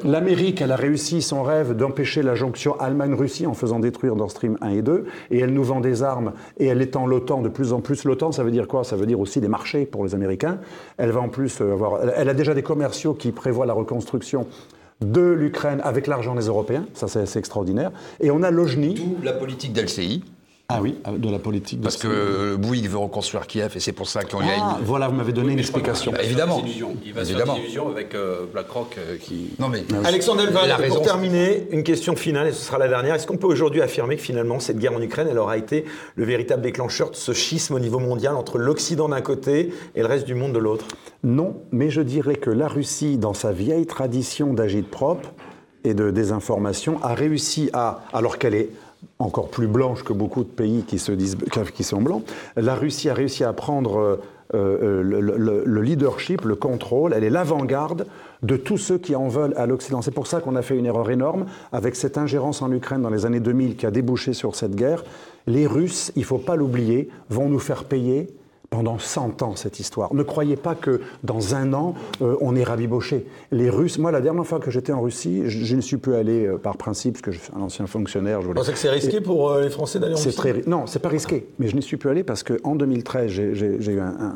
L'Amérique, 0.03 0.61
elle 0.61 0.71
a 0.71 0.75
réussi 0.75 1.21
son 1.21 1.43
rêve 1.43 1.73
d'empêcher 1.75 2.23
la 2.23 2.35
jonction 2.35 2.79
Allemagne-Russie 2.79 3.45
en 3.45 3.53
faisant 3.53 3.79
détruire 3.79 4.15
Nord 4.15 4.31
Stream 4.31 4.57
1 4.61 4.69
et 4.69 4.81
2, 4.81 5.05
et 5.31 5.39
elle 5.39 5.53
nous 5.53 5.63
vend 5.63 5.79
des 5.79 6.01
armes, 6.01 6.33
et 6.57 6.65
elle 6.65 6.81
étend 6.81 7.05
l'OTAN 7.05 7.41
de 7.41 7.49
plus 7.49 7.73
en 7.73 7.81
plus. 7.81 8.03
L'OTAN, 8.03 8.31
ça 8.31 8.43
veut 8.43 8.51
dire 8.51 8.67
quoi? 8.67 8.83
Ça 8.83 8.95
veut 8.95 9.05
dire 9.05 9.19
aussi 9.19 9.41
des 9.41 9.47
marchés 9.47 9.85
pour 9.85 10.03
les 10.03 10.15
Américains. 10.15 10.57
Elle 10.97 11.11
va 11.11 11.21
en 11.21 11.29
plus 11.29 11.61
euh, 11.61 11.73
avoir... 11.73 11.99
Elle 12.15 12.29
a 12.29 12.33
déjà 12.33 12.53
des 12.53 12.63
commerciaux 12.63 13.13
qui 13.13 13.31
prévoient 13.31 13.65
la 13.65 13.73
reconstruction 13.73 14.47
de 15.01 15.21
l'Ukraine 15.21 15.81
avec 15.83 16.07
l'argent 16.07 16.35
des 16.35 16.47
Européens, 16.47 16.85
ça 16.93 17.07
c'est 17.07 17.21
assez 17.21 17.39
extraordinaire. 17.39 17.91
Et 18.19 18.31
on 18.31 18.43
a 18.43 18.51
Lojny. 18.51 18.95
D'où 18.95 19.17
la 19.23 19.33
politique. 19.33 19.73
Ah 20.69 20.79
oui, 20.81 20.95
de 21.17 21.29
la 21.29 21.39
politique. 21.39 21.79
de 21.79 21.83
Parce 21.83 21.97
que 21.97 22.07
euh, 22.07 22.57
Bouygues 22.57 22.87
veut 22.89 22.97
reconstruire 22.97 23.45
Kiev 23.47 23.73
et 23.75 23.79
c'est 23.81 23.91
pour 23.91 24.07
ça 24.07 24.23
qu'il 24.23 24.39
y 24.39 24.41
a 24.49 24.53
Ah, 24.57 24.77
une. 24.79 24.85
voilà, 24.85 25.07
vous 25.09 25.13
m'avez 25.15 25.33
donné 25.33 25.51
une 25.53 25.59
explication. 25.59 26.11
Bah, 26.13 26.23
évidemment. 26.23 26.63
Il 27.05 27.13
va 27.13 27.21
Évidemment. 27.21 27.57
illusions 27.57 27.89
avec 27.89 28.15
euh, 28.15 28.45
BlackRock 28.51 28.95
euh, 28.97 29.17
qui. 29.17 29.49
Non 29.59 29.67
mais 29.67 29.83
Alexandre 30.05 30.39
il 30.41 30.47
a 30.47 30.51
Delval, 30.51 30.71
raison. 30.71 30.95
pour 30.95 31.03
terminer, 31.03 31.67
une 31.71 31.83
question 31.83 32.15
finale, 32.15 32.47
et 32.47 32.53
ce 32.53 32.63
sera 32.63 32.77
la 32.77 32.87
dernière. 32.87 33.13
Est-ce 33.15 33.27
qu'on 33.27 33.37
peut 33.37 33.45
aujourd'hui 33.47 33.81
affirmer 33.81 34.15
que 34.15 34.21
finalement 34.23 34.59
cette 34.59 34.79
guerre 34.79 34.93
en 34.93 35.01
Ukraine, 35.01 35.27
elle 35.29 35.37
aura 35.37 35.57
été 35.57 35.83
le 36.15 36.23
véritable 36.23 36.61
déclencheur 36.61 37.11
de 37.11 37.15
ce 37.17 37.33
schisme 37.33 37.75
au 37.75 37.79
niveau 37.79 37.99
mondial 37.99 38.35
entre 38.35 38.57
l'Occident 38.57 39.09
d'un 39.09 39.21
côté 39.21 39.73
et 39.95 39.99
le 40.01 40.07
reste 40.07 40.25
du 40.25 40.33
monde 40.33 40.53
de 40.53 40.59
l'autre? 40.59 40.85
Non, 41.23 41.57
mais 41.71 41.89
je 41.89 42.01
dirais 42.01 42.35
que 42.37 42.49
la 42.49 42.69
Russie, 42.69 43.17
dans 43.17 43.33
sa 43.33 43.51
vieille 43.51 43.85
tradition 43.85 44.53
d'agite-propre 44.53 45.33
et 45.83 45.93
de 45.93 46.09
désinformation, 46.09 46.99
a 47.03 47.13
réussi 47.13 47.69
à, 47.73 48.01
alors 48.13 48.37
qu'elle 48.37 48.55
est 48.55 48.69
encore 49.23 49.49
plus 49.49 49.67
blanche 49.67 50.03
que 50.03 50.13
beaucoup 50.13 50.43
de 50.43 50.49
pays 50.49 50.83
qui 50.83 50.99
se 50.99 51.11
disent 51.11 51.37
qui 51.73 51.83
sont 51.83 52.01
blancs, 52.01 52.23
la 52.55 52.75
Russie 52.75 53.09
a 53.09 53.13
réussi 53.13 53.43
à 53.43 53.53
prendre 53.53 53.97
euh, 53.97 54.15
euh, 54.53 55.01
le, 55.01 55.19
le- 55.21 55.63
le 55.65 55.81
leadership, 55.81 56.41
le 56.45 56.55
contrôle, 56.55 57.13
elle 57.13 57.23
est 57.23 57.29
l'avant-garde 57.31 58.05
de 58.43 58.55
tous 58.57 58.77
ceux 58.77 58.97
qui 58.99 59.15
en 59.15 59.27
veulent 59.27 59.53
à 59.57 59.65
l'Occident. 59.65 60.01
C'est 60.01 60.11
pour 60.11 60.27
ça 60.27 60.41
qu'on 60.41 60.55
a 60.55 60.61
fait 60.61 60.77
une 60.77 60.85
erreur 60.85 61.09
énorme 61.09 61.45
avec 61.71 61.95
cette 61.95 62.17
ingérence 62.17 62.61
en 62.61 62.71
Ukraine 62.71 63.01
dans 63.01 63.09
les 63.09 63.25
années 63.25 63.39
2000 63.39 63.75
qui 63.77 63.85
a 63.85 63.91
débouché 63.91 64.33
sur 64.33 64.55
cette 64.55 64.75
guerre. 64.75 65.03
Les 65.47 65.65
Russes, 65.65 66.11
il 66.15 66.19
ne 66.21 66.25
faut 66.25 66.37
pas 66.37 66.55
l'oublier, 66.55 67.09
vont 67.29 67.49
nous 67.49 67.59
faire 67.59 67.85
payer 67.85 68.27
pendant 68.73 68.97
100 68.97 69.43
ans 69.43 69.55
cette 69.55 69.79
histoire. 69.79 70.11
Ne 70.15 70.23
croyez 70.23 70.55
pas 70.55 70.73
que 70.73 70.99
dans 71.23 71.53
un 71.53 71.73
an, 71.73 71.93
euh, 72.23 72.35
on 72.41 72.55
est 72.55 72.63
rabiboché. 72.63 73.27
Les 73.51 73.69
Russes, 73.69 73.99
moi 73.99 74.11
la 74.11 74.19
dernière 74.19 74.47
fois 74.47 74.59
que 74.59 74.71
j'étais 74.71 74.91
en 74.91 75.01
Russie, 75.01 75.43
je, 75.45 75.63
je 75.63 75.75
ne 75.75 75.81
suis 75.81 75.97
plus 75.97 76.15
allé 76.15 76.47
euh, 76.47 76.57
par 76.57 76.75
principe, 76.77 77.13
parce 77.13 77.21
que 77.21 77.31
je 77.31 77.39
suis 77.39 77.51
un 77.55 77.61
ancien 77.61 77.85
fonctionnaire. 77.85 78.41
Je 78.41 78.47
Vous 78.47 78.53
pensez 78.55 78.71
que 78.71 78.79
c'est 78.79 78.89
risqué 78.89 79.21
pour 79.21 79.51
euh, 79.51 79.61
les 79.61 79.69
Français 79.69 79.99
d'aller 79.99 80.15
en 80.15 80.17
Russie 80.17 80.35
très, 80.35 80.63
non, 80.65 80.87
c'est 80.87 80.97
pas 81.03 81.09
risqué. 81.09 81.45
Mais 81.59 81.67
je 81.67 81.75
n'y 81.75 81.83
suis 81.83 81.97
plus 81.97 82.09
allé 82.09 82.23
parce 82.23 82.41
qu'en 82.41 82.75
2013, 82.75 83.29
j'ai- 83.29 83.91
eu 83.93 83.99
un, 83.99 84.07
un- 84.07 84.35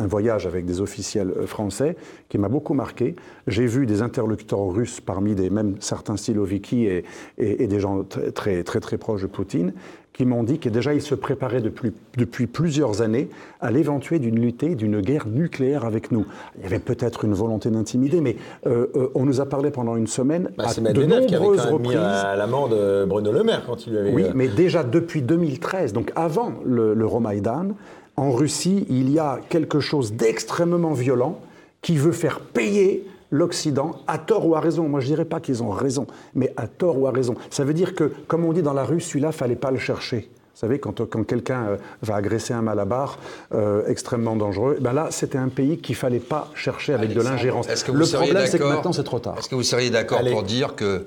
un 0.00 0.06
voyage 0.06 0.46
avec 0.46 0.64
des 0.64 0.80
officiels 0.80 1.32
français 1.46 1.96
qui 2.28 2.38
m'a 2.38 2.48
beaucoup 2.48 2.72
marqué. 2.72 3.16
J'ai 3.48 3.66
vu 3.66 3.84
des 3.84 4.00
interlocuteurs 4.00 4.64
russes 4.72 5.00
parmi 5.00 5.34
des 5.34 5.50
même 5.50 5.74
certains 5.80 6.16
Siloviki 6.16 6.86
et, 6.86 7.04
et, 7.36 7.64
et 7.64 7.66
des 7.66 7.80
gens 7.80 8.04
très, 8.04 8.30
très 8.30 8.62
très 8.62 8.78
très 8.78 8.96
proches 8.96 9.22
de 9.22 9.26
Poutine 9.26 9.72
qui 10.18 10.26
m'ont 10.26 10.42
dit 10.42 10.58
que 10.58 10.68
déjà 10.68 10.94
ils 10.94 11.00
se 11.00 11.14
préparaient 11.14 11.60
depuis, 11.60 11.92
depuis 12.16 12.48
plusieurs 12.48 13.02
années 13.02 13.28
à 13.60 13.70
l'éventualité 13.70 14.18
d'une 14.28 14.40
lutte, 14.40 14.64
d'une 14.64 15.00
guerre 15.00 15.28
nucléaire 15.28 15.84
avec 15.84 16.10
nous. 16.10 16.26
Il 16.56 16.64
y 16.64 16.66
avait 16.66 16.80
peut-être 16.80 17.24
une 17.24 17.34
volonté 17.34 17.70
d'intimider, 17.70 18.20
mais 18.20 18.34
euh, 18.66 18.88
euh, 18.96 19.12
on 19.14 19.24
nous 19.24 19.40
a 19.40 19.46
parlé 19.46 19.70
pendant 19.70 19.94
une 19.94 20.08
semaine 20.08 20.50
Bah, 20.58 20.64
à 20.66 20.74
de 20.74 20.80
Medvedev 20.80 21.26
qui 21.26 21.36
avait 21.36 21.44
nombreuses 21.44 21.58
quand 21.58 21.70
même 21.70 21.82
mis 21.82 21.88
reprises. 21.94 22.24
à 22.24 22.34
l'amende 22.34 23.06
Bruno 23.06 23.30
Le 23.30 23.44
Maire 23.44 23.62
quand 23.64 23.86
il 23.86 23.92
lui 23.92 23.98
avait... 24.00 24.12
Oui, 24.12 24.24
euh, 24.24 24.32
mais 24.34 24.48
déjà 24.48 24.82
depuis 24.82 25.22
2013, 25.22 25.92
donc 25.92 26.10
avant 26.16 26.52
le, 26.64 26.94
l'Euromaïdan, 26.94 27.68
en 28.16 28.32
Russie, 28.32 28.86
il 28.90 29.12
y 29.12 29.20
a 29.20 29.38
quelque 29.48 29.78
chose 29.78 30.14
d'extrêmement 30.14 30.94
violent 30.94 31.38
qui 31.80 31.96
veut 31.96 32.10
faire 32.10 32.40
payer 32.40 33.06
l'Occident, 33.30 33.92
à 34.06 34.18
tort 34.18 34.46
ou 34.46 34.54
à 34.54 34.60
raison. 34.60 34.88
Moi, 34.88 35.00
je 35.00 35.06
dirais 35.06 35.24
pas 35.24 35.40
qu'ils 35.40 35.62
ont 35.62 35.70
raison, 35.70 36.06
mais 36.34 36.52
à 36.56 36.66
tort 36.66 36.98
ou 36.98 37.06
à 37.06 37.10
raison. 37.10 37.34
Ça 37.50 37.64
veut 37.64 37.74
dire 37.74 37.94
que, 37.94 38.12
comme 38.26 38.44
on 38.44 38.52
dit 38.52 38.62
dans 38.62 38.72
la 38.72 38.84
rue, 38.84 39.00
celui-là, 39.00 39.32
fallait 39.32 39.56
pas 39.56 39.70
le 39.70 39.78
chercher. 39.78 40.30
Vous 40.58 40.66
savez, 40.66 40.80
quand, 40.80 41.08
quand 41.08 41.22
quelqu'un 41.22 41.66
euh, 41.68 41.76
va 42.02 42.16
agresser 42.16 42.52
un 42.52 42.62
malabar 42.62 43.20
euh, 43.54 43.86
extrêmement 43.86 44.34
dangereux, 44.34 44.78
ben 44.80 44.92
là, 44.92 45.06
c'était 45.12 45.38
un 45.38 45.48
pays 45.48 45.78
qu'il 45.78 45.94
fallait 45.94 46.18
pas 46.18 46.50
chercher 46.54 46.94
avec 46.94 47.14
de 47.14 47.22
l'ingérence. 47.22 47.68
est-ce 47.68 47.84
que 47.84 47.92
vous 47.92 47.98
Le 47.98 48.06
problème, 48.06 48.46
c'est 48.46 48.58
que 48.58 48.64
maintenant, 48.64 48.92
c'est 48.92 49.04
trop 49.04 49.20
tard. 49.20 49.36
Est-ce 49.38 49.48
que 49.48 49.54
vous 49.54 49.62
seriez 49.62 49.90
d'accord 49.90 50.20
pour 50.32 50.42
dire 50.42 50.74
que 50.74 51.06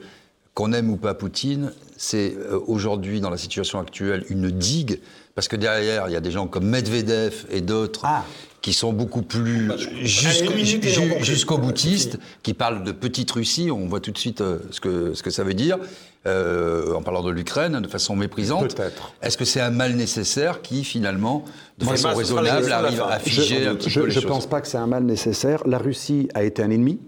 qu'on 0.54 0.74
aime 0.74 0.90
ou 0.90 0.98
pas 0.98 1.14
Poutine, 1.14 1.72
c'est 1.98 2.36
euh, 2.38 2.60
aujourd'hui 2.68 3.20
dans 3.22 3.30
la 3.30 3.38
situation 3.38 3.80
actuelle 3.80 4.26
une 4.30 4.52
digue? 4.52 5.00
Parce 5.36 5.48
que 5.48 5.56
derrière 5.56 6.08
il 6.08 6.14
y 6.14 6.18
a 6.18 6.22
des 6.22 6.32
gens 6.32 6.48
comme 6.48 6.66
Medvedev 6.66 7.46
et 7.50 7.62
d'autres 7.62 8.02
Ah. 8.04 8.24
Qui 8.62 8.74
sont 8.74 8.94
beaucoup 8.94 9.24
plus 9.24 9.72
jusqu'au 10.04 10.52
Allez, 10.52 10.62
une 10.62 10.66
minute 10.66 10.86
et 10.86 10.90
on 10.90 11.02
ju- 11.04 11.10
conclut. 11.10 11.26
jusqu'au 11.26 11.58
boutistes, 11.58 12.20
qui 12.44 12.54
parlent 12.54 12.84
de 12.84 12.92
petite 12.92 13.32
Russie. 13.32 13.70
On 13.72 13.88
voit 13.88 14.00
tout 14.00 14.12
de 14.12 14.18
suite 14.18 14.42
euh, 14.42 14.60
ce 14.70 14.80
que 14.80 15.14
ce 15.14 15.24
que 15.24 15.32
ça 15.32 15.44
veut 15.44 15.56
dire 15.56 15.80
euh, 16.28 16.94
en 16.94 17.02
parlant 17.02 17.24
de 17.24 17.32
l'Ukraine 17.32 17.80
de 17.80 17.88
façon 17.88 18.16
méprisante. 18.16 18.76
Peut-être. 18.76 19.14
Est-ce 19.24 19.38
que 19.38 19.46
c'est 19.46 19.62
un 19.62 19.72
mal 19.72 19.96
nécessaire 19.96 20.62
qui 20.62 20.84
finalement 20.84 21.44
de 21.80 21.86
Moi, 21.86 21.96
façon 21.96 22.16
raisonnable 22.16 22.72
arrive 22.72 23.02
à 23.02 23.18
figer 23.20 23.66
un 23.66 23.76
petit 23.76 23.90
Je 23.90 24.00
peu 24.00 24.06
les 24.08 24.16
ne 24.16 24.20
choses 24.22 24.30
pense 24.30 24.46
pas 24.48 24.62
que 24.62 24.68
c'est 24.68 24.78
un 24.78 24.88
mal 24.88 25.04
nécessaire. 25.04 25.64
La 25.68 25.80
Russie 25.80 26.30
a 26.36 26.44
été 26.44 26.62
un 26.62 26.70
ennemi. 26.70 27.00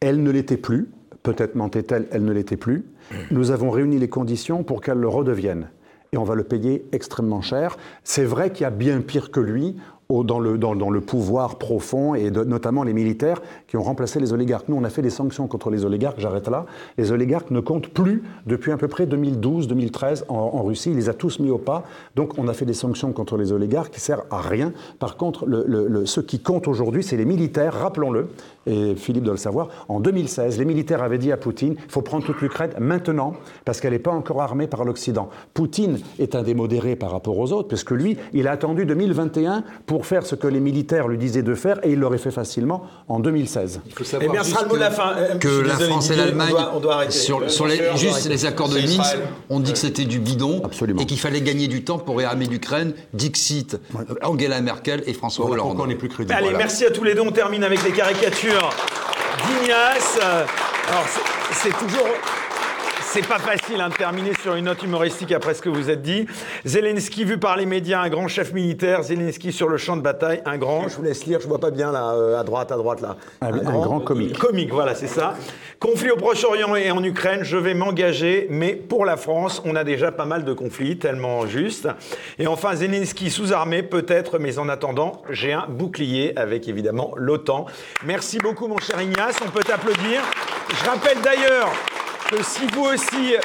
Elle 0.00 0.22
ne 0.22 0.30
l'était 0.30 0.56
plus. 0.56 0.88
Peut-être 1.22 1.54
mentait-elle, 1.54 2.06
elle 2.10 2.24
ne 2.24 2.32
l'était 2.32 2.56
plus. 2.56 2.84
Nous 3.30 3.52
avons 3.52 3.70
réuni 3.70 3.98
les 4.00 4.08
conditions 4.08 4.64
pour 4.64 4.80
qu'elle 4.80 4.98
le 4.98 5.08
redevienne. 5.08 5.68
Et 6.12 6.18
on 6.18 6.24
va 6.24 6.34
le 6.34 6.44
payer 6.44 6.84
extrêmement 6.92 7.42
cher. 7.42 7.76
C'est 8.04 8.24
vrai 8.24 8.50
qu'il 8.50 8.62
y 8.62 8.66
a 8.66 8.70
bien 8.70 9.00
pire 9.00 9.30
que 9.30 9.40
lui 9.40 9.76
dans, 10.08 10.38
le, 10.38 10.58
dans, 10.58 10.90
le 10.90 11.00
pouvoir 11.00 11.56
profond, 11.56 12.14
et 12.14 12.30
notamment 12.30 12.82
les 12.84 12.92
militaires 12.92 13.42
ont 13.76 13.82
remplacé 13.82 14.20
les 14.20 14.32
oligarques. 14.32 14.68
Nous, 14.68 14.76
on 14.76 14.84
a 14.84 14.90
fait 14.90 15.02
des 15.02 15.10
sanctions 15.10 15.46
contre 15.46 15.70
les 15.70 15.84
oligarques, 15.84 16.18
j'arrête 16.18 16.48
là. 16.48 16.66
Les 16.98 17.12
oligarques 17.12 17.50
ne 17.50 17.60
comptent 17.60 17.88
plus 17.88 18.22
depuis 18.46 18.72
à 18.72 18.76
peu 18.76 18.88
près 18.88 19.06
2012-2013 19.06 20.24
en, 20.28 20.62
Russie. 20.62 20.90
Il 20.90 20.96
les 20.96 21.08
a 21.08 21.14
tous 21.14 21.38
mis 21.38 21.50
au 21.50 21.58
pas. 21.58 21.84
Donc, 22.14 22.38
on 22.38 22.48
a 22.48 22.52
fait 22.52 22.64
des 22.64 22.74
sanctions 22.74 23.12
contre 23.12 23.36
les 23.36 23.52
oligarques 23.52 23.92
qui 23.92 24.00
servent 24.00 24.24
à 24.30 24.40
rien. 24.40 24.72
Par 24.98 25.16
contre, 25.16 25.46
ce 26.04 26.20
qui 26.20 26.40
compte 26.40 26.68
aujourd'hui, 26.68 27.02
c'est 27.02 27.16
les 27.16 27.24
militaires, 27.24 27.74
rappelons-le, 27.74 28.28
et 28.66 28.94
Philippe 28.96 29.24
doit 29.24 29.34
le 29.34 29.38
savoir. 29.38 29.68
En 29.88 30.00
2016, 30.00 30.58
les 30.58 30.64
militaires 30.64 31.02
avaient 31.02 31.18
dit 31.18 31.32
à 31.32 31.36
Poutine 31.36 31.76
il 31.84 31.90
faut 31.90 32.02
prendre 32.02 32.24
toute 32.24 32.40
l'Ukraine 32.40 32.72
maintenant, 32.78 33.34
parce 33.64 33.80
qu'elle 33.80 33.92
n'est 33.92 33.98
pas 33.98 34.10
encore 34.10 34.42
armée 34.42 34.66
par 34.66 34.84
l'Occident. 34.84 35.28
Poutine 35.54 35.98
est 36.18 36.34
un 36.34 36.42
des 36.42 36.54
modérés 36.54 36.96
par 36.96 37.10
rapport 37.10 37.38
aux 37.38 37.52
autres, 37.52 37.68
puisque 37.68 37.92
lui, 37.92 38.16
il 38.32 38.48
a 38.48 38.52
attendu 38.52 38.86
2021 38.86 39.64
pour 39.86 40.06
faire 40.06 40.26
ce 40.26 40.34
que 40.34 40.46
les 40.46 40.60
militaires 40.60 41.08
lui 41.08 41.18
disaient 41.18 41.42
de 41.42 41.54
faire, 41.54 41.78
et 41.84 41.92
il 41.92 42.00
l'aurait 42.00 42.18
fait 42.18 42.30
facilement 42.30 42.82
en 43.08 43.20
2016. 43.20 43.65
Il 43.86 43.92
faut 43.92 44.02
Eh 44.02 44.04
savoir 44.04 44.32
bien, 44.32 44.42
ce 44.42 44.48
juste 44.48 44.56
sera 44.58 44.62
le 44.64 44.68
mot 44.70 44.74
de 44.76 44.80
la 44.80 44.88
que- 44.90 44.94
fin. 44.94 45.12
Euh, 45.16 45.34
que 45.38 45.48
la 45.48 45.72
désolé, 45.74 45.88
France 45.90 46.10
et 46.10 46.16
l'Allemagne, 46.16 46.48
on 46.48 46.52
doit- 46.52 46.72
on 46.76 46.80
doit 46.80 46.94
arrêter. 46.96 47.12
sur, 47.12 47.50
sur 47.50 47.66
les, 47.66 47.80
juste 47.96 48.28
les 48.28 48.44
accords 48.46 48.68
de 48.68 48.78
Minsk, 48.78 49.16
on 49.50 49.60
dit 49.60 49.72
que 49.72 49.78
c'était 49.78 50.04
du 50.04 50.18
bidon 50.18 50.62
Absolument. 50.64 51.00
et 51.00 51.06
qu'il 51.06 51.18
fallait 51.18 51.40
gagner 51.40 51.68
du 51.68 51.84
temps 51.84 51.98
pour 51.98 52.16
réarmer 52.18 52.46
l'Ukraine. 52.46 52.94
Dixit, 53.12 53.74
euh, 53.94 54.14
Angela 54.22 54.60
Merkel 54.60 55.02
et 55.06 55.12
François 55.12 55.46
Voilà 55.46 55.62
Hollande. 55.64 55.80
on 55.80 55.88
est 55.90 55.94
plus 55.94 56.08
crédible. 56.08 56.32
Allez, 56.32 56.44
Voilà. 56.44 56.58
merci 56.58 56.84
à 56.84 56.90
tous 56.90 57.04
les 57.04 57.14
deux. 57.14 57.22
On 57.22 57.32
termine 57.32 57.64
avec 57.64 57.82
les 57.84 57.92
caricatures 57.92 58.70
d'Ignace. 59.46 60.18
Euh, 60.22 60.44
Alors, 60.88 61.04
c'est 61.52 61.76
toujours. 61.76 62.06
C'est 63.18 63.26
pas 63.26 63.38
facile 63.38 63.80
hein, 63.80 63.88
de 63.88 63.94
terminer 63.94 64.32
sur 64.42 64.56
une 64.56 64.66
note 64.66 64.82
humoristique 64.82 65.32
après 65.32 65.54
ce 65.54 65.62
que 65.62 65.70
vous 65.70 65.88
êtes 65.88 66.02
dit. 66.02 66.26
Zelensky 66.66 67.24
vu 67.24 67.38
par 67.38 67.56
les 67.56 67.64
médias, 67.64 68.02
un 68.02 68.10
grand 68.10 68.28
chef 68.28 68.52
militaire. 68.52 69.02
Zelensky 69.04 69.52
sur 69.52 69.70
le 69.70 69.78
champ 69.78 69.96
de 69.96 70.02
bataille, 70.02 70.42
un 70.44 70.58
grand. 70.58 70.86
Je 70.88 70.96
vous 70.96 71.02
laisse 71.02 71.24
lire, 71.24 71.40
je 71.40 71.48
vois 71.48 71.58
pas 71.58 71.70
bien 71.70 71.90
là, 71.92 72.12
euh, 72.12 72.38
à 72.38 72.44
droite, 72.44 72.72
à 72.72 72.76
droite 72.76 73.00
là. 73.00 73.16
Un- 73.40 73.54
un 73.54 73.72
grand 73.80 74.00
comique. 74.00 74.36
Comique, 74.38 74.70
voilà, 74.70 74.94
c'est 74.94 75.06
ça. 75.06 75.32
Conflit 75.80 76.10
au 76.10 76.16
Proche-Orient 76.16 76.76
et 76.76 76.90
en 76.90 77.02
Ukraine, 77.02 77.40
je 77.42 77.56
vais 77.56 77.72
m'engager, 77.72 78.48
mais 78.50 78.74
pour 78.74 79.06
la 79.06 79.16
France, 79.16 79.62
on 79.64 79.76
a 79.76 79.82
déjà 79.84 80.12
pas 80.12 80.26
mal 80.26 80.44
de 80.44 80.52
conflits, 80.52 80.98
tellement 80.98 81.46
juste. 81.46 81.88
Et 82.38 82.46
enfin, 82.46 82.74
Zelensky 82.74 83.30
sous-armé, 83.30 83.82
peut-être, 83.82 84.38
mais 84.38 84.58
en 84.58 84.68
attendant, 84.68 85.22
j'ai 85.30 85.54
un 85.54 85.64
bouclier 85.70 86.34
avec 86.36 86.68
évidemment 86.68 87.12
l'OTAN. 87.16 87.64
Merci 88.04 88.36
beaucoup, 88.40 88.68
mon 88.68 88.76
cher 88.78 89.00
Ignace, 89.00 89.36
on 89.42 89.48
peut 89.48 89.64
t'applaudir. 89.64 90.20
Je 90.68 90.84
rappelle 90.90 91.22
d'ailleurs 91.22 91.70
que 92.30 92.42
si 92.42 92.66
vous 92.72 92.84
aussi 92.84 93.36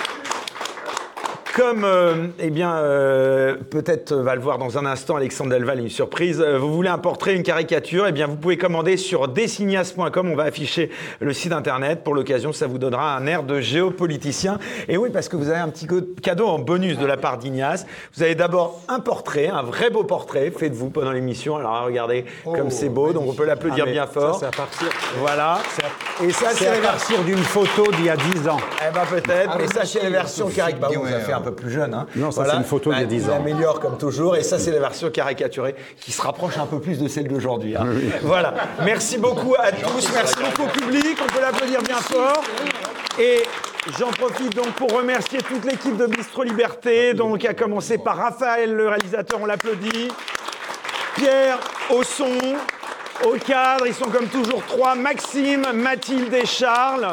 comme, 1.55 1.83
euh, 1.83 2.27
eh 2.39 2.49
bien, 2.49 2.75
euh, 2.75 3.55
peut-être 3.69 4.13
va 4.13 4.35
le 4.35 4.41
voir 4.41 4.57
dans 4.57 4.77
un 4.77 4.85
instant, 4.85 5.17
Alexandre 5.17 5.49
Delval, 5.51 5.79
une 5.79 5.89
surprise. 5.89 6.39
euh, 6.41 6.57
vous 6.57 6.73
voulez 6.73 6.89
un 6.89 6.97
portrait, 6.97 7.35
une 7.35 7.43
caricature, 7.43 8.05
eh 8.07 8.11
bien, 8.13 8.27
vous 8.27 8.37
pouvez 8.37 8.57
commander 8.57 8.95
sur 8.95 9.27
designas.com. 9.27 10.29
On 10.31 10.35
va 10.35 10.43
afficher 10.43 10.89
le 11.19 11.33
site 11.33 11.51
internet. 11.51 12.03
Pour 12.03 12.13
l'occasion, 12.15 12.53
ça 12.53 12.67
vous 12.67 12.77
donnera 12.77 13.15
un 13.17 13.25
air 13.27 13.43
de 13.43 13.59
géopoliticien. 13.59 14.59
Et 14.87 14.95
oui, 14.97 15.09
parce 15.11 15.27
que 15.27 15.35
vous 15.35 15.49
avez 15.49 15.59
un 15.59 15.67
petit 15.67 15.87
cadeau 16.21 16.47
en 16.47 16.59
bonus 16.59 16.97
de 16.97 17.05
la 17.05 17.17
part 17.17 17.37
d'Ignace. 17.37 17.85
Vous 18.15 18.23
avez 18.23 18.35
d'abord 18.35 18.81
un 18.87 18.99
portrait, 19.01 19.47
un 19.49 19.63
vrai 19.63 19.89
beau 19.89 20.03
portrait, 20.05 20.51
fait 20.51 20.69
de 20.69 20.75
vous 20.75 20.89
pendant 20.89 21.11
l'émission. 21.11 21.57
Alors, 21.57 21.83
regardez 21.85 22.25
comme 22.45 22.69
c'est 22.71 22.89
beau. 22.89 23.11
Donc, 23.11 23.25
on 23.27 23.33
peut 23.33 23.45
l'applaudir 23.45 23.85
Ah, 23.87 23.91
bien 23.91 24.05
ça, 24.05 24.11
fort. 24.13 24.37
c'est 24.39 24.45
à 24.45 24.51
partir- 24.51 24.87
Voilà. 25.19 25.59
Et 26.23 26.31
ça, 26.31 26.47
C'est 26.51 26.65
c'est 26.65 26.67
à 26.69 26.77
partir 26.77 27.21
d'une 27.23 27.37
photo 27.39 27.91
d'il 27.91 28.05
y 28.05 28.09
a 28.09 28.15
10 28.15 28.47
ans. 28.47 28.57
Eh 28.87 28.93
ben 28.93 29.01
peut-être, 29.09 29.57
mais 29.57 29.67
ça 29.67 29.85
c'est 29.85 30.03
la 30.03 30.09
version 30.11 30.47
caricaturée. 30.49 31.11
Bah, 31.27 31.40
un 31.41 31.51
peu 31.51 31.53
plus 31.53 31.71
jeune. 31.71 31.93
Hein. 31.93 32.07
Non, 32.15 32.31
ça, 32.31 32.45
c'est 32.49 32.55
une 32.57 32.63
photo 32.63 32.91
d'il 32.91 32.99
y 33.01 33.03
a 33.03 33.05
10 33.05 33.23
il 33.25 33.29
ans. 33.31 33.35
améliore 33.35 33.79
comme 33.79 33.97
toujours, 33.97 34.35
et 34.35 34.43
ça 34.43 34.59
c'est 34.59 34.71
la 34.71 34.79
version 34.79 35.09
caricaturée 35.09 35.75
qui 35.99 36.11
se 36.11 36.21
rapproche 36.21 36.57
un 36.57 36.65
peu 36.65 36.79
plus 36.79 36.99
de 36.99 37.07
celle 37.07 37.27
d'aujourd'hui. 37.27 37.75
hein. 37.75 37.85
Voilà. 38.21 38.53
Merci 38.83 39.17
beaucoup 39.17 39.55
à 39.59 39.71
tous, 39.71 40.09
merci 40.13 40.35
beaucoup 40.35 40.63
au 40.69 40.71
public, 40.71 41.17
on 41.23 41.33
peut 41.33 41.41
l'applaudir 41.41 41.81
bien 41.81 41.97
fort. 41.97 42.43
Et 43.19 43.43
J'en 43.97 44.11
profite 44.11 44.55
donc 44.55 44.67
pour 44.73 44.91
remercier 44.95 45.39
toute 45.39 45.65
l'équipe 45.65 45.97
de 45.97 46.05
Bistro 46.05 46.43
Liberté, 46.43 47.15
donc 47.15 47.43
à 47.45 47.55
commencer 47.55 47.97
par 47.97 48.15
Raphaël, 48.15 48.71
le 48.75 48.87
réalisateur, 48.87 49.39
on 49.41 49.47
l'applaudit. 49.47 50.07
Pierre 51.15 51.57
au 51.89 52.03
son, 52.03 52.29
au 53.25 53.31
cadre, 53.43 53.87
ils 53.87 53.93
sont 53.95 54.05
comme 54.11 54.27
toujours 54.27 54.63
trois, 54.67 54.93
Maxime, 54.93 55.65
Mathilde 55.73 56.31
et 56.31 56.45
Charles. 56.45 57.09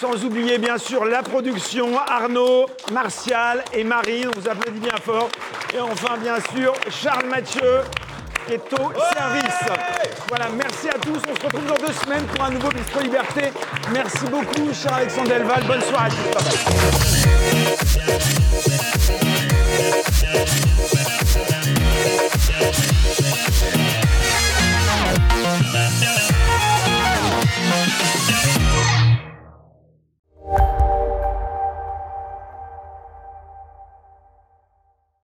Sans 0.00 0.24
oublier 0.24 0.58
bien 0.58 0.76
sûr 0.76 1.04
la 1.06 1.22
production, 1.22 1.98
Arnaud, 1.98 2.66
Martial 2.92 3.64
et 3.72 3.82
Marine, 3.82 4.28
on 4.34 4.40
vous 4.40 4.48
applaudit 4.48 4.80
bien 4.80 4.96
fort. 5.02 5.28
Et 5.74 5.80
enfin 5.80 6.18
bien 6.18 6.36
sûr 6.54 6.74
Charles 6.90 7.26
Mathieu 7.26 7.80
qui 8.46 8.54
est 8.54 8.72
au 8.74 8.92
service. 9.14 9.64
Voilà, 10.28 10.48
merci 10.56 10.88
à 10.88 10.98
tous, 10.98 11.20
on 11.28 11.34
se 11.34 11.44
retrouve 11.46 11.66
dans 11.66 11.86
deux 11.86 11.92
semaines 11.92 12.24
pour 12.26 12.44
un 12.44 12.50
nouveau 12.50 12.68
Bistro 12.68 13.00
Liberté. 13.00 13.52
Merci 13.92 14.26
beaucoup 14.26 14.72
cher 14.74 14.92
Alexandre 14.94 15.30
Delval, 15.30 15.64
bonne 15.64 15.82
soirée 15.82 16.06
à 16.06 16.10
tous. 16.10 16.20
Bye 16.34 16.44
bye. 23.22 23.35